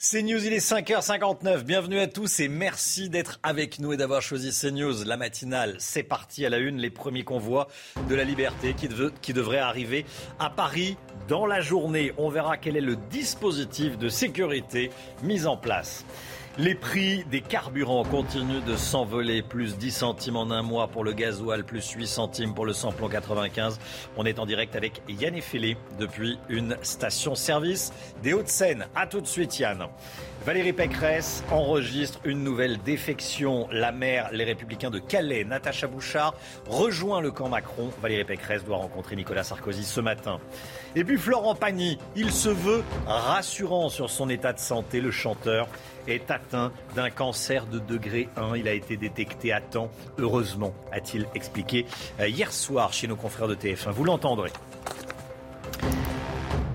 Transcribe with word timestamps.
CNews, 0.00 0.46
il 0.46 0.54
est 0.54 0.66
5h59. 0.66 1.64
Bienvenue 1.64 1.98
à 1.98 2.06
tous 2.06 2.40
et 2.40 2.48
merci 2.48 3.10
d'être 3.10 3.38
avec 3.42 3.80
nous 3.80 3.92
et 3.92 3.98
d'avoir 3.98 4.22
choisi 4.22 4.50
CNews. 4.50 5.04
La 5.04 5.18
matinale, 5.18 5.76
c'est 5.78 6.02
parti 6.02 6.46
à 6.46 6.48
la 6.48 6.56
une. 6.56 6.78
Les 6.78 6.88
premiers 6.88 7.22
convois 7.22 7.68
de 8.08 8.14
la 8.14 8.24
liberté 8.24 8.72
qui, 8.72 8.88
qui 9.20 9.34
devraient 9.34 9.58
arriver 9.58 10.06
à 10.38 10.48
Paris 10.48 10.96
dans 11.28 11.44
la 11.44 11.60
journée. 11.60 12.14
On 12.16 12.30
verra 12.30 12.56
quel 12.56 12.78
est 12.78 12.80
le 12.80 12.96
dispositif 13.10 13.98
de 13.98 14.08
sécurité 14.08 14.90
mis 15.22 15.44
en 15.44 15.58
place. 15.58 16.06
Les 16.58 16.74
prix 16.74 17.24
des 17.30 17.42
carburants 17.42 18.02
continuent 18.02 18.64
de 18.66 18.76
s'envoler. 18.76 19.40
Plus 19.40 19.78
10 19.78 19.92
centimes 19.92 20.36
en 20.36 20.50
un 20.50 20.62
mois 20.62 20.88
pour 20.88 21.04
le 21.04 21.12
gasoil, 21.12 21.62
plus 21.62 21.88
8 21.92 22.08
centimes 22.08 22.54
pour 22.54 22.66
le 22.66 22.72
samplon 22.72 23.08
95. 23.08 23.78
On 24.16 24.26
est 24.26 24.40
en 24.40 24.46
direct 24.46 24.74
avec 24.74 25.00
Yann 25.08 25.36
Effelé 25.36 25.76
depuis 25.98 26.38
une 26.48 26.76
station-service 26.82 27.92
des 28.22 28.32
Hauts-de-Seine. 28.32 28.88
A 28.96 29.06
tout 29.06 29.20
de 29.20 29.28
suite 29.28 29.60
Yann. 29.60 29.86
Valérie 30.44 30.72
Pécresse 30.72 31.44
enregistre 31.52 32.18
une 32.24 32.42
nouvelle 32.42 32.78
défection. 32.78 33.68
La 33.70 33.92
maire, 33.92 34.30
les 34.32 34.44
Républicains 34.44 34.90
de 34.90 34.98
Calais, 34.98 35.44
Natacha 35.44 35.86
Bouchard, 35.86 36.34
rejoint 36.66 37.20
le 37.20 37.30
camp 37.30 37.48
Macron. 37.48 37.90
Valérie 38.02 38.24
Pécresse 38.24 38.64
doit 38.64 38.78
rencontrer 38.78 39.16
Nicolas 39.16 39.44
Sarkozy 39.44 39.84
ce 39.84 40.00
matin. 40.00 40.40
Et 40.96 41.04
puis 41.04 41.16
Florent 41.16 41.54
Pagny, 41.54 41.98
il 42.16 42.32
se 42.32 42.48
veut 42.48 42.82
rassurant 43.06 43.88
sur 43.88 44.10
son 44.10 44.28
état 44.28 44.52
de 44.52 44.58
santé. 44.58 45.00
Le 45.00 45.10
chanteur 45.10 45.68
est 46.06 46.30
atteint 46.30 46.72
d'un 46.94 47.10
cancer 47.10 47.66
de 47.66 47.78
degré 47.78 48.28
1. 48.36 48.56
Il 48.56 48.68
a 48.68 48.72
été 48.72 48.96
détecté 48.96 49.52
à 49.52 49.60
temps, 49.60 49.90
heureusement, 50.18 50.74
a-t-il 50.92 51.26
expliqué 51.34 51.86
euh, 52.20 52.28
hier 52.28 52.52
soir 52.52 52.92
chez 52.92 53.06
nos 53.06 53.16
confrères 53.16 53.48
de 53.48 53.54
TF1. 53.54 53.90
Vous 53.90 54.04
l'entendrez. 54.04 54.50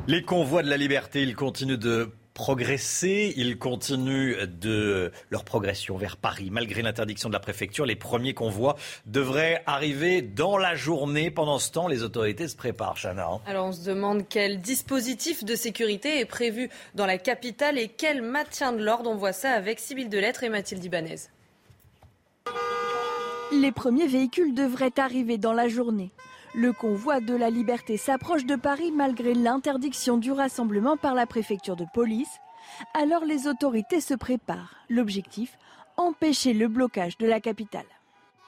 Les 0.07 0.21
convois 0.21 0.61
de 0.61 0.69
la 0.69 0.77
liberté, 0.77 1.23
ils 1.23 1.35
continuent 1.35 1.77
de 1.77 2.11
progresser, 2.35 3.33
ils 3.37 3.57
continuent 3.57 4.45
de 4.45 5.11
leur 5.31 5.45
progression 5.45 5.97
vers 5.97 6.17
Paris. 6.17 6.49
Malgré 6.51 6.83
l'interdiction 6.83 7.29
de 7.29 7.33
la 7.33 7.39
préfecture, 7.39 7.85
les 7.85 7.95
premiers 7.95 8.35
convois 8.35 8.75
devraient 9.07 9.63
arriver 9.65 10.21
dans 10.21 10.57
la 10.57 10.75
journée. 10.75 11.31
Pendant 11.31 11.57
ce 11.57 11.71
temps, 11.71 11.87
les 11.87 12.03
autorités 12.03 12.47
se 12.47 12.55
préparent, 12.55 12.97
Chana. 13.01 13.25
hein. 13.25 13.39
Alors 13.47 13.67
on 13.67 13.71
se 13.71 13.85
demande 13.85 14.27
quel 14.29 14.59
dispositif 14.59 15.45
de 15.45 15.55
sécurité 15.55 16.19
est 16.19 16.25
prévu 16.25 16.69
dans 16.93 17.05
la 17.05 17.17
capitale 17.17 17.79
et 17.79 17.87
quel 17.87 18.21
maintien 18.21 18.73
de 18.73 18.83
l'ordre. 18.83 19.09
On 19.09 19.15
voit 19.15 19.33
ça 19.33 19.51
avec 19.51 19.79
Sybille 19.79 20.09
Delettre 20.09 20.43
et 20.43 20.49
Mathilde 20.49 20.83
Ibanez. 20.83 21.15
Les 23.53 23.71
premiers 23.71 24.07
véhicules 24.07 24.53
devraient 24.53 24.99
arriver 24.99 25.37
dans 25.37 25.53
la 25.53 25.69
journée. 25.69 26.11
Le 26.57 26.71
convoi 26.71 27.19
de 27.19 27.35
la 27.35 27.49
liberté 27.49 27.97
s'approche 27.97 28.45
de 28.45 28.55
Paris 28.55 28.89
malgré 28.89 29.33
l'interdiction 29.33 30.17
du 30.17 30.31
rassemblement 30.31 30.95
par 30.95 31.13
la 31.13 31.25
préfecture 31.25 31.75
de 31.75 31.83
police. 31.93 32.39
Alors 32.93 33.25
les 33.25 33.47
autorités 33.47 33.99
se 33.99 34.13
préparent. 34.13 34.73
L'objectif 34.89 35.57
Empêcher 35.97 36.53
le 36.53 36.69
blocage 36.69 37.17
de 37.17 37.27
la 37.27 37.41
capitale. 37.41 37.85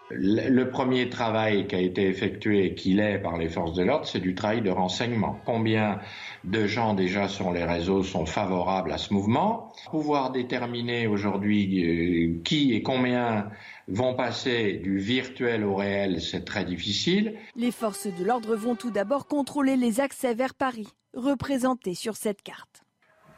Le 0.10 0.64
premier 0.70 1.10
travail 1.10 1.68
qui 1.68 1.76
a 1.76 1.80
été 1.80 2.08
effectué, 2.08 2.76
qu'il 2.76 3.02
est 3.02 3.18
par 3.18 3.38
les 3.38 3.50
forces 3.50 3.74
de 3.74 3.84
l'ordre, 3.84 4.06
c'est 4.06 4.22
du 4.22 4.36
travail 4.36 4.62
de 4.62 4.70
renseignement. 4.70 5.38
Combien 5.46 6.00
de 6.48 6.66
gens 6.66 6.94
déjà 6.94 7.28
sur 7.28 7.52
les 7.52 7.64
réseaux 7.64 8.04
sont 8.04 8.26
favorables 8.26 8.92
à 8.92 8.98
ce 8.98 9.14
mouvement 9.14 9.74
Pouvoir 9.92 10.32
déterminer 10.32 11.06
aujourd'hui 11.08 11.84
euh, 11.84 12.42
qui 12.44 12.74
et 12.74 12.82
combien 12.82 13.50
vont 13.88 14.16
passer 14.16 14.74
du 14.84 14.98
virtuel 14.98 15.64
au 15.64 15.76
réel, 15.76 16.22
c'est 16.22 16.46
très 16.46 16.66
difficile. 16.66 17.36
Les 17.56 17.72
forces 17.72 18.08
de 18.08 18.24
l'ordre 18.24 18.56
vont 18.56 18.76
tout 18.76 18.92
d'abord 18.92 19.28
contrôler 19.28 19.76
les 19.78 20.00
accès 20.00 20.34
vers 20.34 20.54
Paris, 20.54 20.88
représentés 21.14 21.94
sur 21.96 22.16
cette 22.16 22.42
carte. 22.42 22.82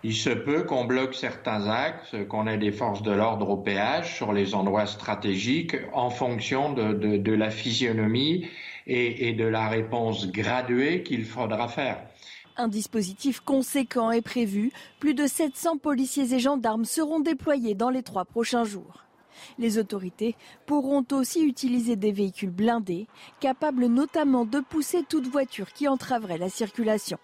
Il 0.03 0.13
se 0.15 0.29
peut 0.29 0.63
qu'on 0.63 0.85
bloque 0.85 1.13
certains 1.13 1.67
axes, 1.67 2.15
qu'on 2.29 2.47
ait 2.47 2.57
des 2.57 2.71
forces 2.71 3.01
de 3.03 3.11
l'ordre 3.11 3.49
au 3.49 3.57
péage 3.57 4.15
sur 4.15 4.31
les 4.31 4.55
endroits 4.55 4.85
stratégiques 4.85 5.75
en 5.93 6.09
fonction 6.09 6.71
de, 6.73 6.93
de- 6.93 7.17
de 7.17 7.33
la 7.33 7.49
physionomie 7.49 8.47
et, 8.87 9.27
et 9.27 9.33
de 9.33 9.45
la 9.45 9.67
réponse 9.67 10.31
graduée 10.31 11.03
qu'il 11.03 11.25
faudra 11.25 11.67
faire. 11.67 11.97
Un 12.59 12.67
dispositif 12.67 13.39
conséquent 13.39 14.11
est 14.11 14.21
prévu. 14.21 14.73
Plus 14.99 15.13
de 15.13 15.27
700 15.27 15.77
policiers 15.77 16.33
et 16.33 16.39
gendarmes 16.39 16.83
seront 16.83 17.21
déployés 17.21 17.73
dans 17.73 17.89
les 17.89 18.03
trois 18.03 18.25
prochains 18.25 18.65
jours. 18.65 19.05
Les 19.59 19.77
autorités 19.77 20.35
pourront 20.65 21.05
aussi 21.13 21.41
utiliser 21.41 21.95
des 21.95 22.11
véhicules 22.11 22.49
blindés, 22.49 23.07
capables 23.39 23.85
notamment 23.85 24.43
de 24.43 24.59
pousser 24.59 25.03
toute 25.07 25.27
voiture 25.27 25.71
qui 25.71 25.87
entraverait 25.87 26.37
la 26.37 26.49
circulation. 26.49 27.17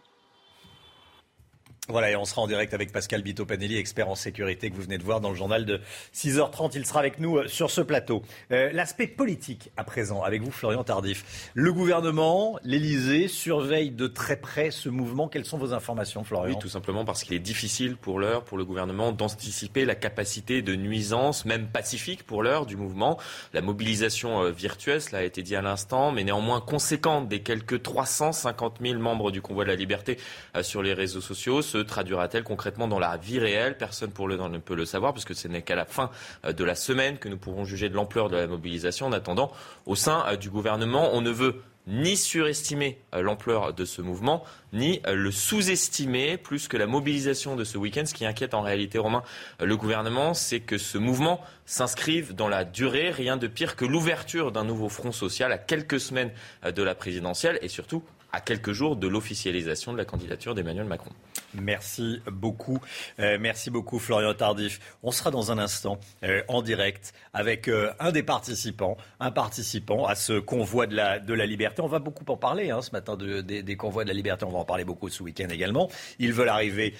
Voilà, 1.88 2.10
et 2.10 2.16
on 2.16 2.26
sera 2.26 2.42
en 2.42 2.48
direct 2.48 2.74
avec 2.74 2.92
Pascal 2.92 3.22
Bito-Panelli, 3.22 3.78
expert 3.78 4.10
en 4.10 4.16
sécurité 4.16 4.72
que 4.72 4.76
vous 4.76 4.82
venez 4.82 4.98
de 4.98 5.04
voir 5.04 5.22
dans 5.22 5.30
le 5.30 5.36
journal 5.36 5.66
de 5.66 5.82
6h30. 6.16 6.72
Il 6.74 6.84
sera 6.84 7.00
avec 7.00 7.20
nous 7.20 7.38
euh, 7.38 7.48
sur 7.48 7.70
ce 7.70 7.82
plateau. 7.82 8.24
Euh, 8.52 8.72
L'aspect 8.74 9.06
politique 9.06 9.70
à 9.78 9.84
présent, 9.84 10.24
avec 10.24 10.42
vous 10.42 10.50
Florian 10.50 10.84
Tardif. 10.84 11.52
Le 11.54 11.72
gouvernement, 11.72 12.58
l'Elysée, 12.64 13.28
surveille 13.28 13.92
de 13.92 14.08
très 14.08 14.36
près 14.36 14.72
ce 14.72 14.90
mouvement. 14.90 15.28
Quelles 15.28 15.46
sont 15.46 15.60
vos 15.60 15.76
informations, 15.76 16.24
Florian 16.24 16.56
Oui, 16.56 16.60
tout 16.60 16.70
simplement 16.70 17.06
parce 17.06 17.24
qu'il 17.24 17.36
est 17.36 17.40
difficile 17.40 17.98
pour 17.98 18.18
l'heure, 18.18 18.46
pour 18.46 18.58
le 18.58 18.66
gouvernement, 18.66 19.12
d'anticiper 19.12 19.86
la 19.86 19.94
capacité 19.94 20.64
de 20.64 20.74
nuisance, 20.74 21.46
même 21.46 21.68
pacifique 21.68 22.24
pour 22.24 22.42
l'heure, 22.42 22.66
du 22.66 22.78
mouvement. 22.78 23.20
La 23.54 23.62
mobilisation 23.62 24.42
euh, 24.42 24.50
virtuelle, 24.50 25.04
cela 25.04 25.20
a 25.20 25.24
été 25.24 25.44
dit 25.44 25.56
à 25.56 25.62
l'instant, 25.62 26.12
mais 26.12 26.24
néanmoins 26.24 26.62
conséquente 26.62 27.28
des 27.28 27.44
quelques 27.44 27.84
350 27.84 28.78
000 28.82 29.00
membres 29.00 29.30
du 29.30 29.44
convoi 29.44 29.66
de 29.66 29.70
la 29.70 29.76
liberté 29.76 30.18
sur 30.64 30.82
les 30.82 30.96
réseaux 30.96 31.22
sociaux 31.22 31.62
se 31.76 31.82
traduira-t-elle 31.82 32.44
concrètement 32.44 32.88
dans 32.88 33.00
la 33.00 33.18
vie 33.18 33.40
réelle? 33.40 33.78
Personne 33.78 34.12
ne 34.18 34.58
peut 34.58 34.76
le 34.76 34.86
savoir, 34.86 35.14
puisque 35.14 35.36
ce 35.36 35.48
n'est 35.48 35.62
qu'à 35.62 35.76
la 35.76 35.86
fin 35.86 36.10
euh, 36.46 36.54
de 36.54 36.64
la 36.64 36.76
semaine 36.76 37.18
que 37.18 37.28
nous 37.28 37.38
pourrons 37.38 37.66
juger 37.66 37.90
de 37.90 37.96
l'ampleur 37.96 38.30
de 38.30 38.38
la 38.38 38.48
mobilisation. 38.48 39.08
En 39.08 39.12
attendant, 39.12 39.52
au 39.86 39.96
sein 39.96 40.24
euh, 40.28 40.38
du 40.38 40.50
gouvernement, 40.50 41.10
on 41.14 41.22
ne 41.22 41.32
veut 41.32 41.62
ni 41.88 42.16
surestimer 42.16 42.98
euh, 43.14 43.22
l'ampleur 43.22 43.74
de 43.74 43.84
ce 43.84 44.02
mouvement, 44.02 44.44
ni 44.72 45.02
le 45.06 45.32
sous-estimer 45.32 46.38
plus 46.38 46.70
que 46.70 46.78
la 46.78 46.88
mobilisation 46.88 47.58
de 47.58 47.66
ce 47.66 47.78
week-end. 47.78 48.06
Ce 48.06 48.14
qui 48.14 48.26
inquiète 48.26 48.54
en 48.54 48.62
réalité, 48.62 48.98
Romain, 48.98 49.24
le 49.60 49.76
gouvernement, 49.76 50.34
c'est 50.34 50.62
que 50.62 50.78
ce 50.78 50.98
mouvement 50.98 51.42
s'inscrive 51.66 52.34
dans 52.34 52.48
la 52.48 52.64
durée. 52.64 53.12
Rien 53.12 53.36
de 53.36 53.48
pire 53.48 53.76
que 53.76 53.86
l'ouverture 53.86 54.54
d'un 54.54 54.64
nouveau 54.64 54.88
front 54.88 55.12
social 55.12 55.52
à 55.52 55.58
quelques 55.58 56.00
semaines 56.00 56.32
de 56.64 56.84
la 56.84 56.96
présidentielle 56.96 57.60
et 57.62 57.68
surtout 57.68 58.02
à 58.32 58.42
quelques 58.42 58.72
jours 58.72 58.96
de 58.96 59.08
l'officialisation 59.08 59.94
de 59.94 59.98
la 59.98 60.06
candidature 60.06 60.56
d'Emmanuel 60.56 60.86
Macron. 60.86 61.12
Merci 61.62 62.22
beaucoup. 62.32 62.80
Euh, 63.20 63.38
merci 63.40 63.70
beaucoup, 63.70 64.00
Florian 64.00 64.34
Tardif. 64.34 64.80
On 65.04 65.12
sera 65.12 65.32
dans 65.32 65.52
un 65.52 65.58
instant 65.58 66.00
euh, 66.24 66.42
en 66.48 66.62
direct 66.62 67.14
avec 67.34 67.68
euh, 67.68 67.92
un 68.00 68.12
des 68.12 68.24
participants, 68.24 68.98
un 69.20 69.32
participant 69.32 70.06
à 70.06 70.16
ce 70.16 70.40
convoi 70.40 70.88
de 70.88 70.96
la, 70.96 71.20
de 71.20 71.34
la 71.34 71.46
liberté. 71.46 71.82
On 71.82 71.88
va 71.88 72.00
beaucoup 72.00 72.26
en 72.32 72.38
parler 72.38 72.70
hein, 72.72 72.82
ce 72.82 72.92
matin 72.92 73.16
de- 73.16 73.42
des, 73.42 73.64
des 73.64 73.76
convois 73.78 74.04
de 74.04 74.10
la 74.10 74.16
liberté. 74.16 74.46
On 74.46 74.52
va 74.52 74.60
en 74.60 74.66
parler 74.66 74.86
beaucoup 74.86 75.10
ce 75.10 75.24
week-end 75.24 75.48
également. 75.50 75.90
Ils 76.20 76.34
veulent 76.34 76.50
arriver 76.50 76.94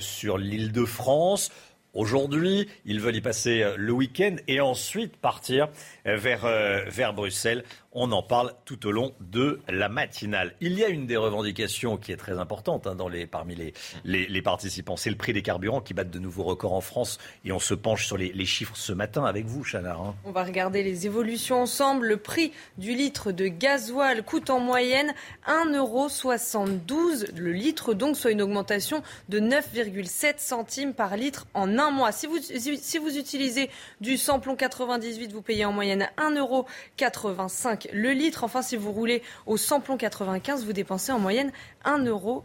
sur 0.00 0.38
l'île 0.38 0.72
de 0.72 0.84
France. 0.84 1.50
Aujourd'hui, 1.92 2.68
ils 2.84 3.00
veulent 3.00 3.16
y 3.16 3.20
passer 3.20 3.64
le 3.76 3.92
week-end 3.92 4.36
et 4.46 4.60
ensuite 4.60 5.16
partir 5.16 5.68
vers, 6.04 6.42
vers 6.86 7.12
Bruxelles. 7.12 7.64
On 7.92 8.12
en 8.12 8.22
parle 8.22 8.54
tout 8.66 8.86
au 8.86 8.92
long 8.92 9.16
de 9.18 9.58
la 9.68 9.88
matinale. 9.88 10.54
Il 10.60 10.74
y 10.74 10.84
a 10.84 10.88
une 10.88 11.08
des 11.08 11.16
revendications 11.16 11.96
qui 11.96 12.12
est 12.12 12.16
très 12.16 12.38
importante 12.38 12.86
hein, 12.86 12.96
parmi 13.28 13.56
les, 14.04 14.42
participants. 14.42 14.96
C'est 14.96 15.10
le 15.10 15.16
prix 15.16 15.32
des 15.32 15.42
carburants 15.42 15.80
qui 15.80 15.92
battent 15.92 16.12
de 16.12 16.20
nouveaux 16.20 16.44
records 16.44 16.74
en 16.74 16.80
France. 16.80 17.18
Et 17.44 17.50
on 17.50 17.58
se 17.58 17.74
penche 17.74 18.06
sur 18.06 18.16
les, 18.16 18.46
chiffres 18.46 18.76
ce 18.76 18.92
matin 18.92 19.24
avec 19.24 19.46
vous, 19.46 19.64
Chana. 19.64 19.94
hein. 19.94 20.14
On 20.24 20.30
va 20.30 20.44
regarder 20.44 20.84
les 20.84 21.06
évolutions 21.06 21.62
ensemble. 21.62 22.06
Le 22.06 22.16
prix 22.16 22.52
du 22.78 22.94
litre 22.94 23.32
de 23.32 23.48
gasoil 23.48 24.22
coûte 24.22 24.50
en 24.50 24.60
moyenne 24.60 25.12
1,72€ 25.48 27.34
le 27.34 27.50
litre, 27.50 27.92
donc 27.92 28.16
soit 28.16 28.30
une 28.30 28.42
augmentation 28.42 29.02
de 29.28 29.40
9,7 29.40 30.34
centimes 30.38 30.94
par 30.94 31.16
litre 31.16 31.48
en 31.54 31.76
un 31.76 31.90
mois. 31.90 32.12
Si 32.12 32.28
vous, 32.28 32.38
si 32.38 32.98
vous 32.98 33.18
utilisez 33.18 33.68
du 34.00 34.16
samplon 34.16 34.54
98, 34.54 35.32
vous 35.32 35.42
payez 35.42 35.64
en 35.64 35.72
moyenne 35.72 36.08
1,85€ 36.18 37.79
5 37.80 37.88
le 37.92 38.10
litre. 38.10 38.44
Enfin, 38.44 38.62
si 38.62 38.76
vous 38.76 38.92
roulez 38.92 39.22
au 39.46 39.56
samplon 39.56 39.96
95, 39.96 40.64
vous 40.64 40.72
dépensez 40.72 41.12
en 41.12 41.18
moyenne 41.18 41.52
1,80 41.84 42.06
euro 42.06 42.44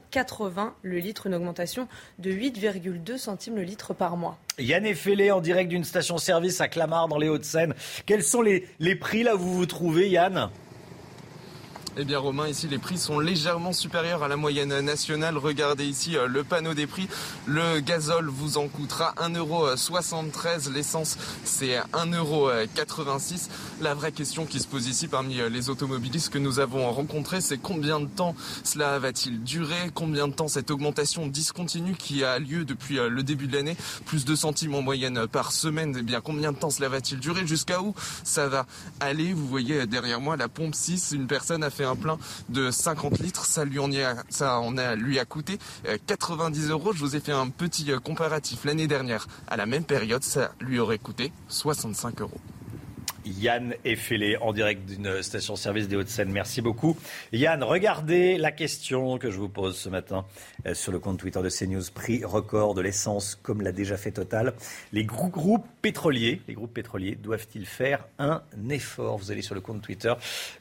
le 0.81 0.97
litre, 0.97 1.27
une 1.27 1.35
augmentation 1.35 1.87
de 2.19 2.31
8,2 2.31 3.17
centimes 3.17 3.55
le 3.55 3.63
litre 3.63 3.93
par 3.93 4.17
mois. 4.17 4.37
Yann 4.57 4.85
Effelé 4.85 5.31
en 5.31 5.41
direct 5.41 5.69
d'une 5.69 5.83
station-service 5.83 6.61
à 6.61 6.67
Clamart 6.67 7.07
dans 7.07 7.17
les 7.17 7.29
Hauts-de-Seine. 7.29 7.73
Quels 8.05 8.23
sont 8.23 8.41
les, 8.41 8.67
les 8.79 8.95
prix 8.95 9.23
là 9.23 9.35
où 9.35 9.39
vous 9.39 9.53
vous 9.53 9.65
trouvez, 9.65 10.09
Yann? 10.09 10.49
Eh 11.97 12.03
bien 12.03 12.19
Romain, 12.19 12.49
ici 12.49 12.67
les 12.67 12.77
prix 12.77 12.97
sont 12.97 13.19
légèrement 13.19 13.71
supérieurs 13.71 14.21
à 14.21 14.27
la 14.27 14.35
moyenne 14.35 14.81
nationale. 14.81 15.37
Regardez 15.37 15.85
ici 15.85 16.17
euh, 16.17 16.27
le 16.27 16.43
panneau 16.43 16.73
des 16.73 16.87
prix. 16.87 17.07
Le 17.45 17.79
gazole 17.79 18.27
vous 18.27 18.57
en 18.57 18.67
coûtera 18.67 19.13
1,73€. 19.17 20.73
L'essence 20.73 21.17
c'est 21.45 21.77
1,86€. 21.93 23.47
La 23.79 23.93
vraie 23.93 24.11
question 24.11 24.45
qui 24.45 24.59
se 24.59 24.67
pose 24.67 24.87
ici 24.87 25.07
parmi 25.07 25.39
euh, 25.39 25.47
les 25.47 25.69
automobilistes 25.69 26.33
que 26.33 26.37
nous 26.37 26.59
avons 26.59 26.91
rencontrés, 26.91 27.39
c'est 27.39 27.57
combien 27.57 28.01
de 28.01 28.07
temps 28.07 28.35
cela 28.65 28.99
va-t-il 28.99 29.41
durer? 29.41 29.89
Combien 29.93 30.27
de 30.27 30.33
temps 30.33 30.49
cette 30.49 30.71
augmentation 30.71 31.27
discontinue 31.27 31.95
qui 31.95 32.25
a 32.25 32.39
lieu 32.39 32.65
depuis 32.65 32.99
euh, 32.99 33.07
le 33.07 33.23
début 33.23 33.47
de 33.47 33.55
l'année? 33.55 33.77
Plus 34.05 34.25
de 34.25 34.35
centimes 34.35 34.75
en 34.75 34.81
moyenne 34.81 35.27
par 35.27 35.53
semaine. 35.53 35.95
Eh 35.97 36.03
bien 36.03 36.19
combien 36.19 36.51
de 36.51 36.57
temps 36.57 36.71
cela 36.71 36.89
va-t-il 36.89 37.21
durer? 37.21 37.47
Jusqu'à 37.47 37.81
où 37.81 37.95
ça 38.25 38.49
va 38.49 38.65
aller? 38.99 39.31
Vous 39.31 39.47
voyez 39.47 39.87
derrière 39.87 40.19
moi 40.19 40.35
la 40.35 40.49
pompe 40.49 40.75
6. 40.75 41.13
Une 41.13 41.27
personne 41.27 41.63
a 41.63 41.69
fait 41.69 41.84
un 41.85 41.95
plein 41.95 42.17
de 42.49 42.71
50 42.71 43.19
litres. 43.19 43.45
Ça 43.45 43.65
lui, 43.65 43.79
en 43.79 43.91
a, 43.93 44.15
ça 44.29 44.59
en 44.59 44.77
a, 44.77 44.95
lui 44.95 45.19
a 45.19 45.25
coûté 45.25 45.59
90 46.07 46.67
euh, 46.67 46.71
euros. 46.71 46.93
Je 46.93 46.99
vous 46.99 47.15
ai 47.15 47.19
fait 47.19 47.31
un 47.31 47.49
petit 47.49 47.91
euh, 47.91 47.99
comparatif. 47.99 48.65
L'année 48.65 48.87
dernière, 48.87 49.27
à 49.47 49.57
la 49.57 49.65
même 49.65 49.83
période, 49.83 50.23
ça 50.23 50.51
lui 50.59 50.79
aurait 50.79 50.99
coûté 50.99 51.31
65 51.49 52.21
euros. 52.21 52.41
Yann 53.25 53.73
Effelé 53.83 54.37
en 54.37 54.53
direct 54.53 54.85
d'une 54.85 55.21
station-service 55.21 55.87
des 55.87 55.95
Hauts-de-Seine. 55.95 56.31
Merci 56.31 56.61
beaucoup. 56.61 56.97
Yann, 57.33 57.63
regardez 57.63 58.37
la 58.37 58.51
question 58.51 59.17
que 59.17 59.31
je 59.31 59.37
vous 59.37 59.49
pose 59.49 59.77
ce 59.77 59.89
matin 59.89 60.25
euh, 60.65 60.73
sur 60.73 60.91
le 60.91 60.99
compte 60.99 61.19
Twitter 61.19 61.41
de 61.41 61.49
CNews. 61.49 61.83
Prix 61.93 62.23
record 62.23 62.73
de 62.73 62.81
l'essence 62.81 63.35
comme 63.41 63.61
l'a 63.61 63.71
déjà 63.71 63.97
fait 63.97 64.11
Total. 64.11 64.53
Les 64.93 65.03
groupes 65.03 65.65
pétroliers, 65.81 66.41
les 66.47 66.53
groupes 66.53 66.73
pétroliers 66.73 67.15
doivent-ils 67.15 67.65
faire 67.65 68.05
un 68.17 68.41
effort? 68.69 69.17
Vous 69.17 69.31
allez 69.31 69.41
sur 69.41 69.55
le 69.55 69.61
compte 69.61 69.81
Twitter 69.81 70.13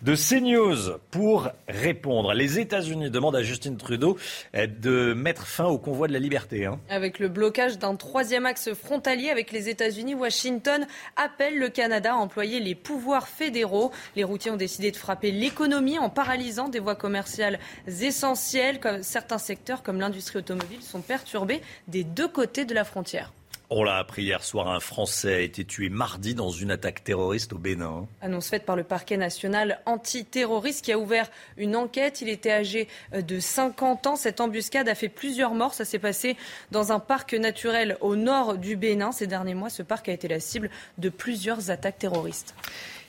de 0.02 0.14
CNews 0.14 0.98
pour 1.10 1.50
répondre. 1.68 2.34
Les 2.34 2.58
États-Unis 2.58 3.10
demandent 3.10 3.36
à 3.36 3.42
Justin 3.42 3.74
Trudeau 3.74 4.18
euh, 4.54 4.66
de 4.66 5.14
mettre 5.14 5.46
fin 5.46 5.66
au 5.66 5.78
convoi 5.78 6.08
de 6.08 6.12
la 6.12 6.18
liberté. 6.18 6.66
Hein. 6.66 6.80
Avec 6.88 7.18
le 7.18 7.28
blocage 7.28 7.78
d'un 7.78 7.96
troisième 7.96 8.46
axe 8.46 8.72
frontalier 8.72 9.30
avec 9.30 9.52
les 9.52 9.68
États-Unis, 9.68 10.14
Washington 10.14 10.86
appelle 11.16 11.58
le 11.58 11.68
Canada 11.68 12.12
à 12.12 12.16
employer 12.16 12.53
les 12.60 12.74
pouvoirs 12.74 13.28
fédéraux. 13.28 13.92
Les 14.16 14.24
routiers 14.24 14.50
ont 14.50 14.56
décidé 14.56 14.90
de 14.90 14.96
frapper 14.96 15.30
l'économie 15.30 15.98
en 15.98 16.10
paralysant 16.10 16.68
des 16.68 16.78
voies 16.78 16.94
commerciales 16.94 17.58
essentielles. 17.86 18.80
Comme 18.80 19.02
certains 19.02 19.38
secteurs, 19.38 19.82
comme 19.82 20.00
l'industrie 20.00 20.38
automobile, 20.38 20.82
sont 20.82 21.02
perturbés 21.02 21.62
des 21.88 22.04
deux 22.04 22.28
côtés 22.28 22.64
de 22.64 22.74
la 22.74 22.84
frontière. 22.84 23.32
On 23.76 23.82
l'a 23.82 23.96
appris 23.96 24.22
hier 24.22 24.44
soir, 24.44 24.68
un 24.68 24.78
Français 24.78 25.34
a 25.34 25.40
été 25.40 25.64
tué 25.64 25.88
mardi 25.88 26.36
dans 26.36 26.50
une 26.50 26.70
attaque 26.70 27.02
terroriste 27.02 27.54
au 27.54 27.58
Bénin. 27.58 28.06
Annonce 28.22 28.48
faite 28.48 28.64
par 28.64 28.76
le 28.76 28.84
parquet 28.84 29.16
national 29.16 29.80
antiterroriste 29.84 30.84
qui 30.84 30.92
a 30.92 30.98
ouvert 31.00 31.28
une 31.56 31.74
enquête. 31.74 32.20
Il 32.20 32.28
était 32.28 32.52
âgé 32.52 32.86
de 33.12 33.40
50 33.40 34.06
ans. 34.06 34.14
Cette 34.14 34.40
embuscade 34.40 34.88
a 34.88 34.94
fait 34.94 35.08
plusieurs 35.08 35.54
morts. 35.54 35.74
Ça 35.74 35.84
s'est 35.84 35.98
passé 35.98 36.36
dans 36.70 36.92
un 36.92 37.00
parc 37.00 37.34
naturel 37.34 37.98
au 38.00 38.14
nord 38.14 38.58
du 38.58 38.76
Bénin. 38.76 39.10
Ces 39.10 39.26
derniers 39.26 39.54
mois, 39.54 39.70
ce 39.70 39.82
parc 39.82 40.08
a 40.08 40.12
été 40.12 40.28
la 40.28 40.38
cible 40.38 40.70
de 40.98 41.08
plusieurs 41.08 41.72
attaques 41.72 41.98
terroristes. 41.98 42.54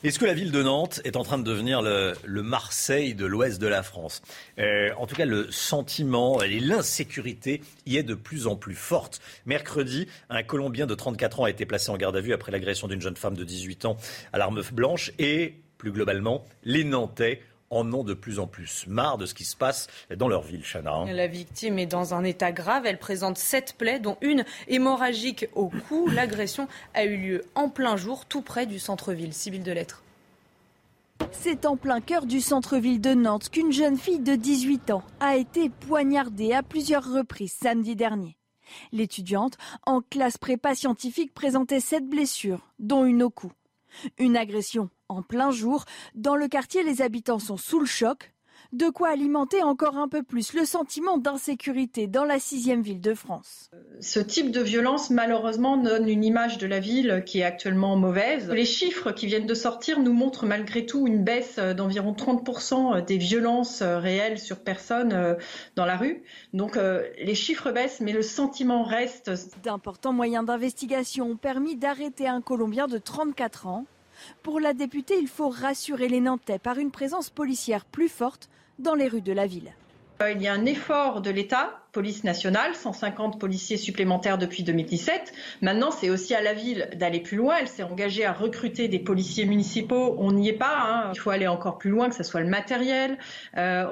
Est-ce 0.05 0.19
que 0.19 0.25
la 0.25 0.35
ville 0.35 0.51
de 0.51 0.61
Nantes 0.61 1.01
est 1.03 1.15
en 1.15 1.23
train 1.23 1.39
de 1.39 1.43
devenir 1.43 1.81
le, 1.81 2.13
Marseille 2.43 3.15
de 3.15 3.25
l'ouest 3.25 3.59
de 3.59 3.65
la 3.65 3.81
France? 3.81 4.21
Euh, 4.59 4.91
En 4.99 5.07
tout 5.07 5.15
cas, 5.15 5.25
le 5.25 5.49
sentiment 5.49 6.43
et 6.43 6.59
l'insécurité 6.59 7.63
y 7.87 7.97
est 7.97 8.03
de 8.03 8.13
plus 8.13 8.45
en 8.45 8.55
plus 8.55 8.75
forte. 8.75 9.19
Mercredi, 9.47 10.07
un 10.29 10.43
Colombien 10.43 10.85
de 10.85 10.93
34 10.93 11.39
ans 11.39 11.43
a 11.45 11.49
été 11.49 11.65
placé 11.65 11.89
en 11.89 11.97
garde 11.97 12.15
à 12.15 12.21
vue 12.21 12.33
après 12.33 12.51
l'agression 12.51 12.87
d'une 12.87 13.01
jeune 13.01 13.15
femme 13.15 13.35
de 13.35 13.43
18 13.43 13.85
ans 13.85 13.97
à 14.31 14.37
l'arme 14.37 14.61
blanche 14.71 15.11
et, 15.17 15.55
plus 15.79 15.91
globalement, 15.91 16.45
les 16.63 16.83
Nantais 16.83 17.41
en 17.75 17.91
ont 17.93 18.03
de 18.03 18.13
plus 18.13 18.39
en 18.39 18.47
plus 18.47 18.85
marre 18.87 19.17
de 19.17 19.25
ce 19.25 19.33
qui 19.33 19.43
se 19.43 19.55
passe 19.55 19.87
dans 20.15 20.27
leur 20.27 20.41
ville, 20.41 20.63
Chana. 20.63 20.93
Hein. 20.93 21.11
La 21.11 21.27
victime 21.27 21.79
est 21.79 21.85
dans 21.85 22.13
un 22.13 22.23
état 22.23 22.51
grave. 22.51 22.85
Elle 22.85 22.99
présente 22.99 23.37
sept 23.37 23.75
plaies, 23.77 23.99
dont 23.99 24.17
une 24.21 24.45
hémorragique 24.67 25.47
au 25.53 25.69
cou. 25.69 26.07
L'agression 26.07 26.67
a 26.93 27.05
eu 27.05 27.17
lieu 27.17 27.45
en 27.55 27.69
plein 27.69 27.97
jour, 27.97 28.25
tout 28.25 28.41
près 28.41 28.65
du 28.65 28.79
centre-ville. 28.79 29.33
Sibylle 29.33 29.63
de 29.63 29.71
Lettres. 29.71 30.03
C'est 31.31 31.65
en 31.65 31.77
plein 31.77 32.01
cœur 32.01 32.25
du 32.25 32.41
centre-ville 32.41 32.99
de 32.99 33.13
Nantes 33.13 33.49
qu'une 33.49 33.71
jeune 33.71 33.97
fille 33.97 34.19
de 34.19 34.35
18 34.35 34.91
ans 34.91 35.03
a 35.19 35.35
été 35.35 35.69
poignardée 35.69 36.53
à 36.53 36.63
plusieurs 36.63 37.09
reprises 37.09 37.53
samedi 37.53 37.95
dernier. 37.95 38.37
L'étudiante, 38.91 39.57
en 39.85 40.01
classe 40.01 40.37
prépa 40.37 40.75
scientifique, 40.75 41.33
présentait 41.33 41.79
sept 41.79 42.07
blessures, 42.07 42.71
dont 42.79 43.05
une 43.05 43.23
au 43.23 43.29
cou. 43.29 43.51
Une 44.17 44.35
agression 44.35 44.89
en 45.09 45.21
plein 45.21 45.51
jour. 45.51 45.85
Dans 46.13 46.35
le 46.35 46.47
quartier, 46.47 46.83
les 46.83 47.01
habitants 47.01 47.39
sont 47.39 47.57
sous 47.57 47.79
le 47.79 47.85
choc. 47.85 48.31
De 48.73 48.89
quoi 48.89 49.09
alimenter 49.09 49.61
encore 49.63 49.95
un 49.97 50.07
peu 50.07 50.23
plus 50.23 50.53
le 50.53 50.65
sentiment 50.65 51.17
d'insécurité 51.17 52.07
dans 52.07 52.25
la 52.25 52.39
sixième 52.39 52.81
ville 52.81 52.99
de 52.99 53.13
France. 53.13 53.69
Ce 54.01 54.19
type 54.19 54.51
de 54.51 54.59
violence, 54.59 55.11
malheureusement, 55.11 55.77
donne 55.77 56.09
une 56.09 56.23
image 56.23 56.57
de 56.57 56.65
la 56.65 56.79
ville 56.79 57.23
qui 57.25 57.39
est 57.39 57.43
actuellement 57.43 57.95
mauvaise. 57.95 58.49
Les 58.49 58.65
chiffres 58.65 59.11
qui 59.11 59.27
viennent 59.27 59.45
de 59.45 59.53
sortir 59.53 59.99
nous 59.99 60.13
montrent 60.13 60.45
malgré 60.45 60.85
tout 60.85 61.07
une 61.07 61.23
baisse 61.23 61.57
d'environ 61.57 62.13
30% 62.13 63.05
des 63.05 63.17
violences 63.17 63.81
réelles 63.81 64.39
sur 64.39 64.59
personnes 64.59 65.13
euh, 65.13 65.35
dans 65.75 65.85
la 65.85 65.95
rue. 65.95 66.23
Donc 66.53 66.75
euh, 66.75 67.03
les 67.21 67.35
chiffres 67.35 67.71
baissent, 67.71 68.01
mais 68.01 68.13
le 68.13 68.23
sentiment 68.23 68.83
reste. 68.83 69.31
D'importants 69.63 70.13
moyens 70.13 70.45
d'investigation 70.45 71.27
ont 71.27 71.37
permis 71.37 71.75
d'arrêter 71.75 72.27
un 72.27 72.41
Colombien 72.41 72.87
de 72.87 72.97
34 72.97 73.67
ans 73.67 73.85
pour 74.43 74.59
la 74.59 74.73
députée, 74.73 75.17
il 75.19 75.27
faut 75.27 75.49
rassurer 75.49 76.07
les 76.07 76.21
Nantais 76.21 76.59
par 76.59 76.77
une 76.77 76.91
présence 76.91 77.29
policière 77.29 77.85
plus 77.85 78.09
forte 78.09 78.49
dans 78.79 78.95
les 78.95 79.07
rues 79.07 79.21
de 79.21 79.33
la 79.33 79.47
ville. 79.47 79.73
Euh, 80.21 80.31
il 80.31 80.41
y 80.41 80.47
a 80.47 80.53
un 80.53 80.65
effort 80.65 81.21
de 81.21 81.29
l'État, 81.29 81.81
police 81.91 82.23
nationale, 82.23 82.73
150 82.73 83.39
policiers 83.39 83.75
supplémentaires 83.75 84.37
depuis 84.37 84.63
2017. 84.63 85.33
Maintenant, 85.61 85.91
c'est 85.91 86.09
aussi 86.09 86.33
à 86.33 86.41
la 86.41 86.53
ville 86.53 86.89
d'aller 86.95 87.19
plus 87.19 87.35
loin. 87.35 87.55
Elle 87.59 87.67
s'est 87.67 87.83
engagée 87.83 88.23
à 88.23 88.31
recruter 88.31 88.87
des 88.87 88.99
policiers 88.99 89.45
municipaux. 89.45 90.15
On 90.17 90.31
n'y 90.31 90.49
est 90.49 90.53
pas. 90.53 90.77
Hein. 90.77 91.11
Il 91.13 91.19
faut 91.19 91.31
aller 91.31 91.47
encore 91.47 91.77
plus 91.77 91.89
loin, 91.89 92.09
que 92.09 92.15
ce 92.15 92.23
soit 92.23 92.41
le 92.41 92.47
matériel. 92.47 93.17
Euh, 93.57 93.85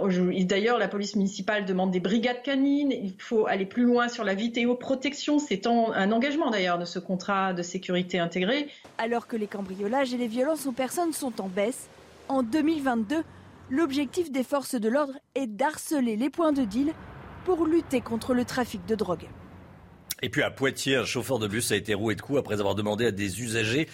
D'ailleurs, 0.43 0.77
la 0.77 0.87
police 0.87 1.15
municipale 1.15 1.65
demande 1.65 1.91
des 1.91 1.99
brigades 1.99 2.41
canines. 2.41 2.91
Il 2.91 3.15
faut 3.17 3.45
aller 3.47 3.65
plus 3.65 3.83
loin 3.83 4.07
sur 4.07 4.23
la 4.23 4.33
vidéoprotection. 4.33 5.39
C'est 5.39 5.67
un 5.67 6.11
engagement 6.11 6.51
d'ailleurs 6.51 6.79
de 6.79 6.85
ce 6.85 6.99
contrat 6.99 7.53
de 7.53 7.63
sécurité 7.63 8.19
intégré. 8.19 8.67
Alors 8.97 9.27
que 9.27 9.35
les 9.35 9.47
cambriolages 9.47 10.13
et 10.13 10.17
les 10.17 10.27
violences 10.27 10.67
aux 10.67 10.71
personnes 10.71 11.13
sont 11.13 11.41
en 11.41 11.47
baisse, 11.47 11.87
en 12.29 12.43
2022, 12.43 13.23
L'objectif 13.69 14.31
des 14.31 14.43
forces 14.43 14.75
de 14.75 14.89
l'ordre 14.89 15.13
est 15.35 15.47
d'harceler 15.47 16.15
les 16.15 16.29
points 16.29 16.53
de 16.53 16.63
deal 16.63 16.93
pour 17.45 17.65
lutter 17.65 18.01
contre 18.01 18.33
le 18.33 18.45
trafic 18.45 18.85
de 18.85 18.95
drogue. 18.95 19.27
Et 20.21 20.29
puis 20.29 20.43
à 20.43 20.51
Poitiers, 20.51 20.95
un 20.95 21.05
chauffeur 21.05 21.39
de 21.39 21.47
bus 21.47 21.71
a 21.71 21.75
été 21.75 21.93
roué 21.93 22.15
de 22.15 22.21
coups 22.21 22.39
après 22.39 22.59
avoir 22.59 22.75
demandé 22.75 23.05
à 23.05 23.11
des 23.11 23.41
usagers 23.41 23.89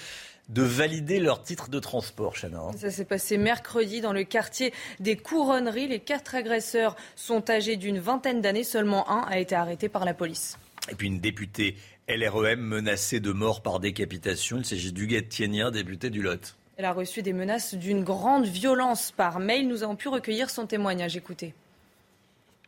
de 0.49 0.63
valider 0.63 1.19
leur 1.19 1.43
titre 1.43 1.69
de 1.69 1.79
transport, 1.79 2.35
Chana. 2.35 2.71
Ça 2.75 2.89
s'est 2.89 3.05
passé 3.05 3.37
mercredi 3.37 4.01
dans 4.01 4.13
le 4.13 4.23
quartier 4.23 4.73
des 4.99 5.15
Couronneries. 5.15 5.87
Les 5.87 5.99
quatre 5.99 6.33
agresseurs 6.35 6.95
sont 7.15 7.49
âgés 7.49 7.77
d'une 7.77 7.99
vingtaine 7.99 8.41
d'années. 8.41 8.63
Seulement 8.63 9.09
un 9.09 9.21
a 9.29 9.39
été 9.39 9.55
arrêté 9.55 9.89
par 9.89 10.05
la 10.05 10.15
police. 10.15 10.57
Et 10.91 10.95
puis 10.95 11.07
une 11.07 11.19
députée 11.19 11.75
LREM 12.07 12.59
menacée 12.59 13.19
de 13.19 13.31
mort 13.31 13.61
par 13.61 13.79
décapitation. 13.79 14.57
Il 14.57 14.65
s'agit 14.65 14.91
d'Huguette 14.91 15.29
Tienien, 15.29 15.69
députée 15.69 16.09
du 16.09 16.23
Lot. 16.23 16.58
Elle 16.79 16.85
a 16.85 16.93
reçu 16.93 17.21
des 17.21 17.33
menaces 17.33 17.75
d'une 17.75 18.05
grande 18.05 18.45
violence 18.45 19.11
par 19.11 19.41
mail. 19.41 19.67
Nous 19.67 19.83
avons 19.83 19.97
pu 19.97 20.07
recueillir 20.07 20.49
son 20.49 20.65
témoignage. 20.65 21.17
Écoutez. 21.17 21.53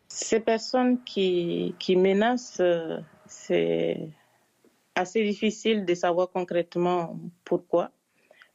Ces 0.09 0.41
personnes 0.41 1.01
qui, 1.05 1.73
menacent, 1.95 2.59
euh, 2.59 2.97
c'est 3.25 4.09
assez 4.95 5.23
difficile 5.23 5.85
de 5.85 5.93
savoir 5.93 6.29
concrètement 6.29 7.17
pourquoi. 7.45 7.91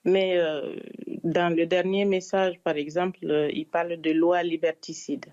Mais 0.04 0.36
euh, 0.36 0.76
dans 1.25 1.56
le 1.56 1.64
dernier 1.64 2.04
message, 2.04 2.60
par 2.62 2.76
exemple, 2.76 3.20
euh, 3.25 3.50
il 3.50 3.66
parle 3.66 3.98
de 3.98 4.10
loi 4.10 4.42
liberticide. 4.42 5.25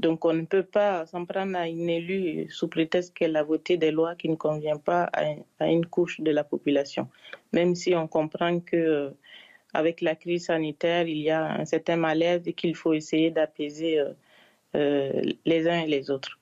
Donc 0.00 0.24
on 0.24 0.32
ne 0.32 0.46
peut 0.46 0.62
pas 0.62 1.04
s'en 1.04 1.26
prendre 1.26 1.56
à 1.58 1.68
une 1.68 1.90
élue 1.90 2.48
sous 2.50 2.68
prétexte 2.68 3.12
qu'elle 3.14 3.36
a 3.36 3.42
voté 3.42 3.76
des 3.76 3.90
lois 3.90 4.14
qui 4.14 4.30
ne 4.30 4.34
conviennent 4.34 4.80
pas 4.80 5.10
à, 5.58 5.66
une 5.66 5.84
couche 5.84 6.20
de 6.22 6.30
la 6.30 6.42
population. 6.42 7.08
Même 7.52 7.74
si 7.74 7.94
on 7.94 8.08
comprend 8.08 8.60
que 8.60 8.76
euh, 8.76 9.10
avec 9.74 10.00
la 10.00 10.14
crise 10.16 10.46
sanitaire, 10.46 11.06
il 11.06 11.18
y 11.18 11.30
a 11.30 11.44
un 11.52 11.66
certain 11.66 11.96
malaise 11.96 12.42
et 12.46 12.54
qu'il 12.54 12.74
faut 12.74 12.94
essayer 12.94 13.30
d'apaiser 13.30 14.00
euh, 14.00 14.12
euh, 14.74 15.22
les 15.44 15.68
uns 15.68 15.80
et 15.82 15.86
les 15.86 16.10
autres. 16.10 16.39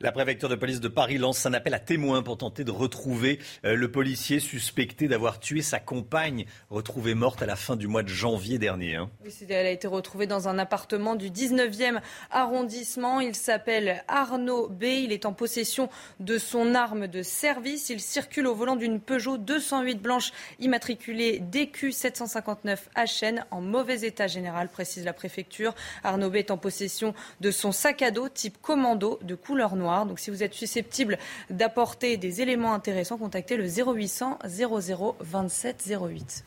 La 0.00 0.12
préfecture 0.12 0.48
de 0.48 0.54
police 0.54 0.78
de 0.78 0.86
Paris 0.86 1.18
lance 1.18 1.44
un 1.44 1.52
appel 1.54 1.74
à 1.74 1.80
témoins 1.80 2.22
pour 2.22 2.38
tenter 2.38 2.62
de 2.62 2.70
retrouver 2.70 3.40
euh, 3.64 3.74
le 3.74 3.90
policier 3.90 4.38
suspecté 4.38 5.08
d'avoir 5.08 5.40
tué 5.40 5.60
sa 5.60 5.80
compagne, 5.80 6.44
retrouvée 6.70 7.14
morte 7.14 7.42
à 7.42 7.46
la 7.46 7.56
fin 7.56 7.74
du 7.74 7.88
mois 7.88 8.04
de 8.04 8.08
janvier 8.08 8.60
dernier. 8.60 8.94
Hein. 8.94 9.10
elle 9.48 9.66
a 9.66 9.70
été 9.72 9.88
retrouvée 9.88 10.28
dans 10.28 10.46
un 10.46 10.56
appartement 10.56 11.16
du 11.16 11.30
19e 11.30 12.00
arrondissement. 12.30 13.18
Il 13.18 13.34
s'appelle 13.34 14.04
Arnaud 14.06 14.68
B. 14.68 14.84
Il 14.84 15.10
est 15.10 15.26
en 15.26 15.32
possession 15.32 15.88
de 16.20 16.38
son 16.38 16.76
arme 16.76 17.08
de 17.08 17.24
service. 17.24 17.90
Il 17.90 17.98
circule 17.98 18.46
au 18.46 18.54
volant 18.54 18.76
d'une 18.76 19.00
Peugeot 19.00 19.36
208 19.36 20.00
blanche 20.00 20.30
immatriculée 20.60 21.40
DQ 21.40 21.90
759 21.90 22.88
HN 22.94 23.44
en 23.50 23.60
mauvais 23.60 24.02
état 24.02 24.28
général, 24.28 24.68
précise 24.68 25.04
la 25.04 25.12
préfecture. 25.12 25.74
Arnaud 26.04 26.30
B 26.30 26.36
est 26.36 26.52
en 26.52 26.56
possession 26.56 27.14
de 27.40 27.50
son 27.50 27.72
sac 27.72 28.00
à 28.02 28.12
dos 28.12 28.28
type 28.28 28.58
commando 28.62 29.18
de 29.22 29.34
couleur 29.34 29.74
noire. 29.74 29.87
Donc 30.06 30.18
si 30.18 30.30
vous 30.30 30.42
êtes 30.42 30.54
susceptible 30.54 31.18
d'apporter 31.50 32.16
des 32.16 32.40
éléments 32.40 32.74
intéressants, 32.74 33.18
contactez 33.18 33.56
le 33.56 33.66
0800 33.66 34.38
00 34.46 35.16
27 35.20 35.90
08. 35.90 36.44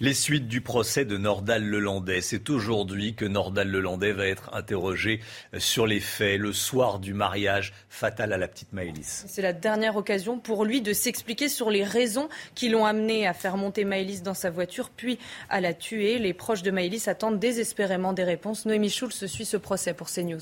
Les 0.00 0.14
suites 0.14 0.46
du 0.46 0.60
procès 0.60 1.04
de 1.04 1.16
Nordal 1.16 1.64
Lelandais. 1.64 2.20
C'est 2.20 2.50
aujourd'hui 2.50 3.14
que 3.14 3.24
Nordal 3.24 3.68
Lelandais 3.68 4.12
va 4.12 4.26
être 4.26 4.54
interrogé 4.54 5.20
sur 5.58 5.88
les 5.88 5.98
faits 5.98 6.38
le 6.38 6.52
soir 6.52 7.00
du 7.00 7.14
mariage 7.14 7.72
fatal 7.88 8.32
à 8.32 8.38
la 8.38 8.46
petite 8.46 8.72
Maëlys. 8.72 9.24
C'est 9.26 9.42
la 9.42 9.52
dernière 9.52 9.96
occasion 9.96 10.38
pour 10.38 10.64
lui 10.64 10.82
de 10.82 10.92
s'expliquer 10.92 11.48
sur 11.48 11.70
les 11.70 11.82
raisons 11.82 12.28
qui 12.54 12.68
l'ont 12.68 12.86
amené 12.86 13.26
à 13.26 13.32
faire 13.32 13.56
monter 13.56 13.84
Maëlys 13.84 14.22
dans 14.22 14.34
sa 14.34 14.50
voiture 14.50 14.90
puis 14.90 15.18
à 15.50 15.60
la 15.60 15.74
tuer. 15.74 16.18
Les 16.18 16.32
proches 16.32 16.62
de 16.62 16.70
Maëlys 16.70 17.08
attendent 17.08 17.40
désespérément 17.40 18.12
des 18.12 18.24
réponses. 18.24 18.66
Noémie 18.66 18.90
Schulz 18.90 19.26
suit 19.26 19.44
ce 19.44 19.56
procès 19.56 19.94
pour 19.94 20.08
CNews. 20.08 20.38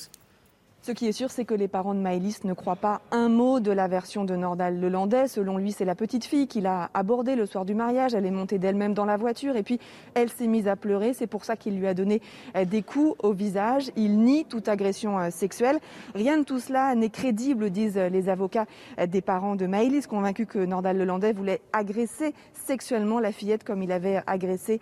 Ce 0.86 0.92
qui 0.92 1.08
est 1.08 1.12
sûr, 1.12 1.32
c'est 1.32 1.44
que 1.44 1.52
les 1.52 1.66
parents 1.66 1.96
de 1.96 1.98
Maëlys 1.98 2.44
ne 2.44 2.52
croient 2.52 2.76
pas 2.76 3.00
un 3.10 3.28
mot 3.28 3.58
de 3.58 3.72
la 3.72 3.88
version 3.88 4.24
de 4.24 4.36
Nordal 4.36 4.78
Lelandais. 4.78 5.26
Selon 5.26 5.58
lui, 5.58 5.72
c'est 5.72 5.84
la 5.84 5.96
petite 5.96 6.24
fille 6.24 6.46
qu'il 6.46 6.64
a 6.64 6.90
abordée 6.94 7.34
le 7.34 7.44
soir 7.44 7.64
du 7.64 7.74
mariage. 7.74 8.14
Elle 8.14 8.24
est 8.24 8.30
montée 8.30 8.60
d'elle-même 8.60 8.94
dans 8.94 9.04
la 9.04 9.16
voiture 9.16 9.56
et 9.56 9.64
puis 9.64 9.80
elle 10.14 10.28
s'est 10.28 10.46
mise 10.46 10.68
à 10.68 10.76
pleurer. 10.76 11.12
C'est 11.12 11.26
pour 11.26 11.44
ça 11.44 11.56
qu'il 11.56 11.76
lui 11.76 11.88
a 11.88 11.94
donné 11.94 12.22
euh, 12.54 12.64
des 12.64 12.82
coups 12.82 13.16
au 13.20 13.32
visage. 13.32 13.90
Il 13.96 14.20
nie 14.20 14.44
toute 14.44 14.68
agression 14.68 15.18
euh, 15.18 15.30
sexuelle. 15.30 15.80
Rien 16.14 16.38
de 16.38 16.44
tout 16.44 16.60
cela 16.60 16.94
n'est 16.94 17.10
crédible, 17.10 17.70
disent 17.70 17.96
les 17.98 18.28
avocats 18.28 18.66
euh, 19.00 19.06
des 19.06 19.22
parents 19.22 19.56
de 19.56 19.66
Maëlys, 19.66 20.06
convaincus 20.06 20.46
que 20.48 20.60
Nordal 20.60 20.98
Lelandais 20.98 21.32
voulait 21.32 21.62
agresser 21.72 22.32
sexuellement 22.52 23.18
la 23.18 23.32
fillette 23.32 23.64
comme 23.64 23.82
il 23.82 23.90
avait 23.90 24.22
agressé 24.28 24.80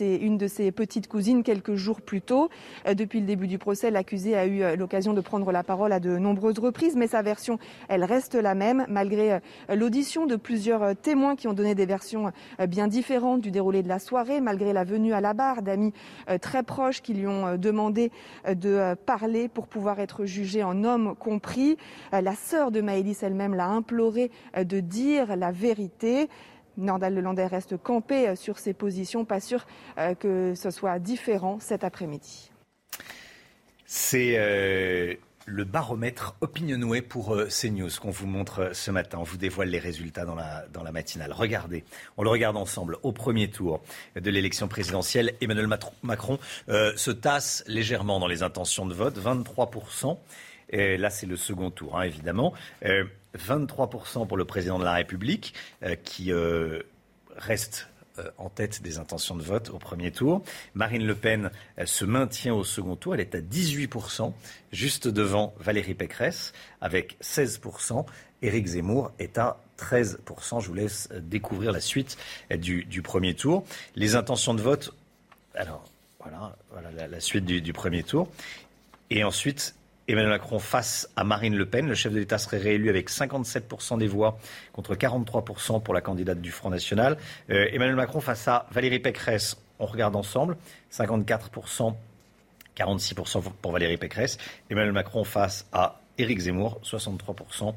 une 0.00 0.38
de 0.38 0.48
ses 0.48 0.70
petites 0.70 1.08
cousines 1.08 1.42
quelques 1.42 1.74
jours 1.74 2.00
plus 2.00 2.20
tôt. 2.20 2.48
Depuis 2.86 3.20
le 3.20 3.26
début 3.26 3.46
du 3.46 3.58
procès, 3.58 3.90
l'accusé 3.90 4.36
a 4.36 4.46
eu 4.46 4.76
l'occasion 4.76 5.12
de 5.12 5.20
prendre 5.26 5.52
la 5.52 5.62
parole 5.62 5.92
à 5.92 6.00
de 6.00 6.16
nombreuses 6.16 6.58
reprises, 6.58 6.96
mais 6.96 7.08
sa 7.08 7.20
version, 7.20 7.58
elle 7.88 8.04
reste 8.04 8.34
la 8.34 8.54
même, 8.54 8.86
malgré 8.88 9.32
euh, 9.34 9.38
l'audition 9.74 10.24
de 10.24 10.36
plusieurs 10.36 10.82
euh, 10.82 10.94
témoins 10.94 11.36
qui 11.36 11.48
ont 11.48 11.52
donné 11.52 11.74
des 11.74 11.84
versions 11.84 12.32
euh, 12.60 12.66
bien 12.66 12.86
différentes 12.86 13.40
du 13.42 13.50
déroulé 13.50 13.82
de 13.82 13.88
la 13.88 13.98
soirée, 13.98 14.40
malgré 14.40 14.72
la 14.72 14.84
venue 14.84 15.12
à 15.12 15.20
la 15.20 15.34
barre 15.34 15.62
d'amis 15.62 15.92
très 16.40 16.62
proches 16.62 17.02
qui 17.02 17.12
lui 17.12 17.26
ont 17.26 17.56
demandé 17.56 18.12
de 18.48 18.94
parler 18.94 19.48
pour 19.48 19.66
pouvoir 19.66 19.98
être 19.98 20.24
jugé 20.24 20.62
en 20.62 20.84
homme 20.84 21.16
compris. 21.16 21.76
La 22.12 22.34
sœur 22.34 22.70
de 22.70 22.80
Maëlys 22.80 23.22
elle-même 23.22 23.54
l'a 23.54 23.66
imploré 23.66 24.30
de 24.56 24.80
dire 24.80 25.34
la 25.34 25.50
vérité. 25.50 26.28
Nordal 26.76 27.14
Lelandais 27.14 27.46
reste 27.46 27.76
campé 27.76 28.36
sur 28.36 28.58
ses 28.58 28.74
positions, 28.74 29.24
pas 29.24 29.40
sûr 29.40 29.66
que 30.20 30.54
ce 30.54 30.70
soit 30.70 30.98
différent 30.98 31.58
cet 31.58 31.82
après-midi. 31.82 32.52
C'est 33.86 34.36
le 35.46 35.64
baromètre 35.64 36.34
Opinionway 36.40 37.00
pour 37.00 37.34
euh, 37.34 37.46
CNews 37.46 37.88
qu'on 38.00 38.10
vous 38.10 38.26
montre 38.26 38.58
euh, 38.58 38.74
ce 38.74 38.90
matin. 38.90 39.18
On 39.20 39.22
vous 39.22 39.36
dévoile 39.36 39.68
les 39.68 39.78
résultats 39.78 40.24
dans 40.24 40.34
la, 40.34 40.92
matinale. 40.92 41.32
Regardez, 41.32 41.84
on 42.16 42.24
le 42.24 42.30
regarde 42.30 42.56
ensemble. 42.56 42.98
Au 43.04 43.12
premier 43.12 43.48
tour 43.48 43.80
de 44.16 44.30
l'élection 44.30 44.66
présidentielle, 44.66 45.34
Emmanuel 45.40 45.68
Macron 46.02 46.38
euh, 46.68 46.92
se 46.96 47.12
tasse 47.12 47.62
légèrement 47.68 48.18
dans 48.18 48.26
les 48.26 48.42
intentions 48.42 48.86
de 48.86 48.94
vote, 48.94 49.18
23%. 49.18 50.18
Et 50.70 50.96
là, 50.96 51.10
c'est 51.10 51.26
le 51.26 51.36
second 51.36 51.70
tour, 51.70 51.96
hein, 51.96 52.02
évidemment. 52.02 52.52
23% 53.36 54.26
pour 54.26 54.36
le 54.36 54.44
président 54.44 54.80
de 54.80 54.84
la 54.84 54.94
République, 54.94 55.54
qui 56.02 56.32
reste 57.36 57.86
euh, 57.88 57.95
en 58.38 58.48
tête 58.48 58.82
des 58.82 58.98
intentions 58.98 59.36
de 59.36 59.42
vote 59.42 59.70
au 59.70 59.78
premier 59.78 60.10
tour. 60.10 60.42
Marine 60.74 61.06
Le 61.06 61.14
Pen 61.14 61.50
se 61.84 62.04
maintient 62.04 62.54
au 62.54 62.64
second 62.64 62.96
tour. 62.96 63.14
Elle 63.14 63.20
est 63.20 63.34
à 63.34 63.40
18%, 63.40 64.32
juste 64.72 65.08
devant 65.08 65.54
Valérie 65.58 65.94
Pécresse, 65.94 66.52
avec 66.80 67.16
16%. 67.22 68.06
Éric 68.42 68.66
Zemmour 68.66 69.12
est 69.18 69.38
à 69.38 69.58
13%. 69.78 70.60
Je 70.60 70.68
vous 70.68 70.74
laisse 70.74 71.08
découvrir 71.12 71.72
la 71.72 71.80
suite 71.80 72.16
du, 72.50 73.02
premier 73.02 73.34
tour. 73.34 73.64
Les 73.94 74.14
intentions 74.14 74.54
de 74.54 74.62
vote, 74.62 74.94
alors 75.54 75.84
voilà, 76.20 76.56
voilà 76.70 77.08
la, 77.08 77.20
suite 77.20 77.44
du, 77.44 77.60
du 77.60 77.72
premier 77.72 78.02
tour. 78.02 78.28
Et 79.10 79.24
ensuite, 79.24 79.74
Emmanuel 80.08 80.30
Macron 80.30 80.58
face 80.58 81.08
à 81.16 81.24
Marine 81.24 81.56
Le 81.56 81.66
Pen. 81.66 81.88
Le 81.88 81.94
chef 81.94 82.12
de 82.12 82.18
l'État 82.18 82.38
serait 82.38 82.58
réélu 82.58 82.88
avec 82.88 83.10
57% 83.10 83.98
des 83.98 84.06
voix 84.06 84.38
contre 84.72 84.94
43% 84.94 85.82
pour 85.82 85.94
la 85.94 86.00
candidate 86.00 86.40
du 86.40 86.50
Front 86.52 86.70
National. 86.70 87.16
Euh, 87.50 87.66
Emmanuel 87.72 87.96
Macron 87.96 88.20
face 88.20 88.46
à 88.46 88.66
Valérie 88.70 89.00
Pécresse. 89.00 89.56
On 89.78 89.86
regarde 89.86 90.14
ensemble. 90.14 90.56
54%, 90.92 91.94
46% 92.76 93.42
pour 93.60 93.72
Valérie 93.72 93.96
Pécresse. 93.96 94.38
Emmanuel 94.70 94.92
Macron 94.92 95.24
face 95.24 95.66
à 95.72 96.00
Éric 96.18 96.38
Zemmour, 96.38 96.80
63% 96.84 97.74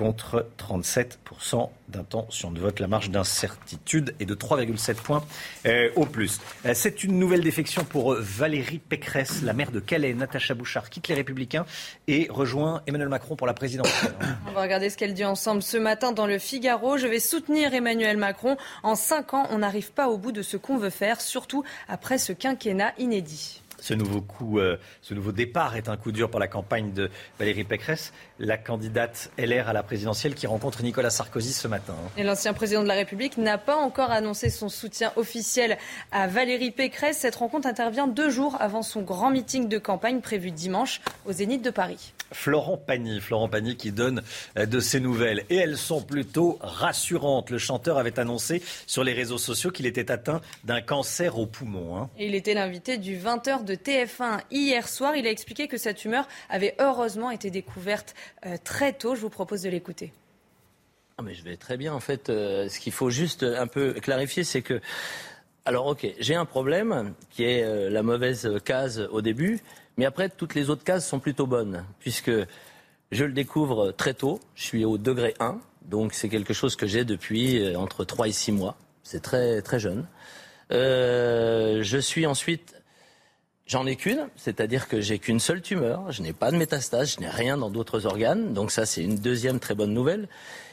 contre 0.00 0.46
37% 0.58 1.68
d'intention 1.90 2.50
de 2.50 2.58
vote. 2.58 2.80
La 2.80 2.86
marge 2.86 3.10
d'incertitude 3.10 4.14
est 4.18 4.24
de 4.24 4.34
3,7 4.34 4.94
points 4.94 5.22
euh, 5.66 5.90
au 5.94 6.06
plus. 6.06 6.40
Euh, 6.64 6.72
c'est 6.72 7.04
une 7.04 7.18
nouvelle 7.18 7.42
défection 7.42 7.84
pour 7.84 8.14
euh, 8.14 8.18
Valérie 8.18 8.78
Pécresse, 8.78 9.42
la 9.42 9.52
maire 9.52 9.70
de 9.70 9.78
Calais. 9.78 10.14
Natacha 10.14 10.54
Bouchard 10.54 10.88
quitte 10.88 11.08
les 11.08 11.14
Républicains 11.14 11.66
et 12.08 12.28
rejoint 12.30 12.80
Emmanuel 12.86 13.10
Macron 13.10 13.36
pour 13.36 13.46
la 13.46 13.52
présidentielle. 13.52 14.14
On 14.48 14.52
va 14.52 14.62
regarder 14.62 14.88
ce 14.88 14.96
qu'elle 14.96 15.12
dit 15.12 15.26
ensemble 15.26 15.62
ce 15.62 15.76
matin 15.76 16.12
dans 16.12 16.26
le 16.26 16.38
Figaro. 16.38 16.96
Je 16.96 17.06
vais 17.06 17.20
soutenir 17.20 17.74
Emmanuel 17.74 18.16
Macron. 18.16 18.56
En 18.82 18.94
cinq 18.94 19.34
ans, 19.34 19.48
on 19.50 19.58
n'arrive 19.58 19.92
pas 19.92 20.08
au 20.08 20.16
bout 20.16 20.32
de 20.32 20.40
ce 20.40 20.56
qu'on 20.56 20.78
veut 20.78 20.88
faire, 20.88 21.20
surtout 21.20 21.62
après 21.88 22.16
ce 22.16 22.32
quinquennat 22.32 22.94
inédit. 22.96 23.60
Ce 23.80 23.94
nouveau 23.94 24.20
coup, 24.20 24.58
euh, 24.58 24.76
ce 25.02 25.14
nouveau 25.14 25.32
départ 25.32 25.76
est 25.76 25.88
un 25.88 25.96
coup 25.96 26.12
dur 26.12 26.30
pour 26.30 26.40
la 26.40 26.48
campagne 26.48 26.92
de 26.92 27.10
Valérie 27.38 27.64
Pécresse, 27.64 28.12
la 28.38 28.56
candidate 28.58 29.30
LR 29.38 29.68
à 29.68 29.72
la 29.72 29.82
présidentielle 29.82 30.34
qui 30.34 30.46
rencontre 30.46 30.82
Nicolas 30.82 31.10
Sarkozy 31.10 31.52
ce 31.52 31.68
matin. 31.68 31.94
Et 32.16 32.22
l'ancien 32.22 32.52
président 32.52 32.82
de 32.82 32.88
la 32.88 32.94
République 32.94 33.38
n'a 33.38 33.58
pas 33.58 33.76
encore 33.76 34.10
annoncé 34.10 34.50
son 34.50 34.68
soutien 34.68 35.12
officiel 35.16 35.78
à 36.12 36.26
Valérie 36.26 36.70
Pécresse. 36.70 37.18
Cette 37.18 37.36
rencontre 37.36 37.66
intervient 37.66 38.06
deux 38.06 38.30
jours 38.30 38.56
avant 38.60 38.82
son 38.82 39.02
grand 39.02 39.30
meeting 39.30 39.68
de 39.68 39.78
campagne 39.78 40.20
prévu 40.20 40.50
dimanche 40.50 41.00
au 41.26 41.32
Zénith 41.32 41.62
de 41.62 41.70
Paris. 41.70 42.12
Florent 42.32 42.76
Pagny, 42.76 43.20
Florent 43.20 43.48
Pagny 43.48 43.76
qui 43.76 43.92
donne 43.92 44.22
euh, 44.56 44.66
de 44.66 44.80
ses 44.80 45.00
nouvelles 45.00 45.44
et 45.50 45.56
elles 45.56 45.76
sont 45.76 46.02
plutôt 46.02 46.58
rassurantes. 46.60 47.50
Le 47.50 47.58
chanteur 47.58 47.98
avait 47.98 48.18
annoncé 48.18 48.62
sur 48.86 49.04
les 49.04 49.12
réseaux 49.12 49.38
sociaux 49.38 49.70
qu'il 49.70 49.86
était 49.86 50.10
atteint 50.10 50.40
d'un 50.64 50.80
cancer 50.80 51.38
au 51.38 51.46
poumon. 51.46 51.96
Hein. 51.96 52.10
Il 52.18 52.34
était 52.34 52.54
l'invité 52.54 52.98
du 52.98 53.16
20h 53.16 53.64
de 53.64 53.74
TF1 53.74 54.40
hier 54.50 54.88
soir. 54.88 55.16
Il 55.16 55.26
a 55.26 55.30
expliqué 55.30 55.68
que 55.68 55.78
sa 55.78 55.94
tumeur 55.94 56.26
avait 56.48 56.74
heureusement 56.78 57.30
été 57.30 57.50
découverte 57.50 58.14
euh, 58.46 58.56
très 58.62 58.92
tôt. 58.92 59.14
Je 59.14 59.20
vous 59.20 59.30
propose 59.30 59.62
de 59.62 59.70
l'écouter. 59.70 60.12
Ah, 61.20 61.22
mais 61.22 61.34
je 61.34 61.42
vais 61.42 61.56
très 61.56 61.76
bien. 61.76 61.92
En 61.92 62.00
fait, 62.00 62.30
euh, 62.30 62.68
ce 62.68 62.80
qu'il 62.80 62.92
faut 62.92 63.10
juste 63.10 63.42
un 63.42 63.66
peu 63.66 63.92
clarifier, 63.92 64.42
c'est 64.42 64.62
que. 64.62 64.80
Alors, 65.66 65.86
ok, 65.86 66.06
j'ai 66.18 66.34
un 66.34 66.46
problème 66.46 67.12
qui 67.28 67.44
est 67.44 67.62
euh, 67.62 67.90
la 67.90 68.02
mauvaise 68.02 68.50
case 68.64 69.06
au 69.12 69.20
début, 69.20 69.60
mais 69.96 70.04
après, 70.06 70.28
toutes 70.28 70.54
les 70.54 70.70
autres 70.70 70.84
cases 70.84 71.06
sont 71.06 71.18
plutôt 71.18 71.46
bonnes, 71.46 71.84
puisque 71.98 72.32
je 73.10 73.24
le 73.24 73.32
découvre 73.32 73.92
très 73.92 74.14
tôt. 74.14 74.40
Je 74.54 74.64
suis 74.64 74.84
au 74.84 74.98
degré 74.98 75.34
1, 75.40 75.58
donc 75.82 76.14
c'est 76.14 76.28
quelque 76.28 76.54
chose 76.54 76.76
que 76.76 76.86
j'ai 76.86 77.04
depuis 77.04 77.76
entre 77.76 78.04
3 78.04 78.28
et 78.28 78.32
6 78.32 78.52
mois. 78.52 78.76
C'est 79.02 79.22
très, 79.22 79.62
très 79.62 79.80
jeune. 79.80 80.06
je 80.70 81.98
suis 82.00 82.26
ensuite 82.26 82.80
J'en 83.70 83.86
ai 83.86 83.94
qu'une, 83.94 84.26
c'est-à-dire 84.34 84.88
que 84.88 85.00
j'ai 85.00 85.20
qu'une 85.20 85.38
seule 85.38 85.62
tumeur, 85.62 86.10
je 86.10 86.22
n'ai 86.22 86.32
pas 86.32 86.50
de 86.50 86.56
métastase, 86.56 87.14
je 87.14 87.20
n'ai 87.20 87.28
rien 87.28 87.56
dans 87.56 87.70
d'autres 87.70 88.04
organes, 88.04 88.52
donc 88.52 88.72
ça 88.72 88.84
c'est 88.84 89.00
une 89.00 89.14
deuxième 89.14 89.60
très 89.60 89.76
bonne 89.76 89.94
nouvelle. 89.94 90.28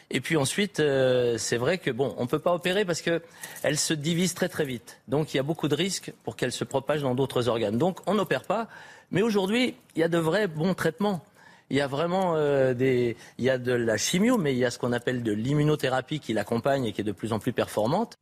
Et 0.09 0.19
puis 0.19 0.35
ensuite, 0.35 0.79
euh, 0.79 1.37
c'est 1.37 1.57
vrai 1.57 1.77
que 1.77 1.91
bon, 1.91 2.15
on 2.17 2.25
peut 2.25 2.39
pas 2.39 2.55
opérer 2.55 2.85
parce 2.85 3.03
que 3.03 3.21
elle 3.61 3.77
se 3.77 3.93
divise 3.93 4.33
très 4.33 4.49
très 4.49 4.65
vite. 4.65 4.97
Donc 5.07 5.31
il 5.31 5.37
y 5.37 5.39
a 5.39 5.43
beaucoup 5.43 5.67
de 5.67 5.75
risques 5.75 6.11
pour 6.23 6.35
qu'elle 6.35 6.51
se 6.51 6.63
propage 6.63 7.03
dans 7.03 7.13
d'autres 7.13 7.49
organes. 7.49 7.77
Donc 7.77 7.99
on 8.07 8.15
n'opère 8.15 8.45
pas. 8.45 8.67
Mais 9.11 9.21
aujourd'hui, 9.21 9.75
il 9.95 9.99
y 9.99 10.03
a 10.03 10.09
de 10.09 10.17
vrais 10.17 10.47
bons 10.47 10.73
traitements. 10.73 11.23
Il 11.69 11.77
y 11.77 11.81
a 11.81 11.87
vraiment 11.87 12.35
euh, 12.35 12.73
des, 12.73 13.17
il 13.37 13.45
y 13.45 13.49
a 13.49 13.57
de 13.57 13.73
la 13.73 13.97
chimio, 13.97 14.37
mais 14.37 14.53
il 14.53 14.57
y 14.57 14.65
a 14.65 14.71
ce 14.71 14.79
qu'on 14.79 14.93
appelle 14.93 15.23
de 15.23 15.33
l'immunothérapie 15.33 16.19
qui 16.19 16.33
l'accompagne 16.33 16.85
et 16.85 16.93
qui 16.93 17.01
est 17.01 17.05
de 17.05 17.11
plus 17.11 17.33
en 17.33 17.39
plus 17.39 17.53
performante. 17.53 18.17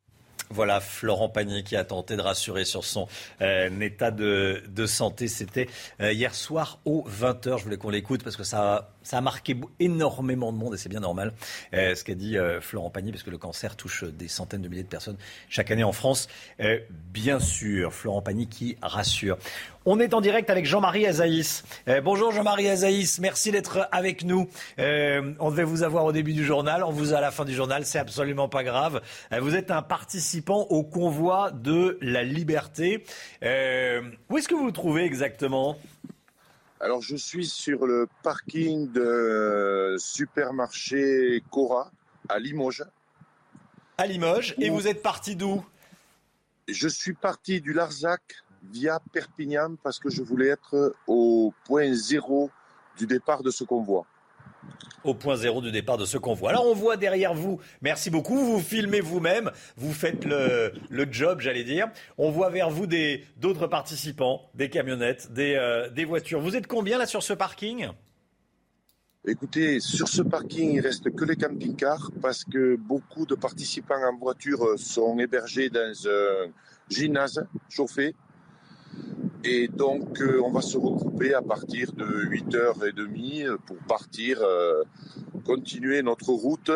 Voilà, 0.50 0.80
Florent 0.80 1.30
Pagny 1.30 1.64
qui 1.64 1.76
a 1.76 1.84
tenté 1.84 2.16
de 2.16 2.22
rassurer 2.22 2.66
sur 2.66 2.84
son 2.84 3.08
euh, 3.42 3.80
état 3.82 4.12
de, 4.12 4.86
santé. 4.86 5.28
C'était 5.28 5.68
euh, 6.02 6.12
hier 6.12 6.36
soir 6.36 6.80
aux 6.86 7.04
20h. 7.10 7.58
Je 7.58 7.64
voulais 7.64 7.78
qu'on 7.78 7.90
l'écoute 7.90 8.24
parce 8.24 8.36
que 8.36 8.44
ça, 8.44 8.95
ça 9.06 9.18
a 9.18 9.22
marqué 9.22 9.56
énormément 9.80 10.52
de 10.52 10.58
monde 10.58 10.74
et 10.74 10.78
c'est 10.78 10.90
bien 10.90 11.00
normal 11.00 11.34
euh, 11.74 11.96
ce 11.96 12.04
qu'a 12.04 12.16
dit 12.16 12.38
Florent 12.60 12.90
Pagny 12.90 13.12
parce 13.12 13.24
que 13.24 13.30
le 13.30 13.38
cancer 13.38 13.78
touche 13.78 14.04
des 14.04 14.28
centaines 14.28 14.62
de 14.62 14.68
milliers 14.68 14.84
de 14.84 14.90
personnes 14.90 15.18
chaque 15.50 15.72
année 15.72 15.84
en 15.84 15.94
France. 15.94 16.28
bien 17.14 17.40
sûr, 17.40 17.94
Florent 17.94 18.22
Pagny 18.22 18.48
qui 18.48 18.78
rassure. 18.82 19.38
On 19.86 20.00
est 20.00 20.16
en 20.16 20.22
direct 20.22 20.50
avec 20.50 20.66
Jean-Marie 20.66 21.06
Azaïs. 21.06 21.64
bonjour 22.04 22.32
Jean-Marie 22.32 22.68
Azaïs, 22.68 23.20
merci 23.20 23.52
d'être 23.52 23.88
avec 23.92 24.24
nous. 24.24 24.50
on 24.78 25.52
devait 25.52 25.64
vous 25.64 25.84
avoir 25.84 26.06
au 26.06 26.12
début 26.12 26.34
du 26.34 26.44
journal, 26.44 26.84
on 26.84 26.92
vous 26.92 27.14
a 27.14 27.18
à 27.18 27.22
la 27.22 27.32
fin 27.32 27.46
du 27.46 27.54
journal, 27.54 27.86
c'est 27.86 28.00
absolument 28.00 28.50
pas 28.50 28.64
grave. 28.64 29.02
vous 29.40 29.56
êtes 29.56 29.72
un 29.72 29.82
participant 29.82 30.66
au 30.70 30.84
convoi 30.84 31.52
de 31.52 31.98
la 32.02 32.24
liberté. 32.24 33.04
Euh, 33.44 34.02
où 34.30 34.38
est-ce 34.38 34.48
que 34.48 34.56
vous 34.56 34.64
vous 34.64 34.72
trouvez 34.72 35.04
exactement? 35.04 35.78
Alors, 36.86 37.02
je 37.02 37.16
suis 37.16 37.48
sur 37.48 37.88
le 37.88 38.08
parking 38.22 38.92
de 38.92 39.96
supermarché 39.98 41.42
Cora 41.50 41.92
à 42.30 42.38
Limoges. 42.38 42.86
À 43.98 44.06
Limoges. 44.06 44.54
Et 44.60 44.70
vous 44.70 44.88
êtes 44.88 45.02
parti 45.02 45.36
d'où? 45.36 45.66
Je 46.68 46.88
suis 46.88 47.16
parti 47.16 47.60
du 47.60 47.74
Larzac 47.74 48.22
via 48.72 49.00
Perpignan 49.12 49.78
parce 49.82 49.98
que 49.98 50.12
je 50.12 50.22
voulais 50.22 50.50
être 50.50 50.94
au 51.08 51.56
point 51.64 51.92
zéro 51.96 52.52
du 53.00 53.08
départ 53.08 53.42
de 53.42 53.50
ce 53.50 53.64
convoi 53.64 54.06
au 55.04 55.14
point 55.14 55.36
zéro 55.36 55.62
du 55.62 55.72
départ 55.72 55.98
de 55.98 56.06
ce 56.06 56.18
convoi. 56.18 56.50
Alors 56.50 56.68
on 56.68 56.74
voit 56.74 56.98
derrière 56.98 57.34
vous, 57.34 57.60
merci 57.82 58.10
beaucoup, 58.10 58.38
vous 58.38 58.60
filmez 58.60 59.02
vous-même, 59.02 59.52
vous 59.78 59.94
faites 59.94 60.26
le, 60.26 60.72
job, 61.12 61.40
j'allais 61.40 61.64
dire. 61.64 61.88
On 62.18 62.32
voit 62.32 62.50
vers 62.50 62.70
vous 62.70 62.88
d'autres 63.38 63.68
participants, 63.68 64.50
des 64.56 64.70
camionnettes, 64.70 65.32
des, 65.32 65.56
euh, 65.56 65.90
des 65.90 66.06
voitures. 66.06 66.42
Vous 66.42 66.56
êtes 66.56 66.68
combien 66.68 66.98
là 66.98 67.06
sur 67.06 67.24
ce 67.24 67.34
parking? 67.34 67.88
Écoutez, 69.28 69.80
sur 69.80 70.08
ce 70.08 70.22
parking, 70.22 70.74
il 70.74 70.82
reste 70.82 71.10
que 71.16 71.26
les 71.26 71.36
camping-cars 71.36 72.12
parce 72.22 72.44
que 72.44 72.76
beaucoup 72.76 73.26
de 73.26 73.34
participants 73.34 73.96
en 73.96 74.16
voiture 74.18 74.78
sont 74.78 75.18
hébergés 75.18 75.70
dans 75.70 76.08
un 76.08 76.52
gymnase 76.90 77.44
chauffé 77.68 78.16
et 79.48 79.68
donc, 79.68 80.22
euh, 80.22 80.42
on 80.44 80.52
va 80.52 80.62
se 80.62 80.76
regrouper 80.76 81.36
à 81.36 81.42
partir 81.44 81.92
de 81.94 82.04
8h30 82.04 83.58
pour 83.60 83.78
partir, 83.88 84.40
euh, 84.42 84.84
continuer 85.46 86.02
notre 86.02 86.30
route. 86.30 86.72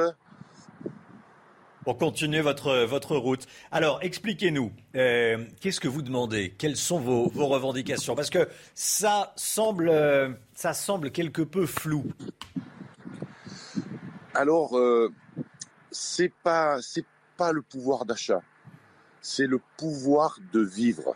Pour 1.84 1.98
continuer 1.98 2.42
votre, 2.42 2.86
votre 2.86 3.16
route. 3.16 3.48
Alors, 3.72 3.98
expliquez-nous, 4.04 4.72
euh, 4.96 5.46
qu'est-ce 5.60 5.80
que 5.80 5.88
vous 5.88 6.04
demandez? 6.04 6.54
Quelles 6.60 6.76
sont 6.76 7.00
vos, 7.00 7.30
vos, 7.30 7.48
revendications? 7.48 8.14
Parce 8.14 8.30
que 8.30 8.48
ça 8.76 9.34
semble, 9.36 9.92
ça 10.54 10.74
semble 10.74 11.10
quelque 11.10 11.42
peu 11.42 11.66
flou. 11.66 12.06
Alors, 14.36 14.78
c'est 15.90 16.32
pas, 16.44 16.80
c'est 16.84 17.06
pas 17.36 17.52
le 17.52 17.64
pouvoir 17.64 18.06
d'achat, 18.06 18.44
c'est 19.22 19.48
le 19.48 19.60
pouvoir 19.76 20.38
de 20.54 20.62
vivre. 20.62 21.16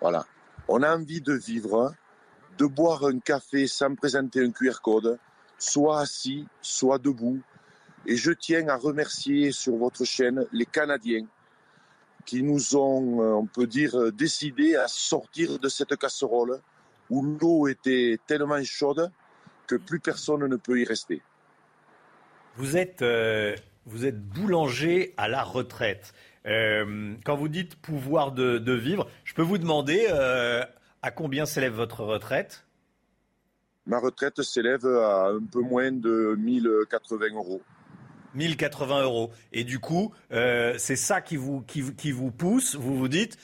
Voilà. 0.00 0.26
On 0.68 0.82
a 0.82 0.94
envie 0.94 1.20
de 1.20 1.34
vivre, 1.34 1.94
de 2.58 2.66
boire 2.66 3.04
un 3.04 3.18
café 3.18 3.66
sans 3.66 3.94
présenter 3.94 4.40
un 4.44 4.50
QR 4.50 4.80
code, 4.82 5.18
soit 5.58 6.00
assis, 6.00 6.46
soit 6.60 6.98
debout. 6.98 7.40
Et 8.06 8.16
je 8.16 8.32
tiens 8.32 8.68
à 8.68 8.76
remercier 8.76 9.52
sur 9.52 9.76
votre 9.76 10.04
chaîne 10.04 10.46
les 10.52 10.66
Canadiens 10.66 11.26
qui 12.24 12.42
nous 12.42 12.76
ont, 12.76 13.22
euh, 13.22 13.34
on 13.34 13.46
peut 13.46 13.66
dire, 13.66 14.12
décidé 14.12 14.76
à 14.76 14.88
sortir 14.88 15.58
de 15.58 15.68
cette 15.68 15.96
casserole 15.96 16.60
où 17.10 17.22
l'eau 17.22 17.68
était 17.68 18.18
tellement 18.26 18.62
chaude 18.64 19.10
que 19.66 19.76
plus 19.76 20.00
personne 20.00 20.46
ne 20.46 20.56
peut 20.56 20.80
y 20.80 20.84
rester. 20.84 21.22
Vous 22.56 22.76
êtes, 22.76 23.02
euh, 23.02 23.54
vous 23.86 24.06
êtes 24.06 24.20
boulanger 24.20 25.14
à 25.16 25.28
la 25.28 25.42
retraite. 25.42 26.12
Euh, 26.46 27.14
quand 27.24 27.36
vous 27.36 27.48
dites 27.48 27.76
pouvoir 27.76 28.32
de, 28.32 28.72
vivre, 28.72 29.08
je 29.24 29.34
peux 29.34 29.42
vous 29.42 29.58
demander 29.58 30.06
euh, 30.10 30.64
à 31.02 31.10
combien 31.10 31.46
s'élève 31.46 31.74
votre 31.74 32.04
retraite? 32.04 32.66
Ma 33.86 33.98
retraite 33.98 34.42
s'élève 34.42 34.86
à 34.86 35.28
un 35.28 35.44
peu 35.44 35.60
moins 35.60 35.92
de 35.92 36.36
1080 36.38 37.34
euros. 37.34 37.62
1080 38.34 39.02
euros. 39.02 39.30
Et 39.52 39.64
du 39.64 39.78
coup, 39.78 40.12
euh, 40.32 40.74
c'est 40.78 40.96
ça 40.96 41.20
qui 41.20 41.36
vous, 41.36 41.62
qui, 41.62 42.12
vous 42.12 42.30
pousse, 42.30 42.74
vous 42.76 42.96
vous 42.96 43.08
dites, 43.08 43.38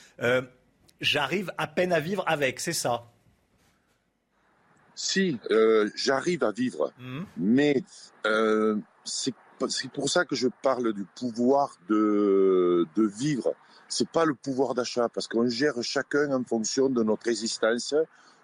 j'arrive 0.99 1.51
à 1.57 1.67
peine 1.67 1.93
à 1.93 1.99
vivre 1.99 2.23
avec, 2.27 2.59
c'est 2.59 2.73
ça? 2.73 3.05
Si, 4.93 5.39
j'arrive 5.95 6.43
à 6.43 6.51
vivre, 6.51 6.91
mmh. 6.99 7.21
mais 7.37 7.83
c'est 9.03 9.33
c'est 9.69 9.91
pour 9.91 10.09
ça 10.09 10.25
que 10.25 10.35
je 10.35 10.47
parle 10.61 10.93
du 10.93 11.03
pouvoir 11.03 11.75
de, 11.89 12.87
de 12.95 13.03
vivre. 13.05 13.53
C'est 13.87 14.09
pas 14.09 14.25
le 14.25 14.33
pouvoir 14.33 14.73
d'achat 14.73 15.09
parce 15.09 15.27
qu'on 15.27 15.47
gère 15.47 15.81
chacun 15.81 16.31
en 16.31 16.43
fonction 16.43 16.89
de 16.89 17.03
notre 17.03 17.27
existence. 17.27 17.93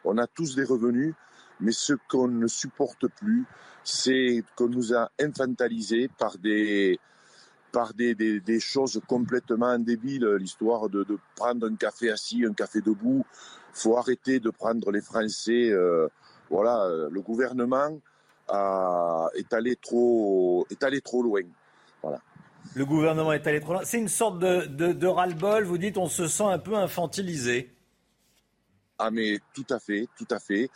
On 0.03 0.17
a 0.17 0.27
tous 0.27 0.55
des 0.55 0.63
revenus, 0.63 1.13
mais 1.59 1.71
ce 1.71 1.93
qu'on 2.09 2.27
ne 2.27 2.47
supporte 2.47 3.07
plus, 3.07 3.45
c'est 3.83 4.43
qu'on 4.55 4.69
nous 4.69 4.93
a 4.93 5.09
infantilisés 5.19 6.09
par 6.17 6.37
des 6.37 6.99
par 7.73 7.93
des, 7.93 8.15
des, 8.15 8.59
choses 8.59 8.99
complètement 9.07 9.77
débiles, 9.77 10.25
l'histoire 10.39 10.89
de, 10.89 11.03
de, 11.03 11.17
prendre 11.35 11.67
un 11.67 11.75
café 11.75 12.09
assis, 12.09 12.45
un 12.45 12.53
café 12.53 12.81
debout. 12.81 13.25
Faut 13.73 13.97
arrêter 13.97 14.39
de 14.39 14.49
prendre 14.49 14.89
les 14.89 15.01
Français. 15.01 15.69
Euh, 15.69 16.07
voilà, 16.49 16.89
le 17.11 17.21
gouvernement 17.21 17.99
est 18.49 19.53
allé 19.53 19.75
trop, 19.75 20.65
est 20.69 20.83
allé 20.83 21.01
trop 21.01 21.21
loin. 21.21 21.41
Voilà. 22.01 22.19
Le 22.75 22.85
gouvernement 22.85 23.33
est 23.33 23.45
allé 23.47 23.59
trop 23.59 23.73
loin. 23.73 23.81
C'est 23.83 23.99
une 23.99 24.07
sorte 24.07 24.39
de, 24.39 24.65
de, 24.65 25.07
ras-le-bol. 25.07 25.63
Vous 25.63 25.77
dites, 25.77 25.97
on 25.97 26.07
se 26.07 26.27
sent 26.27 26.43
un 26.43 26.59
peu 26.59 26.75
infantilisé. 26.75 27.73
Ah 28.99 29.11
mais 29.11 29.39
tout 29.53 29.65
à 29.69 29.79
fait, 29.79 30.07
tout 30.17 30.27
à 30.31 30.39
fait. 30.39 30.69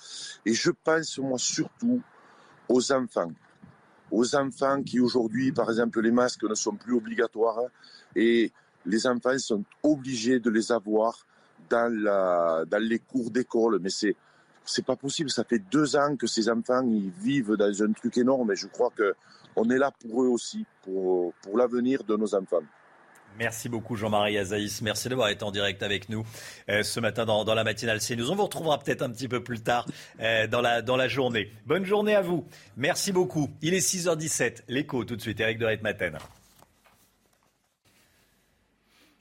Et 0.45 0.53
je 0.53 0.69
pense 0.71 1.17
moi 1.17 1.39
surtout 1.39 2.01
aux 2.69 2.91
enfants, 2.91 3.31
aux 4.11 4.35
enfants 4.35 4.83
qui 4.83 4.99
aujourd'hui, 4.99 5.51
par 5.51 5.69
exemple, 5.69 6.01
les 6.01 6.11
masques 6.11 6.43
ne 6.43 6.53
sont 6.53 6.75
plus 6.75 6.93
obligatoires 6.93 7.61
et 8.15 8.51
les 8.85 9.07
enfants 9.07 9.37
sont 9.39 9.63
obligés 9.81 10.39
de 10.39 10.49
les 10.49 10.71
avoir 10.71 11.25
dans, 11.69 11.91
la, 11.91 12.63
dans 12.67 12.81
les 12.81 12.99
cours 12.99 13.31
d'école. 13.31 13.79
Mais 13.81 13.89
c'est 13.89 14.15
c'est 14.65 14.85
pas 14.85 14.95
possible. 14.95 15.29
Ça 15.29 15.43
fait 15.43 15.59
deux 15.59 15.95
ans 15.95 16.15
que 16.15 16.27
ces 16.27 16.49
enfants 16.49 16.83
ils 16.83 17.11
vivent 17.21 17.55
dans 17.55 17.83
un 17.83 17.91
truc 17.93 18.17
énorme 18.17 18.51
et 18.51 18.55
je 18.55 18.67
crois 18.67 18.91
que 18.95 19.15
on 19.55 19.69
est 19.69 19.77
là 19.77 19.91
pour 19.91 20.23
eux 20.23 20.27
aussi, 20.27 20.65
pour, 20.83 21.33
pour 21.41 21.57
l'avenir 21.57 22.03
de 22.03 22.15
nos 22.15 22.33
enfants. 22.35 22.63
Merci 23.37 23.69
beaucoup 23.69 23.95
Jean-Marie 23.95 24.37
Azaïs. 24.37 24.81
Merci 24.81 25.09
d'avoir 25.09 25.29
été 25.29 25.43
en 25.43 25.51
direct 25.51 25.83
avec 25.83 26.09
nous 26.09 26.25
euh, 26.69 26.83
ce 26.83 26.99
matin 26.99 27.25
dans, 27.25 27.43
la 27.53 27.63
matinale 27.63 27.99
CNews. 27.99 28.29
On 28.29 28.35
vous 28.35 28.43
retrouvera 28.43 28.79
peut-être 28.79 29.01
un 29.01 29.09
petit 29.09 29.27
peu 29.27 29.43
plus 29.43 29.61
tard 29.61 29.87
euh, 30.19 30.47
dans, 30.47 30.61
la, 30.61 30.81
dans 30.81 30.97
la 30.97 31.07
journée. 31.07 31.51
Bonne 31.65 31.85
journée 31.85 32.15
à 32.15 32.21
vous. 32.21 32.45
Merci 32.75 33.11
beaucoup. 33.11 33.49
Il 33.61 33.73
est 33.73 33.79
6h17. 33.79 34.63
L'écho 34.67 35.05
tout 35.05 35.15
de 35.15 35.21
suite. 35.21 35.39
Eric 35.39 35.57
de 35.59 35.79
Maten. 35.81 36.17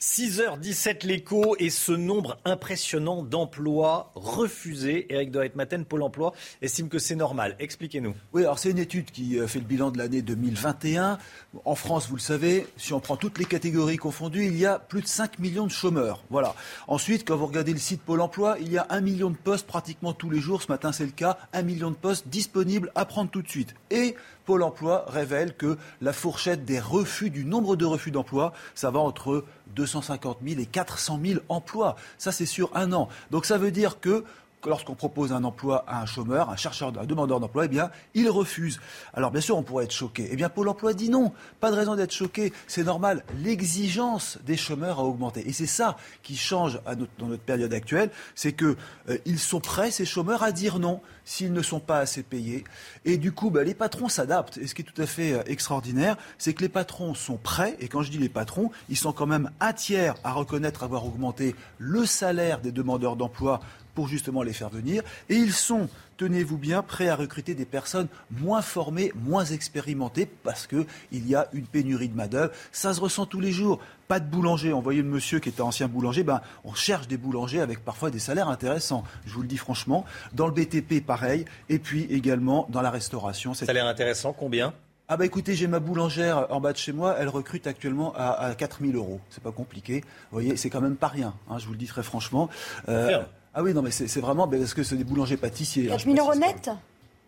6h17 0.00 1.06
l'écho 1.06 1.56
et 1.58 1.68
ce 1.68 1.92
nombre 1.92 2.38
impressionnant 2.46 3.22
d'emplois 3.22 4.10
refusés. 4.14 5.06
Eric 5.12 5.30
de 5.30 5.50
Maten, 5.54 5.84
Pôle 5.84 6.02
emploi, 6.02 6.32
estime 6.62 6.88
que 6.88 6.98
c'est 6.98 7.16
normal. 7.16 7.54
Expliquez-nous. 7.58 8.14
Oui, 8.32 8.44
alors 8.44 8.58
c'est 8.58 8.70
une 8.70 8.78
étude 8.78 9.10
qui 9.10 9.38
euh, 9.38 9.46
fait 9.46 9.58
le 9.58 9.66
bilan 9.66 9.90
de 9.90 9.98
l'année 9.98 10.22
2021. 10.22 11.18
En 11.66 11.74
France, 11.74 12.08
vous 12.08 12.16
le 12.16 12.20
savez, 12.22 12.66
si 12.78 12.94
on 12.94 13.00
prend 13.00 13.16
toutes 13.16 13.38
les 13.38 13.44
catégories 13.44 13.98
confondues, 13.98 14.46
il 14.46 14.56
y 14.56 14.64
a 14.64 14.78
plus 14.78 15.02
de 15.02 15.06
5 15.06 15.38
millions 15.38 15.66
de 15.66 15.70
chômeurs. 15.70 16.24
Voilà. 16.30 16.54
Ensuite, 16.88 17.28
quand 17.28 17.36
vous 17.36 17.46
regardez 17.46 17.74
le 17.74 17.78
site 17.78 18.00
Pôle 18.00 18.22
emploi, 18.22 18.56
il 18.58 18.72
y 18.72 18.78
a 18.78 18.86
un 18.88 19.02
million 19.02 19.28
de 19.28 19.36
postes 19.36 19.66
pratiquement 19.66 20.14
tous 20.14 20.30
les 20.30 20.40
jours. 20.40 20.62
Ce 20.62 20.72
matin, 20.72 20.92
c'est 20.92 21.04
le 21.04 21.10
cas. 21.10 21.36
Un 21.52 21.60
million 21.60 21.90
de 21.90 21.96
postes 21.96 22.26
disponibles 22.28 22.90
à 22.94 23.04
prendre 23.04 23.30
tout 23.30 23.42
de 23.42 23.48
suite. 23.48 23.74
Et 23.90 24.16
Pôle 24.50 24.64
emploi 24.64 25.04
révèle 25.06 25.54
que 25.54 25.78
la 26.00 26.12
fourchette 26.12 26.64
des 26.64 26.80
refus, 26.80 27.30
du 27.30 27.44
nombre 27.44 27.76
de 27.76 27.84
refus 27.84 28.10
d'emploi, 28.10 28.52
ça 28.74 28.90
va 28.90 28.98
entre 28.98 29.44
250 29.76 30.38
000 30.44 30.60
et 30.60 30.66
400 30.66 31.20
000 31.24 31.40
emplois. 31.48 31.94
Ça, 32.18 32.32
c'est 32.32 32.46
sur 32.46 32.68
un 32.74 32.92
an. 32.92 33.08
Donc 33.30 33.46
ça 33.46 33.58
veut 33.58 33.70
dire 33.70 34.00
que 34.00 34.24
lorsqu'on 34.66 34.94
propose 34.94 35.32
un 35.32 35.44
emploi 35.44 35.84
à 35.86 36.02
un 36.02 36.06
chômeur, 36.06 36.50
un 36.50 36.56
chercheur, 36.56 36.92
un 36.98 37.06
demandeur 37.06 37.40
d'emploi, 37.40 37.64
eh 37.64 37.68
bien, 37.68 37.90
il 38.14 38.28
refuse. 38.28 38.80
Alors, 39.14 39.30
bien 39.30 39.40
sûr, 39.40 39.56
on 39.56 39.62
pourrait 39.62 39.84
être 39.84 39.92
choqué. 39.92 40.28
Eh 40.30 40.36
bien, 40.36 40.48
Pôle 40.48 40.68
emploi 40.68 40.94
dit 40.94 41.08
non. 41.08 41.32
Pas 41.60 41.70
de 41.70 41.76
raison 41.76 41.96
d'être 41.96 42.12
choqué. 42.12 42.52
C'est 42.66 42.84
normal. 42.84 43.24
L'exigence 43.42 44.38
des 44.44 44.56
chômeurs 44.56 44.98
a 44.98 45.04
augmenté. 45.04 45.48
Et 45.48 45.52
c'est 45.52 45.66
ça 45.66 45.96
qui 46.22 46.36
change 46.36 46.80
dans 47.18 47.26
notre 47.26 47.42
période 47.42 47.72
actuelle. 47.72 48.10
C'est 48.34 48.52
qu'ils 48.52 48.76
euh, 49.08 49.36
sont 49.36 49.60
prêts, 49.60 49.90
ces 49.90 50.04
chômeurs, 50.04 50.42
à 50.42 50.52
dire 50.52 50.78
non 50.78 51.00
s'ils 51.24 51.52
ne 51.52 51.62
sont 51.62 51.80
pas 51.80 51.98
assez 51.98 52.22
payés. 52.22 52.64
Et 53.04 53.16
du 53.16 53.30
coup, 53.30 53.50
bah, 53.50 53.62
les 53.62 53.74
patrons 53.74 54.08
s'adaptent. 54.08 54.58
Et 54.58 54.66
ce 54.66 54.74
qui 54.74 54.82
est 54.82 54.84
tout 54.84 55.00
à 55.00 55.06
fait 55.06 55.32
euh, 55.32 55.42
extraordinaire, 55.46 56.16
c'est 56.38 56.54
que 56.54 56.62
les 56.62 56.68
patrons 56.68 57.14
sont 57.14 57.36
prêts. 57.36 57.76
Et 57.78 57.88
quand 57.88 58.02
je 58.02 58.10
dis 58.10 58.18
les 58.18 58.28
patrons, 58.28 58.70
ils 58.88 58.96
sont 58.96 59.12
quand 59.12 59.26
même 59.26 59.50
un 59.60 59.72
tiers 59.72 60.16
à 60.24 60.32
reconnaître 60.32 60.82
avoir 60.82 61.06
augmenté 61.06 61.54
le 61.78 62.04
salaire 62.04 62.60
des 62.60 62.72
demandeurs 62.72 63.16
d'emploi 63.16 63.60
pour 64.00 64.08
justement 64.08 64.42
les 64.42 64.54
faire 64.54 64.70
venir. 64.70 65.02
Et 65.28 65.34
ils 65.34 65.52
sont, 65.52 65.86
tenez-vous 66.16 66.56
bien, 66.56 66.80
prêts 66.80 67.08
à 67.08 67.16
recruter 67.16 67.54
des 67.54 67.66
personnes 67.66 68.08
moins 68.30 68.62
formées, 68.62 69.12
moins 69.14 69.44
expérimentées, 69.44 70.24
parce 70.24 70.66
qu'il 70.66 70.86
y 71.12 71.34
a 71.34 71.48
une 71.52 71.66
pénurie 71.66 72.08
de 72.08 72.16
main-d'œuvre. 72.16 72.50
Ça 72.72 72.94
se 72.94 73.00
ressent 73.02 73.26
tous 73.26 73.40
les 73.40 73.52
jours. 73.52 73.78
Pas 74.08 74.18
de 74.18 74.24
boulanger. 74.24 74.72
On 74.72 74.80
voyait 74.80 75.02
le 75.02 75.08
monsieur 75.08 75.38
qui 75.38 75.50
était 75.50 75.60
ancien 75.60 75.86
boulanger. 75.86 76.22
Ben, 76.22 76.40
on 76.64 76.72
cherche 76.72 77.08
des 77.08 77.18
boulangers 77.18 77.60
avec 77.60 77.84
parfois 77.84 78.10
des 78.10 78.20
salaires 78.20 78.48
intéressants. 78.48 79.04
Je 79.26 79.34
vous 79.34 79.42
le 79.42 79.48
dis 79.48 79.58
franchement. 79.58 80.06
Dans 80.32 80.46
le 80.46 80.52
BTP, 80.54 81.04
pareil. 81.04 81.44
Et 81.68 81.78
puis 81.78 82.04
également 82.04 82.66
dans 82.70 82.80
la 82.80 82.90
restauration. 82.90 83.52
Salaire 83.52 83.84
intéressant, 83.84 84.32
combien? 84.32 84.72
Ah 85.12 85.16
bah 85.16 85.26
écoutez, 85.26 85.56
j'ai 85.56 85.66
ma 85.66 85.80
boulangère 85.80 86.46
en 86.50 86.60
bas 86.60 86.72
de 86.72 86.78
chez 86.78 86.92
moi, 86.92 87.16
elle 87.18 87.28
recrute 87.28 87.66
actuellement 87.66 88.14
à, 88.14 88.30
à 88.30 88.54
4000 88.54 88.94
euros. 88.94 89.20
C'est 89.28 89.42
pas 89.42 89.50
compliqué. 89.50 90.02
Vous 90.30 90.38
voyez, 90.38 90.56
c'est 90.56 90.70
quand 90.70 90.80
même 90.80 90.94
pas 90.94 91.08
rien, 91.08 91.34
hein, 91.50 91.58
je 91.58 91.66
vous 91.66 91.72
le 91.72 91.78
dis 91.78 91.88
très 91.88 92.04
franchement. 92.04 92.48
Euh, 92.88 93.20
ah 93.54 93.62
oui, 93.62 93.74
non, 93.74 93.82
mais 93.82 93.90
c'est 93.90 94.20
vraiment 94.20 94.46
parce 94.46 94.74
que 94.74 94.82
c'est 94.82 94.96
des 94.96 95.04
boulangers 95.04 95.36
pâtissiers. 95.36 95.88
4 95.88 96.04
000 96.04 96.16
euros 96.16 96.34
net 96.34 96.70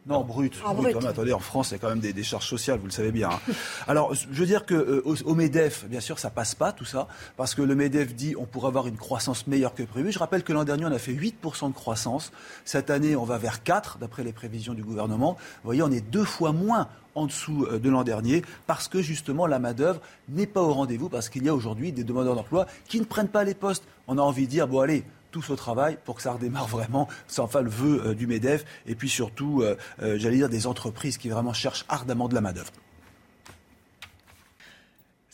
non, 0.05 0.25
brut. 0.25 0.61
Ah, 0.65 0.75
attendez, 1.09 1.33
en 1.33 1.39
France, 1.39 1.71
il 1.71 1.75
y 1.75 1.77
a 1.77 1.79
quand 1.79 1.89
même 1.89 2.01
des, 2.01 2.23
charges 2.25 2.49
sociales, 2.49 2.79
vous 2.81 2.87
le 2.87 2.93
savez 2.93 3.13
bien. 3.13 3.31
Hein. 3.31 3.53
Alors, 3.87 4.15
je 4.15 4.27
veux 4.27 4.47
dire 4.47 4.67
que 4.67 4.75
euh, 4.75 5.03
au, 5.25 5.35
MEDEF, 5.37 5.85
bien 5.87 6.01
sûr, 6.01 6.19
ça 6.19 6.29
passe 6.29 6.57
pas 6.57 6.73
tout 6.73 6.85
ça, 6.85 7.07
parce 7.37 7.55
que 7.55 7.63
le 7.63 7.77
MEDEF 7.77 8.13
dit 8.13 8.35
on 8.37 8.45
pourrait 8.45 8.67
avoir 8.67 8.89
une 8.89 8.97
croissance 8.97 9.47
meilleure 9.47 9.75
que 9.75 9.85
prévu. 9.85 10.11
Je 10.11 10.19
rappelle 10.19 10.43
que 10.43 10.53
l'an 10.53 10.65
dernier, 10.65 10.87
on 10.87 10.93
a 10.93 10.99
fait 10.99 11.13
8% 11.13 11.69
de 11.69 11.75
croissance. 11.75 12.33
Cette 12.65 12.91
année, 12.91 13.15
on 13.15 13.23
va 13.23 13.39
vers 13.39 13.63
4, 13.63 13.99
d'après 13.99 14.25
les 14.25 14.33
prévisions 14.33 14.75
du 14.75 14.83
gouvernement. 14.83 15.35
Vous 15.63 15.69
voyez, 15.69 15.83
on 15.83 15.91
est 15.93 16.01
deux 16.01 16.25
fois 16.25 16.51
moins 16.51 16.89
en 17.15 17.27
dessous 17.27 17.67
euh, 17.71 17.79
de 17.79 17.89
l'an 17.89 18.03
dernier, 18.03 18.43
parce 18.67 18.89
que 18.89 19.03
justement 19.03 19.47
la 19.47 19.61
main-d'œuvre 19.61 20.01
n'est 20.29 20.47
pas 20.47 20.63
au 20.63 20.73
rendez-vous, 20.73 21.11
parce 21.11 21.29
qu'il 21.29 21.45
y 21.45 21.49
a 21.49 21.55
aujourd'hui 21.55 21.93
des 21.93 22.03
demandeurs 22.03 22.35
d'emploi 22.35 22.67
qui 22.89 22.99
ne 22.99 23.05
prennent 23.05 23.29
pas 23.29 23.45
les 23.45 23.55
postes. 23.55 23.85
On 24.09 24.19
a 24.19 24.23
envie 24.23 24.47
de 24.47 24.51
dire, 24.51 24.67
bon 24.67 24.81
allez, 24.81 25.05
tous 25.33 25.51
au 25.51 25.57
travail 25.57 25.99
pour 26.05 26.15
que 26.15 26.23
ça 26.23 26.33
redémarre 26.33 26.69
vraiment. 26.69 27.09
C'est 27.27 27.41
enfin 27.41 27.63
le 27.63 27.71
vœu 27.71 28.03
euh, 28.07 28.15
du 28.15 28.29
MEDEF 28.29 28.65
et 28.87 28.95
puis 28.95 29.09
surtout, 29.09 29.63
euh, 29.63 29.77
euh, 30.03 30.17
j'allais 30.19 30.37
dire, 30.37 30.49
des 30.49 30.69
entreprises 30.69 31.19
qui 31.19 31.29
vraiment 31.29 31.53
cherchent 31.53 31.85
ardemment 31.89 32.29
de 32.29 32.35
la 32.35 32.41
main-d'œuvre. 32.41 32.71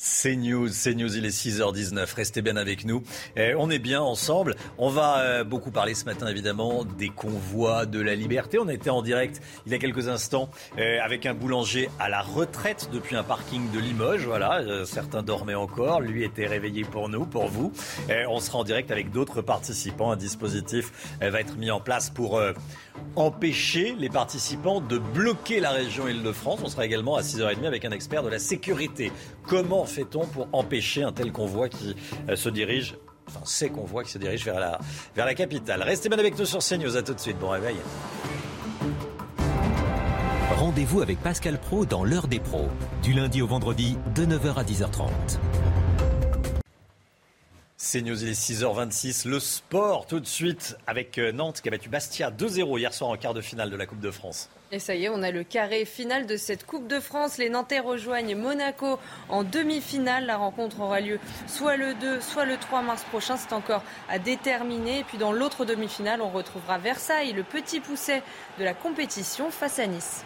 C'est 0.01 0.37
News, 0.37 0.69
c'est 0.69 0.95
News, 0.95 1.17
il 1.17 1.27
est 1.27 1.37
6h19, 1.37 2.15
restez 2.15 2.41
bien 2.41 2.57
avec 2.57 2.85
nous. 2.85 3.03
Eh, 3.35 3.57
on 3.57 3.69
est 3.69 3.81
bien 3.81 4.01
ensemble. 4.01 4.55
On 4.79 4.91
va 4.91 5.19
euh, 5.19 5.43
beaucoup 5.43 5.73
parler 5.73 5.95
ce 5.95 6.05
matin 6.05 6.29
évidemment 6.29 6.85
des 6.85 7.09
convois 7.09 7.85
de 7.85 8.01
la 8.01 8.15
liberté. 8.15 8.61
On 8.61 8.69
était 8.69 8.91
en 8.91 9.03
direct 9.03 9.41
il 9.67 9.73
y 9.73 9.75
a 9.75 9.79
quelques 9.79 10.07
instants 10.07 10.51
euh, 10.79 11.01
avec 11.03 11.27
un 11.27 11.35
boulanger 11.35 11.91
à 11.99 12.09
la 12.09 12.23
retraite 12.23 12.91
depuis 12.93 13.17
un 13.17 13.25
parking 13.25 13.73
de 13.73 13.81
Limoges. 13.81 14.25
Voilà, 14.25 14.61
euh, 14.61 14.85
certains 14.85 15.25
dormaient 15.25 15.57
encore, 15.57 16.01
lui 16.01 16.23
était 16.23 16.47
réveillé 16.47 16.85
pour 16.85 17.09
nous, 17.09 17.27
pour 17.27 17.49
vous. 17.49 17.73
Eh, 18.09 18.25
on 18.29 18.39
sera 18.39 18.59
en 18.59 18.65
direct 18.65 18.93
avec 18.93 19.11
d'autres 19.11 19.43
participants. 19.43 20.13
Un 20.13 20.17
dispositif 20.17 20.93
va 21.21 21.41
être 21.41 21.57
mis 21.57 21.73
en 21.73 21.81
place 21.81 22.09
pour 22.09 22.41
empêcher 23.17 23.95
les 23.99 24.09
participants 24.09 24.81
de 24.81 24.99
bloquer 24.99 25.61
la 25.61 25.71
région 25.71 26.09
Île-de-France. 26.09 26.61
On 26.63 26.69
sera 26.69 26.87
également 26.87 27.17
à 27.17 27.23
6h30 27.23 27.67
avec 27.67 27.85
un 27.85 27.91
expert 27.91 28.23
de 28.23 28.29
la 28.29 28.39
sécurité. 28.39 29.13
Comment 29.47 29.85
fait-on 29.85 30.27
pour 30.27 30.49
empêcher 30.53 31.03
un 31.03 31.13
tel 31.13 31.33
convoi 31.33 31.69
qui 31.69 31.97
euh, 32.29 32.37
se 32.37 32.49
dirige 32.49 32.97
Enfin, 33.29 33.41
ces 33.45 33.69
convois 33.69 34.05
qui 34.05 34.11
se 34.11 34.19
dirigent 34.19 34.45
vers 34.47 34.59
la, 34.59 34.79
vers 35.15 35.27
la 35.27 35.35
capitale? 35.35 35.83
Restez 35.83 36.09
bien 36.09 36.19
avec 36.19 36.39
nous 36.39 36.47
sur 36.47 36.61
CNews. 36.61 36.97
À 36.97 37.03
tout 37.03 37.13
de 37.13 37.21
suite. 37.21 37.39
Bon 37.39 37.51
réveil. 37.51 37.77
Rendez-vous 40.57 41.03
avec 41.03 41.21
Pascal 41.23 41.59
Pro 41.59 41.85
dans 41.85 42.05
l'heure 42.05 42.27
des 42.27 42.41
pros, 42.41 42.69
du 43.03 43.13
lundi 43.13 43.43
au 43.43 43.47
vendredi 43.47 43.97
de 44.15 44.25
9h 44.25 44.55
à 44.55 44.65
10h30. 44.65 45.09
C'est 47.81 48.03
News, 48.03 48.25
il 48.25 48.31
est 48.31 48.33
6h26. 48.33 49.29
Le 49.29 49.39
sport, 49.39 50.07
tout 50.07 50.19
de 50.19 50.27
suite, 50.27 50.77
avec 50.89 51.17
euh, 51.17 51.31
Nantes 51.31 51.61
qui 51.61 51.69
a 51.69 51.71
battu 51.71 51.89
Bastia 51.89 52.33
2-0 52.33 52.77
hier 52.77 52.93
soir 52.93 53.11
en 53.11 53.17
quart 53.17 53.35
de 53.35 53.41
finale 53.41 53.71
de 53.71 53.77
la 53.77 53.87
Coupe 53.87 54.01
de 54.01 54.11
France. 54.11 54.51
Et 54.73 54.81
ça 54.81 54.97
y 54.97 55.05
est, 55.05 55.09
on 55.09 55.23
a 55.23 55.31
le 55.31 55.45
carré 55.45 55.85
final 55.85 56.27
de 56.27 56.37
cette 56.37 56.67
Coupe 56.67 56.89
de 56.89 56.99
France. 56.99 57.39
Les 57.39 57.49
Nantais 57.49 57.79
rejoignent 57.79 58.35
Monaco 58.35 58.99
en 59.29 59.45
demi-finale. 59.45 60.27
La 60.27 60.39
rencontre 60.39 60.81
aura 60.81 61.01
lieu 61.01 61.21
soit 61.47 61.77
le 61.77 61.95
2, 61.95 62.21
soit 62.21 62.47
le 62.47 62.57
3 62.57 62.83
mars 62.83 63.05
prochain. 63.05 63.37
C'est 63.37 63.53
encore 63.53 63.85
à 64.09 64.19
déterminer. 64.19 64.99
Et 64.99 65.05
puis 65.05 65.17
dans 65.17 65.31
l'autre 65.31 65.65
demi-finale, 65.65 66.21
on 66.21 66.31
retrouvera 66.31 66.79
Versailles, 66.79 67.33
le 67.33 67.45
petit 67.45 67.79
pousset 67.79 68.25
de 68.59 68.65
la 68.65 68.75
compétition 68.75 69.53
face 69.53 69.79
à 69.79 69.87
Nice. 69.87 70.25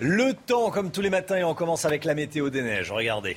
Le 0.00 0.32
temps, 0.32 0.70
comme 0.70 0.90
tous 0.90 1.02
les 1.02 1.10
matins, 1.10 1.36
et 1.36 1.44
on 1.44 1.54
commence 1.54 1.84
avec 1.84 2.04
la 2.04 2.14
météo 2.14 2.50
des 2.50 2.62
neiges. 2.62 2.90
Regardez. 2.90 3.36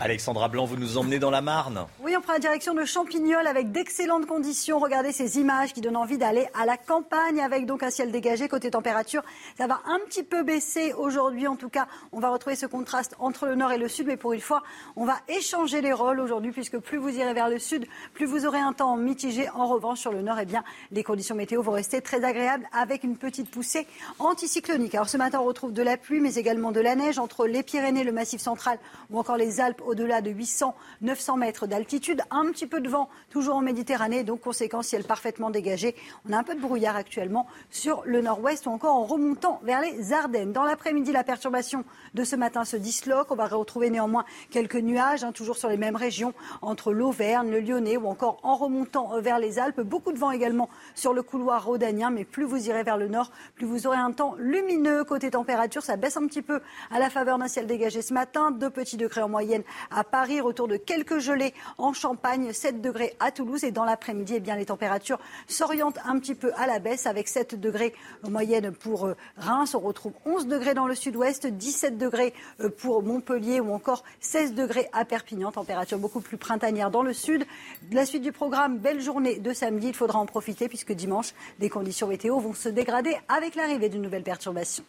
Alexandra 0.00 0.48
Blanc, 0.48 0.64
vous 0.64 0.76
nous 0.76 0.98
emmenez 0.98 1.18
dans 1.18 1.30
la 1.30 1.40
Marne. 1.40 1.86
Oui, 2.00 2.14
on 2.16 2.20
prend 2.20 2.34
la 2.34 2.38
direction 2.38 2.74
de 2.74 2.84
Champignol 2.84 3.46
avec 3.46 3.72
d'excellentes 3.72 4.26
conditions. 4.26 4.78
Regardez 4.78 5.12
ces 5.12 5.38
images 5.38 5.72
qui 5.72 5.80
donnent 5.80 5.96
envie 5.96 6.18
d'aller 6.18 6.46
à 6.54 6.66
la 6.66 6.76
campagne 6.76 7.40
avec 7.40 7.66
donc 7.66 7.82
un 7.82 7.90
ciel 7.90 8.10
dégagé. 8.10 8.48
Côté 8.48 8.70
température, 8.70 9.22
ça 9.58 9.66
va 9.66 9.80
un 9.86 9.98
petit 10.06 10.22
peu 10.22 10.42
baisser 10.42 10.92
aujourd'hui. 10.94 11.46
En 11.46 11.56
tout 11.56 11.68
cas, 11.68 11.86
on 12.12 12.20
va 12.20 12.30
retrouver 12.30 12.56
ce 12.56 12.66
contraste 12.66 13.14
entre 13.18 13.46
le 13.46 13.54
nord 13.54 13.72
et 13.72 13.78
le 13.78 13.88
sud. 13.88 14.06
Mais 14.06 14.16
pour 14.16 14.32
une 14.32 14.40
fois, 14.40 14.62
on 14.96 15.04
va 15.04 15.16
échanger 15.28 15.80
les 15.80 15.92
rôles 15.92 16.20
aujourd'hui 16.20 16.52
puisque 16.52 16.78
plus 16.78 16.98
vous 16.98 17.10
irez 17.10 17.34
vers 17.34 17.48
le 17.48 17.58
sud, 17.58 17.86
plus 18.14 18.26
vous 18.26 18.46
aurez 18.46 18.60
un 18.60 18.72
temps 18.72 18.96
mitigé. 18.96 19.48
En 19.50 19.66
revanche, 19.66 20.00
sur 20.00 20.12
le 20.12 20.22
nord, 20.22 20.38
eh 20.40 20.46
bien, 20.46 20.64
les 20.90 21.02
conditions 21.02 21.34
météo 21.34 21.62
vont 21.62 21.72
rester 21.72 22.00
très 22.00 22.24
agréables 22.24 22.68
avec 22.72 23.04
une 23.04 23.16
petite 23.16 23.50
poussée 23.50 23.86
anticyclonique. 24.18 24.94
Alors 24.94 25.08
ce 25.08 25.16
matin, 25.16 25.40
on 25.40 25.44
retrouve 25.44 25.72
de 25.72 25.82
la 25.82 25.96
pluie, 25.96 26.20
mais 26.20 26.34
également 26.34 26.72
de 26.72 26.80
la 26.80 26.94
neige 26.94 27.18
entre 27.18 27.46
les 27.46 27.62
Pyrénées, 27.62 28.04
le 28.04 28.12
Massif 28.12 28.40
central 28.40 28.78
ou 29.10 29.18
encore 29.18 29.36
les 29.36 29.60
Alpes 29.60 29.75
au-delà 29.84 30.20
de 30.20 30.30
800-900 30.30 31.38
mètres 31.38 31.66
d'altitude. 31.66 32.22
Un 32.30 32.50
petit 32.52 32.66
peu 32.66 32.80
de 32.80 32.88
vent 32.88 33.08
toujours 33.30 33.56
en 33.56 33.60
Méditerranée, 33.60 34.24
donc 34.24 34.40
conséquence 34.40 34.86
ciel 34.86 35.04
parfaitement 35.04 35.50
dégagé. 35.50 35.94
On 36.28 36.32
a 36.32 36.38
un 36.38 36.42
peu 36.42 36.54
de 36.54 36.60
brouillard 36.60 36.96
actuellement 36.96 37.46
sur 37.70 38.02
le 38.04 38.20
nord-ouest 38.20 38.66
ou 38.66 38.70
encore 38.70 38.94
en 38.94 39.04
remontant 39.04 39.60
vers 39.62 39.80
les 39.80 40.12
Ardennes. 40.12 40.52
Dans 40.52 40.64
l'après-midi, 40.64 41.12
la 41.12 41.24
perturbation 41.24 41.84
de 42.14 42.24
ce 42.24 42.36
matin 42.36 42.64
se 42.64 42.76
disloque. 42.76 43.30
On 43.30 43.36
va 43.36 43.46
retrouver 43.46 43.90
néanmoins 43.90 44.24
quelques 44.50 44.76
nuages, 44.76 45.24
hein, 45.24 45.32
toujours 45.32 45.56
sur 45.56 45.68
les 45.68 45.76
mêmes 45.76 45.96
régions, 45.96 46.32
entre 46.62 46.92
l'Auvergne, 46.92 47.50
le 47.50 47.60
Lyonnais 47.60 47.96
ou 47.96 48.06
encore 48.06 48.38
en 48.42 48.56
remontant 48.56 49.20
vers 49.20 49.38
les 49.38 49.58
Alpes. 49.58 49.80
Beaucoup 49.80 50.12
de 50.12 50.18
vent 50.18 50.30
également 50.30 50.68
sur 50.94 51.12
le 51.12 51.22
couloir 51.22 51.64
rhodanien, 51.64 52.10
mais 52.10 52.24
plus 52.24 52.44
vous 52.44 52.68
irez 52.68 52.82
vers 52.82 52.96
le 52.96 53.08
nord, 53.08 53.30
plus 53.54 53.66
vous 53.66 53.86
aurez 53.86 53.98
un 53.98 54.12
temps 54.12 54.34
lumineux. 54.38 55.04
Côté 55.04 55.30
température, 55.30 55.82
ça 55.82 55.96
baisse 55.96 56.16
un 56.16 56.26
petit 56.26 56.42
peu 56.42 56.60
à 56.90 56.98
la 56.98 57.10
faveur 57.10 57.38
d'un 57.38 57.48
ciel 57.48 57.66
dégagé 57.66 58.02
ce 58.02 58.14
matin. 58.14 58.50
Deux 58.50 58.70
petits 58.70 58.96
degrés 58.96 59.22
en 59.22 59.28
moyenne 59.28 59.62
à 59.90 60.04
Paris, 60.04 60.40
retour 60.40 60.68
de 60.68 60.76
quelques 60.76 61.18
gelées 61.18 61.54
en 61.78 61.92
Champagne, 61.92 62.52
7 62.52 62.80
degrés 62.80 63.14
à 63.20 63.30
Toulouse. 63.30 63.64
Et 63.64 63.70
dans 63.70 63.84
l'après-midi, 63.84 64.34
eh 64.36 64.40
bien, 64.40 64.56
les 64.56 64.66
températures 64.66 65.18
s'orientent 65.46 65.98
un 66.04 66.18
petit 66.18 66.34
peu 66.34 66.52
à 66.56 66.66
la 66.66 66.78
baisse 66.78 67.06
avec 67.06 67.28
7 67.28 67.58
degrés 67.60 67.94
en 68.22 68.30
moyenne 68.30 68.72
pour 68.72 69.06
euh, 69.06 69.16
Reims. 69.36 69.74
On 69.74 69.80
retrouve 69.80 70.12
11 70.24 70.46
degrés 70.46 70.74
dans 70.74 70.86
le 70.86 70.94
sud-ouest, 70.94 71.46
17 71.46 71.98
degrés 71.98 72.34
euh, 72.60 72.68
pour 72.68 73.02
Montpellier 73.02 73.60
ou 73.60 73.72
encore 73.72 74.04
16 74.20 74.54
degrés 74.54 74.88
à 74.92 75.04
Perpignan. 75.04 75.52
Température 75.52 75.98
beaucoup 75.98 76.20
plus 76.20 76.36
printanière 76.36 76.90
dans 76.90 77.02
le 77.02 77.12
sud. 77.12 77.46
La 77.92 78.06
suite 78.06 78.22
du 78.22 78.32
programme, 78.32 78.78
belle 78.78 79.00
journée 79.00 79.38
de 79.38 79.52
samedi. 79.52 79.88
Il 79.88 79.94
faudra 79.94 80.18
en 80.18 80.26
profiter 80.26 80.68
puisque 80.68 80.92
dimanche, 80.92 81.34
les 81.60 81.68
conditions 81.68 82.08
météo 82.08 82.38
vont 82.38 82.54
se 82.54 82.68
dégrader 82.68 83.16
avec 83.28 83.54
l'arrivée 83.54 83.88
d'une 83.88 84.02
nouvelle 84.02 84.22
perturbation. 84.22 84.84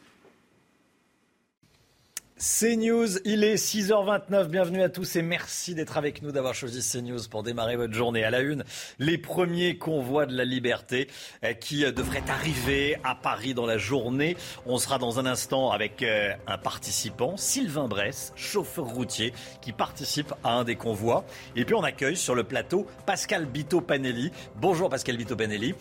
CNews, 2.39 3.17
il 3.26 3.43
est 3.43 3.56
6h29. 3.56 4.50
Bienvenue 4.50 4.84
à 4.84 4.89
tous 4.89 5.15
et 5.15 5.23
merci 5.23 5.73
d'être 5.73 5.97
avec 5.97 6.21
nous, 6.21 6.32
d'avoir 6.32 6.54
choisi 6.54 6.88
CNews 6.88 7.28
pour 7.32 7.41
démarrer 7.41 7.78
votre 7.78 7.95
journée. 7.95 8.23
À 8.23 8.30
la 8.30 8.41
une, 8.41 8.63
les 9.00 9.17
premiers 9.17 9.80
convois 9.80 10.28
de 10.28 10.38
la 10.38 10.45
liberté 10.45 11.08
euh, 11.43 11.54
qui 11.54 11.84
euh, 11.84 11.91
devraient 11.91 12.30
arriver 12.30 13.00
à 13.04 13.15
Paris 13.15 13.56
dans 13.56 13.65
la 13.65 13.80
journée. 13.80 14.38
On 14.67 14.78
sera 14.78 15.00
dans 15.00 15.17
un 15.17 15.26
instant 15.26 15.71
avec 15.71 16.04
euh, 16.04 16.32
un 16.45 16.60
participant, 16.60 17.38
Sylvain 17.38 17.88
Bress, 17.88 18.34
chauffeur 18.36 18.86
routier, 18.86 19.34
qui 19.60 19.71
participe 19.71 20.32
à 20.43 20.52
un 20.52 20.63
des 20.63 20.76
convois. 20.76 21.26
Et 21.56 21.65
puis 21.65 21.73
on 21.73 21.84
accueille 21.84 22.17
sur 22.17 22.36
le 22.36 22.43
plateau 22.43 22.86
Pascal 23.08 23.47
Bito-Panelli. 23.47 24.32
Bonjour 24.58 24.89
Pascal 24.91 25.17
Bito-Panelli. 25.17 25.73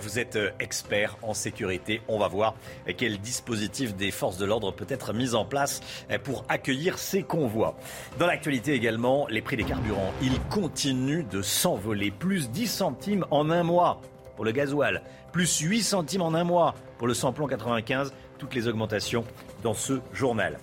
Vous 0.00 0.20
êtes 0.20 0.38
expert 0.60 1.18
en 1.22 1.34
sécurité. 1.34 2.02
On 2.06 2.20
va 2.20 2.28
voir 2.28 2.54
quel 2.96 3.18
dispositif 3.18 3.96
des 3.96 4.12
forces 4.12 4.38
de 4.38 4.44
l'ordre 4.44 4.70
peut 4.72 4.86
être 4.88 5.12
mis 5.12 5.34
en 5.34 5.44
place 5.44 5.80
pour 6.22 6.44
accueillir 6.48 6.98
ces 6.98 7.22
convois. 7.22 7.76
Dans 8.18 8.26
l'actualité 8.26 8.72
également, 8.72 9.26
les 9.28 9.42
prix 9.42 9.56
des 9.56 9.64
carburants, 9.64 10.12
ils 10.22 10.40
continuent 10.50 11.26
de 11.28 11.42
s'envoler. 11.42 12.10
Plus 12.10 12.50
10 12.50 12.66
centimes 12.66 13.26
en 13.30 13.50
un 13.50 13.62
mois 13.62 14.00
pour 14.36 14.44
le 14.44 14.52
gasoil, 14.52 15.02
plus 15.32 15.60
8 15.60 15.82
centimes 15.82 16.22
en 16.22 16.34
un 16.34 16.44
mois 16.44 16.74
pour 16.98 17.06
le 17.06 17.14
samplon 17.14 17.46
95. 17.46 18.12
Toutes 18.38 18.54
les 18.54 18.66
augmentations 18.66 19.24
dans 19.62 19.74
ce 19.74 20.00
journal. 20.12 20.58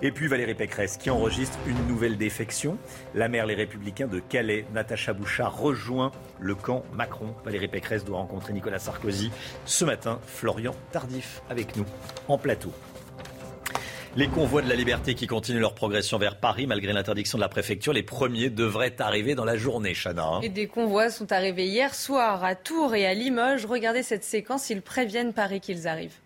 Et 0.00 0.10
puis 0.10 0.28
Valérie 0.28 0.54
Pécresse 0.54 0.96
qui 0.96 1.10
enregistre 1.10 1.58
une 1.66 1.86
nouvelle 1.86 2.16
défection. 2.16 2.78
La 3.14 3.28
mère 3.28 3.46
Les 3.46 3.54
Républicains 3.54 4.06
de 4.06 4.20
Calais, 4.20 4.64
Natacha 4.74 5.12
Bouchard, 5.12 5.58
rejoint 5.58 6.12
le 6.38 6.54
camp 6.54 6.84
Macron. 6.92 7.34
Valérie 7.44 7.68
Pécresse 7.68 8.04
doit 8.04 8.18
rencontrer 8.18 8.52
Nicolas 8.52 8.78
Sarkozy. 8.78 9.30
Ce 9.64 9.84
matin, 9.84 10.20
Florian 10.26 10.74
Tardif 10.92 11.42
avec 11.50 11.76
nous 11.76 11.84
en 12.28 12.38
plateau. 12.38 12.72
Les 14.16 14.28
convois 14.28 14.62
de 14.62 14.68
la 14.70 14.76
liberté 14.76 15.14
qui 15.14 15.26
continuent 15.26 15.60
leur 15.60 15.74
progression 15.74 16.16
vers 16.16 16.40
Paris 16.40 16.66
malgré 16.66 16.94
l'interdiction 16.94 17.36
de 17.36 17.42
la 17.42 17.50
préfecture, 17.50 17.92
les 17.92 18.02
premiers 18.02 18.48
devraient 18.48 18.98
arriver 18.98 19.34
dans 19.34 19.44
la 19.44 19.58
journée, 19.58 19.92
Chana. 19.92 20.26
Hein. 20.26 20.40
Et 20.40 20.48
des 20.48 20.68
convois 20.68 21.10
sont 21.10 21.32
arrivés 21.32 21.66
hier 21.66 21.94
soir 21.94 22.42
à 22.42 22.54
Tours 22.54 22.94
et 22.94 23.06
à 23.06 23.12
Limoges. 23.12 23.66
Regardez 23.66 24.02
cette 24.02 24.24
séquence, 24.24 24.70
ils 24.70 24.80
préviennent 24.80 25.34
Paris 25.34 25.60
qu'ils 25.60 25.86
arrivent. 25.86 26.16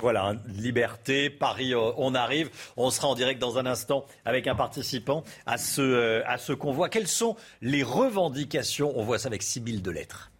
Voilà, 0.00 0.34
liberté, 0.46 1.28
Paris, 1.28 1.74
euh, 1.74 1.90
on 1.96 2.14
arrive. 2.14 2.50
On 2.76 2.90
sera 2.90 3.08
en 3.08 3.14
direct 3.16 3.40
dans 3.40 3.58
un 3.58 3.66
instant 3.66 4.04
avec 4.24 4.46
un 4.46 4.54
participant 4.54 5.24
à 5.44 5.58
ce, 5.58 5.80
euh, 5.80 6.22
à 6.26 6.38
ce 6.38 6.52
convoi. 6.52 6.88
Quelles 6.88 7.08
sont 7.08 7.34
les 7.62 7.82
revendications? 7.82 8.92
On 8.96 9.02
voit 9.02 9.18
ça 9.18 9.26
avec 9.26 9.42
6000 9.42 9.82
de 9.82 9.90
lettres. 9.90 10.30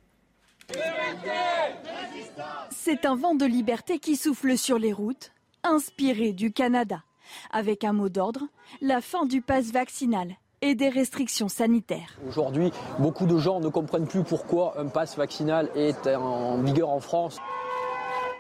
C'est 2.70 3.04
un 3.04 3.16
vent 3.16 3.34
de 3.34 3.46
liberté 3.46 3.98
qui 3.98 4.16
souffle 4.16 4.56
sur 4.56 4.78
les 4.78 4.92
routes, 4.92 5.32
inspiré 5.64 6.32
du 6.32 6.52
Canada, 6.52 7.02
avec 7.50 7.82
un 7.82 7.92
mot 7.92 8.08
d'ordre, 8.08 8.44
la 8.80 9.00
fin 9.00 9.26
du 9.26 9.42
pass 9.42 9.72
vaccinal 9.72 10.36
et 10.60 10.74
des 10.74 10.88
restrictions 10.88 11.48
sanitaires. 11.48 12.18
Aujourd'hui, 12.26 12.70
beaucoup 12.98 13.26
de 13.26 13.38
gens 13.38 13.60
ne 13.60 13.68
comprennent 13.68 14.08
plus 14.08 14.22
pourquoi 14.22 14.78
un 14.78 14.86
pass 14.86 15.16
vaccinal 15.16 15.70
est 15.74 16.06
en 16.06 16.62
vigueur 16.62 16.90
en 16.90 17.00
France. 17.00 17.38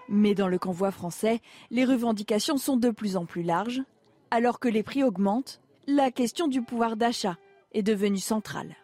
Mais 0.08 0.34
dans 0.34 0.48
le 0.48 0.58
convoi 0.58 0.90
français, 0.90 1.40
les 1.70 1.84
revendications 1.84 2.56
sont 2.56 2.76
de 2.76 2.90
plus 2.90 3.16
en 3.16 3.26
plus 3.26 3.42
larges. 3.42 3.82
Alors 4.30 4.60
que 4.60 4.68
les 4.68 4.82
prix 4.82 5.02
augmentent, 5.02 5.60
la 5.86 6.10
question 6.10 6.48
du 6.48 6.62
pouvoir 6.62 6.96
d'achat 6.96 7.36
est 7.72 7.82
devenue 7.82 8.18
centrale. 8.18 8.76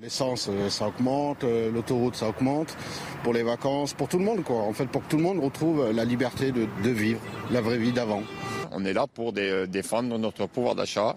L'essence, 0.00 0.48
euh, 0.50 0.68
ça 0.70 0.88
augmente, 0.88 1.44
euh, 1.44 1.70
l'autoroute, 1.70 2.16
ça 2.16 2.28
augmente, 2.28 2.76
pour 3.22 3.32
les 3.32 3.44
vacances, 3.44 3.94
pour 3.94 4.08
tout 4.08 4.18
le 4.18 4.24
monde, 4.24 4.42
quoi. 4.42 4.56
En 4.56 4.72
fait, 4.72 4.86
pour 4.86 5.02
que 5.04 5.08
tout 5.08 5.16
le 5.16 5.22
monde 5.22 5.38
retrouve 5.38 5.92
la 5.92 6.04
liberté 6.04 6.50
de, 6.50 6.66
vivre 6.90 7.20
la 7.52 7.60
vraie 7.60 7.78
vie 7.78 7.92
d'avant. 7.92 8.24
On 8.72 8.84
est 8.84 8.92
là 8.92 9.06
pour 9.06 9.32
euh, 9.36 9.66
défendre 9.66 10.18
notre 10.18 10.48
pouvoir 10.48 10.74
d'achat 10.74 11.16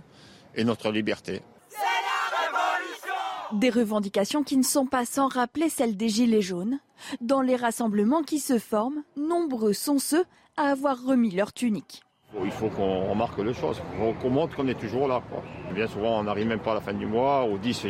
et 0.56 0.64
notre 0.64 0.92
liberté. 0.92 1.42
Des 3.54 3.70
revendications 3.70 4.44
qui 4.44 4.58
ne 4.58 4.64
sont 4.64 4.86
pas 4.86 5.06
sans 5.06 5.30
rappeler 5.30 5.70
celles 5.70 5.96
des 5.96 6.10
Gilets 6.10 6.42
jaunes. 6.42 6.80
Dans 7.22 7.42
les 7.42 7.56
rassemblements 7.56 8.22
qui 8.22 8.40
se 8.40 8.60
forment, 8.60 9.04
nombreux 9.16 9.72
sont 9.72 10.00
ceux 10.00 10.26
à 10.58 10.64
avoir 10.64 11.02
remis 11.02 11.32
leur 11.32 11.54
tunique. 11.54 12.04
Il 12.44 12.52
faut 12.52 12.68
qu'on 12.68 13.10
remarque 13.10 13.40
les 13.40 13.54
choses, 13.54 13.82
qu'on 14.22 14.30
montre 14.30 14.58
qu'on 14.58 14.68
est 14.68 14.78
toujours 14.78 15.08
là. 15.08 15.24
Bien 15.74 15.88
souvent, 15.88 16.20
on 16.20 16.24
n'arrive 16.24 16.48
même 16.48 16.60
pas 16.60 16.72
à 16.72 16.76
la 16.76 16.82
fin 16.82 16.94
du 16.94 17.06
mois. 17.06 17.46
Au 17.46 17.58
10, 17.58 17.86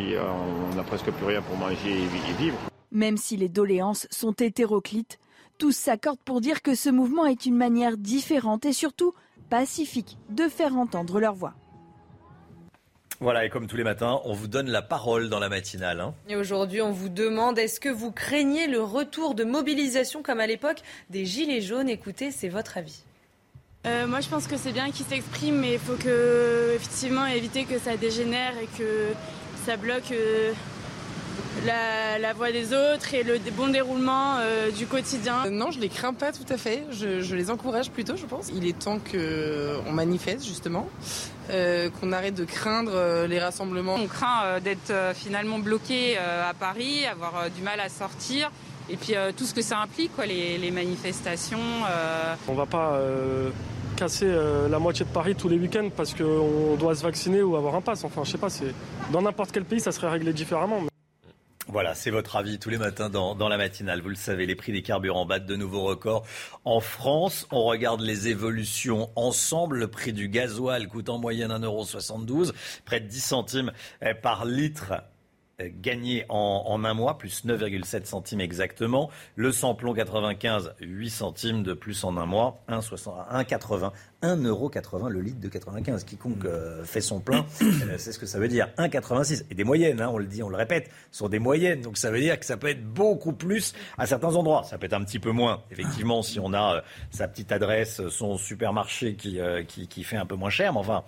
on 0.71 0.75
n'a 0.75 0.83
presque 0.83 1.09
plus 1.11 1.25
rien 1.25 1.41
pour 1.41 1.57
manger 1.57 2.03
et 2.03 2.33
vivre. 2.37 2.57
Même 2.91 3.17
si 3.17 3.35
les 3.35 3.49
doléances 3.49 4.07
sont 4.11 4.33
hétéroclites, 4.33 5.17
tous 5.57 5.75
s'accordent 5.75 6.19
pour 6.23 6.39
dire 6.39 6.61
que 6.61 6.75
ce 6.75 6.91
mouvement 6.91 7.25
est 7.25 7.47
une 7.47 7.57
manière 7.57 7.97
différente 7.97 8.65
et 8.65 8.73
surtout 8.73 9.13
pacifique 9.49 10.19
de 10.29 10.43
faire 10.43 10.77
entendre 10.77 11.19
leur 11.19 11.33
voix. 11.33 11.55
Voilà, 13.19 13.45
et 13.45 13.49
comme 13.49 13.65
tous 13.65 13.77
les 13.77 13.83
matins, 13.83 14.21
on 14.25 14.33
vous 14.33 14.47
donne 14.47 14.69
la 14.69 14.83
parole 14.83 15.29
dans 15.29 15.39
la 15.39 15.49
matinale. 15.49 16.01
Hein. 16.01 16.13
Et 16.29 16.35
aujourd'hui, 16.35 16.81
on 16.81 16.91
vous 16.91 17.09
demande 17.09 17.57
est-ce 17.57 17.79
que 17.79 17.89
vous 17.89 18.11
craignez 18.11 18.67
le 18.67 18.81
retour 18.81 19.33
de 19.33 19.43
mobilisation 19.43 20.21
comme 20.21 20.39
à 20.39 20.45
l'époque 20.45 20.81
des 21.09 21.25
Gilets 21.25 21.61
jaunes? 21.61 21.89
Écoutez, 21.89 22.29
c'est 22.29 22.49
votre 22.49 22.77
avis. 22.77 23.01
Euh, 23.87 24.05
moi, 24.05 24.21
je 24.21 24.29
pense 24.29 24.45
que 24.45 24.57
c'est 24.57 24.71
bien 24.71 24.91
qu'ils 24.91 25.05
s'expriment, 25.05 25.59
mais 25.59 25.73
il 25.73 25.79
faut 25.79 25.95
que, 25.95 26.73
effectivement, 26.75 27.25
éviter 27.25 27.63
que 27.63 27.79
ça 27.79 27.97
dégénère 27.97 28.53
et 28.61 28.67
que 28.77 29.13
ça 29.65 29.77
bloque 29.77 30.11
euh, 30.11 30.51
la, 31.65 32.33
voix 32.33 32.51
des 32.51 32.73
autres 32.73 33.13
et 33.13 33.23
le 33.23 33.39
bon 33.55 33.67
déroulement 33.67 34.37
euh, 34.39 34.71
du 34.71 34.85
quotidien. 34.85 35.45
Euh, 35.45 35.49
non, 35.49 35.71
je 35.71 35.79
les 35.79 35.89
crains 35.89 36.13
pas 36.13 36.31
tout 36.31 36.45
à 36.49 36.57
fait. 36.57 36.85
Je, 36.91 37.35
les 37.35 37.51
encourage 37.51 37.91
plutôt, 37.91 38.15
je 38.15 38.25
pense. 38.25 38.49
Il 38.53 38.65
est 38.67 38.77
temps 38.77 38.99
qu'on 38.99 39.91
manifeste 39.91 40.45
justement, 40.45 40.87
euh, 41.49 41.89
qu'on 41.89 42.11
arrête 42.11 42.35
de 42.35 42.45
craindre 42.45 43.25
les 43.27 43.39
rassemblements. 43.39 43.95
On 43.95 44.07
craint 44.07 44.59
d'être 44.59 44.93
finalement 45.13 45.59
bloqué 45.59 46.17
à 46.17 46.53
Paris, 46.57 47.05
avoir 47.05 47.49
du 47.49 47.61
mal 47.61 47.79
à 47.79 47.89
sortir. 47.89 48.51
Et 48.89 48.95
puis 48.95 49.13
tout 49.35 49.45
ce 49.45 49.53
que 49.53 49.61
ça 49.61 49.79
implique, 49.79 50.15
quoi, 50.15 50.25
les, 50.25 50.71
manifestations. 50.71 51.59
On 52.47 52.53
va 52.53 52.65
pas 52.65 52.99
casser 53.95 54.31
la 54.69 54.79
moitié 54.79 55.05
de 55.05 55.11
Paris 55.11 55.35
tous 55.35 55.49
les 55.49 55.57
week-ends 55.57 55.89
parce 55.95 56.13
qu'on 56.13 56.75
doit 56.75 56.95
se 56.95 57.03
vacciner 57.03 57.41
ou 57.41 57.55
avoir 57.55 57.75
un 57.75 57.81
pass. 57.81 58.03
Enfin, 58.03 58.23
je 58.23 58.31
sais 58.31 58.37
pas, 58.37 58.49
c'est 58.49 58.73
dans 59.11 59.21
n'importe 59.21 59.51
quel 59.51 59.65
pays, 59.65 59.79
ça 59.79 59.91
serait 59.91 60.09
réglé 60.09 60.33
différemment. 60.33 60.81
Voilà, 61.69 61.95
c'est 61.95 62.11
votre 62.11 62.37
avis 62.37 62.59
tous 62.59 62.69
les 62.69 62.77
matins 62.77 63.09
dans, 63.09 63.35
dans, 63.35 63.49
la 63.49 63.57
matinale. 63.57 64.01
Vous 64.01 64.07
le 64.07 64.15
savez, 64.15 64.45
les 64.45 64.55
prix 64.55 64.71
des 64.71 64.81
carburants 64.81 65.25
battent 65.25 65.45
de 65.45 65.57
nouveaux 65.57 65.83
records 65.83 66.25
en 66.63 66.79
France. 66.79 67.45
On 67.51 67.65
regarde 67.65 67.99
les 67.99 68.29
évolutions 68.29 69.09
ensemble. 69.17 69.79
Le 69.79 69.87
prix 69.89 70.13
du 70.13 70.29
gasoil 70.29 70.87
coûte 70.87 71.09
en 71.09 71.17
moyenne 71.17 71.51
1,72€, 71.51 72.53
près 72.85 73.01
de 73.01 73.07
10 73.07 73.19
centimes 73.19 73.73
eh, 74.01 74.13
par 74.13 74.45
litre 74.45 74.93
gagné 75.59 76.25
en, 76.29 76.83
un 76.83 76.93
mois, 76.93 77.17
plus 77.17 77.43
9,7 77.45 78.05
centimes 78.05 78.41
exactement. 78.41 79.09
Le 79.35 79.51
samplon 79.51 79.93
95, 79.93 80.75
8 80.79 81.09
centimes 81.09 81.63
de 81.63 81.73
plus 81.73 82.03
en 82.03 82.15
un 82.17 82.27
mois, 82.27 82.63
1,80, 82.69 83.91
1,80€ 84.21 85.09
le 85.09 85.21
litre 85.21 85.39
de 85.39 85.47
95. 85.47 86.03
Quiconque 86.03 86.45
euh, 86.45 86.83
fait 86.83 87.01
son 87.01 87.19
plein, 87.19 87.45
euh, 87.61 87.95
c'est 87.97 88.11
ce 88.11 88.19
que 88.19 88.27
ça 88.27 88.39
veut 88.39 88.47
dire. 88.47 88.69
1,86. 88.77 89.45
Et 89.49 89.55
des 89.55 89.63
moyennes, 89.63 89.99
hein, 89.99 90.09
on 90.13 90.19
le 90.19 90.27
dit, 90.27 90.43
on 90.43 90.49
le 90.49 90.57
répète, 90.57 90.91
sont 91.11 91.27
des 91.27 91.39
moyennes. 91.39 91.81
Donc 91.81 91.97
ça 91.97 92.11
veut 92.11 92.19
dire 92.19 92.39
que 92.39 92.45
ça 92.45 92.57
peut 92.57 92.67
être 92.67 92.85
beaucoup 92.85 93.33
plus 93.33 93.73
à 93.97 94.05
certains 94.05 94.35
endroits. 94.35 94.63
Ça 94.63 94.77
peut 94.77 94.85
être 94.85 94.93
un 94.93 95.03
petit 95.03 95.19
peu 95.19 95.31
moins, 95.31 95.63
effectivement, 95.71 96.21
si 96.21 96.39
on 96.39 96.53
a 96.53 96.83
sa 97.09 97.27
petite 97.27 97.51
adresse, 97.51 98.07
son 98.09 98.37
supermarché 98.37 99.15
qui, 99.15 99.39
qui, 99.67 99.87
qui, 99.87 100.03
fait 100.03 100.17
un 100.17 100.25
peu 100.27 100.35
moins 100.35 100.51
cher. 100.51 100.73
Mais 100.73 100.79
enfin, 100.79 101.03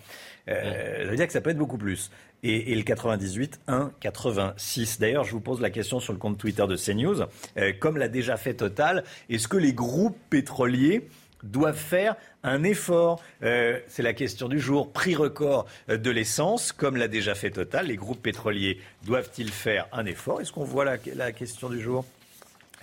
ça 0.47 1.05
veut 1.05 1.15
dire 1.15 1.27
que 1.27 1.33
ça 1.33 1.41
peut 1.41 1.51
être 1.51 1.57
beaucoup 1.57 1.77
plus 1.77 2.09
et, 2.43 2.75
le 2.75 2.84
98, 2.84 3.60
1,86. 3.67 4.99
D'ailleurs, 4.99 5.23
je 5.23 5.32
vous 5.32 5.41
pose 5.41 5.62
la 5.62 5.69
question 5.69 5.99
sur 5.99 6.13
le 6.13 6.19
compte 6.19 6.38
Twitter 6.38 6.65
de 6.67 6.75
CNews. 6.75 7.23
Euh, 7.58 7.73
comme 7.78 7.97
l'a 7.97 8.08
déjà 8.08 8.38
fait 8.38 8.54
Total, 8.54 9.04
est-ce 9.30 9.47
que 9.47 9.58
les 9.58 9.73
groupes 9.73 10.17
pétroliers 10.30 11.08
doivent 11.43 11.75
faire 11.78 12.15
un 12.43 12.63
effort? 12.63 13.21
Euh, 13.43 13.80
C'est 13.88 14.04
la 14.04 14.13
question 14.13 14.47
du 14.47 14.60
jour. 14.60 14.91
Prix 14.91 15.15
record 15.15 15.65
euh, 15.89 15.97
de 15.97 16.12
l'essence, 16.12 16.71
comme 16.71 16.95
l'a 16.95 17.08
déjà 17.08 17.36
fait 17.36 17.52
Total, 17.52 17.88
les 17.88 17.95
groupes 17.95 18.21
pétroliers 18.21 18.80
doivent-ils 19.06 19.52
faire 19.52 19.88
un 19.91 20.06
effort? 20.06 20.41
Est-ce 20.41 20.52
qu'on 20.52 20.63
voit 20.63 20.86
la 20.86 21.32
question 21.32 21.69
du 21.69 21.82
jour? 21.82 22.06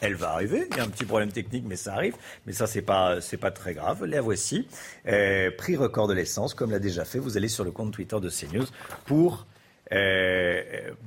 Elle 0.01 0.15
va 0.15 0.31
arriver. 0.31 0.67
Il 0.71 0.77
y 0.77 0.81
a 0.81 0.85
un 0.85 0.89
petit 0.89 1.05
problème 1.05 1.33
technique, 1.33 1.65
mais 1.67 1.77
ça 1.77 1.95
arrive. 1.95 2.17
Mais 2.47 2.53
ça, 2.53 2.67
c'est 2.67 2.83
pas, 2.83 3.21
c'est 3.21 3.37
pas 3.37 3.51
très 3.51 3.75
grave. 3.75 4.05
La 4.05 4.21
voici. 4.21 4.67
Euh, 5.07 5.51
prix 5.57 5.77
record 5.77 6.09
de 6.09 6.15
l'essence, 6.15 6.55
comme 6.55 6.71
l'a 6.71 6.79
déjà 6.79 7.05
fait. 7.05 7.19
Vous 7.19 7.37
allez 7.37 7.49
sur 7.49 7.65
le 7.65 7.71
compte 7.71 7.93
Twitter 7.93 8.19
de 8.21 8.29
CNews 8.29 8.67
pour 9.07 9.47
euh, 9.93 10.63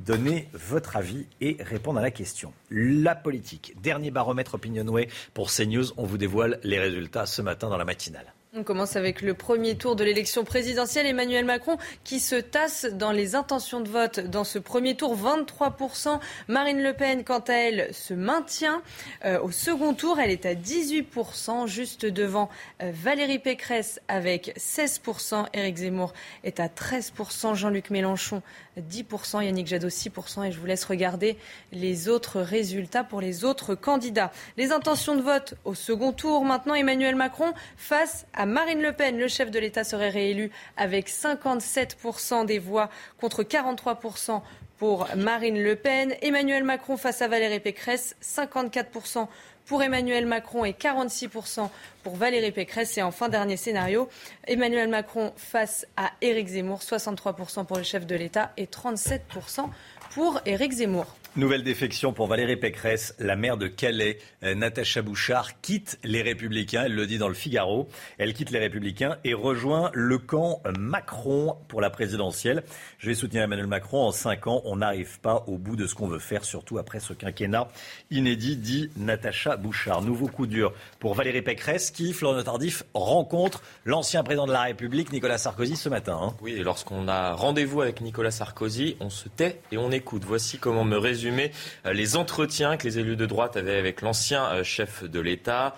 donner 0.05 0.47
votre 0.53 0.95
avis 0.95 1.27
et 1.41 1.57
répondre 1.59 1.99
à 1.99 2.01
la 2.01 2.11
question. 2.11 2.53
La 2.71 3.15
politique. 3.15 3.75
Dernier 3.81 4.11
baromètre 4.11 4.55
Opinionway 4.55 5.09
pour 5.33 5.51
CNews. 5.51 5.91
On 5.97 6.05
vous 6.05 6.17
dévoile 6.17 6.59
les 6.63 6.79
résultats 6.79 7.25
ce 7.25 7.41
matin 7.41 7.69
dans 7.69 7.77
la 7.77 7.85
matinale. 7.85 8.33
On 8.55 8.63
commence 8.63 8.95
avec 8.95 9.21
le 9.21 9.35
premier 9.35 9.77
tour 9.77 9.95
de 9.95 10.03
l'élection 10.03 10.43
présidentielle. 10.43 11.05
Emmanuel 11.05 11.45
Macron 11.45 11.77
qui 12.03 12.19
se 12.19 12.33
tasse 12.33 12.85
dans 12.85 13.11
les 13.11 13.35
intentions 13.35 13.79
de 13.79 13.87
vote 13.87 14.21
dans 14.21 14.43
ce 14.43 14.57
premier 14.57 14.95
tour, 14.95 15.15
23%. 15.15 16.19
Marine 16.47 16.81
Le 16.81 16.93
Pen, 16.93 17.23
quant 17.23 17.43
à 17.47 17.53
elle, 17.53 17.93
se 17.93 18.15
maintient. 18.15 18.81
Euh, 19.23 19.39
au 19.41 19.51
second 19.51 19.93
tour, 19.93 20.19
elle 20.19 20.31
est 20.31 20.47
à 20.47 20.55
18%, 20.55 21.67
juste 21.67 22.07
devant 22.07 22.49
euh, 22.81 22.89
Valérie 22.91 23.37
Pécresse 23.37 24.01
avec 24.07 24.55
16%. 24.57 25.45
Éric 25.53 25.77
Zemmour 25.77 26.13
est 26.43 26.59
à 26.59 26.69
13%. 26.69 27.53
Jean-Luc 27.53 27.91
Mélenchon, 27.91 28.41
10%. 28.79 29.43
Yannick 29.43 29.67
Jadot, 29.67 29.89
6%. 29.89 30.45
Et 30.45 30.51
je 30.51 30.59
vous 30.59 30.65
laisse 30.65 30.85
regarder 30.85 31.37
les 31.71 32.09
autres 32.09 32.41
résultats 32.41 33.03
pour 33.03 33.21
les 33.21 33.45
autres 33.45 33.75
candidats. 33.75 34.31
Les 34.57 34.71
intentions 34.71 35.15
de 35.15 35.21
vote 35.21 35.55
au 35.65 35.73
second 35.73 36.11
tour. 36.11 36.45
Maintenant, 36.45 36.75
Emmanuel 36.75 37.15
Macron 37.15 37.53
face 37.77 38.25
à 38.33 38.45
Marine 38.45 38.81
Le 38.81 38.93
Pen. 38.93 39.17
Le 39.17 39.27
chef 39.27 39.51
de 39.51 39.59
l'État 39.59 39.83
serait 39.83 40.09
réélu 40.09 40.51
avec 40.77 41.09
57% 41.09 42.45
des 42.45 42.59
voix 42.59 42.89
contre 43.19 43.43
43% 43.43 44.41
pour 44.77 45.07
Marine 45.15 45.61
Le 45.61 45.75
Pen. 45.75 46.15
Emmanuel 46.21 46.63
Macron 46.63 46.97
face 46.97 47.21
à 47.21 47.27
Valérie 47.27 47.59
Pécresse, 47.59 48.15
54% 48.23 49.27
pour 49.69 49.83
Emmanuel 49.83 50.25
Macron 50.25 50.65
et 50.65 50.71
46% 50.71 51.69
pour 52.03 52.15
Valérie 52.15 52.51
Pécresse. 52.51 52.97
Et 52.97 53.03
en 53.03 53.11
fin 53.11 53.29
dernier 53.29 53.55
scénario, 53.55 54.09
Emmanuel 54.47 54.89
Macron 54.89 55.31
face 55.37 55.85
à 55.95 56.11
Éric 56.21 56.47
Zemmour, 56.47 56.79
63% 56.79 57.65
pour 57.65 57.77
le 57.77 57.83
chef 57.83 58.07
de 58.07 58.15
l'État 58.15 58.51
et 58.57 58.65
37% 58.65 59.69
pour 60.09 60.41
Éric 60.47 60.71
Zemmour. 60.71 61.18
Nouvelle 61.35 61.63
défection 61.63 62.11
pour 62.11 62.25
Valérie 62.25 62.57
Pécresse. 62.57 63.13
La 63.19 63.35
maire 63.35 63.55
de 63.55 63.67
Calais, 63.67 64.17
euh, 64.43 64.55
Natacha 64.55 65.03
Bouchard, 65.03 65.61
quitte 65.61 65.99
les 66.03 66.23
Républicains. 66.23 66.85
Elle 66.85 66.95
le 66.95 67.05
dit 67.05 67.19
dans 67.19 67.27
le 67.27 67.35
Figaro. 67.35 67.87
Elle 68.17 68.33
quitte 68.33 68.49
les 68.49 68.57
Républicains 68.57 69.17
et 69.23 69.35
rejoint 69.35 69.91
le 69.93 70.17
camp 70.17 70.63
Macron 70.77 71.55
pour 71.67 71.81
la 71.81 71.91
présidentielle. 71.91 72.63
Je 72.97 73.09
vais 73.09 73.13
soutenir 73.13 73.43
Emmanuel 73.43 73.67
Macron. 73.67 74.07
En 74.07 74.11
cinq 74.11 74.47
ans, 74.47 74.63
on 74.65 74.77
n'arrive 74.77 75.19
pas 75.19 75.43
au 75.45 75.59
bout 75.59 75.75
de 75.75 75.85
ce 75.85 75.93
qu'on 75.93 76.07
veut 76.07 76.19
faire, 76.19 76.43
surtout 76.43 76.79
après 76.79 76.99
ce 76.99 77.13
quinquennat 77.13 77.67
inédit, 78.09 78.57
dit 78.57 78.89
Natacha 78.97 79.55
Bouchard. 79.55 80.01
Nouveau 80.01 80.27
coup 80.27 80.47
dur 80.47 80.73
pour 80.99 81.13
Valérie 81.13 81.43
Pécresse 81.43 81.91
qui, 81.91 82.11
Florian 82.11 82.41
Tardif, 82.41 82.83
rencontre 82.95 83.61
l'ancien 83.85 84.23
président 84.23 84.47
de 84.47 84.51
la 84.51 84.63
République, 84.63 85.13
Nicolas 85.13 85.37
Sarkozy, 85.37 85.75
ce 85.75 85.89
matin. 85.89 86.19
Hein. 86.19 86.33
Oui, 86.41 86.55
lorsqu'on 86.57 87.07
a 87.07 87.33
rendez-vous 87.33 87.81
avec 87.81 88.01
Nicolas 88.01 88.31
Sarkozy, 88.31 88.97
on 88.99 89.11
se 89.11 89.29
tait 89.29 89.61
et 89.71 89.77
on 89.77 89.91
écoute. 89.91 90.23
Voici 90.25 90.57
comment 90.57 90.83
me 90.83 90.97
résume 90.97 91.18
euh, 91.25 91.93
les 91.93 92.15
entretiens 92.15 92.77
que 92.77 92.87
les 92.87 92.99
élus 92.99 93.15
de 93.15 93.25
droite 93.25 93.57
avaient 93.57 93.77
avec 93.77 94.01
l'ancien 94.01 94.45
euh, 94.45 94.63
chef 94.63 95.03
de 95.03 95.19
l'État. 95.19 95.75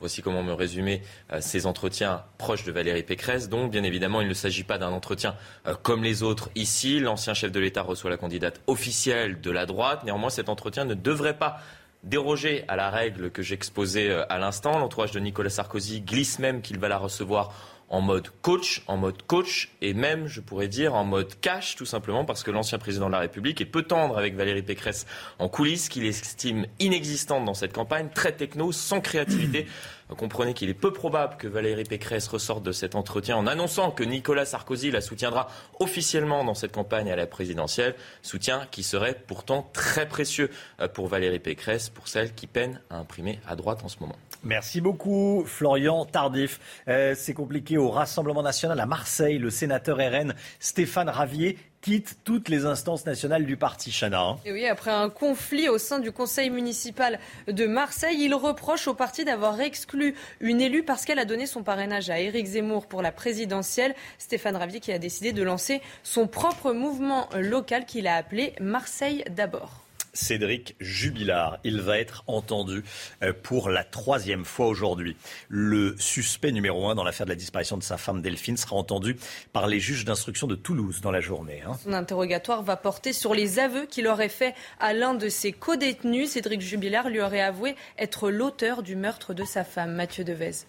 Voici 0.00 0.22
comment 0.22 0.42
me 0.42 0.52
résumer 0.52 1.02
euh, 1.32 1.38
ces 1.40 1.66
entretiens 1.66 2.24
proches 2.38 2.64
de 2.64 2.72
Valérie 2.72 3.02
Pécresse. 3.02 3.48
Donc, 3.48 3.70
bien 3.70 3.82
évidemment, 3.82 4.20
il 4.20 4.28
ne 4.28 4.34
s'agit 4.34 4.64
pas 4.64 4.78
d'un 4.78 4.90
entretien 4.90 5.34
comme 5.82 6.02
les 6.02 6.22
autres 6.22 6.50
ici. 6.54 7.00
L'ancien 7.00 7.34
chef 7.34 7.52
de 7.52 7.60
l'État 7.60 7.82
reçoit 7.82 8.10
la 8.10 8.16
candidate 8.16 8.60
officielle 8.66 9.40
de 9.40 9.50
la 9.50 9.66
droite. 9.66 10.04
Néanmoins, 10.04 10.30
cet 10.30 10.48
entretien 10.48 10.84
ne 10.84 10.94
devrait 10.94 11.38
pas 11.38 11.58
déroger 12.02 12.64
à 12.68 12.76
la 12.76 12.90
règle 12.90 13.30
que 13.30 13.40
j'exposais 13.40 14.12
à 14.28 14.38
l'instant. 14.38 14.78
L'entourage 14.78 15.12
de 15.12 15.20
Nicolas 15.20 15.48
Sarkozy 15.48 16.02
glisse 16.02 16.38
même 16.38 16.60
qu'il 16.60 16.78
va 16.78 16.88
la 16.88 16.98
recevoir 16.98 17.54
en 17.94 18.00
mode 18.00 18.28
coach, 18.42 18.82
en 18.88 18.96
mode 18.96 19.22
coach 19.22 19.70
et 19.80 19.94
même, 19.94 20.26
je 20.26 20.40
pourrais 20.40 20.66
dire, 20.66 20.94
en 20.94 21.04
mode 21.04 21.38
cash, 21.40 21.76
tout 21.76 21.86
simplement 21.86 22.24
parce 22.24 22.42
que 22.42 22.50
l'ancien 22.50 22.76
président 22.76 23.06
de 23.06 23.12
la 23.12 23.20
République 23.20 23.60
est 23.60 23.66
peu 23.66 23.84
tendre 23.84 24.18
avec 24.18 24.34
Valérie 24.34 24.64
Pécresse 24.64 25.06
en 25.38 25.48
coulisses, 25.48 25.88
qu'il 25.88 26.04
estime 26.04 26.66
inexistante 26.80 27.44
dans 27.44 27.54
cette 27.54 27.72
campagne, 27.72 28.08
très 28.12 28.32
techno, 28.32 28.72
sans 28.72 29.00
créativité. 29.00 29.68
Comprenez 30.16 30.54
qu'il 30.54 30.68
est 30.68 30.74
peu 30.74 30.92
probable 30.92 31.36
que 31.36 31.46
Valérie 31.46 31.84
Pécresse 31.84 32.26
ressorte 32.26 32.64
de 32.64 32.72
cet 32.72 32.96
entretien 32.96 33.36
en 33.36 33.46
annonçant 33.46 33.92
que 33.92 34.02
Nicolas 34.02 34.44
Sarkozy 34.44 34.90
la 34.90 35.00
soutiendra 35.00 35.48
officiellement 35.78 36.42
dans 36.42 36.54
cette 36.54 36.72
campagne 36.72 37.12
à 37.12 37.16
la 37.16 37.28
présidentielle, 37.28 37.94
soutien 38.22 38.66
qui 38.72 38.82
serait 38.82 39.22
pourtant 39.28 39.70
très 39.72 40.08
précieux 40.08 40.50
euh, 40.80 40.88
pour 40.88 41.06
Valérie 41.06 41.38
Pécresse, 41.38 41.90
pour 41.90 42.08
celle 42.08 42.34
qui 42.34 42.48
peine 42.48 42.80
à 42.90 42.96
imprimer 42.96 43.38
à 43.46 43.54
droite 43.54 43.84
en 43.84 43.88
ce 43.88 44.00
moment. 44.00 44.16
Merci 44.44 44.82
beaucoup, 44.82 45.44
Florian 45.46 46.04
Tardif. 46.04 46.60
Euh, 46.88 47.14
c'est 47.16 47.32
compliqué 47.32 47.78
au 47.78 47.88
Rassemblement 47.88 48.42
national 48.42 48.78
à 48.78 48.84
Marseille. 48.84 49.38
Le 49.38 49.48
sénateur 49.48 49.96
RN 49.96 50.34
Stéphane 50.60 51.08
Ravier 51.08 51.56
quitte 51.80 52.18
toutes 52.24 52.48
les 52.48 52.66
instances 52.66 53.06
nationales 53.06 53.46
du 53.46 53.56
parti 53.56 53.90
Chana. 53.90 54.20
Hein. 54.20 54.36
Oui, 54.46 54.66
après 54.66 54.90
un 54.90 55.08
conflit 55.08 55.68
au 55.68 55.78
sein 55.78 55.98
du 55.98 56.12
conseil 56.12 56.50
municipal 56.50 57.18
de 57.46 57.66
Marseille, 57.66 58.18
il 58.20 58.34
reproche 58.34 58.88
au 58.88 58.94
parti 58.94 59.24
d'avoir 59.24 59.60
exclu 59.60 60.14
une 60.40 60.60
élue 60.60 60.82
parce 60.82 61.04
qu'elle 61.04 61.18
a 61.18 61.26
donné 61.26 61.46
son 61.46 61.62
parrainage 61.62 62.10
à 62.10 62.20
Éric 62.20 62.46
Zemmour 62.46 62.86
pour 62.86 63.02
la 63.02 63.12
présidentielle. 63.12 63.94
Stéphane 64.18 64.56
Ravier 64.56 64.80
qui 64.80 64.92
a 64.92 64.98
décidé 64.98 65.32
de 65.32 65.42
lancer 65.42 65.80
son 66.02 66.26
propre 66.26 66.72
mouvement 66.72 67.28
local 67.34 67.86
qu'il 67.86 68.06
a 68.06 68.16
appelé 68.16 68.54
Marseille 68.60 69.24
d'abord. 69.30 69.83
Cédric 70.14 70.76
Jubilard. 70.80 71.58
Il 71.64 71.80
va 71.80 71.98
être 71.98 72.24
entendu 72.26 72.82
euh, 73.22 73.32
pour 73.42 73.68
la 73.68 73.84
troisième 73.84 74.44
fois 74.44 74.68
aujourd'hui. 74.68 75.16
Le 75.48 75.94
suspect 75.98 76.52
numéro 76.52 76.88
un 76.88 76.94
dans 76.94 77.04
l'affaire 77.04 77.26
de 77.26 77.32
la 77.32 77.36
disparition 77.36 77.76
de 77.76 77.82
sa 77.82 77.98
femme 77.98 78.22
Delphine 78.22 78.56
sera 78.56 78.76
entendu 78.76 79.16
par 79.52 79.66
les 79.66 79.80
juges 79.80 80.04
d'instruction 80.04 80.46
de 80.46 80.54
Toulouse 80.54 81.00
dans 81.02 81.10
la 81.10 81.20
journée. 81.20 81.62
Hein. 81.66 81.76
Son 81.82 81.92
interrogatoire 81.92 82.62
va 82.62 82.76
porter 82.76 83.12
sur 83.12 83.34
les 83.34 83.58
aveux 83.58 83.86
qu'il 83.86 84.06
aurait 84.06 84.28
fait 84.28 84.54
à 84.80 84.92
l'un 84.94 85.14
de 85.14 85.28
ses 85.28 85.52
codétenus. 85.52 86.30
Cédric 86.30 86.60
Jubilard 86.60 87.10
lui 87.10 87.20
aurait 87.20 87.42
avoué 87.42 87.74
être 87.98 88.30
l'auteur 88.30 88.82
du 88.82 88.96
meurtre 88.96 89.34
de 89.34 89.44
sa 89.44 89.64
femme, 89.64 89.92
Mathieu 89.92 90.24
Devez. 90.24 90.64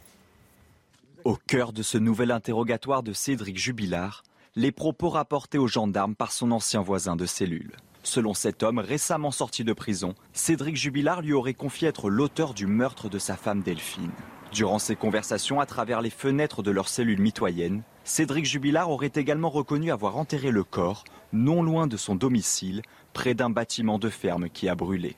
Au 1.23 1.35
cœur 1.35 1.73
de 1.73 1.81
ce 1.81 1.97
nouvel 1.97 2.31
interrogatoire 2.31 3.03
de 3.03 3.13
Cédric 3.13 3.57
Jubilard, 3.57 4.23
les 4.55 4.71
propos 4.71 5.09
rapportés 5.09 5.57
aux 5.57 5.67
gendarmes 5.67 6.15
par 6.15 6.31
son 6.31 6.51
ancien 6.51 6.81
voisin 6.81 7.15
de 7.15 7.25
cellule. 7.25 7.71
Selon 8.05 8.35
cet 8.35 8.61
homme 8.61 8.77
récemment 8.77 9.31
sorti 9.31 9.63
de 9.63 9.73
prison, 9.73 10.13
Cédric 10.31 10.75
Jubilard 10.75 11.23
lui 11.23 11.33
aurait 11.33 11.55
confié 11.55 11.87
être 11.87 12.11
l'auteur 12.11 12.53
du 12.53 12.67
meurtre 12.67 13.09
de 13.09 13.17
sa 13.17 13.35
femme 13.35 13.63
Delphine. 13.63 14.11
Durant 14.53 14.77
ces 14.77 14.95
conversations 14.95 15.59
à 15.59 15.65
travers 15.65 16.01
les 16.01 16.11
fenêtres 16.11 16.61
de 16.61 16.69
leur 16.69 16.87
cellule 16.87 17.19
mitoyenne, 17.19 17.81
Cédric 18.03 18.45
Jubilard 18.45 18.91
aurait 18.91 19.11
également 19.15 19.49
reconnu 19.49 19.91
avoir 19.91 20.17
enterré 20.17 20.51
le 20.51 20.63
corps 20.63 21.03
non 21.33 21.63
loin 21.63 21.87
de 21.87 21.97
son 21.97 22.13
domicile, 22.13 22.83
près 23.11 23.33
d'un 23.33 23.49
bâtiment 23.49 23.97
de 23.97 24.09
ferme 24.09 24.49
qui 24.49 24.69
a 24.69 24.75
brûlé. 24.75 25.15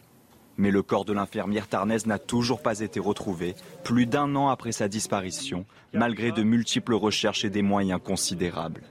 Mais 0.56 0.71
le 0.71 0.82
corps 0.82 1.06
de 1.06 1.12
l'infirmière 1.12 1.67
tarnaise 1.67 2.06
n'a 2.06 2.19
toujours 2.19 2.62
pas 2.62 2.80
été 2.80 3.02
retrouvé, 3.02 3.54
plus 3.84 4.06
d'un 4.06 4.34
an 4.38 4.47
après 4.47 4.71
sa 4.71 4.88
disparition, 4.88 5.65
malgré 5.93 6.32
de 6.32 6.41
multiples 6.41 6.95
recherches 6.95 7.43
et 7.43 7.50
des 7.50 7.62
moyens 7.62 8.00
considérables. 8.02 8.82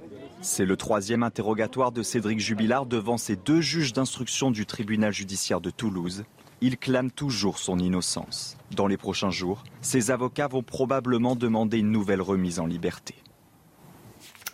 C'est 0.48 0.64
le 0.64 0.76
troisième 0.76 1.24
interrogatoire 1.24 1.90
de 1.90 2.04
Cédric 2.04 2.38
Jubilard 2.38 2.86
devant 2.86 3.18
ces 3.18 3.34
deux 3.34 3.60
juges 3.60 3.92
d'instruction 3.92 4.52
du 4.52 4.64
tribunal 4.64 5.12
judiciaire 5.12 5.60
de 5.60 5.70
Toulouse. 5.70 6.22
Il 6.60 6.78
clame 6.78 7.10
toujours 7.10 7.58
son 7.58 7.80
innocence. 7.80 8.56
Dans 8.70 8.86
les 8.86 8.96
prochains 8.96 9.32
jours, 9.32 9.64
ses 9.80 10.12
avocats 10.12 10.46
vont 10.46 10.62
probablement 10.62 11.34
demander 11.34 11.78
une 11.78 11.90
nouvelle 11.90 12.22
remise 12.22 12.60
en 12.60 12.66
liberté. 12.66 13.16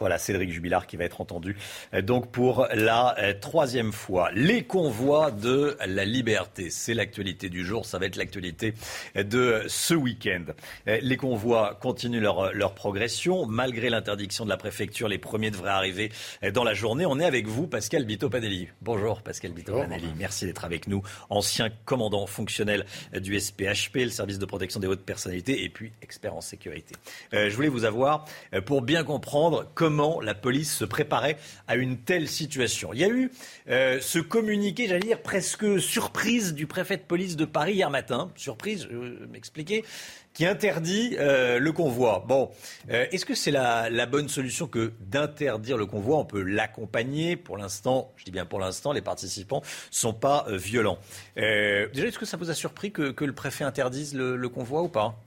Voilà, 0.03 0.19
Cédric 0.19 0.51
Jubilard 0.51 0.89
qui 0.89 0.97
va 0.97 1.05
être 1.05 1.21
entendu 1.21 1.57
euh, 1.95 2.03
donc 2.03 2.33
pour 2.33 2.67
la 2.75 3.17
euh, 3.21 3.35
troisième 3.41 3.93
fois. 3.93 4.31
Les 4.35 4.65
convois 4.65 5.31
de 5.31 5.77
la 5.87 6.05
liberté, 6.05 6.71
c'est 6.71 6.93
l'actualité 6.93 7.49
du 7.49 7.65
jour, 7.65 7.87
ça 7.87 8.01
va 8.01 8.07
être 8.07 8.17
l'actualité 8.17 8.75
de 9.15 9.63
ce 9.69 9.95
week-end. 9.95 10.47
Euh, 10.89 10.99
les 11.03 11.17
convois 11.17 11.79
continuent 11.81 12.21
leur, 12.21 12.53
leur 12.53 12.75
progression. 12.75 13.47
Malgré 13.47 13.91
l'interdiction 13.91 14.45
de 14.45 14.51
la 14.51 14.57
préfecture, 14.57 15.07
les 15.07 15.19
premiers 15.19 15.53
devraient 15.53 15.71
arriver 15.71 16.11
dans 16.53 16.65
la 16.65 16.75
journée. 16.75 17.07
On 17.07 17.21
est 17.21 17.25
avec 17.25 17.47
vous, 17.47 17.69
Pascal 17.69 18.05
Bito-Panelli. 18.05 18.71
Bonjour, 18.81 19.23
Pascal 19.23 19.53
Bito-Panelli. 19.53 20.09
Merci 20.19 20.47
d'être 20.47 20.65
avec 20.65 20.89
nous. 20.89 21.03
Ancien 21.31 21.71
commandant 21.85 22.27
fonctionnel 22.27 22.87
du 23.15 23.39
SPHP, 23.39 23.99
le 23.99 24.11
service 24.11 24.41
de 24.41 24.47
protection 24.47 24.81
des 24.81 24.89
hautes 24.89 25.05
personnalités, 25.05 25.63
et 25.63 25.69
puis 25.69 25.93
expert 26.03 26.35
en 26.35 26.41
sécurité. 26.41 26.97
je 27.33 27.55
voulais 27.55 27.69
vous 27.69 27.85
avoir 27.85 28.25
pour 28.67 28.83
bien 28.83 29.05
comprendre 29.05 29.71
comment 29.75 29.92
comment 29.93 30.23
la 30.23 30.33
police 30.33 30.75
se 30.75 30.87
préparait 30.87 31.37
à 31.69 31.77
une 31.77 31.99
telle 31.99 32.27
situation. 32.27 32.95
Il 32.95 33.01
y 33.01 33.05
a 33.05 33.11
eu 33.11 33.31
euh, 33.69 33.99
ce 34.01 34.19
communiqué, 34.19 34.89
j'allais 34.89 35.01
dire 35.01 35.21
presque 35.21 35.79
surprise 35.83 36.55
du 36.55 36.67
préfet 36.67 36.97
de 36.97 37.03
police 37.03 37.37
de 37.37 37.45
Paris 37.45 37.75
hier 37.75 37.91
matin, 37.91 38.31
surprise, 38.35 38.89
je 38.91 38.97
vais 38.97 39.27
m'expliquer, 39.31 39.85
qui 40.33 40.47
interdit 40.47 41.17
euh, 41.19 41.59
le 41.59 41.73
convoi. 41.73 42.25
Bon, 42.27 42.51
euh, 42.91 43.05
est-ce 43.13 43.27
que 43.27 43.35
c'est 43.35 43.51
la, 43.51 44.07
bonne 44.07 44.31
solution 44.31 44.67
que 44.67 44.95
d'interdire 45.01 45.77
le 45.77 45.85
convoi? 45.85 46.17
On 46.17 46.25
peut 46.25 46.41
l'accompagner. 46.41 47.37
Pour 47.37 47.59
l'instant, 47.59 48.13
je 48.17 48.25
dis 48.25 48.31
bien 48.31 48.47
pour 48.47 48.61
l'instant, 48.61 48.93
les 48.93 49.03
participants 49.03 49.61
ne 49.61 49.95
sont 49.95 50.15
pas 50.15 50.47
violents. 50.49 50.97
déjà, 51.37 52.07
est-ce 52.07 52.19
que 52.19 52.25
ça 52.25 52.39
vous 52.39 52.49
a 52.49 52.55
surpris 52.55 52.93
que, 52.93 53.15
le 53.23 53.35
préfet 53.35 53.65
interdise 53.65 54.15
le, 54.15 54.49
convoi 54.49 54.81
ou 54.81 54.89
pas? 54.89 55.21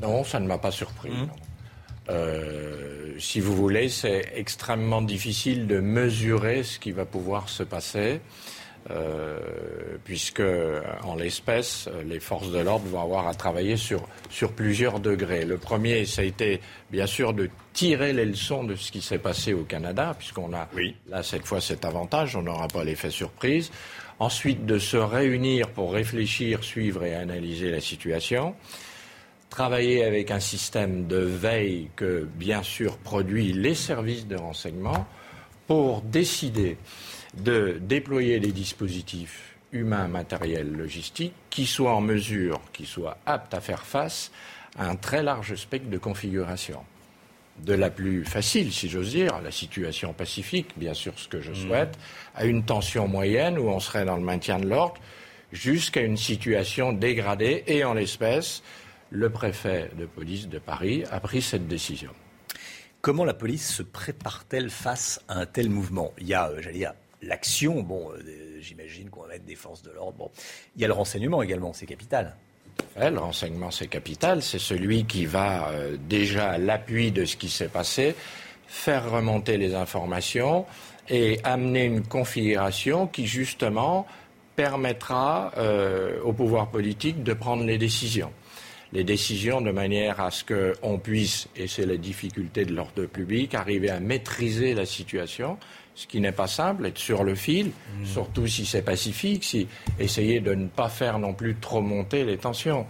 Non, 0.00 0.22
ça 0.22 0.38
ne 0.38 0.46
m'a 0.46 0.58
pas 0.58 0.70
surpris. 0.70 1.10
Mmh. 1.10 1.28
Euh, 2.10 3.14
si 3.18 3.40
vous 3.40 3.54
voulez, 3.54 3.88
c'est 3.88 4.32
extrêmement 4.34 5.02
difficile 5.02 5.66
de 5.66 5.80
mesurer 5.80 6.62
ce 6.62 6.78
qui 6.78 6.92
va 6.92 7.04
pouvoir 7.06 7.48
se 7.48 7.62
passer. 7.62 8.20
euh, 8.90 9.38
puisque 10.04 10.42
en 11.02 11.14
l'espèce, 11.14 11.88
les 12.06 12.20
forces 12.20 12.50
de 12.50 12.58
l'ordre 12.58 12.86
vont 12.86 13.00
avoir 13.00 13.26
à 13.26 13.34
travailler 13.34 13.76
sur, 13.76 14.06
sur 14.30 14.52
plusieurs 14.52 15.00
degrés. 15.00 15.44
Le 15.44 15.56
premier, 15.56 16.04
ça 16.04 16.22
a 16.22 16.24
été 16.24 16.60
bien 16.90 17.06
sûr 17.06 17.32
de 17.32 17.48
tirer 17.72 18.12
les 18.12 18.26
leçons 18.26 18.64
de 18.64 18.76
ce 18.76 18.92
qui 18.92 19.00
s'est 19.00 19.18
passé 19.18 19.54
au 19.54 19.62
Canada, 19.64 20.14
puisqu'on 20.18 20.52
a 20.52 20.68
là 21.08 21.22
cette 21.22 21.46
fois 21.46 21.60
cet 21.60 21.84
avantage, 21.84 22.36
on 22.36 22.42
n'aura 22.42 22.68
pas 22.68 22.84
l'effet 22.84 23.10
surprise. 23.10 23.70
Ensuite, 24.18 24.64
de 24.64 24.78
se 24.78 24.96
réunir 24.96 25.70
pour 25.70 25.92
réfléchir, 25.92 26.62
suivre 26.62 27.04
et 27.04 27.14
analyser 27.14 27.70
la 27.70 27.80
situation 27.80 28.54
travailler 29.54 30.02
avec 30.02 30.32
un 30.32 30.40
système 30.40 31.06
de 31.06 31.18
veille 31.18 31.88
que, 31.94 32.28
bien 32.34 32.64
sûr, 32.64 32.98
produit 32.98 33.52
les 33.52 33.76
services 33.76 34.26
de 34.26 34.34
renseignement 34.34 35.06
pour 35.68 36.02
décider 36.02 36.76
de 37.36 37.78
déployer 37.80 38.40
les 38.40 38.50
dispositifs 38.50 39.54
humains, 39.70 40.08
matériels, 40.08 40.72
logistiques 40.72 41.34
qui 41.50 41.66
soient 41.66 41.94
en 41.94 42.00
mesure, 42.00 42.60
qui 42.72 42.84
soient 42.84 43.16
aptes 43.26 43.54
à 43.54 43.60
faire 43.60 43.86
face 43.86 44.32
à 44.76 44.88
un 44.90 44.96
très 44.96 45.22
large 45.22 45.54
spectre 45.54 45.88
de 45.88 45.98
configurations. 45.98 46.82
De 47.62 47.74
la 47.74 47.90
plus 47.90 48.24
facile, 48.24 48.72
si 48.72 48.88
j'ose 48.88 49.10
dire, 49.10 49.40
la 49.40 49.52
situation 49.52 50.12
pacifique, 50.12 50.72
bien 50.76 50.94
sûr 50.94 51.12
ce 51.16 51.28
que 51.28 51.40
je 51.40 51.52
mmh. 51.52 51.68
souhaite, 51.68 51.98
à 52.34 52.44
une 52.44 52.64
tension 52.64 53.06
moyenne 53.06 53.56
où 53.56 53.68
on 53.68 53.78
serait 53.78 54.04
dans 54.04 54.16
le 54.16 54.24
maintien 54.24 54.58
de 54.58 54.66
l'ordre, 54.66 55.00
jusqu'à 55.52 56.00
une 56.00 56.16
situation 56.16 56.92
dégradée 56.92 57.62
et 57.68 57.84
en 57.84 57.94
l'espèce, 57.94 58.64
le 59.14 59.30
préfet 59.30 59.90
de 59.96 60.06
police 60.06 60.48
de 60.48 60.58
Paris 60.58 61.04
a 61.10 61.20
pris 61.20 61.40
cette 61.40 61.68
décision. 61.68 62.10
Comment 63.00 63.24
la 63.24 63.32
police 63.32 63.72
se 63.72 63.82
prépare-t-elle 63.84 64.70
face 64.70 65.20
à 65.28 65.38
un 65.38 65.46
tel 65.46 65.70
mouvement? 65.70 66.12
Il 66.18 66.26
y 66.26 66.34
a, 66.34 66.48
euh, 66.48 66.60
j'allais 66.60 66.78
dire, 66.78 66.94
l'action, 67.22 67.80
bon, 67.82 68.10
euh, 68.10 68.58
j'imagine 68.60 69.10
qu'on 69.10 69.22
va 69.22 69.28
mettre 69.28 69.44
des 69.44 69.54
forces 69.54 69.82
de 69.82 69.92
l'ordre. 69.92 70.18
Bon. 70.18 70.30
Il 70.74 70.82
y 70.82 70.84
a 70.84 70.88
le 70.88 70.94
renseignement 70.94 71.42
également, 71.42 71.72
c'est 71.72 71.86
capital. 71.86 72.34
le 72.96 73.16
renseignement, 73.16 73.70
c'est 73.70 73.86
capital. 73.86 74.42
C'est 74.42 74.58
celui 74.58 75.04
qui 75.04 75.26
va 75.26 75.68
euh, 75.68 75.96
déjà 76.08 76.50
à 76.50 76.58
l'appui 76.58 77.12
de 77.12 77.24
ce 77.24 77.36
qui 77.36 77.50
s'est 77.50 77.68
passé, 77.68 78.16
faire 78.66 79.08
remonter 79.08 79.58
les 79.58 79.76
informations 79.76 80.66
et 81.08 81.38
amener 81.44 81.84
une 81.84 82.02
configuration 82.02 83.06
qui, 83.06 83.26
justement, 83.26 84.08
permettra 84.56 85.52
au 86.24 86.32
pouvoir 86.32 86.70
politique 86.70 87.24
de 87.24 87.32
prendre 87.34 87.64
les 87.64 87.76
décisions 87.76 88.32
les 88.94 89.02
décisions 89.02 89.60
de 89.60 89.72
manière 89.72 90.20
à 90.20 90.30
ce 90.30 90.44
qu'on 90.44 90.98
puisse, 90.98 91.48
et 91.56 91.66
c'est 91.66 91.84
la 91.84 91.96
difficulté 91.96 92.64
de 92.64 92.72
l'ordre 92.72 93.06
public, 93.06 93.54
arriver 93.54 93.90
à 93.90 93.98
maîtriser 93.98 94.72
la 94.72 94.86
situation, 94.86 95.58
ce 95.96 96.06
qui 96.06 96.20
n'est 96.20 96.32
pas 96.32 96.46
simple, 96.46 96.86
être 96.86 96.98
sur 96.98 97.24
le 97.24 97.34
fil, 97.34 97.66
mmh. 97.66 98.04
surtout 98.06 98.46
si 98.46 98.64
c'est 98.64 98.82
pacifique, 98.82 99.44
si 99.44 99.66
essayer 99.98 100.40
de 100.40 100.54
ne 100.54 100.68
pas 100.68 100.88
faire 100.88 101.18
non 101.18 101.34
plus 101.34 101.56
trop 101.56 101.82
monter 101.82 102.24
les 102.24 102.38
tensions. 102.38 102.86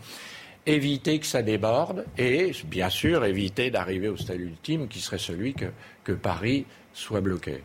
Éviter 0.66 1.18
que 1.18 1.26
ça 1.26 1.42
déborde 1.42 2.06
et, 2.16 2.52
bien 2.66 2.88
sûr, 2.88 3.24
éviter 3.24 3.70
d'arriver 3.70 4.08
au 4.08 4.16
stade 4.16 4.40
ultime 4.40 4.88
qui 4.88 5.00
serait 5.00 5.18
celui 5.18 5.54
que 5.54 6.12
Paris 6.12 6.64
soit 6.94 7.20
bloqué. 7.20 7.62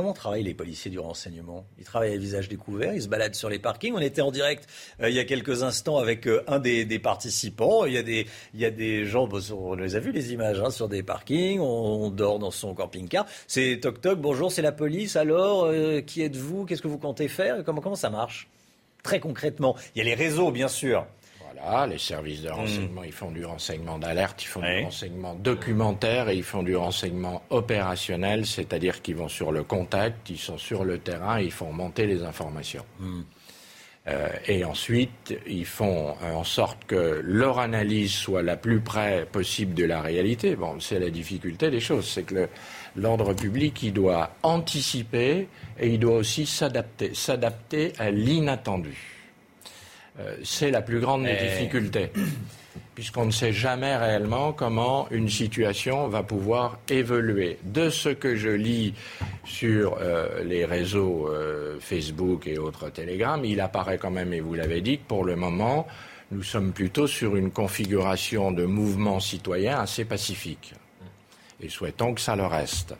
Comment 0.00 0.14
travaillent 0.14 0.44
les 0.44 0.54
policiers 0.54 0.90
du 0.90 0.98
renseignement? 0.98 1.66
Ils 1.78 1.84
travaillent 1.84 2.14
à 2.14 2.16
visage 2.16 2.48
découvert, 2.48 2.94
ils 2.94 3.02
se 3.02 3.08
baladent 3.08 3.34
sur 3.34 3.50
les 3.50 3.58
parkings. 3.58 3.92
On 3.94 4.00
était 4.00 4.22
en 4.22 4.30
direct 4.30 4.66
euh, 5.02 5.10
il 5.10 5.14
y 5.14 5.18
a 5.18 5.24
quelques 5.24 5.62
instants 5.62 5.98
avec 5.98 6.26
euh, 6.26 6.42
un 6.46 6.58
des, 6.58 6.98
participants. 6.98 7.84
Il 7.84 7.92
y, 7.92 7.98
a 7.98 8.02
des, 8.02 8.26
il 8.54 8.60
y 8.60 8.64
a 8.64 8.70
des 8.70 9.04
gens, 9.04 9.28
on 9.52 9.74
les 9.74 9.96
a 9.96 10.00
vus 10.00 10.12
les 10.12 10.32
images, 10.32 10.58
hein, 10.58 10.70
sur 10.70 10.88
des 10.88 11.02
parkings. 11.02 11.60
On, 11.60 12.08
dort 12.08 12.38
dans 12.38 12.50
son 12.50 12.72
camping-car. 12.72 13.26
C'est 13.46 13.78
Toc 13.82 14.00
Toc, 14.00 14.18
bonjour, 14.18 14.50
c'est 14.50 14.62
la 14.62 14.72
police. 14.72 15.16
Alors, 15.16 15.64
euh, 15.64 16.00
qui 16.00 16.22
êtes-vous? 16.22 16.64
Qu'est-ce 16.64 16.80
que 16.80 16.88
vous 16.88 16.96
comptez 16.96 17.28
faire? 17.28 17.62
Comment, 17.62 17.82
comment 17.82 17.94
ça 17.94 18.08
marche? 18.08 18.48
Très 19.02 19.20
concrètement. 19.20 19.76
Il 19.94 19.98
y 19.98 20.00
a 20.00 20.04
les 20.04 20.14
réseaux, 20.14 20.50
bien 20.50 20.68
sûr 20.68 21.04
les 21.88 21.98
services 21.98 22.42
de 22.42 22.48
hmm. 22.48 22.54
renseignement, 22.54 23.02
ils 23.04 23.12
font 23.12 23.30
du 23.30 23.44
renseignement 23.44 23.98
d'alerte, 23.98 24.42
ils 24.42 24.46
font 24.46 24.60
du 24.60 24.84
renseignement 24.84 25.34
documentaire 25.34 26.28
et 26.28 26.36
ils 26.36 26.42
font 26.42 26.62
du 26.62 26.76
renseignement 26.76 27.42
opérationnel, 27.50 28.46
c'est-à-dire 28.46 29.02
qu'ils 29.02 29.16
vont 29.16 29.28
sur 29.28 29.52
le 29.52 29.62
contact, 29.62 30.30
ils 30.30 30.38
sont 30.38 30.58
sur 30.58 30.84
le 30.84 30.98
terrain, 30.98 31.40
ils 31.40 31.52
font 31.52 31.72
monter 31.72 32.06
les 32.06 32.22
informations. 32.22 32.84
Hmm. 32.98 33.22
Euh, 34.08 34.28
et 34.48 34.64
ensuite, 34.64 35.34
ils 35.46 35.66
font 35.66 36.14
en 36.22 36.44
sorte 36.44 36.84
que 36.86 37.20
leur 37.22 37.58
analyse 37.58 38.12
soit 38.12 38.42
la 38.42 38.56
plus 38.56 38.80
près 38.80 39.26
possible 39.30 39.74
de 39.74 39.84
la 39.84 40.00
réalité. 40.00 40.56
Bon, 40.56 40.80
c'est 40.80 40.98
la 40.98 41.10
difficulté 41.10 41.70
des 41.70 41.80
choses, 41.80 42.08
c'est 42.08 42.22
que 42.22 42.48
l'ordre 42.96 43.34
public, 43.34 43.82
il 43.82 43.92
doit 43.92 44.30
anticiper 44.42 45.48
et 45.78 45.88
il 45.88 45.98
doit 45.98 46.16
aussi 46.16 46.46
s'adapter, 46.46 47.14
s'adapter 47.14 47.92
à 47.98 48.10
l'inattendu. 48.10 49.09
Euh, 50.20 50.36
c'est 50.44 50.70
la 50.70 50.82
plus 50.82 51.00
grande 51.00 51.24
des 51.24 51.36
difficultés, 51.36 52.10
puisqu'on 52.94 53.26
ne 53.26 53.30
sait 53.30 53.52
jamais 53.52 53.96
réellement 53.96 54.52
comment 54.52 55.08
une 55.10 55.28
situation 55.28 56.08
va 56.08 56.22
pouvoir 56.22 56.78
évoluer. 56.88 57.58
De 57.64 57.90
ce 57.90 58.10
que 58.10 58.36
je 58.36 58.50
lis 58.50 58.94
sur 59.44 59.98
euh, 60.00 60.42
les 60.44 60.64
réseaux 60.64 61.28
euh, 61.28 61.78
Facebook 61.80 62.46
et 62.46 62.58
autres 62.58 62.90
Telegram, 62.90 63.42
il 63.44 63.60
apparaît 63.60 63.98
quand 63.98 64.10
même, 64.10 64.32
et 64.32 64.40
vous 64.40 64.54
l'avez 64.54 64.80
dit, 64.80 64.98
que 64.98 65.06
pour 65.06 65.24
le 65.24 65.36
moment, 65.36 65.86
nous 66.30 66.42
sommes 66.42 66.72
plutôt 66.72 67.06
sur 67.06 67.36
une 67.36 67.50
configuration 67.50 68.52
de 68.52 68.64
mouvement 68.64 69.20
citoyen 69.20 69.80
assez 69.80 70.04
pacifique. 70.04 70.74
Et 71.62 71.68
souhaitons 71.68 72.14
que 72.14 72.20
ça 72.20 72.36
le 72.36 72.46
reste. 72.46 72.94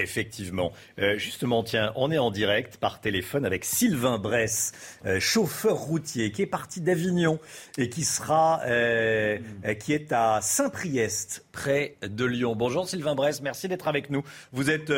Effectivement. 0.00 0.72
Euh, 0.98 1.18
justement, 1.18 1.62
tiens, 1.62 1.92
on 1.94 2.10
est 2.10 2.18
en 2.18 2.30
direct 2.30 2.78
par 2.78 3.00
téléphone 3.00 3.44
avec 3.44 3.64
Sylvain 3.64 4.18
Bress, 4.18 4.72
euh, 5.04 5.20
chauffeur 5.20 5.76
routier, 5.76 6.32
qui 6.32 6.42
est 6.42 6.46
parti 6.46 6.80
d'Avignon 6.80 7.38
et 7.76 7.90
euh, 8.30 9.38
qui 9.78 9.92
est 9.92 10.12
à 10.12 10.40
Saint-Priest, 10.40 11.44
près 11.52 11.96
de 12.02 12.24
Lyon. 12.24 12.54
Bonjour 12.56 12.88
Sylvain 12.88 13.14
Bress, 13.14 13.42
merci 13.42 13.68
d'être 13.68 13.88
avec 13.88 14.08
nous. 14.08 14.22
Vous 14.52 14.70
êtes, 14.70 14.90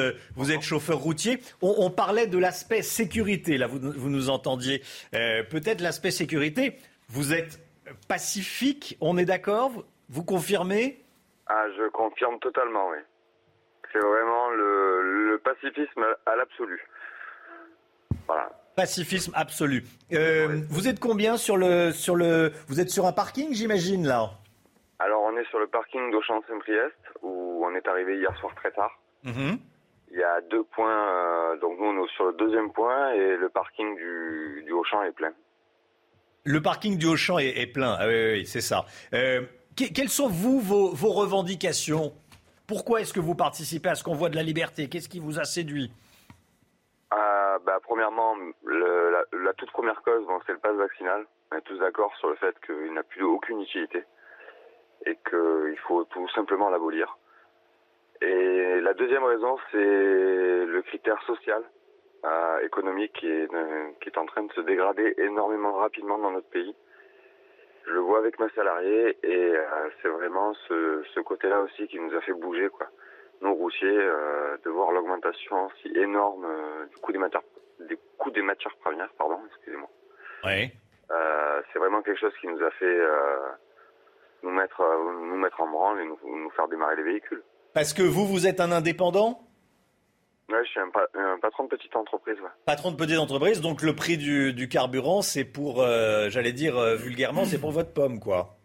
chauffeur 0.62 0.98
routier. 0.98 1.40
On, 1.62 1.90
parlait 1.90 2.28
de 2.28 2.38
l'aspect 2.38 2.82
sécurité. 2.82 3.59
Là, 3.59 3.66
vous, 3.66 3.80
vous 3.80 4.09
nous 4.09 4.30
entendiez. 4.30 4.82
Peut-être 5.11 5.80
l'aspect 5.80 6.11
sécurité. 6.12 6.78
Vous 7.09 7.32
êtes 7.32 7.61
pacifique. 8.07 8.96
On 9.00 9.18
est 9.18 9.24
d'accord? 9.24 9.72
Vous 10.09 10.24
confirmez? 10.24 11.00
Ah, 11.46 11.66
je 11.76 11.88
confirme 11.90 12.38
totalement, 12.38 12.88
oui 12.90 12.98
c'est 13.93 13.99
vraiment 13.99 14.51
le, 14.51 15.40
pacifisme 15.45 16.05
à 16.26 16.36
l'absolu. 16.36 16.80
Voilà. 18.26 18.51
Pacifisme 18.76 19.32
absolu. 19.34 19.84
Euh, 20.12 20.61
vous 20.70 20.88
êtes 20.88 21.01
combien 21.01 21.36
sur 21.36 21.57
le 21.57 21.90
sur 21.90 22.14
le 22.14 22.53
Vous 22.68 22.80
êtes 22.80 22.90
sur 22.90 23.07
un 23.07 23.12
parking, 23.12 23.53
j'imagine 23.53 24.07
là? 24.07 24.30
Alors 24.99 25.22
on 25.22 25.36
est 25.36 25.45
sur 25.51 25.59
le 25.59 25.66
parking 25.66 26.11
d'Auchan-Saint-Priest 26.12 26.95
où 27.22 27.64
on 27.66 27.74
est 27.74 27.86
arrivé 27.88 28.16
hier 28.18 28.34
soir 28.38 28.55
très 28.55 28.70
tard. 28.70 28.93
Mm-hmm. 29.24 29.59
Il 30.12 30.18
y 30.18 30.22
a 30.22 30.40
deux 30.43 30.62
points, 30.62 31.09
euh, 31.09 31.57
donc 31.59 31.78
nous 31.78 31.86
on 31.86 32.05
est 32.05 32.11
sur 32.14 32.26
le 32.26 32.34
deuxième 32.34 32.72
point 32.72 33.12
et 33.12 33.36
le 33.36 33.49
parking 33.49 33.97
du, 33.97 34.62
du 34.64 34.72
Auchan 34.72 35.03
est 35.03 35.12
plein. 35.12 35.32
Le 36.45 36.61
parking 36.61 36.99
du 36.99 37.07
Auchan 37.07 37.38
est, 37.38 37.66
plein, 37.72 37.97
ah 37.99 38.07
oui, 38.07 38.32
oui, 38.32 38.47
c'est 38.47 38.61
ça. 38.61 38.84
Euh, 39.14 39.43
quelles 39.76 40.09
sont 40.09 40.28
vous 40.28 40.61
vos, 40.61 40.93
vos 40.93 41.12
revendications? 41.12 42.12
Pourquoi 42.73 43.03
est-ce 43.03 43.12
que 43.12 43.20
vous 43.20 43.35
participez 43.35 43.91
à 43.91 43.95
ce 43.95 44.03
convoi 44.03 44.31
de 44.31 44.35
la 44.35 44.43
liberté? 44.43 44.89
Qu'est-ce 44.89 45.11
qui 45.11 45.20
vous 45.20 45.39
a 45.39 45.45
séduit? 45.45 45.93
Euh, 47.12 47.59
bah, 47.66 47.79
Premièrement, 47.83 48.35
la, 48.64 49.53
toute 49.59 49.70
première 49.73 50.01
cause, 50.01 50.25
c'est 50.47 50.53
le 50.53 50.59
pass 50.59 50.75
vaccinal. 50.77 51.27
On 51.51 51.59
est 51.59 51.61
tous 51.61 51.77
d'accord 51.77 52.16
sur 52.16 52.31
le 52.31 52.37
fait 52.37 52.57
qu'il 52.64 52.95
n'a 52.95 53.03
plus 53.03 53.25
aucune 53.25 53.61
utilité 53.61 54.05
et 55.05 55.18
qu'il 55.29 55.79
faut 55.87 56.05
tout 56.05 56.27
simplement 56.31 56.70
l'abolir. 56.70 57.18
Et 58.23 58.81
la 58.81 58.95
deuxième 58.95 59.25
raison, 59.25 59.59
c'est 59.70 60.64
le 60.64 60.81
critère 60.87 61.20
social, 61.27 61.62
euh, 62.25 62.59
économique 62.61 63.23
est, 63.23 63.51
qui 64.01 64.09
est 64.09 64.16
en 64.16 64.25
train 64.25 64.45
de 64.45 64.53
se 64.55 64.62
dégrader 64.62 65.14
énormément 65.18 65.75
rapidement 65.75 66.16
dans 66.16 66.31
notre 66.31 66.49
pays 66.49 66.75
je 67.87 67.91
le 67.91 68.01
vois 68.01 68.18
avec 68.18 68.39
ma 68.39 68.49
salariée 68.51 69.16
et 69.22 69.57
euh, 69.57 69.89
c'est 70.01 70.09
vraiment 70.09 70.55
ce, 70.68 71.03
ce 71.14 71.20
côté-là 71.20 71.61
aussi 71.61 71.87
qui 71.89 71.99
nous 71.99 72.14
a 72.14 72.20
fait 72.20 72.33
bouger 72.33 72.68
quoi. 72.68 72.89
Nous 73.41 73.55
routiers, 73.55 73.89
euh, 73.89 74.57
de 74.64 74.70
voir 74.70 74.93
l'augmentation 74.93 75.68
si 75.80 75.89
énorme 75.97 76.45
euh, 76.45 76.87
du 76.87 76.97
coût 76.99 77.12
des 77.12 77.18
matières, 77.18 77.43
des 77.80 77.99
coûts 78.18 78.30
des 78.30 78.43
matières 78.43 78.76
premières, 78.76 79.12
pardon, 79.18 79.39
excusez-moi. 79.49 79.89
Oui. 80.45 80.70
c'est 81.72 81.78
vraiment 81.78 82.03
quelque 82.03 82.18
chose 82.18 82.33
qui 82.41 82.47
nous 82.49 82.62
a 82.62 82.70
fait 82.72 83.01
nous 84.43 84.51
mettre 84.51 84.83
nous 85.09 85.37
mettre 85.37 85.61
en 85.61 85.68
branle 85.68 86.01
et 86.01 86.05
nous, 86.05 86.18
nous 86.24 86.51
faire 86.51 86.68
démarrer 86.68 86.97
les 86.97 87.05
véhicules. 87.05 87.43
Parce 87.74 87.95
que 87.95 88.03
vous, 88.03 88.26
vous 88.26 88.47
êtes 88.47 88.61
un 88.61 88.72
indépendant? 88.72 89.41
Ouais, 90.49 90.64
je 90.64 90.70
suis 90.70 90.80
un, 90.80 90.90
patron 91.40 91.64
de 91.64 91.68
petite 91.68 91.95
entreprise. 91.97 92.36
Patron 92.66 92.90
de 92.90 92.97
petite 92.97 93.18
entreprise, 93.18 93.61
donc 93.61 93.82
le 93.82 93.95
prix 93.95 94.18
du, 94.18 94.68
carburant, 94.68 95.22
c'est 95.22 95.45
pour, 95.45 95.80
euh, 95.80 96.28
j'allais 96.28 96.53
dire 96.53 96.76
euh, 96.76 96.97
vulgairement, 96.97 97.45
c'est 97.45 97.61
pour 97.61 97.70
votre 97.70 97.93
pomme, 97.93 98.20
quoi. 98.20 98.57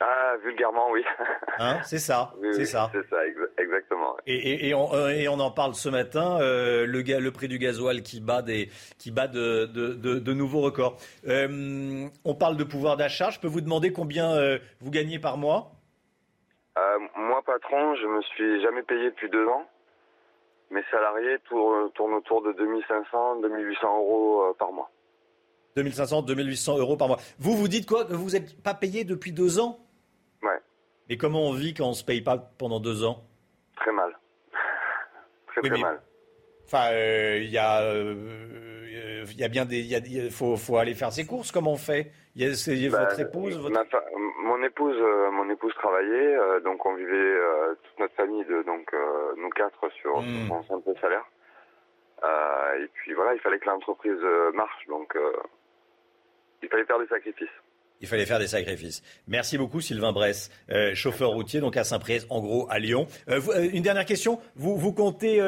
Ah, 0.00 0.34
vulgairement, 0.44 0.90
oui. 0.90 1.02
Hein, 1.60 1.80
c'est 1.82 1.98
ça, 1.98 2.34
c'est 2.52 2.66
ça. 2.66 2.88
C'est 2.92 3.04
ça, 3.10 3.26
exactement. 3.26 3.48
Exactement. 3.58 4.16
Et, 4.26 4.72
on, 4.72 5.08
et, 5.08 5.26
on, 5.26 5.40
en 5.40 5.50
parle 5.50 5.74
ce 5.74 5.88
matin, 5.88 6.38
le, 6.38 6.86
le, 6.86 7.30
prix 7.32 7.48
du 7.48 7.58
gasoil 7.58 8.02
qui 8.02 8.20
bat, 8.20 8.42
des, 8.42 8.68
qui 8.96 9.10
bat 9.10 9.26
de, 9.26 9.64
de, 9.66 10.32
nouveaux 10.32 10.60
records. 10.60 10.96
on 11.26 12.34
parle 12.38 12.56
de 12.56 12.62
pouvoir 12.62 12.96
d'achat. 12.96 13.30
Je 13.30 13.40
peux 13.40 13.48
vous 13.48 13.60
demander 13.60 13.92
combien 13.92 14.58
vous 14.80 14.90
gagnez 14.92 15.18
par 15.18 15.36
mois? 15.36 15.72
Moi, 17.16 17.42
patron, 17.44 17.96
je 17.96 18.06
me 18.06 18.22
suis 18.22 18.62
jamais 18.62 18.82
payé 18.84 19.10
depuis 19.10 19.28
deux 19.28 19.46
ans. 19.48 19.66
Mes 20.70 20.82
salariés 20.90 21.38
tournent 21.48 22.14
autour 22.14 22.42
de 22.42 22.52
2500, 22.52 23.40
2800 23.40 23.98
euros 23.98 24.54
par 24.58 24.72
mois. 24.72 24.90
2500, 25.76 26.22
2800 26.22 26.78
euros 26.78 26.96
par 26.96 27.08
mois. 27.08 27.18
Vous, 27.38 27.56
vous 27.56 27.68
dites 27.68 27.88
quoi? 27.88 28.04
Vous 28.04 28.30
n'êtes 28.30 28.60
pas 28.62 28.74
payé 28.74 29.04
depuis 29.04 29.32
deux 29.32 29.60
ans? 29.60 29.78
Ouais. 30.42 30.60
Et 31.08 31.16
comment 31.16 31.42
on 31.42 31.52
vit 31.52 31.74
quand 31.74 31.86
on 31.86 31.90
ne 31.90 31.94
se 31.94 32.04
paye 32.04 32.20
pas 32.20 32.36
pendant 32.36 32.80
deux 32.80 33.04
ans? 33.04 33.24
Très 33.76 33.92
mal. 33.92 34.18
très, 35.46 35.62
très 35.62 35.78
mal. 35.78 36.02
Enfin, 36.64 36.90
euh, 36.92 37.38
il 37.42 37.50
y 37.50 37.58
a... 37.58 37.80
Euh, 37.82 38.77
il 39.30 39.38
y 39.38 39.44
a 39.44 39.48
bien 39.48 39.64
des. 39.64 39.80
Il 39.80 40.30
faut, 40.30 40.56
faut, 40.56 40.76
aller 40.76 40.94
faire 40.94 41.12
ses 41.12 41.26
courses. 41.26 41.52
Comment 41.52 41.72
on 41.72 41.76
fait 41.76 42.10
Il 42.34 42.42
y 42.42 42.46
a, 42.46 42.90
bah, 42.90 43.04
votre 43.04 43.20
épouse 43.20 43.58
Mon 43.58 44.62
épouse, 44.62 44.96
euh, 44.98 45.30
mon 45.30 45.48
épouse 45.50 45.74
travaillait, 45.74 46.36
donc 46.64 46.84
on 46.86 46.94
vivait 46.94 47.36
toute 47.82 48.00
notre 48.00 48.14
famille 48.14 48.44
de 48.44 48.62
donc 48.62 48.92
nous 49.36 49.50
quatre 49.50 49.90
sur 50.00 50.20
mmh. 50.20 50.52
un 50.52 50.62
simple 50.64 50.92
salaire. 51.00 51.24
et 52.80 52.88
puis 52.94 53.14
voilà, 53.14 53.34
il 53.34 53.40
fallait 53.40 53.58
que 53.58 53.66
l'entreprise 53.66 54.20
marche, 54.54 54.86
donc 54.88 55.14
il 56.62 56.68
fallait 56.68 56.84
faire 56.84 56.98
des 56.98 57.06
sacrifices. 57.06 57.48
Il 58.00 58.06
fallait 58.06 58.26
faire 58.26 58.38
des 58.38 58.46
sacrifices. 58.46 59.02
Merci 59.26 59.58
beaucoup 59.58 59.80
Sylvain 59.80 60.12
Bress, 60.12 60.50
euh, 60.70 60.94
chauffeur 60.94 61.30
routier 61.30 61.60
donc 61.60 61.76
à 61.76 61.84
Saint-Priest, 61.84 62.26
en 62.30 62.40
gros 62.40 62.66
à 62.70 62.78
Lyon. 62.78 63.08
Euh, 63.28 63.40
euh, 63.48 63.68
une 63.72 63.82
dernière 63.82 64.04
question, 64.04 64.40
vous, 64.54 64.76
vous 64.76 64.92
comptez 64.92 65.40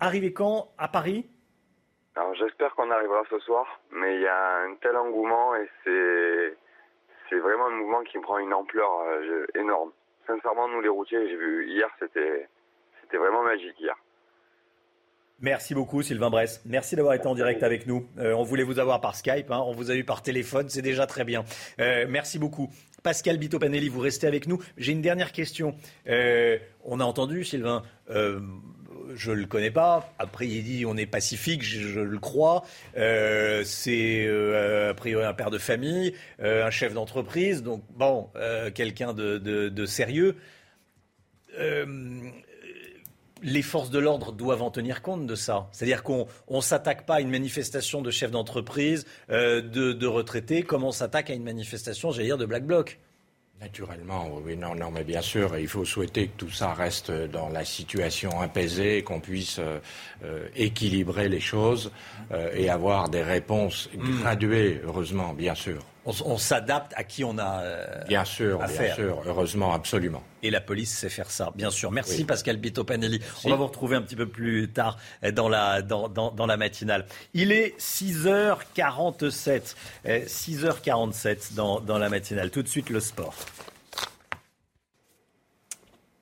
arriver 0.00 0.32
quand? 0.32 0.72
À 0.78 0.88
Paris? 0.88 1.26
Alors 2.16 2.34
j'espère 2.34 2.74
qu'on 2.74 2.90
arrivera 2.90 3.22
ce 3.28 3.38
soir, 3.40 3.66
mais 3.90 4.16
il 4.16 4.22
y 4.22 4.26
a 4.26 4.58
un 4.58 4.74
tel 4.76 4.96
engouement 4.96 5.56
et 5.56 5.68
c'est 5.82 6.56
c'est 7.28 7.38
vraiment 7.38 7.66
un 7.66 7.76
mouvement 7.76 8.02
qui 8.04 8.18
prend 8.18 8.38
une 8.38 8.54
ampleur 8.54 8.90
énorme. 9.54 9.90
Sincèrement, 10.26 10.68
nous 10.68 10.80
les 10.80 10.88
routiers, 10.88 11.28
j'ai 11.28 11.36
vu 11.36 11.66
hier, 11.68 11.88
c'était 11.98 12.48
c'était 13.02 13.18
vraiment 13.18 13.42
magique 13.42 13.78
hier. 13.80 13.96
Merci 15.40 15.74
beaucoup 15.74 16.02
Sylvain 16.02 16.30
Bress. 16.30 16.62
Merci 16.64 16.96
d'avoir 16.96 17.14
été 17.14 17.26
en 17.26 17.34
direct 17.34 17.62
avec 17.62 17.86
nous. 17.86 18.08
Euh, 18.18 18.32
on 18.34 18.44
voulait 18.44 18.62
vous 18.62 18.78
avoir 18.78 19.00
par 19.00 19.16
Skype, 19.16 19.50
hein. 19.50 19.62
on 19.66 19.72
vous 19.72 19.90
a 19.90 19.94
eu 19.94 20.04
par 20.04 20.22
téléphone, 20.22 20.68
c'est 20.68 20.80
déjà 20.80 21.06
très 21.06 21.24
bien. 21.24 21.44
Euh, 21.80 22.06
merci 22.08 22.38
beaucoup. 22.38 22.70
Pascal 23.02 23.36
Bito-Panelli, 23.36 23.88
vous 23.88 24.00
restez 24.00 24.26
avec 24.26 24.46
nous. 24.46 24.62
J'ai 24.78 24.92
une 24.92 25.02
dernière 25.02 25.32
question. 25.32 25.74
Euh, 26.06 26.56
on 26.84 27.00
a 27.00 27.04
entendu 27.04 27.44
Sylvain, 27.44 27.82
je 29.14 29.30
ne 29.30 29.36
le 29.36 29.46
connais 29.46 29.70
pas. 29.70 30.12
Après, 30.18 30.46
il 30.46 30.62
dit 30.62 30.84
on 30.86 30.96
est 30.96 31.06
pacifique, 31.06 31.62
je, 31.62 32.00
le 32.00 32.18
crois. 32.18 32.64
c'est 32.94 34.28
a 34.88 34.94
priori 34.94 35.24
un 35.24 35.34
père 35.34 35.50
de 35.50 35.58
famille, 35.58 36.14
un 36.42 36.70
chef 36.70 36.94
d'entreprise, 36.94 37.62
donc 37.62 37.82
bon, 37.90 38.28
quelqu'un 38.74 39.12
de, 39.12 39.38
de, 39.38 39.86
sérieux 39.86 40.36
les 43.44 43.62
forces 43.62 43.90
de 43.90 43.98
l'ordre 43.98 44.32
doivent 44.32 44.62
en 44.62 44.70
tenir 44.70 45.02
compte 45.02 45.26
de 45.26 45.34
ça. 45.34 45.68
C'est-à-dire 45.70 46.02
qu'on 46.02 46.26
ne 46.50 46.60
s'attaque 46.60 47.06
pas 47.06 47.16
à 47.16 47.20
une 47.20 47.30
manifestation 47.30 48.02
de 48.02 48.10
chefs 48.10 48.30
d'entreprise, 48.30 49.04
euh, 49.30 49.60
de, 49.60 50.06
retraités, 50.06 50.62
comme 50.62 50.82
on 50.82 50.92
s'attaque 50.92 51.30
à 51.30 51.34
une 51.34 51.44
manifestation, 51.44 52.10
j'allais 52.10 52.28
dire, 52.28 52.38
de 52.38 52.46
Black 52.46 52.64
Bloc. 52.64 52.98
Naturellement, 53.60 54.28
oui, 54.44 54.56
non, 54.56 54.74
non, 54.74 54.90
mais 54.90 55.04
bien 55.04 55.22
sûr, 55.22 55.56
il 55.56 55.68
faut 55.68 55.84
souhaiter 55.84 56.26
que 56.26 56.36
tout 56.36 56.50
ça 56.50 56.74
reste 56.74 57.10
dans 57.10 57.48
la 57.48 57.64
situation 57.64 58.40
apaisée, 58.40 59.02
qu'on 59.02 59.20
puisse 59.20 59.58
euh, 59.58 59.78
euh, 60.22 60.48
équilibrer 60.54 61.28
les 61.28 61.40
choses 61.40 61.90
et 62.54 62.68
avoir 62.68 63.08
des 63.08 63.22
réponses 63.22 63.88
hmm. 63.96 64.20
graduées, 64.20 64.80
heureusement, 64.84 65.32
bien 65.34 65.54
sûr 65.54 65.82
on, 66.04 66.38
s'adapte 66.38 66.92
à 66.96 67.04
qui 67.04 67.24
on 67.24 67.38
a 67.38 67.60
euh, 67.62 68.04
bien 68.06 68.24
sûr, 68.24 68.58
bien 68.58 68.94
sûr, 68.94 69.22
heureusement, 69.26 69.72
absolument. 69.72 70.22
Et 70.42 70.50
la 70.50 70.60
police 70.60 70.92
sait 70.92 71.08
faire 71.08 71.30
ça, 71.30 71.52
bien 71.54 71.70
sûr. 71.70 71.90
Merci 71.90 72.24
Pascal 72.24 72.58
Bito-Panelli. 72.58 73.20
On 73.44 73.50
va 73.50 73.56
vous 73.56 73.66
retrouver 73.66 73.96
un 73.96 74.02
petit 74.02 74.16
peu 74.16 74.28
plus 74.28 74.68
tard 74.68 74.98
dans 75.32 75.48
la, 75.48 75.80
dans, 75.82 76.08
dans, 76.08 76.46
la 76.46 76.56
matinale. 76.56 77.06
Il 77.32 77.50
est 77.52 77.78
6h47. 77.78 79.74
6h47 80.06 81.54
dans, 81.54 81.80
dans 81.80 81.98
la 81.98 82.10
matinale. 82.10 82.50
Tout 82.50 82.62
de 82.62 82.68
suite 82.68 82.90
le 82.90 83.00
sport. 83.00 83.34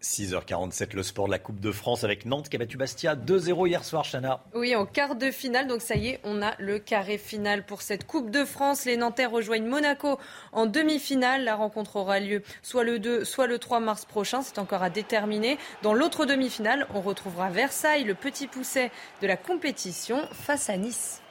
6h47, 0.02 0.94
le 0.94 1.02
sport 1.02 1.26
de 1.26 1.30
la 1.30 1.38
Coupe 1.38 1.60
de 1.60 1.70
France 1.70 2.02
avec 2.02 2.26
Nantes 2.26 2.48
qui 2.48 2.56
a 2.56 2.58
battu 2.58 2.76
Bastia 2.76 3.14
2-0 3.14 3.68
hier 3.68 3.84
soir, 3.84 4.04
Chana. 4.04 4.42
Oui, 4.54 4.74
en 4.74 4.84
quart 4.84 5.14
de 5.14 5.30
finale, 5.30 5.68
donc 5.68 5.80
ça 5.80 5.94
y 5.94 6.08
est, 6.08 6.20
on 6.24 6.42
a 6.42 6.54
le 6.58 6.78
carré 6.78 7.18
final 7.18 7.64
pour 7.64 7.82
cette 7.82 8.06
Coupe 8.06 8.30
de 8.30 8.44
France. 8.44 8.84
Les 8.84 8.96
Nantais 8.96 9.26
rejoignent 9.26 9.68
Monaco 9.68 10.18
en 10.52 10.66
demi-finale. 10.66 11.44
La 11.44 11.54
rencontre 11.54 11.96
aura 11.96 12.18
lieu 12.18 12.42
soit 12.62 12.84
le 12.84 12.98
2, 12.98 13.24
soit 13.24 13.46
le 13.46 13.58
3 13.58 13.80
mars 13.80 14.04
prochain. 14.04 14.42
C'est 14.42 14.58
encore 14.58 14.82
à 14.82 14.90
déterminer. 14.90 15.56
Dans 15.82 15.94
l'autre 15.94 16.26
demi-finale, 16.26 16.86
on 16.94 17.00
retrouvera 17.00 17.50
Versailles, 17.50 18.04
le 18.04 18.14
petit 18.14 18.48
pousset 18.48 18.90
de 19.20 19.26
la 19.28 19.36
compétition, 19.36 20.26
face 20.32 20.68
à 20.68 20.76
Nice. 20.76 21.22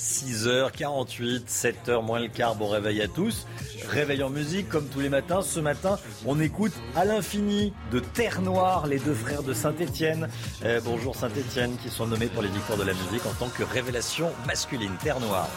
6h48, 0.00 1.46
7h 1.46 2.02
moins 2.02 2.20
le 2.20 2.28
quart, 2.28 2.54
bon 2.54 2.68
réveil 2.68 3.02
à 3.02 3.08
tous. 3.08 3.46
Réveil 3.90 4.22
en 4.22 4.30
musique 4.30 4.68
comme 4.68 4.88
tous 4.88 5.00
les 5.00 5.10
matins. 5.10 5.42
Ce 5.42 5.60
matin, 5.60 5.98
on 6.24 6.40
écoute 6.40 6.72
à 6.96 7.04
l'infini 7.04 7.74
de 7.92 8.00
Terre 8.00 8.40
Noire, 8.40 8.86
les 8.86 8.98
deux 8.98 9.12
frères 9.12 9.42
de 9.42 9.52
Saint-Étienne. 9.52 10.28
Euh, 10.64 10.80
bonjour 10.82 11.14
Saint-Étienne 11.14 11.76
qui 11.82 11.90
sont 11.90 12.06
nommés 12.06 12.28
pour 12.28 12.42
les 12.42 12.48
victoires 12.48 12.78
de 12.78 12.84
la 12.84 12.94
musique 12.94 13.26
en 13.26 13.34
tant 13.34 13.50
que 13.50 13.62
révélation 13.62 14.30
masculine. 14.46 14.92
Terre 15.02 15.20
Noire. 15.20 15.50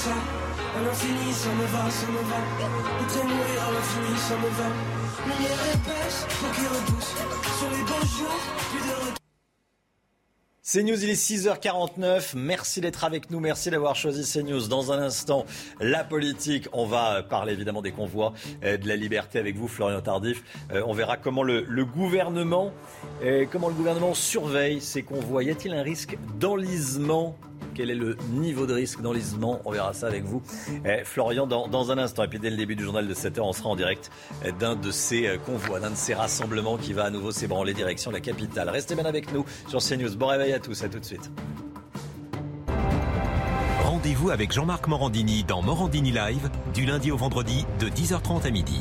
Ça 0.00 0.08
à 0.08 0.12
CNews, 10.62 11.04
il 11.04 11.10
est 11.10 11.14
6h49. 11.14 12.32
Merci 12.34 12.80
d'être 12.80 13.04
avec 13.04 13.30
nous. 13.30 13.40
Merci 13.40 13.70
d'avoir 13.70 13.94
choisi 13.94 14.24
CNews. 14.24 14.68
Dans 14.68 14.90
un 14.90 15.00
instant, 15.00 15.44
la 15.80 16.02
politique. 16.02 16.66
On 16.72 16.86
va 16.86 17.22
parler 17.22 17.52
évidemment 17.52 17.82
des 17.82 17.92
convois 17.92 18.32
euh, 18.64 18.78
de 18.78 18.88
la 18.88 18.96
liberté 18.96 19.38
avec 19.38 19.56
vous, 19.56 19.68
Florian 19.68 20.00
Tardif. 20.00 20.42
Euh, 20.72 20.82
on 20.86 20.94
verra 20.94 21.16
euh, 21.16 21.18
comment 21.22 21.42
le 21.42 21.84
gouvernement 23.74 24.14
surveille 24.14 24.80
ces 24.80 25.02
convois. 25.02 25.44
Y 25.44 25.50
a-t-il 25.50 25.74
un 25.74 25.82
risque 25.82 26.16
d'enlisement 26.38 27.36
quel 27.74 27.90
est 27.90 27.94
le 27.94 28.16
niveau 28.32 28.66
de 28.66 28.74
risque 28.74 29.00
d'enlisement 29.00 29.60
On 29.64 29.70
verra 29.70 29.92
ça 29.92 30.06
avec 30.06 30.24
vous, 30.24 30.42
eh, 30.84 31.04
Florian, 31.04 31.46
dans, 31.46 31.90
un 31.90 31.98
instant. 31.98 32.24
Et 32.24 32.28
puis 32.28 32.38
dès 32.38 32.50
le 32.50 32.56
début 32.56 32.76
du 32.76 32.84
journal 32.84 33.06
de 33.06 33.14
7h, 33.14 33.40
on 33.40 33.52
sera 33.52 33.70
en 33.70 33.76
direct 33.76 34.10
eh, 34.44 34.52
d'un 34.52 34.76
de 34.76 34.90
ces 34.90 35.26
euh, 35.26 35.38
convois, 35.38 35.80
d'un 35.80 35.90
de 35.90 35.96
ces 35.96 36.14
rassemblements 36.14 36.76
qui 36.76 36.92
va 36.92 37.04
à 37.04 37.10
nouveau 37.10 37.32
s'ébranler 37.32 37.74
direction 37.74 38.10
la 38.10 38.20
capitale. 38.20 38.68
Restez 38.68 38.94
bien 38.94 39.04
avec 39.04 39.32
nous 39.32 39.44
sur 39.68 39.80
CNews. 39.80 40.16
Bon 40.16 40.26
réveil 40.26 40.52
à 40.52 40.60
tous, 40.60 40.82
à 40.82 40.88
tout 40.88 40.98
de 40.98 41.04
suite. 41.04 41.30
Rendez-vous 43.84 44.30
avec 44.30 44.52
Jean-Marc 44.52 44.88
Morandini 44.88 45.44
dans 45.44 45.62
Morandini 45.62 46.10
Live, 46.10 46.48
du 46.72 46.86
lundi 46.86 47.10
au 47.10 47.16
vendredi, 47.16 47.66
de 47.80 47.88
10h30 47.88 48.46
à 48.46 48.50
midi. 48.50 48.80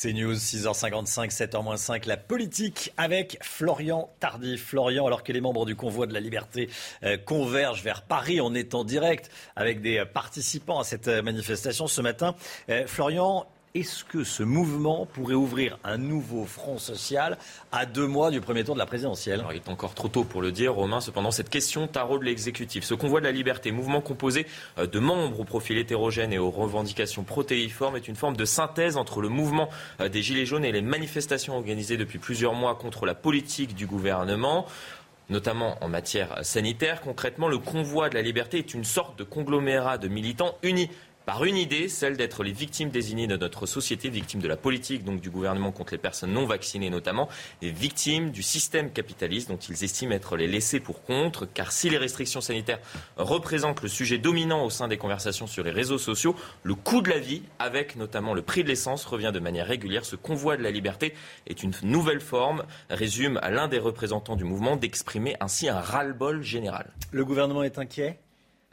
C'est 0.00 0.12
News, 0.12 0.34
6h55, 0.34 1.36
7h-5, 1.36 2.06
la 2.06 2.16
politique 2.16 2.92
avec 2.96 3.36
Florian 3.42 4.08
Tardif. 4.20 4.66
Florian, 4.66 5.08
alors 5.08 5.24
que 5.24 5.32
les 5.32 5.40
membres 5.40 5.66
du 5.66 5.74
convoi 5.74 6.06
de 6.06 6.14
la 6.14 6.20
liberté 6.20 6.70
euh, 7.02 7.16
convergent 7.16 7.82
vers 7.82 8.02
Paris, 8.02 8.40
on 8.40 8.54
est 8.54 8.76
en 8.76 8.84
direct 8.84 9.28
avec 9.56 9.80
des 9.80 10.04
participants 10.04 10.78
à 10.78 10.84
cette 10.84 11.08
euh, 11.08 11.20
manifestation 11.20 11.88
ce 11.88 12.00
matin. 12.00 12.36
Euh, 12.70 12.86
Florian, 12.86 13.48
est-ce 13.74 14.04
que 14.04 14.24
ce 14.24 14.42
mouvement 14.42 15.06
pourrait 15.06 15.34
ouvrir 15.34 15.78
un 15.84 15.98
nouveau 15.98 16.44
front 16.46 16.78
social 16.78 17.36
à 17.70 17.86
deux 17.86 18.06
mois 18.06 18.30
du 18.30 18.40
premier 18.40 18.64
tour 18.64 18.74
de 18.74 18.78
la 18.78 18.86
présidentielle? 18.86 19.44
Il 19.50 19.56
est 19.56 19.68
encore 19.68 19.94
trop 19.94 20.08
tôt 20.08 20.24
pour 20.24 20.40
le 20.40 20.52
dire, 20.52 20.74
Romain. 20.74 21.00
Cependant, 21.00 21.30
cette 21.30 21.50
question 21.50 21.86
tarot 21.86 22.18
de 22.18 22.24
l'exécutif, 22.24 22.84
ce 22.84 22.94
convoi 22.94 23.20
de 23.20 23.26
la 23.26 23.32
liberté, 23.32 23.70
mouvement 23.70 24.00
composé 24.00 24.46
euh, 24.78 24.86
de 24.86 24.98
membres 24.98 25.40
au 25.40 25.44
profil 25.44 25.78
hétérogène 25.78 26.32
et 26.32 26.38
aux 26.38 26.50
revendications 26.50 27.24
protéiformes, 27.24 27.96
est 27.96 28.08
une 28.08 28.16
forme 28.16 28.36
de 28.36 28.44
synthèse 28.44 28.96
entre 28.96 29.20
le 29.20 29.28
mouvement 29.28 29.68
euh, 30.00 30.08
des 30.08 30.22
Gilets 30.22 30.46
jaunes 30.46 30.64
et 30.64 30.72
les 30.72 30.82
manifestations 30.82 31.54
organisées 31.56 31.96
depuis 31.96 32.18
plusieurs 32.18 32.54
mois 32.54 32.74
contre 32.74 33.06
la 33.06 33.14
politique 33.14 33.74
du 33.74 33.86
gouvernement. 33.86 34.66
notamment 35.30 35.76
en 35.82 35.88
matière 35.88 36.38
sanitaire. 36.42 37.02
Concrètement, 37.02 37.48
le 37.48 37.58
convoi 37.58 38.08
de 38.08 38.14
la 38.14 38.22
liberté 38.22 38.56
est 38.58 38.72
une 38.72 38.84
sorte 38.84 39.18
de 39.18 39.24
conglomérat 39.24 39.98
de 39.98 40.08
militants 40.08 40.56
unis 40.62 40.88
par 41.28 41.44
une 41.44 41.58
idée, 41.58 41.90
celle 41.90 42.16
d'être 42.16 42.42
les 42.42 42.52
victimes 42.52 42.88
désignées 42.88 43.26
de 43.26 43.36
notre 43.36 43.66
société, 43.66 44.08
victimes 44.08 44.40
de 44.40 44.48
la 44.48 44.56
politique, 44.56 45.04
donc 45.04 45.20
du 45.20 45.28
gouvernement 45.28 45.72
contre 45.72 45.92
les 45.92 45.98
personnes 45.98 46.32
non 46.32 46.46
vaccinées 46.46 46.88
notamment, 46.88 47.28
et 47.60 47.70
victimes 47.70 48.30
du 48.30 48.42
système 48.42 48.90
capitaliste 48.90 49.50
dont 49.50 49.58
ils 49.58 49.84
estiment 49.84 50.12
être 50.12 50.38
les 50.38 50.46
laissés 50.46 50.80
pour 50.80 51.02
contre, 51.02 51.44
car 51.44 51.70
si 51.70 51.90
les 51.90 51.98
restrictions 51.98 52.40
sanitaires 52.40 52.78
représentent 53.18 53.82
le 53.82 53.90
sujet 53.90 54.16
dominant 54.16 54.64
au 54.64 54.70
sein 54.70 54.88
des 54.88 54.96
conversations 54.96 55.46
sur 55.46 55.64
les 55.64 55.70
réseaux 55.70 55.98
sociaux, 55.98 56.34
le 56.62 56.74
coût 56.74 57.02
de 57.02 57.10
la 57.10 57.18
vie, 57.18 57.42
avec 57.58 57.96
notamment 57.96 58.32
le 58.32 58.40
prix 58.40 58.64
de 58.64 58.68
l'essence, 58.68 59.04
revient 59.04 59.30
de 59.30 59.38
manière 59.38 59.66
régulière. 59.66 60.06
Ce 60.06 60.16
convoi 60.16 60.56
de 60.56 60.62
la 60.62 60.70
liberté 60.70 61.12
est 61.46 61.62
une 61.62 61.74
nouvelle 61.82 62.22
forme, 62.22 62.64
résume 62.88 63.38
à 63.42 63.50
l'un 63.50 63.68
des 63.68 63.78
représentants 63.78 64.36
du 64.36 64.44
mouvement 64.44 64.76
d'exprimer 64.76 65.36
ainsi 65.40 65.68
un 65.68 65.78
ras-le-bol 65.78 66.40
général. 66.40 66.90
Le 67.12 67.26
gouvernement 67.26 67.64
est 67.64 67.78
inquiet? 67.78 68.18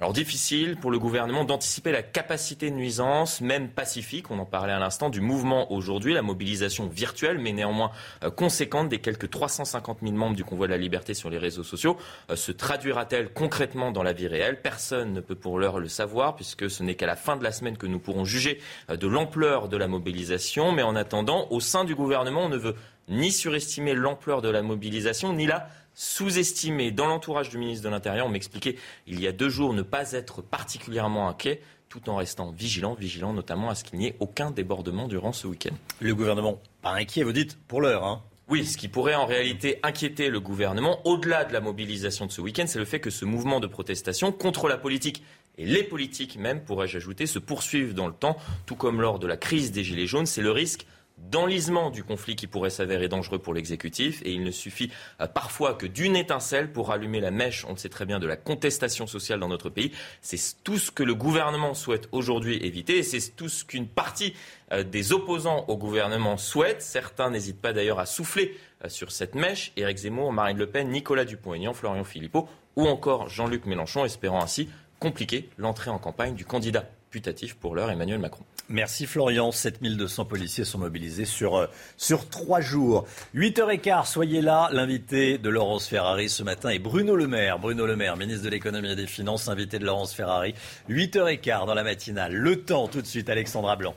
Alors 0.02 0.12
difficile 0.12 0.76
pour 0.76 0.92
le 0.92 1.00
gouvernement 1.00 1.46
d'anticiper 1.46 1.94
la 1.94 2.04
capacité 2.04 2.70
de 2.70 2.76
nuisance, 2.76 3.40
même 3.40 3.70
pacifique, 3.70 4.30
on 4.30 4.40
en 4.40 4.46
parlait 4.46 4.74
à 4.74 4.80
l'instant, 4.80 5.10
du 5.10 5.22
mouvement 5.22 5.72
aujourd'hui, 5.72 6.14
la 6.14 6.22
mobilisation 6.22 6.90
virtuelle, 6.90 7.38
mais 7.38 7.54
néanmoins 7.54 7.92
euh, 8.22 8.30
conséquente 8.30 8.90
des 8.90 9.00
quelques 9.00 9.30
350 9.30 10.00
000 10.04 10.12
membres 10.12 10.36
du 10.36 10.44
convoi 10.44 10.68
de 10.68 10.74
la 10.74 10.78
liberté 10.78 11.14
sur 11.14 11.30
les 11.30 11.38
réseaux 11.38 11.64
sociaux, 11.64 11.96
euh, 12.30 12.36
se 12.36 12.52
traduira-t-elle 12.52 13.32
concrètement 13.32 13.94
dans 13.94 14.04
la 14.04 14.12
vie 14.12 14.28
réelle? 14.28 14.62
Personne 14.62 15.14
ne 15.14 15.22
peut 15.22 15.34
pour 15.34 15.60
l'heure 15.60 15.80
le 15.80 15.88
savoir, 15.88 16.36
puisque 16.36 16.70
ce 16.70 16.84
n'est 16.84 16.96
qu'à 16.96 17.08
la 17.08 17.16
fin 17.16 17.38
de 17.38 17.44
la 17.46 17.54
semaine 17.54 17.78
que 17.78 17.88
nous 17.88 18.00
pourrons 18.00 18.26
juger 18.26 18.60
euh, 18.90 18.98
de 18.98 19.08
l'ampleur 19.08 19.70
de 19.70 19.78
la 19.78 19.88
mobilisation. 19.88 20.74
Mais 20.74 20.84
en 20.84 20.98
attendant, 20.98 21.48
au 21.52 21.62
sein 21.62 21.86
du 21.86 21.96
gouvernement, 21.96 22.44
on 22.44 22.50
ne 22.50 22.58
veut 22.58 22.76
ni 23.08 23.32
surestimer 23.32 23.94
l'ampleur 23.94 24.42
de 24.42 24.50
la 24.50 24.62
mobilisation, 24.62 25.32
ni 25.32 25.46
la 25.46 25.70
sous-estimé. 25.96 26.92
Dans 26.92 27.08
l'entourage 27.08 27.50
du 27.50 27.58
ministre 27.58 27.84
de 27.84 27.90
l'Intérieur, 27.90 28.28
on 28.28 28.30
m'expliquait 28.30 28.76
il 29.08 29.20
y 29.20 29.28
a 29.28 29.32
deux 29.32 29.50
jours 29.50 29.74
ne 29.74 29.82
pas 29.82 30.12
être 30.12 30.42
particulièrement 30.42 31.28
inquiet 31.28 31.62
tout 31.90 32.10
en 32.10 32.18
restant 32.18 32.52
vigilant, 32.52 32.94
vigilant 32.94 33.32
notamment 33.32 33.70
à 33.70 33.76
ce 33.76 33.84
qu'il 33.84 34.00
n'y 34.00 34.08
ait 34.08 34.16
aucun 34.20 34.52
débordement 34.52 35.08
durant 35.08 35.32
ce 35.32 35.48
week-end. 35.48 35.74
Le 36.02 36.14
gouvernement, 36.14 36.60
pas 36.82 36.92
inquiet, 36.92 37.24
vous 37.24 37.32
dites, 37.32 37.58
pour 37.68 37.80
l'heure. 37.80 38.04
Hein 38.04 38.22
oui, 38.48 38.66
ce 38.66 38.78
qui 38.78 38.88
pourrait 38.88 39.16
en 39.16 39.26
réalité 39.26 39.80
inquiéter 39.82 40.30
le 40.30 40.40
gouvernement, 40.40 41.00
au-delà 41.08 41.46
de 41.46 41.54
la 41.54 41.62
mobilisation 41.62 42.28
de 42.28 42.32
ce 42.32 42.42
week-end, 42.42 42.66
c'est 42.68 42.78
le 42.78 42.86
fait 42.86 43.00
que 43.00 43.10
ce 43.10 43.26
mouvement 43.26 43.60
de 43.60 43.66
protestation 43.66 44.32
contre 44.32 44.68
la 44.68 44.78
politique 44.78 45.24
et 45.58 45.66
les 45.66 45.84
politiques 45.84 46.38
même, 46.38 46.64
pourrais-je 46.64 46.98
ajouter, 46.98 47.26
se 47.26 47.40
poursuivent 47.40 47.96
dans 47.96 48.08
le 48.08 48.14
temps, 48.14 48.38
tout 48.68 48.76
comme 48.76 49.02
lors 49.02 49.18
de 49.18 49.26
la 49.26 49.38
crise 49.38 49.72
des 49.72 49.84
Gilets 49.84 50.06
jaunes. 50.06 50.28
C'est 50.28 50.44
le 50.44 50.52
risque 50.52 50.86
d'enlisement 51.18 51.90
du 51.90 52.04
conflit 52.04 52.36
qui 52.36 52.48
pourrait 52.48 52.70
s'avérer 52.70 53.08
dangereux 53.08 53.40
pour 53.40 53.54
l'exécutif. 53.54 54.22
Et 54.26 54.32
il 54.32 54.44
ne 54.44 54.52
suffit 54.52 54.92
euh, 55.22 55.28
parfois 55.28 55.74
que 55.74 55.86
d'une 55.86 56.16
étincelle 56.16 56.72
pour 56.72 56.92
allumer 56.92 57.20
la 57.20 57.32
mèche, 57.32 57.66
on 57.66 57.72
le 57.72 57.78
sait 57.78 57.90
très 57.90 58.06
bien, 58.06 58.20
de 58.20 58.28
la 58.28 58.36
contestation 58.36 59.08
sociale 59.08 59.40
dans 59.40 59.48
notre 59.48 59.70
pays. 59.70 59.92
C'est 60.22 60.64
tout 60.64 60.78
ce 60.78 60.92
que 60.92 61.04
le 61.04 61.16
gouvernement 61.16 61.74
souhaite 61.74 62.10
aujourd'hui 62.12 62.58
éviter. 62.66 62.98
Et 63.00 63.04
c'est 63.04 63.36
tout 63.36 63.50
ce 63.50 63.64
qu'une 63.66 63.88
partie 63.88 64.34
euh, 64.72 64.84
des 64.84 65.14
opposants 65.14 65.66
au 65.68 65.78
gouvernement 65.78 66.38
souhaite. 66.38 66.82
Certains 66.82 67.30
n'hésitent 67.30 67.62
pas 67.62 67.74
d'ailleurs 67.74 68.00
à 68.00 68.06
souffler 68.06 68.58
euh, 68.84 68.90
sur 68.90 69.12
cette 69.12 69.36
mèche. 69.36 69.72
Éric 69.78 69.98
Zemmour, 69.98 70.34
Marine 70.34 70.58
Le 70.58 70.68
Pen, 70.68 70.90
Nicolas 70.90 71.26
Dupont-Aignan, 71.26 71.74
Florian 71.74 72.04
Philippot 72.04 72.48
ou 72.76 72.88
encore 72.88 73.30
Jean-Luc 73.30 73.66
Mélenchon, 73.66 74.04
espérant 74.04 74.42
ainsi 74.42 74.70
compliquer 75.00 75.50
l'entrée 75.58 75.90
en 75.90 75.98
campagne 75.98 76.36
du 76.36 76.46
candidat 76.46 76.86
putatif 77.10 77.56
pour 77.56 77.76
l'heure 77.76 77.90
Emmanuel 77.90 78.20
Macron. 78.20 78.44
Merci 78.68 79.06
Florian. 79.06 79.52
7200 79.52 80.26
policiers 80.26 80.66
sont 80.66 80.80
mobilisés 80.80 81.26
sur, 81.26 81.56
euh, 81.56 81.68
sur 81.98 82.28
trois 82.30 82.62
jours. 82.62 83.06
8h15, 83.36 84.08
soyez 84.08 84.42
là. 84.42 84.70
L'invité 84.72 85.38
de 85.38 85.50
Laurence 85.50 85.88
Ferrari 85.88 86.30
ce 86.30 86.42
matin 86.42 86.70
est 86.70 86.80
Bruno 86.80 87.16
Le 87.16 87.28
Maire. 87.28 87.60
Bruno 87.60 87.86
Le 87.86 87.96
Maire, 87.96 88.18
ministre 88.18 88.44
de 88.44 88.50
l'économie 88.50 88.92
et 88.92 88.96
des 88.96 89.06
finances, 89.06 89.48
invité 89.50 89.78
de 89.78 89.86
Laurence 89.86 90.16
Ferrari. 90.16 90.56
8h15 90.90 91.68
dans 91.68 91.76
la 91.76 91.84
matinale. 91.84 92.34
Le 92.34 92.64
temps 92.64 92.88
tout 92.88 93.02
de 93.02 93.08
suite, 93.08 93.30
Alexandra 93.30 93.76
Blanc. 93.76 93.94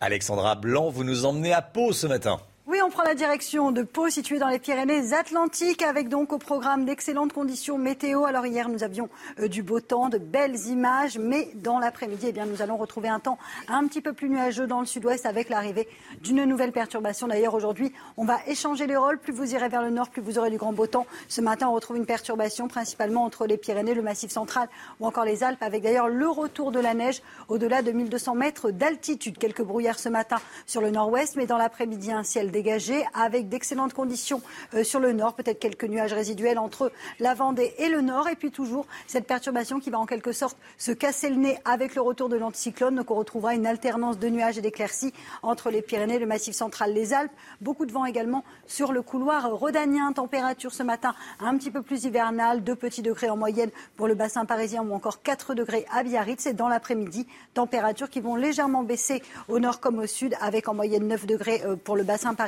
Alexandra 0.00 0.54
Blanc, 0.54 0.90
vous 0.90 1.04
nous 1.04 1.24
emmenez 1.24 1.54
à 1.54 1.62
Pau 1.62 1.92
ce 1.94 2.06
matin. 2.06 2.40
Oui, 2.66 2.78
on 2.82 2.88
prend 2.88 3.02
la 3.02 3.14
direction 3.14 3.72
de 3.72 3.82
Pau, 3.82 4.08
située 4.08 4.38
dans 4.38 4.48
les 4.48 4.58
Pyrénées-Atlantiques, 4.58 5.82
avec 5.82 6.08
donc 6.08 6.32
au 6.32 6.38
programme 6.38 6.86
d'excellentes 6.86 7.34
conditions 7.34 7.76
météo. 7.76 8.24
Alors 8.24 8.46
hier, 8.46 8.70
nous 8.70 8.82
avions 8.82 9.10
euh, 9.38 9.48
du 9.48 9.62
beau 9.62 9.80
temps, 9.80 10.08
de 10.08 10.16
belles 10.16 10.56
images, 10.68 11.18
mais 11.18 11.50
dans 11.56 11.78
l'après-midi, 11.78 12.28
eh 12.30 12.32
bien, 12.32 12.46
nous 12.46 12.62
allons 12.62 12.78
retrouver 12.78 13.08
un 13.08 13.20
temps 13.20 13.36
un 13.68 13.86
petit 13.86 14.00
peu 14.00 14.14
plus 14.14 14.30
nuageux 14.30 14.66
dans 14.66 14.80
le 14.80 14.86
sud-ouest 14.86 15.26
avec 15.26 15.50
l'arrivée 15.50 15.86
d'une 16.22 16.42
nouvelle 16.44 16.72
perturbation. 16.72 17.28
D'ailleurs, 17.28 17.52
aujourd'hui, 17.52 17.92
on 18.16 18.24
va 18.24 18.38
échanger 18.46 18.86
les 18.86 18.96
rôles. 18.96 19.18
Plus 19.18 19.34
vous 19.34 19.52
irez 19.52 19.68
vers 19.68 19.82
le 19.82 19.90
nord, 19.90 20.08
plus 20.08 20.22
vous 20.22 20.38
aurez 20.38 20.48
du 20.48 20.56
grand 20.56 20.72
beau 20.72 20.86
temps. 20.86 21.06
Ce 21.28 21.42
matin, 21.42 21.68
on 21.68 21.74
retrouve 21.74 21.98
une 21.98 22.06
perturbation 22.06 22.66
principalement 22.66 23.24
entre 23.24 23.46
les 23.46 23.58
Pyrénées, 23.58 23.92
le 23.92 24.00
Massif 24.00 24.30
central 24.30 24.70
ou 25.00 25.06
encore 25.06 25.26
les 25.26 25.44
Alpes, 25.44 25.62
avec 25.62 25.82
d'ailleurs 25.82 26.08
le 26.08 26.28
retour 26.28 26.72
de 26.72 26.80
la 26.80 26.94
neige 26.94 27.20
au-delà 27.48 27.82
de 27.82 27.92
1200 27.92 28.34
mètres 28.36 28.70
d'altitude. 28.70 29.36
Quelques 29.36 29.62
brouillards 29.62 29.98
ce 29.98 30.08
matin 30.08 30.38
sur 30.64 30.80
le 30.80 30.88
nord-ouest, 30.90 31.36
mais 31.36 31.44
dans 31.44 31.58
l'après-midi, 31.58 32.10
un 32.10 32.22
ciel 32.22 32.53
dégagé 32.54 33.04
avec 33.14 33.48
d'excellentes 33.48 33.92
conditions 33.94 34.40
euh, 34.74 34.84
sur 34.84 35.00
le 35.00 35.12
nord, 35.12 35.34
peut-être 35.34 35.58
quelques 35.58 35.84
nuages 35.84 36.12
résiduels 36.12 36.58
entre 36.58 36.92
la 37.18 37.34
Vendée 37.34 37.74
et 37.78 37.88
le 37.88 38.00
nord, 38.00 38.28
et 38.28 38.36
puis 38.36 38.52
toujours 38.52 38.86
cette 39.08 39.26
perturbation 39.26 39.80
qui 39.80 39.90
va 39.90 39.98
en 39.98 40.06
quelque 40.06 40.30
sorte 40.30 40.56
se 40.78 40.92
casser 40.92 41.30
le 41.30 41.36
nez 41.36 41.58
avec 41.64 41.96
le 41.96 42.00
retour 42.00 42.28
de 42.28 42.36
l'anticyclone. 42.36 42.94
Donc 42.94 43.10
on 43.10 43.16
retrouvera 43.16 43.54
une 43.54 43.66
alternance 43.66 44.20
de 44.20 44.28
nuages 44.28 44.56
et 44.56 44.60
d'éclaircies 44.60 45.12
entre 45.42 45.70
les 45.70 45.82
Pyrénées, 45.82 46.20
le 46.20 46.26
Massif 46.26 46.54
central, 46.54 46.94
les 46.94 47.12
Alpes. 47.12 47.32
Beaucoup 47.60 47.86
de 47.86 47.92
vent 47.92 48.04
également 48.04 48.44
sur 48.68 48.92
le 48.92 49.02
couloir 49.02 49.50
rhodanien. 49.50 50.12
Température 50.12 50.72
ce 50.72 50.84
matin 50.84 51.14
un 51.40 51.58
petit 51.58 51.72
peu 51.72 51.82
plus 51.82 52.04
hivernale, 52.04 52.62
2 52.62 52.76
petits 52.76 53.02
degrés 53.02 53.30
en 53.30 53.36
moyenne 53.36 53.70
pour 53.96 54.06
le 54.06 54.14
bassin 54.14 54.44
parisien 54.44 54.84
ou 54.84 54.94
encore 54.94 55.22
4 55.22 55.54
degrés 55.54 55.86
à 55.92 56.04
Biarritz. 56.04 56.46
Et 56.46 56.52
dans 56.52 56.68
l'après-midi, 56.68 57.26
températures 57.52 58.10
qui 58.10 58.20
vont 58.20 58.36
légèrement 58.36 58.84
baisser 58.84 59.22
au 59.48 59.58
nord 59.58 59.80
comme 59.80 59.98
au 59.98 60.06
sud, 60.06 60.36
avec 60.40 60.68
en 60.68 60.74
moyenne 60.74 61.08
9 61.08 61.26
degrés 61.26 61.62
euh, 61.64 61.74
pour 61.74 61.96
le 61.96 62.04
bassin 62.04 62.32
parisien 62.34 62.43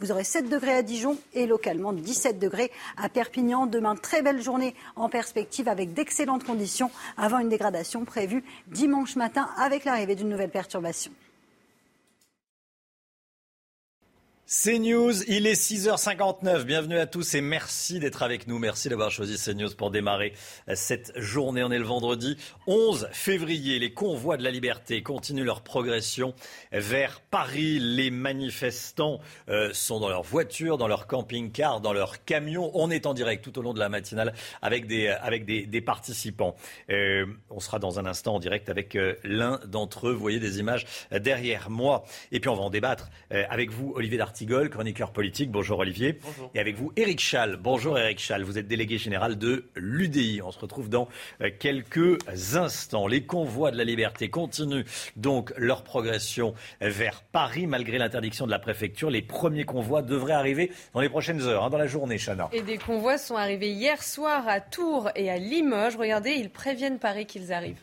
Vous 0.00 0.10
aurez 0.12 0.24
7 0.24 0.48
degrés 0.48 0.74
à 0.74 0.82
Dijon 0.82 1.16
et 1.32 1.46
localement 1.46 1.92
17 1.92 2.38
degrés 2.38 2.70
à 2.96 3.08
Perpignan. 3.08 3.66
Demain, 3.66 3.96
très 3.96 4.22
belle 4.22 4.42
journée 4.42 4.74
en 4.96 5.08
perspective 5.08 5.68
avec 5.68 5.94
d'excellentes 5.94 6.44
conditions 6.44 6.90
avant 7.16 7.38
une 7.38 7.48
dégradation 7.48 8.04
prévue 8.04 8.44
dimanche 8.66 9.16
matin 9.16 9.48
avec 9.56 9.84
l'arrivée 9.84 10.16
d'une 10.16 10.28
nouvelle 10.28 10.50
perturbation. 10.50 11.12
CNews, 14.52 15.22
il 15.28 15.46
est 15.46 15.54
6h59. 15.54 16.64
Bienvenue 16.64 16.98
à 16.98 17.06
tous 17.06 17.34
et 17.34 17.40
merci 17.40 18.00
d'être 18.00 18.22
avec 18.22 18.46
nous. 18.46 18.58
Merci 18.58 18.90
d'avoir 18.90 19.10
choisi 19.10 19.42
CNews 19.42 19.74
pour 19.74 19.90
démarrer 19.90 20.34
cette 20.74 21.18
journée. 21.18 21.64
On 21.64 21.70
est 21.70 21.78
le 21.78 21.86
vendredi 21.86 22.36
11 22.66 23.08
février. 23.12 23.78
Les 23.78 23.94
convois 23.94 24.36
de 24.36 24.44
la 24.44 24.50
liberté 24.50 25.02
continuent 25.02 25.44
leur 25.44 25.62
progression 25.62 26.34
vers 26.70 27.22
Paris. 27.22 27.78
Les 27.80 28.10
manifestants 28.10 29.20
euh, 29.48 29.70
sont 29.72 30.00
dans 30.00 30.10
leur 30.10 30.22
voiture, 30.22 30.76
dans 30.76 30.88
leur 30.88 31.06
camping-car, 31.06 31.80
dans 31.80 31.94
leur 31.94 32.22
camion. 32.26 32.70
On 32.74 32.90
est 32.90 33.06
en 33.06 33.14
direct 33.14 33.42
tout 33.42 33.58
au 33.58 33.62
long 33.62 33.72
de 33.72 33.78
la 33.78 33.88
matinale 33.88 34.34
avec 34.60 34.86
des, 34.86 35.08
avec 35.08 35.46
des, 35.46 35.80
participants. 35.80 36.56
Euh, 36.90 37.24
on 37.48 37.58
sera 37.58 37.78
dans 37.78 37.98
un 37.98 38.04
instant 38.04 38.34
en 38.34 38.38
direct 38.38 38.68
avec 38.68 38.96
euh, 38.96 39.14
l'un 39.24 39.60
d'entre 39.66 40.08
eux. 40.08 40.12
Vous 40.12 40.20
voyez 40.20 40.40
des 40.40 40.58
images 40.58 40.84
derrière 41.10 41.70
moi. 41.70 42.04
Et 42.32 42.38
puis 42.38 42.50
on 42.50 42.54
va 42.54 42.64
en 42.64 42.70
débattre 42.70 43.08
avec 43.30 43.70
vous, 43.70 43.94
Olivier 43.96 44.18
Darty 44.18 44.41
chroniqueur 44.70 45.10
politique. 45.10 45.50
Bonjour 45.50 45.78
Olivier. 45.78 46.18
Bonjour. 46.22 46.50
Et 46.54 46.60
avec 46.60 46.76
vous, 46.76 46.92
Éric 46.96 47.20
Schall. 47.20 47.56
Bonjour 47.56 47.98
Éric 47.98 48.18
Schall. 48.18 48.42
Vous 48.42 48.58
êtes 48.58 48.66
délégué 48.66 48.98
général 48.98 49.38
de 49.38 49.64
l'UDI. 49.76 50.40
On 50.42 50.50
se 50.50 50.58
retrouve 50.58 50.88
dans 50.88 51.08
euh, 51.40 51.50
quelques 51.58 52.18
instants. 52.54 53.06
Les 53.06 53.22
convois 53.22 53.70
de 53.70 53.76
la 53.76 53.84
liberté 53.84 54.30
continuent 54.30 54.84
donc 55.16 55.52
leur 55.56 55.82
progression 55.82 56.54
vers 56.80 57.22
Paris 57.22 57.66
malgré 57.66 57.98
l'interdiction 57.98 58.46
de 58.46 58.50
la 58.50 58.58
préfecture. 58.58 59.10
Les 59.10 59.22
premiers 59.22 59.64
convois 59.64 60.02
devraient 60.02 60.32
arriver 60.32 60.72
dans 60.94 61.00
les 61.00 61.08
prochaines 61.08 61.42
heures, 61.42 61.64
hein, 61.64 61.70
dans 61.70 61.78
la 61.78 61.86
journée, 61.86 62.18
Chana. 62.18 62.48
Et 62.52 62.62
des 62.62 62.78
convois 62.78 63.18
sont 63.18 63.36
arrivés 63.36 63.70
hier 63.70 64.02
soir 64.02 64.46
à 64.48 64.60
Tours 64.60 65.10
et 65.14 65.30
à 65.30 65.38
Limoges. 65.38 65.96
Regardez, 65.96 66.30
ils 66.32 66.50
préviennent 66.50 66.98
Paris 66.98 67.26
qu'ils 67.26 67.52
arrivent. 67.52 67.82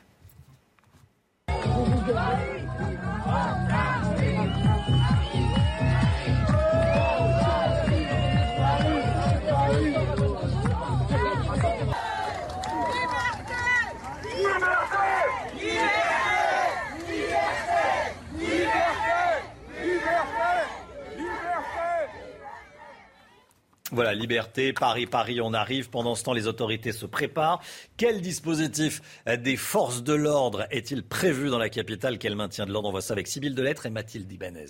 Voilà, 23.92 24.14
liberté, 24.14 24.72
Paris, 24.72 25.08
Paris, 25.08 25.42
on 25.42 25.54
arrive. 25.54 25.90
Pendant 25.90 26.14
ce 26.14 26.24
temps, 26.24 26.34
les 26.34 26.48
autorités 26.48 26.92
se 26.92 27.08
préparent. 27.08 27.60
Quel 27.98 28.22
dispositif 28.22 29.02
des 29.26 29.58
forces 29.58 30.04
de 30.04 30.14
l'ordre 30.14 30.68
est-il 30.70 31.04
prévu 31.04 31.50
dans 31.50 31.58
la 31.58 31.70
capitale? 31.70 32.20
Quel 32.20 32.36
maintien 32.36 32.66
de 32.66 32.72
l'ordre? 32.72 32.90
On 32.90 32.92
voit 32.92 33.02
ça 33.02 33.14
avec 33.14 33.28
Sybille 33.28 33.56
Delettre 33.56 33.88
et 33.88 33.90
Mathilde 33.90 34.32
Ibanez. 34.32 34.68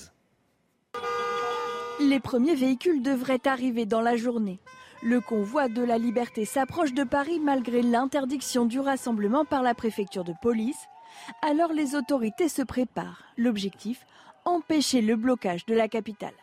Les 2.00 2.22
premiers 2.22 2.56
véhicules 2.56 3.02
devraient 3.02 3.46
arriver 3.46 3.86
dans 3.86 4.00
la 4.00 4.16
journée. 4.16 4.60
Le 5.04 5.20
convoi 5.20 5.68
de 5.68 5.82
la 5.82 5.98
liberté 5.98 6.46
s'approche 6.46 6.94
de 6.94 7.04
Paris 7.04 7.40
malgré 7.40 7.82
l'interdiction 7.82 8.66
du 8.66 8.80
rassemblement 8.80 9.44
par 9.44 9.64
la 9.64 9.74
préfecture 9.74 10.24
de 10.24 10.34
police. 10.42 10.88
Alors 11.42 11.74
les 11.74 11.96
autorités 11.96 12.48
se 12.48 12.62
préparent. 12.62 13.24
L'objectif, 13.38 14.06
empêcher 14.46 15.02
le 15.02 15.18
blocage 15.18 15.66
de 15.66 15.76
la 15.76 15.90
capitale. 15.90 16.34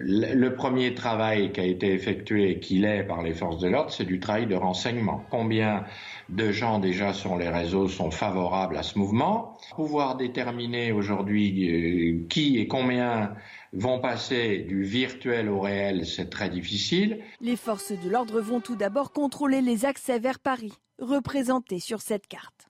Le 0.00 0.48
premier 0.54 0.94
travail 0.94 1.52
qui 1.52 1.60
a 1.60 1.64
été 1.64 1.92
effectué, 1.92 2.58
qu'il 2.60 2.84
est 2.84 3.04
par 3.04 3.22
les 3.22 3.34
forces 3.34 3.58
de 3.58 3.68
l'ordre, 3.68 3.90
c'est 3.90 4.04
du 4.04 4.20
travail 4.20 4.46
de 4.46 4.54
renseignement. 4.54 5.24
Combien 5.30 5.84
de 6.28 6.52
gens 6.52 6.78
déjà 6.78 7.12
sur 7.12 7.36
les 7.36 7.48
réseaux 7.48 7.88
sont 7.88 8.10
favorables 8.10 8.76
à 8.76 8.82
ce 8.82 8.98
mouvement? 8.98 9.58
Pouvoir 9.74 10.16
déterminer 10.16 10.92
aujourd'hui 10.92 11.68
euh, 11.68 12.26
qui 12.28 12.58
et 12.58 12.68
combien 12.68 13.34
vont 13.72 14.00
passer 14.00 14.58
du 14.58 14.82
virtuel 14.82 15.48
au 15.48 15.60
réel, 15.60 16.06
c'est 16.06 16.30
très 16.30 16.48
difficile. 16.48 17.20
Les 17.40 17.56
forces 17.56 17.92
de 17.92 18.10
l'ordre 18.10 18.40
vont 18.40 18.60
tout 18.60 18.76
d'abord 18.76 19.12
contrôler 19.12 19.60
les 19.60 19.84
accès 19.84 20.18
vers 20.18 20.38
Paris, 20.38 20.72
représentés 20.98 21.80
sur 21.80 22.00
cette 22.00 22.26
carte. 22.26 22.67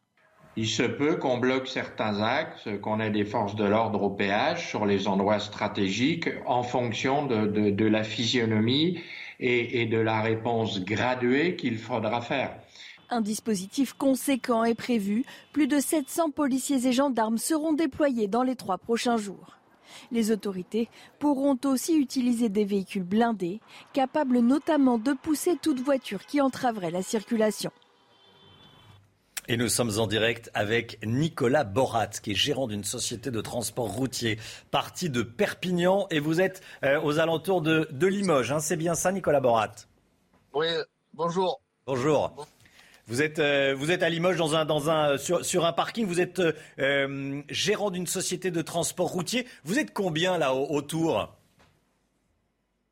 Il 0.61 0.67
se 0.67 0.83
peut 0.83 1.15
qu'on 1.15 1.39
bloque 1.39 1.69
certains 1.69 2.21
axes, 2.21 2.69
qu'on 2.83 2.99
ait 2.99 3.13
des 3.13 3.25
forces 3.25 3.55
de 3.55 3.63
l'ordre 3.63 4.03
au 4.03 4.11
péage 4.11 4.69
sur 4.69 4.87
les 4.87 5.07
endroits 5.07 5.39
stratégiques 5.39 6.29
en 6.47 6.65
fonction 6.65 7.27
de, 7.27 7.85
la 7.85 8.03
physionomie 8.03 8.99
et, 9.39 9.83
et 9.83 9.87
de 9.87 9.99
la 9.99 10.21
réponse 10.21 10.81
graduée 10.81 11.55
qu'il 11.55 11.79
faudra 11.79 12.23
faire. 12.23 12.57
Un 13.09 13.21
dispositif 13.21 13.93
conséquent 13.93 14.65
est 14.65 14.75
prévu. 14.75 15.25
Plus 15.53 15.69
de 15.69 15.79
700 15.79 16.31
policiers 16.31 16.89
et 16.89 16.93
gendarmes 16.93 17.39
seront 17.39 17.73
déployés 17.73 18.27
dans 18.27 18.43
les 18.43 18.57
trois 18.57 18.79
prochains 18.79 19.17
jours. 19.17 19.59
Les 20.11 20.33
autorités 20.33 20.89
pourront 21.21 21.57
aussi 21.67 21.97
utiliser 21.97 22.49
des 22.49 22.65
véhicules 22.65 23.05
blindés, 23.05 23.61
capables 23.93 24.41
notamment 24.41 24.99
de 24.99 25.13
pousser 25.13 25.55
toute 25.55 25.79
voiture 25.79 26.27
qui 26.27 26.41
entraverait 26.41 26.91
la 26.91 27.03
circulation. 27.03 27.71
Et 29.51 29.57
nous 29.57 29.71
sommes 29.71 29.99
en 29.99 30.07
direct 30.07 30.51
avec 30.53 30.99
Nicolas 31.03 31.65
Borat, 31.65 32.09
qui 32.09 32.33
est 32.33 32.35
gérant 32.35 32.67
d'une 32.67 32.85
société 32.85 33.31
de 33.31 33.41
transport 33.41 33.87
routier, 33.87 34.39
parti 34.71 35.09
de 35.09 35.23
Perpignan, 35.23 36.07
et 36.11 36.21
vous 36.21 36.43
êtes 36.43 36.61
euh, 36.85 37.01
aux 37.01 37.19
alentours 37.19 37.63
de, 37.63 38.07
Limoges. 38.07 38.53
Hein. 38.53 38.61
C'est 38.61 38.77
bien 38.77 38.95
ça, 38.95 39.11
Nicolas 39.11 39.41
Borat? 39.41 39.73
Oui, 40.53 40.67
bonjour. 41.15 41.63
Bonjour. 41.87 42.47
Vous 43.07 43.23
êtes, 43.23 43.39
euh, 43.39 43.75
vous 43.75 43.91
êtes 43.91 44.03
à 44.03 44.11
Limoges 44.11 44.37
dans 44.37 44.55
un, 44.55 44.67
dans 44.67 44.91
un, 44.91 45.17
sur, 45.17 45.43
sur 45.43 45.65
un 45.65 45.73
parking. 45.73 46.05
Vous 46.05 46.21
êtes 46.21 46.43
euh, 46.79 47.43
gérant 47.49 47.91
d'une 47.91 48.07
société 48.07 48.51
de 48.51 48.61
transport 48.61 49.09
routier. 49.09 49.47
Vous 49.65 49.79
êtes 49.79 49.95
combien 49.95 50.37
là 50.37 50.53
autour? 50.53 51.35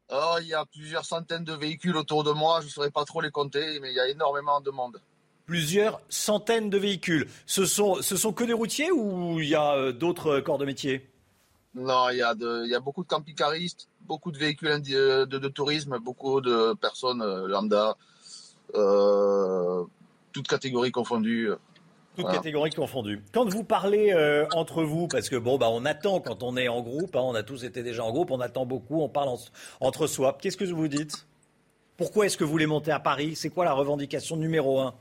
Oh, 0.09 0.37
Il 0.41 0.47
y 0.47 0.55
a 0.55 0.65
plusieurs 0.65 1.05
centaines 1.05 1.45
de 1.45 1.53
véhicules 1.53 1.99
autour 1.99 2.25
de 2.25 2.33
moi. 2.33 2.63
Je 2.63 2.67
ne 2.69 2.71
saurais 2.71 2.91
pas 2.91 3.05
trop 3.05 3.21
les 3.21 3.31
compter, 3.31 3.79
mais 3.81 3.91
il 3.91 3.95
y 3.95 4.01
a 4.01 4.09
énormément 4.09 4.63
de 4.63 4.71
monde. 4.71 4.99
Plusieurs 5.47 6.01
centaines 6.09 6.71
de 6.71 6.79
véhicules. 6.79 7.29
Ce 7.47 7.65
sont, 7.65 8.03
ce 8.03 8.17
sont 8.17 8.33
que 8.33 8.45
des 8.45 8.53
routiers 8.53 8.91
ou 8.91 9.41
il 9.41 9.49
y 9.49 9.55
a 9.55 9.75
euh, 9.75 9.93
d'autres 9.93 10.41
corps 10.41 10.59
de 10.59 10.65
métier? 10.65 11.09
Non, 11.75 12.09
il 12.11 12.19
y, 12.19 12.23
a 12.23 12.35
il 12.41 12.71
y 12.71 12.75
a 12.75 12.81
beaucoup 12.81 13.03
de 13.03 13.09
camping-caristes, 13.09 13.89
beaucoup 14.01 14.33
de 14.33 14.39
véhicules 14.39 14.81
de, 14.81 15.25
de, 15.25 15.49
tourisme, 15.49 15.99
beaucoup 15.99 16.41
de 16.41 16.75
personnes 16.75 17.23
lambda. 17.47 17.97
Euh, 18.75 19.85
toutes 20.33 20.49
catégories 20.49 20.91
confondues. 20.91 21.51
Toutes 22.17 22.31
catégories 22.31 22.71
confondues. 22.71 23.23
Quand 23.33 23.49
vous 23.49 23.63
parlez 23.65 24.13
euh, 24.13 24.47
entre 24.55 24.83
vous, 24.83 25.07
parce 25.07 25.29
que 25.29 25.37
bon, 25.37 25.59
bah, 25.59 25.69
on 25.71 25.85
attend 25.85 26.21
quand 26.21 26.43
on 26.43 26.57
est 26.57 26.69
en 26.69 26.83
groupe, 26.83 27.15
hein, 27.15 27.23
on 27.23 27.35
a 27.35 27.43
tous 27.43 27.65
été 27.65 27.83
déjà 27.83 28.05
en 28.05 28.11
groupe, 28.11 28.31
on 28.31 28.41
attend 28.41 28.65
beaucoup, 28.67 29.03
on 29.03 29.09
parle 29.09 29.37
entre 29.81 30.07
soi. 30.07 30.37
Qu'est-ce 30.41 30.57
que 30.57 30.65
vous 30.65 30.89
dites? 30.89 31.27
Pourquoi 31.97 32.27
est-ce 32.27 32.37
que 32.37 32.45
vous 32.45 32.51
voulez 32.51 32.67
monter 32.67 32.91
à 32.91 33.01
Paris? 33.01 33.37
C'est 33.37 33.51
quoi 33.51 33.65
la 33.65 33.73
revendication 33.73 34.37
numéro 34.37 34.81
un? 34.81 34.95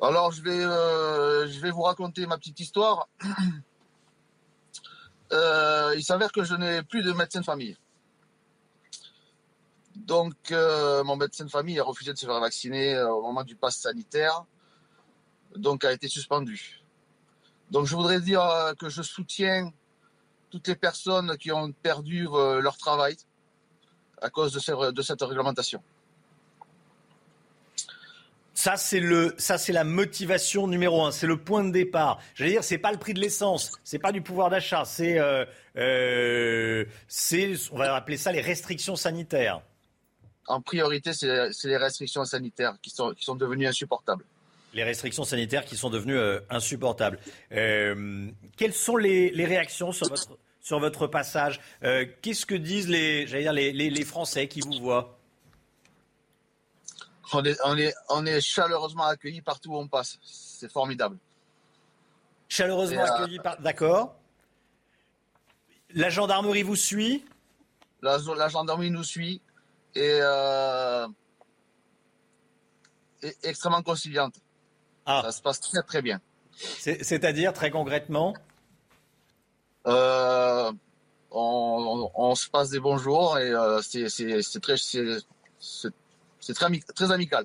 Alors, 0.00 0.30
je 0.30 0.42
vais, 0.42 0.64
euh, 0.64 1.48
je 1.48 1.58
vais 1.58 1.72
vous 1.72 1.82
raconter 1.82 2.26
ma 2.26 2.38
petite 2.38 2.60
histoire. 2.60 3.08
Euh, 5.30 5.92
il 5.94 6.02
s'avère 6.02 6.32
que 6.32 6.42
je 6.42 6.54
n'ai 6.54 6.82
plus 6.82 7.02
de 7.02 7.12
médecin 7.12 7.40
de 7.40 7.44
famille. 7.44 7.76
Donc, 9.94 10.32
euh, 10.52 11.04
mon 11.04 11.16
médecin 11.16 11.44
de 11.44 11.50
famille 11.50 11.78
a 11.78 11.84
refusé 11.84 12.14
de 12.14 12.18
se 12.18 12.24
faire 12.24 12.40
vacciner 12.40 12.98
au 13.02 13.20
moment 13.20 13.44
du 13.44 13.54
pass 13.54 13.76
sanitaire, 13.76 14.46
donc 15.54 15.84
a 15.84 15.92
été 15.92 16.08
suspendu. 16.08 16.82
Donc, 17.70 17.84
je 17.84 17.94
voudrais 17.94 18.22
dire 18.22 18.40
que 18.78 18.88
je 18.88 19.02
soutiens 19.02 19.70
toutes 20.48 20.66
les 20.66 20.76
personnes 20.76 21.36
qui 21.36 21.52
ont 21.52 21.72
perdu 21.72 22.22
leur 22.22 22.78
travail 22.78 23.18
à 24.22 24.30
cause 24.30 24.54
de, 24.54 25.02
cette 25.02 25.20
réglementation. 25.20 25.82
Ça, 28.58 28.76
c'est 28.76 28.98
le, 29.00 29.34
ça, 29.38 29.56
c'est 29.56 29.72
la 29.72 29.84
motivation 29.84 30.66
numéro 30.66 31.04
un. 31.04 31.12
C'est 31.12 31.28
le 31.28 31.36
point 31.36 31.62
de 31.62 31.70
départ. 31.70 32.20
J'allais 32.34 32.50
dire, 32.50 32.64
c'est 32.64 32.78
pas 32.78 32.90
le 32.90 32.98
prix 32.98 33.14
de 33.14 33.20
l'essence, 33.20 33.72
c'est 33.84 34.00
pas 34.00 34.10
du 34.10 34.20
pouvoir 34.20 34.50
d'achat, 34.50 34.84
c'est, 34.84 35.18
c'est, 37.06 37.54
on 37.70 37.78
va 37.78 37.94
appeler 37.94 38.16
ça 38.16 38.32
les 38.32 38.40
restrictions 38.40 38.96
sanitaires 38.96 39.62
en 40.48 40.60
priorité, 40.60 41.12
c'est 41.12 41.50
les 41.64 41.76
restrictions 41.76 42.24
sanitaires 42.24 42.76
qui 42.82 42.90
sont, 42.90 43.12
qui 43.14 43.24
sont 43.24 43.36
devenues 43.36 43.66
insupportables. 43.66 44.24
Les 44.74 44.82
restrictions 44.82 45.24
sanitaires 45.24 45.64
qui 45.64 45.76
sont 45.76 45.90
devenues 45.90 46.16
euh, 46.16 46.40
insupportables. 46.50 47.18
Euh, 47.52 48.28
quelles 48.56 48.74
sont 48.74 48.96
les, 48.96 49.30
réactions 49.44 49.92
sur 49.92 50.08
votre, 50.08 50.38
sur 50.60 50.78
votre 50.78 51.06
passage? 51.06 51.60
Euh, 51.84 52.06
Qu'est-ce 52.22 52.44
que 52.44 52.54
disent 52.54 52.88
les, 52.88 53.24
dire 53.24 53.52
les, 53.52 53.72
les, 53.72 54.04
Français 54.04 54.48
qui 54.48 54.60
vous 54.60 54.78
voient? 54.80 55.17
On 57.32 57.44
est, 57.44 57.58
on, 57.64 57.76
est, 57.76 57.94
on 58.08 58.26
est 58.26 58.40
chaleureusement 58.40 59.04
accueillis 59.04 59.42
partout 59.42 59.72
où 59.72 59.76
on 59.76 59.88
passe. 59.88 60.18
C'est 60.22 60.70
formidable. 60.70 61.18
Chaleureusement 62.48 63.04
accueillis 63.04 63.38
par... 63.38 63.60
D'accord. 63.60 64.14
La 65.94 66.10
gendarmerie 66.10 66.62
vous 66.62 66.76
suit 66.76 67.24
la, 68.02 68.18
la 68.36 68.48
gendarmerie 68.48 68.90
nous 68.90 69.04
suit 69.04 69.40
et, 69.94 70.18
euh, 70.22 71.08
extrêmement 73.42 73.82
conciliante. 73.82 74.36
Ah. 75.06 75.22
Ça 75.24 75.32
se 75.32 75.42
passe 75.42 75.60
très 75.60 75.82
très 75.82 76.02
bien. 76.02 76.20
C'est-à-dire 76.56 77.52
très 77.52 77.70
concrètement? 77.70 78.34
Euh, 79.86 80.70
on, 81.30 82.34
se 82.34 82.48
passe 82.48 82.70
des 82.70 82.80
bons 82.80 82.98
jours 82.98 83.38
et 83.38 83.50
euh, 83.50 83.80
c'est 83.80 84.60
très, 84.60 84.76
très, 86.40 86.54
très 86.94 87.12
amical. 87.12 87.44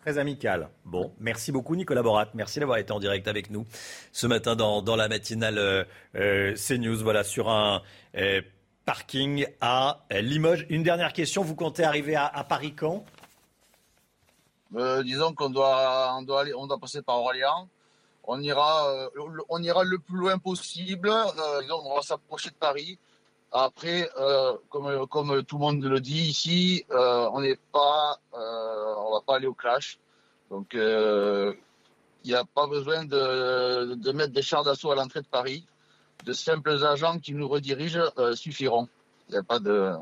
Très 0.00 0.18
amical. 0.18 0.68
Bon, 0.84 1.14
merci 1.18 1.50
beaucoup 1.50 1.76
Nicolas 1.76 2.02
Borat. 2.02 2.28
Merci 2.34 2.60
d'avoir 2.60 2.78
été 2.78 2.92
en 2.92 3.00
direct 3.00 3.26
avec 3.26 3.50
nous 3.50 3.64
ce 4.12 4.26
matin 4.26 4.54
dans, 4.54 4.82
dans 4.82 4.96
la 4.96 5.08
matinale 5.08 5.86
CNews. 6.12 7.02
Voilà, 7.02 7.24
sur 7.24 7.48
un 7.48 7.80
parking 8.84 9.46
à 9.60 10.00
Limoges. 10.10 10.66
Une 10.68 10.82
dernière 10.82 11.12
question, 11.12 11.42
vous 11.42 11.54
comptez 11.54 11.84
arriver 11.84 12.16
à, 12.16 12.44
Paris 12.44 12.74
quand? 12.74 13.04
Euh, 14.74 15.02
Disons 15.02 15.32
qu'on 15.34 15.50
doit, 15.50 16.14
on 16.18 16.22
doit, 16.22 16.42
aller, 16.42 16.54
on 16.54 16.66
doit 16.66 16.78
passer 16.78 17.02
par 17.02 17.16
Orléans. 17.16 17.68
On 18.26 18.40
ira, 18.40 18.88
euh, 18.88 19.08
on 19.48 19.62
ira 19.62 19.84
le 19.84 19.98
plus 19.98 20.16
loin 20.16 20.38
possible. 20.38 21.08
Euh, 21.08 21.60
disons, 21.62 21.80
on 21.84 21.96
va 21.96 22.02
s'approcher 22.02 22.50
de 22.50 22.54
Paris. 22.54 22.98
Après, 23.56 24.10
comme, 24.68 25.06
comme 25.06 25.44
tout 25.44 25.56
le 25.56 25.60
monde 25.60 25.84
le 25.84 26.00
dit 26.00 26.22
ici, 26.22 26.84
on 26.90 27.40
n'est 27.40 27.58
pas, 27.72 28.18
on 28.32 29.12
va 29.12 29.20
pas 29.24 29.36
aller 29.36 29.46
au 29.46 29.54
clash. 29.54 29.98
Donc, 30.50 30.74
il 30.74 31.54
n'y 32.24 32.34
a 32.34 32.44
pas 32.44 32.66
besoin 32.66 33.04
de, 33.04 34.12
mettre 34.12 34.32
des 34.32 34.42
chars 34.42 34.64
d'assaut 34.64 34.90
à 34.90 34.96
l'entrée 34.96 35.20
de 35.20 35.26
Paris 35.26 35.64
de 36.24 36.32
simples 36.32 36.84
agents 36.84 37.18
qui 37.18 37.34
nous 37.34 37.48
redirigent 37.48 38.10
euh, 38.18 38.34
suffiront. 38.34 38.88
Il 39.28 39.32
n'y 39.32 39.38
a 39.38 39.42
pas 39.42 39.58
de... 39.58 39.92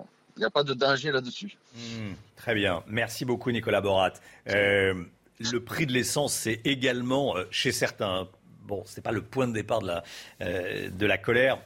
a 0.40 0.50
pas 0.50 0.62
de 0.62 0.74
danger 0.74 1.11
là-dessus. 1.11 1.57
Hmm, 1.74 2.12
très 2.36 2.55
bien. 2.55 2.82
Merci 2.86 3.24
beaucoup, 3.24 3.50
Nicolas 3.50 3.80
Borat. 3.80 4.12
Euh, 4.48 5.05
le 5.38 5.64
prix 5.64 5.86
de 5.86 5.92
l'essence, 5.92 6.32
c'est 6.32 6.61
également, 6.64 7.36
euh, 7.36 7.44
chez 7.50 7.72
certains, 7.72 8.28
bon, 8.66 8.82
ce 8.86 8.96
n'est 8.96 9.02
pas 9.02 9.12
le 9.12 9.22
point 9.22 9.46
de 9.46 9.52
départ 9.52 9.80
de 9.80 9.88
la, 9.88 10.02
de 10.40 11.06
la 11.06 11.18
colère 11.18 11.58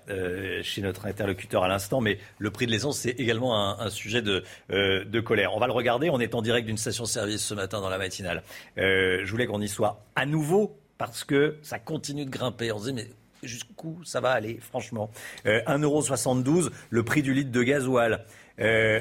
chez 0.63 0.83
notre 0.83 1.07
interlocuteur 1.07 1.65
à 1.65 1.69
l'instant, 1.69 2.01
mais 2.01 2.19
le 2.39 2.51
prix 2.51 2.67
de 2.67 2.71
l'essence, 2.71 2.99
c'est 2.99 3.11
également 3.11 3.81
un, 3.81 3.91
sujet 3.91 4.23
de, 4.23 4.45
de, 4.69 5.21
colère. 5.21 5.55
On 5.55 5.61
va 5.61 5.67
le 5.67 5.73
regarder. 5.73 6.11
On 6.11 6.21
est 6.21 6.35
en 6.35 6.43
direct 6.43 6.67
d'une 6.67 6.79
station-service 6.79 7.45
ce 7.45 7.55
matin 7.55 7.81
dans 7.81 7.89
la 7.89 7.99
matinale. 7.99 8.43
je 8.77 9.31
voulais 9.31 9.47
qu'on 9.47 9.61
y 9.61 9.69
soit 9.69 10.05
à 10.15 10.27
nouveau 10.27 10.77
parce 10.99 11.25
que 11.25 11.57
ça 11.63 11.79
continue 11.79 12.25
de 12.25 12.31
grimper. 12.31 12.73
On 12.73 12.79
se 12.79 12.87
dit, 12.87 12.93
mais 12.93 13.09
jusqu'où 13.43 14.03
ça 14.05 14.21
va 14.21 14.31
aller, 14.31 14.59
franchement? 14.61 15.11
Euh, 15.47 15.61
1,72€ 15.67 16.71
le 16.91 17.05
prix 17.05 17.23
du 17.23 17.35
litre 17.35 17.51
de 17.51 17.63
gasoil. 17.63 18.25
Euh, 18.61 19.01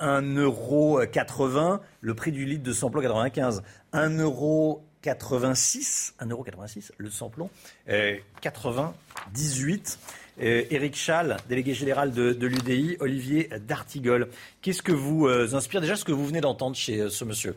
1,80€ 0.00 1.80
le 2.02 2.14
prix 2.14 2.32
du 2.32 2.44
litre 2.44 2.62
de 2.62 2.72
samplon 2.72 3.00
95. 3.00 3.62
1,86€, 5.06 6.12
1,86€ 6.20 6.90
le 6.98 7.10
samplon. 7.10 7.50
Euh, 7.88 8.16
98. 8.40 9.98
Éric 10.38 10.96
Schall, 10.96 11.38
délégué 11.48 11.72
général 11.72 12.12
de, 12.12 12.46
l'UDI, 12.46 12.98
Olivier 13.00 13.48
D'Artigol. 13.66 14.28
Qu'est-ce 14.60 14.82
que 14.82 14.92
vous 14.92 15.26
inspire 15.26 15.80
déjà 15.80 15.96
ce 15.96 16.04
que 16.04 16.12
vous 16.12 16.26
venez 16.26 16.42
d'entendre 16.42 16.76
chez 16.76 17.08
ce 17.08 17.24
monsieur? 17.24 17.56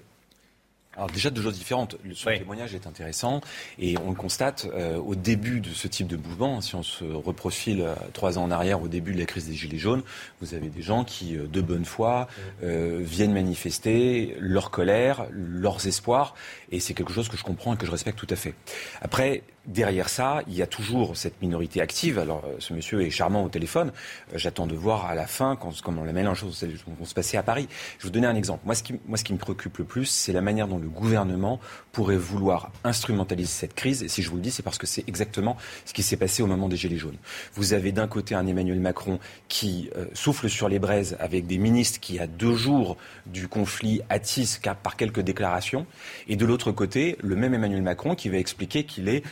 Alors 1.00 1.10
déjà 1.10 1.30
deux 1.30 1.42
choses 1.42 1.58
différentes. 1.58 1.96
Son 2.14 2.30
témoignage 2.30 2.76
est 2.76 2.86
intéressant 2.86 3.40
et 3.80 3.98
on 4.00 4.10
le 4.10 4.16
constate 4.16 4.68
euh, 4.74 4.98
au 4.98 5.16
début 5.16 5.62
de 5.62 5.70
ce 5.70 5.88
type 5.88 6.08
de 6.08 6.18
mouvement. 6.18 6.60
Si 6.60 6.76
on 6.76 6.84
se 6.84 7.06
reprofile 7.06 7.82
euh, 7.82 7.96
trois 8.12 8.38
ans 8.38 8.44
en 8.44 8.52
arrière, 8.52 8.82
au 8.82 8.90
début 8.90 9.14
de 9.14 9.20
la 9.20 9.26
crise 9.26 9.48
des 9.48 9.54
Gilets 9.54 9.78
jaunes, 9.78 10.04
vous 10.42 10.54
avez 10.54 10.68
des 10.68 10.82
gens 10.82 11.06
qui, 11.06 11.38
euh, 11.38 11.48
de 11.48 11.62
bonne 11.62 11.86
foi, 11.86 12.28
viennent 12.62 13.34
manifester 13.34 14.36
leur 14.40 14.72
colère, 14.72 15.28
leurs 15.32 15.88
espoirs 15.88 16.36
et 16.72 16.80
c'est 16.80 16.94
quelque 16.94 17.14
chose 17.14 17.30
que 17.30 17.38
je 17.38 17.44
comprends 17.44 17.74
et 17.74 17.78
que 17.78 17.86
je 17.86 17.92
respecte 17.92 18.20
tout 18.20 18.28
à 18.30 18.36
fait. 18.36 18.54
Après, 19.02 19.44
derrière 19.70 20.10
ça, 20.10 20.42
il 20.48 20.56
y 20.56 20.62
a 20.62 20.68
toujours 20.68 21.16
cette 21.16 21.42
minorité 21.42 21.80
active. 21.80 22.20
Alors, 22.20 22.44
euh, 22.46 22.56
ce 22.60 22.74
monsieur 22.74 23.02
est 23.02 23.10
charmant 23.10 23.44
au 23.44 23.50
téléphone. 23.50 23.92
Euh, 24.34 24.38
j'attends 24.38 24.68
de 24.68 24.76
voir 24.76 25.06
à 25.06 25.16
la 25.16 25.28
fin 25.28 25.56
quand, 25.56 25.80
comment 25.82 26.04
la 26.04 26.12
mélange 26.12 26.44
vont 26.44 27.06
se 27.06 27.14
passer 27.14 27.38
à 27.38 27.44
Paris. 27.44 27.68
Je 27.98 28.04
vais 28.04 28.10
vous 28.10 28.14
donner 28.14 28.28
un 28.28 28.36
exemple. 28.36 28.64
Moi, 28.66 28.76
ce 28.76 28.84
qui, 28.84 29.00
moi, 29.06 29.18
ce 29.18 29.24
qui 29.24 29.32
me 29.32 29.38
préoccupe 29.38 29.78
le 29.78 29.86
plus, 29.86 30.06
c'est 30.06 30.34
la 30.34 30.42
manière 30.42 30.68
dont 30.68 30.80
le 30.80 30.90
gouvernement 30.90 31.60
pourrait 31.92 32.18
vouloir 32.18 32.72
instrumentaliser 32.84 33.52
cette 33.52 33.76
crise. 33.76 34.04
Et 34.04 34.08
si 34.08 34.24
je 34.24 34.30
vous 34.30 34.38
le 34.38 34.42
dis, 34.42 34.52
c'est 34.52 34.64
parce 34.64 34.78
que 34.78 34.88
c'est 34.88 35.08
exactement 35.08 35.56
ce 35.86 35.94
qui 35.94 36.04
s'est 36.04 36.18
passé 36.18 36.42
au 36.42 36.48
moment 36.48 36.68
des 36.68 36.76
Gilets 36.76 36.98
jaunes. 36.98 37.18
Vous 37.54 37.74
avez 37.74 37.92
d'un 37.92 38.08
côté 38.08 38.36
un 38.36 38.48
Emmanuel 38.48 38.80
Macron 38.80 39.20
qui 39.48 39.90
euh, 39.96 40.06
souffle 40.14 40.50
sur 40.50 40.68
les 40.68 40.80
braises 40.80 41.16
avec 41.20 41.46
des 41.46 41.60
ministres 41.60 42.00
qui, 42.00 42.20
à 42.20 42.26
deux 42.26 42.56
jours 42.56 42.98
du 43.28 43.48
conflit, 43.48 44.02
attissent 44.10 44.60
par 44.82 44.98
quelques 44.98 45.22
déclarations. 45.22 45.86
Et 46.28 46.36
de 46.36 46.46
l'autre 46.46 46.72
côté, 46.72 47.18
le 47.22 47.36
même 47.36 47.54
Emmanuel 47.54 47.82
Macron 47.82 48.16
qui 48.16 48.30
va 48.30 48.38
expliquer 48.38 48.84
qu'il 48.84 49.10
est 49.10 49.24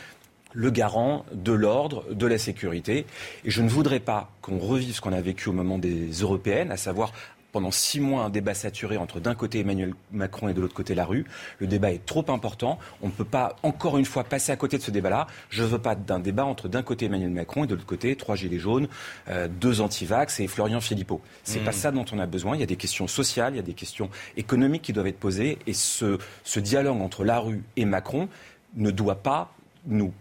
le 0.57 0.71
garant 0.71 1.23
de 1.33 1.51
l'ordre, 1.51 2.03
de 2.11 2.25
la 2.25 2.39
sécurité. 2.39 3.05
Et 3.45 3.51
je 3.51 3.61
ne 3.61 3.69
voudrais 3.69 3.99
pas 3.99 4.31
qu'on 4.41 4.57
revive 4.57 4.95
ce 4.95 5.01
qu'on 5.01 5.13
a 5.13 5.21
vécu 5.21 5.49
au 5.49 5.53
moment 5.53 5.77
des 5.77 6.09
européennes, 6.09 6.71
à 6.71 6.77
savoir 6.77 7.13
pendant 7.51 7.69
six 7.69 7.99
mois 7.99 8.23
un 8.23 8.31
débat 8.31 8.55
saturé 8.55 8.97
entre 8.97 9.19
d'un 9.19 9.35
côté 9.35 9.59
Emmanuel 9.59 9.93
Macron 10.11 10.47
et 10.47 10.55
de 10.55 10.59
l'autre 10.59 10.73
côté 10.73 10.95
la 10.95 11.05
rue. 11.05 11.25
Le 11.59 11.67
débat 11.67 11.91
est 11.91 12.03
trop 12.03 12.25
important. 12.29 12.79
On 13.03 13.07
ne 13.07 13.11
peut 13.11 13.23
pas 13.23 13.55
encore 13.61 13.99
une 13.99 14.05
fois 14.05 14.23
passer 14.23 14.51
à 14.51 14.55
côté 14.55 14.79
de 14.79 14.83
ce 14.83 14.89
débat-là. 14.89 15.27
Je 15.49 15.61
ne 15.61 15.67
veux 15.67 15.79
pas 15.79 15.93
d'un 15.93 16.19
débat 16.19 16.45
entre 16.45 16.67
d'un 16.67 16.81
côté 16.81 17.05
Emmanuel 17.05 17.29
Macron 17.29 17.63
et 17.63 17.67
de 17.67 17.75
l'autre 17.75 17.85
côté 17.85 18.15
trois 18.15 18.35
gilets 18.35 18.57
jaunes, 18.57 18.87
euh, 19.29 19.47
deux 19.47 19.79
antivax 19.79 20.39
et 20.39 20.47
Florian 20.47 20.81
Philippot. 20.81 21.21
C'est 21.43 21.59
n'est 21.59 21.65
pas 21.65 21.71
hmm. 21.71 21.73
ça 21.73 21.91
dont 21.91 22.05
on 22.11 22.17
a 22.17 22.25
besoin. 22.25 22.55
Il 22.55 22.61
y 22.61 22.63
a 22.63 22.67
des 22.67 22.77
questions 22.77 23.07
sociales, 23.07 23.53
il 23.53 23.57
y 23.57 23.59
a 23.59 23.63
des 23.63 23.73
questions 23.73 24.09
économiques 24.37 24.81
qui 24.81 24.93
doivent 24.93 25.07
être 25.07 25.19
posées 25.19 25.59
et 25.67 25.73
ce, 25.73 26.17
ce 26.43 26.59
dialogue 26.59 26.99
entre 26.99 27.23
la 27.23 27.39
rue 27.39 27.63
et 27.75 27.85
Macron 27.85 28.27
ne 28.75 28.89
doit 28.89 29.21
pas 29.21 29.53
nous 29.85 30.13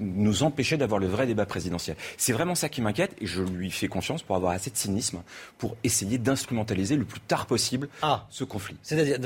nous 0.00 0.42
empêcher 0.42 0.76
d'avoir 0.76 1.00
le 1.00 1.06
vrai 1.06 1.26
débat 1.26 1.46
présidentiel. 1.46 1.96
C'est 2.16 2.32
vraiment 2.32 2.54
ça 2.54 2.68
qui 2.68 2.82
m'inquiète 2.82 3.14
et 3.20 3.26
je 3.26 3.42
lui 3.42 3.70
fais 3.70 3.86
confiance 3.86 4.22
pour 4.22 4.34
avoir 4.34 4.52
assez 4.52 4.70
de 4.70 4.76
cynisme 4.76 5.22
pour 5.58 5.76
essayer 5.84 6.18
d'instrumentaliser 6.18 6.96
le 6.96 7.04
plus 7.04 7.20
tard 7.20 7.46
possible 7.46 7.88
ah. 8.02 8.26
ce 8.30 8.42
conflit. 8.42 8.76
C'est-à-dire, 8.82 9.18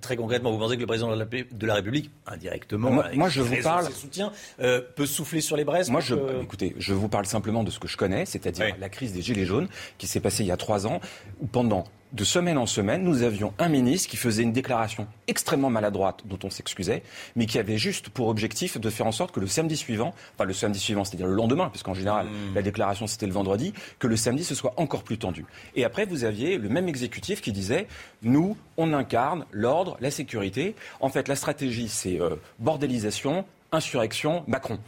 très 0.00 0.16
concrètement, 0.16 0.52
vous 0.52 0.58
pensez 0.58 0.76
que 0.76 0.80
le 0.80 0.86
président 0.86 1.14
de 1.16 1.66
la 1.66 1.74
République, 1.74 2.10
indirectement, 2.26 2.90
moi, 2.90 3.28
je 3.28 3.42
vous 3.42 3.56
parle, 3.62 3.86
ses 3.86 3.92
soutiens, 3.92 4.32
euh, 4.60 4.80
peut 4.94 5.06
souffler 5.06 5.40
sur 5.40 5.56
les 5.56 5.64
braises 5.64 5.90
Moi, 5.90 6.00
je, 6.00 6.14
écoutez, 6.42 6.76
je 6.78 6.94
vous 6.94 7.08
parle 7.08 7.26
simplement 7.26 7.64
de 7.64 7.70
ce 7.70 7.78
que 7.78 7.88
je 7.88 7.96
connais, 7.96 8.24
c'est-à-dire 8.24 8.76
la 8.78 8.88
crise 8.88 9.12
des 9.12 9.22
Gilets 9.22 9.46
jaunes 9.46 9.68
qui 9.98 10.06
s'est 10.06 10.20
passée 10.20 10.44
il 10.44 10.46
y 10.46 10.52
a 10.52 10.56
trois 10.56 10.86
ans, 10.86 11.00
où 11.40 11.46
pendant 11.46 11.84
de 12.12 12.24
semaine 12.24 12.58
en 12.58 12.66
semaine, 12.66 13.02
nous 13.02 13.22
avions 13.22 13.52
un 13.58 13.68
ministre 13.68 14.08
qui 14.08 14.16
faisait 14.16 14.42
une 14.42 14.52
déclaration 14.52 15.06
extrêmement 15.26 15.70
maladroite, 15.70 16.22
dont 16.24 16.38
on 16.44 16.50
s'excusait, 16.50 17.02
mais 17.36 17.46
qui 17.46 17.58
avait 17.58 17.78
juste 17.78 18.08
pour 18.08 18.28
objectif 18.28 18.78
de 18.78 18.90
faire 18.90 19.06
en 19.06 19.12
sorte 19.12 19.32
que 19.32 19.40
le 19.40 19.46
samedi 19.46 19.76
suivant, 19.76 20.14
enfin 20.34 20.44
le 20.44 20.52
samedi 20.52 20.78
suivant, 20.78 21.04
c'est-à-dire 21.04 21.26
le 21.26 21.34
lendemain, 21.34 21.68
puisqu'en 21.68 21.94
général 21.94 22.26
mmh. 22.26 22.54
la 22.54 22.62
déclaration 22.62 23.06
c'était 23.06 23.26
le 23.26 23.32
vendredi, 23.32 23.74
que 23.98 24.06
le 24.06 24.16
samedi 24.16 24.44
ce 24.44 24.54
soit 24.54 24.74
encore 24.76 25.02
plus 25.02 25.18
tendu. 25.18 25.44
Et 25.74 25.84
après, 25.84 26.06
vous 26.06 26.24
aviez 26.24 26.58
le 26.58 26.68
même 26.68 26.88
exécutif 26.88 27.40
qui 27.40 27.52
disait, 27.52 27.86
nous, 28.22 28.56
on 28.76 28.92
incarne 28.92 29.44
l'ordre, 29.52 29.96
la 30.00 30.10
sécurité. 30.10 30.74
En 31.00 31.08
fait, 31.08 31.28
la 31.28 31.36
stratégie, 31.36 31.88
c'est 31.88 32.20
euh, 32.20 32.36
bordélisation, 32.58 33.44
insurrection, 33.72 34.44
Macron. 34.46 34.78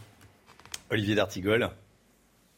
Olivier 0.89 1.15
D'Artigol. 1.15 1.71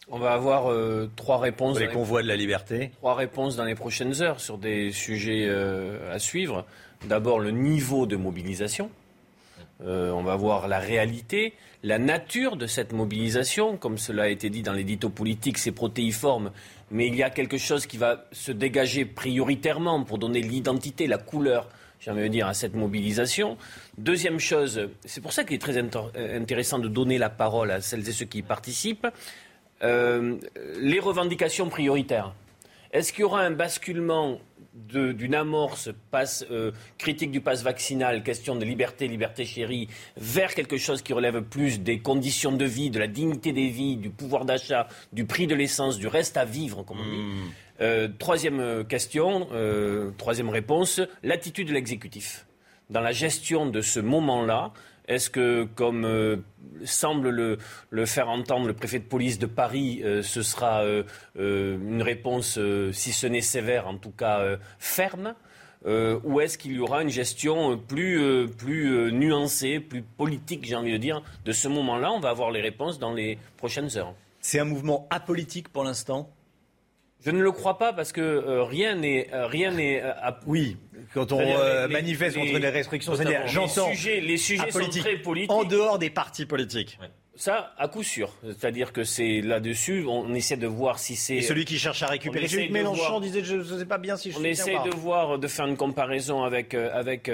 On 0.09 0.19
va 0.19 0.33
avoir 0.33 0.71
euh, 0.71 1.09
trois 1.15 1.37
réponses. 1.37 1.79
Les 1.79 1.87
convois 1.87 2.21
de 2.21 2.27
la 2.27 2.35
liberté. 2.35 2.91
Trois 2.97 3.15
réponses 3.15 3.55
dans 3.55 3.63
les 3.63 3.75
prochaines 3.75 4.21
heures 4.21 4.39
sur 4.39 4.57
des 4.57 4.91
sujets 4.91 5.45
euh, 5.47 6.13
à 6.13 6.19
suivre. 6.19 6.65
D'abord, 7.07 7.39
le 7.39 7.51
niveau 7.51 8.05
de 8.05 8.15
mobilisation. 8.17 8.89
Euh, 9.85 10.11
on 10.11 10.23
va 10.23 10.35
voir 10.35 10.67
la 10.67 10.79
réalité, 10.79 11.53
la 11.83 11.97
nature 11.99 12.57
de 12.57 12.67
cette 12.67 12.93
mobilisation. 12.93 13.77
Comme 13.77 13.97
cela 13.97 14.23
a 14.23 14.27
été 14.27 14.49
dit 14.49 14.61
dans 14.61 14.73
l'édito 14.73 15.09
politique, 15.09 15.57
c'est 15.57 15.71
protéiforme, 15.71 16.51
mais 16.91 17.07
il 17.07 17.15
y 17.15 17.23
a 17.23 17.29
quelque 17.29 17.57
chose 17.57 17.85
qui 17.85 17.97
va 17.97 18.25
se 18.31 18.51
dégager 18.51 19.05
prioritairement 19.05 20.03
pour 20.03 20.17
donner 20.17 20.41
l'identité, 20.41 21.07
la 21.07 21.17
couleur, 21.17 21.69
j'ai 21.99 22.11
envie 22.11 22.23
de 22.23 22.27
dire, 22.27 22.47
à 22.47 22.53
cette 22.53 22.75
mobilisation. 22.75 23.57
Deuxième 23.97 24.39
chose, 24.39 24.89
c'est 25.05 25.21
pour 25.21 25.33
ça 25.33 25.43
qu'il 25.43 25.55
est 25.55 25.59
très 25.59 25.77
intéressant 25.77 26.79
de 26.79 26.87
donner 26.87 27.17
la 27.17 27.29
parole 27.29 27.71
à 27.71 27.81
celles 27.81 28.07
et 28.07 28.11
ceux 28.11 28.25
qui 28.25 28.39
y 28.39 28.43
participent. 28.43 29.07
Euh, 29.83 30.37
les 30.79 30.99
revendications 30.99 31.69
prioritaires. 31.69 32.33
Est-ce 32.91 33.11
qu'il 33.11 33.21
y 33.21 33.23
aura 33.23 33.41
un 33.41 33.51
basculement 33.51 34.39
d'une 34.73 35.35
amorce 35.35 35.89
euh, 36.49 36.71
critique 36.97 37.31
du 37.31 37.41
pass 37.41 37.63
vaccinal, 37.63 38.23
question 38.23 38.55
de 38.55 38.65
liberté, 38.65 39.07
liberté 39.07 39.45
chérie, 39.45 39.87
vers 40.17 40.55
quelque 40.55 40.77
chose 40.77 41.01
qui 41.01 41.13
relève 41.13 41.41
plus 41.41 41.79
des 41.79 41.99
conditions 41.99 42.51
de 42.51 42.65
vie, 42.65 42.89
de 42.89 42.97
la 42.97 43.07
dignité 43.07 43.51
des 43.51 43.67
vies, 43.67 43.97
du 43.97 44.09
pouvoir 44.09 44.45
d'achat, 44.45 44.87
du 45.11 45.25
prix 45.25 45.47
de 45.47 45.55
l'essence, 45.55 45.97
du 45.97 46.07
reste 46.07 46.37
à 46.37 46.45
vivre, 46.45 46.83
comme 46.83 46.99
on 46.99 47.03
dit. 47.03 47.17
Hmm. 47.17 47.51
Euh, 47.81 48.07
troisième 48.17 48.85
question, 48.87 49.47
troisième 50.17 50.49
réponse, 50.49 51.01
l'attitude 51.23 51.67
de 51.67 51.73
l'exécutif. 51.73 52.45
Dans 52.89 53.01
la 53.01 53.11
gestion 53.11 53.65
de 53.65 53.81
ce 53.81 53.99
moment-là, 53.99 54.71
est-ce 55.07 55.29
que, 55.29 55.65
comme 55.75 56.05
euh, 56.05 56.37
semble 56.85 57.29
le, 57.29 58.05
faire 58.05 58.29
entendre 58.29 58.67
le 58.67 58.73
préfet 58.73 58.99
de 58.99 59.05
police 59.05 59.37
de 59.37 59.45
Paris, 59.45 60.01
euh, 60.03 60.21
ce 60.21 60.41
sera 60.41 60.83
euh, 60.83 61.03
une 61.35 62.01
réponse, 62.01 62.59
si 62.91 63.11
ce 63.11 63.27
n'est 63.27 63.41
sévère, 63.41 63.87
en 63.87 63.97
tout 63.97 64.11
cas 64.11 64.57
ferme 64.79 65.35
ou 65.85 66.39
est-ce 66.39 66.57
qu'il 66.57 66.71
y 66.71 66.79
aura 66.79 67.01
une 67.01 67.09
gestion 67.09 67.77
plus, 67.77 68.47
plus 68.57 69.11
nuancée, 69.11 69.81
plus 69.81 70.01
politique, 70.01 70.63
j'ai 70.63 70.75
envie 70.75 70.93
de 70.93 70.97
dire, 70.97 71.21
de 71.43 71.51
ce 71.51 71.67
moment-là? 71.67 72.09
On 72.13 72.21
va 72.21 72.29
avoir 72.29 72.51
les 72.51 72.61
réponses 72.61 72.99
dans 72.99 73.13
les 73.13 73.37
prochaines 73.57 73.97
heures. 73.97 74.13
C'est 74.39 74.59
un 74.59 74.65
mouvement 74.65 75.07
apolitique 75.09 75.67
pour 75.67 75.83
l'instant 75.83 76.32
je 77.25 77.31
ne 77.31 77.41
le 77.41 77.51
crois 77.51 77.77
pas 77.77 77.93
parce 77.93 78.11
que 78.11 78.21
euh, 78.21 78.63
rien 78.63 78.95
n'est 78.95 79.29
euh, 79.33 79.47
rien 79.47 79.71
n'est. 79.71 80.03
Euh, 80.03 80.11
oui, 80.45 80.77
quand 81.13 81.31
on 81.31 81.39
manifeste 81.87 82.37
contre 82.37 82.57
les 82.57 82.69
restrictions 82.69 83.15
sanitaires, 83.15 83.47
j'entends. 83.47 83.89
Les 83.89 83.95
sujets, 83.95 84.19
les 84.19 84.37
sujets 84.37 84.71
sont 84.71 84.89
très 84.89 85.15
politiques. 85.17 85.51
En 85.51 85.63
dehors 85.63 85.99
des 85.99 86.09
partis 86.09 86.45
politiques. 86.45 86.99
Ça, 87.35 87.73
à 87.79 87.87
coup 87.87 88.03
sûr. 88.03 88.31
C'est-à-dire 88.43 88.93
que 88.93 89.03
c'est 89.03 89.41
là-dessus, 89.41 90.05
on 90.07 90.35
essaie 90.35 90.57
de 90.57 90.67
voir 90.67 90.99
si 90.99 91.15
c'est. 91.15 91.37
Et 91.37 91.41
celui 91.41 91.65
qui 91.65 91.79
cherche 91.79 92.03
à 92.03 92.07
récupérer. 92.07 92.47
Celui 92.47 92.69
Mélenchon 92.69 93.19
disait, 93.21 93.43
je 93.43 93.55
ne 93.55 93.79
sais 93.79 93.85
pas 93.85 93.97
bien 93.97 94.17
si 94.17 94.31
je. 94.31 94.37
On 94.37 94.43
essaie 94.43 94.75
de 94.85 94.95
voir, 94.95 95.39
de 95.39 95.47
faire 95.47 95.65
une 95.65 95.77
comparaison 95.77 96.43
avec 96.43 96.73
avec. 96.73 97.31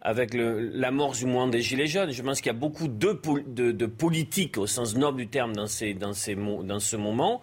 avec 0.00 0.34
l'amorce 0.34 1.18
du 1.18 1.26
mouvement 1.26 1.46
des 1.46 1.62
Gilets 1.62 1.86
jaunes. 1.86 2.10
Je 2.10 2.22
pense 2.22 2.40
qu'il 2.40 2.52
y 2.52 2.54
a 2.54 2.58
beaucoup 2.58 2.88
de, 2.88 3.20
de, 3.46 3.72
de, 3.72 3.86
politique, 3.86 4.56
au 4.58 4.66
sens 4.66 4.96
noble 4.96 5.18
du 5.18 5.26
terme, 5.26 5.54
dans, 5.54 5.66
ces, 5.66 5.92
dans, 5.92 6.12
ces, 6.12 6.36
dans 6.36 6.78
ce 6.78 6.96
moment. 6.96 7.42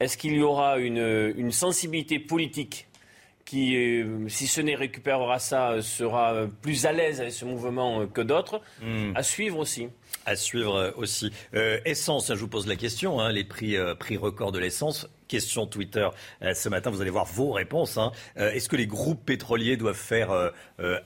Est-ce 0.00 0.16
qu'il 0.18 0.34
y 0.34 0.42
aura 0.42 0.78
une, 0.78 1.52
sensibilité 1.52 2.18
politique 2.18 2.88
qui, 3.44 3.76
euh, 3.76 4.28
si 4.28 4.46
ce 4.46 4.60
n'est 4.60 4.74
récupérera 4.74 5.38
ça, 5.38 5.82
sera 5.82 6.46
plus 6.62 6.86
à 6.86 6.92
l'aise 6.92 7.20
avec 7.20 7.32
ce 7.32 7.44
mouvement 7.44 8.06
que 8.06 8.22
d'autres, 8.22 8.60
hmm. 8.82 9.12
à 9.14 9.22
suivre 9.22 9.58
aussi. 9.58 9.88
À 10.26 10.36
suivre 10.36 10.94
aussi. 10.96 11.30
Euh, 11.54 11.78
essence, 11.84 12.28
je 12.28 12.40
vous 12.40 12.48
pose 12.48 12.66
la 12.66 12.76
question, 12.76 13.20
hein, 13.20 13.30
les 13.30 13.44
prix, 13.44 13.76
euh, 13.76 13.94
prix 13.94 14.16
records 14.16 14.52
de 14.52 14.58
l'essence 14.58 15.08
question 15.28 15.66
Twitter 15.66 16.08
euh, 16.42 16.54
ce 16.54 16.68
matin. 16.68 16.90
Vous 16.90 17.00
allez 17.00 17.10
voir 17.10 17.24
vos 17.24 17.52
réponses. 17.52 17.96
Hein. 17.96 18.12
Euh, 18.38 18.52
est-ce 18.52 18.68
que 18.68 18.76
les 18.76 18.86
groupes 18.86 19.24
pétroliers 19.24 19.76
doivent 19.76 19.94
faire 19.94 20.30
euh, 20.30 20.50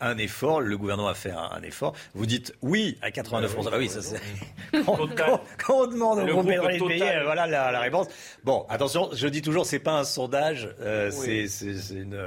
un 0.01 0.19
effort? 0.19 0.61
Le 0.61 0.77
gouvernement 0.77 1.09
a 1.09 1.15
fait 1.15 1.31
un, 1.31 1.63
effort. 1.63 1.95
Vous 2.15 2.27
dites 2.27 2.55
oui 2.63 2.99
à 3.03 3.11
89 3.11 3.57
bah 3.65 3.73
oui, 3.79 3.89
ça 3.89 4.03
c'est. 4.03 4.21
quand, 4.85 5.41
on 5.69 5.87
demande 5.87 6.21
aux 6.21 6.27
groupes 6.27 6.47
pétroliers 6.47 6.79
de 6.79 6.87
payer, 6.87 7.21
voilà 7.25 7.47
la, 7.47 7.81
réponse. 7.81 8.07
Bon, 8.45 8.65
attention, 8.69 9.11
je 9.13 9.27
dis 9.27 9.43
toujours, 9.43 9.67
c'est 9.67 9.79
pas 9.79 9.99
un 9.99 10.05
sondage, 10.05 10.69
c'est 11.11 11.47
une 11.91 12.19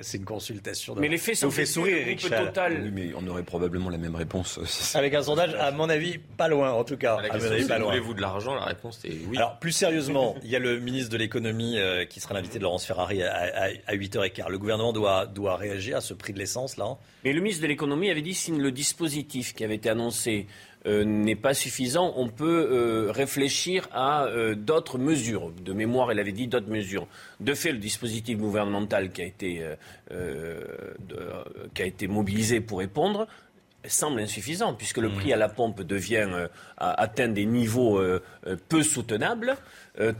c'est 0.00 0.18
une 0.18 0.24
consultation. 0.24 0.94
Mais 0.96 1.08
les 1.08 1.18
faits 1.18 1.36
sont 1.36 1.50
fait 1.50 1.66
sourire, 1.66 1.96
Eric 1.96 2.20
total. 2.20 2.80
Oui, 2.82 2.90
mais 2.92 3.10
on 3.16 3.26
aurait 3.26 3.42
probablement 3.42 3.90
la 3.90 3.98
même 3.98 4.14
réponse. 4.14 4.58
Avec 4.94 5.14
un 5.14 5.22
sondage, 5.22 5.54
à 5.54 5.70
mon 5.70 5.88
avis, 5.88 6.18
pas 6.18 6.48
loin, 6.48 6.72
en 6.72 6.84
tout 6.84 6.96
cas. 6.96 7.18
À 7.18 7.38
Voulez-vous 7.38 8.14
de 8.14 8.20
l'argent 8.20 8.54
La 8.54 8.64
réponse 8.64 9.04
est 9.04 9.12
oui. 9.28 9.36
Alors, 9.36 9.58
plus 9.58 9.72
sérieusement, 9.72 10.36
il 10.44 10.50
y 10.50 10.56
a 10.56 10.58
le 10.58 10.78
ministre 10.80 11.10
de 11.10 11.16
l'économie 11.16 11.78
euh, 11.78 12.04
qui 12.04 12.20
sera 12.20 12.34
l'invité 12.34 12.58
de 12.58 12.64
Laurence 12.64 12.86
Ferrari 12.86 13.22
à, 13.22 13.94
8h15. 13.94 14.48
Le 14.48 14.58
gouvernement 14.58 14.92
doit, 14.92 15.26
doit 15.26 15.56
réagir 15.56 15.96
à 15.98 16.00
ce 16.00 16.14
prix 16.14 16.32
de 16.32 16.38
l'essence, 16.38 16.76
là 16.76 16.96
Mais 17.24 17.32
le 17.32 17.40
ministre 17.40 17.62
de 17.62 17.68
l'économie 17.68 18.10
avait 18.10 18.22
dit 18.22 18.34
si 18.34 18.50
le 18.50 18.72
dispositif 18.72 19.54
qui 19.54 19.64
avait 19.64 19.76
été 19.76 19.88
annoncé 19.88 20.46
euh, 20.86 21.04
n'est 21.04 21.36
pas 21.36 21.52
suffisant. 21.52 22.14
On 22.16 22.28
peut 22.28 22.68
euh, 22.70 23.12
réfléchir 23.12 23.86
à 23.92 24.24
euh, 24.24 24.54
d'autres 24.54 24.96
mesures. 24.96 25.50
De 25.50 25.74
mémoire, 25.74 26.10
elle 26.10 26.18
avait 26.18 26.32
dit 26.32 26.46
d'autres 26.46 26.70
mesures. 26.70 27.06
De 27.38 27.52
fait, 27.52 27.72
le 27.72 27.78
dispositif 27.78 28.38
gouvernemental 28.38 29.10
qui 29.10 29.20
a 29.20 29.24
été, 29.26 29.62
qui 31.74 31.82
a 31.82 31.84
été 31.84 32.08
mobilisé 32.08 32.60
pour 32.60 32.78
répondre 32.78 33.26
semble 33.86 34.20
insuffisant, 34.20 34.74
puisque 34.74 34.98
le 34.98 35.08
mmh. 35.08 35.14
prix 35.14 35.32
à 35.32 35.36
la 35.36 35.48
pompe 35.48 35.82
devient, 35.82 36.28
atteint 36.76 37.28
des 37.28 37.46
niveaux 37.46 37.98
peu 38.68 38.82
soutenables. 38.82 39.56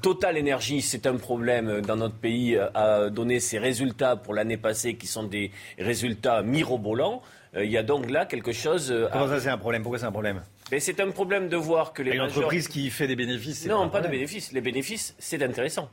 Total 0.01 0.39
Energy, 0.39 0.81
c'est 0.81 1.07
un 1.07 1.17
problème 1.17 1.83
dans 1.83 1.97
notre 1.97 2.17
pays, 2.17 2.57
a 2.57 3.11
donné 3.11 3.39
ses 3.39 3.59
résultats 3.59 4.17
pour 4.17 4.33
l'année 4.33 4.57
passée 4.57 4.95
qui 4.95 5.07
sont 5.07 5.25
des 5.25 5.51
résultats 5.79 6.43
mirobolants. 6.43 7.23
Euh, 7.57 7.65
il 7.65 7.71
y 7.71 7.77
a 7.77 7.83
donc 7.83 8.11
là 8.11 8.27
quelque 8.27 8.53
chose. 8.53 8.91
Euh, 8.93 9.09
Comment 9.13 9.29
ça, 9.29 9.41
c'est 9.41 9.49
un 9.49 9.59
problème? 9.59 9.83
Pourquoi 9.83 9.99
c'est 9.99 10.07
un 10.07 10.13
problème? 10.13 10.43
C'est 10.79 11.01
un 11.01 11.11
problème 11.11 11.49
de 11.49 11.57
voir 11.57 11.93
que 11.93 12.03
les. 12.03 12.13
Une 12.13 12.21
entreprise 12.21 12.69
qui 12.69 12.91
fait 12.91 13.07
des 13.07 13.17
bénéfices. 13.17 13.67
Non, 13.67 13.89
pas, 13.89 14.01
de 14.01 14.09
bénéfices. 14.09 14.53
Les 14.53 14.61
bénéfices, 14.61 15.15
c'est 15.19 15.43
intéressant. 15.43 15.91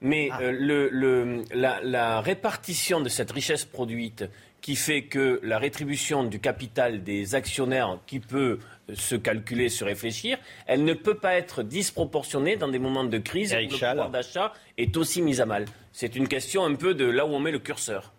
Mais 0.00 0.28
ah. 0.32 0.40
euh, 0.42 0.52
le, 0.52 1.44
la, 1.52 2.20
répartition 2.20 3.00
de 3.00 3.08
cette 3.08 3.30
richesse 3.30 3.64
produite 3.64 4.24
qui 4.60 4.76
fait 4.76 5.02
que 5.02 5.40
la 5.42 5.58
rétribution 5.58 6.22
du 6.22 6.38
capital 6.38 7.02
des 7.02 7.34
actionnaires 7.34 7.98
qui 8.06 8.20
peut 8.20 8.60
se 8.94 9.16
calculer, 9.16 9.68
se 9.68 9.84
réfléchir, 9.84 10.38
elle 10.66 10.84
ne 10.84 10.94
peut 10.94 11.16
pas 11.16 11.34
être 11.34 11.64
disproportionnée 11.64 12.56
dans 12.56 12.68
des 12.68 12.78
moments 12.78 13.04
de 13.04 13.18
crise 13.18 13.52
où 13.52 13.56
le 13.56 13.68
pouvoir 13.68 14.10
d'achat 14.10 14.52
est 14.78 14.96
aussi 14.96 15.20
mis 15.20 15.40
à 15.40 15.46
mal. 15.46 15.64
C'est 15.92 16.14
une 16.14 16.28
question 16.28 16.64
un 16.64 16.74
peu 16.74 16.94
de 16.94 17.04
là 17.04 17.26
où 17.26 17.30
on 17.30 17.40
met 17.40 17.50
le 17.50 17.58
curseur. 17.58 18.12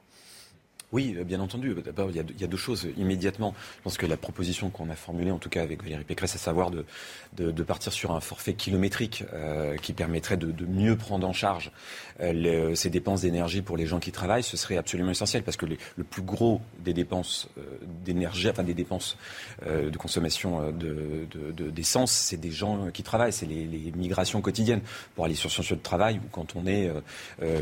Oui, 0.93 1.15
euh, 1.17 1.23
bien 1.23 1.39
entendu. 1.39 1.75
D'abord, 1.83 2.11
il, 2.11 2.15
y 2.15 2.43
a 2.43 2.47
deux 2.47 2.55
choses 2.55 2.87
immédiatement. 2.97 3.55
Je 3.79 3.81
pense 3.81 3.97
que 3.97 4.05
la 4.05 4.15
proposition 4.15 4.69
qu'on 4.69 4.89
a 4.91 4.95
formulée, 4.95 5.31
en 5.31 5.39
tout 5.39 5.49
cas 5.49 5.63
avec 5.63 5.83
Valérie 5.83 6.03
Pécresse, 6.03 6.35
à 6.35 6.37
savoir 6.37 6.69
de, 6.69 6.85
de, 7.35 7.63
partir 7.63 7.91
sur 7.91 8.11
un 8.11 8.19
forfait 8.19 8.53
kilométrique 8.53 9.23
euh, 9.33 9.75
qui 9.77 9.93
permettrait 9.93 10.37
de, 10.37 10.53
mieux 10.65 10.95
prendre 10.95 11.27
en 11.27 11.33
charge 11.33 11.71
euh, 12.21 12.75
ces 12.75 12.91
dépenses 12.91 13.21
d'énergie 13.21 13.63
pour 13.63 13.75
les 13.75 13.87
gens 13.87 13.99
qui 13.99 14.11
travaillent, 14.11 14.43
ce 14.43 14.55
serait 14.55 14.77
absolument 14.77 15.09
essentiel 15.09 15.41
parce 15.41 15.57
que 15.57 15.65
le 15.65 16.03
plus 16.03 16.21
gros 16.21 16.61
des 16.79 16.93
dépenses 16.93 17.47
d'énergie, 18.05 18.49
enfin 18.49 18.63
des 18.63 18.75
dépenses 18.75 19.17
de 19.65 19.97
consommation 19.97 20.71
d'essence, 20.71 22.11
de, 22.11 22.15
c'est 22.15 22.37
des 22.37 22.51
gens 22.51 22.89
qui 22.93 23.01
travaillent, 23.01 23.33
c'est 23.33 23.47
les, 23.47 23.91
migrations 23.95 24.41
quotidiennes 24.41 24.81
pour 25.15 25.25
aller 25.25 25.33
sur 25.33 25.49
son 25.49 25.63
lieu 25.63 25.75
de 25.75 25.81
travail 25.81 26.17
ou 26.23 26.27
quand 26.31 26.55
on 26.55 26.67
est 26.67 26.91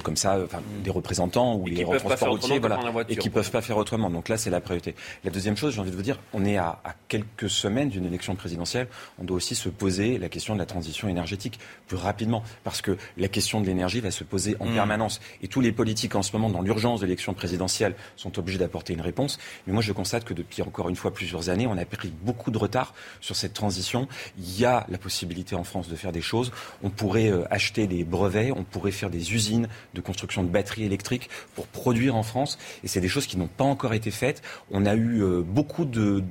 comme 0.04 0.18
ça, 0.18 0.38
enfin, 0.44 0.62
des 0.84 0.92
représentants 0.92 1.56
ou 1.56 1.68
les 1.68 1.84
transports 1.84 2.30
routiers, 2.30 2.60
voilà, 2.60 2.80
qui 3.22 3.30
ne 3.30 3.34
peuvent 3.34 3.52
pas 3.52 3.62
faire 3.62 3.78
autrement. 3.78 4.10
Donc 4.10 4.30
là, 4.30 4.38
c'est 4.38 4.50
la 4.50 4.62
priorité. 4.62 4.96
La 5.24 5.32
deuxième 5.32 5.56
chose, 5.56 5.74
j'ai 5.74 5.80
envie 5.82 5.92
de 5.92 5.96
vous 5.96 6.02
dire, 6.02 6.20
on 6.34 6.44
est 6.46 6.58
à, 6.58 6.82
quelques 7.08 7.50
semaines 7.50 7.90
d'une 7.90 8.06
élection 8.06 8.36
présidentielle. 8.36 8.88
On 9.20 9.24
doit 9.24 9.38
aussi 9.38 9.56
se 9.56 9.70
poser 9.70 10.18
la 10.18 10.30
question 10.30 10.54
de 10.54 10.60
la 10.60 10.66
transition 10.66 11.08
énergétique 11.08 11.60
plus 11.88 11.98
rapidement, 11.98 12.44
parce 12.64 12.82
que 12.82 12.98
la 13.18 13.28
question 13.28 13.62
de 13.62 13.66
l'énergie 13.66 14.00
va 14.00 14.12
se 14.12 14.24
poser 14.24 14.56
en 14.60 14.66
mmh. 14.66 14.74
permanence. 14.74 15.22
Et 15.42 15.48
tous 15.48 15.62
les 15.62 15.72
politiques 15.72 16.16
en 16.16 16.24
ce 16.24 16.32
moment, 16.34 16.50
dans 16.50 16.62
l'urgence 16.62 17.02
de 17.02 17.06
l'élection 17.06 17.34
présidentielle, 17.34 17.96
sont 18.16 18.38
obligés 18.40 18.58
d'apporter 18.58 18.94
une 18.94 19.02
réponse. 19.02 19.38
Mais 19.68 19.74
moi, 19.74 19.82
je 19.82 19.92
constate 19.92 20.24
que 20.24 20.34
depuis 20.34 20.62
encore 20.62 20.90
une 20.90 20.96
fois 20.96 21.14
plusieurs 21.14 21.50
années, 21.50 21.68
on 21.68 21.78
a 21.78 21.86
pris 21.86 22.14
beaucoup 22.24 22.52
de 22.52 22.58
retard 22.58 22.94
sur 23.20 23.36
cette 23.36 23.54
transition. 23.54 24.08
Il 24.38 24.60
y 24.60 24.66
a 24.66 24.86
la 24.90 24.98
possibilité 24.98 25.56
en 25.56 25.64
France 25.64 25.88
de 25.88 25.96
faire 25.96 26.12
des 26.12 26.22
choses. 26.22 26.52
On 26.82 26.90
pourrait 26.90 27.32
euh, 27.32 27.44
acheter 27.52 27.88
des 27.88 28.04
brevets, 28.04 28.52
on 28.56 28.64
pourrait 28.64 28.92
faire 28.92 29.10
des 29.10 29.34
usines 29.34 29.68
de 29.94 30.02
construction 30.02 30.44
de 30.44 30.50
batteries 30.50 30.86
électriques 30.86 31.30
pour 31.56 31.68
produire 31.68 32.16
en 32.16 32.24
France. 32.24 32.58
Et 32.84 32.88
c'est 32.88 33.02
des 33.02 33.08
choses 33.12 33.28
qui 33.28 33.38
n'ont 33.38 33.48
pas 33.48 33.64
encore 33.64 33.94
été 33.94 34.12
faites. 34.12 34.42
On 34.72 34.86
a 34.86 34.96
eu 34.96 35.22
euh, 35.22 35.42
beaucoup 35.42 35.86
de, 35.86 36.24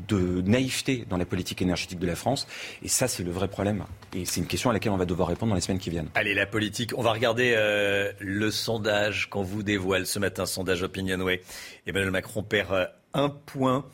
naïveté 0.43 1.05
dans 1.09 1.16
la 1.16 1.24
politique 1.24 1.62
énergétique 1.62 1.99
de 1.99 2.07
la 2.07 2.16
France. 2.16 2.47
Et 2.83 2.89
ça, 2.89 3.09
c'est 3.09 3.22
le 3.22 3.31
vrai 3.31 3.49
problème. 3.49 3.85
Et 4.14 4.24
c'est 4.24 4.41
une 4.41 4.47
question 4.47 4.70
à 4.70 4.72
laquelle 4.72 4.93
on 4.93 4.97
va 4.97 5.07
devoir 5.07 5.28
répondre 5.28 5.51
dans 5.51 5.57
les 5.57 5.61
semaines 5.61 5.78
qui 5.78 5.91
viennent. 5.91 6.09
Allez, 6.14 6.35
la 6.35 6.47
politique. 6.47 6.93
On 6.97 7.03
va 7.03 7.12
regarder 7.12 7.55
euh, 7.57 8.12
le 8.18 8.51
sondage 8.51 9.28
qu'on 9.31 9.43
vous 9.43 9.62
dévoile 9.62 10.07
ce 10.07 10.18
matin, 10.18 10.47
sondage 10.47 10.83
Opinionway. 10.83 11.43
Emmanuel 11.87 12.11
Macron 12.11 12.43
perd 12.43 12.72
euh, 12.72 12.87
un 13.12 13.28
point 13.28 13.85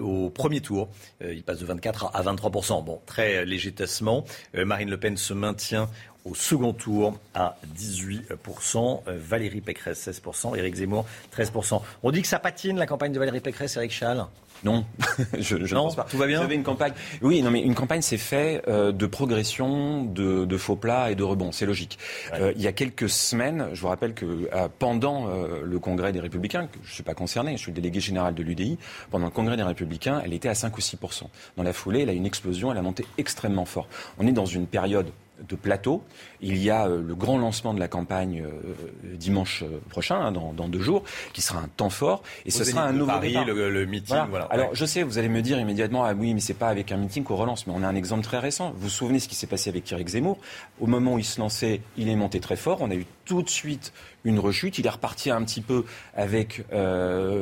au 0.00 0.30
premier 0.30 0.60
tour. 0.60 0.88
il 1.20 1.42
passe 1.42 1.58
de 1.58 1.66
24 1.66 2.12
à 2.14 2.22
23 2.22 2.50
Bon, 2.82 3.00
très 3.04 3.44
léger 3.44 3.72
tassement. 3.72 4.24
Marine 4.54 4.88
Le 4.88 5.00
Pen 5.00 5.16
se 5.16 5.34
maintient 5.34 5.90
au 6.24 6.34
second 6.34 6.72
tour 6.72 7.18
à 7.34 7.56
18%, 7.76 9.02
euh, 9.08 9.18
Valérie 9.18 9.60
Pécresse 9.60 10.08
16%, 10.08 10.56
Éric 10.56 10.76
Zemmour 10.76 11.06
13%. 11.36 11.80
On 12.02 12.10
dit 12.10 12.22
que 12.22 12.28
ça 12.28 12.38
patine 12.38 12.76
la 12.76 12.86
campagne 12.86 13.12
de 13.12 13.18
Valérie 13.18 13.40
Pécresse, 13.40 13.76
Éric 13.76 13.92
Schall 13.92 14.26
non, 14.62 14.84
je, 15.38 15.56
ne 15.56 15.66
pense 15.66 15.96
pas. 15.96 16.04
Tout 16.04 16.18
va 16.18 16.26
bien. 16.26 16.36
Vous 16.36 16.44
avez 16.44 16.54
une 16.54 16.62
campagne. 16.62 16.92
Oui, 17.22 17.40
non, 17.40 17.50
mais 17.50 17.62
une 17.62 17.74
campagne, 17.74 18.02
c'est 18.02 18.18
fait 18.18 18.60
euh, 18.68 18.92
de 18.92 19.06
progression, 19.06 20.04
de, 20.04 20.56
faux 20.58 20.76
plats 20.76 21.10
et 21.10 21.14
de 21.14 21.22
rebonds. 21.22 21.50
C'est 21.50 21.64
logique. 21.64 21.98
Euh, 22.34 22.52
il 22.54 22.60
y 22.60 22.66
a 22.66 22.72
quelques 22.72 23.08
semaines, 23.08 23.68
je 23.72 23.80
vous 23.80 23.88
rappelle 23.88 24.12
que 24.12 24.50
pendant 24.78 25.28
le 25.64 25.78
congrès 25.78 26.12
des 26.12 26.20
Républicains, 26.20 26.66
que 26.66 26.78
je 26.82 26.90
ne 26.90 26.92
suis 26.92 27.02
pas 27.02 27.14
concerné, 27.14 27.52
je 27.52 27.62
suis 27.62 27.72
le 27.72 27.76
délégué 27.76 28.00
général 28.00 28.34
de 28.34 28.42
l'UDI. 28.42 28.76
Pendant 29.10 29.24
le 29.26 29.32
congrès 29.32 29.56
des 29.56 29.62
Républicains, 29.62 30.20
elle 30.22 30.34
était 30.34 30.50
à 30.50 30.54
5 30.54 30.76
ou 30.76 30.80
6% 30.80 31.22
Dans 31.56 31.62
la 31.62 31.72
foulée, 31.72 32.00
elle 32.00 32.10
a 32.10 32.12
une 32.12 32.26
explosion, 32.26 32.70
elle 32.70 32.78
a 32.78 32.82
monté 32.82 33.06
extrêmement 33.16 33.64
fort. 33.64 33.88
On 34.18 34.26
est 34.26 34.32
dans 34.32 34.44
une 34.44 34.66
période 34.66 35.10
de 35.48 35.56
plateau. 35.56 36.02
Il 36.40 36.56
y 36.58 36.70
a 36.70 36.86
euh, 36.86 37.02
le 37.02 37.14
grand 37.14 37.38
lancement 37.38 37.74
de 37.74 37.80
la 37.80 37.88
campagne 37.88 38.42
euh, 38.44 39.16
dimanche 39.16 39.62
euh, 39.62 39.80
prochain, 39.88 40.16
hein, 40.16 40.32
dans, 40.32 40.68
deux 40.68 40.80
jours, 40.80 41.02
qui 41.32 41.42
sera 41.42 41.60
un 41.60 41.68
temps 41.76 41.90
fort. 41.90 42.22
Et 42.44 42.50
ce 42.50 42.64
sera 42.64 42.84
un 42.84 42.92
nouveau 42.92 43.06
Paris, 43.06 43.36
le, 43.46 43.86
meeting. 43.86 44.16
Voilà. 44.28 44.46
Alors 44.46 44.74
je 44.74 44.84
sais, 44.84 45.02
vous 45.02 45.18
allez 45.18 45.28
me 45.28 45.42
dire 45.42 45.58
immédiatement, 45.58 46.04
ah 46.04 46.12
oui, 46.14 46.34
mais 46.34 46.40
c'est 46.40 46.54
pas 46.54 46.68
avec 46.68 46.92
un 46.92 46.96
meeting 46.96 47.24
qu'on 47.24 47.36
relance. 47.36 47.66
Mais 47.66 47.72
on 47.76 47.82
a 47.82 47.88
un 47.88 47.94
exemple 47.94 48.22
très 48.22 48.38
récent. 48.38 48.70
Vous 48.76 48.82
vous 48.82 48.88
souvenez 48.88 49.18
ce 49.18 49.28
qui 49.28 49.34
s'est 49.34 49.46
passé 49.46 49.70
avec 49.70 49.90
Eric 49.90 50.08
Zemmour? 50.08 50.38
Au 50.80 50.86
moment 50.86 51.14
où 51.14 51.18
il 51.18 51.24
se 51.24 51.40
lançait, 51.40 51.80
il 51.96 52.08
est 52.08 52.16
monté 52.16 52.40
très 52.40 52.56
fort. 52.56 52.78
On 52.80 52.90
a 52.90 52.94
eu 52.94 53.06
tout 53.24 53.42
de 53.42 53.50
suite 53.50 53.92
une 54.24 54.38
rechute. 54.38 54.78
Il 54.78 54.86
est 54.86 54.90
reparti 54.90 55.30
un 55.30 55.42
petit 55.42 55.60
peu 55.60 55.84
avec 56.14 56.64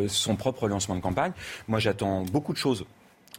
son 0.08 0.36
propre 0.36 0.68
lancement 0.68 0.94
de 0.94 1.00
campagne. 1.00 1.32
Moi, 1.66 1.78
j'attends 1.78 2.22
beaucoup 2.22 2.52
de 2.52 2.58
choses 2.58 2.84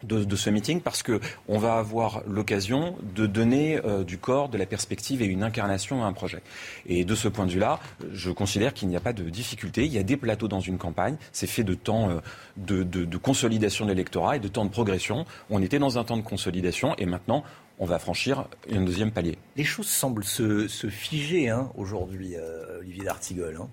de, 0.04 0.36
ce 0.36 0.50
meeting 0.50 0.82
parce 0.82 1.04
que 1.04 1.20
on 1.48 1.58
va 1.58 1.76
avoir 1.76 2.22
l'occasion 2.28 2.96
de 3.16 3.26
donner 3.26 3.80
euh, 3.84 4.04
du 4.04 4.18
corps, 4.18 4.50
de 4.50 4.58
la 4.58 4.66
perspective 4.66 5.22
et 5.22 5.26
une 5.26 5.44
incarnation 5.44 6.04
à 6.04 6.08
un 6.08 6.14
projet. 6.14 6.42
Et 6.86 7.06
de 7.06 7.16
ce 7.16 7.28
point 7.28 7.46
de 7.46 7.52
vue-là, 7.52 7.80
je 8.12 8.32
considère 8.32 8.74
qu'il 8.74 8.88
n'y 8.88 8.96
a 8.96 9.00
pas 9.00 9.14
de 9.14 9.30
difficulté. 9.30 9.86
Il 9.86 9.94
y 9.94 9.98
a 9.98 10.04
des 10.04 10.18
plateaux 10.18 10.48
dans 10.48 10.60
une 10.60 10.78
campagne. 10.78 11.18
C'est 11.32 11.48
fait 11.48 11.64
de 11.64 11.74
temps 11.74 12.10
euh, 12.10 12.20
de, 12.58 13.18
consolidation 13.18 13.86
de 13.86 13.92
l'électorat 13.92 14.38
et 14.38 14.40
de 14.40 14.48
temps 14.48 14.66
de 14.66 14.72
progression. 14.72 15.26
On 15.50 15.62
était 15.62 15.80
dans 15.80 15.98
un 15.98 16.04
temps 16.04 16.18
de 16.18 16.22
consolidation 16.22 16.96
et 16.98 17.06
maintenant 17.06 17.44
on 17.82 17.86
va 17.86 17.98
franchir 17.98 18.46
un 18.70 18.82
deuxième 18.82 19.12
palier. 19.12 19.38
Les 19.56 19.64
choses 19.64 19.88
semblent 19.88 20.26
se, 20.26 20.68
figer 20.90 21.50
hein, 21.50 21.72
aujourd'hui, 21.76 22.36
euh, 22.36 22.80
Olivier 22.80 23.06
D'Artigol. 23.06 23.58
Hein. 23.62 23.70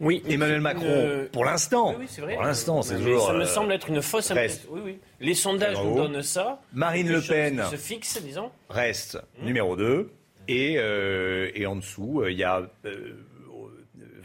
Oui, 0.00 0.22
Emmanuel 0.28 0.62
Macron, 0.62 1.28
pour 1.30 1.44
l'instant. 1.44 1.94
Oui. 1.98 2.06
Pour 2.34 2.42
l'instant, 2.42 2.80
c'est 2.80 2.96
toujours. 2.96 3.26
Ça 3.26 3.32
me 3.34 3.42
euh, 3.42 3.46
semble 3.46 3.72
être 3.72 3.88
une 3.90 4.00
fausse 4.00 4.30
impression. 4.30 4.68
Oui, 4.70 4.80
oui. 4.82 4.98
Les 5.20 5.34
sondages 5.34 5.76
nous 5.82 5.94
donnent 5.94 6.22
ça. 6.22 6.60
Marine 6.72 7.12
Le 7.12 7.20
Pen 7.20 7.62
se 7.70 7.76
fixe, 7.76 8.20
disons. 8.22 8.50
Reste 8.70 9.18
mmh. 9.38 9.46
numéro 9.46 9.76
2. 9.76 10.10
Et, 10.48 10.76
euh, 10.78 11.50
et 11.54 11.66
en 11.66 11.76
dessous, 11.76 12.22
euh, 12.22 12.32
il 12.32 12.38
y 12.38 12.44
a 12.44 12.62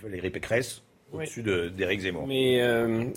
Valérie 0.02 0.30
Pécresse 0.30 0.82
au-dessus 1.12 1.44
d'Éric 1.44 2.02
Zemmour. 2.02 2.26
Mais 2.26 2.60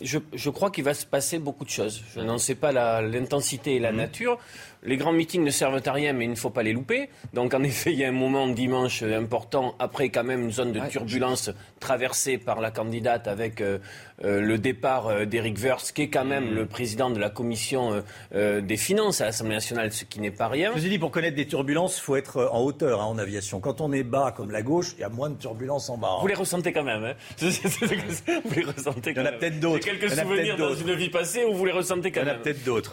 je, 0.02 0.18
je, 0.32 0.50
crois 0.50 0.70
qu'il 0.70 0.84
va 0.84 0.94
se 0.94 1.06
passer 1.06 1.38
beaucoup 1.38 1.64
de 1.64 1.70
choses. 1.70 2.02
Je 2.14 2.20
n'en 2.20 2.38
sais 2.38 2.54
pas 2.54 2.72
l'intensité 3.02 3.76
et 3.76 3.78
la 3.78 3.92
mmh. 3.92 3.96
nature. 3.96 4.38
Les 4.82 4.96
grands 4.96 5.12
meetings 5.12 5.42
ne 5.42 5.50
servent 5.50 5.82
à 5.84 5.92
rien, 5.92 6.12
mais 6.12 6.24
il 6.24 6.30
ne 6.30 6.36
faut 6.36 6.50
pas 6.50 6.62
les 6.62 6.72
louper. 6.72 7.08
Donc, 7.34 7.54
en 7.54 7.62
effet, 7.64 7.92
il 7.92 7.98
y 7.98 8.04
a 8.04 8.08
un 8.08 8.12
moment 8.12 8.48
dimanche 8.48 9.02
important, 9.02 9.74
après 9.78 10.08
quand 10.10 10.24
même 10.24 10.44
une 10.44 10.52
zone 10.52 10.72
de 10.72 10.80
turbulence 10.88 11.50
traversée 11.78 12.38
par 12.38 12.60
la 12.60 12.70
candidate 12.70 13.28
avec 13.28 13.60
euh, 13.60 13.78
euh, 14.24 14.40
le 14.40 14.58
départ 14.58 15.06
euh, 15.06 15.24
d'Éric 15.24 15.58
Woerth, 15.62 15.92
qui 15.92 16.02
est 16.02 16.08
quand 16.08 16.24
même 16.24 16.50
mm. 16.50 16.54
le 16.54 16.66
président 16.66 17.10
de 17.10 17.18
la 17.18 17.30
commission 17.30 18.02
des 18.32 18.76
finances 18.76 19.20
à 19.20 19.26
l'Assemblée 19.26 19.54
nationale, 19.54 19.92
ce 19.92 20.04
qui 20.04 20.20
n'est 20.20 20.30
pas 20.30 20.48
rien. 20.48 20.70
Je 20.74 20.80
vous 20.80 20.86
ai 20.86 20.88
dit, 20.88 20.98
pour 20.98 21.10
connaître 21.10 21.36
des 21.36 21.46
turbulences, 21.46 21.98
il 21.98 22.02
faut 22.02 22.16
être 22.16 22.48
en 22.52 22.60
hauteur 22.60 23.00
hein, 23.00 23.06
en 23.06 23.18
aviation. 23.18 23.60
Quand 23.60 23.80
on 23.80 23.92
est 23.92 24.02
bas, 24.02 24.32
comme 24.36 24.50
la 24.50 24.62
gauche, 24.62 24.92
il 24.96 25.00
y 25.00 25.04
a 25.04 25.08
moins 25.08 25.30
de 25.30 25.36
turbulences 25.36 25.88
en 25.90 25.98
bas. 25.98 26.18
Vous 26.20 26.26
les 26.26 26.34
ressentez 26.34 26.72
quand 26.72 26.84
même. 26.84 27.04
Hein 27.04 27.14
vous 27.38 28.54
les 28.54 28.64
ressentez 28.64 29.14
quand 29.14 29.22
même. 29.22 29.22
Il 29.22 29.22
y 29.22 29.22
en 29.22 29.26
a 29.26 29.32
peut-être 29.32 29.60
d'autres. 29.60 29.84
quelques 29.84 30.10
souvenirs 30.10 30.56
dans 30.56 30.74
une 30.74 30.94
vie 30.94 31.10
passée 31.10 31.44
où 31.44 31.54
vous 31.54 31.64
les 31.64 31.72
ressentez 31.72 32.10
quand 32.10 32.24
même. 32.24 32.28
Il 32.28 32.32
y 32.32 32.36
en 32.36 32.40
a 32.40 32.42
peut-être 32.42 32.64
d'autres. 32.64 32.92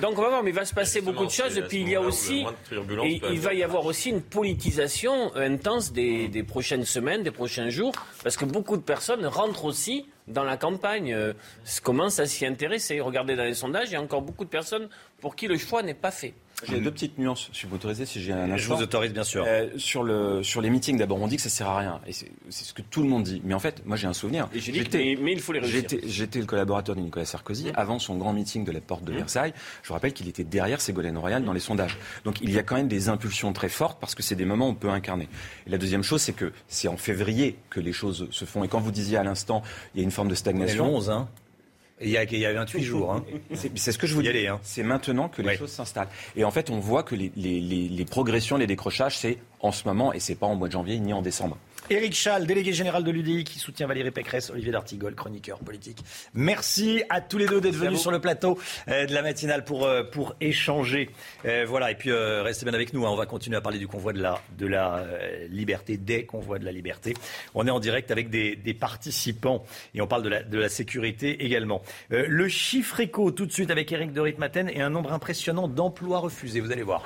donc, 0.00 0.18
on 0.18 0.22
va 0.22 0.28
voir, 0.28 0.42
mais 0.42 0.50
il 0.50 0.56
va 0.56 0.64
se 0.64 0.74
passer 0.74 1.00
beaucoup 1.00 1.26
de 1.26 1.30
choses. 1.30 1.56
Et 1.58 1.62
puis 1.62 1.80
il 1.80 1.88
y 1.88 1.94
a 1.94 2.00
aussi, 2.00 2.44
il 3.30 3.40
va 3.40 3.54
y 3.54 3.62
avoir 3.62 3.86
aussi 3.86 4.10
une 4.10 4.22
politisation 4.22 5.34
intense 5.34 5.92
des, 5.92 6.44
prochaines 6.46 6.84
semaines, 6.84 7.22
des 7.22 7.30
prochains 7.30 7.68
jours, 7.68 7.92
parce 8.26 8.36
que 8.36 8.44
beaucoup 8.44 8.76
de 8.76 8.82
personnes 8.82 9.24
rentrent 9.24 9.66
aussi 9.66 10.08
dans 10.26 10.42
la 10.42 10.56
campagne, 10.56 11.14
euh, 11.14 11.32
commencent 11.84 12.18
à 12.18 12.26
s'y 12.26 12.44
intéresser. 12.44 12.98
Regardez 12.98 13.36
dans 13.36 13.44
les 13.44 13.54
sondages, 13.54 13.90
il 13.90 13.92
y 13.92 13.94
a 13.94 14.02
encore 14.02 14.22
beaucoup 14.22 14.44
de 14.44 14.50
personnes 14.50 14.88
pour 15.20 15.36
qui 15.36 15.46
le 15.46 15.56
choix 15.56 15.84
n'est 15.84 15.94
pas 15.94 16.10
fait. 16.10 16.34
J'ai 16.64 16.80
deux 16.80 16.90
petites 16.90 17.18
nuances, 17.18 17.50
si 17.52 17.66
vous 17.66 17.72
m'autorisez, 17.72 18.06
si 18.06 18.22
j'ai 18.22 18.32
un 18.32 18.50
instant. 18.50 18.56
Je 18.56 18.68
vous 18.68 18.82
autorise, 18.82 19.12
bien 19.12 19.24
sûr. 19.24 19.44
Euh, 19.46 19.68
sur, 19.76 20.02
le, 20.02 20.42
sur 20.42 20.62
les 20.62 20.70
meetings, 20.70 20.96
d'abord, 20.96 21.20
on 21.20 21.28
dit 21.28 21.36
que 21.36 21.42
ça 21.42 21.50
sert 21.50 21.68
à 21.68 21.78
rien. 21.78 22.00
Et 22.06 22.12
c'est 22.12 22.30
ce 22.48 22.72
que 22.72 22.80
tout 22.80 23.02
le 23.02 23.08
monde 23.08 23.24
dit. 23.24 23.42
Mais 23.44 23.52
en 23.52 23.58
fait, 23.58 23.84
moi, 23.84 23.96
j'ai 23.96 24.06
un 24.06 24.14
souvenir. 24.14 24.48
Et 24.54 24.60
mais, 24.72 25.18
mais, 25.20 25.32
il 25.32 25.40
faut 25.40 25.52
les 25.52 25.60
réussir. 25.60 26.00
J'étais 26.06 26.38
le 26.38 26.46
collaborateur 26.46 26.96
de 26.96 27.00
Nicolas 27.02 27.26
Sarkozy 27.26 27.70
avant 27.74 27.98
son 27.98 28.16
grand 28.16 28.32
meeting 28.32 28.64
de 28.64 28.72
la 28.72 28.80
porte 28.80 29.04
de 29.04 29.12
Versailles. 29.12 29.52
Je 29.82 29.88
vous 29.88 29.94
rappelle 29.94 30.14
qu'il 30.14 30.28
était 30.28 30.44
derrière 30.44 30.80
Ségolène 30.80 31.18
Royal 31.18 31.44
dans 31.44 31.52
les 31.52 31.60
sondages. 31.60 31.98
Donc, 32.24 32.40
il 32.40 32.50
y 32.50 32.58
a 32.58 32.62
quand 32.62 32.76
même 32.76 32.88
des 32.88 33.10
impulsions 33.10 33.52
très 33.52 33.68
fortes 33.68 33.98
parce 34.00 34.14
que 34.14 34.22
c'est 34.22 34.34
des 34.34 34.46
moments 34.46 34.68
où 34.68 34.70
on 34.70 34.74
peut 34.74 34.88
incarner. 34.88 35.28
Et 35.66 35.70
la 35.70 35.78
deuxième 35.78 36.02
chose, 36.02 36.22
c'est 36.22 36.32
que 36.32 36.52
c'est 36.68 36.88
en 36.88 36.96
février 36.96 37.58
que 37.68 37.80
les 37.80 37.92
choses 37.92 38.28
se 38.30 38.46
font. 38.46 38.64
Et 38.64 38.68
quand 38.68 38.80
vous 38.80 38.92
disiez 38.92 39.18
à 39.18 39.22
l'instant, 39.22 39.62
il 39.94 39.98
y 39.98 40.00
a 40.00 40.04
une 40.04 40.10
forme 40.10 40.28
de 40.28 40.34
stagnation. 40.34 40.96
11, 40.96 41.10
hein 41.10 41.28
il 42.00 42.10
y, 42.10 42.16
a, 42.18 42.24
il 42.24 42.38
y 42.38 42.44
a 42.44 42.52
28 42.52 42.82
jours. 42.82 43.12
Hein. 43.12 43.24
C'est 43.54 43.92
ce 43.92 43.98
que 43.98 44.06
je 44.06 44.14
vous 44.14 44.22
dis. 44.22 44.46
Hein. 44.46 44.60
C'est 44.62 44.82
maintenant 44.82 45.28
que 45.28 45.40
les 45.42 45.56
choses 45.56 45.70
s'installent. 45.70 46.08
Et 46.36 46.44
en 46.44 46.50
fait, 46.50 46.68
on 46.70 46.78
voit 46.78 47.02
que 47.02 47.14
les, 47.14 47.32
les, 47.36 47.60
les, 47.60 47.88
les 47.88 48.04
progressions, 48.04 48.56
les 48.58 48.66
décrochages, 48.66 49.16
c'est 49.16 49.38
en 49.60 49.72
ce 49.72 49.84
moment 49.88 50.12
et 50.12 50.20
c'est 50.20 50.34
pas 50.34 50.46
en 50.46 50.54
mois 50.56 50.68
de 50.68 50.72
janvier 50.72 50.98
ni 50.98 51.12
en 51.12 51.22
décembre. 51.22 51.56
Éric 51.88 52.14
Schall, 52.14 52.46
délégué 52.46 52.72
général 52.72 53.04
de 53.04 53.10
l'UDI, 53.12 53.44
qui 53.44 53.60
soutient 53.60 53.86
Valérie 53.86 54.10
Pécresse, 54.10 54.50
Olivier 54.50 54.72
D'Artigol, 54.72 55.14
chroniqueur 55.14 55.58
politique. 55.60 55.98
Merci 56.34 57.04
à 57.08 57.20
tous 57.20 57.38
les 57.38 57.46
deux 57.46 57.60
d'être 57.60 57.76
venus 57.76 58.00
sur 58.00 58.10
le 58.10 58.20
plateau 58.20 58.58
euh, 58.88 59.06
de 59.06 59.14
la 59.14 59.22
matinale 59.22 59.64
pour, 59.64 59.84
euh, 59.84 60.02
pour 60.02 60.34
échanger. 60.40 61.10
Euh, 61.44 61.64
voilà, 61.68 61.92
et 61.92 61.94
puis 61.94 62.10
restez 62.12 62.64
bien 62.64 62.74
avec 62.74 62.92
nous, 62.92 63.06
hein. 63.06 63.10
on 63.10 63.16
va 63.16 63.26
continuer 63.26 63.56
à 63.56 63.60
parler 63.60 63.78
du 63.78 63.86
convoi 63.86 64.12
de 64.12 64.20
la, 64.20 64.40
de 64.58 64.66
la 64.66 65.04
liberté, 65.48 65.96
des 65.96 66.24
convois 66.24 66.58
de 66.58 66.64
la 66.64 66.72
liberté. 66.72 67.14
On 67.54 67.66
est 67.66 67.70
en 67.70 67.80
direct 67.80 68.10
avec 68.10 68.30
des, 68.30 68.56
des 68.56 68.74
participants 68.74 69.64
et 69.94 70.00
on 70.00 70.08
parle 70.08 70.22
de 70.22 70.28
la, 70.28 70.42
de 70.42 70.58
la 70.58 70.68
sécurité 70.68 71.44
également. 71.44 71.82
le 72.10 72.48
chiffre 72.48 72.98
éco, 72.98 73.30
tout 73.30 73.46
de 73.46 73.52
suite 73.52 73.70
avec 73.70 73.92
Éric 73.92 74.12
de 74.12 74.20
Ritmaten 74.20 74.68
et 74.70 74.80
un 74.80 74.90
nombre 74.90 75.12
impressionnant 75.12 75.68
d'emplois 75.68 76.18
refusés, 76.18 76.60
vous 76.60 76.72
allez 76.72 76.82
voir. 76.82 77.04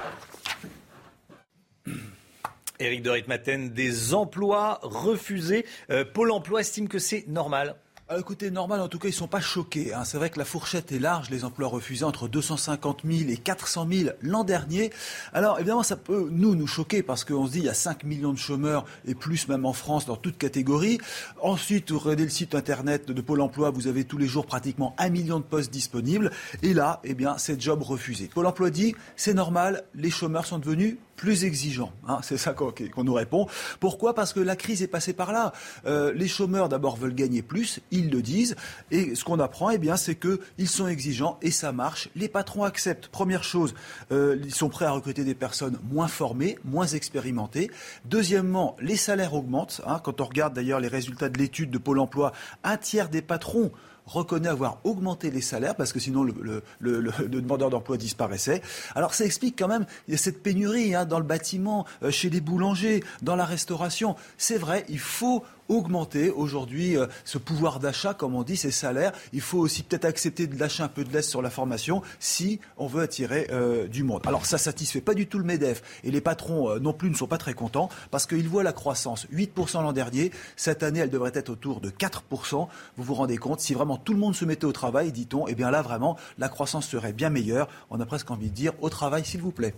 Éric 2.81 3.03
de 3.03 3.11
Ritmaten, 3.11 3.71
des 3.71 4.15
emplois 4.15 4.81
refusés. 4.83 5.67
Euh, 5.91 6.05
Pôle 6.05 6.31
emploi 6.31 6.61
estime 6.61 6.89
que 6.89 6.99
c'est 6.99 7.29
normal. 7.29 7.77
Ah, 8.13 8.19
écoutez, 8.19 8.51
normal, 8.51 8.81
en 8.81 8.89
tout 8.89 8.99
cas, 8.99 9.07
ils 9.07 9.13
ne 9.13 9.17
sont 9.17 9.29
pas 9.29 9.41
choqués. 9.41 9.95
Hein. 9.95 10.05
C'est 10.05 10.17
vrai 10.17 10.31
que 10.31 10.39
la 10.41 10.45
fourchette 10.45 10.91
est 10.91 10.99
large, 10.99 11.31
les 11.31 11.45
emplois 11.45 11.69
refusés 11.69 12.05
entre 12.05 12.27
250 12.27 13.03
000 13.05 13.31
et 13.31 13.37
400 13.37 13.87
000 13.89 14.11
l'an 14.21 14.43
dernier. 14.43 14.91
Alors, 15.33 15.61
évidemment, 15.61 15.85
ça 15.85 15.95
peut 15.95 16.27
nous, 16.29 16.67
choquer 16.67 17.05
parce 17.05 17.23
qu'on 17.25 17.47
se 17.47 17.53
dit 17.53 17.59
il 17.59 17.67
y 17.67 17.69
a 17.69 17.75
5 17.75 18.03
millions 18.03 18.33
de 18.33 18.39
chômeurs 18.39 18.85
et 19.07 19.15
plus 19.15 19.47
même 19.47 19.65
en 19.65 19.73
France 19.73 20.07
dans 20.07 20.17
toute 20.17 20.39
catégorie. 20.39 20.99
Ensuite, 21.41 21.93
vous 21.93 22.01
regardez 22.01 22.25
le 22.25 22.31
site 22.31 22.57
internet 22.57 23.07
de 23.07 23.21
Pôle 23.21 23.43
emploi, 23.43 23.71
vous 23.71 23.87
avez 23.87 24.03
tous 24.03 24.19
les 24.19 24.27
jours 24.27 24.45
pratiquement 24.45 24.93
un 24.99 25.09
million 25.09 25.39
de 25.39 25.45
postes 25.45 25.73
disponibles. 25.73 26.33
Et 26.65 26.75
là, 26.75 27.01
eh 27.05 27.15
bien, 27.15 27.39
c'est 27.39 27.61
job 27.61 27.81
refusé. 27.81 28.27
Pôle 28.27 28.47
emploi 28.47 28.71
dit 28.71 28.97
c'est 29.15 29.35
normal, 29.35 29.85
les 29.95 30.11
chômeurs 30.11 30.47
sont 30.47 30.59
devenus 30.59 30.97
plus 31.21 31.45
exigeants. 31.45 31.93
Hein, 32.09 32.21
c'est 32.23 32.39
ça 32.39 32.55
qu'on 32.55 33.05
nous 33.05 33.13
répond. 33.13 33.47
Pourquoi? 33.79 34.15
Parce 34.15 34.33
que 34.33 34.41
la 34.41 34.57
crise 34.57 34.83
est 34.83 34.89
passée 34.89 35.13
par 35.13 35.33
là. 35.33 35.53
Euh, 35.87 36.13
les 36.15 36.29
chômeurs, 36.29 36.71
d'abord, 36.71 36.97
veulent 36.97 37.15
gagner 37.15 37.43
plus, 37.43 37.81
ils 37.91 38.11
le 38.11 38.23
disent. 38.23 38.57
Et 38.91 39.15
ce 39.15 39.23
qu'on 39.23 39.39
apprend, 39.39 39.71
eh 39.71 39.79
bien, 39.79 39.97
c'est 39.97 40.15
qu'ils 40.15 40.69
sont 40.69 40.89
exigeants 40.89 41.39
et 41.43 41.51
ça 41.51 41.73
marche. 41.73 42.09
Les 42.17 42.29
patrons 42.29 42.65
acceptent. 42.65 43.09
Première 43.09 43.45
chose, 43.45 43.75
euh, 44.13 44.39
ils 44.43 44.55
sont 44.55 44.71
prêts 44.71 44.87
à 44.87 44.93
recruter 44.93 45.25
des 45.25 45.35
personnes 45.35 45.79
moins 45.93 46.09
formées, 46.09 46.59
moins 46.65 46.87
expérimentées. 46.87 47.71
Deuxièmement, 48.07 48.77
les 48.81 48.97
salaires 48.97 49.35
augmentent. 49.35 49.83
Hein. 49.87 50.01
quand 50.03 50.23
on 50.23 50.25
regarde 50.25 50.55
d'ailleurs 50.55 50.81
les 50.81 50.89
résultats 50.89 51.29
de 51.29 51.39
l'étude 51.39 51.71
de 51.71 51.79
Pôle 51.79 51.99
emploi, 51.99 52.33
un 52.65 52.79
tiers 52.79 53.11
des 53.11 53.23
patrons 53.23 53.73
reconnaît 54.07 54.49
avoir 54.49 54.79
augmenté 54.85 55.31
les 55.31 55.41
salaires 55.41 55.77
parce 55.77 55.93
que 55.93 56.01
sinon 56.01 56.25
le, 56.25 56.63
demandeur 57.29 57.71
d'emploi 57.71 57.97
disparaissait. 57.97 58.63
Alors 58.95 59.15
ça 59.15 59.25
explique 59.25 59.59
quand 59.59 59.69
même 59.69 59.87
cette 60.17 60.43
pénurie 60.43 60.95
hein, 60.95 61.05
dans 61.05 61.19
le 61.19 61.25
bâtiment, 61.25 61.87
euh, 62.03 62.11
chez 62.11 62.31
les 62.31 62.41
boulangers, 62.41 63.03
dans 63.23 63.37
la 63.37 63.45
restauration. 63.45 64.17
C'est 64.39 64.59
vrai, 64.59 64.85
il 64.89 64.99
faut 64.99 65.45
augmenter 65.71 66.31
aujourd'hui 66.31 66.97
euh, 66.97 67.07
ce 67.25 67.39
pouvoir 67.39 67.79
d'achat, 67.79 68.13
comme 68.13 68.35
on 68.35 68.43
dit, 68.43 68.57
ces 68.57 68.71
salaires. 68.71 69.13
Il 69.33 69.41
faut 69.41 69.59
aussi 69.59 69.83
peut-être 69.83 70.05
accepter 70.05 70.47
de 70.47 70.59
lâcher 70.59 70.83
un 70.83 70.89
peu 70.89 71.05
de 71.05 71.13
laisse 71.13 71.29
sur 71.29 71.41
la 71.41 71.51
formation 71.51 72.03
si 72.19 72.61
on 72.77 72.87
veut 72.87 73.03
attirer 73.03 73.47
euh, 73.51 73.87
du 73.87 74.03
monde. 74.03 74.23
Alors 74.27 74.45
ça 74.45 74.59
satisfait 74.59 75.01
pas 75.01 75.15
du 75.15 75.27
tout 75.27 75.39
le 75.39 75.45
MEDEF 75.45 75.83
et 76.05 76.11
les 76.11 76.21
patrons 76.21 76.71
euh, 76.71 76.79
non 76.79 76.93
plus 76.93 77.09
ne 77.09 77.15
sont 77.15 77.29
pas 77.29 77.39
très 77.39 77.55
contents 77.55 77.89
parce 78.11 78.27
qu'ils 78.27 78.49
voient 78.49 78.65
la 78.65 78.73
croissance 78.73 79.27
8% 79.33 79.83
l'an 79.83 79.93
dernier. 79.93 80.33
Cette 80.57 80.83
année, 80.83 81.01
elle 81.01 81.11
devrait 81.11 81.33
être 81.35 81.51
autour 81.51 81.81
de 81.81 81.91
4%. 81.91 82.69
Vous 82.97 83.05
vous 83.05 83.15
rendez 83.15 83.37
compte, 83.37 83.61
si 83.61 83.73
vraiment 83.73 83.97
tout 83.97 84.13
le 84.13 84.19
monde 84.19 84.35
se 84.35 84.45
mettait 84.45 84.65
au 84.65 84.73
travail, 84.73 85.13
dit-on, 85.13 85.47
eh 85.47 85.55
bien 85.55 85.71
là 85.71 85.83
vraiment, 85.83 86.17
la 86.39 86.49
croissance 86.49 86.89
serait 86.89 87.13
bien 87.13 87.31
meilleure. 87.31 87.69
On 87.91 88.01
a 88.01 88.07
presque 88.07 88.31
envie 88.31 88.51
de 88.51 88.55
dire 88.55 88.73
au 88.81 88.91
travail, 88.91 89.25
s'il 89.25 89.41
vous 89.41 89.53
plaît. 89.53 89.75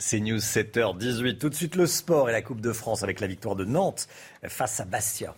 C'est 0.00 0.18
News 0.18 0.38
7h18. 0.38 1.36
Tout 1.36 1.50
de 1.50 1.54
suite 1.54 1.76
le 1.76 1.84
sport 1.84 2.30
et 2.30 2.32
la 2.32 2.40
Coupe 2.40 2.62
de 2.62 2.72
France 2.72 3.02
avec 3.02 3.20
la 3.20 3.26
victoire 3.26 3.54
de 3.54 3.66
Nantes 3.66 4.08
face 4.48 4.80
à 4.80 4.86
Bastia. 4.86 5.34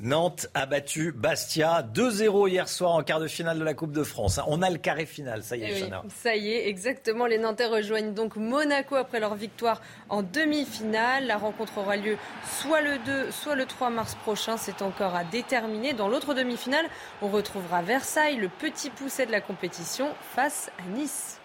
Nantes 0.00 0.48
a 0.52 0.66
battu 0.66 1.10
Bastia 1.10 1.82
2-0 1.82 2.50
hier 2.50 2.68
soir 2.68 2.92
en 2.92 3.02
quart 3.02 3.20
de 3.20 3.26
finale 3.26 3.58
de 3.58 3.64
la 3.64 3.72
Coupe 3.72 3.92
de 3.92 4.04
France. 4.04 4.38
On 4.46 4.60
a 4.60 4.68
le 4.68 4.76
carré 4.76 5.06
final, 5.06 5.42
ça 5.42 5.56
y 5.56 5.62
est, 5.62 5.80
eh 5.80 6.08
Ça 6.14 6.36
y 6.36 6.50
est, 6.52 6.68
exactement. 6.68 7.24
Les 7.24 7.38
Nantais 7.38 7.64
rejoignent 7.64 8.12
donc 8.12 8.36
Monaco 8.36 8.96
après 8.96 9.18
leur 9.18 9.34
victoire 9.34 9.80
en 10.10 10.22
demi-finale. 10.22 11.26
La 11.26 11.38
rencontre 11.38 11.78
aura 11.78 11.96
lieu 11.96 12.18
soit 12.60 12.82
le 12.82 12.98
2, 12.98 13.30
soit 13.30 13.54
le 13.54 13.64
3 13.64 13.88
mars 13.88 14.14
prochain. 14.14 14.58
C'est 14.58 14.82
encore 14.82 15.16
à 15.16 15.24
déterminer. 15.24 15.94
Dans 15.94 16.08
l'autre 16.08 16.34
demi-finale, 16.34 16.84
on 17.22 17.28
retrouvera 17.28 17.80
Versailles, 17.80 18.36
le 18.36 18.50
petit 18.50 18.90
pousset 18.90 19.24
de 19.24 19.32
la 19.32 19.40
compétition, 19.40 20.10
face 20.36 20.70
à 20.78 20.88
Nice. 20.90 21.37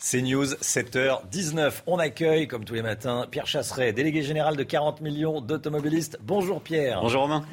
C'est 0.00 0.22
News, 0.22 0.44
7h19. 0.44 1.82
On 1.88 1.98
accueille, 1.98 2.46
comme 2.46 2.64
tous 2.64 2.74
les 2.74 2.82
matins, 2.82 3.26
Pierre 3.28 3.48
Chasseret, 3.48 3.92
délégué 3.92 4.22
général 4.22 4.56
de 4.56 4.62
40 4.62 5.00
millions 5.00 5.40
d'automobilistes. 5.40 6.18
Bonjour 6.22 6.62
Pierre. 6.62 7.00
Bonjour 7.02 7.22
Romain. 7.22 7.44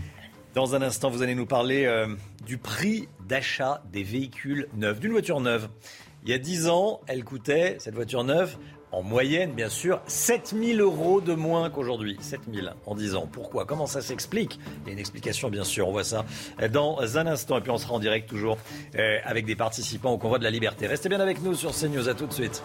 Dans 0.53 0.75
un 0.75 0.83
instant, 0.83 1.09
vous 1.09 1.23
allez 1.23 1.33
nous 1.33 1.47
parler 1.47 1.85
euh, 1.85 2.07
du 2.45 2.59
prix 2.59 3.09
d'achat 3.27 3.81
des 3.91 4.03
véhicules 4.03 4.67
neufs, 4.75 4.99
d'une 4.99 5.11
voiture 5.11 5.39
neuve. 5.41 5.69
Il 6.23 6.29
y 6.29 6.33
a 6.33 6.37
10 6.37 6.69
ans, 6.69 7.01
elle 7.07 7.23
coûtait, 7.23 7.77
cette 7.79 7.95
voiture 7.95 8.23
neuve, 8.23 8.57
en 8.91 9.03
moyenne, 9.03 9.51
bien 9.51 9.69
sûr, 9.69 10.01
7000 10.07 10.79
euros 10.79 11.21
de 11.21 11.33
moins 11.33 11.69
qu'aujourd'hui. 11.69 12.17
7000 12.19 12.73
en 12.85 12.95
10 12.95 13.15
ans. 13.15 13.27
Pourquoi? 13.31 13.65
Comment 13.65 13.87
ça 13.87 14.01
s'explique? 14.01 14.59
Il 14.83 14.87
y 14.87 14.89
a 14.91 14.93
une 14.93 14.99
explication, 14.99 15.49
bien 15.49 15.63
sûr. 15.63 15.87
On 15.87 15.91
voit 15.91 16.03
ça 16.03 16.25
dans 16.71 17.17
un 17.17 17.27
instant. 17.27 17.57
Et 17.57 17.61
puis 17.61 17.71
on 17.71 17.77
sera 17.77 17.93
en 17.93 17.99
direct 17.99 18.29
toujours 18.29 18.57
euh, 18.97 19.17
avec 19.25 19.45
des 19.45 19.55
participants 19.55 20.11
au 20.11 20.17
convoi 20.17 20.39
de 20.39 20.43
la 20.43 20.51
liberté. 20.51 20.87
Restez 20.87 21.09
bien 21.09 21.19
avec 21.19 21.41
nous 21.41 21.55
sur 21.55 21.71
CNews. 21.71 22.07
À 22.07 22.13
tout 22.13 22.27
de 22.27 22.33
suite. 22.33 22.63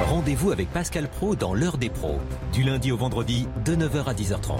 Rendez-vous 0.00 0.52
avec 0.52 0.70
Pascal 0.70 1.08
Pro 1.08 1.34
dans 1.34 1.54
l'heure 1.54 1.76
des 1.76 1.90
pros, 1.90 2.18
du 2.52 2.62
lundi 2.62 2.92
au 2.92 2.96
vendredi 2.96 3.46
de 3.64 3.74
9h 3.74 4.04
à 4.06 4.14
10h30. 4.14 4.58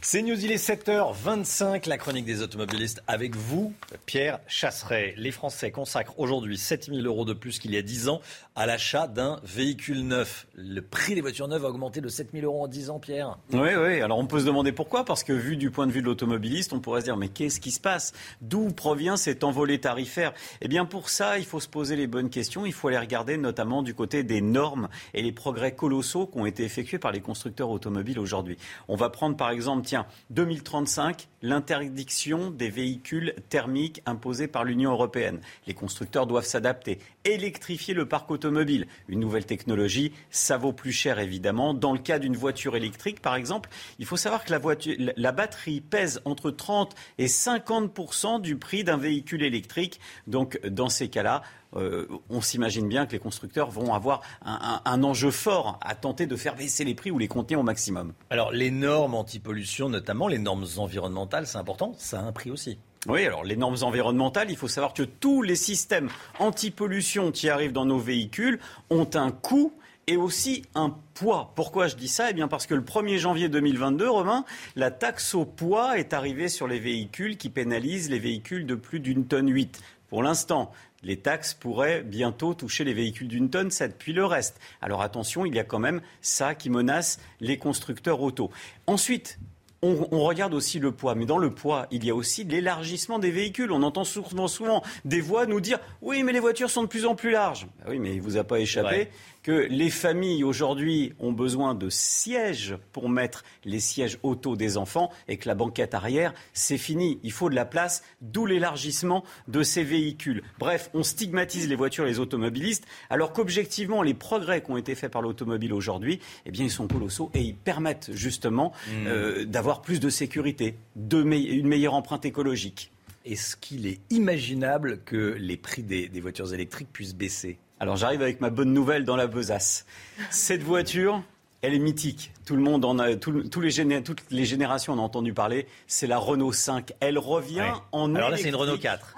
C'est 0.00 0.22
News, 0.22 0.42
il 0.44 0.52
est 0.52 0.64
7h25, 0.64 1.88
la 1.88 1.98
chronique 1.98 2.24
des 2.24 2.40
automobilistes 2.40 3.02
avec 3.08 3.34
vous, 3.34 3.74
Pierre 4.06 4.38
Chasseret. 4.46 5.12
Les 5.16 5.32
Français 5.32 5.72
consacrent 5.72 6.18
aujourd'hui 6.20 6.56
7000 6.56 7.04
euros 7.04 7.24
de 7.24 7.32
plus 7.32 7.58
qu'il 7.58 7.72
y 7.72 7.76
a 7.76 7.82
10 7.82 8.08
ans 8.08 8.20
à 8.58 8.66
l'achat 8.66 9.06
d'un 9.06 9.38
véhicule 9.44 10.04
neuf. 10.04 10.48
Le 10.56 10.80
prix 10.80 11.14
des 11.14 11.20
voitures 11.20 11.46
neuves 11.46 11.64
a 11.64 11.68
augmenté 11.68 12.00
de 12.00 12.08
7000 12.08 12.44
euros 12.44 12.64
en 12.64 12.66
10 12.66 12.90
ans, 12.90 12.98
Pierre. 12.98 13.38
Oui, 13.52 13.68
oui. 13.80 14.00
Alors 14.00 14.18
on 14.18 14.26
peut 14.26 14.40
se 14.40 14.44
demander 14.44 14.72
pourquoi, 14.72 15.04
parce 15.04 15.22
que 15.22 15.32
vu 15.32 15.56
du 15.56 15.70
point 15.70 15.86
de 15.86 15.92
vue 15.92 16.00
de 16.00 16.06
l'automobiliste, 16.06 16.72
on 16.72 16.80
pourrait 16.80 17.02
se 17.02 17.04
dire 17.04 17.16
mais 17.16 17.28
qu'est-ce 17.28 17.60
qui 17.60 17.70
se 17.70 17.78
passe? 17.78 18.12
D'où 18.40 18.70
provient 18.70 19.16
cet 19.16 19.44
envolé 19.44 19.78
tarifaire? 19.78 20.34
Eh 20.60 20.66
bien 20.66 20.86
pour 20.86 21.08
ça, 21.08 21.38
il 21.38 21.44
faut 21.44 21.60
se 21.60 21.68
poser 21.68 21.94
les 21.94 22.08
bonnes 22.08 22.30
questions. 22.30 22.66
Il 22.66 22.72
faut 22.72 22.88
aller 22.88 22.98
regarder 22.98 23.36
notamment 23.36 23.84
du 23.84 23.94
côté 23.94 24.24
des 24.24 24.40
normes 24.40 24.88
et 25.14 25.22
les 25.22 25.30
progrès 25.30 25.76
colossaux 25.76 26.26
qui 26.26 26.38
ont 26.38 26.46
été 26.46 26.64
effectués 26.64 26.98
par 26.98 27.12
les 27.12 27.20
constructeurs 27.20 27.70
automobiles 27.70 28.18
aujourd'hui. 28.18 28.58
On 28.88 28.96
va 28.96 29.08
prendre 29.08 29.36
par 29.36 29.50
exemple, 29.50 29.86
tiens, 29.86 30.04
2035, 30.30 31.28
l'interdiction 31.42 32.50
des 32.50 32.70
véhicules 32.70 33.34
thermiques 33.48 34.02
imposée 34.06 34.48
par 34.48 34.64
l'Union 34.64 34.90
européenne. 34.92 35.40
Les 35.66 35.74
constructeurs 35.74 36.26
doivent 36.26 36.44
s'adapter. 36.44 36.98
Électrifier 37.24 37.94
le 37.94 38.06
parc 38.06 38.30
automobile. 38.30 38.86
Une 39.08 39.20
nouvelle 39.20 39.46
technologie, 39.46 40.12
ça 40.30 40.56
vaut 40.56 40.72
plus 40.72 40.92
cher 40.92 41.18
évidemment. 41.18 41.74
Dans 41.74 41.92
le 41.92 41.98
cas 41.98 42.18
d'une 42.18 42.36
voiture 42.36 42.76
électrique, 42.76 43.20
par 43.20 43.36
exemple, 43.36 43.70
il 43.98 44.06
faut 44.06 44.16
savoir 44.16 44.44
que 44.44 44.52
la, 44.52 45.12
la 45.16 45.32
batterie 45.32 45.80
pèse 45.80 46.20
entre 46.24 46.50
30 46.50 46.94
et 47.18 47.28
50 47.28 48.42
du 48.42 48.56
prix 48.56 48.84
d'un 48.84 48.96
véhicule 48.96 49.42
électrique. 49.42 50.00
Donc 50.26 50.60
dans 50.66 50.88
ces 50.88 51.08
cas-là, 51.08 51.42
euh, 51.76 52.06
on 52.30 52.40
s'imagine 52.40 52.88
bien 52.88 53.06
que 53.06 53.12
les 53.12 53.18
constructeurs 53.18 53.70
vont 53.70 53.92
avoir 53.94 54.22
un, 54.44 55.02
enjeu 55.02 55.30
fort 55.30 55.78
à 55.82 55.94
tenter 55.94 56.26
de 56.26 56.36
faire 56.36 56.56
baisser 56.56 56.84
les 56.84 56.94
prix 56.94 57.10
ou 57.10 57.18
les 57.18 57.28
contenir 57.28 57.60
au 57.60 57.62
maximum. 57.62 58.12
Alors 58.30 58.52
les 58.52 58.70
normes 58.70 59.14
anti-pollution, 59.14 59.88
notamment 59.88 60.28
les 60.28 60.38
normes 60.38 60.66
environnementales, 60.78 61.46
c'est 61.46 61.58
important, 61.58 61.92
ça 61.98 62.20
a 62.20 62.22
un 62.22 62.32
prix 62.32 62.50
aussi. 62.50 62.78
Oui, 63.06 63.24
alors 63.24 63.44
les 63.44 63.56
normes 63.56 63.76
environnementales, 63.82 64.50
il 64.50 64.56
faut 64.56 64.68
savoir 64.68 64.92
que 64.92 65.02
tous 65.02 65.42
les 65.42 65.56
systèmes 65.56 66.08
anti-pollution 66.38 67.30
qui 67.30 67.48
arrivent 67.48 67.72
dans 67.72 67.86
nos 67.86 67.98
véhicules 67.98 68.58
ont 68.90 69.08
un 69.14 69.30
coût 69.30 69.72
et 70.08 70.16
aussi 70.16 70.62
un 70.74 70.96
poids. 71.12 71.52
Pourquoi 71.54 71.86
je 71.86 71.94
dis 71.94 72.08
ça? 72.08 72.30
Eh 72.30 72.32
bien 72.32 72.48
parce 72.48 72.66
que 72.66 72.74
le 72.74 72.80
1er 72.80 73.18
janvier 73.18 73.48
2022, 73.50 74.08
Romain, 74.08 74.44
la 74.74 74.90
taxe 74.90 75.34
au 75.34 75.44
poids 75.44 75.98
est 75.98 76.14
arrivée 76.14 76.48
sur 76.48 76.66
les 76.66 76.80
véhicules 76.80 77.36
qui 77.36 77.50
pénalisent 77.50 78.10
les 78.10 78.18
véhicules 78.18 78.64
de 78.64 78.74
plus 78.74 79.00
d'une 79.00 79.26
tonne 79.26 79.50
8. 79.52 79.80
Pour 80.08 80.22
l'instant, 80.22 80.72
les 81.02 81.18
taxes 81.18 81.54
pourraient 81.54 82.02
bientôt 82.02 82.54
toucher 82.54 82.84
les 82.84 82.94
véhicules 82.94 83.28
d'une 83.28 83.50
tonne 83.50 83.70
7, 83.70 83.96
puis 83.98 84.12
le 84.12 84.24
reste. 84.24 84.60
Alors 84.80 85.02
attention, 85.02 85.46
il 85.46 85.54
y 85.54 85.58
a 85.58 85.64
quand 85.64 85.78
même 85.78 86.00
ça 86.20 86.54
qui 86.54 86.70
menace 86.70 87.20
les 87.40 87.58
constructeurs 87.58 88.20
auto. 88.20 88.50
Ensuite, 88.86 89.38
on, 89.80 89.94
regarde 90.24 90.54
aussi 90.54 90.80
le 90.80 90.90
poids, 90.90 91.14
mais 91.14 91.24
dans 91.24 91.38
le 91.38 91.54
poids, 91.54 91.86
il 91.92 92.04
y 92.04 92.10
a 92.10 92.14
aussi 92.14 92.42
l'élargissement 92.42 93.20
des 93.20 93.30
véhicules. 93.30 93.70
On 93.70 93.84
entend 93.84 94.02
souvent, 94.02 94.48
souvent 94.48 94.82
des 95.04 95.20
voix 95.20 95.46
nous 95.46 95.60
dire 95.60 95.78
oui, 96.02 96.24
mais 96.24 96.32
les 96.32 96.40
voitures 96.40 96.70
sont 96.70 96.82
de 96.82 96.88
plus 96.88 97.06
en 97.06 97.14
plus 97.14 97.30
larges. 97.30 97.68
Ah 97.84 97.90
oui, 97.90 98.00
mais 98.00 98.14
il 98.14 98.20
vous 98.20 98.36
a 98.36 98.44
pas 98.44 98.58
échappé 98.58 99.08
que 99.48 99.66
les 99.70 99.88
familles 99.88 100.44
aujourd'hui 100.44 101.14
ont 101.18 101.32
besoin 101.32 101.74
de 101.74 101.88
sièges 101.88 102.76
pour 102.92 103.08
mettre 103.08 103.44
les 103.64 103.80
sièges 103.80 104.18
auto 104.22 104.56
des 104.56 104.76
enfants 104.76 105.10
et 105.26 105.38
que 105.38 105.48
la 105.48 105.54
banquette 105.54 105.94
arrière, 105.94 106.34
c'est 106.52 106.76
fini. 106.76 107.18
Il 107.22 107.32
faut 107.32 107.48
de 107.48 107.54
la 107.54 107.64
place, 107.64 108.02
d'où 108.20 108.44
l'élargissement 108.44 109.24
de 109.46 109.62
ces 109.62 109.84
véhicules. 109.84 110.42
Bref, 110.58 110.90
on 110.92 111.02
stigmatise 111.02 111.66
les 111.66 111.76
voitures 111.76 112.04
et 112.04 112.10
les 112.10 112.18
automobilistes, 112.18 112.84
alors 113.08 113.32
qu'objectivement, 113.32 114.02
les 114.02 114.12
progrès 114.12 114.62
qui 114.62 114.70
ont 114.70 114.76
été 114.76 114.94
faits 114.94 115.10
par 115.10 115.22
l'automobile 115.22 115.72
aujourd'hui, 115.72 116.20
eh 116.44 116.50
bien, 116.50 116.66
ils 116.66 116.70
sont 116.70 116.86
colossaux 116.86 117.30
et 117.32 117.40
ils 117.40 117.56
permettent 117.56 118.10
justement 118.12 118.72
mmh. 118.72 119.06
euh, 119.06 119.44
d'avoir 119.46 119.80
plus 119.80 119.98
de 119.98 120.10
sécurité, 120.10 120.76
de 120.94 121.22
une 121.22 121.68
meilleure 121.68 121.94
empreinte 121.94 122.26
écologique. 122.26 122.92
Est-ce 123.24 123.56
qu'il 123.56 123.86
est 123.86 124.00
imaginable 124.10 125.00
que 125.06 125.38
les 125.38 125.56
prix 125.56 125.82
des 125.82 126.20
voitures 126.20 126.52
électriques 126.52 126.92
puissent 126.92 127.14
baisser? 127.14 127.58
Alors 127.80 127.96
j'arrive 127.96 128.22
avec 128.22 128.40
ma 128.40 128.50
bonne 128.50 128.72
nouvelle 128.72 129.04
dans 129.04 129.16
la 129.16 129.26
besace. 129.26 129.86
Cette 130.30 130.62
voiture, 130.62 131.22
elle 131.62 131.74
est 131.74 131.78
mythique. 131.78 132.32
Tout 132.44 132.56
le 132.56 132.62
monde 132.62 132.84
en 132.84 132.98
a, 132.98 133.08
les 133.08 133.18
toutes 133.18 134.30
les 134.30 134.44
générations 134.44 134.92
en 134.94 134.98
ont 134.98 135.02
entendu 135.02 135.32
parler. 135.32 135.66
C'est 135.86 136.06
la 136.06 136.18
Renault 136.18 136.52
5. 136.52 136.92
Elle 137.00 137.18
revient 137.18 137.72
en 137.92 138.14
Alors 138.14 138.30
là, 138.30 138.36
c'est 138.36 138.48
une 138.48 138.56
Renault 138.56 138.78
4 138.78 139.16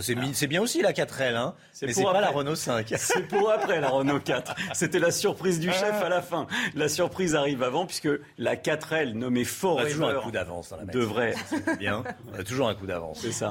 c'est 0.00 0.46
bien 0.46 0.60
aussi 0.60 0.82
la 0.82 0.92
4L, 0.92 1.34
hein, 1.34 1.54
mais 1.82 1.92
c'est 1.92 2.02
pas 2.02 2.20
la 2.20 2.30
Renault 2.30 2.54
5. 2.54 2.92
C'est 2.98 3.28
pour 3.28 3.50
après 3.50 3.80
la 3.80 3.88
Renault 3.88 4.20
4. 4.20 4.54
C'était 4.74 4.98
la 4.98 5.10
surprise 5.10 5.60
du 5.60 5.70
chef 5.72 6.02
à 6.02 6.08
la 6.08 6.22
fin. 6.22 6.46
La 6.74 6.88
surprise 6.88 7.34
arrive 7.34 7.62
avant 7.62 7.86
puisque 7.86 8.08
la 8.36 8.56
4L 8.56 9.12
nommée 9.12 9.44
Forever 9.44 9.82
on 9.82 9.86
a 9.86 9.90
toujours 9.90 10.08
un 10.08 10.22
coup 10.22 10.30
d'avance 10.30 10.74
devrait. 10.92 11.34
bien. 11.78 12.04
On 12.32 12.38
a 12.38 12.44
toujours 12.44 12.68
un 12.68 12.74
coup 12.74 12.86
d'avance. 12.86 13.20
C'est 13.20 13.32
ça. 13.32 13.50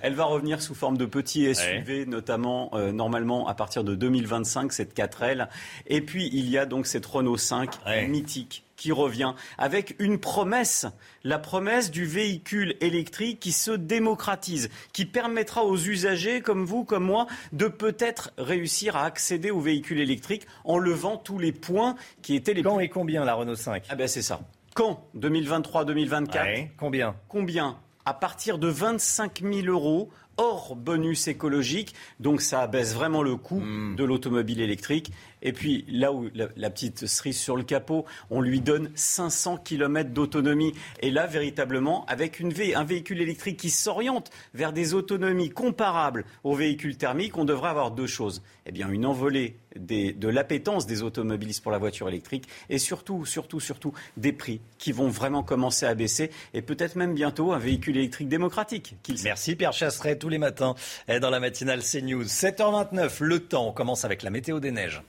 Elle 0.00 0.14
va 0.14 0.24
revenir 0.24 0.62
sous 0.62 0.74
forme 0.74 0.96
de 0.98 1.06
petits 1.06 1.54
SUV, 1.54 2.06
notamment 2.06 2.70
euh, 2.74 2.92
normalement 2.92 3.48
à 3.48 3.54
partir 3.54 3.84
de 3.84 3.94
2025 3.94 4.72
cette 4.72 4.96
4L. 4.96 5.48
Et 5.86 6.00
puis 6.00 6.28
il 6.32 6.48
y 6.50 6.58
a 6.58 6.66
donc 6.66 6.86
cette 6.86 7.06
Renault 7.06 7.36
5 7.36 7.78
mythique 8.08 8.64
qui 8.78 8.92
revient 8.92 9.34
avec 9.58 9.94
une 9.98 10.18
promesse, 10.18 10.86
la 11.24 11.38
promesse 11.38 11.90
du 11.90 12.06
véhicule 12.06 12.76
électrique 12.80 13.40
qui 13.40 13.52
se 13.52 13.72
démocratise, 13.72 14.70
qui 14.94 15.04
permettra 15.04 15.64
aux 15.64 15.76
usagers 15.76 16.40
comme 16.40 16.64
vous, 16.64 16.84
comme 16.84 17.04
moi, 17.04 17.26
de 17.52 17.68
peut-être 17.68 18.30
réussir 18.38 18.96
à 18.96 19.04
accéder 19.04 19.50
au 19.50 19.60
véhicule 19.60 20.00
électrique 20.00 20.46
en 20.64 20.78
levant 20.78 21.18
tous 21.18 21.38
les 21.38 21.52
points 21.52 21.96
qui 22.22 22.34
étaient 22.34 22.54
les 22.54 22.62
Quand 22.62 22.80
et 22.80 22.88
combien 22.88 23.24
la 23.24 23.34
Renault 23.34 23.56
5 23.56 23.84
Ah 23.90 23.96
ben 23.96 24.08
c'est 24.08 24.22
ça. 24.22 24.40
Quand? 24.74 25.08
2023-2024 25.16 26.68
Combien? 26.78 27.16
Combien? 27.28 27.76
À 28.04 28.14
partir 28.14 28.58
de 28.58 28.68
25 28.68 29.42
000 29.42 29.66
euros 29.66 30.08
hors 30.38 30.74
bonus 30.76 31.28
écologique. 31.28 31.94
Donc 32.20 32.40
ça 32.40 32.66
baisse 32.66 32.94
vraiment 32.94 33.22
le 33.22 33.36
coût 33.36 33.60
hmm. 33.60 33.96
de 33.96 34.04
l'automobile 34.04 34.60
électrique. 34.60 35.12
Et 35.42 35.52
puis 35.52 35.84
là 35.88 36.12
où 36.12 36.28
la, 36.34 36.70
petite 36.70 37.06
cerise 37.06 37.38
sur 37.38 37.56
le 37.56 37.62
capot, 37.62 38.04
on 38.30 38.40
lui 38.40 38.60
donne 38.60 38.90
500 38.94 39.58
km 39.58 40.10
d'autonomie. 40.10 40.72
Et 41.00 41.10
là, 41.10 41.26
véritablement, 41.26 42.04
avec 42.06 42.40
une 42.40 42.52
un 42.74 42.84
véhicule 42.84 43.20
électrique 43.20 43.56
qui 43.56 43.70
s'oriente 43.70 44.30
vers 44.54 44.72
des 44.72 44.94
autonomies 44.94 45.50
comparables 45.50 46.24
aux 46.42 46.54
véhicules 46.54 46.96
thermiques, 46.96 47.36
on 47.36 47.44
devrait 47.44 47.70
avoir 47.70 47.92
deux 47.92 48.06
choses. 48.06 48.42
Eh 48.66 48.72
bien, 48.72 48.88
une 48.88 49.06
envolée 49.06 49.56
de 49.76 50.28
l'appétence 50.28 50.86
des 50.86 51.02
automobilistes 51.02 51.62
pour 51.62 51.72
la 51.72 51.78
voiture 51.78 52.08
électrique 52.08 52.48
et 52.68 52.78
surtout, 52.78 53.24
surtout, 53.24 53.60
surtout 53.60 53.92
des 54.16 54.32
prix 54.32 54.60
qui 54.78 54.92
vont 54.92 55.08
vraiment 55.08 55.42
commencer 55.42 55.86
à 55.86 55.94
baisser 55.94 56.30
et 56.54 56.62
peut-être 56.62 56.96
même 56.96 57.14
bientôt 57.14 57.52
un 57.52 57.58
véhicule 57.58 57.96
électrique 57.96 58.28
démocratique. 58.28 58.96
Merci 59.22 59.56
Pierre 59.56 59.72
Chasseret 59.72 60.18
tous 60.28 60.32
les 60.32 60.36
matins 60.36 60.74
dans 61.22 61.30
la 61.30 61.40
matinale 61.40 61.80
CNews. 61.80 62.24
7h29, 62.24 63.22
le 63.22 63.40
temps, 63.40 63.68
on 63.68 63.72
commence 63.72 64.04
avec 64.04 64.22
la 64.22 64.28
météo 64.28 64.60
des 64.60 64.72
neiges. 64.72 65.02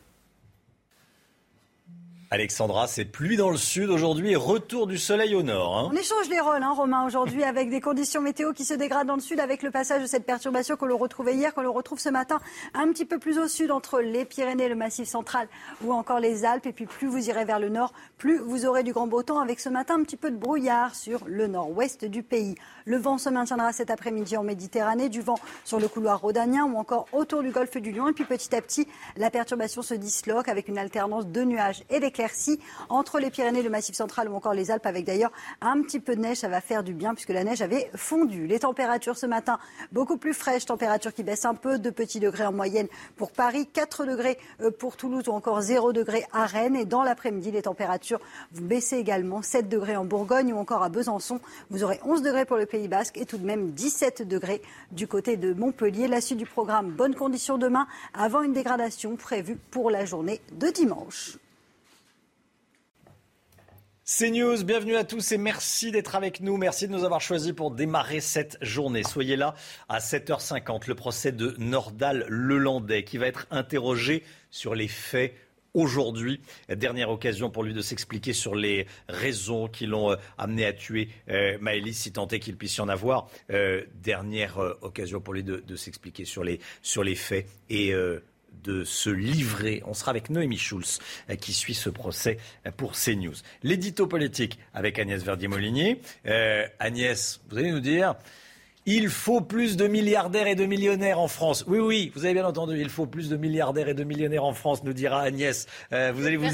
Alexandra, 2.31 2.85
c'est 2.85 3.05
pluie 3.05 3.37
dans 3.37 3.49
le 3.49 3.57
sud 3.57 3.89
aujourd'hui 3.89 4.33
et 4.33 4.35
retour 4.35 4.85
du 4.85 4.99
soleil 4.99 5.33
au 5.33 5.41
nord. 5.41 5.75
Hein. 5.75 5.89
On 5.91 5.95
échange 5.95 6.29
les 6.29 6.39
rôles, 6.39 6.61
hein, 6.61 6.73
Romain, 6.75 7.03
aujourd'hui, 7.07 7.43
avec 7.43 7.71
des 7.71 7.81
conditions 7.81 8.21
météo 8.21 8.53
qui 8.53 8.65
se 8.65 8.75
dégradent 8.75 9.07
dans 9.07 9.15
le 9.15 9.19
sud, 9.19 9.39
avec 9.39 9.63
le 9.63 9.71
passage 9.71 10.03
de 10.03 10.05
cette 10.05 10.27
perturbation 10.27 10.75
que 10.75 10.85
l'on 10.85 10.99
retrouvait 10.99 11.33
hier, 11.33 11.55
que 11.55 11.61
l'on 11.61 11.73
retrouve 11.73 11.97
ce 11.97 12.09
matin 12.09 12.39
un 12.75 12.87
petit 12.89 13.05
peu 13.05 13.17
plus 13.17 13.39
au 13.39 13.47
sud, 13.47 13.71
entre 13.71 13.99
les 13.99 14.25
Pyrénées, 14.25 14.69
le 14.69 14.75
Massif 14.75 15.09
central 15.09 15.47
ou 15.83 15.91
encore 15.91 16.19
les 16.19 16.45
Alpes. 16.45 16.67
Et 16.67 16.71
puis 16.71 16.85
plus 16.85 17.07
vous 17.07 17.29
irez 17.29 17.45
vers 17.45 17.57
le 17.57 17.69
nord, 17.69 17.93
plus 18.19 18.37
vous 18.37 18.67
aurez 18.67 18.83
du 18.83 18.93
grand 18.93 19.07
beau 19.07 19.23
temps, 19.23 19.39
avec 19.39 19.59
ce 19.59 19.69
matin 19.69 19.95
un 19.99 20.03
petit 20.03 20.17
peu 20.17 20.29
de 20.29 20.37
brouillard 20.37 20.93
sur 20.93 21.21
le 21.25 21.47
nord-ouest 21.47 22.05
du 22.05 22.21
pays. 22.21 22.53
Le 22.85 22.97
vent 22.97 23.17
se 23.17 23.29
maintiendra 23.29 23.73
cet 23.73 23.89
après-midi 23.89 24.37
en 24.37 24.43
Méditerranée, 24.43 25.09
du 25.09 25.21
vent 25.21 25.39
sur 25.65 25.79
le 25.79 25.87
couloir 25.87 26.21
rhodanien 26.21 26.65
ou 26.65 26.77
encore 26.77 27.07
autour 27.11 27.41
du 27.41 27.49
golfe 27.49 27.77
du 27.77 27.91
Lion. 27.91 28.07
Et 28.07 28.13
puis 28.13 28.25
petit 28.25 28.55
à 28.55 28.61
petit, 28.61 28.87
la 29.17 29.31
perturbation 29.31 29.81
se 29.81 29.95
disloque 29.95 30.47
avec 30.47 30.67
une 30.67 30.77
alternance 30.77 31.25
de 31.25 31.41
nuages 31.41 31.83
et 31.89 31.99
entre 32.89 33.19
les 33.19 33.29
Pyrénées, 33.29 33.61
le 33.61 33.69
Massif 33.69 33.95
central 33.95 34.29
ou 34.29 34.35
encore 34.35 34.53
les 34.53 34.71
Alpes, 34.71 34.85
avec 34.85 35.05
d'ailleurs 35.05 35.31
un 35.61 35.81
petit 35.81 35.99
peu 35.99 36.15
de 36.15 36.21
neige. 36.21 36.37
Ça 36.37 36.47
va 36.47 36.61
faire 36.61 36.83
du 36.83 36.93
bien 36.93 37.13
puisque 37.13 37.29
la 37.29 37.43
neige 37.43 37.61
avait 37.61 37.89
fondu. 37.95 38.47
Les 38.47 38.59
températures 38.59 39.17
ce 39.17 39.25
matin, 39.25 39.59
beaucoup 39.91 40.17
plus 40.17 40.33
fraîches, 40.33 40.65
températures 40.65 41.13
qui 41.13 41.23
baissent 41.23 41.45
un 41.45 41.55
peu, 41.55 41.79
de 41.79 41.89
petits 41.89 42.19
degrés 42.19 42.45
en 42.45 42.51
moyenne 42.51 42.87
pour 43.15 43.31
Paris, 43.31 43.67
4 43.67 44.05
degrés 44.05 44.37
euh, 44.61 44.71
pour 44.71 44.97
Toulouse 44.97 45.27
ou 45.27 45.31
encore 45.31 45.61
0 45.61 45.93
degrés 45.93 46.25
à 46.33 46.45
Rennes. 46.45 46.75
Et 46.75 46.85
dans 46.85 47.03
l'après-midi, 47.03 47.51
les 47.51 47.61
températures 47.61 48.19
vont 48.53 48.65
baisser 48.65 48.97
également, 48.97 49.41
7 49.41 49.69
degrés 49.69 49.95
en 49.95 50.05
Bourgogne 50.05 50.53
ou 50.53 50.57
encore 50.57 50.83
à 50.83 50.89
Besançon. 50.89 51.39
Vous 51.69 51.83
aurez 51.83 51.99
11 52.03 52.21
degrés 52.21 52.45
pour 52.45 52.57
le 52.57 52.65
Pays 52.65 52.87
Basque 52.87 53.17
et 53.17 53.25
tout 53.25 53.37
de 53.37 53.45
même 53.45 53.71
17 53.71 54.27
degrés 54.27 54.61
du 54.91 55.07
côté 55.07 55.37
de 55.37 55.53
Montpellier. 55.53 56.07
La 56.07 56.21
suite 56.21 56.37
du 56.37 56.45
programme, 56.45 56.91
bonne 56.91 57.15
condition 57.15 57.57
demain 57.57 57.87
avant 58.13 58.41
une 58.41 58.53
dégradation 58.53 59.15
prévue 59.15 59.57
pour 59.71 59.91
la 59.91 60.05
journée 60.05 60.41
de 60.53 60.67
dimanche. 60.67 61.37
C'est 64.11 64.31
News, 64.31 64.63
bienvenue 64.63 64.95
à 64.95 65.03
tous 65.03 65.33
et 65.33 65.37
merci 65.37 65.91
d'être 65.91 66.15
avec 66.15 66.41
nous. 66.41 66.57
Merci 66.57 66.87
de 66.87 66.91
nous 66.91 67.03
avoir 67.03 67.21
choisis 67.21 67.51
pour 67.51 67.69
démarrer 67.69 68.21
cette 68.21 68.57
journée. 68.59 69.03
Soyez 69.03 69.35
là 69.35 69.53
à 69.87 69.99
7h50, 69.99 70.87
le 70.87 70.95
procès 70.95 71.31
de 71.31 71.53
Nordal 71.59 72.25
Lelandais 72.27 73.03
qui 73.03 73.19
va 73.19 73.27
être 73.27 73.45
interrogé 73.51 74.23
sur 74.49 74.73
les 74.73 74.87
faits 74.87 75.35
aujourd'hui. 75.75 76.41
Dernière 76.75 77.11
occasion 77.11 77.51
pour 77.51 77.63
lui 77.63 77.75
de 77.75 77.83
s'expliquer 77.83 78.33
sur 78.33 78.55
les 78.55 78.87
raisons 79.07 79.67
qui 79.67 79.85
l'ont 79.85 80.11
euh, 80.11 80.15
amené 80.39 80.65
à 80.65 80.73
tuer 80.73 81.09
euh, 81.29 81.59
Maëlys, 81.61 81.93
si 81.93 82.11
tant 82.11 82.27
est 82.29 82.39
qu'il 82.39 82.57
puisse 82.57 82.77
y 82.77 82.81
en 82.81 82.89
avoir. 82.89 83.29
Euh, 83.51 83.83
dernière 84.01 84.57
occasion 84.81 85.21
pour 85.21 85.35
lui 85.35 85.43
de, 85.43 85.75
s'expliquer 85.75 86.25
sur 86.25 86.43
les, 86.43 86.59
sur 86.81 87.03
les 87.03 87.13
faits 87.13 87.45
et 87.69 87.93
de 88.63 88.83
se 88.83 89.09
livrer. 89.09 89.81
On 89.85 89.93
sera 89.93 90.11
avec 90.11 90.29
Noémie 90.29 90.57
Schulz 90.57 90.99
euh, 91.29 91.35
qui 91.35 91.53
suit 91.53 91.73
ce 91.73 91.89
procès 91.89 92.37
euh, 92.65 92.71
pour 92.71 92.93
CNews. 92.93 93.35
L'édito 93.63 94.07
politique 94.07 94.59
avec 94.73 94.99
Agnès 94.99 95.23
Verdier-Molinier. 95.23 96.01
Euh, 96.25 96.67
Agnès, 96.79 97.41
vous 97.49 97.57
allez 97.57 97.71
nous 97.71 97.79
dire 97.79 98.15
il 98.91 99.09
faut 99.09 99.39
plus 99.39 99.77
de 99.77 99.87
milliardaires 99.87 100.47
et 100.47 100.55
de 100.55 100.65
millionnaires 100.65 101.19
en 101.19 101.27
France. 101.27 101.63
Oui, 101.67 101.77
oui, 101.77 102.11
vous 102.15 102.25
avez 102.25 102.33
bien 102.33 102.45
entendu. 102.45 102.75
Il 102.81 102.89
faut 102.89 103.05
plus 103.05 103.29
de 103.29 103.37
milliardaires 103.37 103.87
et 103.87 103.93
de 103.93 104.03
millionnaires 104.03 104.45
en 104.45 104.53
France, 104.53 104.83
nous 104.83 104.93
dira 104.93 105.21
Agnès. 105.21 105.67
Euh, 105.93 106.11
vous 106.11 106.25
allez 106.25 106.37
vous, 106.37 106.47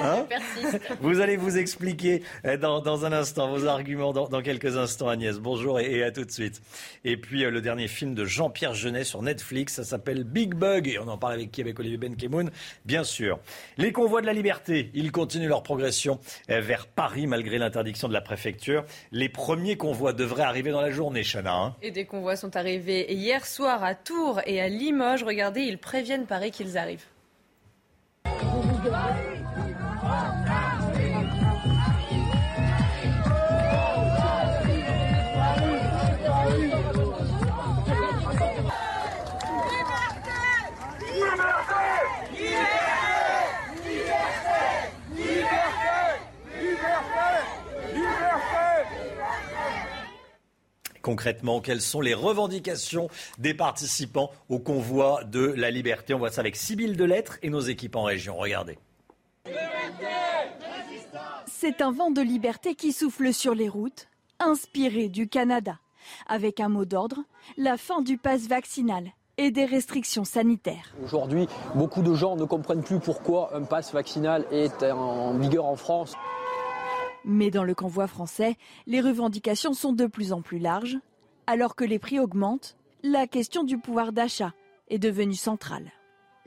hein 0.00 0.28
vous 1.00 1.20
allez 1.20 1.36
vous 1.36 1.58
expliquer 1.58 2.22
euh, 2.44 2.56
dans, 2.56 3.04
un 3.04 3.12
instant 3.12 3.50
vos 3.50 3.66
arguments 3.66 4.12
dans, 4.12 4.42
quelques 4.42 4.76
instants, 4.76 5.08
Agnès. 5.08 5.40
Bonjour 5.40 5.80
et, 5.80 6.04
à 6.04 6.12
tout 6.12 6.24
de 6.24 6.30
suite. 6.30 6.62
Et 7.04 7.16
puis 7.16 7.44
euh, 7.44 7.50
le 7.50 7.60
dernier 7.60 7.88
film 7.88 8.14
de 8.14 8.24
Jean-Pierre 8.24 8.74
Jeunet 8.74 9.02
sur 9.02 9.20
Netflix, 9.20 9.74
ça 9.74 9.84
s'appelle 9.84 10.22
Big 10.22 10.54
Bug 10.54 10.86
et 10.86 11.00
on 11.00 11.08
en 11.08 11.18
parle 11.18 11.32
avec 11.32 11.50
qui 11.50 11.62
Avec 11.62 11.80
Olivier 11.80 11.98
Benkemoun, 11.98 12.52
bien 12.84 13.02
sûr. 13.02 13.40
Les 13.76 13.90
convois 13.90 14.20
de 14.20 14.26
la 14.26 14.34
liberté, 14.34 14.92
ils 14.94 15.10
continuent 15.10 15.48
leur 15.48 15.64
progression 15.64 16.20
vers 16.48 16.86
Paris 16.86 17.26
malgré 17.26 17.58
l'interdiction 17.58 18.06
de 18.06 18.12
la 18.12 18.20
préfecture. 18.20 18.84
Les 19.10 19.28
premiers 19.28 19.76
convois 19.76 20.12
devraient 20.12 20.44
arriver 20.44 20.70
dans 20.70 20.80
la 20.80 20.92
journée, 20.92 21.24
Chana. 21.24 21.52
Hein. 21.52 21.71
Et 21.80 21.90
des 21.90 22.04
convois 22.04 22.36
sont 22.36 22.56
arrivés 22.56 23.12
hier 23.12 23.46
soir 23.46 23.82
à 23.82 23.94
Tours 23.94 24.40
et 24.46 24.60
à 24.60 24.68
Limoges. 24.68 25.24
Regardez, 25.24 25.62
ils 25.62 25.78
préviennent 25.78 26.26
Paris 26.26 26.50
qu'ils 26.50 26.76
arrivent. 26.76 27.06
Concrètement 51.12 51.60
Quelles 51.60 51.82
sont 51.82 52.00
les 52.00 52.14
revendications 52.14 53.08
des 53.36 53.52
participants 53.52 54.30
au 54.48 54.58
convoi 54.58 55.24
de 55.24 55.40
la 55.44 55.70
liberté 55.70 56.14
On 56.14 56.18
voit 56.18 56.30
ça 56.30 56.40
avec 56.40 56.56
Sybille 56.56 56.96
Delettre 56.96 57.38
et 57.42 57.50
nos 57.50 57.60
équipes 57.60 57.96
en 57.96 58.04
région. 58.04 58.38
Regardez. 58.38 58.78
C'est 61.46 61.82
un 61.82 61.92
vent 61.92 62.10
de 62.10 62.22
liberté 62.22 62.74
qui 62.74 62.92
souffle 62.92 63.34
sur 63.34 63.54
les 63.54 63.68
routes, 63.68 64.08
inspiré 64.40 65.08
du 65.08 65.28
Canada, 65.28 65.78
avec 66.28 66.60
un 66.60 66.70
mot 66.70 66.86
d'ordre, 66.86 67.18
la 67.58 67.76
fin 67.76 68.00
du 68.00 68.16
pass 68.16 68.48
vaccinal 68.48 69.12
et 69.36 69.50
des 69.50 69.66
restrictions 69.66 70.24
sanitaires. 70.24 70.94
Aujourd'hui, 71.04 71.46
beaucoup 71.74 72.02
de 72.02 72.14
gens 72.14 72.36
ne 72.36 72.44
comprennent 72.44 72.82
plus 72.82 73.00
pourquoi 73.00 73.54
un 73.54 73.64
pass 73.64 73.92
vaccinal 73.92 74.46
est 74.50 74.82
en 74.82 75.36
vigueur 75.36 75.66
en 75.66 75.76
France. 75.76 76.14
Mais 77.24 77.50
dans 77.50 77.64
le 77.64 77.74
convoi 77.74 78.06
français, 78.06 78.56
les 78.86 79.00
revendications 79.00 79.74
sont 79.74 79.92
de 79.92 80.06
plus 80.06 80.32
en 80.32 80.42
plus 80.42 80.58
larges. 80.58 80.98
Alors 81.46 81.76
que 81.76 81.84
les 81.84 81.98
prix 81.98 82.18
augmentent, 82.18 82.76
la 83.02 83.26
question 83.26 83.64
du 83.64 83.78
pouvoir 83.78 84.12
d'achat 84.12 84.52
est 84.88 84.98
devenue 84.98 85.34
centrale. 85.34 85.90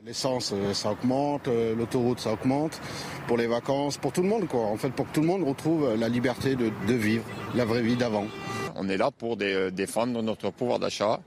L'essence, 0.04 0.52
euh, 0.54 0.74
ça 0.74 0.92
augmente, 0.92 1.48
euh, 1.48 1.74
l'autoroute, 1.74 2.20
ça 2.20 2.32
augmente, 2.32 2.80
pour 3.26 3.36
les 3.38 3.46
vacances, 3.46 3.96
pour 3.96 4.12
tout 4.12 4.22
le 4.22 4.28
monde, 4.28 4.46
quoi. 4.46 4.60
En 4.60 4.76
fait, 4.76 4.90
pour 4.90 5.06
que 5.06 5.14
tout 5.14 5.22
le 5.22 5.26
monde 5.26 5.42
retrouve 5.42 5.94
la 5.94 6.08
liberté 6.08 6.54
de, 6.54 6.70
de 6.86 6.94
vivre 6.94 7.24
la 7.54 7.64
vraie 7.64 7.82
vie 7.82 7.96
d'avant. 7.96 8.26
On 8.74 8.88
est 8.88 8.98
là 8.98 9.10
pour 9.10 9.36
dé- 9.36 9.70
défendre 9.72 10.22
notre 10.22 10.50
pouvoir 10.50 10.78
d'achat 10.78 11.20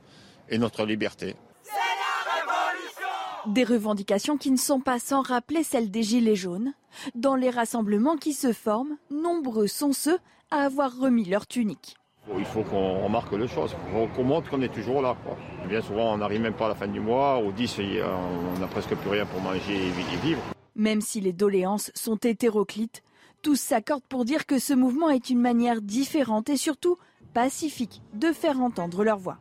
et 0.50 0.60
notre 0.60 0.86
liberté. 0.86 1.36
Des 3.48 3.64
revendications 3.64 4.38
qui 4.38 4.52
ne 4.52 4.58
sont 4.58 4.80
pas 4.82 5.00
sans 5.00 5.22
rappeler 5.22 5.64
celles 5.64 5.90
des 5.90 6.04
Gilets 6.04 6.36
jaunes. 6.36 6.74
Dans 7.16 7.36
les 7.36 7.50
rassemblements 7.50 8.18
qui 8.18 8.34
se 8.34 8.52
forment, 8.54 8.98
nombreux 9.12 9.68
sont 9.68 9.94
ceux 9.94 10.20
à 10.52 10.64
avoir 10.66 10.98
remis 10.98 11.26
leur 11.26 11.48
tunique. 11.48 11.96
Il 12.38 12.46
faut 12.46 12.64
qu'on 12.64 13.04
remarque 13.04 13.32
les 13.34 13.48
choses, 13.48 13.76
qu'on 14.16 14.24
montre 14.24 14.50
qu'on 14.50 14.62
est 14.62 14.74
toujours 14.74 15.02
là. 15.02 15.16
Quoi. 15.24 15.38
Bien 15.68 15.82
souvent, 15.82 16.14
on 16.14 16.18
n'arrive 16.18 16.42
même 16.42 16.54
pas 16.54 16.66
à 16.66 16.70
la 16.70 16.76
fin 16.76 16.88
du 16.88 17.00
mois. 17.00 17.38
Au 17.40 17.52
10, 17.52 17.78
il 17.80 17.94
y 17.96 18.02
a- 18.02 18.08
on 18.56 18.60
n'a 18.60 18.68
presque 18.68 18.94
plus 18.96 19.10
rien 19.10 19.26
pour 19.26 19.42
manger 19.42 19.88
et 19.88 20.18
vivre. 20.22 20.42
Même 20.76 21.02
si 21.02 21.22
les 21.22 21.34
doléances 21.34 21.92
sont 21.96 22.18
hétéroclites, 22.18 23.04
tous 23.42 23.56
s'accordent 23.60 24.04
pour 24.10 24.26
dire 24.26 24.46
que 24.46 24.60
ce 24.60 24.74
mouvement 24.74 25.10
est 25.10 25.30
une 25.30 25.40
manière 25.40 25.82
différente 25.82 26.50
et 26.50 26.58
surtout 26.58 26.98
pacifique 27.34 28.02
de 28.14 28.32
faire 28.32 28.60
entendre 28.62 29.04
leur 29.04 29.18
voix. 29.18 29.38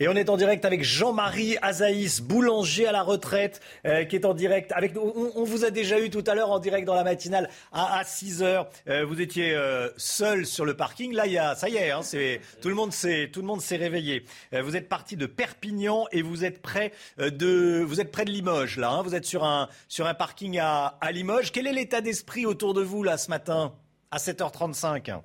Et 0.00 0.08
on 0.08 0.14
est 0.14 0.28
en 0.28 0.36
direct 0.36 0.64
avec 0.64 0.82
Jean-Marie 0.82 1.56
Azaïs, 1.62 2.20
boulanger 2.20 2.86
à 2.86 2.92
la 2.92 3.02
retraite, 3.02 3.60
euh, 3.86 4.04
qui 4.04 4.16
est 4.16 4.24
en 4.24 4.34
direct 4.34 4.72
avec 4.72 4.94
nous. 4.94 5.12
On, 5.34 5.44
vous 5.44 5.64
a 5.64 5.70
déjà 5.70 6.00
eu 6.00 6.10
tout 6.10 6.24
à 6.26 6.34
l'heure 6.34 6.50
en 6.50 6.58
direct 6.58 6.86
dans 6.86 6.94
la 6.94 7.04
matinale 7.04 7.48
à, 7.72 7.98
à 7.98 8.04
6 8.04 8.42
heures. 8.42 8.68
Euh, 8.88 9.04
vous 9.04 9.20
étiez 9.20 9.54
euh, 9.54 9.88
seul 9.96 10.46
sur 10.46 10.64
le 10.64 10.74
parking. 10.74 11.12
Là, 11.12 11.26
y 11.26 11.38
a, 11.38 11.54
ça 11.54 11.68
y 11.68 11.76
est, 11.76 11.90
hein, 11.90 12.02
c'est, 12.02 12.40
tout 12.62 12.68
le 12.68 12.74
monde 12.74 12.92
s'est, 12.92 13.30
tout 13.32 13.40
le 13.40 13.46
monde 13.46 13.60
s'est 13.60 13.76
réveillé. 13.76 14.24
Euh, 14.54 14.62
vous 14.62 14.76
êtes 14.76 14.88
parti 14.88 15.16
de 15.16 15.26
Perpignan 15.26 16.06
et 16.12 16.22
vous 16.22 16.44
êtes 16.44 16.62
près 16.62 16.92
de, 17.18 17.82
vous 17.82 18.00
êtes 18.00 18.10
près 18.12 18.24
de 18.24 18.30
Limoges 18.30 18.76
là. 18.76 18.90
hein. 18.90 19.02
vous 19.02 19.14
êtes 19.14 19.24
sur 19.24 19.44
un, 19.44 19.68
sur 19.88 20.06
un 20.06 20.14
parking 20.14 20.58
à, 20.58 20.98
à 21.00 21.12
Limoges. 21.12 21.52
Quel 21.52 21.66
est 21.66 21.72
l'état 21.72 22.00
d'esprit 22.00 22.46
autour 22.46 22.74
de 22.74 22.82
vous 22.82 23.02
là 23.02 23.16
ce 23.18 23.30
matin 23.30 23.74
à 24.10 24.18
7h35 24.18 25.20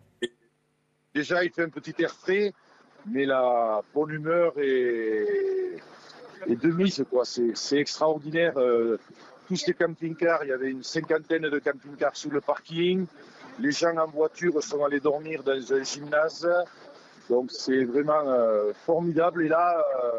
Déjà, 1.14 1.44
il 1.46 1.52
fait 1.52 1.64
un 1.64 1.70
petit 1.70 1.94
air 2.00 2.14
frais, 2.14 2.52
mais 3.08 3.26
la 3.26 3.82
bonne 3.94 4.12
humeur 4.12 4.54
est, 4.58 5.78
est 6.48 6.56
de 6.56 6.72
mise, 6.72 7.04
quoi. 7.10 7.24
C'est 7.26 7.78
extraordinaire. 7.78 8.58
euh, 8.58 8.98
tous 9.48 9.68
les 9.68 9.74
camping-cars, 9.74 10.44
il 10.44 10.50
y 10.50 10.52
avait 10.52 10.72
une 10.72 10.84
cinquantaine 10.84 11.44
de 11.44 11.60
camping-cars 11.60 12.16
sur 12.16 12.32
le 12.32 12.42
parking. 12.42 13.06
Les 13.60 13.72
gens 13.72 13.96
en 13.98 14.08
voiture 14.08 14.62
sont 14.64 14.84
allés 14.84 15.00
dormir 15.00 15.44
dans 15.44 15.74
un 15.74 15.84
gymnase. 15.84 16.50
Donc 17.30 17.52
c'est 17.52 17.84
vraiment 17.86 18.28
euh, 18.28 18.74
formidable. 18.86 19.46
Et 19.46 19.48
là, 19.48 19.78
euh, 20.04 20.12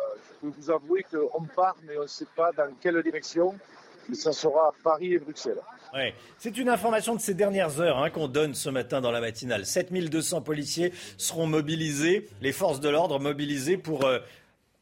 je 0.43 0.49
peux 0.49 0.55
vous 0.57 0.71
avouer 0.71 1.05
qu'on 1.11 1.45
part, 1.45 1.77
mais 1.87 1.99
on 1.99 2.03
ne 2.03 2.07
sait 2.07 2.29
pas 2.37 2.53
dans 2.53 2.73
quelle 2.81 3.03
direction. 3.03 3.55
Mais 4.09 4.15
ça 4.15 4.33
sera 4.33 4.73
Paris 4.85 5.15
et 5.15 5.19
Bruxelles. 5.19 5.61
C'est 6.39 6.59
une 6.59 6.69
information 6.69 7.15
de 7.15 7.21
ces 7.21 7.35
dernières 7.35 7.81
heures 7.81 7.99
hein, 7.99 8.11
qu'on 8.11 8.29
donne 8.29 8.55
ce 8.55 8.69
matin 8.69 9.01
dans 9.01 9.11
la 9.11 9.21
matinale. 9.21 9.65
7200 9.65 10.43
policiers 10.43 10.93
seront 11.17 11.47
mobilisés, 11.47 12.29
les 12.41 12.53
forces 12.53 12.81
de 12.81 12.89
l'ordre 12.89 13.19
mobilisées 13.19 13.77
pour, 13.77 14.05
euh, 14.05 14.19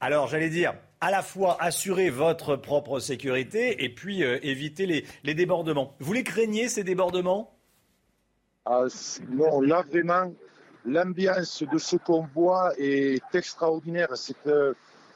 alors 0.00 0.28
j'allais 0.28 0.50
dire, 0.50 0.74
à 1.00 1.10
la 1.10 1.22
fois 1.22 1.56
assurer 1.60 2.10
votre 2.10 2.56
propre 2.56 2.98
sécurité 2.98 3.84
et 3.84 3.88
puis 3.88 4.24
euh, 4.24 4.38
éviter 4.42 4.86
les, 5.22 5.34
débordements. 5.34 5.94
Vous 6.00 6.12
les 6.12 6.24
craignez, 6.24 6.68
ces 6.68 6.82
débordements? 6.82 7.54
Ah, 8.64 8.86
non, 9.28 9.60
là 9.60 9.82
vraiment, 9.82 10.32
l'ambiance 10.86 11.62
de 11.62 11.78
ce 11.78 11.96
convoi 11.96 12.72
est 12.78 13.22
extraordinaire. 13.34 14.16
C'est 14.16 14.46
euh, 14.46 14.72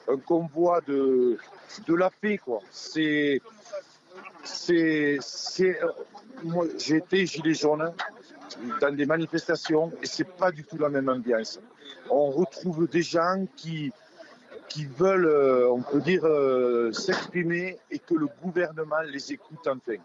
un 0.09 0.19
convoi 0.19 0.81
de, 0.87 1.39
de 1.87 1.95
la 1.95 2.11
paix, 2.11 2.39
quoi. 2.39 2.61
C'est, 2.71 3.41
c'est, 4.49 5.19
euh, 5.83 5.89
moi, 6.43 6.67
j'ai 6.79 6.97
été 6.97 7.27
gilet 7.27 7.55
jaune 7.55 7.93
dans 8.81 8.95
des 8.95 9.07
manifestations 9.07 9.93
et 10.03 10.07
c'est 10.07 10.29
pas 10.29 10.51
du 10.51 10.65
tout 10.65 10.79
la 10.79 10.89
même 10.89 11.09
ambiance. 11.09 11.61
On 12.11 12.31
retrouve 12.31 12.89
des 12.89 13.03
gens 13.03 13.47
qui, 13.57 13.93
qui 14.69 14.87
veulent, 14.87 15.27
euh, 15.27 15.71
on 15.71 15.83
peut 15.83 16.01
dire, 16.01 16.25
euh, 16.25 16.93
s'exprimer 16.93 17.79
et 17.91 17.99
que 17.99 18.15
le 18.15 18.29
gouvernement 18.43 19.01
les 19.07 19.33
écoute 19.33 19.67
enfin. 19.67 20.01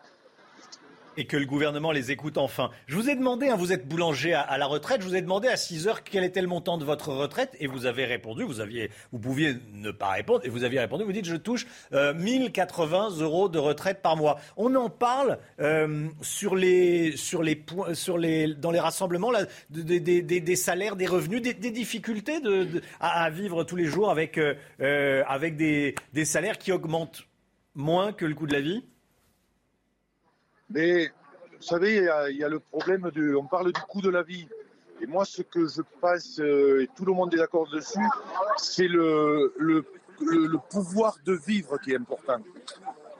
Et 1.18 1.26
que 1.26 1.38
le 1.38 1.46
gouvernement 1.46 1.92
les 1.92 2.12
écoute 2.12 2.38
enfin. 2.38 2.70
Je 2.88 2.96
vous 2.96 3.10
ai 3.10 3.16
demandé, 3.16 3.50
hein, 3.50 3.56
vous 3.56 3.72
êtes 3.72 3.88
boulanger 3.88 4.34
à, 4.34 4.58
la 4.58 4.66
retraite, 4.66 5.02
je 5.02 5.08
vous 5.08 5.16
ai 5.16 5.22
demandé 5.22 5.48
à 5.48 5.58
6 5.58 5.88
heures 5.88 6.04
quel 6.04 6.24
était 6.24 6.42
le 6.42 6.48
montant 6.48 6.78
de 6.78 6.86
votre 6.86 7.10
retraite 7.10 7.56
et 7.60 7.68
vous 7.68 7.86
avez 7.86 8.06
répondu, 8.06 8.44
vous, 8.44 8.60
aviez, 8.60 8.90
vous 9.12 9.20
pouviez 9.20 9.56
ne 9.74 9.92
pas 9.92 10.10
répondre 10.10 10.42
et 10.44 10.50
vous 10.50 10.64
aviez 10.64 10.80
répondu, 10.80 11.04
vous 11.04 11.12
dites 11.12 11.26
je 11.26 11.36
touche 11.36 11.66
euh, 11.94 12.14
1080 12.14 13.18
euros 13.20 13.50
de 13.50 13.60
retraite 13.60 14.02
par 14.02 14.18
mois. 14.18 14.40
On 14.58 14.74
en 14.76 14.90
parle 14.90 15.40
euh, 15.60 16.08
sur 16.22 16.56
les, 16.56 17.16
sur 17.18 17.44
les 17.44 17.64
sur 17.94 18.18
les, 18.18 18.54
dans 18.54 18.72
les 18.72 18.80
rassemblements 18.80 19.32
des- 19.70 20.56
salaires, 20.56 20.96
des 20.96 21.08
revenus, 21.08 21.42
des, 21.42 21.54
difficultés 21.54 22.40
à, 23.00 23.30
vivre 23.30 23.64
tous 23.64 23.76
les 23.76 23.86
jours 23.86 24.12
avec, 24.12 24.38
euh, 24.38 24.54
euh, 24.82 25.24
des 25.50 26.26
salaires 26.26 26.58
qui 26.58 26.72
augmentent 26.72 27.24
moins 27.76 28.14
que 28.14 28.26
le 28.26 28.36
coût 28.36 28.48
de 28.48 28.54
la 28.54 28.62
vie? 28.62 28.84
Mais 30.74 31.08
vous 31.08 31.62
savez, 31.62 32.08
il 32.32 32.38
y, 32.38 32.44
a, 32.44 32.50
le 32.50 32.60
problème 32.60 33.10
de. 33.14 33.36
On 33.36 33.46
parle 33.46 33.72
du 33.72 33.82
coût 33.82 34.02
de 34.02 34.10
la 34.10 34.24
vie. 34.24 34.48
Et 35.02 35.06
moi, 35.06 35.24
ce 35.26 35.42
que 35.42 35.68
je 35.68 35.82
pense, 36.02 36.40
euh, 36.40 36.82
et 36.84 36.90
tout 36.96 37.06
le 37.06 37.14
monde 37.14 37.34
est 37.34 37.38
d'accord 37.38 37.70
dessus, 37.70 38.06
c'est 38.58 38.88
le, 38.88 39.54
le, 39.58 39.86
le- 40.22 40.48
le 40.48 40.58
pouvoir 40.70 41.18
de 41.26 41.34
vivre 41.34 41.78
qui 41.80 41.92
est 41.92 41.98
important. 41.98 42.40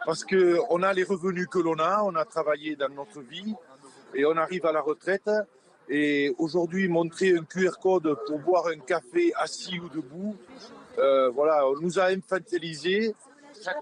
Parce 0.06 0.24
qu'on 0.26 0.84
a 0.84 0.94
les 0.94 1.04
revenus 1.04 1.48
que 1.48 1.60
l'on 1.60 1.80
a, 1.80 2.02
on 2.04 2.16
a 2.16 2.26
travaillé 2.26 2.76
dans 2.76 2.90
notre 2.90 3.22
vie, 3.22 3.54
et 4.14 4.26
on 4.26 4.36
arrive 4.38 4.66
à 4.66 4.72
la 4.72 4.82
retraite. 4.82 5.30
Et 5.90 6.34
aujourd'hui, 6.38 6.88
montrer 6.88 7.36
un 7.38 7.44
QR 7.44 7.72
code 7.82 8.16
pour 8.28 8.40
boire 8.40 8.68
un 8.68 8.80
café 8.80 9.34
assis 9.36 9.80
ou 9.80 9.90
debout, 9.90 10.36
euh, 11.00 11.30
voilà, 11.32 11.68
on 11.68 11.80
nous 11.82 12.00
a 12.00 12.06
infantilisés. 12.06 13.14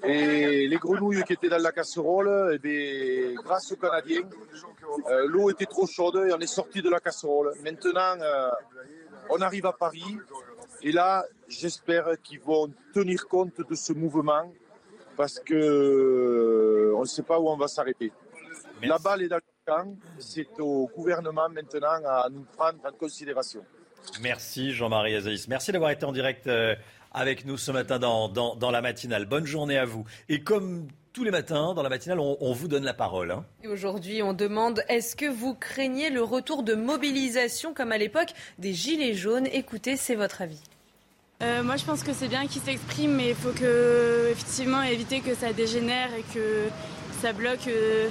Et 0.04 0.68
les 0.68 0.78
grenouilles 0.78 1.24
qui 1.24 1.34
étaient 1.34 1.50
dans 1.50 1.62
la 1.62 1.72
casserole, 1.72 2.52
eh 2.54 2.60
bien, 2.60 3.34
grâce 3.36 3.72
aux 3.72 3.76
Canadiens, 3.76 4.22
euh, 5.10 5.28
l'eau 5.28 5.50
était 5.50 5.66
trop 5.66 5.88
chaude 5.88 6.18
et 6.28 6.34
on 6.34 6.40
est 6.40 6.48
sorti 6.48 6.82
de 6.82 6.90
la 6.90 7.00
casserole. 7.00 7.54
Maintenant, 7.64 8.20
euh, 8.22 8.50
on 9.30 9.42
arrive 9.42 9.66
à 9.66 9.74
Paris 9.74 10.18
et 10.82 10.92
là, 10.92 11.26
j'espère 11.48 12.10
qu'ils 12.24 12.40
vont 12.40 12.72
tenir 12.94 13.28
compte 13.28 13.62
de 13.68 13.76
ce 13.76 13.94
mouvement 13.94 14.52
parce 15.16 15.40
que 15.40 15.54
euh, 15.54 16.96
on 16.96 17.02
ne 17.02 17.06
sait 17.06 17.24
pas 17.24 17.40
où 17.40 17.50
on 17.50 17.58
va 17.58 17.68
s'arrêter. 17.68 18.12
La 18.84 18.98
balle 18.98 19.22
est 19.24 19.28
dans 19.28 19.38
le 19.38 19.42
camp, 19.66 19.96
c'est 20.18 20.60
au 20.60 20.90
gouvernement 20.96 21.50
maintenant 21.50 22.04
à 22.06 22.28
nous 22.32 22.46
prendre 22.58 22.80
en 22.84 22.92
considération. 22.92 23.64
Merci 24.20 24.72
Jean-Marie 24.72 25.16
Azaïs. 25.16 25.48
Merci 25.48 25.72
d'avoir 25.72 25.92
été 25.92 26.06
en 26.06 26.12
direct 26.12 26.50
avec 27.12 27.46
nous 27.46 27.58
ce 27.58 27.72
matin 27.72 28.00
dans, 28.00 28.30
dans, 28.30 28.56
dans 28.56 28.72
la 28.72 28.82
matinale. 28.82 29.26
Bonne 29.26 29.46
journée 29.46 29.78
à 29.78 29.86
vous. 29.86 30.06
Et 30.30 30.42
comme 30.42 30.88
tous 31.14 31.24
les 31.26 31.32
matins, 31.32 31.74
dans 31.74 31.84
la 31.84 31.90
matinale, 31.90 32.20
on, 32.20 32.38
on 32.40 32.54
vous 32.54 32.68
donne 32.70 32.86
la 32.86 32.94
parole. 32.94 33.32
hein. 33.32 33.44
Aujourd'hui, 33.70 34.24
on 34.24 34.34
demande 34.34 34.82
est-ce 34.88 35.16
que 35.16 35.26
vous 35.26 35.54
craignez 35.54 36.10
le 36.10 36.24
retour 36.24 36.64
de 36.64 36.74
mobilisation 36.74 37.74
comme 37.74 37.92
à 37.92 37.98
l'époque 37.98 38.30
des 38.60 38.74
Gilets 38.74 39.14
jaunes? 39.14 39.48
Écoutez, 39.52 39.98
c'est 39.98 40.16
votre 40.16 40.42
avis. 40.42 40.62
Euh, 41.44 41.64
moi, 41.64 41.76
je 41.76 41.84
pense 41.84 42.04
que 42.04 42.14
c'est 42.14 42.28
bien 42.28 42.48
qu'ils 42.48 42.62
s'expriment, 42.62 43.16
mais 43.16 43.30
il 43.30 43.36
faut 43.36 43.52
que, 43.52 44.30
effectivement, 44.32 44.84
éviter 44.84 45.22
que 45.22 45.34
ça 45.36 45.52
dégénère 45.54 46.14
et 46.14 46.24
que 46.34 46.68
ça 47.22 47.34
bloque 47.34 47.68
euh, 47.68 48.08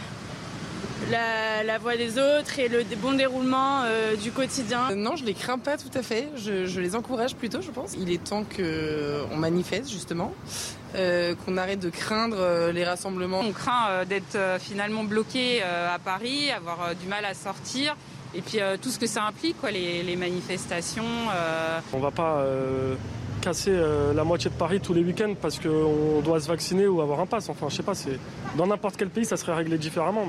la, 1.10 1.62
la 1.64 1.78
voie 1.78 1.96
des 1.96 2.18
autres 2.18 2.58
et 2.58 2.68
le 2.68 2.84
bon 2.96 3.12
déroulement 3.12 3.82
euh, 3.84 4.16
du 4.16 4.30
quotidien. 4.32 4.90
Euh, 4.90 4.94
Non, 4.94 5.16
je 5.16 5.24
les 5.24 5.34
crains 5.34 5.58
pas 5.58 5.76
tout 5.76 5.90
à 5.94 6.02
fait. 6.02 6.28
Je, 6.36 6.66
je 6.66 6.80
les 6.80 6.94
encourage 6.96 7.34
plutôt, 7.34 7.60
je 7.60 7.70
pense. 7.70 7.94
Il 7.98 8.10
est 8.10 8.22
temps 8.22 8.44
qu'on 8.44 9.36
manifeste, 9.36 9.90
justement, 9.90 10.32
euh, 10.94 11.34
qu'on 11.44 11.56
arrête 11.56 11.80
de 11.80 11.90
craindre 11.90 12.36
euh, 12.38 12.72
les 12.72 12.84
rassemblements. 12.84 13.40
On 13.40 13.52
craint 13.52 13.88
euh, 13.90 14.04
d'être 14.04 14.36
euh, 14.36 14.58
finalement 14.58 15.04
bloqué 15.04 15.60
euh, 15.62 15.94
à 15.94 15.98
Paris, 15.98 16.50
avoir 16.50 16.82
euh, 16.82 16.94
du 16.94 17.06
mal 17.06 17.24
à 17.24 17.34
sortir. 17.34 17.96
et 18.34 18.42
puis 18.42 18.58
tout 18.80 18.90
ce 18.90 18.98
que 18.98 19.06
ça 19.06 19.24
implique, 19.24 19.60
quoi, 19.60 19.70
les, 19.70 20.02
les 20.02 20.16
manifestations. 20.16 21.02
On 21.92 21.98
va 21.98 22.10
pas 22.12 22.44
casser 23.40 23.72
la 24.14 24.22
moitié 24.22 24.50
de 24.50 24.54
Paris 24.54 24.80
tous 24.80 24.94
les 24.94 25.02
week-ends 25.02 25.34
parce 25.40 25.58
qu'on 25.58 26.20
doit 26.22 26.38
se 26.40 26.46
vacciner 26.46 26.86
ou 26.86 27.00
avoir 27.00 27.18
un 27.20 27.26
pass. 27.26 27.48
Enfin, 27.48 27.66
je 27.68 27.76
sais 27.76 27.82
pas, 27.82 27.94
c'est 27.94 28.18
dans 28.56 28.66
n'importe 28.68 28.96
quel 28.96 29.08
pays, 29.08 29.24
ça 29.24 29.36
serait 29.36 29.54
réglé 29.54 29.78
différemment. 29.78 30.26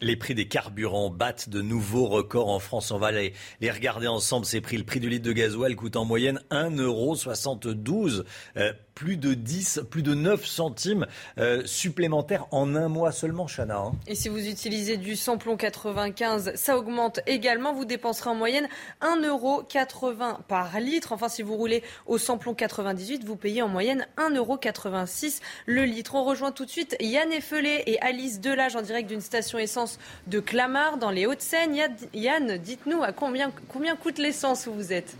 Les 0.00 0.16
prix 0.16 0.34
des 0.34 0.48
carburants 0.48 1.10
battent 1.10 1.48
de 1.48 1.60
nouveaux 1.60 2.06
records 2.06 2.48
en 2.48 2.58
France. 2.58 2.90
On 2.90 2.98
va 2.98 3.12
les, 3.12 3.34
les 3.60 3.70
regarder 3.70 4.06
ensemble. 4.06 4.46
Ces 4.46 4.60
prix, 4.60 4.78
le 4.78 4.84
prix 4.84 5.00
du 5.00 5.08
litre 5.08 5.26
de 5.26 5.32
gasoil 5.32 5.76
coûte 5.76 5.96
en 5.96 6.04
moyenne 6.04 6.40
1,72 6.50 8.24
€. 8.56 8.72
Plus 9.00 9.16
de 9.16 9.32
10, 9.32 9.80
plus 9.88 10.02
de 10.02 10.12
9 10.12 10.44
centimes 10.44 11.06
euh, 11.38 11.62
supplémentaires 11.64 12.46
en 12.50 12.76
un 12.76 12.88
mois 12.88 13.12
seulement, 13.12 13.46
Chana. 13.46 13.78
Hein. 13.78 13.92
Et 14.06 14.14
si 14.14 14.28
vous 14.28 14.46
utilisez 14.46 14.98
du 14.98 15.16
samplon 15.16 15.56
95, 15.56 16.52
ça 16.54 16.76
augmente 16.76 17.20
également. 17.26 17.72
Vous 17.72 17.86
dépenserez 17.86 18.28
en 18.28 18.34
moyenne 18.34 18.68
1,80€ 19.00 20.42
par 20.46 20.78
litre. 20.80 21.12
Enfin, 21.12 21.30
si 21.30 21.40
vous 21.40 21.56
roulez 21.56 21.82
au 22.04 22.18
samplon 22.18 22.52
98, 22.52 23.24
vous 23.24 23.36
payez 23.36 23.62
en 23.62 23.68
moyenne 23.68 24.06
1,86€ 24.18 25.40
le 25.64 25.84
litre. 25.84 26.14
On 26.14 26.24
rejoint 26.24 26.52
tout 26.52 26.66
de 26.66 26.70
suite 26.70 26.94
Yann 27.00 27.32
Effelé 27.32 27.82
et 27.86 27.98
Alice 28.02 28.38
Delage 28.42 28.76
en 28.76 28.82
direct 28.82 29.08
d'une 29.08 29.22
station 29.22 29.58
essence 29.58 29.98
de 30.26 30.40
Clamart 30.40 30.98
dans 30.98 31.10
les 31.10 31.24
Hauts-de-Seine. 31.24 31.74
Yann, 32.12 32.58
dites-nous 32.58 33.02
à 33.02 33.12
combien, 33.12 33.50
combien 33.68 33.96
coûte 33.96 34.18
l'essence 34.18 34.66
où 34.66 34.74
vous 34.74 34.92
êtes? 34.92 35.16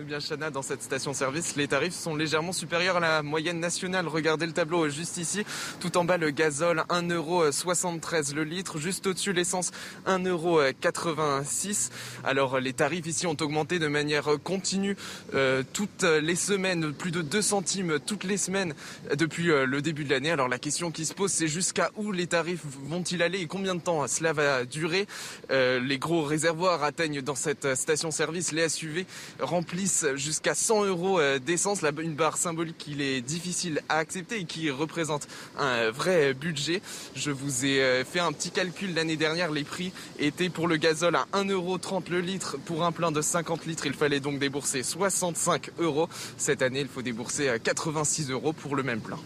Eh 0.00 0.04
bien, 0.04 0.20
Chana, 0.20 0.50
dans 0.50 0.62
cette 0.62 0.82
station-service, 0.82 1.56
les 1.56 1.66
tarifs 1.66 1.94
sont 1.94 2.14
légèrement 2.14 2.52
supérieurs 2.52 2.98
à 2.98 3.00
la 3.00 3.22
moyenne 3.24 3.58
nationale. 3.58 4.06
Regardez 4.06 4.46
le 4.46 4.52
tableau 4.52 4.88
juste 4.88 5.16
ici. 5.16 5.44
Tout 5.80 5.96
en 5.96 6.04
bas, 6.04 6.18
le 6.18 6.30
gazole, 6.30 6.84
1,73€ 6.88 8.32
le 8.34 8.44
litre. 8.44 8.78
Juste 8.78 9.08
au-dessus, 9.08 9.32
l'essence, 9.32 9.72
1,86€. 10.06 11.90
Alors, 12.22 12.60
les 12.60 12.72
tarifs 12.74 13.06
ici 13.06 13.26
ont 13.26 13.36
augmenté 13.40 13.80
de 13.80 13.88
manière 13.88 14.28
continue 14.44 14.96
euh, 15.34 15.64
toutes 15.72 16.04
les 16.04 16.36
semaines, 16.36 16.92
plus 16.92 17.10
de 17.10 17.22
2 17.22 17.42
centimes 17.42 17.98
toutes 17.98 18.22
les 18.22 18.36
semaines 18.36 18.74
depuis 19.16 19.50
euh, 19.50 19.66
le 19.66 19.82
début 19.82 20.04
de 20.04 20.10
l'année. 20.10 20.30
Alors, 20.30 20.48
la 20.48 20.60
question 20.60 20.92
qui 20.92 21.06
se 21.06 21.14
pose, 21.14 21.32
c'est 21.32 21.48
jusqu'à 21.48 21.90
où 21.96 22.12
les 22.12 22.28
tarifs 22.28 22.62
vont-ils 22.84 23.20
aller 23.20 23.40
et 23.40 23.46
combien 23.46 23.74
de 23.74 23.80
temps 23.80 24.06
cela 24.06 24.32
va 24.32 24.64
durer? 24.64 25.08
Euh, 25.50 25.80
Les 25.80 25.98
gros 25.98 26.22
réservoirs 26.22 26.84
atteignent 26.84 27.20
dans 27.20 27.34
cette 27.34 27.74
station-service, 27.74 28.52
les 28.52 28.68
SUV 28.68 29.04
remplissent 29.40 29.87
jusqu'à 30.14 30.54
100 30.54 30.84
euros 30.84 31.18
euh, 31.18 31.38
d'essence, 31.38 31.82
une 32.00 32.14
barre 32.14 32.36
symbolique 32.36 32.78
qu'il 32.78 33.00
est 33.00 33.20
difficile 33.20 33.80
à 33.88 33.98
accepter 33.98 34.40
et 34.40 34.44
qui 34.44 34.70
représente 34.70 35.26
un 35.58 35.90
vrai 35.90 36.34
budget. 36.34 36.80
Je 37.14 37.30
vous 37.30 37.64
ai 37.64 37.82
euh, 37.82 38.04
fait 38.04 38.20
un 38.20 38.32
petit 38.32 38.50
calcul 38.50 38.94
l'année 38.94 39.16
dernière, 39.16 39.50
les 39.50 39.64
prix 39.64 39.92
étaient 40.18 40.48
pour 40.48 40.68
le 40.68 40.76
gazole 40.76 41.16
à 41.16 41.26
1,30€ 41.32 42.10
le 42.10 42.20
litre. 42.20 42.56
Pour 42.64 42.84
un 42.84 42.92
plein 42.92 43.12
de 43.12 43.20
50 43.20 43.66
litres, 43.66 43.86
il 43.86 43.94
fallait 43.94 44.20
donc 44.20 44.38
débourser 44.38 44.82
65 44.82 45.70
euros. 45.78 46.08
Cette 46.36 46.62
année, 46.62 46.80
il 46.80 46.88
faut 46.88 47.02
débourser 47.02 47.50
86 47.62 48.30
euh, 48.30 48.34
euros 48.34 48.52
pour 48.52 48.76
le 48.76 48.82
même 48.82 49.00
plein. 49.00 49.18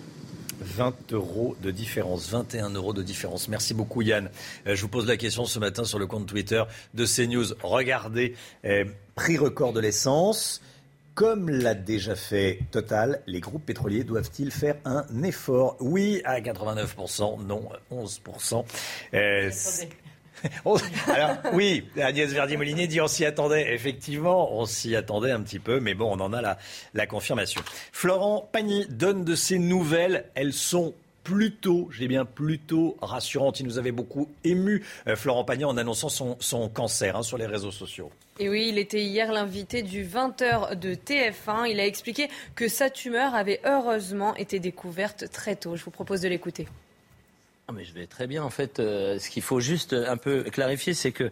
20 0.60 1.12
euros 1.12 1.56
de 1.60 1.70
différence, 1.72 2.28
21 2.30 2.70
euros 2.70 2.92
de 2.92 3.02
différence. 3.02 3.48
Merci 3.48 3.74
beaucoup 3.74 4.00
Yann. 4.00 4.30
je 4.64 4.80
vous 4.80 4.88
pose 4.88 5.06
la 5.06 5.16
question 5.16 5.44
ce 5.44 5.58
matin 5.58 5.82
sur 5.82 5.98
le 5.98 6.06
compte 6.06 6.26
Twitter 6.26 6.62
de 6.94 7.04
CNews. 7.04 7.46
Regardez, 7.62 8.36
prix 9.14 9.38
record 9.38 9.72
de 9.72 9.80
l'essence. 9.80 10.60
Comme 11.14 11.50
l'a 11.50 11.74
déjà 11.74 12.14
fait 12.14 12.60
Total, 12.70 13.20
les 13.26 13.40
groupes 13.40 13.66
pétroliers 13.66 14.02
doivent-ils 14.02 14.50
faire 14.50 14.76
un 14.86 15.04
effort? 15.24 15.76
Oui, 15.80 16.22
à 16.24 16.40
89%, 16.40 17.44
non, 17.44 17.68
11%. 17.90 18.64
Euh, 19.12 19.50
alors 21.06 21.36
oui, 21.52 21.84
Agnès 22.00 22.32
Verdier-Molinier 22.32 22.86
dit 22.86 23.00
on 23.00 23.08
s'y 23.08 23.26
attendait. 23.26 23.74
Effectivement, 23.74 24.58
on 24.58 24.64
s'y 24.64 24.96
attendait 24.96 25.30
un 25.30 25.42
petit 25.42 25.58
peu, 25.58 25.80
mais 25.80 25.94
bon, 25.94 26.16
on 26.16 26.20
en 26.20 26.32
a 26.32 26.40
la, 26.40 26.58
la 26.94 27.06
confirmation. 27.06 27.60
Florent 27.92 28.48
Pagny 28.50 28.86
donne 28.88 29.24
de 29.24 29.34
ses 29.34 29.58
nouvelles. 29.58 30.24
Elles 30.34 30.54
sont 30.54 30.94
plutôt, 31.24 31.88
j'ai 31.92 32.08
bien 32.08 32.24
plutôt 32.24 32.96
rassurantes. 33.00 33.60
Il 33.60 33.66
nous 33.66 33.78
avait 33.78 33.92
beaucoup 33.92 34.28
ému, 34.44 34.84
euh, 35.06 35.16
Florent 35.16 35.44
Pagny, 35.44 35.64
en 35.64 35.76
annonçant 35.76 36.08
son, 36.08 36.68
cancer 36.68 37.16
hein, 37.16 37.22
sur 37.22 37.38
les 37.38 37.46
réseaux 37.46 37.70
sociaux. 37.70 38.10
Et 38.42 38.48
oui, 38.48 38.66
il 38.70 38.78
était 38.78 39.04
hier 39.04 39.30
l'invité 39.30 39.84
du 39.84 40.04
20h 40.04 40.76
de 40.76 40.94
TF1. 40.96 41.70
Il 41.70 41.78
a 41.78 41.86
expliqué 41.86 42.28
que 42.56 42.66
sa 42.66 42.90
tumeur 42.90 43.36
avait 43.36 43.60
heureusement 43.64 44.34
été 44.34 44.58
découverte 44.58 45.30
très 45.30 45.54
tôt. 45.54 45.76
Je 45.76 45.84
vous 45.84 45.92
propose 45.92 46.22
de 46.22 46.28
l'écouter. 46.28 46.66
Ah, 47.68 47.72
mais 47.72 47.84
je 47.84 47.94
vais 47.94 48.08
très 48.08 48.26
bien. 48.26 48.42
En 48.42 48.50
fait, 48.50 48.80
euh, 48.80 49.20
ce 49.20 49.30
qu'il 49.30 49.44
faut 49.44 49.60
juste 49.60 49.92
un 49.92 50.16
peu 50.16 50.42
clarifier, 50.42 50.92
c'est 50.92 51.12
que. 51.12 51.30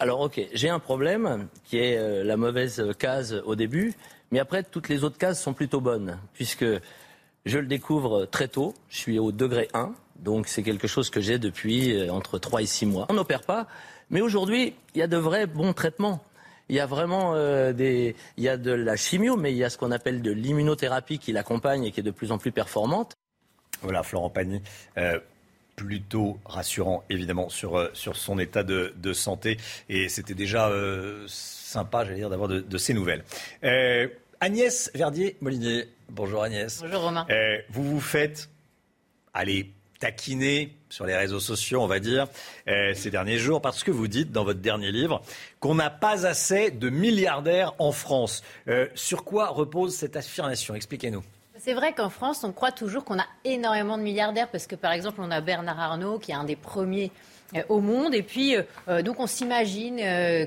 Alors, 0.00 0.18
ok, 0.18 0.40
j'ai 0.52 0.68
un 0.68 0.80
problème 0.80 1.46
qui 1.64 1.78
est 1.78 1.96
euh, 1.96 2.24
la 2.24 2.36
mauvaise 2.36 2.84
case 2.98 3.40
au 3.46 3.54
début, 3.54 3.94
mais 4.32 4.40
après, 4.40 4.64
toutes 4.64 4.88
les 4.88 5.04
autres 5.04 5.18
cases 5.18 5.40
sont 5.40 5.54
plutôt 5.54 5.80
bonnes, 5.80 6.18
puisque 6.34 6.66
je 7.44 7.58
le 7.58 7.66
découvre 7.66 8.24
très 8.24 8.48
tôt. 8.48 8.74
Je 8.88 8.96
suis 8.96 9.20
au 9.20 9.30
degré 9.30 9.68
1, 9.74 9.94
donc 10.18 10.48
c'est 10.48 10.64
quelque 10.64 10.88
chose 10.88 11.08
que 11.08 11.20
j'ai 11.20 11.38
depuis 11.38 11.96
euh, 11.96 12.12
entre 12.12 12.40
3 12.40 12.62
et 12.62 12.66
6 12.66 12.86
mois. 12.86 13.06
On 13.10 13.14
n'opère 13.14 13.44
pas 13.44 13.68
mais 14.10 14.20
aujourd'hui, 14.20 14.74
il 14.94 14.98
y 14.98 15.02
a 15.02 15.06
de 15.06 15.16
vrais 15.16 15.46
bons 15.46 15.72
traitements. 15.72 16.24
Il 16.68 16.76
y 16.76 16.80
a 16.80 16.86
vraiment 16.86 17.34
euh, 17.34 17.72
des, 17.72 18.16
il 18.36 18.44
y 18.44 18.48
a 18.48 18.56
de 18.56 18.72
la 18.72 18.96
chimio, 18.96 19.36
mais 19.36 19.52
il 19.52 19.56
y 19.56 19.64
a 19.64 19.70
ce 19.70 19.78
qu'on 19.78 19.92
appelle 19.92 20.20
de 20.20 20.32
l'immunothérapie 20.32 21.18
qui 21.18 21.32
l'accompagne 21.32 21.84
et 21.84 21.92
qui 21.92 22.00
est 22.00 22.04
de 22.04 22.10
plus 22.10 22.32
en 22.32 22.38
plus 22.38 22.52
performante. 22.52 23.14
Voilà, 23.82 24.02
Florent 24.02 24.30
Pagny. 24.30 24.62
Euh, 24.96 25.20
plutôt 25.76 26.38
rassurant, 26.44 27.04
évidemment, 27.10 27.48
sur, 27.50 27.78
euh, 27.78 27.90
sur 27.92 28.16
son 28.16 28.38
état 28.38 28.64
de, 28.64 28.94
de 28.96 29.12
santé. 29.12 29.58
Et 29.88 30.08
c'était 30.08 30.34
déjà 30.34 30.72
sympa, 31.28 32.04
j'allais 32.04 32.16
dire, 32.16 32.30
d'avoir 32.30 32.48
de, 32.48 32.60
de, 32.60 32.78
ces 32.78 32.94
nouvelles. 32.94 33.24
Agnès 34.40 34.90
Verdier-Molinier. 34.94 35.88
Bonjour 36.10 36.42
Agnès. 36.42 36.80
Bonjour 36.82 37.02
Romain. 37.02 37.26
vous 37.70 37.84
vous 37.84 38.00
faites, 38.00 38.48
allez, 39.34 39.70
taquiner 39.98 40.75
sur 40.88 41.06
les 41.06 41.16
réseaux 41.16 41.40
sociaux, 41.40 41.80
on 41.82 41.86
va 41.86 41.98
dire, 41.98 42.26
euh, 42.68 42.92
ces 42.94 43.10
derniers 43.10 43.38
jours, 43.38 43.60
parce 43.60 43.82
que 43.82 43.90
vous 43.90 44.08
dites 44.08 44.32
dans 44.32 44.44
votre 44.44 44.60
dernier 44.60 44.92
livre 44.92 45.20
qu'on 45.60 45.74
n'a 45.74 45.90
pas 45.90 46.26
assez 46.26 46.70
de 46.70 46.90
milliardaires 46.90 47.74
en 47.78 47.92
France. 47.92 48.42
Euh, 48.68 48.86
sur 48.94 49.24
quoi 49.24 49.48
repose 49.48 49.94
cette 49.94 50.16
affirmation? 50.16 50.74
Expliquez-nous. 50.74 51.22
C'est 51.58 51.74
vrai 51.74 51.94
qu'en 51.94 52.10
France, 52.10 52.44
on 52.44 52.52
croit 52.52 52.70
toujours 52.70 53.04
qu'on 53.04 53.18
a 53.18 53.26
énormément 53.44 53.98
de 53.98 54.02
milliardaires, 54.02 54.48
parce 54.48 54.66
que 54.66 54.76
par 54.76 54.92
exemple, 54.92 55.20
on 55.20 55.30
a 55.30 55.40
Bernard 55.40 55.80
Arnault, 55.80 56.18
qui 56.18 56.30
est 56.30 56.34
un 56.34 56.44
des 56.44 56.54
premiers 56.54 57.10
euh, 57.56 57.62
au 57.68 57.80
monde. 57.80 58.14
Et 58.14 58.22
puis, 58.22 58.54
donc, 59.04 59.18
on 59.18 59.26
s'imagine 59.26 59.96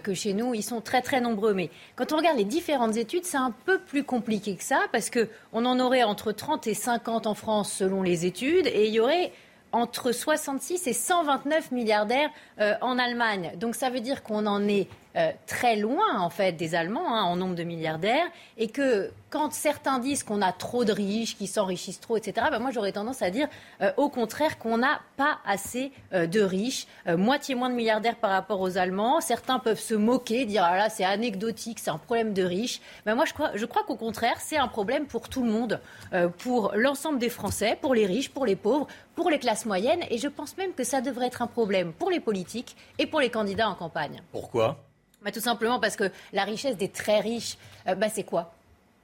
que 0.01 0.13
chez 0.13 0.33
nous, 0.33 0.53
ils 0.53 0.63
sont 0.63 0.81
très, 0.81 1.01
très 1.01 1.19
nombreux. 1.19 1.53
Mais 1.53 1.71
quand 1.95 2.13
on 2.13 2.17
regarde 2.17 2.37
les 2.37 2.45
différentes 2.45 2.95
études, 2.95 3.25
c'est 3.25 3.37
un 3.37 3.53
peu 3.65 3.79
plus 3.79 4.03
compliqué 4.03 4.55
que 4.55 4.63
ça, 4.63 4.81
parce 4.91 5.09
qu'on 5.09 5.65
en 5.65 5.79
aurait 5.79 6.03
entre 6.03 6.31
30 6.31 6.67
et 6.67 6.73
50 6.73 7.27
en 7.27 7.33
France 7.33 7.73
selon 7.73 8.03
les 8.03 8.25
études, 8.25 8.67
et 8.67 8.87
il 8.87 8.93
y 8.93 8.99
aurait 8.99 9.33
entre 9.71 10.11
66 10.11 10.87
et 10.87 10.93
129 10.93 11.71
milliardaires 11.71 12.29
euh, 12.59 12.73
en 12.81 12.97
Allemagne. 12.97 13.51
Donc 13.57 13.75
ça 13.75 13.89
veut 13.89 13.99
dire 14.01 14.23
qu'on 14.23 14.45
en 14.45 14.67
est 14.67 14.87
euh, 15.15 15.31
très 15.47 15.75
loin 15.75 16.19
en 16.19 16.29
fait 16.29 16.51
des 16.51 16.75
Allemands 16.75 17.15
hein, 17.15 17.23
en 17.23 17.35
nombre 17.35 17.55
de 17.55 17.63
milliardaires 17.63 18.27
et 18.57 18.67
que 18.67 19.09
quand 19.31 19.51
certains 19.51 19.97
disent 19.97 20.23
qu'on 20.23 20.41
a 20.41 20.51
trop 20.51 20.85
de 20.85 20.91
riches, 20.91 21.35
qui 21.35 21.47
s'enrichissent 21.47 21.99
trop, 21.99 22.17
etc., 22.17 22.47
ben 22.51 22.59
moi 22.59 22.69
j'aurais 22.71 22.91
tendance 22.91 23.23
à 23.23 23.31
dire 23.31 23.47
euh, 23.81 23.91
au 23.97 24.09
contraire 24.09 24.59
qu'on 24.59 24.77
n'a 24.77 25.01
pas 25.17 25.39
assez 25.45 25.91
euh, 26.13 26.27
de 26.27 26.41
riches, 26.41 26.85
moitié 27.07 27.55
moins 27.55 27.69
de 27.69 27.75
milliardaires 27.75 28.17
par 28.17 28.29
rapport 28.29 28.61
aux 28.61 28.77
Allemands. 28.77 29.19
Certains 29.19 29.57
peuvent 29.57 29.79
se 29.79 29.95
moquer, 29.95 30.45
dire 30.45 30.63
ah 30.63 30.89
c'est 30.89 31.03
anecdotique, 31.03 31.79
c'est 31.79 31.89
un 31.89 31.97
problème 31.97 32.33
de 32.33 32.43
riches. 32.43 32.79
Ben 33.05 33.15
moi 33.15 33.25
je 33.25 33.33
crois, 33.33 33.51
je 33.55 33.65
crois 33.65 33.83
qu'au 33.83 33.95
contraire 33.95 34.37
c'est 34.39 34.57
un 34.57 34.67
problème 34.67 35.07
pour 35.07 35.27
tout 35.27 35.43
le 35.43 35.51
monde, 35.51 35.79
pour 36.37 36.71
l'ensemble 36.75 37.17
des 37.17 37.29
Français, 37.29 37.77
pour 37.81 37.95
les 37.95 38.05
riches, 38.05 38.29
pour 38.29 38.45
les 38.45 38.55
pauvres, 38.55 38.87
pour 39.15 39.29
les 39.29 39.39
classes 39.39 39.65
moyennes 39.65 40.03
et 40.09 40.17
je 40.17 40.27
pense 40.27 40.55
même 40.57 40.73
que 40.73 40.83
ça 40.83 41.01
devrait 41.01 41.27
être 41.27 41.41
un 41.41 41.47
problème 41.47 41.93
pour 41.93 42.09
les 42.09 42.19
politiques 42.19 42.75
et 42.99 43.07
pour 43.07 43.19
les 43.19 43.29
candidats 43.29 43.69
en 43.69 43.75
campagne. 43.75 44.21
Pourquoi? 44.31 44.77
Bah, 45.21 45.31
tout 45.31 45.39
simplement 45.39 45.79
parce 45.79 45.95
que 45.95 46.11
la 46.33 46.43
richesse 46.43 46.77
des 46.77 46.89
très 46.89 47.19
riches, 47.19 47.57
euh, 47.87 47.95
bah, 47.95 48.09
c'est 48.09 48.23
quoi? 48.23 48.53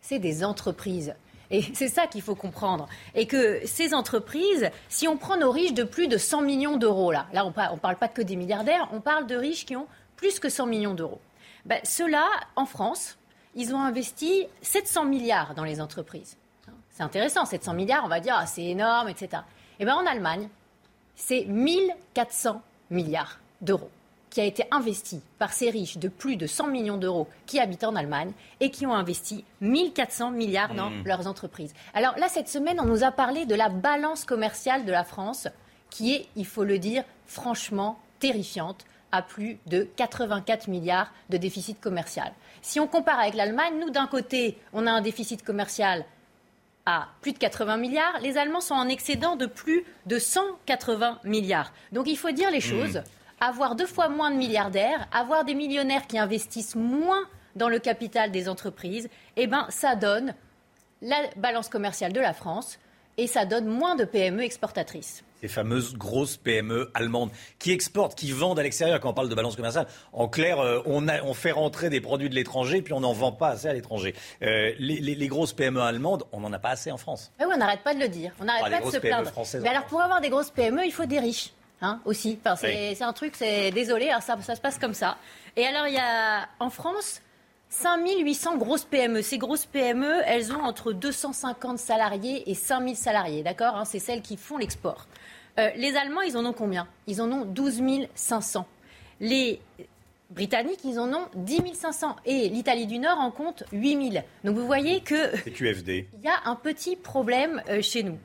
C'est 0.02 0.20
des 0.20 0.44
entreprises. 0.44 1.14
Et 1.52 1.62
c'est 1.74 1.88
ça 1.88 2.08
qu'il 2.08 2.22
faut 2.22 2.36
comprendre. 2.36 2.88
Et 3.14 3.28
que 3.28 3.62
ces 3.66 3.94
entreprises, 3.94 4.70
si 4.90 5.08
on 5.08 5.18
prend 5.18 5.38
nos 5.38 5.52
riches 5.52 5.74
de 5.74 5.84
plus 5.84 6.08
de 6.08 6.18
100 6.18 6.42
millions 6.42 6.78
d'euros, 6.78 7.12
là, 7.12 7.28
on 7.34 7.48
ne 7.48 7.80
parle 7.80 7.98
pas 7.98 8.08
que 8.08 8.22
des 8.22 8.36
milliardaires, 8.36 8.88
on 8.94 9.02
parle 9.02 9.28
de 9.28 9.36
riches 9.36 9.66
qui 9.66 9.76
ont 9.76 9.88
plus 10.16 10.40
que 10.40 10.50
100 10.50 10.66
millions 10.68 10.94
d'euros. 10.94 11.20
Bah, 11.66 11.76
Ceux-là, 11.84 12.26
en 12.56 12.66
France, 12.66 13.18
ils 13.56 13.74
ont 13.74 13.82
investi 13.82 14.48
700 14.62 15.06
milliards 15.06 15.56
dans 15.56 15.64
les 15.64 15.82
entreprises. 15.82 16.38
C'est 16.92 17.04
intéressant, 17.04 17.46
700 17.46 17.74
milliards, 17.74 18.06
on 18.06 18.10
va 18.10 18.22
dire, 18.22 18.36
ah, 18.38 18.46
c'est 18.46 18.64
énorme, 18.64 19.10
etc. 19.10 19.28
Et 19.34 19.82
eh 19.82 19.86
bien 19.86 19.96
en 19.96 20.06
Allemagne, 20.06 20.48
c'est 21.18 21.44
1400 21.44 22.62
milliards 22.90 23.40
d'euros 23.62 23.90
qui 24.36 24.42
a 24.42 24.44
été 24.44 24.66
investi 24.70 25.22
par 25.40 25.54
ces 25.54 25.70
riches 25.70 25.98
de 25.98 26.10
plus 26.10 26.36
de 26.36 26.46
100 26.46 26.68
millions 26.68 26.98
d'euros 26.98 27.30
qui 27.46 27.58
habitent 27.58 27.86
en 27.86 27.96
Allemagne 27.96 28.34
et 28.60 28.70
qui 28.70 28.86
ont 28.86 28.94
investi 28.94 29.46
1400 29.62 30.32
milliards 30.32 30.76
dans 30.76 30.90
mmh. 30.90 31.04
leurs 31.06 31.28
entreprises. 31.28 31.74
Alors 31.94 32.18
là, 32.18 32.28
cette 32.28 32.50
semaine, 32.50 32.82
on 32.82 32.86
nous 32.86 33.06
a 33.06 33.12
parlé 33.12 33.46
de 33.46 33.56
la 33.56 33.70
balance 33.70 34.26
commerciale 34.26 34.84
de 34.84 34.92
la 34.92 35.06
France 35.06 35.48
qui 35.90 36.16
est, 36.16 36.26
il 36.36 36.46
faut 36.46 36.66
le 36.66 36.80
dire, 36.80 37.06
franchement 37.26 37.98
terrifiante 38.20 38.84
à 39.14 39.22
plus 39.22 39.58
de 39.68 39.88
84 39.96 40.68
milliards 40.68 41.14
de 41.30 41.38
déficit 41.38 41.80
commercial. 41.80 42.34
Si 42.62 42.82
on 42.82 42.88
compare 42.88 43.22
avec 43.22 43.36
l'Allemagne, 43.36 43.76
nous 43.80 43.90
d'un 43.90 44.08
côté, 44.08 44.58
on 44.74 44.86
a 44.86 44.92
un 44.92 45.02
déficit 45.02 45.46
commercial 45.46 46.04
à 46.86 47.08
plus 47.22 47.32
de 47.32 47.38
80 47.38 47.78
milliards, 47.78 48.20
les 48.22 48.38
Allemands 48.38 48.60
sont 48.60 48.76
en 48.76 48.90
excédent 48.90 49.38
de 49.38 49.46
plus 49.46 49.86
de 50.08 50.20
180 50.20 51.22
milliards. 51.24 51.72
Donc 51.94 52.08
il 52.08 52.18
faut 52.18 52.32
dire 52.32 52.52
les 52.52 52.60
choses, 52.60 53.02
avoir 53.40 53.76
deux 53.76 53.86
fois 53.86 54.10
moins 54.10 54.32
de 54.32 54.38
milliardaires, 54.38 55.08
avoir 55.12 55.46
des 55.46 55.56
millionnaires 55.56 56.08
qui 56.08 56.18
investissent 56.18 56.76
moins 56.76 57.24
dans 57.56 57.70
le 57.70 57.80
capital 57.80 58.32
des 58.32 58.50
entreprises, 58.50 59.10
eh 59.38 59.48
ben 59.48 59.66
ça 59.70 59.96
donne 59.96 60.34
la 61.02 61.18
balance 61.38 61.70
commerciale 61.70 62.14
de 62.14 62.20
la 62.20 62.34
France 62.34 62.80
et 63.18 63.28
ça 63.28 63.46
donne 63.46 63.68
moins 63.68 63.96
de 63.96 64.04
PME 64.04 64.44
exportatrices 64.44 65.24
ces 65.46 65.54
fameuses 65.54 65.96
grosses 65.96 66.38
PME 66.38 66.90
allemandes 66.94 67.30
qui 67.60 67.72
exportent, 67.72 68.16
qui 68.16 68.32
vendent 68.32 68.60
à 68.60 68.64
l'extérieur. 68.64 69.00
Quand 69.00 69.10
on 69.10 69.14
parle 69.14 69.30
de 69.30 69.36
balance 69.36 69.56
commerciale, 69.56 69.88
en 70.14 70.28
clair, 70.28 70.60
euh, 70.60 70.82
on, 70.86 71.08
a, 71.08 71.22
on, 71.24 71.34
fait 71.34 71.52
rentrer 71.52 71.90
des 71.90 72.02
produits 72.02 72.30
de 72.30 72.36
l'étranger, 72.36 72.82
puis 72.82 72.94
on 72.94 73.02
n'en 73.02 73.14
vend 73.14 73.32
pas 73.32 73.50
assez 73.50 73.68
à 73.68 73.74
l'étranger. 73.74 74.16
Euh, 74.42 74.72
les, 74.80 75.00
les, 75.00 75.28
grosses 75.28 75.54
PME 75.54 75.82
allemandes, 75.82 76.24
on 76.32 76.40
n'en 76.40 76.52
a 76.52 76.60
pas 76.60 76.70
assez 76.70 76.92
en 76.92 76.98
France. 76.98 77.32
oui, 77.40 77.46
on 77.54 77.58
n'arrête 77.58 77.84
pas 77.84 77.94
de 77.94 78.00
le 78.00 78.08
dire. 78.08 78.32
On 78.40 78.46
n'arrête 78.46 78.72
pas 78.72 78.88
de 78.88 78.92
se 78.92 78.98
plaindre. 78.98 79.32
Mais 79.62 79.70
alors, 79.70 79.86
pour 79.86 80.02
avoir 80.02 80.22
des 80.22 80.30
grosses 80.30 80.50
PME, 80.50 80.86
il 80.86 80.92
faut 80.92 81.06
des 81.06 81.20
riches. 81.20 81.52
Hein, 81.82 82.00
aussi. 82.06 82.40
Enfin, 82.40 82.56
c'est 82.56 83.02
un 83.02 83.14
truc, 83.14 83.34
c'est 83.36 83.72
désolé, 83.72 84.10
alors 84.10 84.22
ça, 84.22 84.38
ça 84.42 84.56
se 84.56 84.62
passe 84.62 84.80
comme 84.80 84.94
ça. 84.94 85.18
Et 85.56 85.66
alors, 85.66 85.88
il 85.88 85.94
y 85.94 86.00
a 86.00 86.48
en 86.60 86.70
France 86.70 87.22
5800 87.70 88.58
grosses 88.58 88.86
PME. 88.86 89.22
Ces 89.22 89.38
grosses 89.38 89.66
PME, 89.66 90.22
elles 90.26 90.54
ont 90.54 90.64
entre 90.64 90.94
250 90.94 91.78
salariés 91.78 92.50
et 92.50 92.54
5000 92.54 92.96
salariés, 92.96 93.44
d'accord 93.44 93.76
hein, 93.76 93.86
C'est 93.86 94.00
celles 94.00 94.22
qui 94.22 94.38
font 94.38 94.58
l'export. 94.58 95.08
Euh, 95.60 95.70
les 95.76 95.96
Allemands, 95.96 96.22
ils 96.22 96.38
en 96.38 96.46
ont 96.46 96.54
combien? 96.54 96.88
Ils 97.08 97.22
en 97.22 97.32
ont 97.32 97.46
12 97.46 97.82
500. 98.14 98.66
Les 99.20 99.62
Britanniques, 100.30 100.82
ils 100.84 101.00
en 101.00 101.14
ont 101.14 101.28
10 101.36 101.74
500. 101.74 102.16
Et 102.26 102.50
l'Italie 102.50 102.88
du 102.88 103.00
Nord 103.00 103.20
en 103.20 103.32
compte 103.32 103.64
8 103.72 104.12
000. 104.12 104.26
Donc 104.44 104.56
vous 104.56 104.66
voyez 104.66 105.02
que. 105.02 105.38
QFD. 105.50 106.08
Il 106.18 106.26
y 106.26 106.28
a 106.28 106.50
un 106.50 106.56
petit 106.56 106.96
problème 106.96 107.62
euh, 107.70 107.82
chez 107.82 108.04
nous. 108.04 108.18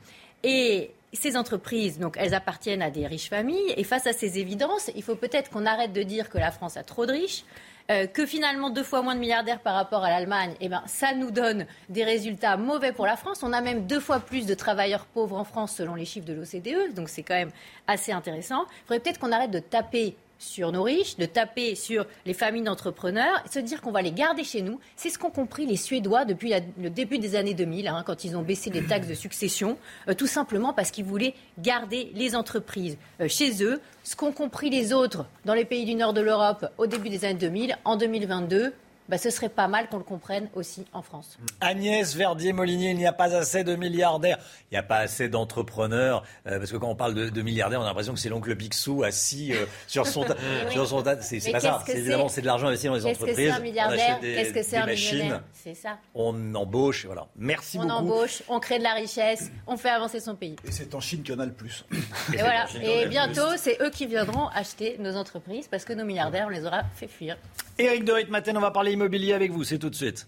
Et 0.43 0.91
ces 1.13 1.35
entreprises, 1.37 1.99
donc, 1.99 2.15
elles 2.17 2.33
appartiennent 2.33 2.81
à 2.81 2.89
des 2.89 3.07
riches 3.07 3.29
familles. 3.29 3.73
Et 3.75 3.83
face 3.83 4.07
à 4.07 4.13
ces 4.13 4.39
évidences, 4.39 4.89
il 4.95 5.03
faut 5.03 5.15
peut-être 5.15 5.49
qu'on 5.49 5.65
arrête 5.65 5.93
de 5.93 6.03
dire 6.03 6.29
que 6.29 6.37
la 6.37 6.51
France 6.51 6.77
a 6.77 6.83
trop 6.83 7.05
de 7.05 7.11
riches. 7.11 7.43
Euh, 7.89 8.05
que 8.05 8.25
finalement 8.25 8.69
deux 8.69 8.83
fois 8.83 9.01
moins 9.01 9.15
de 9.15 9.19
milliardaires 9.19 9.59
par 9.59 9.73
rapport 9.73 10.03
à 10.03 10.09
l'Allemagne, 10.09 10.53
eh 10.61 10.69
ben, 10.69 10.83
ça 10.85 11.13
nous 11.13 11.31
donne 11.31 11.65
des 11.89 12.03
résultats 12.03 12.55
mauvais 12.55 12.93
pour 12.93 13.05
la 13.05 13.17
France. 13.17 13.41
On 13.43 13.51
a 13.51 13.59
même 13.59 13.87
deux 13.87 13.99
fois 13.99 14.19
plus 14.19 14.45
de 14.45 14.53
travailleurs 14.53 15.05
pauvres 15.05 15.35
en 15.35 15.43
France 15.43 15.73
selon 15.75 15.95
les 15.95 16.05
chiffres 16.05 16.27
de 16.27 16.33
l'OCDE, 16.33 16.93
donc 16.93 17.09
c'est 17.09 17.23
quand 17.23 17.33
même 17.35 17.51
assez 17.87 18.11
intéressant. 18.11 18.65
Il 18.69 18.87
faudrait 18.87 18.99
peut-être 18.99 19.19
qu'on 19.19 19.31
arrête 19.31 19.51
de 19.51 19.59
taper 19.59 20.15
sur 20.41 20.71
nos 20.71 20.83
riches, 20.83 21.17
de 21.17 21.25
taper 21.25 21.75
sur 21.75 22.05
les 22.25 22.33
familles 22.33 22.63
d'entrepreneurs, 22.63 23.43
se 23.49 23.59
dire 23.59 23.79
qu'on 23.79 23.91
va 23.91 24.01
les 24.01 24.11
garder 24.11 24.43
chez 24.43 24.61
nous. 24.61 24.79
C'est 24.95 25.09
ce 25.09 25.19
qu'ont 25.19 25.29
compris 25.29 25.65
les 25.65 25.77
Suédois 25.77 26.25
depuis 26.25 26.53
le 26.81 26.89
début 26.89 27.19
des 27.19 27.35
années 27.35 27.53
2000, 27.53 27.87
hein, 27.87 28.03
quand 28.05 28.23
ils 28.23 28.35
ont 28.35 28.41
baissé 28.41 28.69
les 28.71 28.83
taxes 28.83 29.07
de 29.07 29.13
succession, 29.13 29.77
euh, 30.07 30.13
tout 30.13 30.27
simplement 30.27 30.73
parce 30.73 30.91
qu'ils 30.91 31.05
voulaient 31.05 31.35
garder 31.59 32.11
les 32.15 32.35
entreprises 32.35 32.97
euh, 33.21 33.27
chez 33.27 33.63
eux. 33.63 33.79
Ce 34.03 34.15
qu'ont 34.15 34.31
compris 34.31 34.71
les 34.71 34.93
autres 34.93 35.25
dans 35.45 35.53
les 35.53 35.65
pays 35.65 35.85
du 35.85 35.93
nord 35.93 36.13
de 36.13 36.21
l'Europe 36.21 36.65
au 36.79 36.87
début 36.87 37.09
des 37.09 37.23
années 37.23 37.35
2000, 37.35 37.77
en 37.85 37.95
2022, 37.95 38.73
bah, 39.09 39.17
ce 39.17 39.29
serait 39.29 39.49
pas 39.49 39.67
mal 39.67 39.89
qu'on 39.89 39.97
le 39.97 40.03
comprenne 40.03 40.49
aussi 40.55 40.85
en 40.93 41.01
France. 41.01 41.37
Agnès 41.59 42.15
Verdier-Molinier, 42.15 42.91
il 42.91 42.97
n'y 42.97 43.07
a 43.07 43.13
pas 43.13 43.35
assez 43.35 43.63
de 43.63 43.75
milliardaires, 43.75 44.37
il 44.71 44.75
n'y 44.75 44.77
a 44.77 44.83
pas 44.83 44.97
assez 44.97 45.29
d'entrepreneurs, 45.29 46.23
euh, 46.47 46.59
parce 46.59 46.71
que 46.71 46.77
quand 46.77 46.89
on 46.89 46.95
parle 46.95 47.13
de, 47.13 47.41
milliardaires, 47.41 47.79
on 47.79 47.83
a 47.83 47.87
l'impression 47.87 48.13
que 48.13 48.19
c'est 48.19 48.29
l'oncle 48.29 48.55
Picsou 48.55 49.03
assis 49.03 49.53
euh, 49.53 49.65
sur 49.87 50.07
son, 50.07 50.25
sur 50.71 50.87
son 50.87 51.01
tas. 51.01 51.21
C'est 51.21 51.51
pas 51.51 51.59
ça. 51.59 51.83
C'est 51.85 51.97
évidemment 51.97 52.29
c'est 52.29 52.41
de 52.41 52.45
l'argent 52.45 52.67
investi 52.67 52.87
dans 52.87 52.95
les 52.95 53.05
entreprises. 53.05 53.35
Qu'est-ce 53.35 53.47
que 53.47 53.53
c'est 53.53 53.57
un 53.57 53.59
milliardaire 53.59 54.19
Qu'est-ce 54.21 54.53
que 54.53 54.63
c'est 54.63 54.77
un 54.77 54.85
millionnaire 54.85 55.43
C'est 55.53 55.75
ça. 55.75 55.97
On 56.15 56.55
embauche, 56.55 57.05
voilà. 57.05 57.27
Merci 57.35 57.77
on 57.77 57.83
beaucoup. 57.83 57.93
On 57.93 57.97
embauche, 57.97 58.43
on 58.47 58.59
crée 58.59 58.77
de 58.77 58.83
la 58.83 58.93
richesse, 58.93 59.51
on 59.67 59.77
fait 59.77 59.89
avancer 59.89 60.19
son 60.19 60.35
pays. 60.35 60.55
Et 60.65 60.71
c'est 60.71 60.93
en 60.95 60.99
Chine 60.99 61.23
qu'il 61.23 61.33
y 61.33 61.37
en 61.37 61.41
a 61.41 61.45
le 61.45 61.53
plus. 61.53 61.85
Et, 62.33 62.37
voilà. 62.37 62.65
Et 62.81 63.07
bientôt, 63.07 63.57
c'est 63.57 63.81
eux 63.81 63.89
qui 63.89 64.05
viendront 64.05 64.47
acheter 64.47 64.97
nos 64.99 65.15
entreprises 65.15 65.67
parce 65.67 65.85
que 65.85 65.93
nos 65.93 66.05
milliardaires, 66.05 66.45
on 66.47 66.49
les 66.49 66.65
aura 66.65 66.83
fait 66.95 67.07
fuir. 67.07 67.37
Éric 67.77 68.05
de 68.05 68.11
Ritmaten, 68.11 68.55
on 68.57 68.61
va 68.61 68.71
parler 68.71 68.90
immobilier 68.91 69.33
avec 69.33 69.51
vous, 69.51 69.63
c'est 69.63 69.79
tout 69.79 69.89
de 69.89 69.95
suite. 69.95 70.27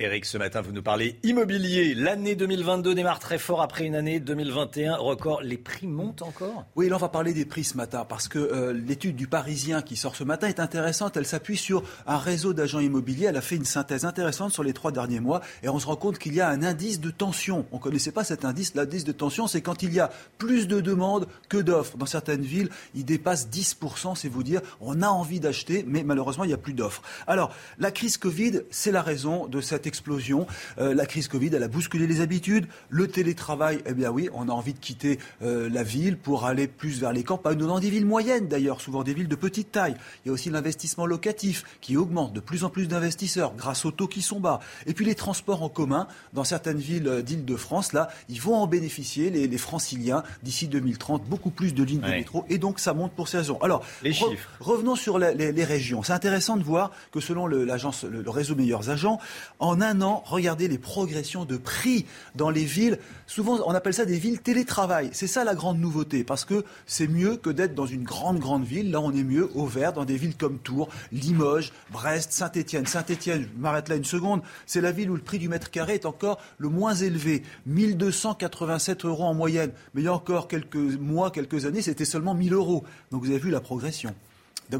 Eric, 0.00 0.26
ce 0.26 0.38
matin, 0.38 0.60
vous 0.60 0.70
nous 0.70 0.80
parlez 0.80 1.18
immobilier. 1.24 1.92
L'année 1.92 2.36
2022 2.36 2.94
démarre 2.94 3.18
très 3.18 3.36
fort 3.36 3.60
après 3.60 3.84
une 3.84 3.96
année 3.96 4.20
2021 4.20 4.94
record. 4.94 5.42
Les 5.42 5.56
prix 5.56 5.88
montent 5.88 6.22
encore? 6.22 6.66
Oui, 6.76 6.88
là, 6.88 6.94
on 6.94 7.00
va 7.00 7.08
parler 7.08 7.32
des 7.32 7.44
prix 7.44 7.64
ce 7.64 7.76
matin 7.76 8.06
parce 8.08 8.28
que 8.28 8.38
euh, 8.38 8.72
l'étude 8.72 9.16
du 9.16 9.26
Parisien 9.26 9.82
qui 9.82 9.96
sort 9.96 10.14
ce 10.14 10.22
matin 10.22 10.46
est 10.46 10.60
intéressante. 10.60 11.16
Elle 11.16 11.26
s'appuie 11.26 11.56
sur 11.56 11.82
un 12.06 12.16
réseau 12.16 12.52
d'agents 12.52 12.78
immobiliers. 12.78 13.26
Elle 13.26 13.36
a 13.36 13.40
fait 13.40 13.56
une 13.56 13.64
synthèse 13.64 14.04
intéressante 14.04 14.52
sur 14.52 14.62
les 14.62 14.72
trois 14.72 14.92
derniers 14.92 15.18
mois 15.18 15.40
et 15.64 15.68
on 15.68 15.80
se 15.80 15.86
rend 15.88 15.96
compte 15.96 16.20
qu'il 16.20 16.32
y 16.32 16.40
a 16.40 16.48
un 16.48 16.62
indice 16.62 17.00
de 17.00 17.10
tension. 17.10 17.66
On 17.72 17.78
ne 17.78 17.82
connaissait 17.82 18.12
pas 18.12 18.22
cet 18.22 18.44
indice. 18.44 18.76
L'indice 18.76 19.02
de 19.02 19.10
tension, 19.10 19.48
c'est 19.48 19.62
quand 19.62 19.82
il 19.82 19.92
y 19.92 19.98
a 19.98 20.12
plus 20.38 20.68
de 20.68 20.80
demandes 20.80 21.26
que 21.48 21.58
d'offres. 21.58 21.96
Dans 21.96 22.06
certaines 22.06 22.42
villes, 22.42 22.68
il 22.94 23.04
dépasse 23.04 23.48
10%, 23.48 24.14
c'est 24.14 24.28
vous 24.28 24.44
dire. 24.44 24.60
On 24.80 25.02
a 25.02 25.08
envie 25.08 25.40
d'acheter, 25.40 25.84
mais 25.88 26.04
malheureusement, 26.04 26.44
il 26.44 26.48
n'y 26.48 26.54
a 26.54 26.56
plus 26.56 26.74
d'offres. 26.74 27.02
Alors, 27.26 27.52
la 27.80 27.90
crise 27.90 28.16
Covid, 28.16 28.60
c'est 28.70 28.92
la 28.92 29.02
raison 29.02 29.48
de 29.48 29.60
cette 29.60 29.87
explosion. 29.88 30.46
Euh, 30.78 30.94
la 30.94 31.06
crise 31.06 31.26
Covid, 31.26 31.50
elle 31.52 31.64
a 31.64 31.68
bousculé 31.68 32.06
les 32.06 32.20
habitudes. 32.20 32.68
Le 32.90 33.08
télétravail, 33.08 33.80
eh 33.86 33.94
bien 33.94 34.10
oui, 34.10 34.28
on 34.32 34.48
a 34.48 34.52
envie 34.52 34.74
de 34.74 34.78
quitter 34.78 35.18
euh, 35.42 35.68
la 35.68 35.82
ville 35.82 36.16
pour 36.16 36.44
aller 36.44 36.68
plus 36.68 37.00
vers 37.00 37.12
les 37.12 37.24
campagnes, 37.24 37.58
dans 37.58 37.80
des 37.80 37.90
villes 37.90 38.06
moyennes 38.06 38.46
d'ailleurs, 38.46 38.80
souvent 38.80 39.02
des 39.02 39.14
villes 39.14 39.28
de 39.28 39.34
petite 39.34 39.72
taille. 39.72 39.96
Il 40.24 40.28
y 40.28 40.30
a 40.30 40.32
aussi 40.32 40.50
l'investissement 40.50 41.06
locatif 41.06 41.64
qui 41.80 41.96
augmente, 41.96 42.32
de 42.32 42.40
plus 42.40 42.62
en 42.62 42.70
plus 42.70 42.86
d'investisseurs 42.86 43.54
grâce 43.56 43.84
aux 43.84 43.90
taux 43.90 44.06
qui 44.06 44.22
sont 44.22 44.38
bas. 44.38 44.60
Et 44.86 44.94
puis 44.94 45.04
les 45.04 45.14
transports 45.14 45.62
en 45.62 45.68
commun, 45.68 46.06
dans 46.32 46.44
certaines 46.44 46.78
villes 46.78 47.08
euh, 47.08 47.22
d'Île-de-France, 47.22 47.92
là, 47.92 48.08
ils 48.28 48.40
vont 48.40 48.54
en 48.56 48.66
bénéficier, 48.66 49.30
les, 49.30 49.58
franciliens, 49.58 50.22
d'ici 50.42 50.68
2030, 50.68 51.24
beaucoup 51.24 51.50
plus 51.50 51.74
de 51.74 51.82
lignes 51.82 52.00
de 52.00 52.06
métro. 52.06 52.44
Et 52.48 52.58
donc 52.58 52.78
ça 52.78 52.92
monte 52.92 53.12
pour 53.12 53.28
ces 53.28 53.38
raisons. 53.38 53.58
Alors, 53.62 53.84
les 54.02 54.12
chiffres. 54.12 54.48
revenons 54.60 54.94
sur 54.94 55.18
les, 55.18 55.64
régions. 55.64 56.02
C'est 56.02 56.12
intéressant 56.12 56.56
de 56.56 56.62
voir 56.62 56.92
que 57.10 57.20
selon 57.20 57.46
l'agence, 57.46 58.04
le, 58.04 58.22
le 58.22 58.30
réseau 58.30 58.54
Meilleurs 58.54 58.90
Agents, 58.90 59.18
en 59.58 59.77
un 59.82 60.00
an, 60.02 60.22
regardez 60.26 60.68
les 60.68 60.78
progressions 60.78 61.44
de 61.44 61.56
prix 61.56 62.06
dans 62.34 62.50
les 62.50 62.64
villes. 62.64 62.98
Souvent, 63.26 63.58
on 63.66 63.74
appelle 63.74 63.94
ça 63.94 64.04
des 64.04 64.18
villes 64.18 64.40
télétravail. 64.40 65.10
C'est 65.12 65.26
ça 65.26 65.44
la 65.44 65.54
grande 65.54 65.78
nouveauté, 65.78 66.24
parce 66.24 66.44
que 66.44 66.64
c'est 66.86 67.08
mieux 67.08 67.36
que 67.36 67.50
d'être 67.50 67.74
dans 67.74 67.86
une 67.86 68.04
grande, 68.04 68.38
grande 68.38 68.64
ville. 68.64 68.90
Là, 68.90 69.00
on 69.00 69.12
est 69.12 69.24
mieux 69.24 69.50
au 69.54 69.66
vert, 69.66 69.92
dans 69.92 70.04
des 70.04 70.16
villes 70.16 70.36
comme 70.36 70.58
Tours, 70.58 70.88
Limoges, 71.12 71.72
Brest, 71.90 72.32
Saint-Étienne. 72.32 72.86
Saint-Étienne, 72.86 73.48
je 73.54 73.60
m'arrête 73.60 73.88
là 73.88 73.96
une 73.96 74.04
seconde, 74.04 74.42
c'est 74.66 74.80
la 74.80 74.92
ville 74.92 75.10
où 75.10 75.16
le 75.16 75.22
prix 75.22 75.38
du 75.38 75.48
mètre 75.48 75.70
carré 75.70 75.94
est 75.94 76.06
encore 76.06 76.40
le 76.58 76.68
moins 76.68 76.94
élevé. 76.94 77.42
1287 77.66 79.04
euros 79.04 79.24
en 79.24 79.34
moyenne. 79.34 79.72
Mais 79.94 80.02
il 80.02 80.04
y 80.04 80.08
a 80.08 80.14
encore 80.14 80.48
quelques 80.48 80.76
mois, 80.76 81.30
quelques 81.30 81.66
années, 81.66 81.82
c'était 81.82 82.04
seulement 82.04 82.34
1000 82.34 82.52
euros. 82.52 82.84
Donc 83.10 83.22
vous 83.22 83.30
avez 83.30 83.38
vu 83.38 83.50
la 83.50 83.60
progression. 83.60 84.14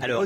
Alors, 0.02 0.24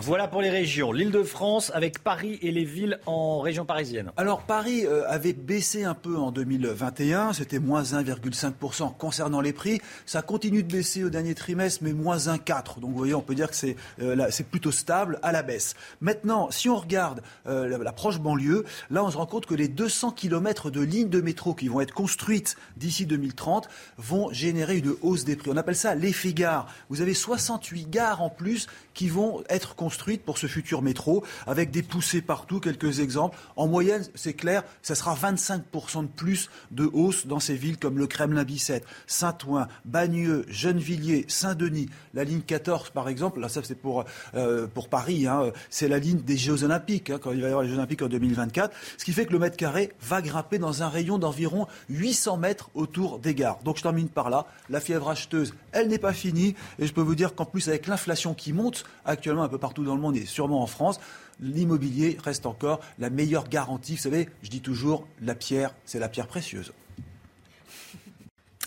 voilà 0.00 0.26
pour 0.26 0.40
les 0.40 0.48
régions. 0.48 0.90
L'Île-de-France 0.90 1.70
avec 1.74 2.02
Paris 2.02 2.38
et 2.40 2.50
les 2.50 2.64
villes 2.64 2.98
en 3.04 3.40
région 3.40 3.66
parisienne. 3.66 4.10
Alors, 4.16 4.42
Paris 4.42 4.86
euh, 4.86 5.02
avait 5.06 5.34
baissé 5.34 5.84
un 5.84 5.94
peu 5.94 6.16
en 6.16 6.32
2021. 6.32 7.34
C'était 7.34 7.58
moins 7.58 7.82
1,5% 7.82 8.96
concernant 8.96 9.42
les 9.42 9.52
prix. 9.52 9.80
Ça 10.06 10.22
continue 10.22 10.62
de 10.62 10.72
baisser 10.72 11.04
au 11.04 11.10
dernier 11.10 11.34
trimestre, 11.34 11.80
mais 11.82 11.92
moins 11.92 12.16
1,4%. 12.16 12.80
Donc, 12.80 12.90
vous 12.90 12.96
voyez, 12.96 13.14
on 13.14 13.20
peut 13.20 13.34
dire 13.34 13.50
que 13.50 13.56
c'est 13.56 13.76
euh, 14.00 14.30
plutôt 14.50 14.72
stable 14.72 15.18
à 15.22 15.30
la 15.30 15.42
baisse. 15.42 15.74
Maintenant, 16.00 16.50
si 16.50 16.70
on 16.70 16.76
regarde 16.76 17.22
euh, 17.46 17.78
la, 17.78 17.92
proche 17.92 18.18
banlieue, 18.18 18.64
là, 18.90 19.04
on 19.04 19.10
se 19.10 19.18
rend 19.18 19.26
compte 19.26 19.44
que 19.44 19.54
les 19.54 19.68
200 19.68 20.12
km 20.12 20.70
de 20.70 20.80
lignes 20.80 21.10
de 21.10 21.20
métro 21.20 21.54
qui 21.54 21.68
vont 21.68 21.82
être 21.82 21.92
construites 21.92 22.56
d'ici 22.78 23.04
2030 23.04 23.68
vont 23.98 24.32
générer 24.32 24.78
une 24.78 24.94
hausse 25.02 25.24
des 25.24 25.36
prix. 25.36 25.50
On 25.52 25.56
appelle 25.58 25.76
ça 25.76 25.94
l'effet 25.94 26.32
gare. 26.32 26.66
Vous 26.88 27.02
avez 27.02 27.14
68 27.14 27.90
gares 27.90 28.22
en 28.22 28.30
plus 28.30 28.68
qui 28.96 29.08
vont 29.08 29.44
être 29.50 29.76
construites 29.76 30.24
pour 30.24 30.38
ce 30.38 30.46
futur 30.46 30.80
métro, 30.80 31.22
avec 31.46 31.70
des 31.70 31.82
poussées 31.82 32.22
partout, 32.22 32.60
quelques 32.60 33.00
exemples. 33.00 33.38
En 33.54 33.68
moyenne, 33.68 34.02
c'est 34.14 34.32
clair, 34.32 34.64
ça 34.80 34.94
sera 34.94 35.14
25% 35.14 36.02
de 36.02 36.06
plus 36.08 36.48
de 36.70 36.88
hausse 36.92 37.26
dans 37.26 37.38
ces 37.38 37.56
villes 37.56 37.76
comme 37.76 37.98
le 37.98 38.06
Kremlin-Bicêtre, 38.06 38.88
Saint-Ouen, 39.06 39.68
Bagneux, 39.84 40.46
Gennevilliers, 40.48 41.26
Saint-Denis. 41.28 41.90
La 42.14 42.24
ligne 42.24 42.40
14, 42.40 42.88
par 42.90 43.10
exemple, 43.10 43.38
là, 43.38 43.50
ça 43.50 43.60
c'est 43.62 43.74
pour, 43.74 44.06
euh, 44.34 44.66
pour 44.66 44.88
Paris, 44.88 45.26
hein, 45.26 45.52
c'est 45.68 45.88
la 45.88 45.98
ligne 45.98 46.20
des 46.20 46.38
Jeux 46.38 46.64
Olympiques, 46.64 47.10
hein, 47.10 47.18
quand 47.20 47.32
il 47.32 47.42
va 47.42 47.48
y 47.48 47.50
avoir 47.50 47.64
les 47.64 47.68
Jeux 47.68 47.76
Olympiques 47.76 48.00
en 48.00 48.08
2024, 48.08 48.74
ce 48.96 49.04
qui 49.04 49.12
fait 49.12 49.26
que 49.26 49.32
le 49.34 49.38
mètre 49.38 49.58
carré 49.58 49.92
va 50.00 50.22
grimper 50.22 50.58
dans 50.58 50.82
un 50.82 50.88
rayon 50.88 51.18
d'environ 51.18 51.66
800 51.90 52.38
mètres 52.38 52.70
autour 52.74 53.18
des 53.18 53.34
gares. 53.34 53.58
Donc 53.62 53.76
je 53.76 53.82
termine 53.82 54.08
par 54.08 54.30
là. 54.30 54.46
La 54.70 54.80
fièvre 54.80 55.10
acheteuse, 55.10 55.52
elle 55.72 55.88
n'est 55.88 55.98
pas 55.98 56.14
finie, 56.14 56.54
et 56.78 56.86
je 56.86 56.94
peux 56.94 57.02
vous 57.02 57.14
dire 57.14 57.34
qu'en 57.34 57.44
plus, 57.44 57.68
avec 57.68 57.86
l'inflation 57.86 58.32
qui 58.32 58.54
monte, 58.54 58.85
actuellement 59.04 59.42
un 59.42 59.48
peu 59.48 59.58
partout 59.58 59.84
dans 59.84 59.94
le 59.94 60.00
monde 60.00 60.16
et 60.16 60.26
sûrement 60.26 60.62
en 60.62 60.66
France, 60.66 61.00
l'immobilier 61.40 62.16
reste 62.22 62.46
encore 62.46 62.80
la 62.98 63.10
meilleure 63.10 63.48
garantie. 63.48 63.96
Vous 63.96 64.02
savez, 64.02 64.28
je 64.42 64.50
dis 64.50 64.60
toujours, 64.60 65.06
la 65.20 65.34
pierre, 65.34 65.74
c'est 65.84 65.98
la 65.98 66.08
pierre 66.08 66.26
précieuse. 66.26 66.72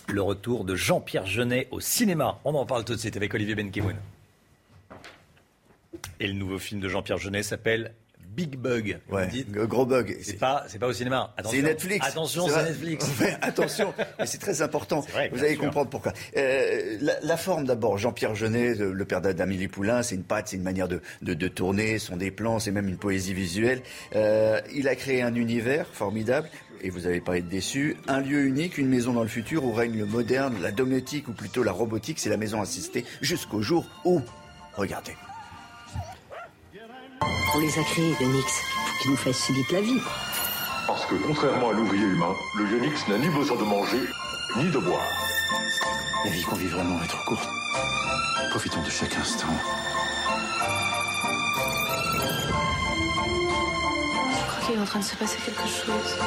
le 0.08 0.22
retour 0.22 0.64
de 0.64 0.74
Jean-Pierre 0.74 1.26
Jeunet 1.26 1.68
au 1.70 1.78
cinéma. 1.78 2.40
On 2.44 2.54
en 2.54 2.66
parle 2.66 2.84
tout 2.84 2.94
de 2.94 2.98
suite 2.98 3.16
avec 3.16 3.32
Olivier. 3.32 3.54
Et 6.18 6.26
le 6.26 6.32
nouveau 6.32 6.58
film 6.58 6.80
de 6.80 6.88
Jean-Pierre 6.88 7.18
Jeunet 7.18 7.42
s'appelle 7.42 7.94
Big 8.30 8.56
Bug. 8.56 9.00
Ouais, 9.10 9.28
gros 9.66 9.84
bug. 9.84 10.16
C'est 10.22 10.38
pas, 10.38 10.64
c'est 10.68 10.78
pas 10.78 10.86
au 10.86 10.92
cinéma. 10.92 11.34
C'est 11.44 11.62
Netflix. 11.62 12.06
Attention, 12.06 12.48
c'est 12.48 12.62
Netflix. 12.62 13.10
attention, 13.42 13.92
mais 14.18 14.26
c'est 14.26 14.38
très 14.38 14.62
important. 14.62 15.04
Vous 15.32 15.42
allez 15.42 15.56
comprendre 15.56 15.90
pourquoi. 15.90 16.12
Euh, 16.36 16.96
la, 17.22 17.36
forme 17.36 17.64
d'abord, 17.64 17.98
Jean-Pierre 17.98 18.36
Jeunet, 18.36 18.74
le 18.74 19.04
père 19.04 19.20
d'Amélie 19.20 19.68
Poulain, 19.68 20.02
c'est 20.02 20.14
une 20.14 20.22
patte, 20.22 20.48
c'est 20.48 20.56
une 20.56 20.62
manière 20.62 20.86
de, 20.86 21.00
de, 21.22 21.34
de, 21.34 21.48
tourner, 21.48 21.98
sont 21.98 22.16
des 22.16 22.30
plans, 22.30 22.60
c'est 22.60 22.70
même 22.70 22.88
une 22.88 22.98
poésie 22.98 23.34
visuelle. 23.34 23.82
Euh, 24.14 24.60
il 24.72 24.86
a 24.88 24.94
créé 24.94 25.22
un 25.22 25.34
univers 25.34 25.86
formidable. 25.92 26.48
Et 26.82 26.88
vous 26.88 27.00
n'avez 27.00 27.20
pas 27.20 27.36
été 27.36 27.46
déçu. 27.46 27.96
Un 28.08 28.20
lieu 28.20 28.46
unique, 28.46 28.78
une 28.78 28.88
maison 28.88 29.12
dans 29.12 29.22
le 29.22 29.28
futur 29.28 29.64
où 29.64 29.72
règne 29.72 29.98
le 29.98 30.06
moderne, 30.06 30.54
la 30.62 30.70
domotique 30.70 31.28
ou 31.28 31.32
plutôt 31.32 31.62
la 31.62 31.72
robotique. 31.72 32.18
C'est 32.18 32.30
la 32.30 32.38
maison 32.38 32.62
assistée 32.62 33.04
jusqu'au 33.20 33.60
jour 33.60 33.84
où, 34.06 34.22
regardez. 34.76 35.12
On 37.54 37.58
les 37.58 37.78
a 37.78 37.82
créés, 37.82 38.14
Unix, 38.20 38.62
pour 38.86 38.98
qu'ils 38.98 39.10
nous 39.10 39.16
fassent 39.16 39.44
subir 39.44 39.64
la 39.72 39.80
vie. 39.80 40.00
Parce 40.86 41.04
que 41.06 41.14
contrairement 41.26 41.70
à 41.70 41.72
l'ouvrier 41.72 42.04
humain, 42.04 42.34
le 42.56 42.64
Unix 42.76 43.08
n'a 43.08 43.18
ni 43.18 43.28
besoin 43.28 43.56
de 43.56 43.64
manger, 43.64 44.00
ni 44.56 44.70
de 44.70 44.78
boire. 44.78 45.06
La 46.24 46.30
vie 46.30 46.42
qu'on 46.42 46.56
vit 46.56 46.68
vraiment 46.68 47.02
est 47.02 47.08
trop 47.08 47.24
courte. 47.26 47.48
Profitons 48.50 48.82
de 48.82 48.90
chaque 48.90 49.16
instant. 49.16 49.48
Je 54.32 54.46
crois 54.46 54.66
qu'il 54.66 54.76
est 54.76 54.82
en 54.82 54.84
train 54.84 55.00
de 55.00 55.04
se 55.04 55.16
passer 55.16 55.38
quelque 55.44 55.68
chose. 55.68 56.18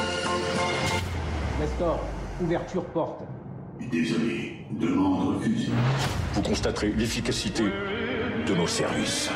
Nestor, 1.59 1.99
ouverture 2.41 2.85
porte. 2.85 3.21
Désolé, 3.91 4.65
demande 4.71 5.37
refusée. 5.37 5.71
Vous 6.33 6.41
constaterez 6.41 6.93
l'efficacité 6.97 7.63
de 7.63 8.55
nos 8.55 8.67
services. 8.67 9.29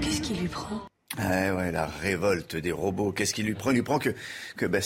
Qu'est-ce 0.00 0.20
qui 0.20 0.34
lui 0.34 0.48
prend 0.48 0.86
ah 1.18 1.54
ouais, 1.54 1.72
la 1.72 1.86
révolte 1.86 2.56
des 2.56 2.72
robots. 2.72 3.12
Qu'est-ce 3.12 3.32
qu'il 3.32 3.46
lui 3.46 3.54
prend? 3.54 3.70
Il 3.70 3.76
lui 3.76 3.82
prend 3.82 3.98
que, 3.98 4.10
que 4.56 4.66
bah, 4.66 4.80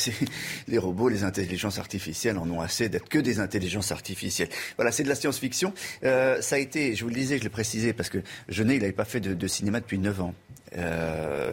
les 0.69 0.79
robots, 0.79 1.09
les 1.09 1.25
intelligences 1.25 1.79
artificielles 1.79 2.39
en 2.39 2.49
ont 2.51 2.61
assez 2.61 2.89
d'être 2.89 3.09
que 3.09 3.19
des 3.19 3.41
intelligences 3.41 3.91
artificielles. 3.91 4.49
Voilà, 4.77 4.93
c'est 4.93 5.03
de 5.03 5.09
la 5.09 5.15
science-fiction. 5.15 5.73
Euh, 6.05 6.41
ça 6.41 6.57
a 6.57 6.59
été, 6.59 6.95
je 6.95 7.03
vous 7.03 7.09
le 7.09 7.17
disais, 7.17 7.39
je 7.39 7.43
l'ai 7.43 7.49
précisé, 7.49 7.93
parce 7.93 8.11
que 8.11 8.19
Jeunet, 8.49 8.77
il 8.77 8.81
n'avait 8.81 8.93
pas 8.93 9.05
fait 9.05 9.21
de, 9.21 9.35
de, 9.35 9.47
cinéma 9.49 9.81
depuis 9.81 9.99
9 9.99 10.21
ans. 10.21 10.35
Euh, 10.77 11.53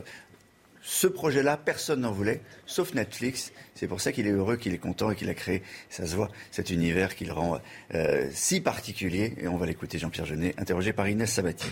ce 0.83 1.07
projet-là, 1.07 1.57
personne 1.57 2.01
n'en 2.01 2.11
voulait, 2.11 2.41
sauf 2.65 2.93
Netflix. 2.93 3.51
C'est 3.73 3.87
pour 3.87 3.99
ça 3.99 4.11
qu'il 4.11 4.27
est 4.27 4.31
heureux, 4.31 4.57
qu'il 4.57 4.73
est 4.73 4.79
content 4.79 5.11
et 5.11 5.15
qu'il 5.15 5.29
a 5.29 5.33
créé, 5.33 5.63
ça 5.89 6.05
se 6.05 6.15
voit, 6.15 6.29
cet 6.51 6.69
univers 6.69 7.15
qu'il 7.15 7.31
rend 7.31 7.59
euh, 7.95 8.29
si 8.31 8.61
particulier. 8.61 9.33
Et 9.39 9.47
on 9.47 9.57
va 9.57 9.65
l'écouter, 9.65 9.97
Jean-Pierre 9.97 10.25
Jeunet, 10.25 10.53
interrogé 10.57 10.93
par 10.93 11.07
Inès 11.07 11.31
Sabatier. 11.31 11.71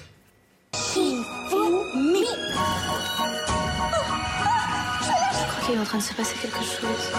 Est 5.74 5.80
en 5.80 5.84
train 5.84 5.98
de 5.98 6.04
se 6.04 6.14
passer 6.14 6.36
quelque 6.40 6.64
chose. 6.64 7.12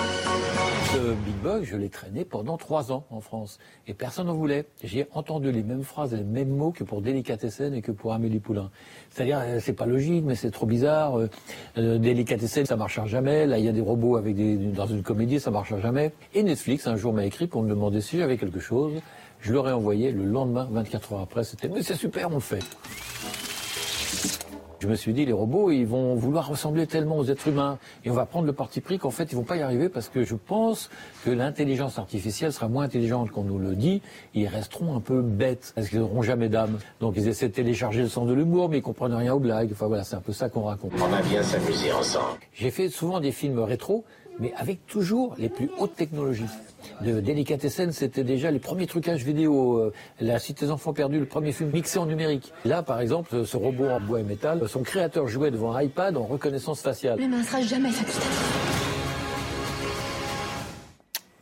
Ce 0.92 0.98
Big 0.98 1.34
Bug, 1.42 1.64
je 1.64 1.76
l'ai 1.76 1.88
traîné 1.88 2.24
pendant 2.24 2.56
trois 2.56 2.92
ans 2.92 3.04
en 3.10 3.20
France. 3.20 3.58
Et 3.86 3.94
personne 3.94 4.28
n'en 4.28 4.34
voulait. 4.34 4.66
J'ai 4.84 5.06
entendu 5.12 5.50
les 5.50 5.62
mêmes 5.62 5.82
phrases 5.82 6.14
les 6.14 6.22
mêmes 6.22 6.50
mots 6.50 6.70
que 6.70 6.84
pour 6.84 7.02
Délicatessen 7.02 7.74
et 7.74 7.82
que 7.82 7.90
pour 7.92 8.12
Amélie 8.12 8.38
Poulain. 8.38 8.70
C'est-à-dire, 9.10 9.40
euh, 9.42 9.58
c'est 9.60 9.72
pas 9.72 9.86
logique, 9.86 10.24
mais 10.24 10.36
c'est 10.36 10.50
trop 10.50 10.66
bizarre. 10.66 11.18
Euh, 11.18 11.28
euh 11.78 11.98
Délicatessen, 11.98 12.66
ça 12.66 12.76
marchera 12.76 13.06
jamais. 13.06 13.46
Là, 13.46 13.58
il 13.58 13.64
y 13.64 13.68
a 13.68 13.72
des 13.72 13.80
robots 13.80 14.16
avec 14.16 14.36
des, 14.36 14.56
dans 14.56 14.86
une 14.86 15.02
comédie, 15.02 15.40
ça 15.40 15.50
marchera 15.50 15.80
jamais. 15.80 16.12
Et 16.34 16.42
Netflix, 16.42 16.86
un 16.86 16.96
jour, 16.96 17.12
m'a 17.12 17.24
écrit 17.24 17.48
pour 17.48 17.62
me 17.62 17.68
demander 17.68 18.00
si 18.00 18.18
j'avais 18.18 18.36
quelque 18.36 18.60
chose. 18.60 18.92
Je 19.40 19.52
leur 19.52 19.68
ai 19.68 19.72
envoyé 19.72 20.12
le 20.12 20.24
lendemain, 20.24 20.68
24 20.70 21.12
heures 21.14 21.20
après. 21.20 21.42
C'était, 21.42 21.68
mais 21.68 21.82
c'est 21.82 21.96
super, 21.96 22.30
on 22.30 22.34
le 22.34 22.40
fait. 22.40 22.64
Je 24.80 24.88
me 24.88 24.94
suis 24.94 25.14
dit, 25.14 25.24
les 25.24 25.32
robots, 25.32 25.70
ils 25.70 25.86
vont 25.86 26.14
vouloir 26.14 26.48
ressembler 26.48 26.86
tellement 26.86 27.16
aux 27.16 27.24
êtres 27.24 27.48
humains. 27.48 27.78
Et 28.04 28.10
on 28.10 28.14
va 28.14 28.26
prendre 28.26 28.46
le 28.46 28.52
parti 28.52 28.80
pris 28.80 28.98
qu'en 28.98 29.10
fait, 29.10 29.32
ils 29.32 29.34
vont 29.36 29.42
pas 29.42 29.56
y 29.56 29.62
arriver 29.62 29.88
parce 29.88 30.08
que 30.08 30.22
je 30.22 30.34
pense 30.34 30.90
que 31.24 31.30
l'intelligence 31.30 31.98
artificielle 31.98 32.52
sera 32.52 32.68
moins 32.68 32.84
intelligente 32.84 33.30
qu'on 33.30 33.44
nous 33.44 33.58
le 33.58 33.74
dit. 33.74 34.02
Ils 34.34 34.46
resteront 34.46 34.94
un 34.94 35.00
peu 35.00 35.22
bêtes 35.22 35.72
parce 35.74 35.88
qu'ils 35.88 36.00
n'auront 36.00 36.22
jamais 36.22 36.48
d'âme. 36.48 36.78
Donc 37.00 37.14
ils 37.16 37.26
essaient 37.26 37.48
de 37.48 37.54
télécharger 37.54 38.02
le 38.02 38.08
sens 38.08 38.28
de 38.28 38.34
l'humour, 38.34 38.68
mais 38.68 38.78
ils 38.78 38.82
comprennent 38.82 39.14
rien 39.14 39.32
aux 39.32 39.40
blagues. 39.40 39.70
Enfin 39.72 39.86
voilà, 39.86 40.04
c'est 40.04 40.16
un 40.16 40.20
peu 40.20 40.32
ça 40.32 40.50
qu'on 40.50 40.64
raconte. 40.64 40.92
On 41.02 41.08
va 41.08 41.22
bien 41.22 41.42
s'amuser 41.42 41.92
ensemble. 41.92 42.38
J'ai 42.52 42.70
fait 42.70 42.88
souvent 42.90 43.20
des 43.20 43.32
films 43.32 43.58
rétro, 43.60 44.04
mais 44.38 44.52
avec 44.56 44.86
toujours 44.86 45.34
les 45.38 45.48
plus 45.48 45.70
hautes 45.78 45.96
technologies 45.96 46.44
de 47.00 47.20
Délicatessen, 47.20 47.92
c'était 47.92 48.24
déjà 48.24 48.50
les 48.50 48.58
premiers 48.58 48.86
trucages 48.86 49.24
vidéo. 49.24 49.78
Euh, 49.78 49.92
la 50.20 50.38
Cité 50.38 50.66
des 50.66 50.70
enfants 50.70 50.92
perdus, 50.92 51.18
le 51.18 51.26
premier 51.26 51.52
film 51.52 51.70
mixé 51.70 51.98
en 51.98 52.06
numérique. 52.06 52.52
Là, 52.64 52.82
par 52.82 53.00
exemple, 53.00 53.44
ce 53.44 53.56
robot 53.56 53.88
en 53.88 54.00
bois 54.00 54.20
et 54.20 54.22
métal, 54.22 54.68
son 54.68 54.82
créateur 54.82 55.26
jouait 55.28 55.50
devant 55.50 55.74
un 55.74 55.82
iPad 55.82 56.16
en 56.16 56.24
reconnaissance 56.24 56.80
faciale. 56.80 57.18
Mais 57.18 57.28
ne 57.28 57.42
sera 57.42 57.60
jamais 57.62 57.90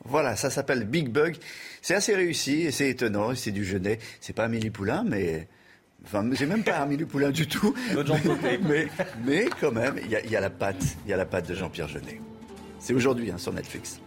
Voilà, 0.04 0.36
ça 0.36 0.50
s'appelle 0.50 0.84
Big 0.84 1.08
Bug. 1.08 1.36
C'est 1.82 1.94
assez 1.94 2.14
réussi 2.14 2.62
et 2.62 2.70
c'est 2.70 2.88
étonnant. 2.88 3.34
C'est 3.34 3.50
du 3.52 3.64
Genet. 3.64 3.98
C'est 4.20 4.32
pas 4.32 4.44
Amélie 4.44 4.70
Poulain, 4.70 5.04
mais 5.06 5.48
Enfin, 6.06 6.28
j'ai 6.32 6.46
même 6.46 6.62
pas 6.62 6.76
Amélie 6.76 7.06
Poulain 7.06 7.30
du 7.30 7.46
tout. 7.46 7.74
mais, 8.68 8.88
mais, 9.24 9.48
quand 9.60 9.72
même, 9.72 9.98
il 10.04 10.10
y, 10.30 10.36
a 10.36 10.40
la 10.40 10.50
patte, 10.50 10.84
il 11.06 11.10
y 11.10 11.14
a 11.14 11.16
la 11.16 11.24
patte 11.24 11.48
de 11.48 11.54
Jean-Pierre 11.54 11.88
Jeunet. 11.88 12.20
C'est 12.84 12.92
aujourd'hui 12.92 13.30
hein, 13.30 13.38
sur 13.38 13.50
Netflix. 13.50 13.98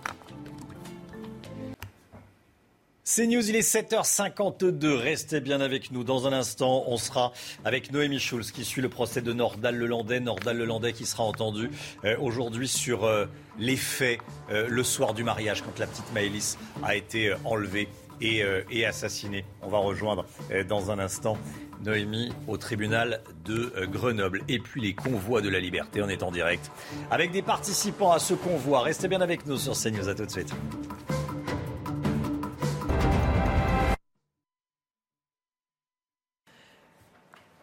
C'est 3.04 3.26
News, 3.26 3.50
il 3.50 3.56
est 3.56 3.68
7h52. 3.68 4.86
Restez 4.98 5.40
bien 5.40 5.62
avec 5.62 5.90
nous. 5.90 6.04
Dans 6.04 6.28
un 6.28 6.32
instant, 6.32 6.84
on 6.86 6.98
sera 6.98 7.34
avec 7.66 7.92
Noémie 7.92 8.20
Schulz 8.20 8.52
qui 8.52 8.64
suit 8.64 8.84
le 8.84 8.90
procès 8.90 9.22
de 9.22 9.34
Nordal 9.34 9.76
Lelandais. 9.76 10.20
Nordal 10.20 10.60
Lelandais 10.60 10.94
qui 10.94 11.08
sera 11.08 11.24
entendu 11.24 11.72
euh, 12.06 12.18
aujourd'hui 12.20 12.68
sur 12.68 13.06
euh, 13.06 13.26
les 13.58 13.78
faits 13.78 14.20
euh, 14.52 14.68
le 14.70 14.84
soir 14.84 15.16
du 15.16 15.24
mariage 15.24 15.64
quand 15.64 15.80
la 15.80 15.88
petite 15.88 16.14
Maëlys 16.14 16.60
a 16.84 16.96
été 16.96 17.34
enlevée 17.46 17.88
et, 18.22 18.44
et, 18.72 18.86
assassinée. 18.86 19.46
On 19.62 19.70
va 19.70 19.78
rejoindre 19.78 20.26
dans 20.68 20.90
un 20.90 20.98
instant 20.98 21.38
Noémie 21.84 22.32
au 22.48 22.58
tribunal 22.58 23.22
de 23.46 23.72
Grenoble. 23.86 24.42
Et 24.48 24.60
puis 24.60 24.82
les 24.82 24.94
convois 24.94 25.42
de 25.42 25.50
la 25.50 25.60
liberté. 25.60 26.02
On 26.02 26.10
est 26.10 26.24
en 26.24 26.32
direct 26.32 26.72
avec 27.12 27.32
des 27.32 27.42
participants 27.42 28.12
à 28.12 28.20
ce 28.20 28.34
convoi. 28.34 28.82
Restez 28.82 29.08
bien 29.08 29.22
avec 29.22 29.46
nous 29.46 29.58
sur 29.58 29.74
CNews. 29.74 30.10
À 30.10 30.16
tout 30.16 30.26
de 30.26 30.32
suite. 30.32 30.54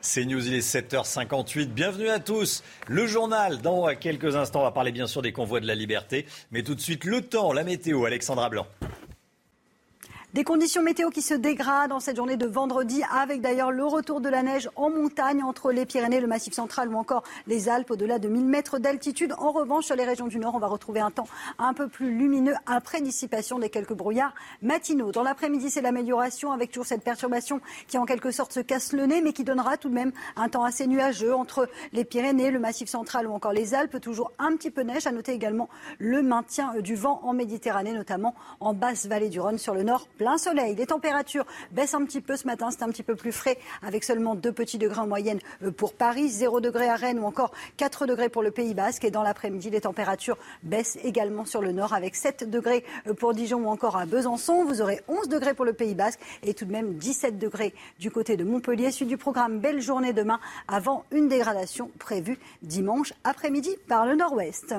C'est 0.06 0.26
News, 0.26 0.46
il 0.46 0.54
est 0.54 0.60
7h58. 0.60 1.68
Bienvenue 1.68 2.08
à 2.08 2.20
tous. 2.20 2.62
Le 2.86 3.06
journal, 3.06 3.62
dans 3.62 3.92
quelques 3.96 4.36
instants, 4.36 4.60
on 4.60 4.64
va 4.64 4.70
parler 4.70 4.92
bien 4.92 5.06
sûr 5.06 5.22
des 5.22 5.32
convois 5.32 5.60
de 5.60 5.66
la 5.66 5.74
liberté. 5.74 6.26
Mais 6.52 6.62
tout 6.62 6.74
de 6.74 6.80
suite, 6.80 7.04
le 7.04 7.22
temps, 7.22 7.52
la 7.52 7.64
météo, 7.64 8.04
Alexandra 8.04 8.50
Blanc. 8.50 8.66
Des 10.34 10.42
conditions 10.42 10.82
météo 10.82 11.10
qui 11.10 11.22
se 11.22 11.32
dégradent 11.32 11.92
en 11.92 12.00
cette 12.00 12.16
journée 12.16 12.36
de 12.36 12.48
vendredi, 12.48 13.04
avec 13.16 13.40
d'ailleurs 13.40 13.70
le 13.70 13.84
retour 13.84 14.20
de 14.20 14.28
la 14.28 14.42
neige 14.42 14.68
en 14.74 14.90
montagne 14.90 15.44
entre 15.44 15.70
les 15.70 15.86
Pyrénées, 15.86 16.18
le 16.18 16.26
Massif 16.26 16.54
central 16.54 16.88
ou 16.88 16.96
encore 16.96 17.22
les 17.46 17.68
Alpes 17.68 17.92
au-delà 17.92 18.18
de 18.18 18.26
1000 18.26 18.44
mètres 18.44 18.80
d'altitude. 18.80 19.32
En 19.38 19.52
revanche, 19.52 19.84
sur 19.84 19.94
les 19.94 20.02
régions 20.02 20.26
du 20.26 20.40
Nord, 20.40 20.56
on 20.56 20.58
va 20.58 20.66
retrouver 20.66 20.98
un 20.98 21.12
temps 21.12 21.28
un 21.60 21.72
peu 21.72 21.86
plus 21.86 22.10
lumineux 22.10 22.56
après 22.66 23.00
dissipation 23.00 23.60
des 23.60 23.70
quelques 23.70 23.92
brouillards 23.92 24.34
matinaux. 24.60 25.12
Dans 25.12 25.22
l'après-midi, 25.22 25.70
c'est 25.70 25.82
l'amélioration 25.82 26.50
avec 26.50 26.72
toujours 26.72 26.86
cette 26.86 27.04
perturbation 27.04 27.60
qui 27.86 27.96
en 27.96 28.04
quelque 28.04 28.32
sorte 28.32 28.52
se 28.52 28.58
casse 28.58 28.92
le 28.92 29.06
nez, 29.06 29.22
mais 29.22 29.32
qui 29.32 29.44
donnera 29.44 29.76
tout 29.76 29.88
de 29.88 29.94
même 29.94 30.10
un 30.34 30.48
temps 30.48 30.64
assez 30.64 30.88
nuageux 30.88 31.32
entre 31.32 31.68
les 31.92 32.04
Pyrénées, 32.04 32.50
le 32.50 32.58
Massif 32.58 32.88
central 32.88 33.28
ou 33.28 33.32
encore 33.34 33.52
les 33.52 33.72
Alpes. 33.72 34.00
Toujours 34.00 34.32
un 34.40 34.56
petit 34.56 34.72
peu 34.72 34.82
neige. 34.82 35.06
À 35.06 35.12
noter 35.12 35.30
également 35.30 35.68
le 36.00 36.22
maintien 36.22 36.74
du 36.80 36.96
vent 36.96 37.20
en 37.22 37.34
Méditerranée, 37.34 37.92
notamment 37.92 38.34
en 38.58 38.74
basse 38.74 39.06
vallée 39.06 39.28
du 39.28 39.38
Rhône 39.38 39.58
sur 39.58 39.74
le 39.74 39.84
nord 39.84 40.08
plein 40.24 40.38
soleil. 40.38 40.74
Les 40.74 40.86
températures 40.86 41.44
baissent 41.72 41.92
un 41.92 42.02
petit 42.06 42.22
peu 42.22 42.38
ce 42.38 42.46
matin, 42.46 42.70
c'est 42.70 42.82
un 42.82 42.88
petit 42.88 43.02
peu 43.02 43.14
plus 43.14 43.30
frais 43.30 43.58
avec 43.82 44.04
seulement 44.04 44.34
2 44.34 44.52
petits 44.52 44.78
degrés 44.78 45.00
en 45.00 45.06
moyenne 45.06 45.38
euh, 45.62 45.70
pour 45.70 45.92
Paris, 45.92 46.30
0 46.30 46.62
degrés 46.62 46.88
à 46.88 46.96
Rennes 46.96 47.18
ou 47.18 47.26
encore 47.26 47.52
4 47.76 48.06
degrés 48.06 48.30
pour 48.30 48.42
le 48.42 48.50
Pays 48.50 48.72
Basque. 48.72 49.04
Et 49.04 49.10
dans 49.10 49.22
l'après-midi, 49.22 49.68
les 49.68 49.82
températures 49.82 50.38
baissent 50.62 50.98
également 51.04 51.44
sur 51.44 51.60
le 51.60 51.72
nord 51.72 51.92
avec 51.92 52.16
7 52.16 52.48
degrés 52.48 52.86
euh, 53.06 53.12
pour 53.12 53.34
Dijon 53.34 53.58
ou 53.58 53.68
encore 53.68 53.98
à 53.98 54.06
Besançon. 54.06 54.64
Vous 54.64 54.80
aurez 54.80 55.02
11 55.08 55.28
degrés 55.28 55.52
pour 55.52 55.66
le 55.66 55.74
Pays 55.74 55.94
Basque 55.94 56.20
et 56.42 56.54
tout 56.54 56.64
de 56.64 56.72
même 56.72 56.94
17 56.94 57.38
degrés 57.38 57.74
du 57.98 58.10
côté 58.10 58.38
de 58.38 58.44
Montpellier. 58.44 58.92
Suite 58.92 59.08
du 59.08 59.18
programme 59.18 59.58
Belle 59.58 59.82
journée 59.82 60.14
demain 60.14 60.40
avant 60.68 61.04
une 61.10 61.28
dégradation 61.28 61.90
prévue 61.98 62.38
dimanche 62.62 63.12
après-midi 63.24 63.76
par 63.88 64.06
le 64.06 64.16
nord-ouest. 64.16 64.74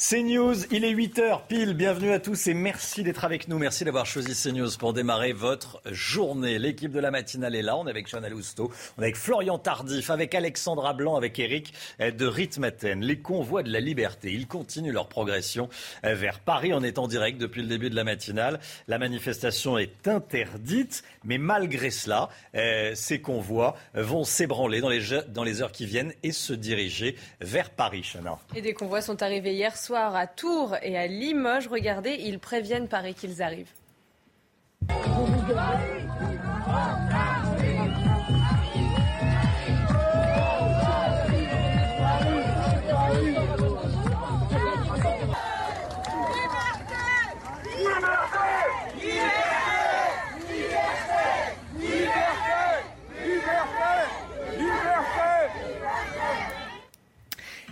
CNews, 0.00 0.64
il 0.70 0.86
est 0.86 0.94
8h 0.94 1.46
pile. 1.46 1.74
Bienvenue 1.74 2.10
à 2.10 2.18
tous 2.18 2.46
et 2.46 2.54
merci 2.54 3.02
d'être 3.02 3.22
avec 3.22 3.48
nous. 3.48 3.58
Merci 3.58 3.84
d'avoir 3.84 4.06
choisi 4.06 4.32
CNews 4.32 4.70
pour 4.78 4.94
démarrer 4.94 5.34
votre 5.34 5.82
journée. 5.92 6.58
L'équipe 6.58 6.90
de 6.90 7.00
la 7.00 7.10
matinale 7.10 7.54
est 7.54 7.60
là. 7.60 7.76
On 7.76 7.86
est 7.86 7.90
avec 7.90 8.08
Jeanne 8.08 8.24
Alousteau, 8.24 8.72
on 8.96 9.02
est 9.02 9.04
avec 9.04 9.16
Florian 9.18 9.58
Tardif, 9.58 10.08
avec 10.08 10.34
Alexandra 10.34 10.94
Blanc, 10.94 11.16
avec 11.16 11.38
Eric 11.38 11.74
de 11.98 12.26
Ritmaten. 12.26 13.02
Les 13.02 13.18
convois 13.18 13.62
de 13.62 13.70
la 13.70 13.80
liberté, 13.80 14.32
ils 14.32 14.46
continuent 14.46 14.94
leur 14.94 15.06
progression 15.06 15.68
vers 16.02 16.40
Paris. 16.40 16.72
On 16.72 16.82
est 16.82 16.96
en 16.96 17.06
direct 17.06 17.38
depuis 17.38 17.60
le 17.60 17.68
début 17.68 17.90
de 17.90 17.96
la 17.96 18.04
matinale. 18.04 18.58
La 18.88 18.98
manifestation 18.98 19.76
est 19.76 20.08
interdite, 20.08 21.04
mais 21.24 21.36
malgré 21.36 21.90
cela, 21.90 22.30
euh, 22.54 22.92
ces 22.94 23.20
convois 23.20 23.76
vont 23.92 24.24
s'ébranler 24.24 24.80
dans 24.80 24.88
les, 24.88 25.02
dans 25.28 25.44
les 25.44 25.60
heures 25.60 25.72
qui 25.72 25.84
viennent 25.84 26.14
et 26.22 26.32
se 26.32 26.54
diriger 26.54 27.16
vers 27.42 27.68
Paris, 27.68 28.02
Chana. 28.02 28.38
Et 28.56 28.62
des 28.62 28.72
convois 28.72 29.02
sont 29.02 29.22
arrivés 29.22 29.52
hier 29.52 29.76
soir 29.76 29.89
à 29.94 30.26
Tours 30.26 30.76
et 30.82 30.96
à 30.96 31.06
Limoges. 31.06 31.68
Regardez, 31.68 32.16
ils 32.20 32.38
préviennent 32.38 32.88
Paris 32.88 33.14
qu'ils 33.14 33.42
arrivent. 33.42 33.72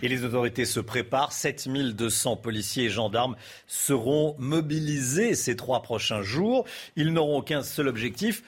Et 0.01 0.09
les 0.09 0.25
autorités 0.25 0.65
se 0.65 0.81
préparent. 0.81 1.33
7200 1.33 2.37
policiers 2.37 2.85
et 2.85 2.91
gendarmes 2.91 3.37
seront 3.67 4.37
mobilisés 4.39 5.35
ces 5.35 5.57
trois 5.57 5.83
prochains 5.83 6.23
jours. 6.23 6.65
Ils 6.97 7.13
n'auront 7.13 7.43
qu'un 7.43 7.63
seul 7.63 7.89
objectif, 7.89 8.43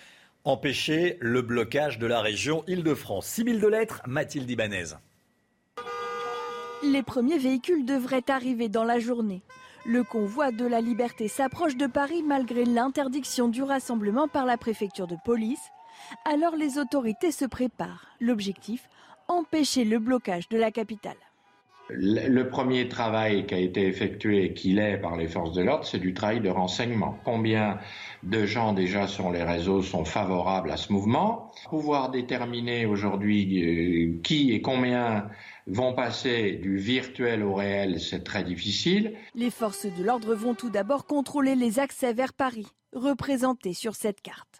empêcher 0.45 1.17
le 1.21 1.43
blocage 1.43 1.99
de 1.99 2.07
la 2.07 2.21
région 2.21 2.63
Île-de-France. 2.69 3.27
6000 3.27 3.61
de 3.61 3.67
lettres, 3.67 4.01
Mathilde 4.07 4.49
Ibanez. 4.49 4.95
Les 6.83 7.03
premiers 7.03 7.39
véhicules 7.39 7.85
devraient 7.85 8.31
arriver 8.31 8.69
dans 8.69 8.85
la 8.85 9.01
journée. 9.01 9.43
Le 9.85 10.05
convoi 10.05 10.53
de 10.53 10.67
la 10.67 10.81
liberté 10.81 11.27
s'approche 11.27 11.77
de 11.77 11.87
Paris 11.87 12.23
malgré 12.23 12.65
l'interdiction 12.65 13.49
du 13.49 13.63
rassemblement 13.63 14.29
par 14.29 14.47
la 14.47 14.57
préfecture 14.57 15.07
de 15.07 15.17
police. 15.25 15.61
Alors 16.25 16.55
les 16.55 16.79
autorités 16.79 17.33
se 17.33 17.45
préparent. 17.45 18.07
L'objectif, 18.21 18.89
empêcher 19.29 19.85
le 19.85 19.99
blocage 19.99 20.49
de 20.49 20.59
la 20.59 20.71
capitale. 20.71 21.17
Le 21.93 22.43
premier 22.45 22.89
travail 22.89 23.47
qui 23.47 23.55
a 23.55 23.59
été 23.59 23.87
effectué 23.87 24.45
et 24.45 24.55
qui 24.55 24.73
l'est 24.73 24.99
par 24.99 25.17
les 25.17 25.29
forces 25.29 25.53
de 25.53 25.63
l'ordre, 25.63 25.85
c'est 25.85 25.99
du 25.99 26.15
travail 26.15 26.41
de 26.41 26.49
renseignement. 26.49 27.19
Combien 27.25 27.79
de 28.23 28.45
gens 28.47 28.73
déjà 28.73 29.07
sur 29.07 29.31
les 29.31 29.43
réseaux 29.43 29.83
sont 29.83 30.05
favorables 30.05 30.71
à 30.71 30.77
ce 30.77 30.93
mouvement? 30.93 31.53
Pouvoir 31.69 32.11
déterminer 32.11 32.87
aujourd'hui 32.87 33.63
euh, 33.63 34.21
qui 34.23 34.53
et 34.53 34.61
combien 34.61 35.29
vont 35.67 35.95
passer 35.95 36.53
du 36.53 36.77
virtuel 36.77 37.43
au 37.43 37.55
réel, 37.55 38.01
c'est 38.01 38.25
très 38.25 38.43
difficile. 38.43 39.15
Les 39.35 39.51
forces 39.51 39.87
de 39.87 40.05
l'ordre 40.05 40.35
vont 40.35 40.55
tout 40.55 40.71
d'abord 40.71 41.07
contrôler 41.07 41.55
les 41.55 41.79
accès 41.79 42.13
vers 42.13 42.33
Paris, 42.33 42.67
représentés 42.93 43.75
sur 43.75 43.95
cette 43.95 44.21
carte. 44.21 44.60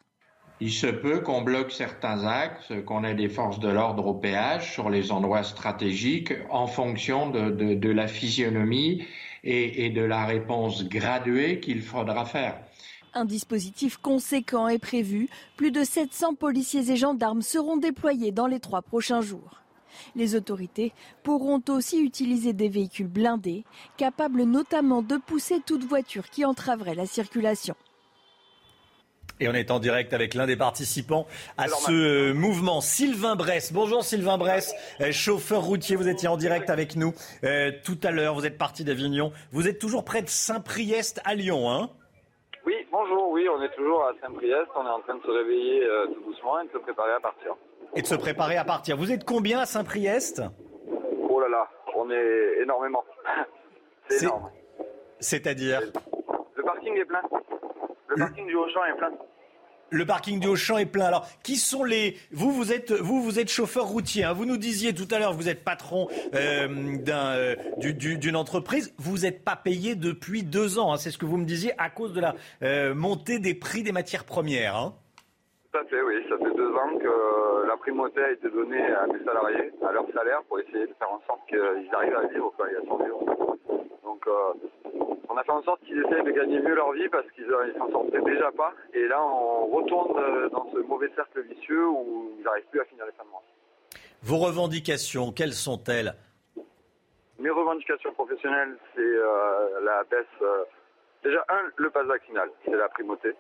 Il 0.63 0.71
se 0.71 0.87
peut 0.87 1.21
qu'on 1.21 1.41
bloque 1.41 1.73
certains 1.73 2.27
axes, 2.27 2.73
qu'on 2.85 3.03
ait 3.03 3.15
des 3.15 3.31
forces 3.31 3.61
de 3.61 3.69
l'ordre 3.69 4.07
au 4.07 4.15
péage 4.15 4.71
sur 4.71 4.91
les 4.91 5.11
endroits 5.11 5.43
stratégiques 5.43 6.35
en 6.51 6.67
fonction 6.67 7.31
de, 7.31 7.91
la 7.91 8.07
physionomie 8.07 9.03
et, 9.43 9.89
de 9.89 10.03
la 10.03 10.27
réponse 10.27 10.85
graduée 10.87 11.61
qu'il 11.61 11.81
faudra 11.81 12.27
faire. 12.27 12.59
Un 13.15 13.25
dispositif 13.25 13.97
conséquent 13.97 14.69
est 14.69 14.79
prévu. 14.79 15.29
Plus 15.57 15.71
de 15.71 15.83
700 15.83 16.35
policiers 16.35 16.91
et 16.91 16.97
gendarmes 16.97 17.43
seront 17.43 17.79
déployés 17.79 18.31
dans 18.31 18.47
les 18.47 18.61
trois 18.61 18.83
prochains 18.83 19.23
jours. 19.23 19.63
Les 20.15 20.35
autorités 20.35 20.93
pourront 21.23 21.63
aussi 21.69 22.01
utiliser 22.01 22.53
des 22.53 22.69
véhicules 22.69 23.09
blindés, 23.09 23.65
capables 23.97 24.43
notamment 24.43 25.03
de 25.03 25.17
pousser 25.17 25.61
toute 25.65 25.85
voiture 25.85 26.29
qui 26.29 26.45
entraverait 26.45 26.95
la 26.95 27.07
circulation. 27.07 27.75
Et 29.43 29.49
on 29.49 29.55
est 29.55 29.71
en 29.71 29.79
direct 29.79 30.13
avec 30.13 30.35
l'un 30.35 30.47
des 30.47 30.57
participants 30.57 31.27
à 31.57 31.67
ce 31.67 31.91
euh, 31.91 32.35
mouvement, 32.35 32.83
Sylvain 32.83 33.37
Bress. 33.37 33.73
Bonjour 33.73 34.05
Sylvain 34.05 34.37
Bress, 34.37 34.75
euh, 35.01 35.13
chauffeur 35.13 35.63
routier, 35.63 35.97
vous 35.97 36.11
étiez 36.11 36.29
en 36.29 36.37
direct 36.37 36.69
avec 36.69 36.95
nous 36.95 37.15
euh, 37.43 37.73
tout 37.83 37.97
à 38.03 38.11
l'heure, 38.11 38.35
vous 38.35 38.45
êtes 38.45 38.59
parti 38.59 38.85
d'Avignon. 38.85 39.33
Vous 39.53 39.67
êtes 39.67 39.79
toujours 39.79 40.05
près 40.05 40.21
de 40.21 40.29
Saint-Priest 40.29 41.23
à 41.25 41.35
Lyon, 41.35 41.71
hein? 41.71 41.89
Oui, 42.67 42.75
bonjour, 42.93 43.31
oui, 43.31 43.49
on 43.49 43.63
est 43.63 43.75
toujours 43.75 44.05
à 44.05 44.13
Saint-Priest, 44.21 44.69
on 44.77 44.85
est 44.85 44.91
en 44.91 45.01
train 45.01 45.17
de 45.17 45.23
se 45.23 45.31
réveiller 45.31 45.89
tout 46.15 46.31
doucement 46.31 46.61
et 46.61 46.67
de 46.67 46.73
se 46.73 46.79
préparer 46.79 47.13
à 47.13 47.21
partir. 47.21 47.57
Et 47.97 48.03
de 48.03 48.07
se 48.07 48.17
préparer 48.17 48.59
à 48.59 48.65
partir. 48.65 48.99
Vous 48.99 49.11
êtes 49.11 49.25
combien 49.25 49.61
à 49.61 49.65
Saint-Priest? 49.65 50.43
Oh 51.31 51.41
là 51.41 51.49
là, 51.49 51.67
on 51.97 52.11
est 52.11 52.61
énormément. 52.63 53.05
C'est 54.11 54.25
énorme. 54.27 54.51
C'est-à-dire? 55.19 55.81
Le 56.57 56.63
parking 56.63 56.95
est 56.95 57.07
plein. 57.07 57.23
Le 58.09 58.17
parking 58.17 58.47
du 58.47 58.57
Auchan 58.57 58.85
est 58.85 58.99
plein. 58.99 59.13
Le 59.91 60.07
parking 60.07 60.39
du 60.39 60.47
Auchan 60.47 60.79
est 60.79 60.87
plein. 60.87 61.07
Alors, 61.07 61.27
qui 61.43 61.57
sont 61.57 61.83
les 61.83 62.17
Vous, 62.31 62.53
vous 62.53 62.73
êtes 62.73 62.93
vous, 62.93 63.23
vous 63.23 63.41
êtes 63.41 63.51
chauffeur 63.51 63.87
routier. 63.87 64.25
Hein. 64.25 64.33
Vous 64.33 64.45
nous 64.45 64.57
disiez 64.57 64.95
tout 64.95 65.09
à 65.11 65.19
l'heure, 65.19 65.33
vous 65.33 65.49
êtes 65.49 65.65
patron 65.65 66.09
euh, 66.35 66.97
d'un 66.99 67.35
euh, 67.37 67.57
d'une 67.79 68.37
entreprise. 68.37 68.95
Vous 68.99 69.19
n'êtes 69.19 69.45
pas 69.45 69.57
payé 69.57 69.97
depuis 69.97 70.45
deux 70.45 70.79
ans. 70.79 70.93
Hein. 70.93 70.97
C'est 70.97 71.11
ce 71.11 71.19
que 71.19 71.27
vous 71.27 71.37
me 71.37 71.45
disiez 71.45 71.73
à 71.79 71.91
cause 71.91 72.13
de 72.13 72.21
la 72.21 72.35
euh, 72.63 72.95
montée 72.95 73.41
des 73.41 73.55
prix 73.55 73.83
des 73.83 73.93
matières 73.93 74.25
premières. 74.25 74.77
Hein. 74.77 74.95
Tout 75.73 75.79
à 75.79 75.85
fait, 75.85 76.03
oui. 76.03 76.15
Ça 76.29 76.37
fait 76.39 76.55
deux 76.57 76.71
ans 76.71 76.99
que 76.99 77.67
la 77.67 77.77
primauté 77.77 78.21
a 78.23 78.31
été 78.33 78.49
donnée 78.49 78.83
à 78.93 79.07
mes 79.07 79.25
salariés, 79.25 79.73
à 79.87 79.93
leur 79.93 80.05
salaire, 80.15 80.43
pour 80.49 80.61
essayer 80.61 80.87
de 80.87 80.95
faire 80.99 81.11
en 81.11 81.21
sorte 81.27 81.41
qu'ils 81.49 81.95
arrivent 81.95 82.17
à 82.17 82.27
vivre, 82.27 82.53
quoi, 82.57 82.71
et 82.71 82.77
à 82.77 82.83
survivre. 82.83 83.21
Donc, 84.11 84.27
on 85.31 85.37
a 85.37 85.45
fait 85.45 85.53
en 85.53 85.63
sorte 85.63 85.81
qu'ils 85.85 85.99
essayent 86.01 86.25
de 86.25 86.33
gagner 86.33 86.59
mieux 86.59 86.75
leur 86.75 86.91
vie 86.91 87.09
parce 87.09 87.31
qu'ils 87.31 87.45
euh, 87.45 87.73
s'en 87.79 87.89
sortaient 87.93 88.21
déjà 88.21 88.51
pas. 88.51 88.75
Et 88.93 89.07
là, 89.07 89.23
on 89.23 89.67
retourne 89.67 90.19
euh, 90.19 90.49
dans 90.49 90.69
ce 90.73 90.79
mauvais 90.79 91.09
cercle 91.15 91.43
vicieux 91.43 91.87
où 91.87 92.33
ils 92.37 92.43
n'arrivent 92.43 92.67
plus 92.73 92.81
à 92.81 92.85
finir 92.87 93.07
les 93.07 93.13
fins 93.13 93.23
de 93.23 93.31
mois. 93.31 93.43
Vos 94.23 94.39
revendications, 94.39 95.31
quelles 95.31 95.53
sont-elles? 95.53 96.15
Mes 97.39 97.51
revendications 97.51 98.13
professionnelles, 98.15 98.77
c'est 98.97 99.01
euh, 99.01 99.81
la 99.85 100.03
baisse. 100.11 100.27
déjà, 101.23 101.45
un, 101.49 101.71
le 101.77 101.91
pass 101.91 102.07
vaccinal, 102.07 102.51
c'est 102.65 102.73
la 102.73 102.89
primauté. 102.89 103.33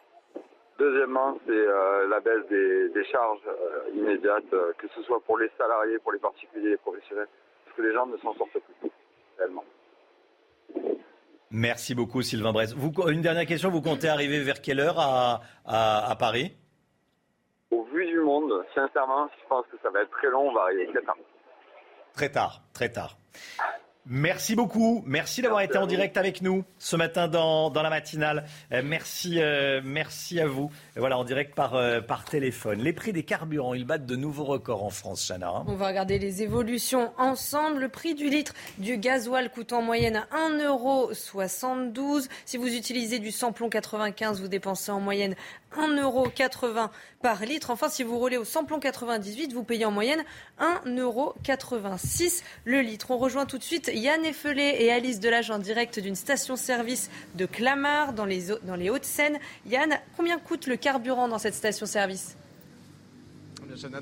Deuxièmement, 0.79 1.39
c'est 1.47 1.67
la 2.09 2.21
baisse 2.21 2.47
des, 2.49 2.89
des 2.91 3.05
charges 3.05 3.47
immédiates, 3.93 4.49
que 4.79 4.89
ce 4.95 5.03
soit 5.03 5.21
pour 5.21 5.37
les 5.37 5.51
salariés, 5.59 5.99
pour 5.99 6.13
les 6.13 6.19
particuliers, 6.19 6.71
les 6.71 6.77
professionnels, 6.79 7.29
parce 7.65 7.77
que 7.77 7.83
les 7.83 7.93
gens 7.93 8.07
ne 8.07 8.17
s'en 8.17 8.33
sortent 8.35 8.53
plus 8.53 8.91
réellement. 9.37 9.65
Merci 11.51 11.95
beaucoup 11.95 12.23
Sylvain 12.23 12.53
Brest. 12.53 12.77
une 13.09 13.23
dernière 13.23 13.47
question, 13.47 13.71
vous 13.71 13.83
comptez 13.83 14.09
arriver 14.09 14.41
vers 14.41 14.63
quelle 14.63 14.79
heure 14.79 14.99
à, 14.99 15.41
à, 15.67 16.15
Paris? 16.17 16.57
Au 17.73 17.83
vu 17.93 18.07
du 18.07 18.21
monde, 18.21 18.53
sincèrement, 18.75 19.29
je 19.43 19.49
pense 19.49 19.67
que 19.67 19.77
ça 19.83 19.91
va 19.91 20.03
être 20.03 20.11
très 20.11 20.29
long, 20.29 20.51
on 20.51 20.55
va 20.55 20.63
arriver 20.63 20.87
très 20.93 21.03
tard. 21.03 21.17
Très 22.15 22.29
tard, 22.31 22.63
très 22.73 22.89
tard. 22.93 23.17
Merci 24.07 24.57
beaucoup. 24.57 25.05
Merci 25.07 25.43
d'avoir 25.43 25.61
été 25.61 25.77
en 25.77 25.87
direct 25.87 26.17
avec 26.17 26.41
nous 26.41 26.65
ce 26.79 26.97
matin 26.97 27.29
dans, 27.29 27.71
dans 27.71 27.83
la 27.83 27.91
matinale. 27.91 28.45
Euh, 28.73 28.81
merci, 28.85 29.35
euh, 29.41 29.83
merci 29.85 30.41
à 30.41 30.47
vous. 30.47 30.71
voilà, 30.97 31.19
en 31.19 31.25
direct 31.25 31.55
par, 31.55 31.75
euh, 31.75 32.01
par 32.01 32.25
téléphone. 32.25 32.81
Les 32.81 32.95
prix 32.95 33.13
des 33.13 33.25
carburants, 33.25 33.75
ils 33.75 33.85
battent 33.85 34.07
de 34.07 34.17
nouveaux 34.17 34.45
records 34.45 34.85
en 34.85 34.91
France, 34.91 35.27
Chana. 35.29 35.51
Hein. 35.51 35.65
On 35.69 35.75
va 35.75 35.89
regarder 35.89 36.19
les 36.19 36.43
évolutions 36.43 37.13
ensemble. 37.19 37.81
Le 37.81 37.89
prix 37.89 38.15
du 38.15 38.31
litre 38.31 38.55
du 38.79 38.97
gasoil 38.97 39.51
coûte 39.51 39.73
en 39.73 39.83
moyenne 39.83 40.25
1,72€. 40.33 42.27
Si 42.47 42.57
vous 42.57 42.75
utilisez 42.75 43.19
du 43.19 43.31
samplon 43.31 43.69
95, 43.69 44.41
vous 44.41 44.49
dépensez 44.49 44.91
en 44.91 45.01
moyenne 45.01 45.35
1,80€ 45.77 46.89
par 47.23 47.45
litre. 47.45 47.71
Enfin, 47.71 47.89
si 47.89 48.03
vous 48.03 48.19
roulez 48.19 48.37
au 48.37 48.45
samplon 48.45 48.81
98, 48.81 49.53
vous 49.53 49.63
payez 49.63 49.85
en 49.85 49.91
moyenne 49.91 50.25
1,86€ 50.59 52.43
le 52.65 52.81
litre. 52.81 53.11
On 53.11 53.19
rejoint 53.19 53.47
tout 53.47 53.59
de 53.59 53.63
suite 53.63 53.91
Yann 53.93 54.25
Effelé 54.25 54.77
et 54.79 54.91
Alice 54.91 55.21
Delage 55.21 55.51
en 55.51 55.59
direct 55.59 55.99
d'une 56.01 56.15
station-service 56.15 57.11
de 57.35 57.47
Clamart 57.47 58.13
dans 58.13 58.25
les, 58.25 58.47
dans 58.63 58.77
les 58.77 58.91
Hauts-de-Seine. 58.91 59.39
Yann, 59.67 59.99
combien 60.17 60.39
coûte 60.39 60.67
le 60.67 60.77
carburant 60.77 61.29
dans 61.29 61.39
cette 61.39 61.55
station-service? 61.55 62.37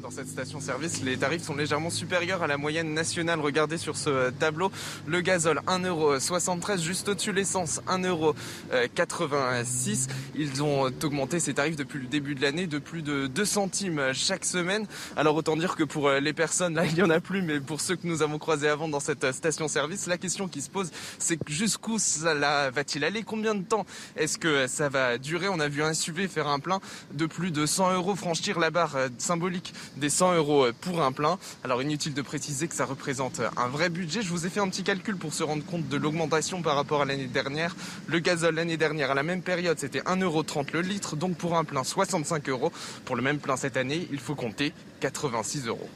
Dans 0.01 0.11
cette 0.11 0.28
station-service, 0.28 1.03
les 1.03 1.19
tarifs 1.19 1.43
sont 1.43 1.55
légèrement 1.55 1.90
supérieurs 1.90 2.43
à 2.43 2.47
la 2.47 2.57
moyenne 2.57 2.95
nationale. 2.95 3.39
Regardez 3.39 3.77
sur 3.77 3.99
ce 3.99 4.31
tableau, 4.31 4.73
le 5.07 5.20
gazole 5.20 5.61
1,73€, 5.66 6.81
juste 6.81 7.11
au-dessus 7.11 7.32
l'essence 7.32 7.82
1,86€. 7.86 10.09
Ils 10.35 10.62
ont 10.62 10.85
augmenté 10.85 11.39
ces 11.39 11.53
tarifs 11.53 11.77
depuis 11.77 11.99
le 11.99 12.07
début 12.07 12.35
de 12.35 12.40
l'année 12.40 12.66
de 12.66 12.78
plus 12.78 13.03
de 13.03 13.27
2 13.27 13.45
centimes 13.45 14.15
chaque 14.15 14.47
semaine. 14.47 14.86
Alors 15.19 15.36
autant 15.36 15.55
dire 15.55 15.77
que 15.77 15.85
pour 15.85 16.12
les 16.12 16.32
personnes, 16.32 16.74
là 16.74 16.86
il 16.86 16.95
n'y 16.95 17.03
en 17.03 17.11
a 17.11 17.20
plus, 17.20 17.43
mais 17.43 17.61
pour 17.61 17.82
ceux 17.82 17.97
que 17.97 18.07
nous 18.07 18.23
avons 18.23 18.39
croisés 18.39 18.69
avant 18.69 18.89
dans 18.89 19.01
cette 19.01 19.32
station-service, 19.32 20.07
la 20.07 20.16
question 20.16 20.49
qui 20.49 20.62
se 20.62 20.70
pose, 20.70 20.90
c'est 21.19 21.39
jusqu'où 21.47 21.99
cela 21.99 22.70
va-t-il 22.70 23.05
aller? 23.05 23.23
Combien 23.23 23.55
de 23.55 23.65
temps 23.65 23.85
est-ce 24.16 24.39
que 24.39 24.66
ça 24.66 24.89
va 24.89 25.19
durer? 25.19 25.51
On 25.51 25.61
a 25.61 25.69
vu 25.69 25.82
un 25.82 25.93
SUV 25.93 26.27
faire 26.27 26.49
un 26.49 26.59
plein 26.59 26.81
de 27.12 27.27
plus 27.27 27.51
de 27.51 27.66
100 27.66 27.93
euros, 27.93 28.16
franchir 28.16 28.59
la 28.59 28.70
barre 28.70 28.97
symbolique 29.19 29.57
des 29.97 30.10
100 30.10 30.35
euros 30.35 30.66
pour 30.80 31.02
un 31.02 31.12
plein. 31.12 31.39
Alors 31.64 31.82
inutile 31.82 32.14
de 32.14 32.22
préciser 32.22 32.68
que 32.68 32.74
ça 32.74 32.85
représente 32.85 33.40
un 33.56 33.68
vrai 33.68 33.89
budget. 33.89 34.22
Je 34.22 34.30
vous 34.30 34.47
ai 34.47 34.51
fait 34.51 34.60
un 34.60 34.68
petit 34.68 34.82
calcul 34.82 35.16
pour 35.16 35.35
se 35.35 35.43
rendre 35.43 35.64
compte 35.64 35.89
de 35.89 35.97
l'augmentation 35.97 36.62
par 36.62 36.76
rapport 36.76 37.02
à 37.02 37.05
l'année 37.05 37.26
dernière. 37.26 37.76
Le 38.06 38.18
gazole 38.18 38.55
l'année 38.55 38.76
dernière 38.76 39.10
à 39.10 39.14
la 39.14 39.22
même 39.22 39.43
période 39.43 39.78
c'était 39.78 40.01
1,30€ 40.01 40.72
le 40.72 40.80
litre, 40.80 41.16
donc 41.16 41.36
pour 41.36 41.56
un 41.56 41.64
plein 41.64 41.85
65 41.85 42.48
euros. 42.48 42.72
Pour 43.05 43.16
le 43.16 43.22
même 43.22 43.39
plein 43.39 43.56
cette 43.56 43.76
année, 43.76 44.09
il 44.10 44.18
faut 44.18 44.35
compter 44.35 44.72
86 45.01 45.66
euros. 45.66 45.89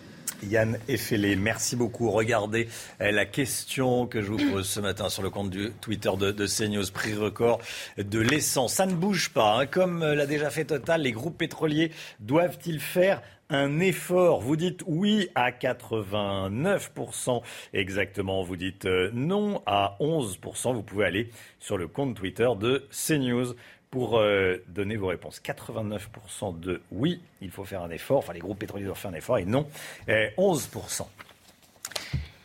Yann 0.42 0.78
Effelé, 0.88 1.36
merci 1.36 1.76
beaucoup. 1.76 2.10
Regardez 2.10 2.68
eh, 3.00 3.12
la 3.12 3.26
question 3.26 4.06
que 4.06 4.22
je 4.22 4.32
vous 4.32 4.50
pose 4.50 4.68
ce 4.68 4.80
matin 4.80 5.08
sur 5.08 5.22
le 5.22 5.30
compte 5.30 5.50
du 5.50 5.70
Twitter 5.80 6.10
de, 6.18 6.32
de 6.32 6.46
CNews, 6.46 6.90
prix 6.92 7.14
record 7.14 7.60
de 7.98 8.18
l'essence. 8.18 8.74
Ça 8.74 8.86
ne 8.86 8.94
bouge 8.94 9.30
pas. 9.30 9.60
Hein. 9.60 9.66
Comme 9.66 10.02
euh, 10.02 10.14
l'a 10.14 10.26
déjà 10.26 10.50
fait 10.50 10.64
Total, 10.64 11.02
les 11.02 11.12
groupes 11.12 11.38
pétroliers 11.38 11.92
doivent-ils 12.20 12.80
faire 12.80 13.22
un 13.52 13.80
effort. 13.80 14.40
Vous 14.40 14.56
dites 14.56 14.82
oui 14.86 15.28
à 15.34 15.50
89% 15.50 17.42
exactement. 17.74 18.42
Vous 18.42 18.56
dites 18.56 18.86
euh, 18.86 19.10
non 19.12 19.62
à 19.66 19.96
11%. 20.00 20.74
Vous 20.74 20.82
pouvez 20.82 21.04
aller 21.04 21.30
sur 21.60 21.76
le 21.76 21.86
compte 21.86 22.16
Twitter 22.16 22.48
de 22.58 22.88
CNews 22.90 23.54
pour 23.90 24.18
euh, 24.18 24.56
donner 24.68 24.96
vos 24.96 25.08
réponses. 25.08 25.40
89% 25.44 26.58
de 26.58 26.80
oui, 26.90 27.20
il 27.42 27.50
faut 27.50 27.64
faire 27.64 27.82
un 27.82 27.90
effort. 27.90 28.18
Enfin, 28.18 28.32
les 28.32 28.40
groupes 28.40 28.58
pétroliers 28.58 28.86
doivent 28.86 28.98
faire 28.98 29.10
un 29.10 29.14
effort 29.14 29.38
et 29.38 29.44
non, 29.44 29.68
11%. 30.08 31.06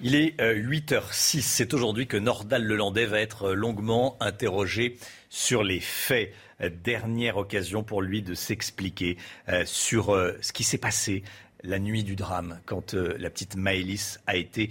Il 0.02 0.14
est 0.14 0.38
8h06. 0.40 1.42
C'est 1.42 1.74
aujourd'hui 1.74 2.06
que 2.06 2.18
Nordal 2.18 2.64
Lelandais 2.64 3.06
va 3.06 3.20
être 3.20 3.54
longuement 3.54 4.16
interrogé 4.20 4.98
sur 5.30 5.64
les 5.64 5.80
faits. 5.80 6.34
Dernière 6.60 7.38
occasion 7.38 7.84
pour 7.84 8.02
lui 8.02 8.24
de 8.24 8.34
s'expliquer 8.34 9.18
euh, 9.48 9.64
sur 9.66 10.16
euh, 10.16 10.34
ce 10.42 10.52
qui 10.54 10.64
s'est 10.64 10.80
passé 10.80 11.24
la 11.64 11.80
nuit 11.80 12.04
du 12.04 12.16
drame, 12.16 12.60
quand 12.66 12.94
euh, 12.94 13.16
la 13.20 13.30
petite 13.30 13.56
Maëlys 13.56 14.20
a 14.28 14.36
été 14.36 14.70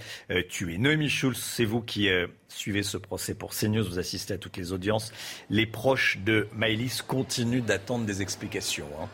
tuée. 0.49 0.79
Noémie 0.79 1.09
Schulz, 1.09 1.39
c'est 1.39 1.65
vous 1.65 1.83
qui 1.83 2.09
suivez 2.49 2.83
ce 2.83 2.97
procès 2.97 3.35
pour 3.35 3.55
CNews, 3.55 3.85
vous 3.85 3.99
assistez 3.99 4.35
à 4.35 4.39
toutes 4.39 4.57
les 4.57 4.73
audiences. 4.73 5.13
Les 5.51 5.67
proches 5.67 6.19
de 6.25 6.49
Maëlys 6.55 7.03
continuent 7.03 7.63
d'attendre 7.63 8.07
des 8.07 8.23
explications. 8.23 8.89
Hein. 9.01 9.09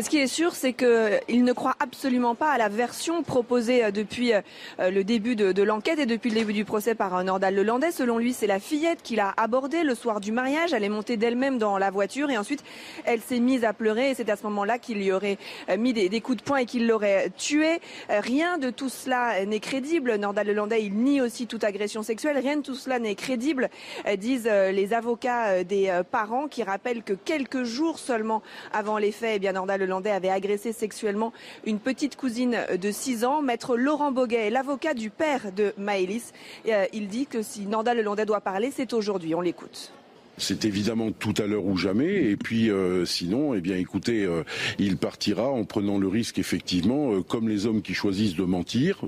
Ce 0.00 0.08
qui 0.08 0.16
est 0.16 0.26
sûr, 0.26 0.54
c'est 0.54 0.72
qu'il 0.72 1.44
ne 1.44 1.52
croit 1.52 1.76
absolument 1.78 2.34
pas 2.34 2.50
à 2.50 2.56
la 2.56 2.70
version 2.70 3.22
proposée 3.22 3.84
euh, 3.84 3.90
depuis 3.90 4.32
euh, 4.32 4.40
le 4.78 5.04
début 5.04 5.36
de, 5.36 5.62
l'enquête 5.62 5.98
et 5.98 6.06
depuis 6.06 6.30
le 6.30 6.36
début 6.36 6.54
du 6.54 6.64
procès 6.64 6.94
par 6.94 7.14
euh, 7.14 7.22
Nordal 7.22 7.54
Lelandais. 7.54 7.92
Selon 7.92 8.16
lui, 8.16 8.32
c'est 8.32 8.46
la 8.46 8.58
fillette 8.58 9.02
qu'il 9.02 9.20
a 9.20 9.34
abordée 9.36 9.82
le 9.82 9.94
soir 9.94 10.20
du 10.20 10.32
mariage. 10.32 10.72
Elle 10.72 10.82
est 10.82 10.88
montée 10.88 11.18
d'elle-même 11.18 11.58
dans 11.58 11.76
la 11.76 11.90
voiture 11.90 12.30
et 12.30 12.38
ensuite 12.38 12.64
elle 13.04 13.20
s'est 13.20 13.38
mise 13.38 13.64
à 13.64 13.74
pleurer 13.74 14.10
et 14.10 14.14
c'est 14.14 14.30
à 14.30 14.36
ce 14.36 14.44
moment-là 14.44 14.78
qu'il 14.78 14.96
lui 14.96 15.12
aurait 15.12 15.36
mis 15.76 15.92
des, 15.92 16.20
coups 16.22 16.38
de 16.38 16.42
poing 16.42 16.58
et 16.58 16.66
qu'il 16.66 16.86
l'aurait 16.86 17.30
tuée. 17.36 17.80
Rien 18.08 18.56
de 18.56 18.70
tout 18.70 18.88
cela 18.88 19.44
n'est 19.44 19.60
crédible. 19.60 20.16
Nordal 20.16 20.46
Lelandais, 20.46 20.84
il 20.84 20.94
nie 20.94 21.20
aussi 21.20 21.46
toute 21.46 21.64
agression 21.64 22.02
sexuelle. 22.02 22.38
Rien 22.38 22.56
de 22.56 22.62
tout 22.62 22.74
cela 22.74 22.98
n'est 22.98 23.14
crédible, 23.14 23.68
disent 24.16 24.48
les 24.48 24.94
avocats 24.94 25.64
des 25.64 26.00
parents 26.10 26.48
qui 26.48 26.62
rappellent 26.62 27.02
que 27.02 27.12
quelques 27.12 27.64
jours 27.64 27.98
seulement 27.98 28.42
avant 28.72 28.98
les 28.98 29.12
faits, 29.12 29.34
eh 29.36 29.38
bien 29.38 29.52
Nordal 29.52 29.81
Lelandais 29.84 30.10
avait 30.10 30.30
agressé 30.30 30.72
sexuellement 30.72 31.32
une 31.64 31.78
petite 31.78 32.16
cousine 32.16 32.58
de 32.80 32.90
6 32.90 33.24
ans. 33.24 33.42
Maître 33.42 33.76
Laurent 33.76 34.12
Boguet 34.12 34.50
l'avocat 34.50 34.94
du 34.94 35.10
père 35.10 35.52
de 35.52 35.74
Maëlys. 35.76 36.32
Euh, 36.68 36.86
il 36.92 37.08
dit 37.08 37.26
que 37.26 37.42
si 37.42 37.66
Nanda 37.66 37.94
Lelandais 37.94 38.26
doit 38.26 38.40
parler, 38.40 38.72
c'est 38.74 38.92
aujourd'hui. 38.92 39.34
On 39.34 39.40
l'écoute. 39.40 39.92
C'est 40.38 40.64
évidemment 40.64 41.12
tout 41.12 41.34
à 41.38 41.46
l'heure 41.46 41.66
ou 41.66 41.76
jamais. 41.76 42.30
Et 42.30 42.36
puis 42.36 42.70
euh, 42.70 43.04
sinon, 43.04 43.54
eh 43.54 43.60
bien, 43.60 43.76
écoutez, 43.76 44.24
euh, 44.24 44.42
il 44.78 44.96
partira 44.96 45.48
en 45.48 45.64
prenant 45.64 45.98
le 45.98 46.08
risque, 46.08 46.38
effectivement, 46.38 47.12
euh, 47.12 47.22
comme 47.22 47.48
les 47.48 47.66
hommes 47.66 47.82
qui 47.82 47.92
choisissent 47.92 48.34
de 48.34 48.44
mentir, 48.44 49.00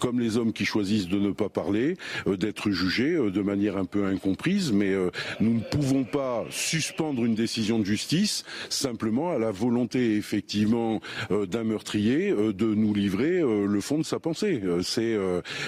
comme 0.00 0.20
les 0.20 0.36
hommes 0.36 0.52
qui 0.52 0.64
choisissent 0.64 1.08
de 1.08 1.18
ne 1.18 1.30
pas 1.30 1.48
parler, 1.48 1.96
d'être 2.26 2.70
jugés 2.70 3.16
de 3.16 3.42
manière 3.42 3.76
un 3.76 3.84
peu 3.84 4.06
incomprise. 4.06 4.72
Mais 4.72 4.94
nous 5.40 5.54
ne 5.54 5.60
pouvons 5.60 6.04
pas 6.04 6.44
suspendre 6.50 7.24
une 7.24 7.34
décision 7.34 7.78
de 7.78 7.84
justice 7.84 8.44
simplement 8.68 9.30
à 9.30 9.38
la 9.38 9.50
volonté, 9.50 10.16
effectivement, 10.16 11.00
d'un 11.30 11.64
meurtrier 11.64 12.30
de 12.30 12.66
nous 12.66 12.94
livrer 12.94 13.40
le 13.40 13.80
fond 13.80 13.98
de 13.98 14.04
sa 14.04 14.18
pensée. 14.18 14.62
C'est 14.82 15.16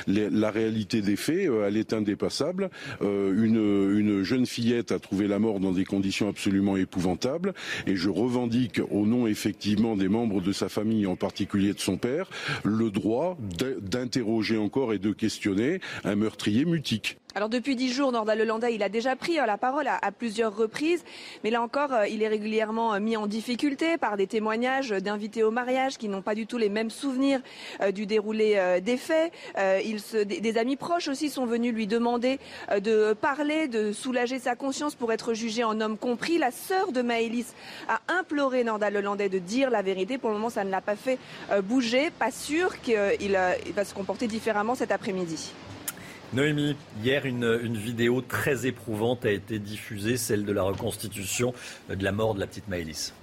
la 0.07 0.51
réalité 0.51 1.03
des 1.03 1.17
faits. 1.17 1.51
elle 1.67 1.77
est 1.77 1.93
indépassable. 1.93 2.71
une, 3.01 3.97
une 3.99 4.23
jeune 4.23 4.47
fillette 4.47 4.78
a 4.93 4.99
trouvé 4.99 5.29
la 5.29 5.39
mort 5.39 5.61
dans 5.61 5.73
des 5.73 5.85
conditions 5.85 6.29
absolument 6.29 6.77
épouvantables. 6.77 7.55
Et 7.87 7.97
je 7.97 8.09
revendique, 8.09 8.81
au 8.91 9.07
nom 9.07 9.27
effectivement 9.27 9.97
des 9.97 10.09
membres 10.09 10.41
de 10.41 10.53
sa 10.53 10.69
famille, 10.69 11.07
en 11.07 11.17
particulier 11.17 11.73
de 11.73 11.81
son 11.81 11.97
père, 11.97 12.29
le 12.65 12.91
droit 12.91 13.37
d'interroger 13.81 14.57
encore 14.57 14.93
et 14.93 14.99
de 14.99 15.13
questionner 15.13 15.81
un 16.05 16.15
meurtrier 16.15 16.65
mutique. 16.65 17.19
Depuis 17.51 17.77
dix 17.77 17.93
jours, 17.93 18.11
Nordal 18.11 18.39
Lelandais, 18.39 18.83
a 18.83 18.89
déjà 18.89 19.15
pris 19.15 19.39
euh, 19.39 19.47
la 19.47 19.57
parole 19.57 19.87
à, 19.87 20.11
plusieurs 20.11 20.57
reprises, 20.57 21.05
mais 21.45 21.51
là 21.51 21.63
encore, 21.63 21.93
euh, 21.93 22.07
il 22.09 22.23
est 22.23 22.29
régulièrement 22.29 22.95
euh, 22.95 23.01
mis 23.01 23.17
en 23.17 23.27
difficulté 23.27 23.97
par 23.97 24.17
des 24.17 24.27
témoignages 24.27 24.91
d'invités 24.91 25.45
au 25.45 25.51
mariage 25.51 25.99
qui 25.99 26.09
n'ont 26.09 26.21
pas 26.21 26.35
du 26.35 26.47
tout 26.47 26.59
les 26.59 26.69
mêmes 26.69 26.91
souvenirs 26.91 27.41
du 27.95 28.07
déroulé 28.07 28.81
des 28.83 28.97
faits. 28.97 29.33
des, 29.57 30.59
amis 30.59 30.77
proches 30.77 31.09
aussi 31.09 31.31
sont 31.31 31.47
venus 31.47 31.73
lui 31.73 31.87
demander 31.87 32.39
de 32.71 33.13
parler, 33.13 33.69
de 33.69 33.93
soulager 33.93 34.39
sa 34.39 34.57
conscience 34.57 34.95
pour 34.95 35.13
être 35.13 35.35
jugé 35.35 35.65
en 35.65 35.81
homme 35.81 35.97
compris. 35.97 36.39
La 36.39 36.51
sœur 36.51 36.93
de 36.93 37.03
Maëlys 37.03 37.55
a 37.89 38.01
imploré 38.09 38.65
Nordal 38.65 38.95
Lelandais 38.95 39.29
de 39.29 39.39
dire 39.39 39.71
la 39.71 39.83
vérité. 39.83 40.19
Pour 40.19 40.31
le 40.31 40.37
moment, 40.37 40.51
ça 40.51 40.65
ne 40.65 40.71
l'a 40.71 40.81
pas 40.81 40.97
fait 40.97 41.19
bouger. 41.63 42.11
Pas 42.11 42.31
sûr 42.31 42.81
qu'il 42.81 43.39
va 43.75 43.85
se 43.85 43.95
comporter 43.95 44.27
différemment 44.27 44.75
cet 44.75 44.91
après-midi. 44.91 45.53
Noémie, 46.35 46.77
hier, 47.03 47.25
une, 47.25 47.77
vidéo 47.77 48.21
très 48.21 48.67
éprouvante 48.67 49.25
a 49.25 49.31
été 49.31 49.59
diffusée, 49.59 50.19
celle 50.19 50.45
de 50.45 50.53
la 50.53 50.63
reconstitution 50.63 51.55
de 51.89 52.05
la 52.05 52.13
mort 52.13 52.35
de 52.35 52.41
la 52.41 52.47
petite 52.47 52.69
Maëlys. 52.69 53.15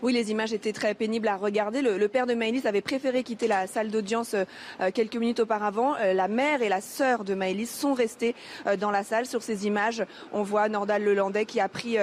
Oui, 0.00 0.12
les 0.12 0.30
images 0.30 0.52
étaient 0.52 0.72
très 0.72 0.94
pénibles 0.94 1.26
à 1.26 1.36
regarder. 1.36 1.82
Le, 1.82 2.08
père 2.08 2.26
de 2.26 2.34
Maëlys 2.34 2.66
avait 2.66 2.82
préféré 2.82 3.24
quitter 3.24 3.48
la 3.48 3.66
salle 3.66 3.90
d'audience 3.90 4.34
euh, 4.34 4.90
quelques 4.94 5.16
minutes 5.16 5.40
auparavant. 5.40 5.96
Euh, 5.96 6.12
la 6.12 6.28
mère 6.28 6.62
et 6.62 6.68
la 6.68 6.80
sœur 6.80 7.24
de 7.24 7.34
Maëlys 7.34 7.68
sont 7.68 7.94
restées 7.94 8.36
euh, 8.68 8.76
dans 8.76 8.92
la 8.92 9.02
salle. 9.02 9.26
Sur 9.26 9.42
ces 9.42 9.66
images, 9.66 10.04
on 10.32 10.44
voit 10.44 10.68
Nordal 10.68 11.02
Lelandais 11.02 11.46
qui 11.46 11.58
a 11.58 11.68
pris 11.68 11.96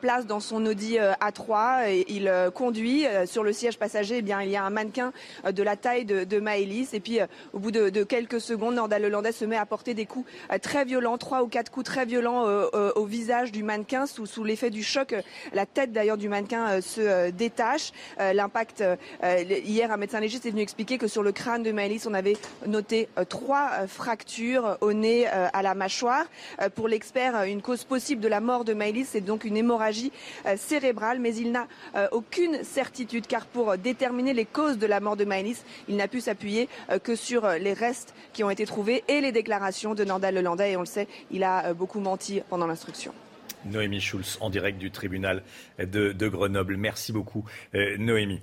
place 0.00 0.26
dans 0.26 0.40
son 0.40 0.66
Audi 0.66 0.98
A3. 0.98 1.88
Et 1.88 2.06
il 2.08 2.32
conduit 2.52 3.04
sur 3.26 3.44
le 3.44 3.52
siège 3.52 3.78
passager. 3.78 4.18
Eh 4.18 4.22
bien, 4.22 4.42
il 4.42 4.50
y 4.50 4.56
a 4.56 4.64
un 4.64 4.70
mannequin 4.70 5.12
de 5.48 5.62
la 5.62 5.76
taille 5.76 6.04
de, 6.04 6.24
de 6.24 6.40
Maëlys. 6.40 6.94
Et 6.94 7.00
puis, 7.00 7.20
au 7.52 7.58
bout 7.58 7.70
de, 7.70 8.02
quelques 8.02 8.40
secondes, 8.40 8.74
Nordal 8.74 9.02
Lelandais 9.02 9.32
se 9.32 9.44
met 9.44 9.56
à 9.56 9.66
porter 9.66 9.94
des 9.94 10.06
coups 10.06 10.28
très 10.62 10.84
violents, 10.84 11.18
trois 11.18 11.42
ou 11.42 11.48
quatre 11.48 11.70
coups 11.70 11.86
très 11.86 12.06
violents 12.06 12.44
au 12.72 13.04
visage 13.04 13.52
du 13.52 13.62
mannequin 13.62 14.06
sous, 14.06 14.26
sous 14.26 14.44
l'effet 14.44 14.70
du 14.70 14.82
choc. 14.82 15.14
La 15.52 15.66
tête 15.66 15.92
d'ailleurs 15.92 16.16
du 16.16 16.28
mannequin 16.28 16.80
se 16.80 17.30
détache. 17.36 17.92
Euh, 18.18 18.32
l'impact, 18.32 18.80
euh, 18.80 18.96
hier, 19.64 19.92
un 19.92 19.96
médecin 19.96 20.20
légiste 20.20 20.46
est 20.46 20.50
venu 20.50 20.62
expliquer 20.62 20.98
que 20.98 21.06
sur 21.06 21.22
le 21.22 21.32
crâne 21.32 21.62
de 21.62 21.70
Maëlys, 21.70 22.06
on 22.06 22.14
avait 22.14 22.36
noté 22.66 23.08
euh, 23.18 23.24
trois 23.24 23.86
fractures 23.86 24.78
au 24.80 24.92
nez, 24.92 25.26
à 25.26 25.62
la 25.62 25.74
mâchoire. 25.74 26.24
pour 26.74 26.88
l'expert, 26.88 27.42
une 27.42 27.60
cause 27.60 27.84
possible 27.84 28.20
de 28.20 28.28
la 28.28 28.40
mort 28.40 28.64
de 28.64 28.72
Maëlys, 28.72 29.08
c'est 29.10 29.20
donc 29.20 29.44
une 29.44 29.56
hémorragie 29.56 30.12
cérébrale, 30.56 31.18
mais 31.18 31.34
il 31.34 31.52
n'a 31.52 31.66
aucune 32.12 32.64
certitude, 32.64 33.26
car 33.26 33.46
pour 33.46 33.76
déterminer 33.76 34.32
les 34.32 34.46
causes 34.46 34.78
de 34.78 34.86
la 34.86 35.00
mort 35.00 35.16
de 35.16 35.24
Maëlys, 35.24 35.62
il 35.88 35.96
n'a 35.96 36.08
pu 36.08 36.20
s'appuyer 36.20 36.68
que 37.02 37.14
sur 37.14 37.46
les 37.48 37.74
restes 37.74 38.14
qui 38.32 38.44
ont 38.44 38.50
été 38.50 38.64
trouvés 38.64 39.04
et 39.08 39.20
les 39.20 39.32
déclarations 39.32 39.94
de 39.94 40.04
Nandal 40.04 40.34
Lelandais. 40.34 40.72
Et 40.72 40.76
on 40.76 40.80
le 40.80 40.86
sait, 40.86 41.08
il 41.30 41.44
a 41.44 41.74
beaucoup 41.74 42.00
menti 42.00 42.40
pendant 42.48 42.66
l'instruction. 42.66 43.12
Noémie 43.64 44.00
Schulz 44.00 44.38
en 44.40 44.50
direct 44.50 44.78
du 44.78 44.90
tribunal 44.90 45.42
de, 45.78 46.28
Grenoble. 46.28 46.76
Merci 46.76 47.12
beaucoup, 47.12 47.44
euh, 47.74 47.96
Noémie. 47.98 48.40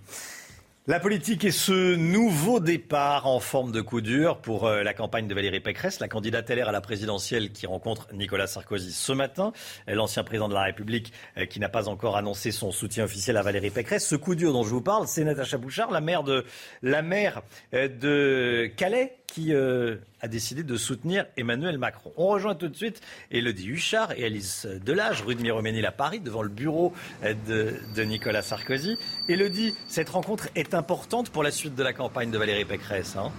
La 0.86 1.00
politique 1.00 1.46
est 1.46 1.52
ce 1.52 1.96
nouveau 1.96 2.60
départ 2.60 3.26
en 3.26 3.40
forme 3.40 3.72
de 3.72 3.80
coup 3.80 4.02
dur 4.02 4.40
pour 4.40 4.68
euh, 4.68 4.84
la 4.84 4.94
campagne 4.94 5.30
de 5.30 5.34
Valérie 5.34 5.62
Pécresse, 5.62 6.02
la 6.02 6.10
candidate 6.10 6.50
LR 6.50 6.68
à 6.68 6.72
la 6.74 6.82
présidentielle 6.82 7.54
qui 7.54 7.66
rencontre 7.66 8.10
Nicolas 8.12 8.48
Sarkozy 8.48 8.92
ce 8.92 9.14
matin, 9.14 9.54
l'ancien 9.88 10.26
président 10.26 10.50
de 10.50 10.54
la 10.54 10.64
République 10.64 11.14
euh, 11.38 11.46
qui 11.46 11.62
n'a 11.62 11.70
pas 11.70 11.88
encore 11.88 12.18
annoncé 12.18 12.52
son 12.52 12.74
soutien 12.74 13.06
officiel 13.06 13.38
à 13.38 13.44
Valérie 13.44 13.70
Pécresse. 13.70 14.06
Ce 14.06 14.18
coup 14.18 14.36
dur 14.36 14.52
dont 14.52 14.64
je 14.64 14.72
vous 14.72 14.82
parle, 14.82 15.08
c'est 15.08 15.24
Natacha 15.24 15.58
Bouchard, 15.58 15.90
la 15.90 16.02
maire 16.02 16.24
de, 16.24 16.44
la 16.82 17.02
maire 17.02 17.44
euh, 17.74 17.88
de 17.88 18.70
Calais, 18.76 19.16
qui 19.26 19.54
euh, 19.54 19.96
a 20.24 20.28
décidé 20.30 20.64
de 20.64 20.78
soutenir 20.78 21.26
Emmanuel 21.38 21.78
Macron. 21.78 22.14
On 22.16 22.28
rejoint 22.28 22.56
tout 22.56 22.70
de 22.70 22.76
suite 22.76 23.02
Elodie 23.30 23.68
Huchard 23.68 24.14
et 24.14 24.24
Alice 24.24 24.66
Delage, 24.66 25.22
rue 25.22 25.36
de 25.36 25.42
Miroménil 25.42 25.86
à 25.86 25.92
Paris, 25.92 26.22
devant 26.22 26.42
le 26.42 26.50
bureau 26.50 26.94
de, 27.22 28.04
Nicolas 28.04 28.42
Sarkozy. 28.42 28.98
Elodie, 29.28 29.76
cette 29.88 30.10
rencontre 30.10 30.48
est 30.56 30.74
importante 30.74 31.30
pour 31.30 31.44
la 31.44 31.52
suite 31.52 31.76
de 31.76 31.84
la 31.84 31.92
campagne 31.92 32.32
de 32.32 32.38
Valérie 32.38 32.66
Pécresse. 32.66 33.18
Hein? 33.18 33.32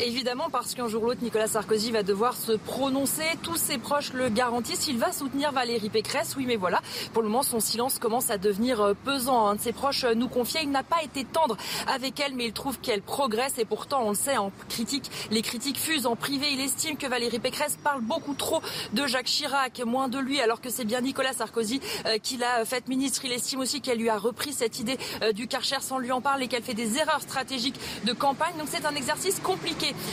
Évidemment, 0.00 0.48
parce 0.48 0.76
qu'un 0.76 0.86
jour 0.86 1.02
ou 1.02 1.06
l'autre, 1.06 1.24
Nicolas 1.24 1.48
Sarkozy 1.48 1.90
va 1.90 2.04
devoir 2.04 2.36
se 2.36 2.52
prononcer. 2.52 3.24
Tous 3.42 3.56
ses 3.56 3.78
proches 3.78 4.12
le 4.12 4.28
garantissent. 4.28 4.86
Il 4.86 4.96
va 4.96 5.10
soutenir 5.10 5.50
Valérie 5.50 5.90
Pécresse. 5.90 6.36
Oui, 6.36 6.44
mais 6.46 6.54
voilà. 6.54 6.80
Pour 7.12 7.22
le 7.22 7.28
moment, 7.28 7.42
son 7.42 7.58
silence 7.58 7.98
commence 7.98 8.30
à 8.30 8.38
devenir 8.38 8.80
euh, 8.80 8.94
pesant. 9.04 9.48
Un 9.48 9.56
de 9.56 9.60
ses 9.60 9.72
proches 9.72 10.04
euh, 10.04 10.14
nous 10.14 10.28
confiait, 10.28 10.62
il 10.62 10.70
n'a 10.70 10.84
pas 10.84 11.02
été 11.02 11.24
tendre 11.24 11.56
avec 11.88 12.20
elle, 12.20 12.34
mais 12.36 12.44
il 12.44 12.52
trouve 12.52 12.78
qu'elle 12.78 13.02
progresse. 13.02 13.58
Et 13.58 13.64
pourtant, 13.64 14.04
on 14.04 14.10
le 14.10 14.14
sait, 14.14 14.36
en 14.36 14.52
critique, 14.68 15.10
les 15.32 15.42
critiques 15.42 15.78
fusent 15.78 16.06
en 16.06 16.14
privé. 16.14 16.46
Il 16.52 16.60
estime 16.60 16.96
que 16.96 17.08
Valérie 17.08 17.40
Pécresse 17.40 17.76
parle 17.82 18.00
beaucoup 18.00 18.34
trop 18.34 18.62
de 18.92 19.04
Jacques 19.08 19.26
Chirac, 19.26 19.82
moins 19.84 20.06
de 20.06 20.20
lui, 20.20 20.40
alors 20.40 20.60
que 20.60 20.70
c'est 20.70 20.84
bien 20.84 21.00
Nicolas 21.00 21.32
Sarkozy 21.32 21.80
euh, 22.06 22.18
qui 22.18 22.36
l'a 22.36 22.64
fait 22.64 22.86
ministre. 22.86 23.24
Il 23.24 23.32
estime 23.32 23.58
aussi 23.58 23.80
qu'elle 23.80 23.98
lui 23.98 24.10
a 24.10 24.18
repris 24.18 24.52
cette 24.52 24.78
idée 24.78 24.96
du 25.34 25.48
Karcher 25.48 25.80
sans 25.80 25.98
lui 25.98 26.12
en 26.12 26.20
parler 26.20 26.44
et 26.44 26.48
qu'elle 26.48 26.62
fait 26.62 26.74
des 26.74 26.98
erreurs 26.98 27.20
stratégiques 27.20 27.80
de 28.04 28.12
campagne. 28.12 28.54
Donc 28.58 28.68
c'est 28.70 28.86
un 28.86 28.94
exercice 28.94 29.40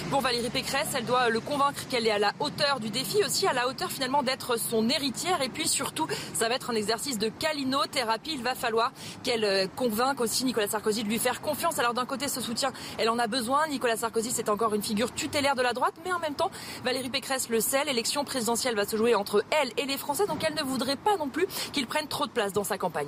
pour 0.10 0.22
Valérie 0.22 0.50
Pécresse. 0.50 0.88
Elle 0.96 1.06
doit 1.06 1.30
le 1.30 1.40
convaincre 1.40 1.88
qu'elle 1.90 2.08
est 2.08 2.12
à 2.12 2.20
la 2.20 2.34
hauteur 2.40 2.80
du 2.80 2.90
défi, 2.90 3.24
aussi 3.26 3.48
à 3.48 3.54
la 3.54 3.68
hauteur 3.68 3.92
finalement 3.92 4.24
d'être 4.24 4.58
son 4.58 4.90
héritière. 4.90 5.42
Et 5.42 5.50
puis 5.50 5.68
surtout, 5.68 6.08
ça 6.34 6.50
va 6.50 6.56
être 6.56 6.70
un 6.70 6.76
exercice 6.76 7.18
de 7.18 7.30
calinothérapie. 7.30 8.34
Il 8.34 8.44
va 8.44 8.56
falloir 8.56 8.92
qu'elle 9.24 9.46
euh, 9.46 9.68
convainque 9.76 10.22
aussi 10.22 10.46
Nicolas 10.46 10.68
Sarkozy 10.68 11.04
de 11.04 11.10
lui 11.10 11.20
faire 11.20 11.42
confiance. 11.42 11.80
Alors 11.80 11.94
d'un 11.94 12.06
côté, 12.06 12.28
ce 12.28 12.42
soutien, 12.42 12.72
elle 12.98 13.10
en 13.10 13.20
a 13.20 13.28
besoin. 13.28 13.68
Nicolas 13.68 13.98
Sarkozy, 13.98 14.32
c'est 14.32 14.50
encore 14.50 14.74
une 14.74 14.84
figure 14.84 15.14
tutélaire 15.14 15.56
de 15.56 15.62
la 15.62 15.74
droite, 15.74 15.94
mais 16.06 16.14
en 16.14 16.20
même 16.20 16.36
temps, 16.36 16.52
Valérie 16.84 17.10
Pécresse 17.10 17.50
le 17.50 17.60
sait. 17.60 17.84
L'élection 17.86 18.24
présidentielle 18.24 18.76
va 18.76 18.86
se 18.86 18.96
jouer 18.98 19.16
entre 19.16 19.44
elle 19.52 19.72
et 19.78 19.86
les 19.86 19.98
Français, 19.98 20.26
donc 20.28 20.44
elle 20.44 20.56
ne 20.56 20.64
voudrait 20.64 20.96
pas 20.96 21.18
non 21.18 21.28
plus 21.28 21.48
qu'il 21.74 21.88
prenne 21.88 22.08
trop 22.08 22.26
de 22.26 22.32
place 22.32 22.54
dans 22.54 22.64
sa 22.64 22.78
campagne. 22.78 23.08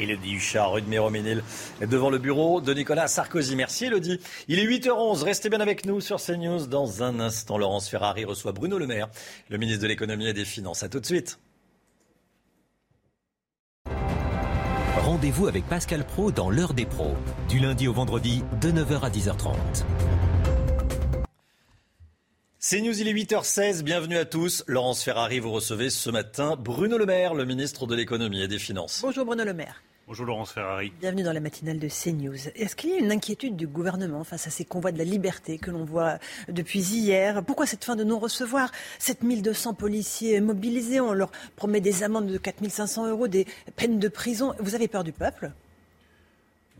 Elodie 0.00 0.34
Huchard, 0.34 0.72
rue 0.72 0.82
de 0.82 0.88
Méroménil, 0.88 1.44
devant 1.80 2.10
le 2.10 2.18
bureau 2.18 2.60
de 2.60 2.72
Nicolas 2.72 3.06
Sarkozy. 3.06 3.54
Merci 3.54 3.84
Elodie. 3.86 4.18
Il 4.48 4.58
est 4.58 4.66
8h11, 4.66 5.22
restez 5.22 5.50
bien 5.50 5.60
avec 5.60 5.84
nous 5.84 6.00
sur 6.00 6.20
CNews. 6.20 6.66
Dans 6.66 7.02
un 7.02 7.20
instant, 7.20 7.58
Laurence 7.58 7.88
Ferrari 7.88 8.24
reçoit 8.24 8.52
Bruno 8.52 8.78
Le 8.78 8.86
Maire, 8.86 9.08
le 9.48 9.58
ministre 9.58 9.82
de 9.82 9.88
l'économie 9.88 10.26
et 10.26 10.32
des 10.32 10.44
finances. 10.44 10.82
A 10.82 10.88
tout 10.88 11.00
de 11.00 11.06
suite. 11.06 11.38
Rendez-vous 14.96 15.46
avec 15.46 15.66
Pascal 15.66 16.04
Pro 16.04 16.30
dans 16.30 16.50
l'heure 16.50 16.74
des 16.74 16.86
pros, 16.86 17.14
du 17.48 17.58
lundi 17.58 17.88
au 17.88 17.92
vendredi 17.92 18.42
de 18.60 18.70
9h 18.70 19.00
à 19.02 19.10
10h30. 19.10 19.54
C'est 22.58 22.80
News, 22.82 23.00
il 23.00 23.08
est 23.08 23.14
8h16. 23.14 23.82
Bienvenue 23.82 24.18
à 24.18 24.26
tous. 24.26 24.64
Laurence 24.66 25.02
Ferrari, 25.02 25.38
vous 25.38 25.50
recevez 25.50 25.88
ce 25.88 26.10
matin 26.10 26.56
Bruno 26.58 26.98
Le 26.98 27.06
Maire, 27.06 27.34
le 27.34 27.46
ministre 27.46 27.86
de 27.86 27.94
l'économie 27.94 28.42
et 28.42 28.48
des 28.48 28.58
finances. 28.58 29.00
Bonjour 29.02 29.24
Bruno 29.24 29.44
Le 29.44 29.54
Maire. 29.54 29.82
Bonjour 30.10 30.26
Laurence 30.26 30.50
Ferrari. 30.50 30.92
Bienvenue 30.98 31.22
dans 31.22 31.32
la 31.32 31.38
matinale 31.38 31.78
de 31.78 31.86
CNews. 31.86 32.48
Est-ce 32.56 32.74
qu'il 32.74 32.90
y 32.90 32.94
a 32.94 32.98
une 32.98 33.12
inquiétude 33.12 33.54
du 33.54 33.68
gouvernement 33.68 34.24
face 34.24 34.48
à 34.48 34.50
ces 34.50 34.64
convois 34.64 34.90
de 34.90 34.98
la 34.98 35.04
liberté 35.04 35.56
que 35.56 35.70
l'on 35.70 35.84
voit 35.84 36.18
depuis 36.48 36.80
hier? 36.80 37.44
Pourquoi 37.44 37.64
cette 37.64 37.84
fin 37.84 37.94
de 37.94 38.02
non-recevoir 38.02 38.72
7200 38.98 39.74
policiers 39.74 40.40
mobilisés, 40.40 40.98
on 40.98 41.12
leur 41.12 41.30
promet 41.54 41.80
des 41.80 42.02
amendes 42.02 42.26
de 42.26 42.38
4500 42.38 43.08
euros, 43.08 43.28
des 43.28 43.46
peines 43.76 44.00
de 44.00 44.08
prison. 44.08 44.52
Vous 44.58 44.74
avez 44.74 44.88
peur 44.88 45.04
du 45.04 45.12
peuple? 45.12 45.52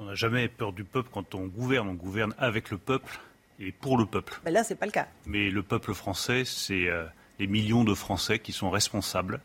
On 0.01 0.07
n'a 0.07 0.17
jamais 0.17 0.49
peur 0.49 0.73
du 0.73 0.83
peuple 0.83 1.11
quand 1.13 1.37
on 1.37 1.47
gouverne. 1.47 1.89
On 1.89 1.95
gouverne 1.95 2.35
avec 2.37 2.73
le 2.73 2.79
peuple 2.79 3.21
et 3.61 3.71
pour 3.71 3.97
le 3.97 4.07
peuple. 4.07 4.41
Mais 4.45 4.51
là, 4.51 4.65
c'est 4.65 4.75
pas 4.75 4.87
le 4.87 4.93
cas. 4.93 5.07
Mais 5.27 5.51
le 5.51 5.63
peuple 5.63 5.95
français, 5.95 6.43
c'est 6.45 6.89
euh, 6.89 7.05
les 7.39 7.47
millions 7.47 7.85
de 7.85 7.95
Français 7.95 8.41
qui 8.41 8.51
sont 8.51 8.71
responsables 8.71 9.41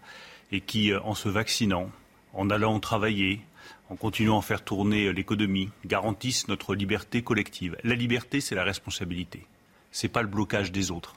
et 0.51 0.59
qui, 0.59 0.91
euh, 0.91 0.99
en 1.01 1.13
se 1.13 1.29
vaccinant, 1.29 1.91
en 2.33 2.49
allant 2.49 2.79
travailler, 2.79 3.41
en 3.89 3.95
continuant 3.95 4.39
à 4.39 4.41
faire 4.41 4.63
tourner 4.63 5.13
l'économie, 5.13 5.69
garantissent 5.85 6.47
notre 6.47 6.75
liberté 6.75 7.21
collective. 7.21 7.77
La 7.83 7.95
liberté, 7.95 8.41
c'est 8.41 8.55
la 8.55 8.63
responsabilité. 8.63 9.45
C'est 9.91 10.09
pas 10.09 10.21
le 10.21 10.27
blocage 10.27 10.71
des 10.71 10.91
autres. 10.91 11.15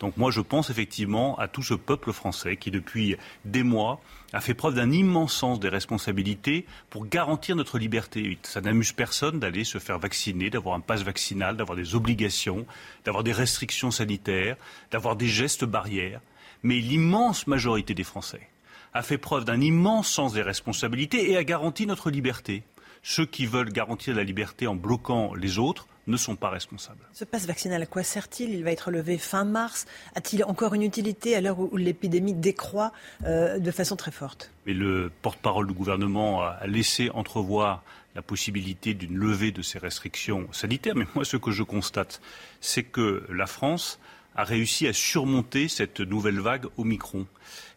Donc 0.00 0.16
moi, 0.16 0.30
je 0.30 0.40
pense 0.40 0.70
effectivement 0.70 1.38
à 1.38 1.46
tout 1.46 1.62
ce 1.62 1.74
peuple 1.74 2.12
français 2.12 2.56
qui, 2.56 2.70
depuis 2.70 3.16
des 3.44 3.62
mois, 3.62 4.00
a 4.32 4.40
fait 4.40 4.54
preuve 4.54 4.74
d'un 4.74 4.90
immense 4.90 5.34
sens 5.34 5.60
des 5.60 5.68
responsabilités 5.68 6.64
pour 6.88 7.06
garantir 7.06 7.54
notre 7.54 7.78
liberté. 7.78 8.38
Ça 8.42 8.62
n'amuse 8.62 8.92
personne 8.92 9.38
d'aller 9.38 9.64
se 9.64 9.78
faire 9.78 9.98
vacciner, 9.98 10.48
d'avoir 10.48 10.74
un 10.74 10.80
passe 10.80 11.02
vaccinal, 11.02 11.56
d'avoir 11.58 11.76
des 11.76 11.94
obligations, 11.94 12.66
d'avoir 13.04 13.22
des 13.24 13.32
restrictions 13.32 13.90
sanitaires, 13.90 14.56
d'avoir 14.90 15.16
des 15.16 15.28
gestes 15.28 15.66
barrières. 15.66 16.22
Mais 16.62 16.78
l'immense 16.80 17.46
majorité 17.46 17.92
des 17.92 18.04
Français 18.04 18.49
a 18.94 19.02
fait 19.02 19.18
preuve 19.18 19.44
d'un 19.44 19.60
immense 19.60 20.08
sens 20.08 20.32
des 20.32 20.42
responsabilités 20.42 21.30
et 21.30 21.36
a 21.36 21.44
garanti 21.44 21.86
notre 21.86 22.10
liberté. 22.10 22.62
Ceux 23.02 23.24
qui 23.24 23.46
veulent 23.46 23.72
garantir 23.72 24.14
la 24.14 24.24
liberté 24.24 24.66
en 24.66 24.74
bloquant 24.74 25.34
les 25.34 25.58
autres 25.58 25.86
ne 26.06 26.16
sont 26.16 26.36
pas 26.36 26.50
responsables. 26.50 27.00
Ce 27.12 27.24
passe 27.24 27.46
vaccinal, 27.46 27.82
à 27.82 27.86
quoi 27.86 28.02
sert-il? 28.02 28.50
Il 28.50 28.64
va 28.64 28.72
être 28.72 28.90
levé 28.90 29.16
fin 29.16 29.44
mars. 29.44 29.86
A-t-il 30.14 30.44
encore 30.44 30.74
une 30.74 30.82
utilité 30.82 31.36
à 31.36 31.40
l'heure 31.40 31.58
où 31.60 31.76
l'épidémie 31.76 32.34
décroît 32.34 32.92
euh, 33.24 33.58
de 33.58 33.70
façon 33.70 33.96
très 33.96 34.10
forte? 34.10 34.50
Mais 34.66 34.74
le 34.74 35.10
porte-parole 35.22 35.66
du 35.68 35.72
gouvernement 35.72 36.42
a 36.42 36.66
laissé 36.66 37.10
entrevoir 37.10 37.82
la 38.14 38.22
possibilité 38.22 38.92
d'une 38.94 39.16
levée 39.16 39.52
de 39.52 39.62
ces 39.62 39.78
restrictions 39.78 40.48
sanitaires. 40.52 40.96
Mais 40.96 41.06
moi, 41.14 41.24
ce 41.24 41.36
que 41.36 41.52
je 41.52 41.62
constate, 41.62 42.20
c'est 42.60 42.82
que 42.82 43.24
la 43.30 43.46
France 43.46 44.00
a 44.34 44.44
réussi 44.44 44.86
à 44.86 44.92
surmonter 44.92 45.68
cette 45.68 46.00
nouvelle 46.00 46.40
vague 46.40 46.66
Omicron 46.76 47.26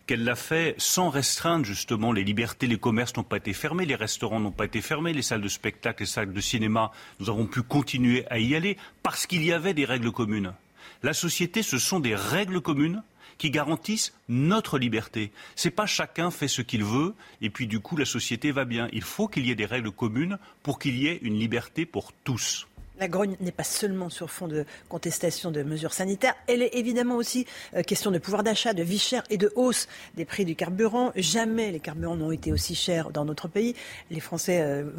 qu'elle 0.05 0.23
l'a 0.23 0.35
fait 0.35 0.75
sans 0.77 1.09
restreindre 1.09 1.65
justement 1.65 2.11
les 2.11 2.23
libertés. 2.23 2.67
Les 2.67 2.77
commerces 2.77 3.15
n'ont 3.15 3.23
pas 3.23 3.37
été 3.37 3.53
fermés, 3.53 3.85
les 3.85 3.95
restaurants 3.95 4.39
n'ont 4.39 4.51
pas 4.51 4.65
été 4.65 4.81
fermés, 4.81 5.13
les 5.13 5.21
salles 5.21 5.41
de 5.41 5.47
spectacle, 5.47 6.03
les 6.03 6.07
salles 6.07 6.33
de 6.33 6.41
cinéma, 6.41 6.91
nous 7.19 7.29
avons 7.29 7.45
pu 7.45 7.61
continuer 7.61 8.25
à 8.29 8.39
y 8.39 8.55
aller 8.55 8.77
parce 9.01 9.25
qu'il 9.25 9.43
y 9.43 9.51
avait 9.51 9.73
des 9.73 9.85
règles 9.85 10.11
communes. 10.11 10.53
La 11.01 11.13
société, 11.13 11.63
ce 11.63 11.77
sont 11.77 11.99
des 11.99 12.15
règles 12.15 12.61
communes 12.61 13.03
qui 13.37 13.49
garantissent 13.49 14.13
notre 14.29 14.77
liberté. 14.77 15.31
C'est 15.55 15.71
pas 15.71 15.85
chacun 15.85 16.31
fait 16.31 16.47
ce 16.47 16.61
qu'il 16.61 16.83
veut 16.83 17.13
et 17.41 17.49
puis 17.49 17.67
du 17.67 17.79
coup 17.79 17.97
la 17.97 18.05
société 18.05 18.51
va 18.51 18.65
bien. 18.65 18.87
Il 18.93 19.01
faut 19.01 19.27
qu'il 19.27 19.45
y 19.45 19.51
ait 19.51 19.55
des 19.55 19.65
règles 19.65 19.91
communes 19.91 20.37
pour 20.61 20.79
qu'il 20.79 20.97
y 20.97 21.07
ait 21.07 21.19
une 21.21 21.39
liberté 21.39 21.85
pour 21.85 22.13
tous. 22.23 22.67
La 22.99 23.07
grogne 23.07 23.35
n'est 23.39 23.51
pas 23.51 23.63
seulement 23.63 24.09
sur 24.09 24.29
fond 24.29 24.47
de 24.47 24.65
contestation 24.87 25.49
de 25.49 25.63
mesures 25.63 25.93
sanitaires, 25.93 26.35
elle 26.47 26.61
est 26.61 26.75
évidemment 26.75 27.15
aussi 27.15 27.47
euh, 27.75 27.81
question 27.81 28.11
de 28.11 28.19
pouvoir 28.19 28.43
d'achat, 28.43 28.73
de 28.73 28.83
vie 28.83 28.99
chère 28.99 29.23
et 29.31 29.37
de 29.37 29.51
hausse 29.55 29.87
des 30.15 30.25
prix 30.25 30.45
du 30.45 30.55
carburant. 30.55 31.11
Jamais 31.15 31.71
les 31.71 31.79
carburants 31.79 32.15
n'ont 32.15 32.31
été 32.31 32.51
aussi 32.51 32.75
chers 32.75 33.09
dans 33.09 33.25
notre 33.25 33.47
pays. 33.47 33.75
Les 34.11 34.19
Français 34.19 34.61
euh, 34.61 34.91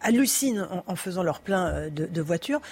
hallucinent 0.00 0.66
en, 0.86 0.96
faisant 0.96 1.22
leur 1.22 1.40
plein 1.40 1.66
euh, 1.66 1.90
de, 1.90 2.22
voitures. 2.22 2.62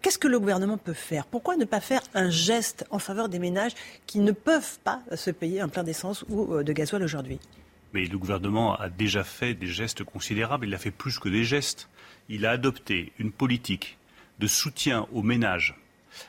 Qu'est-ce 0.00 0.18
que 0.18 0.28
le 0.28 0.40
gouvernement 0.40 0.78
peut 0.78 0.94
faire? 0.94 1.26
Pourquoi 1.26 1.56
ne 1.56 1.66
pas 1.66 1.80
faire 1.80 2.00
un 2.14 2.30
geste 2.30 2.86
en 2.90 2.98
faveur 2.98 3.28
des 3.28 3.38
ménages 3.38 3.72
qui 4.06 4.18
ne 4.20 4.32
peuvent 4.32 4.78
pas 4.82 5.02
se 5.14 5.30
payer 5.30 5.60
un 5.60 5.68
plein 5.68 5.84
d'essence 5.84 6.24
ou 6.30 6.62
de 6.62 6.72
gasoil 6.72 7.02
aujourd'hui? 7.02 7.38
Mais 7.92 8.06
le 8.06 8.18
gouvernement 8.18 8.74
a 8.74 8.88
déjà 8.88 9.22
fait 9.22 9.52
des 9.54 9.66
gestes 9.66 10.02
considérables. 10.02 10.66
Il 10.66 10.74
a 10.74 10.78
fait 10.78 10.90
plus 10.90 11.18
que 11.18 11.28
des 11.28 11.44
gestes. 11.44 11.88
Il 12.28 12.46
a 12.46 12.50
adopté 12.52 13.12
une 13.18 13.30
politique 13.30 13.98
de 14.42 14.48
soutien 14.48 15.06
aux 15.12 15.22
ménages 15.22 15.76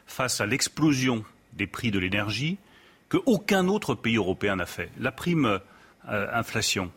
face 0.06 0.40
à 0.40 0.46
l'explosion 0.46 1.26
des 1.54 1.66
prix 1.66 1.90
de 1.90 1.98
l'énergie 1.98 2.60
qu'aucun 3.10 3.68
autre 3.68 3.96
pays 3.96 4.18
européen 4.18 4.56
n'a 4.56 4.68
fait. 4.68 4.92
La 5.00 5.12
prime 5.12 5.60
euh, 6.08 6.28
inflation, 6.32 6.92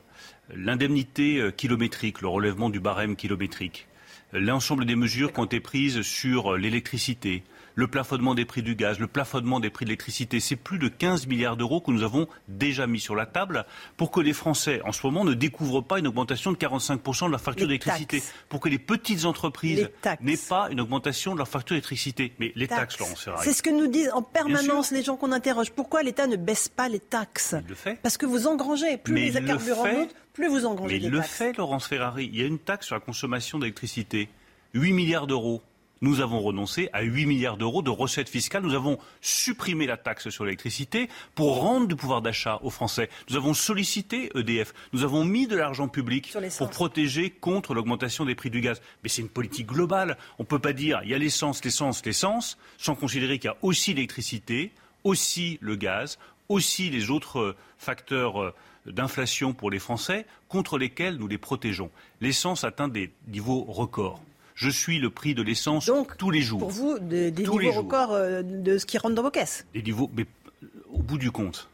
l'indemnité 0.54 1.38
euh, 1.38 1.50
kilométrique, 1.50 2.20
le 2.20 2.28
relèvement 2.28 2.68
du 2.68 2.80
barème 2.80 3.16
kilométrique, 3.16 3.86
l'ensemble 4.32 4.84
des 4.84 4.94
mesures 4.94 5.32
qui 5.32 5.40
ont 5.40 5.46
été 5.46 5.58
prises 5.58 6.02
sur 6.02 6.52
euh, 6.52 6.58
l'électricité, 6.58 7.42
le 7.76 7.86
plafonnement 7.86 8.34
des 8.34 8.44
prix 8.44 8.62
du 8.62 8.74
gaz, 8.74 8.98
le 8.98 9.06
plafonnement 9.06 9.60
des 9.60 9.70
prix 9.70 9.84
de 9.84 9.90
l'électricité. 9.90 10.40
C'est 10.40 10.56
plus 10.56 10.78
de 10.78 10.88
15 10.88 11.26
milliards 11.26 11.56
d'euros 11.56 11.80
que 11.80 11.90
nous 11.90 12.02
avons 12.02 12.26
déjà 12.48 12.86
mis 12.86 12.98
sur 12.98 13.14
la 13.14 13.26
table 13.26 13.66
pour 13.96 14.10
que 14.10 14.20
les 14.20 14.32
Français, 14.32 14.80
en 14.84 14.92
ce 14.92 15.06
moment, 15.06 15.24
ne 15.24 15.34
découvrent 15.34 15.82
pas 15.82 15.98
une 15.98 16.06
augmentation 16.08 16.50
de 16.50 16.56
45% 16.56 17.26
de 17.26 17.30
leur 17.30 17.40
facture 17.40 17.66
d'électricité. 17.66 18.22
Pour 18.48 18.60
que 18.60 18.68
les 18.68 18.78
petites 18.78 19.26
entreprises 19.26 19.90
n'aient 20.22 20.36
pas 20.48 20.68
une 20.70 20.80
augmentation 20.80 21.34
de 21.34 21.38
leur 21.38 21.48
facture 21.48 21.74
d'électricité. 21.74 22.32
Mais 22.40 22.52
les 22.56 22.66
taxes, 22.66 22.98
Laurent 22.98 23.14
Ferrari. 23.14 23.44
C'est 23.44 23.52
ce 23.52 23.62
que 23.62 23.70
nous 23.70 23.86
disent 23.86 24.10
en 24.12 24.22
permanence 24.22 24.90
les 24.90 25.02
gens 25.02 25.16
qu'on 25.16 25.32
interroge. 25.32 25.70
Pourquoi 25.70 26.02
l'État 26.02 26.26
ne 26.26 26.36
baisse 26.36 26.68
pas 26.68 26.88
les 26.88 27.00
taxes 27.00 27.54
Il 27.62 27.68
le 27.68 27.74
fait. 27.74 27.98
Parce 28.02 28.16
que 28.16 28.24
vous 28.24 28.46
engrangez. 28.46 28.96
Plus 28.96 29.14
les 29.14 29.44
carburants 29.44 29.86
montent, 29.86 30.14
plus 30.32 30.48
vous 30.48 30.64
engrangez 30.64 30.98
Mais 30.98 31.08
le 31.10 31.18
taxes. 31.18 31.30
fait, 31.30 31.56
Laurence 31.58 31.86
Ferrari. 31.86 32.30
Il 32.32 32.40
y 32.40 32.42
a 32.42 32.46
une 32.46 32.58
taxe 32.58 32.86
sur 32.86 32.94
la 32.94 33.00
consommation 33.00 33.58
d'électricité. 33.58 34.30
8 34.72 34.92
milliards 34.94 35.26
d'euros. 35.26 35.62
Nous 36.02 36.20
avons 36.20 36.40
renoncé 36.40 36.90
à 36.92 37.02
8 37.02 37.26
milliards 37.26 37.56
d'euros 37.56 37.82
de 37.82 37.90
recettes 37.90 38.28
fiscales. 38.28 38.62
Nous 38.62 38.74
avons 38.74 38.98
supprimé 39.22 39.86
la 39.86 39.96
taxe 39.96 40.28
sur 40.28 40.44
l'électricité 40.44 41.08
pour 41.34 41.60
rendre 41.60 41.86
du 41.86 41.96
pouvoir 41.96 42.20
d'achat 42.20 42.58
aux 42.62 42.70
Français. 42.70 43.08
Nous 43.30 43.36
avons 43.36 43.54
sollicité 43.54 44.30
EDF. 44.34 44.74
Nous 44.92 45.04
avons 45.04 45.24
mis 45.24 45.46
de 45.46 45.56
l'argent 45.56 45.88
public 45.88 46.36
pour 46.58 46.70
protéger 46.70 47.30
contre 47.30 47.72
l'augmentation 47.72 48.26
des 48.26 48.34
prix 48.34 48.50
du 48.50 48.60
gaz. 48.60 48.82
Mais 49.02 49.08
c'est 49.08 49.22
une 49.22 49.28
politique 49.28 49.68
globale. 49.68 50.18
On 50.38 50.42
ne 50.42 50.48
peut 50.48 50.58
pas 50.58 50.74
dire 50.74 51.00
il 51.02 51.10
y 51.10 51.14
a 51.14 51.18
l'essence, 51.18 51.64
l'essence, 51.64 52.04
l'essence, 52.04 52.58
sans 52.76 52.94
considérer 52.94 53.38
qu'il 53.38 53.48
y 53.48 53.52
a 53.52 53.56
aussi 53.62 53.94
l'électricité, 53.94 54.72
aussi 55.02 55.58
le 55.62 55.76
gaz, 55.76 56.18
aussi 56.48 56.90
les 56.90 57.10
autres 57.10 57.38
euh, 57.38 57.56
facteurs 57.78 58.42
euh, 58.42 58.54
d'inflation 58.86 59.52
pour 59.52 59.70
les 59.70 59.78
Français 59.78 60.26
contre 60.48 60.78
lesquels 60.78 61.16
nous 61.16 61.26
les 61.26 61.38
protégeons. 61.38 61.90
L'essence 62.20 62.64
atteint 62.64 62.88
des 62.88 63.10
niveaux 63.28 63.64
records. 63.64 64.20
Je 64.56 64.68
suis 64.70 64.98
le 64.98 65.10
prix 65.10 65.34
de 65.34 65.42
l'essence 65.42 65.88
tous 66.18 66.30
les 66.30 66.40
jours. 66.42 66.58
Pour 66.60 66.70
vous, 66.70 66.98
de- 66.98 67.28
des 67.30 67.42
Tous 67.44 67.58
niveaux 67.60 67.72
records 67.82 68.12
euh, 68.12 68.42
de 68.42 68.78
ce 68.78 68.86
qui 68.86 68.98
rentre 68.98 69.14
dans 69.14 69.22
vos 69.22 69.30
caisses. 69.30 69.66
Des 69.74 69.82
niveaux, 69.82 70.10
mais 70.16 70.26
euh, 70.62 70.66
au 70.92 70.98
bout 71.02 71.18
du 71.18 71.30
compte, 71.30 71.68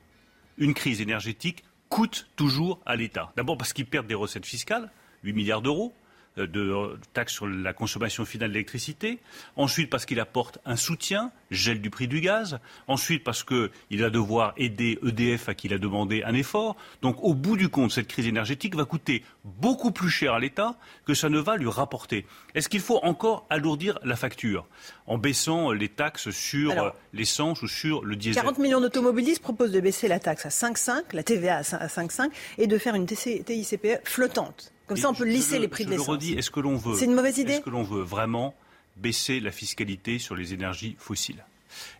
une 0.59 0.75
crise 0.75 1.01
énergétique 1.01 1.63
coûte 1.89 2.27
toujours 2.37 2.81
à 2.85 2.97
l'État. 2.97 3.33
D'abord 3.37 3.57
parce 3.57 3.73
qu'ils 3.73 3.87
perdent 3.87 4.07
des 4.09 4.15
recettes 4.15 4.47
fiscales, 4.47 4.91
8 5.25 5.33
milliards 5.33 5.63
d'euros 5.63 5.93
de 6.37 6.61
euh, 6.61 6.99
taxes 7.13 7.35
sur 7.35 7.47
la 7.47 7.73
consommation 7.73 8.25
finale 8.25 8.53
d'électricité. 8.53 9.19
Ensuite 9.57 9.91
parce 9.91 10.07
qu'il 10.07 10.21
apporte 10.21 10.59
un 10.65 10.77
soutien, 10.77 11.31
gel 11.51 11.81
du 11.81 11.91
prix 11.91 12.09
du 12.09 12.21
gaz. 12.21 12.59
Ensuite 12.89 13.25
parce 13.25 13.45
qu'il 13.45 13.71
va 13.91 14.11
devoir 14.11 14.55
aider 14.57 14.99
EDF 15.05 15.49
à 15.49 15.55
qui 15.55 15.67
il 15.67 15.75
a 15.75 15.79
demandé 15.79 16.23
un 16.25 16.35
effort. 16.35 16.77
Donc 17.03 17.17
au 17.23 17.35
bout 17.35 17.57
du 17.57 17.69
compte, 17.69 17.93
cette 17.93 18.09
crise 18.09 18.27
énergétique 18.27 18.75
va 18.75 18.85
coûter 18.85 19.23
beaucoup 19.45 19.93
plus 19.93 20.11
cher 20.11 20.35
à 20.35 20.41
l'État 20.41 20.77
que 21.07 21.15
ça 21.15 21.29
ne 21.29 21.39
va 21.39 21.57
lui 21.57 21.69
rapporter. 21.69 22.27
Est-ce 22.55 22.69
qu'il 22.69 22.81
faut 22.81 22.99
encore 23.03 23.47
alourdir 23.51 23.99
la 24.03 24.17
facture 24.17 24.67
en 25.07 25.19
baissant 25.19 25.73
les 25.73 25.89
taxes 25.89 26.31
sur 26.31 26.73
euh, 26.73 26.91
l'essence 27.13 27.63
ou 27.63 27.69
sur 27.69 28.05
le 28.05 28.17
diesel? 28.17 28.43
40 28.43 28.59
millions 28.59 28.81
d'automobilistes 28.81 29.43
proposent 29.43 29.73
de 29.73 29.81
baisser 29.81 30.09
la 30.09 30.19
taxe 30.19 30.47
à 30.47 30.49
5,5, 30.49 31.15
la 31.15 31.23
TVA 31.23 31.59
à 31.59 31.63
5,5 31.63 32.31
et 32.59 32.67
de 32.67 32.79
faire 32.79 32.95
une 32.95 33.07
TICPE 33.07 34.01
flottante. 34.05 34.72
Comme 34.87 34.97
ça, 34.97 35.09
on 35.11 35.15
peut 35.15 35.25
Je 35.27 35.31
lisser 35.31 35.57
le- 35.57 35.63
les 35.63 35.69
prix 35.69 35.85
je 35.85 35.89
de 35.89 35.93
le 35.93 35.99
l'essence. 35.99 36.09
redis, 36.15 36.33
est-ce 36.35 36.51
que 36.51 36.61
l'on 36.61 36.77
veut 36.77 36.97
C'est 36.97 37.05
une 37.07 37.15
mauvaise 37.15 37.39
idée 37.39 37.53
Est-ce 37.55 37.61
que 37.63 37.71
l'on 37.71 37.83
veut 37.85 38.03
vraiment 38.03 38.55
baisser 38.97 39.41
la 39.41 39.51
fiscalité 39.53 40.19
sur 40.19 40.35
les 40.37 40.53
énergies 40.55 40.97
fossiles? 40.99 41.45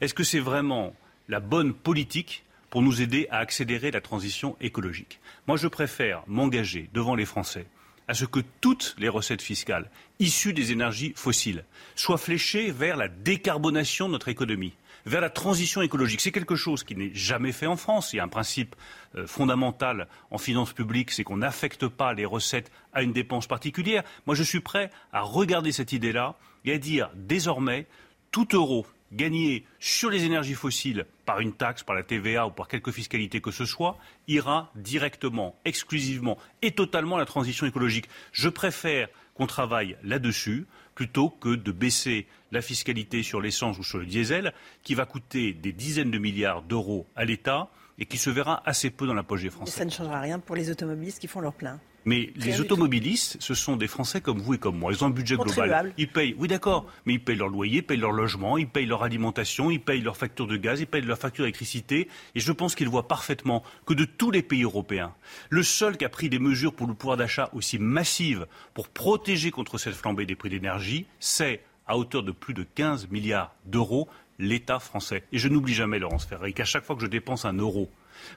Est-ce 0.01 0.15
que 0.15 0.25
c'est 0.25 0.41
vraiment 0.41 0.95
la 1.29 1.41
bonne 1.41 1.73
politique 1.73 2.45
pour 2.71 2.83
nous 2.83 3.01
aider 3.01 3.27
à 3.31 3.39
accélérer 3.39 3.91
la 3.91 4.01
transition 4.01 4.57
écologique? 4.61 5.21
Moi, 5.47 5.57
je 5.57 5.69
préfère 5.69 6.23
m'engager 6.27 6.91
devant 6.93 7.15
les 7.15 7.25
Français 7.25 7.67
à 8.09 8.15
ce 8.15 8.25
que 8.25 8.41
toutes 8.61 8.95
les 8.99 9.09
recettes 9.09 9.41
fiscales 9.43 9.89
issues 10.19 10.53
des 10.53 10.73
énergies 10.73 11.13
fossiles 11.17 11.65
soient 11.95 12.19
fléchées 12.19 12.71
vers 12.73 12.97
la 12.97 13.09
décarbonation 13.09 14.09
de 14.09 14.13
notre 14.13 14.29
économie, 14.29 14.75
vers 15.07 15.21
la 15.21 15.31
transition 15.31 15.83
écologique. 15.83 16.21
C'est 16.21 16.33
quelque 16.33 16.57
chose 16.57 16.85
qui 16.85 16.97
n'est 16.97 17.15
jamais 17.15 17.53
fait 17.53 17.67
en 17.67 17.77
France. 17.77 18.13
Il 18.13 18.17
y 18.17 18.21
a 18.21 18.25
un 18.25 18.29
principe 18.29 18.77
euh, 19.17 19.27
fondamental 19.27 20.09
en 20.31 20.39
finances 20.39 20.73
publiques, 20.73 21.11
c'est 21.11 21.25
qu'on 21.25 21.39
n'affecte 21.39 21.89
pas 21.89 22.13
les 22.15 22.25
recettes 22.25 22.71
à 22.93 23.03
une 23.03 23.13
dépense 23.13 23.47
particulière. 23.47 24.03
Moi, 24.27 24.35
je 24.35 24.43
suis 24.43 24.61
prêt 24.61 24.91
à 25.13 25.23
regarder 25.23 25.73
cette 25.73 25.93
idée-là 25.93 26.37
et 26.65 26.75
à 26.75 26.79
dire 26.79 27.11
désormais, 27.15 27.87
tout 28.31 28.49
euro 28.53 28.87
gagné 29.13 29.67
sur 29.79 30.11
les 30.11 30.25
énergies 30.25 30.55
fossiles 30.55 31.07
par 31.27 31.41
une 31.41 31.53
taxe, 31.53 31.83
par 31.83 31.95
la 31.95 32.03
TVA 32.03 32.47
ou 32.47 32.51
par 32.51 32.67
quelque 32.67 32.91
fiscalité 32.91 33.41
que 33.41 33.51
ce 33.51 33.67
soit, 33.67 33.99
ira 34.27 34.73
directement, 34.75 35.55
exclusivement 35.65 36.39
et 36.63 36.73
totalement 36.73 37.17
à 37.17 37.19
la 37.19 37.27
transition 37.27 37.67
écologique. 37.67 38.09
Je 38.33 38.49
préfère 38.49 39.09
qu'on 39.35 39.47
travaille 39.47 39.97
là-dessus 40.03 40.67
plutôt 40.95 41.31
que 41.31 41.55
de 41.55 41.73
baisser 41.73 42.27
la 42.51 42.63
fiscalité 42.63 43.23
sur 43.23 43.41
l'essence 43.41 43.79
ou 43.79 43.85
sur 43.85 43.99
le 43.99 44.07
diesel, 44.07 44.53
qui 44.83 44.95
va 44.95 45.07
coûter 45.07 45.53
des 45.55 45.73
dizaines 45.73 46.11
de 46.11 46.19
milliards 46.19 46.63
d'euros 46.63 47.07
à 47.17 47.25
l'État 47.25 47.71
et 47.99 48.07
qui 48.07 48.19
se 48.19 48.31
verra 48.31 48.63
assez 48.67 48.91
peu 48.91 49.07
dans 49.07 49.15
la 49.15 49.23
poche 49.23 49.43
des 49.43 49.49
Et 49.49 49.51
Français. 49.51 49.79
ça 49.79 49.85
ne 49.85 49.91
changera 49.91 50.21
rien 50.21 50.39
pour 50.39 50.57
les 50.57 50.71
automobilistes 50.71 51.19
qui 51.19 51.29
font 51.29 51.41
leur 51.41 51.55
plein. 51.55 51.81
Mais 52.05 52.33
Rien 52.37 52.53
les 52.53 52.61
automobilistes, 52.61 53.37
ce 53.41 53.55
sont 53.55 53.77
des 53.77 53.87
Français 53.87 54.21
comme 54.21 54.39
vous 54.39 54.55
et 54.55 54.59
comme 54.59 54.79
moi. 54.79 54.93
Ils 54.93 55.03
ont 55.05 55.09
un 55.09 55.11
budget 55.11 55.37
global. 55.37 55.93
Ils 55.99 56.09
payent, 56.09 56.35
oui 56.39 56.49
d'accord, 56.49 56.87
mais 57.07 57.15
ils 57.15 57.23
payent 57.23 57.37
leur 57.37 57.49
loyer, 57.49 57.79
ils 57.79 57.83
payent 57.83 57.99
leur 57.99 58.13
logement, 58.13 58.59
ils 58.59 58.69
payent 58.69 58.87
leur 58.87 59.03
alimentation, 59.03 59.71
ils 59.71 59.81
payent 59.81 60.01
leur 60.01 60.17
facture 60.17 60.47
de 60.47 60.57
gaz, 60.57 60.81
ils 60.81 60.87
payent 60.87 61.03
leur 61.03 61.19
facture 61.19 61.45
d'électricité. 61.45 62.09
Et 62.35 62.41
je 62.41 62.53
pense 62.53 62.75
qu'ils 62.75 62.89
voient 62.89 63.09
parfaitement 63.09 63.63
que 63.87 63.95
de 63.95 64.05
tous 64.05 64.31
les 64.31 64.43
pays 64.43 64.63
européens, 64.63 65.15
le 65.51 65.63
seul 65.63 65.97
qui 65.97 66.05
a 66.05 66.09
pris 66.09 66.29
des 66.29 66.39
mesures 66.39 66.75
pour 66.75 66.87
le 66.87 66.95
pouvoir 66.95 67.17
d'achat 67.17 67.51
aussi 67.53 67.79
massives 67.79 68.47
pour 68.75 68.89
protéger 68.89 69.51
contre 69.51 69.79
cette 69.79 69.95
flambée 69.95 70.27
des 70.27 70.35
prix 70.35 70.51
d'énergie, 70.51 71.07
c'est 71.21 71.61
à 71.87 71.97
hauteur 71.97 72.23
de 72.23 72.33
plus 72.33 72.55
de 72.55 72.65
15 72.75 73.09
milliards 73.11 73.55
d'euros 73.67 74.09
l'État 74.39 74.79
français. 74.79 75.25
Et 75.33 75.39
je 75.39 75.49
n'oublie 75.49 75.75
jamais, 75.75 75.99
Laurence 75.99 76.25
Ferrari, 76.25 76.55
qu'à 76.55 76.65
chaque 76.65 76.85
fois 76.85 76.97
que 76.97 77.03
je 77.03 77.07
dépense 77.07 77.45
un 77.45 77.55
euro 77.55 77.91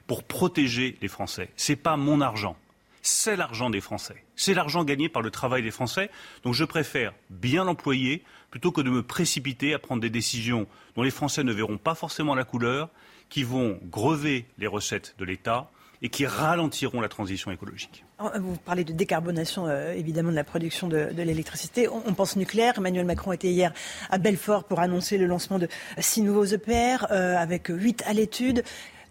pour 0.06 0.24
protéger 0.24 0.96
les 1.00 1.08
Français, 1.08 1.50
c'est 1.56 1.76
pas 1.76 1.96
mon 1.96 2.20
argent 2.20 2.56
c'est 3.06 3.36
l'argent 3.36 3.70
des 3.70 3.80
Français. 3.80 4.24
C'est 4.34 4.54
l'argent 4.54 4.84
gagné 4.84 5.08
par 5.08 5.22
le 5.22 5.30
travail 5.30 5.62
des 5.62 5.70
Français. 5.70 6.10
Donc 6.42 6.54
je 6.54 6.64
préfère 6.64 7.12
bien 7.30 7.64
l'employer 7.64 8.22
plutôt 8.50 8.72
que 8.72 8.80
de 8.80 8.90
me 8.90 9.02
précipiter 9.02 9.74
à 9.74 9.78
prendre 9.78 10.00
des 10.00 10.10
décisions 10.10 10.66
dont 10.94 11.02
les 11.02 11.10
Français 11.10 11.44
ne 11.44 11.52
verront 11.52 11.78
pas 11.78 11.94
forcément 11.94 12.34
la 12.34 12.44
couleur, 12.44 12.90
qui 13.28 13.42
vont 13.42 13.78
grever 13.84 14.46
les 14.58 14.66
recettes 14.66 15.14
de 15.18 15.24
l'État 15.24 15.70
et 16.02 16.08
qui 16.08 16.26
ralentiront 16.26 17.00
la 17.00 17.08
transition 17.08 17.50
écologique. 17.50 18.04
Alors, 18.18 18.32
Vous 18.38 18.56
parlez 18.56 18.84
de 18.84 18.92
décarbonation, 18.92 19.66
euh, 19.66 19.92
évidemment, 19.92 20.30
de 20.30 20.36
la 20.36 20.44
production 20.44 20.88
de, 20.88 21.08
l'électricité. 21.16 21.88
On, 21.88 22.02
on 22.06 22.14
pense 22.14 22.36
nucléaire. 22.36 22.74
Emmanuel 22.76 23.06
Macron 23.06 23.32
était 23.32 23.50
hier 23.50 23.72
à 24.10 24.18
Belfort 24.18 24.64
pour 24.64 24.80
annoncer 24.80 25.16
le 25.16 25.26
lancement 25.26 25.58
de 25.58 25.68
six 25.98 26.22
nouveaux 26.22 26.44
EPR, 26.44 27.06
euh, 27.10 27.36
avec 27.36 27.68
huit 27.68 28.02
à 28.06 28.12
l'étude. 28.12 28.62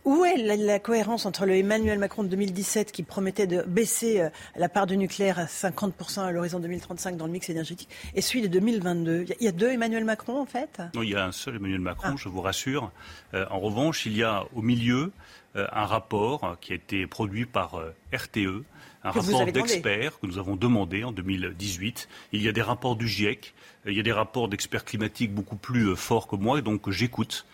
Où 0.05 0.23
est 0.23 0.37
la, 0.37 0.55
la 0.55 0.79
cohérence 0.79 1.25
entre 1.25 1.45
le 1.47 1.55
Emmanuel 1.55 1.97
Macron 1.97 2.23
de 2.23 2.27
2017 2.29 2.91
qui 2.91 3.01
promettait 3.01 3.47
de 3.47 3.63
baisser 3.63 4.21
euh, 4.21 4.29
la 4.55 4.69
part 4.69 4.85
du 4.85 4.97
nucléaire 4.97 5.39
à 5.39 5.45
50% 5.45 6.21
à 6.21 6.31
l'horizon 6.31 6.59
2035 6.59 7.17
dans 7.17 7.25
le 7.25 7.31
mix 7.31 7.49
énergétique 7.49 7.89
et 8.13 8.21
celui 8.21 8.43
de 8.43 8.47
2022 8.47 9.23
Il 9.23 9.29
y 9.29 9.31
a- 9.31 9.35
il 9.39 9.45
y 9.45 9.47
a 9.47 9.51
deux 9.51 9.69
Emmanuel 9.71 10.05
Macron 10.05 10.39
en 10.39 10.45
fait? 10.45 10.79
Non, 10.93 11.01
il 11.01 11.09
y 11.09 11.15
a 11.15 11.25
un 11.25 11.31
seul 11.31 11.55
Emmanuel 11.55 11.79
Macron, 11.79 12.09
Ah. 12.11 12.15
je 12.17 12.29
vous 12.29 12.41
rassure. 12.41 12.91
Euh, 13.33 13.45
en 13.49 13.59
revanche, 13.59 14.05
il 14.05 14.15
y 14.15 14.21
a 14.23 14.43
au 14.55 14.61
milieu 14.61 15.11
euh, 15.55 15.65
un 15.71 15.85
rapport 15.85 16.57
qui 16.61 16.73
a 16.73 16.75
été 16.75 17.07
produit 17.07 17.45
par 17.45 17.81
RTE, 18.13 18.63
un 19.03 19.11
Que 19.11 19.19
rapport 19.19 19.45
d'experts 19.45 20.19
que 20.19 20.27
nous 20.27 20.37
avons 20.37 20.55
demandé 20.55 21.03
en 21.03 21.11
2018. 21.13 22.07
Il 22.33 22.41
y 22.43 22.47
a 22.47 22.51
des 22.51 22.61
rapports 22.61 22.95
du 22.95 23.07
GIEC, 23.07 23.53
il 23.85 23.93
y 23.93 23.99
a 23.99 24.03
des 24.03 24.11
rapports 24.11 24.49
d'experts 24.49 24.83
climatiques 24.85 25.33
beaucoup 25.33 25.55
plus 25.55 25.95
forts 25.95 26.27
que 26.27 26.35
moi, 26.35 26.59
et 26.59 26.61
donc 26.61 26.81
que 26.81 26.91
j'écoute, 26.91 27.45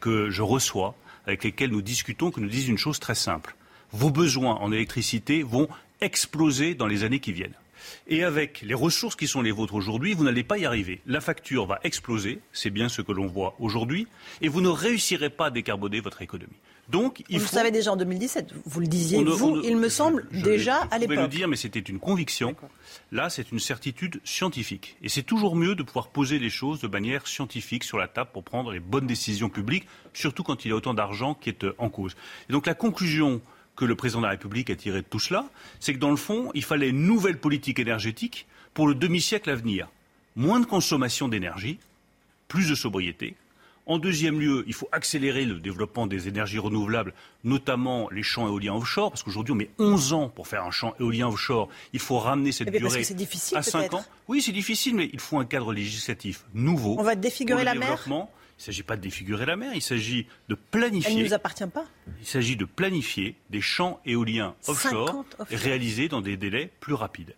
que 0.00 0.28
je 0.30 0.42
reçois, 0.42 0.94
avec 1.28 1.44
lesquels 1.44 1.70
nous 1.70 1.82
discutons, 1.82 2.30
que 2.30 2.40
nous 2.40 2.48
disent 2.48 2.68
une 2.68 2.78
chose 2.78 2.98
très 2.98 3.14
simple. 3.14 3.54
Vos 3.92 4.10
besoins 4.10 4.54
en 4.56 4.72
électricité 4.72 5.42
vont 5.42 5.68
exploser 6.00 6.74
dans 6.74 6.86
les 6.86 7.04
années 7.04 7.20
qui 7.20 7.32
viennent. 7.32 7.54
Et 8.06 8.24
avec 8.24 8.62
les 8.62 8.74
ressources 8.74 9.14
qui 9.14 9.28
sont 9.28 9.42
les 9.42 9.50
vôtres 9.50 9.74
aujourd'hui, 9.74 10.14
vous 10.14 10.24
n'allez 10.24 10.42
pas 10.42 10.58
y 10.58 10.66
arriver. 10.66 11.00
La 11.06 11.20
facture 11.20 11.66
va 11.66 11.80
exploser, 11.84 12.40
c'est 12.52 12.70
bien 12.70 12.88
ce 12.88 13.02
que 13.02 13.12
l'on 13.12 13.26
voit 13.26 13.54
aujourd'hui, 13.60 14.06
et 14.40 14.48
vous 14.48 14.60
ne 14.60 14.68
réussirez 14.68 15.30
pas 15.30 15.46
à 15.46 15.50
décarboner 15.50 16.00
votre 16.00 16.22
économie. 16.22 16.56
Donc, 16.88 17.22
il 17.28 17.38
Vous 17.38 17.44
le 17.44 17.48
savez 17.50 17.70
déjà 17.70 17.92
en 17.92 17.96
2017. 17.96 18.54
Vous 18.64 18.80
le 18.80 18.86
disiez, 18.86 19.18
On 19.18 19.22
ne- 19.22 19.30
vous, 19.30 19.46
on 19.48 19.56
ne- 19.56 19.62
il 19.62 19.76
me 19.76 19.90
semble, 19.90 20.26
je- 20.30 20.42
déjà 20.42 20.78
je 20.80 20.80
à 20.80 20.84
pouvais 20.86 21.06
le 21.06 21.14
l'époque. 21.16 21.30
dire, 21.30 21.46
mais 21.48 21.56
c'était 21.56 21.80
une 21.80 21.98
conviction. 21.98 22.56
Là, 23.12 23.28
c'est 23.28 23.52
une 23.52 23.58
certitude 23.58 24.20
scientifique. 24.24 24.96
Et 25.02 25.10
c'est 25.10 25.22
toujours 25.22 25.54
mieux 25.54 25.74
de 25.74 25.82
pouvoir 25.82 26.08
poser 26.08 26.38
les 26.38 26.48
choses 26.48 26.80
de 26.80 26.88
manière 26.88 27.26
scientifique 27.26 27.84
sur 27.84 27.98
la 27.98 28.08
table 28.08 28.30
pour 28.32 28.42
prendre 28.42 28.72
les 28.72 28.80
bonnes 28.80 29.06
décisions 29.06 29.50
publiques, 29.50 29.86
surtout 30.14 30.42
quand 30.42 30.64
il 30.64 30.68
y 30.68 30.72
a 30.72 30.76
autant 30.76 30.94
d'argent 30.94 31.34
qui 31.34 31.50
est 31.50 31.64
euh, 31.64 31.74
en 31.76 31.90
cause. 31.90 32.16
Et 32.48 32.52
donc 32.54 32.66
la 32.66 32.74
conclusion 32.74 33.42
que 33.76 33.84
le 33.84 33.94
président 33.94 34.20
de 34.20 34.24
la 34.24 34.30
République 34.30 34.70
a 34.70 34.74
tirée 34.74 35.02
de 35.02 35.06
tout 35.06 35.20
cela, 35.20 35.44
c'est 35.80 35.92
que 35.92 35.98
dans 35.98 36.10
le 36.10 36.16
fond, 36.16 36.50
il 36.54 36.64
fallait 36.64 36.88
une 36.88 37.04
nouvelle 37.04 37.38
politique 37.38 37.78
énergétique 37.78 38.46
pour 38.72 38.88
le 38.88 38.94
demi-siècle 38.94 39.50
à 39.50 39.54
venir. 39.54 39.88
Moins 40.36 40.58
de 40.60 40.66
consommation 40.66 41.28
d'énergie, 41.28 41.78
plus 42.48 42.68
de 42.70 42.74
sobriété. 42.74 43.34
En 43.88 43.98
deuxième 43.98 44.38
lieu, 44.38 44.64
il 44.66 44.74
faut 44.74 44.88
accélérer 44.92 45.46
le 45.46 45.54
développement 45.60 46.06
des 46.06 46.28
énergies 46.28 46.58
renouvelables, 46.58 47.14
notamment 47.42 48.10
les 48.10 48.22
champs 48.22 48.46
éoliens 48.46 48.74
offshore, 48.74 49.10
parce 49.10 49.22
qu'aujourd'hui 49.22 49.52
on 49.52 49.56
met 49.56 49.70
11 49.78 50.12
ans 50.12 50.28
pour 50.28 50.46
faire 50.46 50.62
un 50.64 50.70
champ 50.70 50.94
éolien 51.00 51.28
offshore. 51.28 51.70
Il 51.94 52.00
faut 52.00 52.18
ramener 52.18 52.52
cette 52.52 52.68
Eh 52.68 52.78
durée 52.78 53.00
difficile, 53.14 53.56
à 53.56 53.62
5 53.62 53.78
peut-être. 53.78 53.94
ans. 53.94 54.04
Oui, 54.28 54.42
c'est 54.42 54.52
difficile, 54.52 54.94
mais 54.94 55.08
il 55.14 55.20
faut 55.20 55.38
un 55.38 55.46
cadre 55.46 55.72
législatif 55.72 56.44
nouveau. 56.52 56.96
On 56.98 57.02
va 57.02 57.14
défigurer 57.14 57.64
pour 57.64 57.72
le 57.72 57.78
la 57.78 57.80
mer 57.80 57.88
développement. 57.96 58.30
Il 58.58 58.60
ne 58.60 58.64
s'agit 58.64 58.82
pas 58.82 58.96
de 58.96 59.00
défigurer 59.00 59.46
la 59.46 59.56
mer, 59.56 59.70
il 59.74 59.80
s'agit 59.80 60.26
de 60.50 60.54
planifier. 60.54 61.12
Elle 61.12 61.18
ne 61.20 61.24
nous 61.24 61.32
appartient 61.32 61.66
pas. 61.66 61.86
Il 62.20 62.26
s'agit 62.26 62.56
de 62.56 62.66
planifier 62.66 63.36
des 63.48 63.62
champs 63.62 64.00
éoliens 64.04 64.54
offshore, 64.66 65.24
offshore. 65.38 65.46
réalisés 65.50 66.08
dans 66.08 66.20
des 66.20 66.36
délais 66.36 66.70
plus 66.80 66.92
rapides. 66.94 67.34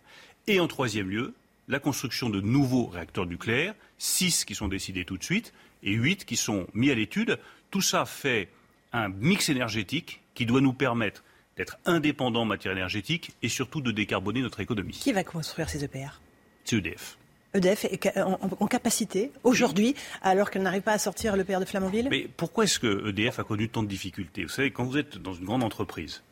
Et 0.47 0.59
en 0.59 0.67
troisième 0.67 1.09
lieu, 1.09 1.33
la 1.69 1.79
construction 1.79 2.29
de 2.29 2.41
nouveaux 2.41 2.87
réacteurs 2.87 3.25
nucléaires, 3.25 3.73
six 3.97 4.43
qui 4.43 4.55
sont 4.55 4.67
décidés 4.67 5.05
tout 5.05 5.17
de 5.17 5.23
suite 5.23 5.53
et 5.83 5.93
huit 5.93 6.25
qui 6.25 6.35
sont 6.35 6.67
mis 6.73 6.91
à 6.91 6.95
l'étude. 6.95 7.39
Tout 7.69 7.81
ça 7.81 8.05
fait 8.05 8.49
un 8.93 9.09
mix 9.09 9.49
énergétique 9.49 10.21
qui 10.33 10.45
doit 10.45 10.61
nous 10.61 10.73
permettre 10.73 11.23
d'être 11.57 11.77
indépendants 11.85 12.41
en 12.41 12.45
matière 12.45 12.73
énergétique 12.73 13.31
et 13.41 13.49
surtout 13.49 13.81
de 13.81 13.91
décarboner 13.91 14.41
notre 14.41 14.59
économie. 14.59 14.93
Qui 14.93 15.11
va 15.11 15.23
construire 15.23 15.69
ces 15.69 15.83
EPR 15.83 16.21
C'est 16.63 16.77
EDF. 16.77 17.17
EDF 17.53 17.85
est 17.85 18.17
en, 18.21 18.67
capacité, 18.67 19.31
aujourd'hui, 19.43 19.93
alors 20.21 20.49
qu'elle 20.49 20.61
n'arrive 20.61 20.83
pas 20.83 20.93
à 20.93 20.97
sortir 20.97 21.35
l'EPR 21.35 21.59
de 21.59 21.65
Flamanville? 21.65 22.07
Mais 22.09 22.29
pourquoi 22.37 22.63
est-ce 22.63 22.79
que 22.79 23.09
EDF 23.09 23.39
a 23.39 23.43
connu 23.43 23.67
tant 23.67 23.83
de 23.83 23.89
difficultés? 23.89 24.43
Vous 24.43 24.49
savez, 24.49 24.71
quand 24.71 24.85
vous 24.85 24.97
êtes 24.97 25.17
dans 25.17 25.33
une 25.33 25.43
grande 25.43 25.63
entreprise, 25.63 26.23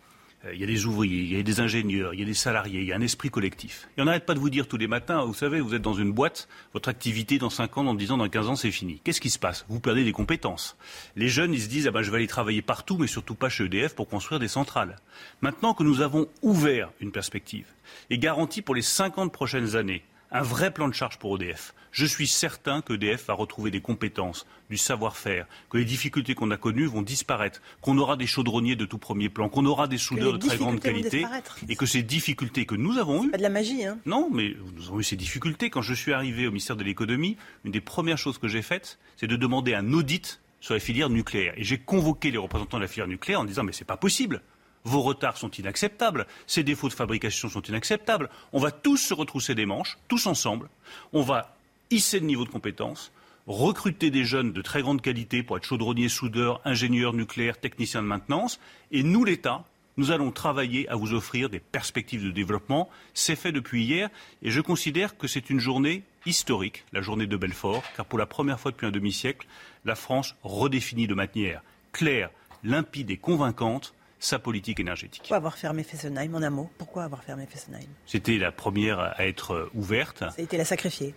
il 0.54 0.60
y 0.60 0.64
a 0.64 0.68
des 0.68 0.86
ouvriers, 0.86 1.24
il 1.24 1.34
y 1.36 1.40
a 1.40 1.44
des 1.44 1.60
ingénieurs, 1.60 2.14
il 2.14 2.22
y 2.22 2.24
a 2.24 2.26
des 2.26 2.34
salariés, 2.34 2.80
il 2.80 2.88
y 2.88 2.94
a 2.94 2.96
un 2.96 3.02
esprit 3.02 3.30
collectif. 3.30 3.90
Et 3.98 4.02
on 4.02 4.06
n'arrête 4.06 4.26
pas 4.26 4.34
de 4.34 4.40
vous 4.40 4.50
dire 4.50 4.68
tous 4.68 4.78
les 4.78 4.88
matins, 4.88 5.24
vous 5.26 5.34
savez, 5.34 5.60
vous 5.60 5.76
êtes 5.76 5.82
dans 5.82 5.94
une 5.94 6.12
boîte, 6.12 6.48
votre 6.74 6.88
activité 6.88 7.38
dans 7.38 7.50
5 7.50 7.78
ans, 7.78 7.84
dans 7.84 7.94
10 7.94 8.12
ans, 8.12 8.18
dans 8.18 8.30
15 8.30 8.50
ans, 8.50 8.56
c'est 8.56 8.72
fini. 8.72 9.02
Qu'est-ce 9.04 9.20
qui 9.20 9.30
se 9.30 9.40
passe? 9.40 9.66
Vous 9.68 9.80
perdez 9.80 10.06
des 10.06 10.14
compétences. 10.14 10.78
Les 11.16 11.28
jeunes, 11.28 11.54
ils 11.54 11.62
se 11.62 11.68
disent, 11.68 11.88
ah 11.88 11.92
ben, 11.92 12.02
je 12.02 12.10
vais 12.10 12.18
aller 12.18 12.28
travailler 12.28 12.62
partout, 12.62 12.98
mais 12.98 13.08
surtout 13.08 13.36
pas 13.36 13.50
chez 13.50 13.66
EDF 13.66 13.96
pour 13.96 14.08
construire 14.08 14.40
des 14.40 14.48
centrales. 14.48 14.98
Maintenant 15.42 15.74
que 15.74 15.84
nous 15.84 16.02
avons 16.02 16.28
ouvert 16.42 16.92
une 17.02 17.12
perspective 17.12 17.66
et 18.10 18.18
garanti 18.18 18.62
pour 18.62 18.76
les 18.76 18.82
50 18.82 19.34
prochaines 19.34 19.76
années 19.76 20.04
un 20.32 20.42
vrai 20.42 20.72
plan 20.72 20.88
de 20.88 20.94
charge 20.94 21.18
pour 21.18 21.36
EDF. 21.36 21.74
Je 21.92 22.06
suis 22.06 22.28
certain 22.28 22.82
que 22.82 22.94
EDF 22.94 23.28
va 23.28 23.34
retrouver 23.34 23.72
des 23.72 23.82
compétences, 23.82 24.46
du 24.70 24.78
savoir-faire, 24.78 25.48
que 25.70 25.78
les 25.78 25.86
difficultés 25.86 26.36
qu'on 26.36 26.52
a 26.52 26.58
connues 26.58 26.86
vont 26.86 27.02
disparaître, 27.02 27.62
qu'on 27.82 27.98
aura 27.98 28.16
des 28.16 28.28
chaudronniers 28.28 28.76
de 28.76 28.86
tout 28.86 29.00
premier 29.00 29.30
plan, 29.30 29.50
qu'on 29.50 29.66
aura 29.66 29.88
des 29.88 29.98
soudeurs 29.98 30.34
de 30.34 30.38
très 30.38 30.58
grande 30.58 30.80
qualité, 30.80 31.26
et 31.68 31.76
que 31.76 31.88
ces 31.88 32.04
difficultés 32.04 32.66
que 32.66 32.76
nous 32.76 33.00
avons 33.00 33.26
eues, 33.26 33.32
Pas 33.32 33.38
de 33.38 33.44
la 33.44 33.50
magie, 33.50 33.86
hein 33.86 33.98
non, 34.06 34.30
mais 34.32 34.56
nous 34.76 34.88
avons 34.88 35.00
eu 35.00 35.04
ces 35.04 35.16
difficultés. 35.16 35.72
Quand 35.72 35.82
je 35.82 35.96
suis 35.96 36.14
arrivé 36.14 36.46
au 36.46 36.52
ministère 36.52 36.76
de 36.76 36.84
l'économie, 36.84 37.38
une 37.66 37.72
des 37.72 37.82
premières 37.82 38.18
choses 38.18 38.38
que 38.38 38.48
j'ai 38.48 38.62
faites, 38.62 39.00
c'est 39.18 39.28
de 39.28 39.36
demander 39.36 39.74
un 39.74 39.94
audit 39.94 40.40
sur 40.62 40.76
la 40.76 40.80
filière 40.80 41.10
nucléaire. 41.10 41.54
Et 41.58 41.64
j'ai 41.64 41.80
convoqué 41.80 42.30
les 42.30 42.38
représentants 42.38 42.78
de 42.78 42.84
la 42.84 42.88
filière 42.88 43.08
nucléaire 43.08 43.40
en 43.40 43.46
disant 43.46 43.64
mais 43.64 43.72
c'est 43.72 43.86
pas 43.86 43.98
possible. 43.98 44.42
Vos 44.84 45.02
retards 45.02 45.38
sont 45.38 45.52
inacceptables, 45.52 46.26
ces 46.48 46.64
défauts 46.64 46.88
de 46.88 46.94
fabrication 46.94 47.50
sont 47.50 47.62
inacceptables. 47.62 48.30
On 48.54 48.60
va 48.60 48.72
tous 48.72 48.98
se 48.98 49.14
retrousser 49.14 49.56
des 49.56 49.66
manches, 49.66 49.98
tous 50.08 50.26
ensemble. 50.28 50.70
On 51.14 51.22
va 51.22 51.56
hisser 51.92 52.20
le 52.20 52.26
niveau 52.26 52.46
de 52.46 52.50
compétence, 52.50 53.12
recruter 53.48 54.12
des 54.12 54.24
jeunes 54.24 54.54
de 54.54 54.62
très 54.62 54.82
grande 54.82 55.02
qualité 55.02 55.44
pour 55.44 55.58
être 55.58 55.66
chaudronniers, 55.66 56.10
soudeurs, 56.10 56.62
ingénieurs 56.66 57.14
nucléaires, 57.14 57.60
techniciens 57.60 58.02
de 58.02 58.08
maintenance. 58.08 58.60
Et 58.92 59.04
nous, 59.04 59.26
l'État, 59.26 59.66
nous 59.98 60.12
allons 60.12 60.32
travailler 60.32 60.88
à 60.88 60.96
vous 60.96 61.14
offrir 61.14 61.50
des 61.50 61.60
perspectives 61.60 62.24
de 62.24 62.32
développement. 62.32 62.90
C'est 63.14 63.36
fait 63.36 63.52
depuis 63.52 63.84
hier 63.84 64.10
et 64.42 64.50
je 64.50 64.62
considère 64.62 65.18
que 65.18 65.28
c'est 65.28 65.50
une 65.50 65.60
journée 65.60 66.04
historique, 66.26 66.86
la 66.94 67.02
journée 67.02 67.28
de 67.28 67.36
Belfort, 67.36 67.84
car 67.98 68.06
pour 68.06 68.18
la 68.18 68.26
première 68.26 68.60
fois 68.60 68.72
depuis 68.72 68.88
un 68.88 68.92
demi-siècle, 68.92 69.46
la 69.84 69.96
France 69.96 70.36
redéfinit 70.44 71.08
de 71.08 71.16
manière 71.16 71.62
claire, 71.92 72.30
limpide 72.64 73.12
et 73.12 73.18
convaincante 73.18 73.94
sa 74.20 74.38
politique 74.38 74.80
énergétique. 74.80 75.22
Pourquoi 75.22 75.38
avoir 75.38 75.58
fermé 75.58 75.84
Fessenheim 75.84 76.36
En 76.36 76.44
un 76.44 76.50
mot, 76.50 76.70
pourquoi 76.78 77.04
avoir 77.04 77.24
fermé 77.24 77.46
Fessenheim? 77.46 77.88
C'était 78.06 78.38
la 78.38 78.52
première 78.52 79.00
à 79.00 79.26
être 79.26 79.70
ouverte. 79.74 80.20
Ça 80.20 80.36
a 80.38 80.42
été 80.42 80.58
la 80.58 80.66
sacrifiée. 80.66 81.16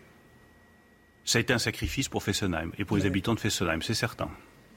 Ça 1.25 1.39
a 1.39 1.41
été 1.41 1.53
un 1.53 1.59
sacrifice 1.59 2.09
pour 2.09 2.23
Fessenheim 2.23 2.73
et 2.79 2.85
pour 2.85 2.97
les 2.97 3.07
habitants 3.07 3.35
de 3.35 3.41
Fessenheim, 3.41 3.83
c'est 3.83 3.95
certain. 3.95 4.31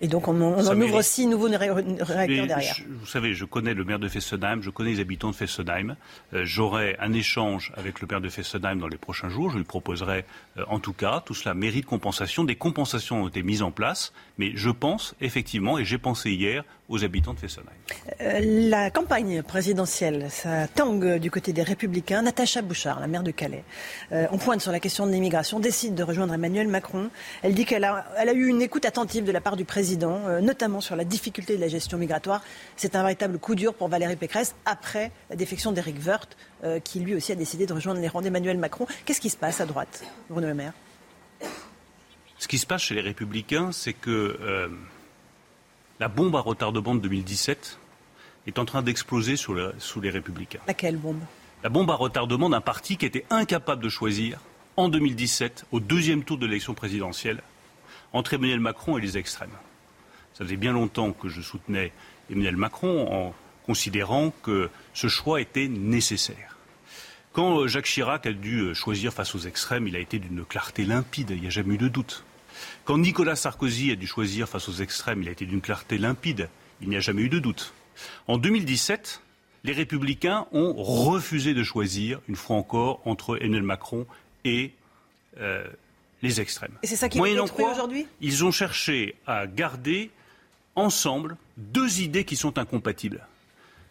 Et 0.06 0.08
donc 0.08 0.28
on, 0.28 0.40
on 0.40 0.68
en 0.68 0.80
ouvre 0.82 1.02
six 1.02 1.26
nouveaux 1.26 1.48
ré- 1.50 1.72
réacteurs 2.00 2.46
derrière. 2.46 2.76
je- 2.76 2.84
vous 2.88 3.08
savez, 3.08 3.34
je 3.34 3.44
connais 3.44 3.74
le 3.74 3.84
maire 3.84 3.98
de 3.98 4.08
Fessenheim, 4.08 4.62
je 4.62 4.70
connais 4.70 4.92
les 4.92 5.00
habitants 5.00 5.32
de 5.32 5.36
Fessenheim. 5.36 5.96
Euh, 6.36 6.46
J'aurai 6.46 6.96
un 7.00 7.12
échange 7.14 7.74
avec 7.76 8.02
le 8.02 8.08
maire 8.08 8.22
de 8.22 8.30
Fessenheim 8.30 8.78
dans 8.80 8.88
les 8.88 8.98
prochains 8.98 9.30
jours. 9.30 9.50
Je 9.50 9.58
lui 9.58 9.64
proposerai, 9.64 10.26
euh, 10.60 10.64
en 10.70 10.80
tout 10.80 10.94
cas, 10.94 11.24
tout 11.26 11.34
cela 11.34 11.56
mérite 11.56 11.88
compensation. 11.88 12.44
Des 12.44 12.56
compensations 12.56 13.24
ont 13.24 13.28
été 13.30 13.42
mises 13.42 13.64
en 13.64 13.72
place, 13.72 14.14
mais 14.38 14.52
je 14.56 14.70
pense 14.70 15.16
effectivement, 15.22 15.80
et 15.80 15.86
j'ai 15.86 15.98
pensé 15.98 16.30
hier, 16.32 16.64
aux 16.88 17.04
habitants 17.04 17.34
de 17.34 17.40
Fessenheim. 17.40 17.66
Euh, 18.22 18.70
la 18.70 18.92
campagne 18.92 19.42
présidentielle, 19.42 20.28
ça 20.30 20.68
tangue 20.68 21.18
du 21.18 21.32
côté 21.32 21.52
des 21.52 21.64
Républicains. 21.64 22.22
Natacha 22.22 22.62
Bouchard, 22.62 23.00
la 23.00 23.08
maire 23.08 23.24
de 23.24 23.32
Calais, 23.32 23.64
euh, 24.12 24.28
on 24.32 24.38
pointe 24.38 24.62
sur 24.62 24.72
la 24.72 24.80
question 24.80 25.08
de 25.08 25.12
l'immigration, 25.12 25.60
décide 25.60 25.96
de 25.96 26.04
rejoindre 26.04 26.36
Emmanuel 26.36 26.68
Macron. 26.68 27.10
Elle 27.42 27.56
dit 27.56 27.66
qu'elle 27.66 27.86
a, 27.86 28.06
elle 28.20 28.30
a 28.30 28.34
eu 28.34 28.46
une 28.48 28.62
écoute 28.62 28.86
attentive 28.86 29.24
de 29.24 29.32
la 29.32 29.42
part 29.42 29.56
du 29.56 29.66
président, 29.66 29.95
euh, 30.04 30.42
notamment 30.42 30.82
sur 30.82 30.96
la 30.96 31.04
difficulté 31.04 31.56
de 31.56 31.62
la 31.62 31.68
gestion 31.68 31.98
migratoire. 31.98 32.42
C'est 32.76 32.96
un 32.96 33.02
véritable 33.02 33.40
coup 33.40 33.56
dur 33.56 33.74
pour 33.74 33.88
Valérie 33.88 34.16
Pécresse 34.16 34.56
après 34.66 35.12
la 35.30 35.36
défection 35.36 35.72
d'Éric 35.72 35.98
Woerth, 36.06 36.36
euh, 36.64 36.80
qui 36.80 37.00
lui 37.00 37.16
aussi 37.16 37.32
a 37.32 37.36
décidé 37.36 37.66
de 37.66 37.74
rejoindre 37.74 38.00
les 38.02 38.08
rangs 38.08 38.22
d'Emmanuel 38.22 38.58
Macron. 38.58 38.88
Qu'est-ce 39.06 39.22
qui 39.22 39.30
se 39.30 39.38
passe 39.38 39.62
à 39.62 39.66
droite, 39.66 40.04
Bruno 40.30 40.48
Le 40.48 40.54
Maire? 40.54 40.74
Ce 42.38 42.48
qui 42.48 42.58
se 42.58 42.66
passe 42.68 42.82
chez 42.84 42.96
les 42.96 43.02
Républicains, 43.02 43.72
c'est 43.72 43.94
que 43.94 44.38
euh, 44.42 44.68
la 46.00 46.08
bombe 46.08 46.36
à 46.36 46.42
retardement 46.42 46.94
de 46.96 47.00
2017 47.00 47.80
est 48.48 48.60
en 48.60 48.66
train 48.66 48.82
d'exploser 48.82 49.38
sous, 49.38 49.54
le- 49.54 49.74
sous 49.80 50.02
les 50.02 50.10
Républicains. 50.10 50.60
Laquelle 50.68 50.98
bombe? 50.98 51.20
La 51.64 51.70
bombe 51.70 51.90
à 51.90 51.96
retardement 51.96 52.50
d'un 52.50 52.62
parti 52.62 52.98
qui 52.98 53.06
était 53.06 53.26
incapable 53.30 53.82
de 53.82 53.90
choisir 53.90 54.40
en 54.78 54.90
2017, 54.90 55.66
au 55.72 55.80
deuxième 55.80 56.24
tour 56.24 56.38
de 56.38 56.46
l'élection 56.46 56.74
présidentielle, 56.74 57.42
entre 58.12 58.34
Emmanuel 58.34 58.60
Macron 58.60 58.98
et 58.98 59.02
les 59.02 59.18
extrêmes. 59.18 59.50
Ça 60.36 60.44
faisait 60.44 60.58
bien 60.58 60.74
longtemps 60.74 61.14
que 61.14 61.30
je 61.30 61.42
soutenais 61.42 61.94
Emmanuel 62.30 62.58
Macron 62.58 63.12
en 63.12 63.34
considérant 63.66 64.32
que 64.44 64.70
ce 64.94 65.08
choix 65.08 65.42
était 65.42 65.70
nécessaire. 65.70 66.58
Quand 67.32 67.60
euh, 67.60 67.68
Jacques 67.68 67.86
Chirac 67.86 68.26
a 68.26 68.34
dû 68.34 68.60
euh, 68.60 68.74
choisir 68.74 69.14
face 69.14 69.34
aux 69.34 69.40
extrêmes, 69.40 69.88
il 69.88 69.96
a 69.96 70.00
été 70.00 70.20
d'une 70.20 70.46
clarté 70.46 70.84
limpide, 70.84 71.32
il 71.32 71.42
n'y 71.42 71.48
a 71.48 71.50
jamais 71.50 71.76
eu 71.76 71.78
de 71.78 71.88
doute. 71.88 72.24
Quand 72.84 72.98
Nicolas 72.98 73.36
Sarkozy 73.36 73.92
a 73.92 73.96
dû 73.96 74.08
choisir 74.08 74.48
face 74.48 74.70
aux 74.70 74.74
extrêmes, 74.74 75.22
il 75.22 75.28
a 75.30 75.32
été 75.32 75.46
d'une 75.46 75.62
clarté 75.62 75.98
limpide, 75.98 76.50
il 76.82 76.90
n'y 76.90 76.96
a 76.96 77.00
jamais 77.00 77.24
eu 77.24 77.30
de 77.30 77.40
doute. 77.40 77.74
En 78.28 78.38
2017, 78.38 79.22
les 79.64 79.74
Républicains 79.74 80.48
ont 80.52 80.74
refusé 80.74 81.54
de 81.54 81.64
choisir, 81.64 82.20
une 82.28 82.36
fois 82.36 82.58
encore, 82.58 83.02
entre 83.06 83.38
Emmanuel 83.42 83.64
Macron 83.64 84.06
et 84.44 84.74
euh, 85.40 85.66
les 86.22 86.40
extrêmes. 86.40 86.78
Et 86.84 86.88
c'est 86.88 86.96
ça 86.96 87.10
qui 87.10 87.18
quoi, 87.18 87.72
aujourd'hui? 87.72 88.06
Ils 88.22 88.46
ont 88.46 88.52
cherché 88.52 89.16
à 89.28 89.48
garder 89.48 90.12
ensemble 90.76 91.38
deux 91.58 92.02
idées 92.02 92.26
qui 92.26 92.36
sont 92.36 92.58
incompatibles. 92.58 93.26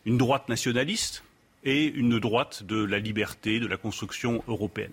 Une 0.04 0.18
droite 0.18 0.48
nationaliste 0.48 1.24
et 1.64 1.86
une 1.86 2.18
droite 2.18 2.62
de 2.62 2.82
la 2.82 2.98
liberté, 2.98 3.58
de 3.58 3.66
la 3.66 3.76
construction 3.76 4.44
européenne. 4.48 4.92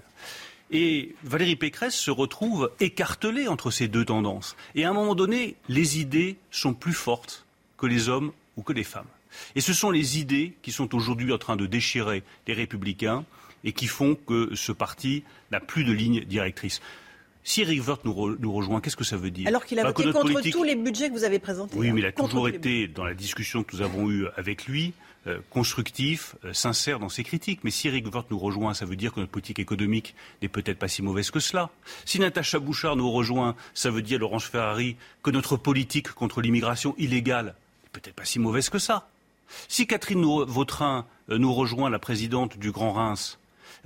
Valérie 1.24 1.58
Pécresse 1.58 1.96
se 1.96 2.12
retrouve 2.12 2.72
écartelée 2.80 3.48
entre 3.48 3.72
ces 3.72 3.90
deux 3.90 4.06
tendances. 4.06 4.56
Et 4.74 4.86
à 4.86 4.90
un 4.90 4.94
moment 4.94 5.16
donné, 5.16 5.56
les 5.68 6.00
idées 6.00 6.38
sont 6.50 6.74
plus 6.74 6.94
fortes 6.94 7.46
que 7.78 7.88
les 7.88 8.08
hommes 8.08 8.32
ou 8.56 8.62
que 8.62 8.72
les 8.72 8.86
femmes. 8.86 9.08
Et 9.56 9.62
ce 9.62 9.74
sont 9.74 9.92
les 9.92 10.20
idées 10.20 10.54
qui 10.62 10.72
sont 10.72 10.96
aujourd'hui 10.96 11.32
en 11.34 11.38
train 11.38 11.58
de 11.58 11.66
déchirer 11.66 12.24
les 12.48 12.54
républicains 12.54 13.26
et 13.64 13.74
qui 13.74 13.88
font 13.88 14.16
que 14.16 14.56
ce 14.56 14.72
parti 14.72 15.24
n'a 15.52 15.60
plus 15.60 15.84
de 15.84 15.92
ligne 15.92 16.22
directrice. 16.22 16.82
Si 17.44 17.62
Eric 17.62 17.88
Woerth 17.88 18.06
nous, 18.06 18.14
re- 18.14 18.38
nous 18.40 18.54
rejoint, 18.54 18.82
qu'est-ce 18.82 18.96
que 18.96 19.04
ça 19.04 19.18
veut 19.18 19.32
dire 19.32 19.48
Alors 19.48 19.66
qu'il 19.66 19.80
a 19.80 19.84
Bah, 19.84 19.92
voté 19.96 20.12
contre 20.12 20.32
politique- 20.34 20.54
tous 20.54 20.64
les 20.64 20.76
budgets 20.76 21.10
que 21.10 21.14
vous 21.14 21.24
avez 21.24 21.40
présentés. 21.40 21.76
oui, 21.78 21.90
hein, 21.90 21.94
mais 21.94 22.02
il 22.02 22.06
a 22.06 22.12
toujours 22.12 22.48
été, 22.48 22.88
dans 22.88 23.04
la 23.04 23.14
discussion 23.16 23.64
que 23.64 23.76
nous 23.76 23.82
avons 23.82 24.10
eue 24.12 24.28
avec 24.38 24.66
lui, 24.68 24.94
euh, 25.28 25.40
constructif, 25.50 26.36
euh, 26.46 26.54
sincère 26.54 27.00
dans 27.00 27.10
ses 27.10 27.24
critiques. 27.24 27.60
Mais 27.64 27.72
si 27.72 27.88
Eric 27.88 28.06
Woerth 28.14 28.30
nous 28.32 28.40
rejoint, 28.40 28.74
ça 28.74 28.86
veut 28.86 28.96
dire 28.96 29.14
que 29.14 29.20
notre 29.20 29.32
politique 29.32 29.60
économique 29.60 30.16
n'est 30.42 30.48
peut-être 30.50 30.78
pas 30.80 30.88
si 30.88 31.02
mauvaise 31.02 31.30
que 31.32 31.40
cela. 31.40 31.70
Si 32.06 32.20
Natacha 32.20 32.60
Bouchard 32.60 32.96
nous 32.96 33.12
rejoint, 33.12 33.56
ça 33.74 33.90
veut 33.92 34.02
dire, 34.02 34.20
Laurence 34.20 34.46
Ferrari, 34.46 34.96
que 35.24 35.30
notre 35.32 35.58
politique 35.58 36.12
contre 36.14 36.42
l'immigration 36.42 36.96
illégale 36.98 37.46
n'est 37.84 37.90
peut-être 38.02 38.16
pas 38.16 38.26
si 38.26 38.40
mauvaise 38.40 38.70
que 38.70 38.80
ça. 38.80 39.08
Si 39.68 39.86
Catherine 39.88 40.24
Vautrin 40.24 41.06
euh, 41.30 41.38
nous 41.38 41.54
rejoint, 41.54 41.90
la 41.90 42.00
présidente 42.00 42.58
du 42.58 42.72
Grand 42.72 42.94
Reims, 42.94 43.38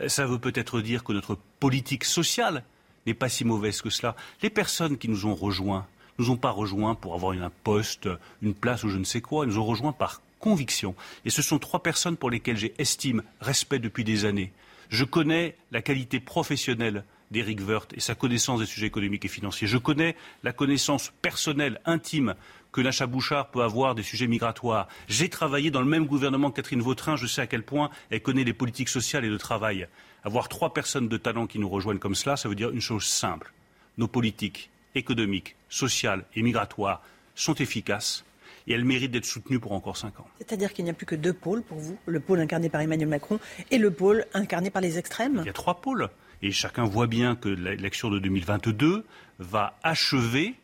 ça 0.07 0.25
veut 0.25 0.39
peut-être 0.39 0.81
dire 0.81 1.03
que 1.03 1.13
notre 1.13 1.37
politique 1.59 2.03
sociale 2.03 2.63
n'est 3.05 3.13
pas 3.13 3.29
si 3.29 3.45
mauvaise 3.45 3.81
que 3.81 3.89
cela. 3.89 4.15
Les 4.41 4.49
personnes 4.49 4.97
qui 4.97 5.09
nous 5.09 5.25
ont 5.25 5.35
rejoints 5.35 5.87
nous 6.17 6.29
ont 6.29 6.37
pas 6.37 6.51
rejoints 6.51 6.95
pour 6.95 7.13
avoir 7.13 7.33
un 7.33 7.51
poste, 7.63 8.09
une 8.41 8.53
place 8.53 8.83
ou 8.83 8.89
je 8.89 8.97
ne 8.97 9.03
sais 9.03 9.21
quoi. 9.21 9.45
Ils 9.45 9.49
nous 9.49 9.59
ont 9.59 9.65
rejoints 9.65 9.91
par 9.91 10.21
conviction. 10.39 10.95
Et 11.25 11.29
ce 11.29 11.41
sont 11.41 11.59
trois 11.59 11.81
personnes 11.81 12.17
pour 12.17 12.29
lesquelles 12.29 12.57
j'ai 12.57 12.73
estime, 12.77 13.23
respect 13.41 13.79
depuis 13.79 14.03
des 14.03 14.25
années. 14.25 14.51
Je 14.89 15.03
connais 15.03 15.55
la 15.71 15.81
qualité 15.81 16.19
professionnelle 16.19 17.03
d'Éric 17.31 17.59
Woerth 17.67 17.93
et 17.93 17.99
sa 17.99 18.15
connaissance 18.15 18.59
des 18.59 18.65
sujets 18.65 18.85
économiques 18.85 19.25
et 19.25 19.29
financiers. 19.29 19.67
Je 19.67 19.77
connais 19.77 20.15
la 20.43 20.53
connaissance 20.53 21.11
personnelle, 21.21 21.81
intime, 21.85 22.35
que 22.75 22.81
Nacha 22.81 23.07
Bouchard 23.07 23.51
peut 23.51 23.61
avoir 23.61 23.95
des 23.95 24.03
sujets 24.03 24.27
migratoires. 24.27 24.89
J'ai 25.07 25.29
travaillé 25.29 25.71
dans 25.71 25.79
le 25.79 25.87
même 25.87 26.05
gouvernement 26.05 26.51
que 26.51 26.57
Catherine 26.57 26.81
Vautrin. 26.81 27.15
Je 27.15 27.25
sais 27.25 27.39
à 27.39 27.47
quel 27.47 27.63
point 27.63 27.89
elle 28.09 28.21
connaît 28.21 28.43
les 28.43 28.53
politiques 28.53 28.89
sociales 28.89 29.23
et 29.23 29.29
de 29.29 29.37
travail. 29.37 29.87
Avoir 30.25 30.49
trois 30.49 30.73
personnes 30.73 31.07
de 31.07 31.15
talent 31.15 31.47
qui 31.47 31.57
nous 31.57 31.69
rejoignent 31.69 31.99
comme 31.99 32.15
cela, 32.15 32.35
ça 32.35 32.49
veut 32.49 32.55
dire 32.55 32.71
une 32.71 32.81
chose 32.81 33.05
simple. 33.05 33.53
Nos 33.97 34.09
politiques 34.09 34.69
économiques, 34.93 35.55
sociales 35.69 36.25
et 36.35 36.41
migratoires 36.41 37.01
sont 37.33 37.55
efficaces 37.55 38.25
et 38.67 38.73
elles 38.73 38.83
méritent 38.83 39.11
d'être 39.11 39.23
soutenues 39.23 39.61
pour 39.61 39.71
encore 39.71 39.95
cinq 39.95 40.19
ans. 40.19 40.27
C'est-à-dire 40.37 40.73
qu'il 40.73 40.83
n'y 40.83 40.91
a 40.91 40.93
plus 40.93 41.05
que 41.05 41.15
deux 41.15 41.31
pôles 41.31 41.61
pour 41.61 41.77
vous, 41.77 41.97
le 42.05 42.19
pôle 42.19 42.41
incarné 42.41 42.67
par 42.67 42.81
Emmanuel 42.81 43.07
Macron 43.07 43.39
et 43.71 43.77
le 43.77 43.89
pôle 43.89 44.25
incarné 44.33 44.69
par 44.69 44.81
les 44.81 44.97
extrêmes? 44.97 45.39
Il 45.43 45.47
y 45.47 45.49
a 45.49 45.53
trois 45.53 45.79
pôles. 45.79 46.09
Et 46.41 46.51
chacun 46.51 46.83
voit 46.83 47.07
bien 47.07 47.37
que 47.37 47.47
l'élection 47.47 48.09
de 48.09 48.19
2022 48.19 49.05
va 49.39 49.77
achever 49.81 50.55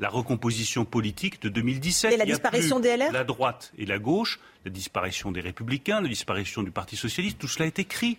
la 0.00 0.08
recomposition 0.08 0.84
politique 0.84 1.40
de 1.42 1.48
2017. 1.48 2.12
Et 2.12 2.16
la 2.16 2.24
disparition 2.24 2.80
des 2.80 2.96
LR 2.96 3.12
La 3.12 3.24
droite 3.24 3.72
et 3.78 3.86
la 3.86 3.98
gauche, 3.98 4.40
la 4.64 4.70
disparition 4.70 5.32
des 5.32 5.40
Républicains, 5.40 6.00
la 6.00 6.08
disparition 6.08 6.62
du 6.62 6.70
Parti 6.70 6.96
Socialiste, 6.96 7.38
tout 7.38 7.48
cela 7.48 7.66
est 7.66 7.78
écrit. 7.78 8.18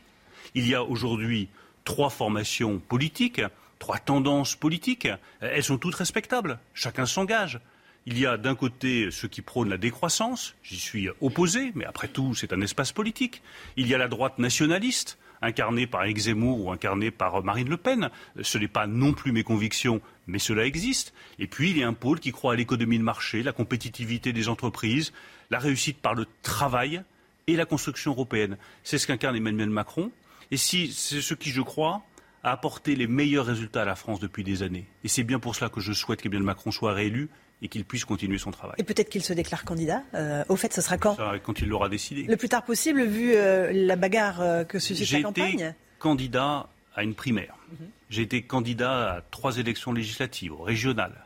Il 0.53 0.67
y 0.67 0.75
a 0.75 0.83
aujourd'hui 0.83 1.49
trois 1.83 2.09
formations 2.09 2.79
politiques, 2.79 3.41
trois 3.79 3.99
tendances 3.99 4.55
politiques. 4.55 5.07
Elles 5.41 5.63
sont 5.63 5.77
toutes 5.77 5.95
respectables. 5.95 6.59
Chacun 6.73 7.05
s'engage. 7.05 7.59
Il 8.07 8.19
y 8.19 8.27
a 8.27 8.37
d'un 8.37 8.53
côté 8.53 9.09
ceux 9.09 9.27
qui 9.27 9.41
prônent 9.41 9.69
la 9.69 9.77
décroissance, 9.77 10.53
j'y 10.61 10.77
suis 10.77 11.09
opposé, 11.21 11.71
mais 11.73 11.85
après 11.85 12.07
tout, 12.07 12.35
c'est 12.35 12.53
un 12.53 12.61
espace 12.61 12.91
politique. 12.91 13.41
Il 13.77 13.87
y 13.87 13.95
a 13.95 13.97
la 13.97 14.07
droite 14.07 14.37
nationaliste, 14.37 15.17
incarnée 15.45 15.87
par 15.87 16.05
Zemmour 16.15 16.65
ou 16.65 16.71
incarnée 16.71 17.11
par 17.11 17.43
Marine 17.43 17.69
Le 17.69 17.77
Pen. 17.77 18.09
Ce 18.41 18.57
n'est 18.57 18.67
pas 18.67 18.87
non 18.87 19.13
plus 19.13 19.31
mes 19.31 19.43
convictions, 19.43 20.01
mais 20.27 20.39
cela 20.39 20.65
existe. 20.65 21.13
Et 21.39 21.47
puis, 21.47 21.71
il 21.71 21.77
y 21.77 21.83
a 21.83 21.87
un 21.87 21.93
pôle 21.93 22.19
qui 22.19 22.31
croit 22.31 22.53
à 22.53 22.55
l'économie 22.55 22.97
de 22.97 23.03
marché, 23.03 23.43
la 23.43 23.51
compétitivité 23.51 24.33
des 24.33 24.49
entreprises, 24.49 25.13
la 25.49 25.59
réussite 25.59 25.99
par 25.99 26.15
le 26.15 26.25
travail 26.41 27.01
et 27.47 27.55
la 27.55 27.65
construction 27.65 28.11
européenne. 28.11 28.57
C'est 28.83 28.97
ce 28.97 29.07
qu'incarne 29.07 29.35
Emmanuel 29.35 29.69
Macron. 29.69 30.11
Et 30.51 30.57
si 30.57 30.91
c'est 30.91 31.21
ce 31.21 31.33
qui, 31.33 31.49
je 31.49 31.61
crois, 31.61 32.03
a 32.43 32.51
apporté 32.51 32.95
les 32.95 33.07
meilleurs 33.07 33.45
résultats 33.45 33.81
à 33.81 33.85
la 33.85 33.95
France 33.95 34.19
depuis 34.19 34.43
des 34.43 34.61
années. 34.61 34.85
Et 35.03 35.07
c'est 35.07 35.23
bien 35.23 35.39
pour 35.39 35.55
cela 35.55 35.69
que 35.69 35.81
je 35.81 35.93
souhaite 35.93 36.21
qu'Emmanuel 36.21 36.43
Macron 36.43 36.71
soit 36.71 36.93
réélu 36.93 37.29
et 37.61 37.67
qu'il 37.67 37.85
puisse 37.85 38.05
continuer 38.05 38.37
son 38.37 38.51
travail. 38.51 38.75
Et 38.77 38.83
peut-être 38.83 39.09
qu'il 39.09 39.23
se 39.23 39.33
déclare 39.33 39.63
candidat. 39.63 40.03
Euh, 40.13 40.43
au 40.49 40.55
fait, 40.55 40.73
ce 40.73 40.81
sera 40.81 40.97
quand 40.97 41.17
Quand 41.43 41.59
il 41.59 41.69
l'aura 41.69 41.89
décidé. 41.89 42.23
Le 42.23 42.37
plus 42.37 42.49
tard 42.49 42.63
possible, 42.63 43.03
vu 43.03 43.33
euh, 43.33 43.71
la 43.73 43.95
bagarre 43.95 44.41
euh, 44.41 44.63
que 44.63 44.79
suscite 44.79 45.11
la 45.11 45.21
campagne 45.21 45.57
J'ai 45.57 45.65
été 45.65 45.75
candidat 45.99 46.67
à 46.95 47.03
une 47.03 47.15
primaire. 47.15 47.55
Mhm. 47.71 47.87
J'ai 48.09 48.21
été 48.21 48.41
candidat 48.41 49.15
à 49.15 49.21
trois 49.21 49.57
élections 49.57 49.93
législatives, 49.93 50.53
régionales. 50.61 51.25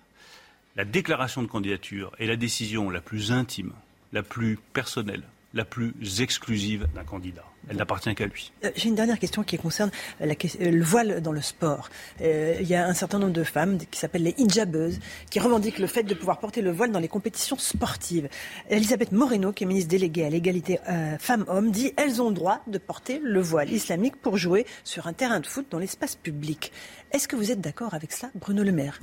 La 0.76 0.86
déclaration 0.86 1.42
de 1.42 1.48
candidature 1.48 2.12
est 2.20 2.28
la 2.28 2.36
décision 2.36 2.90
la 2.90 3.02
plus 3.02 3.32
intime, 3.32 3.74
la 4.14 4.24
plus 4.24 4.58
personnelle, 4.74 5.24
la 5.54 5.66
plus 5.66 5.94
exclusive 6.22 6.88
d'un 6.94 7.04
candidat. 7.04 7.46
Elle 7.70 7.78
n'appartient 7.78 8.14
qu'à 8.16 8.26
lui. 8.26 8.52
Euh, 8.64 8.72
j'ai 8.76 8.88
une 8.88 8.96
dernière 8.96 9.20
question 9.20 9.44
qui 9.44 9.58
concerne 9.58 9.92
euh, 10.22 10.26
euh, 10.26 10.72
le 10.72 10.84
voile 10.84 11.22
dans 11.22 11.32
le 11.32 11.42
sport. 11.42 11.90
il 12.20 12.68
y 12.68 12.76
a 12.76 12.88
un 12.88 12.94
certain 12.94 13.20
nombre 13.20 13.34
de 13.34 13.44
femmes 13.44 13.78
qui 13.78 14.00
s'appellent 14.00 14.24
les 14.24 14.36
hijabeuses 14.38 15.00
qui 15.30 15.40
revendiquent 15.40 15.80
le 15.80 15.88
fait 15.88 16.04
de 16.04 16.14
pouvoir 16.14 16.40
porter 16.40 16.62
le 16.62 16.72
voile 16.72 16.92
dans 16.92 17.00
les 17.00 17.08
compétitions 17.08 17.58
sportives. 17.58 18.30
Elisabeth 18.70 19.12
Moreno, 19.12 19.52
qui 19.52 19.64
est 19.64 19.68
ministre 19.68 19.90
déléguée 19.90 20.26
à 20.26 20.30
l'égalité 20.30 20.80
femmes-hommes, 21.20 21.72
dit 21.72 21.94
elles 21.98 22.22
ont 22.22 22.30
le 22.30 22.36
droit 22.36 22.62
de 22.68 22.78
porter 22.78 23.20
le 23.24 23.42
voile 23.42 23.72
islamique 23.72 24.16
pour 24.16 24.38
jouer 24.38 24.66
sur 24.84 25.08
un 25.08 25.14
terrain 25.14 25.40
de 25.40 25.46
foot 25.46 25.68
dans 25.70 25.80
l'espace 25.80 26.16
public. 26.16 26.72
Est-ce 27.12 27.28
que 27.28 27.36
vous 27.36 27.52
êtes 27.52 27.62
d'accord 27.62 27.94
avec 27.94 28.12
cela, 28.12 28.32
Bruno 28.36 28.64
Le 28.64 28.72
Maire? 28.72 29.00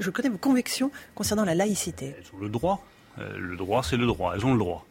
Je 0.00 0.10
connais 0.10 0.28
vos 0.28 0.38
convictions 0.38 0.90
concernant 1.14 1.44
la 1.44 1.54
laïcité. 1.54 2.14
Elles 2.16 2.36
ont 2.36 2.40
le 2.40 2.48
droit. 2.48 2.84
le 3.18 3.56
droit, 3.56 3.82
c'est 3.82 3.96
le 3.96 4.06
droit. 4.06 4.34
Elles 4.34 4.44
ont 4.44 4.52
le 4.52 4.58
droit. 4.58 4.86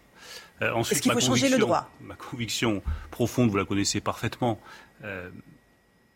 Euh, 0.64 0.80
Est-ce 0.82 1.02
qu'il 1.02 1.12
faut 1.12 1.20
changer 1.20 1.50
le 1.50 1.58
droit? 1.58 1.90
Ma 2.02 2.16
conviction 2.16 2.82
profonde, 3.12 3.50
vous 3.50 3.58
la 3.58 3.66
connaissez 3.66 4.02
parfaitement, 4.02 4.60
euh, 5.04 5.30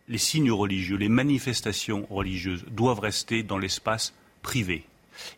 les 0.07 0.18
signes 0.18 0.52
religieux, 0.52 0.98
les 0.98 1.10
manifestations 1.10 2.07
religieuses 2.10 2.65
doivent 2.69 2.99
rester 2.99 3.44
dans 3.44 3.57
l'espace 3.57 4.14
privé 4.41 4.86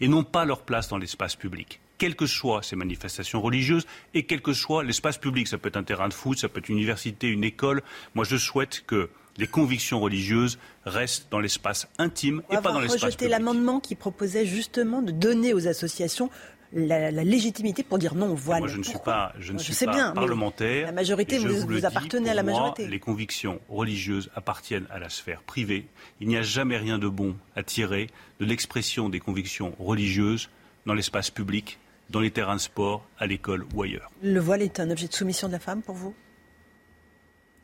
et 0.02 0.08
non 0.08 0.24
pas 0.24 0.46
leur 0.46 0.62
place 0.62 0.90
dans 0.90 0.98
l'espace 0.98 1.36
public 1.36 1.80
quelles 2.00 2.16
que 2.16 2.26
soient 2.26 2.64
ces 2.64 2.76
manifestations 2.76 3.42
religieuses 3.42 3.86
et 4.16 4.24
quel 4.24 4.42
que 4.42 4.54
soit 4.54 4.84
l'espace 4.84 5.18
public. 5.18 5.48
Ça 5.48 5.58
peut 5.60 5.68
être 5.68 5.78
un 5.78 5.84
terrain 5.84 6.08
de 6.08 6.14
foot, 6.14 6.40
ça 6.40 6.50
peut 6.50 6.60
être 6.60 6.70
une 6.70 6.78
université, 6.78 7.28
une 7.28 7.44
école. 7.44 7.84
Moi, 8.16 8.24
je 8.24 8.38
souhaite 8.38 8.84
que 8.88 9.10
les 9.38 9.48
convictions 9.48 10.00
religieuses 10.00 10.58
restent 10.86 11.28
dans 11.30 11.40
l'espace 11.40 11.88
intime 11.98 12.42
et 12.50 12.56
pas 12.56 12.72
dans 12.72 12.80
l'espace 12.80 13.16
public. 13.16 13.30
l'amendement 13.30 13.80
qui 13.80 13.96
proposait 13.96 14.46
justement 14.46 15.02
de 15.02 15.12
donner 15.12 15.54
aux 15.54 15.68
associations 15.68 16.30
la, 16.74 17.12
légitimité 17.12 17.84
pour 17.84 17.98
dire 17.98 18.16
non 18.16 18.32
au 18.32 18.36
voile. 18.36 18.60
Moi, 18.60 18.68
je 18.68 18.78
ne 18.78 18.84
suis 18.84 19.00
pas, 19.00 19.34
je 19.40 19.54
ne 19.54 19.58
suis 19.58 19.86
pas 19.86 20.12
parlementaire. 20.12 20.88
La 20.88 20.92
majorité, 20.92 21.38
vous, 21.38 21.68
vous, 21.68 21.86
appartenez 21.86 22.30
à 22.30 22.34
la 22.34 22.44
majorité. 22.44 22.88
les 22.88 23.00
convictions 23.00 23.60
religieuses 23.70 24.30
appartiennent 24.36 24.88
à 24.90 25.00
la 25.00 25.10
sphère 25.10 25.42
privée. 25.42 25.88
Il 26.20 26.28
n'y 26.28 26.38
a 26.38 26.42
jamais 26.42 26.78
rien 26.78 27.00
de 27.00 27.08
bon 27.08 27.36
à 27.56 27.64
tirer 27.64 28.08
de 28.40 28.46
l'expression 28.46 29.10
des 29.10 29.20
convictions 29.20 29.74
religieuses 29.80 30.50
dans 30.86 30.94
l'espace 30.94 31.30
public, 31.30 31.80
dans 32.10 32.20
les 32.20 32.32
terrains 32.32 32.56
de 32.56 32.62
sport, 32.62 33.06
à 33.20 33.28
l'école 33.28 33.66
ou 33.74 33.84
ailleurs. 33.84 34.12
Le 34.24 34.40
voile 34.40 34.62
est 34.62 34.80
un 34.80 34.90
objet 34.90 35.08
de 35.08 35.14
soumission 35.14 35.48
de 35.48 35.54
la 35.54 35.60
femme 35.60 35.82
pour 35.82 35.96
vous? 35.96 36.14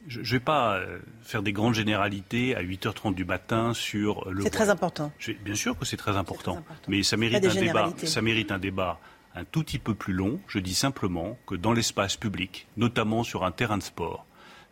Je 0.07 0.19
ne 0.19 0.25
vais 0.25 0.39
pas 0.39 0.75
euh, 0.75 0.99
faire 1.21 1.41
des 1.41 1.53
grandes 1.53 1.73
généralités 1.73 2.55
à 2.55 2.63
8h30 2.63 3.15
du 3.15 3.25
matin 3.25 3.73
sur 3.73 4.29
le. 4.29 4.43
C'est 4.43 4.49
très 4.49 4.69
important. 4.69 5.11
Bien 5.43 5.55
sûr 5.55 5.77
que 5.77 5.85
c'est 5.85 5.97
très, 5.97 6.15
important, 6.15 6.63
mais 6.87 7.03
ça 7.03 7.17
mérite 7.17 7.45
un 7.45 7.53
débat. 7.53 7.93
Ça 8.03 8.21
mérite 8.21 8.51
un 8.51 8.59
débat 8.59 8.99
un 9.35 9.43
tout 9.43 9.63
petit 9.63 9.79
peu 9.79 9.93
plus 9.93 10.13
long. 10.13 10.39
Je 10.47 10.59
dis 10.59 10.75
simplement 10.75 11.37
que 11.45 11.55
dans 11.55 11.73
l'espace 11.73 12.15
public, 12.15 12.67
notamment 12.77 13.23
sur 13.23 13.43
un 13.43 13.51
terrain 13.51 13.77
de 13.77 13.83
sport, 13.83 14.25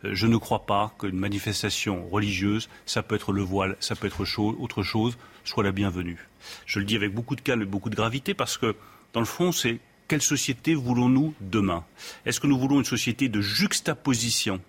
euh, 0.04 0.10
je 0.14 0.26
ne 0.26 0.36
crois 0.36 0.66
pas 0.66 0.94
qu'une 0.98 1.18
manifestation 1.18 2.08
religieuse, 2.08 2.68
ça 2.86 3.02
peut 3.02 3.14
être 3.14 3.32
le 3.32 3.42
voile, 3.42 3.76
ça 3.80 3.94
peut 3.94 4.06
être 4.06 4.22
autre 4.40 4.82
chose, 4.82 5.18
soit 5.44 5.64
la 5.64 5.72
bienvenue. 5.72 6.28
Je 6.66 6.78
le 6.78 6.84
dis 6.84 6.96
avec 6.96 7.12
beaucoup 7.12 7.36
de 7.36 7.40
calme 7.40 7.62
et 7.62 7.66
beaucoup 7.66 7.90
de 7.90 7.96
gravité 7.96 8.34
parce 8.34 8.56
que, 8.56 8.74
dans 9.12 9.20
le 9.20 9.26
fond, 9.26 9.52
c'est 9.52 9.80
quelle 10.08 10.22
société 10.22 10.74
voulons-nous 10.74 11.34
demain? 11.40 11.84
Est-ce 12.26 12.40
que 12.40 12.46
nous 12.46 12.58
voulons 12.58 12.78
une 12.78 12.84
société 12.84 13.28
de 13.28 13.40
juxtaposition 13.40 14.60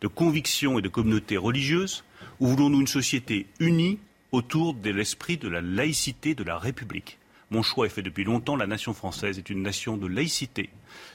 de 0.00 0.06
convictions 0.08 0.78
et 0.78 0.82
de 0.82 0.88
communautés 0.88 1.36
religieuses 1.36 2.04
ou 2.40 2.46
voulons-nous 2.48 2.80
une 2.80 2.86
société 2.86 3.46
unie 3.60 3.98
autour 4.32 4.74
de 4.74 4.90
l'esprit 4.90 5.36
de 5.36 5.48
la 5.48 5.60
laïcité 5.60 6.34
de 6.34 6.44
la 6.44 6.58
République? 6.58 7.18
Mon 7.50 7.62
choix 7.62 7.86
est 7.86 7.90
fait 7.90 8.02
depuis 8.02 8.24
longtemps. 8.24 8.56
La 8.56 8.66
nation 8.66 8.92
française 8.92 9.38
est 9.38 9.50
une 9.50 9.62
nation 9.62 9.96
de 9.96 10.06
laïcité 10.06 10.70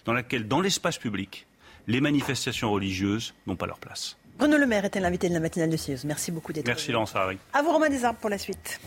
dans 0.06 0.14
laquelle, 0.14 0.48
dans 0.48 0.62
l'espace 0.62 0.98
public, 0.98 1.46
les 1.88 2.02
manifestations 2.02 2.72
religieuses 2.72 3.34
n'ont 3.46 3.56
pas 3.56 3.68
leur 3.68 3.78
place. 3.80 4.18
Bruno 4.38 4.58
Le 4.58 4.66
Maire 4.66 4.86
était 4.86 5.00
l'invité 5.00 5.30
de 5.30 5.34
la 5.34 5.40
matinale 5.40 5.70
de 5.70 5.78
CIEUS. 5.78 6.06
Merci 6.06 6.32
beaucoup 6.32 6.54
d'être 6.54 6.66
Merci 6.66 6.92
Laurence 6.92 7.16
Harry. 7.16 7.38
À 7.54 7.62
vous 7.62 7.72
Romain 7.72 7.90
Desarbes 7.90 8.18
pour 8.20 8.30
la 8.30 8.38
suite. 8.38 8.80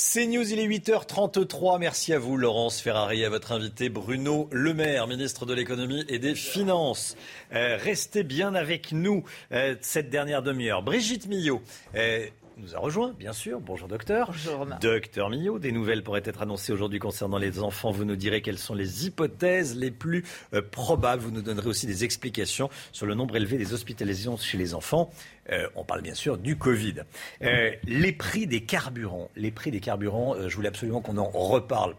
C'est 0.00 0.28
News, 0.28 0.52
il 0.52 0.60
est 0.60 0.68
8h33. 0.68 1.80
Merci 1.80 2.12
à 2.12 2.20
vous, 2.20 2.36
Laurence 2.36 2.80
Ferrari, 2.80 3.24
à 3.24 3.30
votre 3.30 3.50
invité 3.50 3.88
Bruno 3.88 4.48
Le 4.52 4.72
Maire, 4.72 5.08
ministre 5.08 5.44
de 5.44 5.52
l'économie 5.52 6.04
et 6.08 6.20
des 6.20 6.36
finances. 6.36 7.16
Euh, 7.52 7.76
restez 7.76 8.22
bien 8.22 8.54
avec 8.54 8.92
nous 8.92 9.24
euh, 9.50 9.74
cette 9.80 10.08
dernière 10.08 10.44
demi-heure. 10.44 10.84
Brigitte 10.84 11.26
Millot. 11.26 11.62
Euh, 11.96 12.24
nous 12.58 12.76
a 12.76 12.78
rejoint, 12.78 13.12
bien 13.18 13.32
sûr. 13.32 13.60
Bonjour 13.60 13.88
docteur. 13.88 14.28
Bonjour 14.28 14.66
Docteur 14.80 15.30
Millot, 15.30 15.58
des 15.58 15.72
nouvelles 15.72 16.04
pourraient 16.04 16.22
être 16.24 16.42
annoncées 16.42 16.72
aujourd'hui 16.72 17.00
concernant 17.00 17.38
les 17.38 17.58
enfants. 17.58 17.90
Vous 17.90 18.04
nous 18.04 18.16
direz 18.16 18.40
quelles 18.40 18.58
sont 18.58 18.74
les 18.74 19.06
hypothèses 19.06 19.76
les 19.76 19.90
plus 19.90 20.24
probables. 20.72 21.22
Vous 21.22 21.30
nous 21.30 21.42
donnerez 21.42 21.68
aussi 21.68 21.86
des 21.86 22.02
explications 22.04 22.68
sur 22.90 23.06
le 23.06 23.14
nombre 23.14 23.36
élevé 23.36 23.58
des 23.58 23.74
hospitalisations 23.74 24.36
chez 24.36 24.58
les 24.58 24.74
enfants. 24.74 25.10
Euh, 25.50 25.68
on 25.76 25.84
parle 25.84 26.02
bien 26.02 26.14
sûr 26.14 26.36
du 26.36 26.56
Covid. 26.56 26.94
Euh, 27.42 27.70
les 27.84 28.12
prix 28.12 28.46
des 28.46 28.62
carburants, 28.62 29.30
les 29.36 29.50
prix 29.50 29.70
des 29.70 29.80
carburants, 29.80 30.34
euh, 30.34 30.48
je 30.48 30.56
voulais 30.56 30.68
absolument 30.68 31.00
qu'on 31.00 31.16
en 31.16 31.28
reparle, 31.28 31.94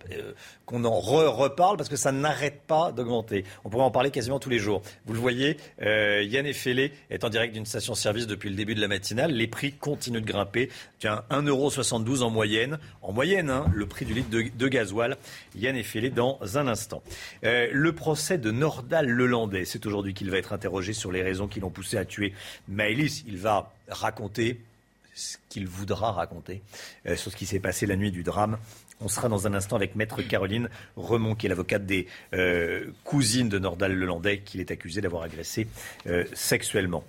qu'on 0.66 0.86
en 0.86 1.00
re-reparle 1.00 1.78
parce 1.78 1.90
que 1.90 1.96
ça 1.96 2.12
n'arrête 2.12 2.62
pas 2.68 2.92
d'augmenter. 2.92 3.46
On 3.64 3.70
pourrait 3.70 3.84
en 3.84 3.92
parler 3.92 4.12
quasiment 4.12 4.40
tous 4.40 4.50
les 4.50 4.60
jours. 4.60 4.82
Vous 5.06 5.14
le 5.14 5.20
voyez, 5.20 5.58
Yann 5.80 6.46
Effelé 6.46 6.92
est 7.10 7.24
en 7.24 7.30
direct 7.30 7.54
d'une 7.54 7.66
station-service 7.66 8.28
depuis 8.28 8.50
le 8.50 8.56
début 8.56 8.76
de 8.76 8.82
la 8.82 8.88
matinale. 8.88 9.32
Les 9.32 9.48
prix 9.48 9.74
continuent 9.74 10.22
de 10.22 10.26
grimper. 10.26 10.70
Tiens, 11.00 11.24
1,72€ 11.32 12.22
en 12.22 12.30
moyenne. 12.30 12.80
En 13.02 13.14
moyenne, 13.14 13.50
hein, 13.50 13.66
le 13.74 13.86
prix 13.86 14.06
du 14.06 14.14
litre 14.14 14.30
de, 14.30 14.68
gasoil. 14.68 15.18
Yann 15.56 15.76
Effelé 15.76 16.10
dans 16.10 16.40
un 16.56 16.68
instant. 16.68 17.02
le 17.42 17.92
procès 17.92 18.38
de 18.38 18.52
Nordal 18.52 19.08
Lelandais, 19.08 19.66
c'est 19.66 19.86
aujourd'hui 19.86 20.14
qu'il 20.14 20.30
va 20.30 20.38
être 20.38 20.54
interrogé 20.54 20.94
sur 20.94 21.12
les 21.12 21.24
raisons 21.24 21.48
qui 21.48 21.60
l'ont 21.60 21.72
poussé 21.72 21.98
à 21.98 22.06
tuer 22.06 22.34
Maëlys. 22.68 23.24
Va 23.40 23.74
raconter 23.88 24.60
ce 25.16 25.38
qu'il 25.50 25.68
voudra 25.68 26.12
raconter 26.12 26.62
euh, 27.06 27.16
sur 27.16 27.32
ce 27.32 27.36
qui 27.36 27.46
s'est 27.46 27.60
passé 27.60 27.86
la 27.86 27.96
nuit 27.96 28.12
du 28.12 28.24
drame. 28.24 28.58
On 29.02 29.08
sera 29.08 29.30
dans 29.30 29.48
un 29.48 29.54
instant 29.54 29.76
avec 29.76 29.96
Maître 29.96 30.22
Caroline 30.22 30.70
Remond, 30.98 31.36
qui 31.36 31.46
est 31.46 31.50
l'avocate 31.50 31.86
des 31.86 32.08
euh, 32.34 32.92
cousines 33.04 33.50
de 33.50 33.60
Nordal 33.60 33.94
Lelandais, 33.94 34.40
qu'il 34.40 34.60
est 34.60 34.72
accusé 34.72 35.02
d'avoir 35.02 35.24
agressé 35.24 35.68
euh, 36.08 36.26
sexuellement. 36.34 37.04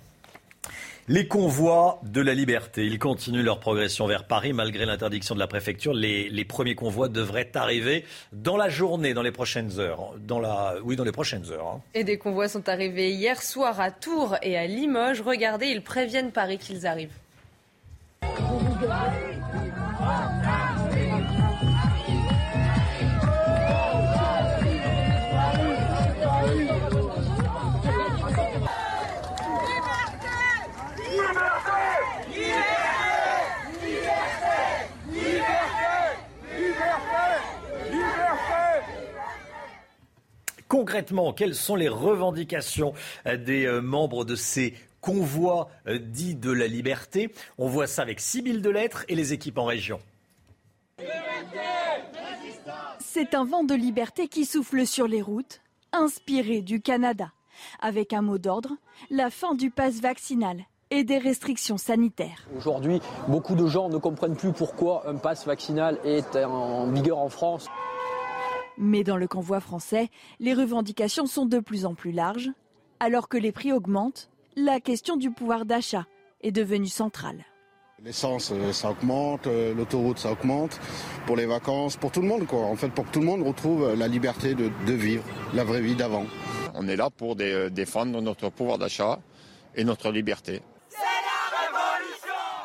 Les 1.07 1.27
convois 1.27 1.99
de 2.03 2.21
la 2.21 2.33
liberté, 2.33 2.85
ils 2.85 2.99
continuent 2.99 3.43
leur 3.43 3.59
progression 3.59 4.05
vers 4.05 4.25
Paris 4.25 4.53
malgré 4.53 4.85
l'interdiction 4.85 5.33
de 5.33 5.39
la 5.39 5.47
préfecture. 5.47 5.93
Les, 5.93 6.45
premiers 6.45 6.75
convois 6.75 7.09
devraient 7.09 7.51
arriver 7.55 8.05
dans 8.33 8.55
la 8.55 8.69
journée, 8.69 9.13
dans 9.13 9.23
les 9.23 9.31
prochaines 9.31 9.79
heures. 9.79 10.13
Oui, 10.83 10.95
dans 10.95 11.03
les 11.03 11.11
prochaines 11.11 11.51
heures. 11.51 11.67
Hein. 11.67 11.81
Et 11.95 12.03
des 12.03 12.17
convois 12.17 12.47
sont 12.47 12.69
arrivés 12.69 13.11
hier 13.11 13.41
soir 13.41 13.79
à 13.79 13.89
Tours 13.89 14.35
et 14.43 14.57
à 14.57 14.67
Limoges. 14.67 15.21
Regardez, 15.21 15.67
ils 15.67 15.81
préviennent 15.81 16.31
Paris 16.31 16.59
qu'ils 16.59 16.85
arrivent. 16.85 17.09
Concrètement, 40.71 41.33
quelles 41.33 41.55
sont 41.55 41.75
les 41.75 41.89
revendications 41.89 42.93
euh, 43.27 43.35
des 43.35 43.65
euh, 43.65 43.81
membres 43.81 44.23
de 44.23 44.35
ces 44.35 44.73
convois 45.01 45.67
euh, 45.85 45.99
dits 45.99 46.35
de 46.35 46.49
la 46.49 46.65
liberté? 46.65 47.29
On 47.57 47.67
voit 47.67 47.87
ça 47.87 48.03
avec 48.03 48.21
Sibylle 48.21 48.61
Delettre 48.61 49.03
et 49.09 49.15
les 49.15 49.33
équipes 49.33 49.57
en 49.57 49.65
région. 49.65 49.99
C'est 53.01 53.35
un 53.35 53.43
vent 53.43 53.65
de 53.65 53.75
liberté 53.75 54.29
qui 54.29 54.45
souffle 54.45 54.87
sur 54.87 55.09
les 55.09 55.21
routes, 55.21 55.59
inspiré 55.91 56.61
du 56.61 56.79
Canada, 56.79 57.33
avec 57.81 58.13
un 58.13 58.21
mot 58.21 58.37
d'ordre, 58.37 58.71
la 59.09 59.29
fin 59.29 59.55
du 59.55 59.71
pass 59.71 59.99
vaccinal 59.99 60.63
et 60.89 61.03
des 61.03 61.17
restrictions 61.17 61.77
sanitaires. 61.77 62.47
Aujourd'hui, 62.55 63.01
beaucoup 63.27 63.55
de 63.55 63.67
gens 63.67 63.89
ne 63.89 63.97
comprennent 63.97 64.37
plus 64.37 64.53
pourquoi 64.53 65.09
un 65.09 65.15
pass 65.15 65.45
vaccinal 65.45 65.99
est 66.05 66.37
en 66.37 66.89
vigueur 66.89 67.17
en 67.17 67.27
France. 67.27 67.67
Mais 68.77 69.03
dans 69.03 69.17
le 69.17 69.27
convoi 69.27 69.59
français, 69.59 70.09
les 70.39 70.53
revendications 70.53 71.25
sont 71.25 71.45
de 71.45 71.59
plus 71.59 71.85
en 71.85 71.93
plus 71.93 72.11
larges. 72.11 72.51
Alors 72.99 73.29
que 73.29 73.37
les 73.37 73.51
prix 73.51 73.71
augmentent, 73.71 74.29
la 74.55 74.79
question 74.79 75.17
du 75.17 75.31
pouvoir 75.31 75.65
d'achat 75.65 76.05
est 76.41 76.51
devenue 76.51 76.87
centrale. 76.87 77.45
L'essence, 78.03 78.51
euh, 78.51 78.71
ça 78.71 78.89
augmente, 78.89 79.45
euh, 79.45 79.75
l'autoroute, 79.75 80.17
ça 80.17 80.31
augmente, 80.31 80.79
pour 81.27 81.35
les 81.35 81.45
vacances, 81.45 81.97
pour 81.97 82.11
tout 82.11 82.21
le 82.21 82.27
monde, 82.27 82.47
quoi. 82.47 82.61
En 82.61 82.75
fait, 82.75 82.89
pour 82.89 83.05
que 83.05 83.11
tout 83.11 83.19
le 83.19 83.27
monde 83.27 83.43
retrouve 83.43 83.93
la 83.93 84.07
liberté 84.07 84.55
de, 84.55 84.71
vivre 84.91 85.23
la 85.53 85.63
vraie 85.63 85.81
vie 85.81 85.95
d'avant. 85.95 86.25
On 86.73 86.87
est 86.87 86.95
là 86.95 87.11
pour 87.11 87.35
euh, 87.39 87.69
défendre 87.69 88.19
notre 88.19 88.49
pouvoir 88.49 88.79
d'achat 88.79 89.19
et 89.75 89.83
notre 89.83 90.11
liberté. 90.11 90.61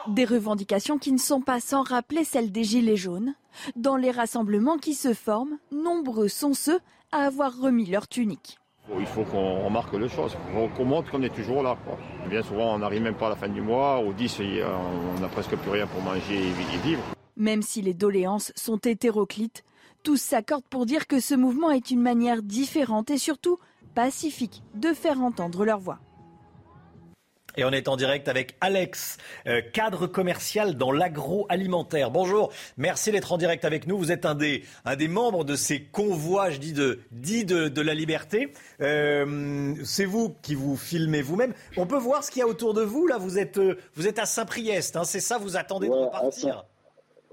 Des 0.08 0.24
revendications 0.24 0.98
qui 0.98 1.12
ne 1.12 1.18
sont 1.18 1.42
pas 1.42 1.60
sans 1.60 1.82
rappeler 1.82 2.24
celles 2.24 2.50
des 2.50 2.64
Gilets 2.64 2.96
jaunes. 2.96 3.34
Dans 3.74 3.96
les 3.96 4.10
rassemblements 4.10 4.78
qui 4.78 4.94
se 4.94 5.14
forment, 5.14 5.58
nombreux 5.72 6.28
sont 6.28 6.54
ceux 6.54 6.80
à 7.12 7.26
avoir 7.26 7.58
remis 7.58 7.86
leur 7.86 8.08
tunique. 8.08 8.58
Il 8.98 9.06
faut 9.06 9.24
qu'on 9.24 9.64
remarque 9.64 9.92
les 9.94 10.08
choses, 10.08 10.36
qu'on 10.76 10.84
montre 10.84 11.10
qu'on 11.10 11.22
est 11.22 11.34
toujours 11.34 11.62
là. 11.62 11.76
Bien 12.28 12.42
souvent, 12.42 12.74
on 12.74 12.78
n'arrive 12.78 13.02
même 13.02 13.16
pas 13.16 13.26
à 13.26 13.30
la 13.30 13.36
fin 13.36 13.48
du 13.48 13.60
mois. 13.60 13.98
Au 13.98 14.12
10, 14.12 14.40
on 15.16 15.20
n'a 15.20 15.28
presque 15.28 15.56
plus 15.56 15.70
rien 15.70 15.86
pour 15.86 16.00
manger 16.02 16.36
et 16.36 16.78
vivre. 16.84 17.02
Même 17.36 17.62
si 17.62 17.82
les 17.82 17.94
doléances 17.94 18.52
sont 18.54 18.78
hétéroclites, 18.78 19.64
tous 20.04 20.20
s'accordent 20.20 20.68
pour 20.70 20.86
dire 20.86 21.08
que 21.08 21.18
ce 21.18 21.34
mouvement 21.34 21.72
est 21.72 21.90
une 21.90 22.00
manière 22.00 22.42
différente 22.42 23.10
et 23.10 23.18
surtout 23.18 23.58
pacifique 23.94 24.62
de 24.74 24.92
faire 24.92 25.20
entendre 25.20 25.64
leur 25.64 25.80
voix. 25.80 25.98
Et 27.58 27.64
on 27.64 27.70
est 27.70 27.88
en 27.88 27.96
direct 27.96 28.28
avec 28.28 28.54
Alex, 28.60 29.16
euh, 29.46 29.62
cadre 29.72 30.06
commercial 30.06 30.76
dans 30.76 30.92
l'agroalimentaire. 30.92 32.10
Bonjour, 32.10 32.52
merci 32.76 33.12
d'être 33.12 33.32
en 33.32 33.38
direct 33.38 33.64
avec 33.64 33.86
nous. 33.86 33.96
Vous 33.96 34.12
êtes 34.12 34.26
un 34.26 34.34
des, 34.34 34.62
un 34.84 34.94
des 34.94 35.08
membres 35.08 35.42
de 35.42 35.56
ces 35.56 35.80
convois, 35.80 36.50
je 36.50 36.58
dis, 36.58 36.74
de, 36.74 36.98
dit 37.12 37.46
de, 37.46 37.80
la 37.80 37.94
liberté. 37.94 38.52
Euh, 38.82 39.74
c'est 39.84 40.04
vous 40.04 40.34
qui 40.42 40.54
vous 40.54 40.76
filmez 40.76 41.22
vous-même. 41.22 41.54
On 41.78 41.86
peut 41.86 41.96
voir 41.96 42.24
ce 42.24 42.30
qu'il 42.30 42.40
y 42.40 42.42
a 42.42 42.46
autour 42.46 42.74
de 42.74 42.82
vous. 42.82 43.06
Là, 43.06 43.16
vous 43.16 43.38
êtes, 43.38 43.56
euh, 43.56 43.78
vous 43.94 44.06
êtes 44.06 44.18
à 44.18 44.26
Saint-Priest. 44.26 44.96
Hein, 44.96 45.04
c'est 45.04 45.20
ça, 45.20 45.38
vous 45.38 45.56
attendez 45.56 45.88
de 45.88 45.92
repartir. 45.92 46.66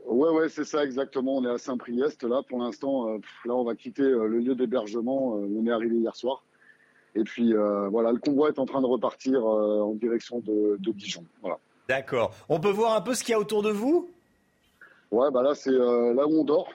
Oui, 0.05 0.29
ouais, 0.29 0.47
c'est 0.47 0.65
ça 0.65 0.85
exactement. 0.85 1.37
On 1.37 1.45
est 1.45 1.53
à 1.53 1.57
Saint-Priest 1.57 2.23
là 2.23 2.41
pour 2.47 2.59
l'instant. 2.59 3.07
là, 3.45 3.55
on 3.55 3.65
va 3.65 3.75
quitter 3.75 4.03
le 4.03 4.39
lieu 4.39 4.55
d'hébergement. 4.55 5.33
on 5.33 5.65
est 5.65 5.71
arrivé 5.71 5.97
hier 5.97 6.15
soir. 6.15 6.43
Et 7.15 7.23
puis 7.23 7.53
euh, 7.53 7.90
voilà, 7.90 8.11
le 8.11 8.19
convoi 8.19 8.49
est 8.49 8.60
en 8.60 8.65
train 8.65 8.81
de 8.81 8.88
repartir 8.88 9.40
euh, 9.40 9.81
en 9.81 9.94
direction 9.94 10.40
de, 10.40 10.77
Dijon. 10.80 11.23
Voilà. 11.41 11.57
D'accord. 11.88 12.34
On 12.49 12.60
peut 12.60 12.72
voir 12.72 12.95
un 12.95 13.02
peu 13.02 13.14
ce 13.14 13.23
qu'il 13.23 13.34
y 13.34 13.35
a 13.35 13.40
autour 13.40 13.61
de 13.61 13.69
vous? 13.72 14.10
Ouais, 15.11 15.30
bah 15.30 15.44
là 15.44 15.53
c'est 15.53 15.69
euh, 15.69 16.11
là 16.15 16.26
où 16.26 16.40
on 16.40 16.44
dort. 16.44 16.68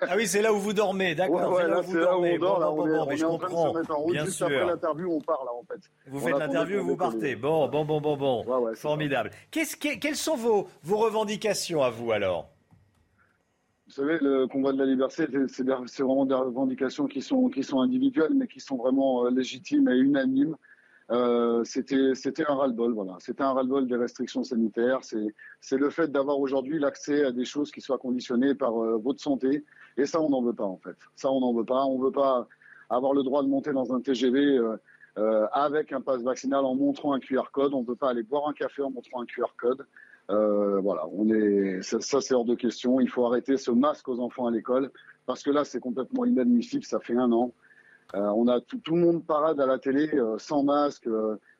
ah 0.00 0.16
oui, 0.16 0.26
c'est 0.26 0.42
là 0.42 0.52
où 0.52 0.58
vous 0.58 0.72
dormez, 0.72 1.14
d'accord. 1.14 1.52
Ouais, 1.52 1.68
là 1.68 1.80
c'est 1.84 1.94
là 1.94 2.18
où 2.18 2.24
on 2.24 2.38
dort. 2.38 2.58
là, 2.58 2.72
on 2.72 2.88
est, 2.88 2.98
on 2.98 3.10
est 3.10 3.24
en 3.24 3.38
train 3.38 3.48
de 3.48 3.72
se 3.72 3.78
mettre 3.78 3.90
en 3.92 3.98
route. 3.98 4.12
Bien 4.12 4.24
Juste 4.24 4.38
sûr. 4.38 4.46
après 4.46 4.66
l'interview, 4.66 5.12
on 5.12 5.20
part 5.20 5.44
là 5.44 5.52
en 5.52 5.62
fait. 5.62 5.80
Vous 6.08 6.18
faites 6.18 6.36
l'interview 6.36 6.82
vous 6.82 6.96
partez. 6.96 7.36
Bon, 7.36 7.68
bon, 7.68 7.84
bon, 7.84 8.00
bon, 8.00 8.16
bon. 8.16 8.44
Ouais, 8.44 8.74
Formidable. 8.74 9.30
Qu'est-ce, 9.52 9.76
quelles 9.76 10.16
sont 10.16 10.36
vos, 10.36 10.66
vos 10.82 10.96
revendications 10.96 11.84
à 11.84 11.90
vous 11.90 12.10
alors? 12.10 12.48
Savez, 13.94 14.18
le 14.20 14.46
convoi 14.46 14.72
de 14.72 14.78
la 14.78 14.86
liberté, 14.86 15.26
c'est 15.48 15.62
vraiment 16.02 16.26
des 16.26 16.34
revendications 16.34 17.06
qui 17.06 17.22
sont, 17.22 17.50
individuelles, 17.80 18.34
mais 18.34 18.48
qui 18.48 18.60
sont 18.60 18.76
vraiment 18.76 19.26
euh, 19.26 19.30
légitimes 19.30 19.88
et 19.88 19.96
unanimes. 19.96 20.56
Euh, 21.10 21.62
C'était 21.64 22.44
un 22.48 22.54
ras-le-bol, 22.54 22.92
voilà. 22.92 23.16
C'était 23.20 23.42
un 23.42 23.52
ras-le-bol 23.52 23.86
des 23.86 23.96
restrictions 23.96 24.42
sanitaires. 24.42 25.00
C'est 25.02 25.76
le 25.76 25.90
fait 25.90 26.10
d'avoir 26.10 26.38
aujourd'hui 26.40 26.78
l'accès 26.78 27.24
à 27.24 27.30
des 27.30 27.44
choses 27.44 27.70
qui 27.70 27.80
soient 27.80 27.98
conditionnées 27.98 28.54
par 28.54 28.82
euh, 28.82 28.96
votre 28.96 29.20
santé. 29.20 29.64
Et 29.96 30.06
ça, 30.06 30.20
on 30.20 30.30
n'en 30.30 30.42
veut 30.42 30.54
pas, 30.54 30.64
en 30.64 30.78
fait. 30.78 30.96
Ça, 31.14 31.30
on 31.30 31.40
n'en 31.40 31.52
veut 31.52 31.64
pas. 31.64 31.84
On 31.84 31.98
ne 31.98 32.04
veut 32.04 32.12
pas 32.12 32.48
avoir 32.90 33.12
le 33.14 33.22
droit 33.22 33.42
de 33.42 33.48
monter 33.48 33.72
dans 33.72 33.94
un 33.94 34.00
TGV 34.00 34.60
avec 35.52 35.92
un 35.92 36.00
passe 36.00 36.22
vaccinal 36.22 36.64
en 36.64 36.74
montrant 36.74 37.12
un 37.12 37.20
QR 37.20 37.50
code. 37.52 37.72
On 37.74 37.82
ne 37.82 37.86
peut 37.86 37.94
pas 37.94 38.10
aller 38.10 38.24
boire 38.24 38.48
un 38.48 38.52
café 38.52 38.82
en 38.82 38.90
montrant 38.90 39.22
un 39.22 39.26
QR 39.26 39.54
code. 39.56 39.86
Euh, 40.30 40.80
voilà, 40.80 41.06
on 41.12 41.28
est, 41.28 41.82
ça, 41.82 42.20
c'est 42.20 42.34
hors 42.34 42.44
de 42.44 42.54
question. 42.54 43.00
Il 43.00 43.08
faut 43.08 43.26
arrêter 43.26 43.56
ce 43.56 43.70
masque 43.70 44.08
aux 44.08 44.20
enfants 44.20 44.46
à 44.46 44.50
l'école 44.50 44.90
parce 45.26 45.42
que 45.42 45.50
là, 45.50 45.64
c'est 45.64 45.80
complètement 45.80 46.24
inadmissible. 46.24 46.84
Ça 46.84 47.00
fait 47.00 47.16
un 47.16 47.30
an. 47.32 47.52
Euh, 48.14 48.28
on 48.28 48.48
a 48.48 48.60
tout, 48.60 48.80
le 48.86 49.00
monde 49.00 49.24
parade 49.24 49.60
à 49.60 49.66
la 49.66 49.78
télé 49.78 50.08
euh, 50.14 50.38
sans 50.38 50.62
masque. 50.62 51.08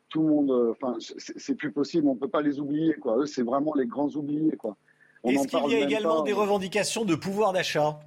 tout 0.09 0.23
le 0.23 0.29
monde, 0.29 0.71
enfin, 0.71 0.97
c'est 1.19 1.55
plus 1.55 1.73
possible. 1.73 2.09
On 2.09 2.17
peut 2.17 2.29
pas 2.29 2.43
les 2.43 2.61
oublier, 2.61 2.95
quoi. 2.95 3.19
Eux, 3.19 3.27
c'est 3.27 3.43
vraiment 3.43 3.75
les 3.75 3.87
grands 3.87 4.11
oubliés, 4.11 4.57
quoi. 4.57 4.77
Est-ce 5.25 5.49
qu'il 5.49 5.73
y 5.73 5.75
a 5.75 5.81
également 5.81 6.23
des 6.23 6.35
revendications 6.35 7.05
de 7.05 7.15
pouvoir 7.15 7.53
d'achat? 7.53 7.99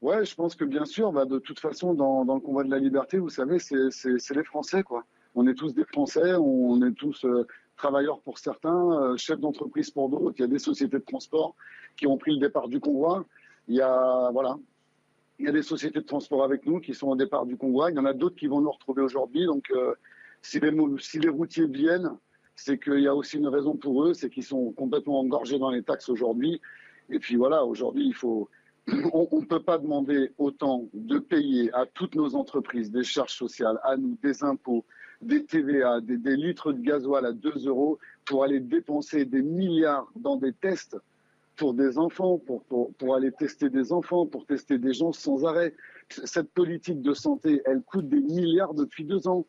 Ouais, 0.00 0.24
je 0.24 0.34
pense 0.34 0.54
que 0.54 0.64
bien 0.64 0.86
sûr, 0.86 1.12
bah, 1.12 1.26
de 1.26 1.38
toute 1.38 1.60
façon, 1.60 1.94
dans, 1.94 2.24
dans, 2.24 2.34
le 2.34 2.40
convoi 2.40 2.64
de 2.64 2.70
la 2.70 2.78
liberté, 2.78 3.18
vous 3.18 3.28
savez, 3.28 3.58
c'est 3.58 4.34
les 4.34 4.44
Français, 4.44 4.82
quoi. 4.82 5.04
On 5.34 5.46
est 5.46 5.54
tous 5.54 5.74
des 5.74 5.84
Français, 5.84 6.34
on 6.36 6.82
est 6.82 6.92
tous 6.92 7.24
travailleurs 7.80 8.20
pour 8.20 8.38
certains, 8.38 8.92
euh, 9.00 9.16
chefs 9.16 9.40
d'entreprise 9.40 9.90
pour 9.90 10.08
d'autres. 10.10 10.34
Il 10.38 10.42
y 10.42 10.44
a 10.44 10.48
des 10.48 10.58
sociétés 10.58 10.98
de 10.98 11.04
transport 11.04 11.54
qui 11.96 12.06
ont 12.06 12.18
pris 12.18 12.32
le 12.32 12.38
départ 12.38 12.68
du 12.68 12.78
convoi. 12.78 13.24
Il 13.68 13.74
y 13.74 13.80
a, 13.80 14.30
voilà, 14.32 14.58
il 15.38 15.46
y 15.46 15.48
a 15.48 15.52
des 15.52 15.62
sociétés 15.62 16.00
de 16.00 16.04
transport 16.04 16.44
avec 16.44 16.66
nous 16.66 16.80
qui 16.80 16.92
sont 16.92 17.08
au 17.08 17.16
départ 17.16 17.46
du 17.46 17.56
convoi. 17.56 17.90
Il 17.90 17.96
y 17.96 17.98
en 17.98 18.04
a 18.04 18.12
d'autres 18.12 18.36
qui 18.36 18.48
vont 18.48 18.60
nous 18.60 18.70
retrouver 18.70 19.02
aujourd'hui. 19.02 19.46
Donc, 19.46 19.70
euh, 19.70 19.94
si, 20.42 20.60
les, 20.60 20.72
si 20.98 21.18
les 21.18 21.30
routiers 21.30 21.66
viennent, 21.66 22.10
c'est 22.54 22.78
qu'il 22.78 23.00
y 23.00 23.08
a 23.08 23.14
aussi 23.14 23.38
une 23.38 23.48
raison 23.48 23.74
pour 23.74 24.04
eux, 24.04 24.12
c'est 24.12 24.28
qu'ils 24.28 24.44
sont 24.44 24.72
complètement 24.72 25.20
engorgés 25.20 25.58
dans 25.58 25.70
les 25.70 25.82
taxes 25.82 26.10
aujourd'hui. 26.10 26.60
Et 27.08 27.18
puis 27.18 27.36
voilà, 27.36 27.64
aujourd'hui, 27.64 28.06
il 28.06 28.14
faut, 28.14 28.50
on 29.12 29.40
ne 29.40 29.46
peut 29.46 29.62
pas 29.62 29.78
demander 29.78 30.32
autant 30.36 30.84
de 30.92 31.18
payer 31.18 31.72
à 31.72 31.86
toutes 31.86 32.14
nos 32.14 32.34
entreprises 32.34 32.90
des 32.90 33.04
charges 33.04 33.34
sociales, 33.34 33.80
à 33.82 33.96
nous, 33.96 34.18
des 34.22 34.44
impôts, 34.44 34.84
des 35.20 35.44
TVA, 35.44 36.00
des, 36.00 36.36
litres 36.36 36.72
de 36.72 36.80
gasoil 36.80 37.26
à 37.26 37.32
2 37.32 37.66
euros 37.66 37.98
pour 38.24 38.44
aller 38.44 38.60
dépenser 38.60 39.24
des 39.24 39.42
milliards 39.42 40.10
dans 40.16 40.36
des 40.36 40.52
tests 40.52 40.96
pour 41.56 41.74
des 41.74 41.98
enfants, 41.98 42.38
pour, 42.38 42.64
pour, 42.64 43.14
aller 43.14 43.30
tester 43.32 43.68
des 43.68 43.92
enfants, 43.92 44.24
pour 44.24 44.46
tester 44.46 44.78
des 44.78 44.94
gens 44.94 45.12
sans 45.12 45.44
arrêt. 45.44 45.74
Cette 46.08 46.50
politique 46.52 47.02
de 47.02 47.12
santé, 47.12 47.60
elle 47.66 47.82
coûte 47.82 48.08
des 48.08 48.20
milliards 48.20 48.72
depuis 48.72 49.04
deux 49.04 49.28
ans. 49.28 49.44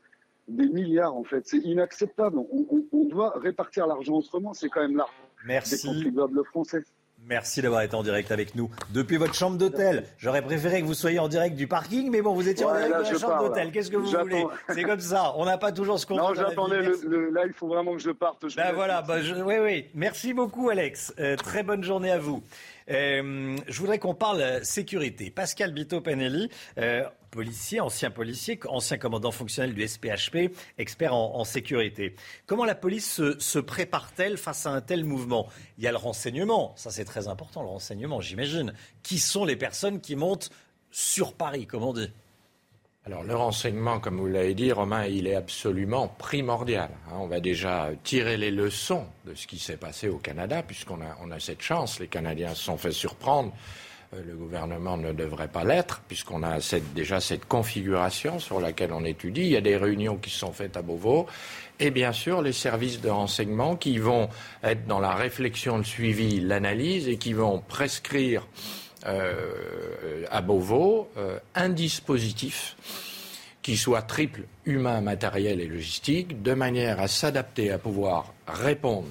Des 0.50 0.68
milliards, 0.68 1.16
en 1.16 1.24
fait. 1.24 1.48
C'est 1.48 1.60
inacceptable. 1.60 2.38
On, 2.38 3.06
doit 3.06 3.40
répartir 3.40 3.88
l'argent 3.88 4.16
autrement. 4.16 4.54
C'est 4.54 4.68
quand 4.68 4.82
même 4.82 4.98
l'argent 4.98 5.14
des 5.48 5.88
contribuables 5.88 6.44
français. 6.44 6.84
Merci 7.28 7.62
d'avoir 7.62 7.82
été 7.84 7.96
en 7.96 8.04
direct 8.04 8.32
avec 8.32 8.56
nous 8.56 8.70
depuis 8.90 9.18
votre 9.18 9.34
chambre 9.34 9.58
d'hôtel. 9.58 10.06
J'aurais 10.18 10.42
préféré 10.42 10.82
que 10.82 10.86
vous 10.88 10.94
soyez 10.94 11.20
en 11.20 11.28
direct 11.28 11.56
du 11.56 11.68
parking, 11.68 12.10
mais 12.10 12.22
bon, 12.22 12.34
vous 12.34 12.50
étiez 12.50 12.66
en 12.66 12.74
direct 12.74 12.98
de 12.98 13.14
la 13.14 13.20
chambre 13.20 13.48
d'hôtel. 13.48 13.72
Qu'est-ce 13.72 13.92
que 13.92 13.98
vous 13.98 14.10
voulez 14.12 14.44
C'est 14.70 14.84
comme 14.84 15.00
ça. 15.00 15.34
On 15.38 15.46
n'a 15.46 15.58
pas 15.58 15.72
toujours 15.72 16.00
ce 16.00 16.06
qu'on 16.06 16.16
Non, 16.18 16.34
j'attendais. 16.34 16.82
là, 16.82 17.46
il 17.46 17.54
faut 17.54 17.68
vraiment 17.68 17.94
que 17.94 18.02
je 18.02 18.12
parte. 18.12 18.46
ben 18.56 18.74
voilà. 18.74 19.02
Bah, 19.02 19.18
oui, 19.46 19.56
oui. 19.62 19.86
Merci 19.94 20.34
beaucoup, 20.34 20.70
Alex. 20.70 21.14
Euh, 21.20 21.36
très 21.36 21.64
bonne 21.64 21.84
journée 21.84 22.12
à 22.12 22.18
vous. 22.18 22.44
Euh, 22.90 23.58
je 23.68 23.80
voudrais 23.80 24.00
qu'on 24.00 24.16
parle 24.16 24.64
sécurité. 24.64 25.30
Pascal 25.30 25.74
Bito-Panelli, 25.74 26.50
euh, 26.78 27.04
policier, 27.30 27.80
ancien 27.80 28.12
policier, 28.12 28.60
ancien 28.68 28.98
commandant 28.98 29.32
fonctionnel 29.32 29.74
du 29.74 29.88
SPHP, 29.88 30.54
expert 30.78 31.14
en, 31.14 31.44
sécurité. 31.44 32.16
Comment 32.46 32.66
la 32.66 32.76
police 32.76 33.22
se, 33.40 33.60
prépare-t-elle 33.60 34.38
face 34.38 34.66
à 34.66 34.72
un 34.72 34.82
tel 34.82 35.06
mouvement? 35.06 35.48
Il 35.78 35.84
y 35.84 35.88
a 35.88 35.92
le 35.92 35.98
renseignement, 35.98 36.74
ça 36.76 36.92
c'est 36.92 37.06
très 37.06 37.28
important, 37.28 37.62
le 37.62 37.70
renseignement, 37.70 38.22
j'imagine. 38.22 38.74
Qui 39.04 39.20
sont 39.20 39.46
les 39.46 39.56
personnes 39.56 40.02
qui 40.02 40.16
montent 40.16 40.50
sur 40.92 41.34
Paris, 41.34 41.68
comme 41.68 41.84
on 41.84 41.94
dit? 41.94 42.12
Alors 43.04 43.24
le 43.24 43.36
renseignement, 43.36 44.00
comme 44.00 44.20
vous 44.20 44.28
l'avez 44.28 44.54
dit, 44.54 44.72
Romain, 44.72 45.06
il 45.06 45.26
est 45.26 45.34
absolument 45.34 46.08
primordial. 46.08 46.90
Hein. 47.08 47.16
On 47.16 47.26
va 47.26 47.40
déjà 47.40 47.90
tirer 48.04 48.38
les 48.38 48.52
leçons 48.52 49.06
de 49.26 49.34
ce 49.34 49.48
qui 49.48 49.58
s'est 49.58 49.78
passé 49.78 50.08
au 50.08 50.18
Canada, 50.18 50.62
puisqu'on 50.62 51.02
a, 51.02 51.40
cette 51.40 51.64
chance. 51.64 52.00
Les 52.00 52.08
Canadiens 52.08 52.54
se 52.54 52.64
sont 52.64 52.78
fait 52.78 52.92
surprendre. 52.92 53.54
Euh, 54.14 54.22
le 54.24 54.36
gouvernement 54.36 54.98
ne 54.98 55.14
devrait 55.14 55.48
pas 55.48 55.64
l'être, 55.64 56.04
puisqu'on 56.08 56.44
a 56.44 56.60
déjà 56.94 57.20
cette 57.20 57.46
configuration 57.46 58.38
sur 58.38 58.60
laquelle 58.60 58.94
on 58.94 59.04
étudie. 59.04 59.42
Il 59.42 59.52
y 59.52 59.58
a 59.58 59.62
des 59.62 59.78
réunions 59.78 60.18
qui 60.18 60.30
sont 60.30 60.54
faites 60.54 60.78
à 60.78 60.84
Beauvau. 60.84 61.26
Et 61.80 61.90
bien 61.90 62.12
sûr, 62.12 62.44
les 62.44 62.54
services 62.54 63.02
de 63.02 63.10
renseignement 63.10 63.76
qui 63.78 63.98
vont 63.98 64.30
être 64.64 64.86
dans 64.86 65.00
la 65.00 65.16
réflexion, 65.16 65.80
le 65.80 65.84
suivi, 65.84 66.40
l'analyse 66.40 67.08
et 67.08 67.18
qui 67.18 67.34
vont 67.34 67.64
prescrire 67.68 68.46
euh, 69.06 70.26
à 70.30 70.42
Beauvau 70.42 71.10
euh, 71.18 71.40
un 71.56 71.70
dispositif 71.70 72.76
qui 73.62 73.78
soit 73.78 74.02
triple, 74.02 74.42
humain, 74.66 75.02
matériel 75.02 75.62
et 75.62 75.68
logistique, 75.68 76.42
de 76.42 76.54
manière 76.54 77.00
à 77.00 77.08
s'adapter, 77.08 77.72
à 77.72 77.78
pouvoir 77.78 78.34
répondre, 78.48 79.08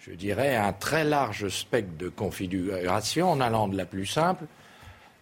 je 0.00 0.12
dirais, 0.12 0.56
à 0.56 0.66
un 0.66 0.72
très 0.72 1.04
large 1.04 1.48
spectre 1.48 1.96
de 1.96 2.08
configuration 2.08 3.30
en 3.30 3.40
allant 3.40 3.68
de 3.68 3.76
la 3.76 3.86
plus 3.86 4.06
simple, 4.06 4.44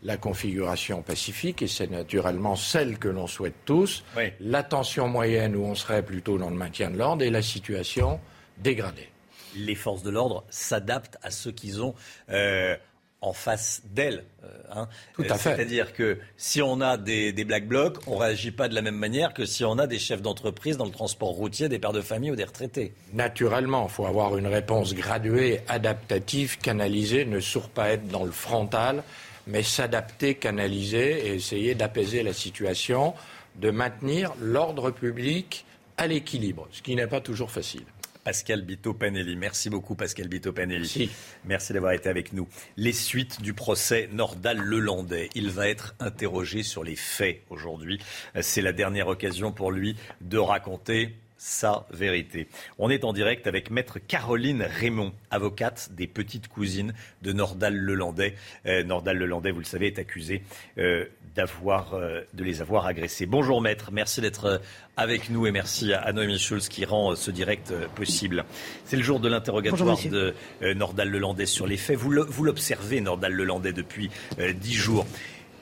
la 0.03 0.17
configuration 0.17 1.03
pacifique, 1.03 1.63
et 1.63 1.69
c'est 1.69 1.91
naturellement 1.91 2.57
celle 2.57 2.99
que 2.99 3.09
l'on 3.09 3.27
souhaite 3.27 3.65
tous, 3.65 4.05
la 4.41 4.63
tension 4.63 5.07
moyenne 5.07 5.55
où 5.55 5.65
on 5.65 5.75
serait 5.75 6.03
plutôt 6.03 6.39
dans 6.39 6.51
le 6.51 6.57
maintien 6.57 6.91
de 6.91 6.99
l'ordre, 6.99 7.23
et 7.23 7.31
la 7.31 7.43
situation 7.43 8.19
dégradée. 8.59 9.09
Les 9.55 9.75
forces 9.75 10.03
de 10.03 10.11
l'ordre 10.11 10.45
s'adaptent 10.49 11.19
à 11.23 11.31
ce 11.31 11.51
qu'ils 11.51 11.83
ont. 11.83 11.95
Euh, 12.31 12.77
en 13.23 13.33
face 13.33 13.83
d'elle. 13.85 14.25
Euh, 14.45 14.49
hein. 14.73 14.89
Tout 15.15 15.25
à 15.31 15.39
fait. 15.39 15.55
C'est-à-dire 15.55 15.95
que 15.95 16.19
si 16.37 16.61
on 16.61 16.81
a 16.81 16.97
des, 16.97 17.33
Black 17.45 17.67
Blocs, 17.67 17.99
on 18.09 18.17
ne 18.17 18.21
réagit 18.21 18.51
pas 18.51 18.69
de 18.69 18.75
la 18.75 18.83
même 18.83 18.97
manière 18.97 19.33
que 19.33 19.47
si 19.47 19.65
on 19.65 19.79
a 19.79 19.87
des 19.87 20.01
chefs 20.01 20.21
d'entreprise 20.21 20.77
dans 20.77 20.85
le 20.85 20.91
transport 20.91 21.31
routier, 21.31 21.69
des 21.69 21.79
pères 21.79 21.93
de 21.93 22.01
famille 22.01 22.33
ou 22.33 22.37
des 22.37 22.45
retraités. 22.45 22.93
Naturellement, 23.15 23.87
il 23.89 23.93
faut 23.93 24.07
avoir 24.07 24.37
une 24.37 24.49
réponse 24.49 24.95
graduée, 24.95 25.61
adaptative, 25.69 26.59
canalisée, 26.59 27.25
ne 27.25 27.39
surtout 27.39 27.69
pas 27.69 27.91
être 27.91 28.09
dans 28.09 28.25
le 28.25 28.33
frontal, 28.33 29.05
mais 29.47 29.63
s'adapter, 29.63 30.35
canaliser 30.35 31.27
et 31.27 31.35
essayer 31.35 31.77
d'apaiser 31.77 32.25
la 32.25 32.33
situation, 32.33 33.15
de 33.57 33.71
maintenir 33.71 34.33
l'ordre 34.41 34.91
public 34.91 35.65
à 35.97 36.09
l'équilibre, 36.09 36.69
ce 36.73 36.83
qui 36.83 36.97
n'est 36.97 37.07
pas 37.07 37.21
toujours 37.21 37.51
facile. 37.51 37.85
Pascal 38.25 38.63
Bito-Panelli. 38.63 39.37
Merci 39.37 39.71
beaucoup, 39.71 39.95
Pascal 39.95 40.29
Bito-Panelli. 40.29 41.11
Merci, 41.45 41.73
d'avoir 41.73 41.93
été 41.93 42.09
avec 42.09 42.33
nous. 42.33 42.49
Les 42.77 42.93
suites 42.93 43.43
du 43.43 43.53
procès 43.53 44.09
Nordal-Lelandais. 44.13 45.31
Il 45.35 45.51
va 45.51 45.69
être 45.69 45.95
interrogé 46.01 46.63
sur 46.63 46.85
les 46.85 46.97
faits 46.97 47.43
aujourd'hui. 47.51 47.99
C'est 48.41 48.63
la 48.63 48.73
dernière 48.73 49.09
occasion 49.09 49.53
pour 49.53 49.73
lui 49.73 49.97
de 50.21 50.39
raconter 50.39 51.17
sa 51.43 51.87
vérité. 51.91 52.47
On 52.79 52.89
est 52.89 53.03
en 53.03 53.13
direct 53.13 53.49
avec 53.49 53.73
maître 53.73 53.99
Caroline 53.99 54.63
Raymond, 54.63 55.13
avocate 55.33 55.91
des 55.91 56.07
petites 56.07 56.47
cousines 56.47 56.95
de 57.23 57.33
Nordal 57.33 57.75
Lelandais. 57.75 58.37
Euh, 58.67 58.85
Nordal 58.85 59.19
Lelandais, 59.19 59.51
vous 59.51 59.59
le 59.59 59.65
savez, 59.65 59.89
est 59.89 59.99
accusé 59.99 60.45
euh, 60.79 61.05
d'avoir, 61.35 61.95
euh, 61.95 62.21
de 62.35 62.45
les 62.45 62.61
avoir 62.61 62.87
agressés. 62.87 63.27
Bonjour 63.27 63.61
maître, 63.61 63.91
merci 63.93 64.21
d'être 64.21 64.45
euh, 64.45 64.59
avec 64.97 65.31
nous 65.31 65.47
et 65.47 65.51
merci 65.51 65.93
à 65.93 66.13
Noémie 66.13 66.39
Schulz 66.39 66.69
qui 66.69 66.85
rend 66.85 67.15
ce 67.17 67.31
direct 67.31 67.73
possible. 67.95 68.45
C'est 68.85 68.97
le 68.97 69.03
jour 69.03 69.21
de 69.21 69.29
l'interrogatoire 69.29 69.99
de 69.99 70.35
Nordal 70.75 71.09
Lelandais 71.09 71.47
sur 71.47 71.67
les 71.67 71.79
faits. 71.79 71.97
Vous 71.97 72.45
l'observez, 72.45 73.01
Nordal 73.01 73.33
Lelandais, 73.33 73.73
depuis 73.73 74.11
dix 74.55 74.75
jours. 74.75 75.07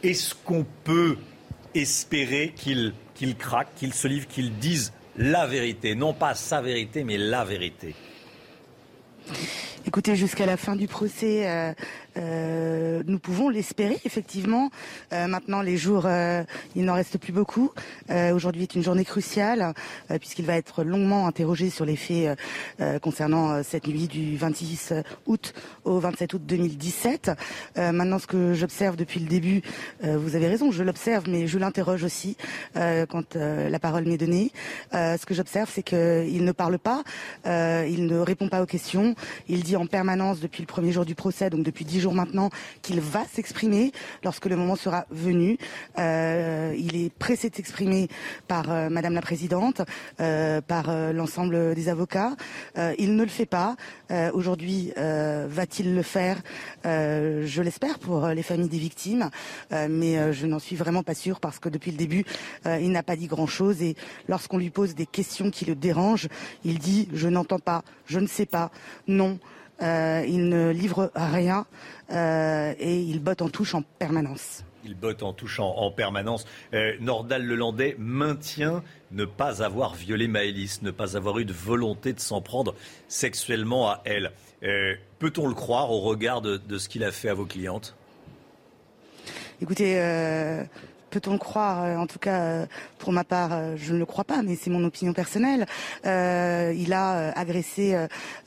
Est-ce 0.02 0.34
qu'on 0.34 0.66
peut 0.82 1.16
espérer 1.74 2.52
qu'il 2.56 2.92
craque, 3.38 3.74
qu'il 3.76 3.94
se 3.94 4.08
livre, 4.08 4.26
qu'il 4.26 4.58
dise 4.58 4.92
la 5.16 5.46
vérité, 5.46 5.94
non 5.94 6.12
pas 6.12 6.34
sa 6.34 6.60
vérité, 6.60 7.04
mais 7.04 7.18
la 7.18 7.44
vérité. 7.44 7.94
Écoutez, 9.86 10.16
jusqu'à 10.16 10.46
la 10.46 10.56
fin 10.56 10.76
du 10.76 10.86
procès, 10.86 11.48
euh, 11.48 11.72
euh, 11.72 11.74
nous 12.16 13.18
pouvons 13.18 13.48
l'espérer, 13.48 13.98
effectivement. 14.04 14.70
Euh, 15.12 15.26
maintenant, 15.26 15.62
les 15.62 15.76
jours, 15.76 16.04
euh, 16.06 16.42
il 16.76 16.84
n'en 16.84 16.94
reste 16.94 17.18
plus 17.18 17.32
beaucoup. 17.32 17.70
Aujourd'hui 18.32 18.62
est 18.62 18.74
une 18.74 18.82
journée 18.82 19.04
cruciale, 19.04 19.72
puisqu'il 20.18 20.44
va 20.44 20.56
être 20.56 20.82
longuement 20.82 21.26
interrogé 21.26 21.70
sur 21.70 21.84
les 21.84 21.96
faits 21.96 22.38
concernant 23.02 23.62
cette 23.62 23.86
nuit 23.86 24.08
du 24.08 24.36
26 24.36 24.94
août 25.26 25.54
au 25.84 25.98
27 26.00 26.34
août 26.34 26.42
2017. 26.44 27.30
maintenant, 27.76 28.18
ce 28.18 28.26
que 28.26 28.54
j'observe 28.54 28.96
depuis 28.96 29.20
le 29.20 29.26
début, 29.26 29.62
vous 30.02 30.34
avez 30.34 30.48
raison, 30.48 30.70
je 30.70 30.82
l'observe, 30.82 31.24
mais 31.28 31.46
je 31.46 31.58
l'interroge 31.58 32.04
aussi 32.04 32.36
quand 32.74 33.36
la 33.36 33.78
parole 33.78 34.04
m'est 34.06 34.18
donnée. 34.18 34.50
ce 34.92 35.24
que 35.24 35.34
j'observe, 35.34 35.70
c'est 35.72 35.82
qu'il 35.82 36.44
ne 36.44 36.52
parle 36.52 36.78
pas, 36.78 37.02
il 37.46 38.06
ne 38.06 38.18
répond 38.18 38.48
pas 38.48 38.62
aux 38.62 38.66
questions, 38.66 39.14
il 39.48 39.62
dit 39.62 39.76
en 39.76 39.86
permanence 39.86 40.40
depuis 40.40 40.62
le 40.62 40.66
premier 40.66 40.92
jour 40.92 41.04
du 41.04 41.14
procès, 41.14 41.50
donc 41.50 41.62
depuis 41.62 41.84
dix 41.84 41.99
jours 42.00 42.14
maintenant 42.14 42.50
qu'il 42.82 43.00
va 43.00 43.24
s'exprimer 43.32 43.92
lorsque 44.24 44.46
le 44.46 44.56
moment 44.56 44.76
sera 44.76 45.06
venu. 45.10 45.58
Euh, 45.98 46.74
il 46.76 46.96
est 46.96 47.12
pressé 47.12 47.50
de 47.50 47.54
s'exprimer 47.54 48.08
par 48.48 48.70
euh, 48.70 48.88
Madame 48.88 49.14
la 49.14 49.22
Présidente, 49.22 49.82
euh, 50.20 50.60
par 50.60 50.90
l'ensemble 51.12 51.74
des 51.74 51.88
avocats. 51.88 52.36
il 52.98 53.16
ne 53.16 53.22
le 53.22 53.28
fait 53.28 53.46
pas. 53.46 53.76
Aujourd'hui, 54.32 54.92
va-t-il 54.96 55.94
le 55.94 56.02
faire? 56.02 56.38
Je 56.84 57.62
l'espère 57.62 57.98
pour 57.98 58.28
les 58.28 58.42
familles 58.42 58.68
des 58.68 58.78
victimes, 58.78 59.30
mais 59.70 60.32
je 60.32 60.46
n'en 60.46 60.58
suis 60.58 60.76
vraiment 60.76 61.02
pas 61.02 61.14
sûre 61.14 61.40
parce 61.40 61.58
que 61.58 61.68
depuis 61.68 61.90
le 61.90 61.96
début, 61.96 62.24
il 62.66 62.90
n'a 62.90 63.02
pas 63.02 63.16
dit 63.16 63.26
grand-chose 63.26 63.82
et 63.82 63.96
lorsqu'on 64.28 64.58
lui 64.58 64.70
pose 64.70 64.94
des 64.94 65.06
questions 65.06 65.50
qui 65.50 65.64
le 65.64 65.74
dérangent, 65.74 66.28
il 66.64 66.78
dit 66.78 67.08
je 67.12 67.28
n'entends 67.28 67.58
pas, 67.58 67.84
je 68.06 68.18
ne 68.18 68.26
sais 68.26 68.46
pas, 68.46 68.70
non. 69.06 69.38
Euh, 69.82 70.24
il 70.26 70.48
ne 70.48 70.70
livre 70.70 71.10
rien 71.14 71.66
euh, 72.12 72.74
et 72.78 73.00
il 73.00 73.20
botte 73.20 73.42
en 73.42 73.48
touche 73.48 73.74
en 73.74 73.82
permanence. 73.82 74.64
Il 74.84 74.94
botte 74.94 75.22
en 75.22 75.32
touche 75.32 75.60
en, 75.60 75.90
permanence. 75.90 76.46
Euh, 76.72 76.94
Nordal 77.00 77.44
Lelandais 77.44 77.96
maintient 77.98 78.82
ne 79.12 79.24
pas 79.24 79.62
avoir 79.62 79.94
violé 79.94 80.26
Maëlys, 80.26 80.80
ne 80.82 80.90
pas 80.90 81.16
avoir 81.16 81.38
eu 81.38 81.44
de 81.44 81.52
volonté 81.52 82.12
de 82.12 82.20
s'en 82.20 82.40
prendre 82.40 82.74
sexuellement 83.08 83.90
à 83.90 84.02
elle. 84.04 84.32
Peut-on 85.18 85.48
le 85.48 85.54
croire 85.54 85.90
au 85.90 86.00
regard 86.00 86.40
de, 86.40 86.56
de 86.56 86.78
ce 86.78 86.88
qu'il 86.88 87.04
a 87.04 87.12
fait 87.12 87.28
à 87.28 87.34
vos 87.34 87.46
clientes? 87.46 87.94
Écoutez, 89.60 89.98
Peut-on 91.10 91.32
le 91.32 91.38
croire 91.38 91.84
euh, 91.84 91.96
En 91.96 92.06
tout 92.06 92.18
cas, 92.18 92.40
euh, 92.40 92.66
pour 92.98 93.12
ma 93.12 93.24
part, 93.24 93.50
euh, 93.52 93.74
je 93.76 93.92
ne 93.92 93.98
le 93.98 94.06
crois 94.06 94.24
pas, 94.24 94.42
mais 94.42 94.54
c'est 94.54 94.70
mon 94.70 94.84
opinion 94.84 95.12
personnelle. 95.12 95.66
il 96.04 96.92
a 96.92 97.32
agressé 97.36 97.96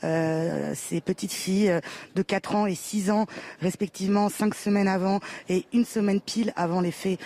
ses 0.02 1.00
petites 1.00 1.32
filles 1.32 1.80
de 2.14 2.22
4 2.22 2.54
ans 2.54 2.66
et 2.66 2.74
6 2.74 3.10
ans, 3.10 3.26
respectivement, 3.60 4.28
5 4.28 4.54
semaines 4.54 4.88
avant 4.88 5.20
et 5.48 5.66
une 5.72 5.84
semaine 5.84 6.20
pile 6.20 6.52
avant 6.56 6.80
les 6.80 6.90
faits 6.90 7.18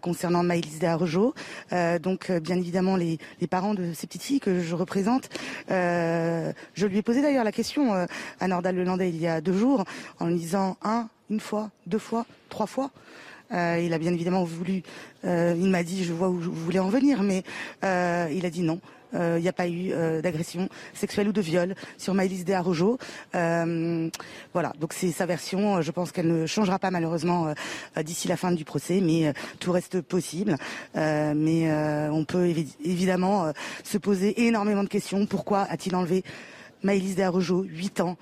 concernant 0.00 0.42
Maëlys 0.42 0.78
de 0.78 1.98
donc, 1.98 2.30
bien 2.30 2.56
évidemment, 2.56 2.96
les, 2.96 3.18
parents 3.50 3.74
de 3.74 3.92
ces 3.92 4.06
petites 4.06 4.22
filles 4.22 4.40
que 4.40 4.60
je 4.60 4.74
représente, 4.74 5.28
je 5.68 6.86
lui 6.86 6.98
ai 6.98 7.02
posé 7.02 7.22
d'ailleurs 7.22 7.44
la 7.44 7.52
question 7.52 8.06
à 8.40 8.48
Nordal 8.48 8.76
Lelandais 8.76 9.08
il 9.08 9.20
y 9.20 9.26
a 9.26 9.40
deux 9.40 9.56
jours, 9.56 9.84
en 10.20 10.26
lui 10.26 10.36
disant 10.36 10.76
un, 10.82 11.08
une 11.30 11.40
fois, 11.40 11.70
deux 11.86 11.98
fois, 11.98 12.26
trois 12.48 12.66
fois. 12.66 12.90
Euh, 13.54 13.80
il 13.82 13.92
a 13.92 13.98
bien 13.98 14.12
évidemment 14.12 14.44
voulu, 14.44 14.82
euh, 15.24 15.54
il 15.56 15.68
m'a 15.70 15.82
dit, 15.82 16.04
je 16.04 16.12
vois 16.12 16.28
où 16.28 16.38
vous 16.38 16.52
voulez 16.52 16.80
en 16.80 16.88
venir, 16.88 17.22
mais 17.22 17.44
euh, 17.84 18.28
il 18.32 18.44
a 18.46 18.50
dit 18.50 18.62
non. 18.62 18.80
Il 19.16 19.42
n'y 19.42 19.48
a 19.48 19.52
pas 19.52 19.68
eu 19.68 19.92
d'agression 20.24 20.68
sexuelle 20.92 21.28
ou 21.28 21.32
de 21.32 21.40
viol 21.40 21.76
sur 21.98 22.14
Maëlys 22.14 22.44
de 22.44 22.52
voilà, 24.52 24.72
donc 24.80 24.92
c'est 24.92 25.12
sa 25.12 25.24
version. 25.24 25.80
Je 25.82 25.92
pense 25.92 26.10
qu'elle 26.10 26.26
ne 26.26 26.46
changera 26.46 26.80
pas 26.80 26.90
malheureusement 26.90 27.54
d'ici 28.02 28.26
la 28.26 28.36
fin 28.36 28.50
du 28.50 28.64
procès, 28.64 29.00
mais 29.00 29.32
tout 29.60 29.70
reste 29.70 30.00
possible. 30.00 30.56
mais 30.96 31.72
on 32.10 32.24
peut 32.24 32.52
évidemment 32.84 33.52
se 33.84 33.98
poser 33.98 34.48
énormément 34.48 34.82
de 34.82 34.88
questions. 34.88 35.26
Pourquoi 35.26 35.60
a-t-il 35.60 35.94
enlevé 35.94 36.24
Maëlys 36.82 37.14
de 37.14 37.22
8 37.68 38.00
ans 38.00 38.16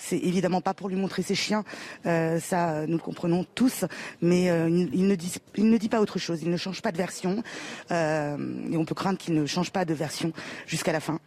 c'est 0.00 0.18
évidemment 0.18 0.60
pas 0.60 0.74
pour 0.74 0.88
lui 0.88 0.96
montrer 0.96 1.22
ses 1.22 1.34
chiens, 1.34 1.64
euh, 2.06 2.40
ça 2.40 2.86
nous 2.86 2.96
le 2.96 3.02
comprenons 3.02 3.44
tous, 3.54 3.84
mais 4.20 4.50
euh, 4.50 4.68
il, 4.68 5.06
ne 5.06 5.76
dit, 5.76 5.88
pas 5.88 6.00
autre 6.00 6.18
chose, 6.18 6.42
il 6.42 6.50
ne 6.50 6.56
change 6.56 6.82
pas 6.82 6.92
de 6.92 6.96
version, 6.96 7.42
euh, 7.90 8.36
et 8.70 8.76
on 8.76 8.84
peut 8.84 8.94
craindre 8.94 9.18
qu'il 9.18 9.34
ne 9.34 9.46
change 9.46 9.70
pas 9.70 9.84
de 9.84 9.94
version 9.94 10.32
jusqu'à 10.66 10.92
la 10.92 11.00
fin. 11.00 11.20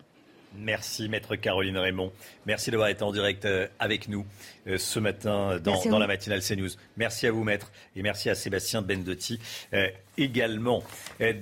Merci, 0.57 1.09
maître 1.09 1.35
Caroline 1.35 1.77
Raymond. 1.77 2.11
Merci 2.45 2.71
d'avoir 2.71 2.89
été 2.89 3.03
en 3.03 3.11
direct 3.11 3.45
euh, 3.45 3.67
avec 3.79 4.07
nous 4.07 4.25
euh, 4.67 4.77
ce 4.77 4.99
matin 4.99 5.59
dans, 5.59 5.99
la 5.99 6.07
matinale 6.07 6.41
CNews. 6.41 6.69
Merci 6.97 7.27
à 7.27 7.31
vous, 7.31 7.43
maître, 7.43 7.71
et 7.95 8.03
merci 8.03 8.29
à 8.29 8.35
Sébastien 8.35 8.81
Bendotti 8.81 9.39
euh, 9.73 9.87
également. 10.17 10.83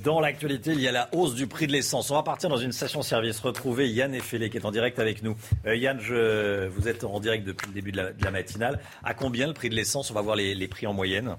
Dans 0.03 0.21
l'actualité, 0.21 0.71
il 0.71 0.79
y 0.79 0.87
a 0.87 0.91
la 0.91 1.09
hausse 1.13 1.35
du 1.35 1.45
prix 1.45 1.67
de 1.67 1.73
l'essence. 1.73 2.09
On 2.09 2.15
va 2.15 2.23
partir 2.23 2.49
dans 2.49 2.57
une 2.57 2.71
station-service 2.71 3.39
retrouver 3.39 3.89
Yann 3.89 4.13
Effelé 4.15 4.49
qui 4.49 4.57
est 4.57 4.65
en 4.65 4.71
direct 4.71 4.97
avec 4.97 5.23
nous. 5.23 5.35
Yann, 5.65 5.99
je, 5.99 6.67
vous 6.67 6.87
êtes 6.87 7.03
en 7.03 7.19
direct 7.19 7.45
depuis 7.45 7.67
le 7.67 7.73
début 7.73 7.91
de 7.91 7.97
la, 7.97 8.31
matinale. 8.31 8.79
À 9.03 9.13
combien 9.13 9.47
le 9.47 9.53
prix 9.53 9.69
de 9.69 9.75
l'essence? 9.75 10.09
On 10.09 10.13
va 10.13 10.21
voir 10.21 10.37
les 10.37 10.67
prix 10.69 10.87
en 10.87 10.93
moyenne. 10.93 11.35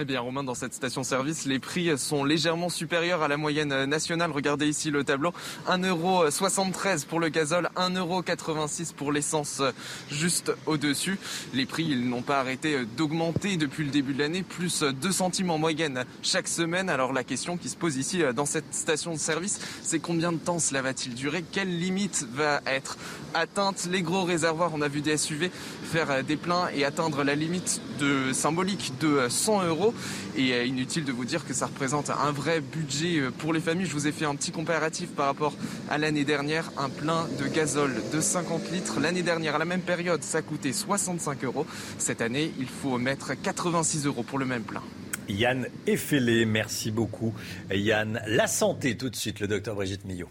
Eh 0.00 0.04
bien, 0.04 0.20
Romain, 0.20 0.44
dans 0.44 0.54
cette 0.54 0.74
station-service, 0.74 1.44
les 1.44 1.58
prix 1.58 1.98
sont 1.98 2.22
légèrement 2.22 2.68
supérieurs 2.68 3.24
à 3.24 3.26
la 3.26 3.36
moyenne 3.36 3.84
nationale. 3.86 4.30
Regardez 4.30 4.68
ici 4.68 4.92
le 4.92 5.02
tableau. 5.02 5.32
1,73€ 5.66 7.04
pour 7.04 7.18
le 7.18 7.30
gazole, 7.30 7.68
1,86€ 7.74 8.94
pour 8.94 9.10
l'essence 9.10 9.60
juste 10.08 10.52
au-dessus. 10.66 11.18
Les 11.52 11.66
prix, 11.66 11.84
ils 11.84 12.08
n'ont 12.08 12.22
pas 12.22 12.38
arrêté 12.38 12.84
d'augmenter 12.96 13.56
depuis 13.56 13.82
le 13.82 13.90
début 13.90 14.14
de 14.14 14.20
l'année, 14.20 14.44
plus 14.44 14.84
2 14.84 15.10
centimes 15.10 15.50
en 15.50 15.58
moyenne 15.58 16.04
chaque 16.22 16.46
semaine. 16.46 16.90
Alors 16.90 17.12
la 17.12 17.24
question 17.24 17.56
qui 17.56 17.68
se 17.68 17.76
pose 17.76 17.96
ici 17.96 18.22
dans 18.36 18.46
cette 18.46 18.72
station-service, 18.72 19.58
c'est 19.82 19.98
combien 19.98 20.30
de 20.30 20.38
temps 20.38 20.60
cela 20.60 20.80
va-t-il 20.80 21.14
durer? 21.16 21.42
Quelle 21.50 21.76
limite 21.76 22.24
va 22.34 22.60
être 22.66 22.98
atteinte? 23.34 23.88
Les 23.90 24.02
gros 24.02 24.22
réservoirs, 24.22 24.70
on 24.74 24.80
a 24.80 24.86
vu 24.86 25.00
des 25.00 25.16
SUV 25.16 25.50
faire 25.82 26.22
des 26.22 26.36
pleins 26.36 26.68
et 26.72 26.84
atteindre 26.84 27.24
la 27.24 27.34
limite 27.34 27.80
de 27.98 28.32
symbolique 28.32 28.92
de 29.00 29.26
100 29.28 29.64
euros. 29.64 29.87
Et 30.36 30.52
euh, 30.52 30.64
inutile 30.64 31.04
de 31.04 31.12
vous 31.12 31.24
dire 31.24 31.46
que 31.46 31.54
ça 31.54 31.66
représente 31.66 32.10
un 32.10 32.32
vrai 32.32 32.60
budget 32.60 33.18
euh, 33.18 33.30
pour 33.30 33.52
les 33.52 33.60
familles. 33.60 33.86
Je 33.86 33.92
vous 33.92 34.06
ai 34.06 34.12
fait 34.12 34.24
un 34.24 34.34
petit 34.34 34.50
comparatif 34.50 35.10
par 35.10 35.26
rapport 35.26 35.54
à 35.90 35.98
l'année 35.98 36.24
dernière. 36.24 36.70
Un 36.76 36.88
plein 36.88 37.26
de 37.38 37.46
gazole 37.46 37.94
de 38.12 38.20
50 38.20 38.70
litres. 38.72 39.00
L'année 39.00 39.22
dernière, 39.22 39.54
à 39.54 39.58
la 39.58 39.64
même 39.64 39.82
période, 39.82 40.22
ça 40.22 40.42
coûtait 40.42 40.72
65 40.72 41.44
euros. 41.44 41.66
Cette 41.98 42.20
année, 42.20 42.52
il 42.58 42.68
faut 42.68 42.98
mettre 42.98 43.32
86 43.40 44.06
euros 44.06 44.22
pour 44.22 44.38
le 44.38 44.46
même 44.46 44.62
plein. 44.62 44.82
Yann 45.28 45.66
Effélé, 45.86 46.46
merci 46.46 46.90
beaucoup. 46.90 47.34
Yann, 47.70 48.20
la 48.26 48.46
santé 48.46 48.96
tout 48.96 49.10
de 49.10 49.16
suite, 49.16 49.40
le 49.40 49.48
docteur 49.48 49.74
Brigitte 49.74 50.04
Millot. 50.04 50.28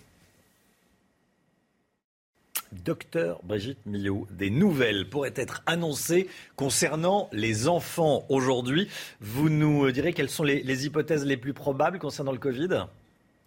Docteur 2.71 3.39
Brigitte 3.43 3.85
Millot, 3.85 4.27
des 4.31 4.49
nouvelles 4.49 5.09
pourraient 5.09 5.33
être 5.35 5.63
annoncées 5.65 6.27
concernant 6.55 7.29
les 7.31 7.67
enfants 7.67 8.25
aujourd'hui. 8.29 8.89
Vous 9.21 9.49
nous 9.49 9.91
direz 9.91 10.13
quelles 10.13 10.29
sont 10.29 10.43
les, 10.43 10.85
hypothèses 10.85 11.25
les 11.25 11.37
plus 11.37 11.53
probables 11.53 11.99
concernant 11.99 12.31
le 12.31 12.37
Covid? 12.37 12.85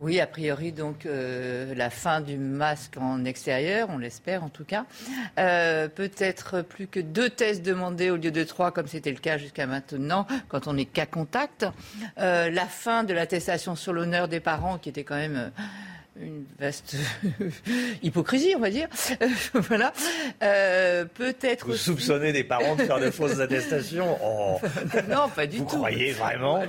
Oui, 0.01 0.19
a 0.19 0.27
priori, 0.27 0.73
donc 0.73 1.05
euh, 1.05 1.75
la 1.75 1.91
fin 1.91 2.23
du 2.23 2.39
masque 2.39 2.97
en 2.97 3.27
extérieur, 3.27 3.89
on 3.91 3.99
l'espère 3.99 4.43
en 4.43 4.49
tout 4.49 4.65
cas. 4.65 4.87
Euh, 5.39 5.89
peut-être 5.89 6.63
plus 6.63 6.87
que 6.87 7.01
deux 7.01 7.29
tests 7.29 7.63
demandés 7.63 8.09
au 8.09 8.17
lieu 8.17 8.31
de 8.31 8.43
trois, 8.45 8.71
comme 8.71 8.87
c'était 8.87 9.11
le 9.11 9.19
cas 9.19 9.37
jusqu'à 9.37 9.67
maintenant, 9.67 10.27
quand 10.49 10.69
on 10.69 10.79
est 10.79 10.87
cas 10.87 11.05
contact. 11.05 11.67
Euh, 12.17 12.49
la 12.49 12.65
fin 12.65 13.05
de 13.05 13.13
l'attestation 13.13 13.77
sur 13.77 13.93
l'honneur 13.93 14.27
des 14.27 14.41
parents, 14.41 14.79
qui 14.79 14.89
était 14.89 15.05
quand 15.05 15.17
même 15.17 15.53
une 16.21 16.45
vaste 16.59 16.97
hypocrisie, 18.03 18.55
on 18.57 18.61
va 18.61 18.71
dire. 18.71 18.89
voilà. 19.55 19.93
Euh, 20.43 21.05
peut-être. 21.05 21.67
Vous 21.67 21.77
soupçonnez 21.77 22.33
des 22.33 22.45
parents 22.45 22.77
de 22.77 22.83
faire 22.83 23.01
de 23.01 23.11
fausses 23.11 23.41
attestations 23.41 24.19
oh. 24.23 24.59
Non, 25.09 25.29
pas 25.35 25.47
du 25.47 25.59
tout. 25.59 25.65
Vous 25.65 25.77
croyez 25.79 26.13
vraiment 26.13 26.63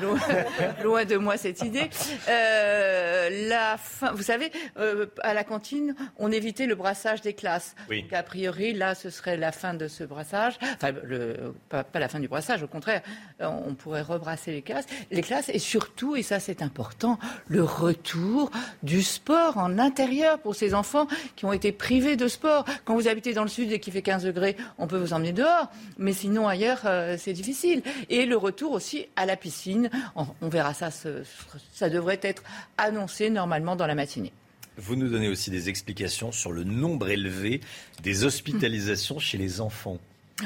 loin, 0.83 1.05
de 1.05 1.17
moi 1.17 1.37
cette 1.37 1.61
idée. 1.61 1.89
Euh, 2.29 3.47
la 3.49 3.77
fin, 3.77 4.11
vous 4.13 4.23
savez, 4.23 4.51
euh, 4.77 5.07
à 5.21 5.33
la 5.33 5.43
cantine, 5.43 5.95
on 6.17 6.31
évitait 6.31 6.65
le 6.65 6.75
brassage 6.75 7.21
des 7.21 7.33
classes. 7.33 7.75
Donc, 7.89 8.13
a 8.13 8.23
priori, 8.23 8.73
là, 8.73 8.95
ce 8.95 9.09
serait 9.09 9.37
la 9.37 9.51
fin 9.51 9.73
de 9.73 9.87
ce 9.87 10.03
brassage. 10.03 10.57
Enfin, 10.75 10.91
le, 11.03 11.53
pas, 11.69 11.83
pas, 11.83 11.99
la 11.99 12.07
fin 12.07 12.19
du 12.19 12.27
brassage, 12.27 12.63
au 12.63 12.67
contraire, 12.67 13.01
on 13.39 13.73
pourrait 13.75 14.01
rebrasser 14.01 14.51
les 14.51 14.61
classes. 14.61 14.85
Les 15.09 15.21
classes, 15.21 15.49
et 15.49 15.59
surtout, 15.59 16.15
et 16.15 16.23
ça 16.23 16.39
c'est 16.39 16.61
important, 16.61 17.19
le 17.47 17.63
retour 17.63 18.51
du 18.83 19.01
sport 19.01 19.40
en 19.57 19.80
intérieur 19.80 20.39
pour 20.39 20.55
ces 20.55 20.73
enfants 20.73 21.07
qui 21.35 21.45
ont 21.45 21.53
été 21.53 21.72
privés 21.72 22.15
de 22.15 22.27
sport. 22.27 22.65
Quand 22.85 22.95
vous 22.95 23.07
habitez 23.07 23.34
dans 23.34 23.43
le 23.43 23.49
sud 23.49 23.72
et 23.72 23.80
qu'il 23.80 23.93
fait 23.93 24.01
15 24.01 24.23
degrés, 24.23 24.55
on 24.77 24.88
peut 24.88 24.97
vous 24.97 25.13
emmener 25.13 25.34
dehors, 25.34 25.69
mais 25.97 26.13
sinon 26.13 26.47
ailleurs, 26.47 26.81
euh, 26.85 27.15
c'est 27.18 27.34
difficile. 27.34 27.84
Et 28.09 28.26
le 28.26 28.38
retour 28.38 28.72
aussi 28.72 29.07
à 29.15 29.26
la 29.26 29.35
piscine, 29.35 29.89
on, 30.15 30.49
verra 30.49 30.73
ça, 30.73 30.89
ça 30.91 31.89
devrait 31.89 32.19
être 32.22 32.43
annoncé 32.77 33.30
normalement 33.30 33.76
dans 33.76 33.88
la 33.88 33.95
matinée. 33.95 34.31
Vous 34.77 34.95
nous 34.95 35.09
donnez 35.09 35.27
aussi 35.27 35.51
des 35.51 35.69
explications 35.69 36.31
sur 36.31 36.51
le 36.51 36.63
nombre 36.63 37.09
élevé 37.09 37.61
des 38.01 38.23
hospitalisations 38.23 39.19
chez 39.19 39.38
les 39.38 39.61
enfants. 39.61 39.97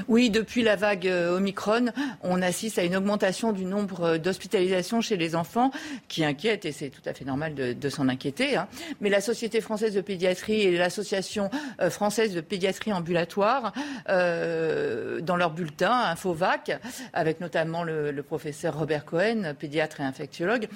Oui, 0.07 0.29
depuis 0.29 0.63
la 0.63 0.75
vague 0.75 1.07
euh, 1.07 1.37
Omicron, 1.37 1.87
on 2.21 2.41
assiste 2.41 2.79
à 2.79 2.83
une 2.83 2.95
augmentation 2.95 3.51
du 3.51 3.65
nombre 3.65 4.03
euh, 4.03 4.17
d'hospitalisations 4.17 5.01
chez 5.01 5.17
les 5.17 5.35
enfants 5.35 5.71
qui 6.07 6.23
inquiète, 6.23 6.65
et 6.65 6.71
c'est 6.71 6.89
tout 6.89 7.01
à 7.05 7.13
fait 7.13 7.25
normal 7.25 7.55
de, 7.55 7.89
s'en 7.89 8.09
inquiéter. 8.09 8.57
Hein. 8.57 8.67
Mais 9.01 9.09
la 9.09 9.21
Société 9.21 9.61
française 9.61 9.93
de 9.93 10.01
pédiatrie 10.01 10.61
et 10.61 10.77
l'Association 10.77 11.49
euh, 11.81 11.89
française 11.89 12.33
de 12.33 12.41
pédiatrie 12.41 12.93
ambulatoire, 12.93 13.73
dans 14.07 15.35
leur 15.35 15.51
bulletin 15.51 15.91
Infovac, 15.91 16.79
avec 17.13 17.39
notamment 17.39 17.83
le, 17.83 18.13
professeur 18.23 18.77
Robert 18.77 19.05
Cohen, 19.05 19.53
pédiatre 19.57 20.01
et 20.01 20.03
infectiologue, 20.03 20.67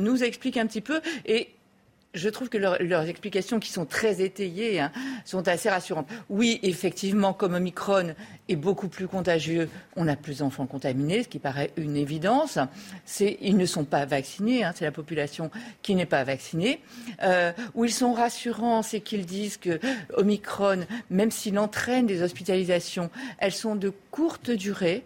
nous 0.00 0.22
expliquent 0.24 0.56
un 0.56 0.66
petit 0.66 0.80
peu 0.80 1.00
et 1.26 1.48
je 2.14 2.28
trouve 2.28 2.48
que 2.48 2.58
leurs 2.58 3.08
explications, 3.08 3.60
qui 3.60 3.70
sont 3.70 3.84
très 3.84 4.22
étayées, 4.22 4.80
hein, 4.80 4.90
sont 5.24 5.46
assez 5.46 5.68
rassurantes. 5.68 6.08
Oui, 6.28 6.58
effectivement, 6.62 7.32
comme 7.32 7.54
Omicron 7.54 8.14
est 8.48 8.56
beaucoup 8.56 8.88
plus 8.88 9.06
contagieux, 9.06 9.68
on 9.96 10.08
a 10.08 10.16
plus 10.16 10.38
d'enfants 10.38 10.66
contaminés, 10.66 11.22
ce 11.22 11.28
qui 11.28 11.38
paraît 11.38 11.70
une 11.76 11.96
évidence. 11.96 12.58
Ils 13.20 13.56
ne 13.56 13.66
sont 13.66 13.84
pas 13.84 14.06
vaccinés, 14.06 14.64
hein, 14.64 14.72
c'est 14.74 14.84
la 14.84 14.92
population 14.92 15.50
qui 15.82 15.94
n'est 15.94 16.06
pas 16.06 16.24
vaccinée. 16.24 16.80
Euh, 17.22 17.52
où 17.74 17.84
ils 17.84 17.92
sont 17.92 18.12
rassurants, 18.12 18.82
c'est 18.82 19.00
qu'ils 19.00 19.26
disent 19.26 19.58
que 19.58 19.78
Omicron, 20.16 20.86
même 21.10 21.30
s'il 21.30 21.58
entraîne 21.58 22.06
des 22.06 22.22
hospitalisations, 22.22 23.10
elles 23.38 23.52
sont 23.52 23.76
de 23.76 23.92
courte 24.10 24.50
durée. 24.50 25.04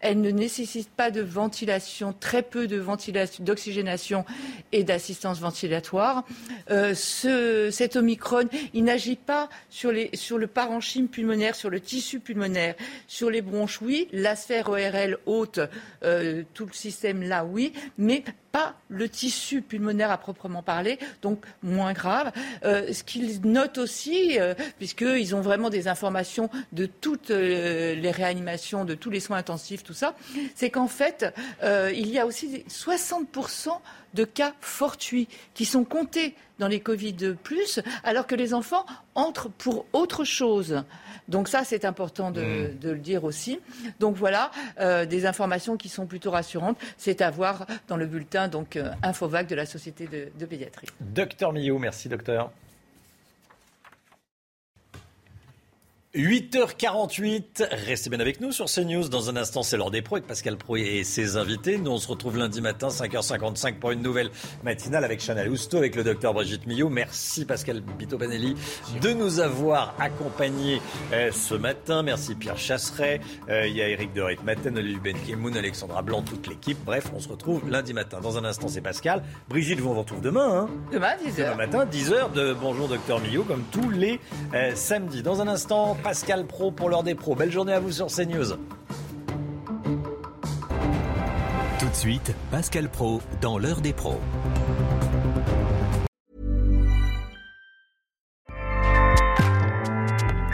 Elle 0.00 0.20
ne 0.20 0.30
nécessite 0.30 0.90
pas 0.90 1.10
de 1.10 1.20
ventilation, 1.20 2.14
très 2.18 2.42
peu 2.42 2.66
de 2.66 2.78
ventilation, 2.78 3.44
d'oxygénation 3.44 4.24
et 4.72 4.84
d'assistance 4.84 5.40
ventilatoire. 5.40 6.24
Euh, 6.70 6.94
ce, 6.94 7.70
cet 7.70 7.96
Omicron, 7.96 8.48
il 8.74 8.84
n'agit 8.84 9.16
pas 9.16 9.48
sur 9.68 9.92
le 9.92 10.46
parenchyme 10.46 11.08
pulmonaire, 11.08 11.54
sur 11.54 11.70
le 11.70 11.80
tissu 11.80 12.20
pulmonaire, 12.20 12.74
sur 13.06 13.30
les 13.30 13.42
bronches, 13.42 13.80
oui, 13.82 14.08
la 14.12 14.36
sphère 14.36 14.68
ORL 14.70 15.18
haute, 15.26 15.60
euh, 16.02 16.42
tout 16.54 16.66
le 16.66 16.72
système 16.72 17.22
là, 17.22 17.44
oui, 17.44 17.72
mais 17.98 18.24
pas 18.52 18.74
le 18.88 19.08
tissu 19.08 19.62
pulmonaire 19.62 20.10
à 20.10 20.18
proprement 20.18 20.62
parler, 20.62 20.98
donc 21.22 21.44
moins 21.62 21.92
grave. 21.92 22.32
Euh, 22.64 22.92
ce 22.92 23.04
qu'ils 23.04 23.40
notent 23.42 23.78
aussi, 23.78 24.38
euh, 24.38 24.54
puisqu'ils 24.78 25.34
ont 25.34 25.40
vraiment 25.40 25.70
des 25.70 25.88
informations 25.88 26.50
de 26.72 26.86
toutes 26.86 27.30
euh, 27.30 27.94
les 27.94 28.10
réanimations, 28.10 28.84
de 28.84 28.94
tous 28.94 29.10
les 29.10 29.20
soins 29.20 29.38
intensifs, 29.38 29.84
tout 29.84 29.94
ça, 29.94 30.14
c'est 30.54 30.70
qu'en 30.70 30.88
fait, 30.88 31.26
il 31.62 32.08
y 32.08 32.18
a 32.18 32.26
aussi 32.26 32.64
60% 32.68 33.70
de 34.14 34.24
cas 34.24 34.54
fortuits 34.60 35.28
qui 35.54 35.64
sont 35.64 35.84
comptés 35.84 36.34
dans 36.58 36.68
les 36.68 36.80
Covid 36.80 37.34
plus, 37.42 37.80
alors 38.04 38.26
que 38.26 38.34
les 38.34 38.54
enfants 38.54 38.84
entrent 39.14 39.48
pour 39.50 39.86
autre 39.92 40.24
chose. 40.24 40.82
Donc 41.28 41.48
ça, 41.48 41.64
c'est 41.64 41.84
important 41.84 42.30
de, 42.30 42.42
mm. 42.42 42.78
le 42.82 42.98
dire 42.98 43.24
aussi. 43.24 43.60
Donc 43.98 44.16
voilà, 44.16 44.50
euh, 44.80 45.06
des 45.06 45.26
informations 45.26 45.76
qui 45.76 45.88
sont 45.88 46.06
plutôt 46.06 46.30
rassurantes. 46.30 46.76
C'est 46.98 47.22
à 47.22 47.30
voir 47.30 47.66
dans 47.88 47.96
le 47.96 48.06
bulletin 48.06 48.48
donc 48.48 48.76
euh, 48.76 48.90
Infovac 49.02 49.46
de 49.46 49.54
la 49.54 49.66
Société 49.66 50.06
de, 50.06 50.28
de 50.38 50.46
pédiatrie. 50.46 50.88
Docteur 51.00 51.52
Millot, 51.52 51.78
merci 51.78 52.08
docteur. 52.08 52.50
8h48, 56.16 57.68
restez 57.86 58.10
bien 58.10 58.18
avec 58.18 58.40
nous 58.40 58.50
sur 58.50 58.66
CNews. 58.66 59.08
Dans 59.08 59.30
un 59.30 59.36
instant, 59.36 59.62
c'est 59.62 59.76
l'heure 59.76 59.92
des 59.92 60.02
pros 60.02 60.16
avec 60.16 60.26
Pascal 60.26 60.56
Pro 60.56 60.74
et 60.74 61.04
ses 61.04 61.36
invités. 61.36 61.78
Nous, 61.78 61.88
on 61.88 61.98
se 61.98 62.08
retrouve 62.08 62.36
lundi 62.36 62.60
matin, 62.60 62.88
5h55 62.88 63.76
pour 63.76 63.92
une 63.92 64.02
nouvelle 64.02 64.30
matinale 64.64 65.04
avec 65.04 65.20
Chanel 65.20 65.48
Housteau, 65.48 65.78
avec 65.78 65.94
le 65.94 66.02
docteur 66.02 66.34
Brigitte 66.34 66.66
Millot. 66.66 66.88
Merci 66.88 67.44
Pascal 67.44 67.80
Bito-Panelli 67.80 68.56
de 69.00 69.12
nous 69.12 69.38
avoir 69.38 69.94
accompagnés 70.00 70.82
euh, 71.12 71.30
ce 71.30 71.54
matin. 71.54 72.02
Merci 72.02 72.34
Pierre 72.34 72.58
Chasseret. 72.58 73.20
Euh, 73.48 73.68
il 73.68 73.76
y 73.76 73.80
a 73.80 73.88
Eric 73.88 74.12
de 74.12 74.24
Maten, 74.44 74.78
Olivier 74.78 74.98
Benkemoun, 74.98 75.56
Alexandra 75.56 76.02
Blanc, 76.02 76.22
toute 76.22 76.48
l'équipe. 76.48 76.78
Bref, 76.84 77.04
on 77.14 77.20
se 77.20 77.28
retrouve 77.28 77.70
lundi 77.70 77.94
matin. 77.94 78.18
Dans 78.20 78.36
un 78.36 78.44
instant, 78.44 78.66
c'est 78.66 78.80
Pascal. 78.80 79.22
Brigitte, 79.48 79.78
vous 79.78 79.90
on 79.90 80.00
retrouve 80.00 80.20
demain. 80.20 80.62
Hein. 80.62 80.70
demain, 80.92 81.14
10h. 81.24 81.36
Demain 81.36 81.54
matin, 81.54 81.86
10h 81.86 82.32
de 82.32 82.52
Bonjour 82.52 82.88
Docteur 82.88 83.20
Millot, 83.20 83.44
comme 83.44 83.62
tous 83.70 83.90
les 83.90 84.18
euh, 84.54 84.74
samedis. 84.74 85.22
Dans 85.22 85.40
un 85.40 85.46
instant, 85.46 85.96
Pascal 86.00 86.46
Pro 86.46 86.70
pour 86.70 86.88
l'heure 86.90 87.02
des 87.02 87.14
pros. 87.14 87.34
Belle 87.34 87.52
journée 87.52 87.72
à 87.72 87.80
vous 87.80 87.92
sur 87.92 88.06
CNews. 88.06 88.56
Tout 91.78 91.88
de 91.88 91.94
suite, 91.94 92.34
Pascal 92.50 92.88
Pro 92.88 93.20
dans 93.40 93.58
l'heure 93.58 93.80
des 93.80 93.92
pros. 93.92 94.20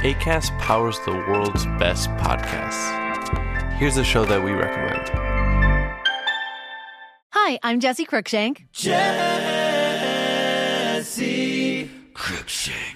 ACAST 0.02 0.52
powers 0.60 0.98
the 1.04 1.10
world's 1.28 1.66
best 1.78 2.08
podcasts. 2.10 2.92
Here's 3.78 3.96
a 3.96 4.04
show 4.04 4.24
that 4.24 4.40
we 4.42 4.52
recommend. 4.52 5.10
Hi, 7.32 7.58
I'm 7.62 7.80
Jesse 7.80 8.06
Cruikshank. 8.06 8.66
Jesse 8.72 8.96
Cruikshank. 12.14 12.95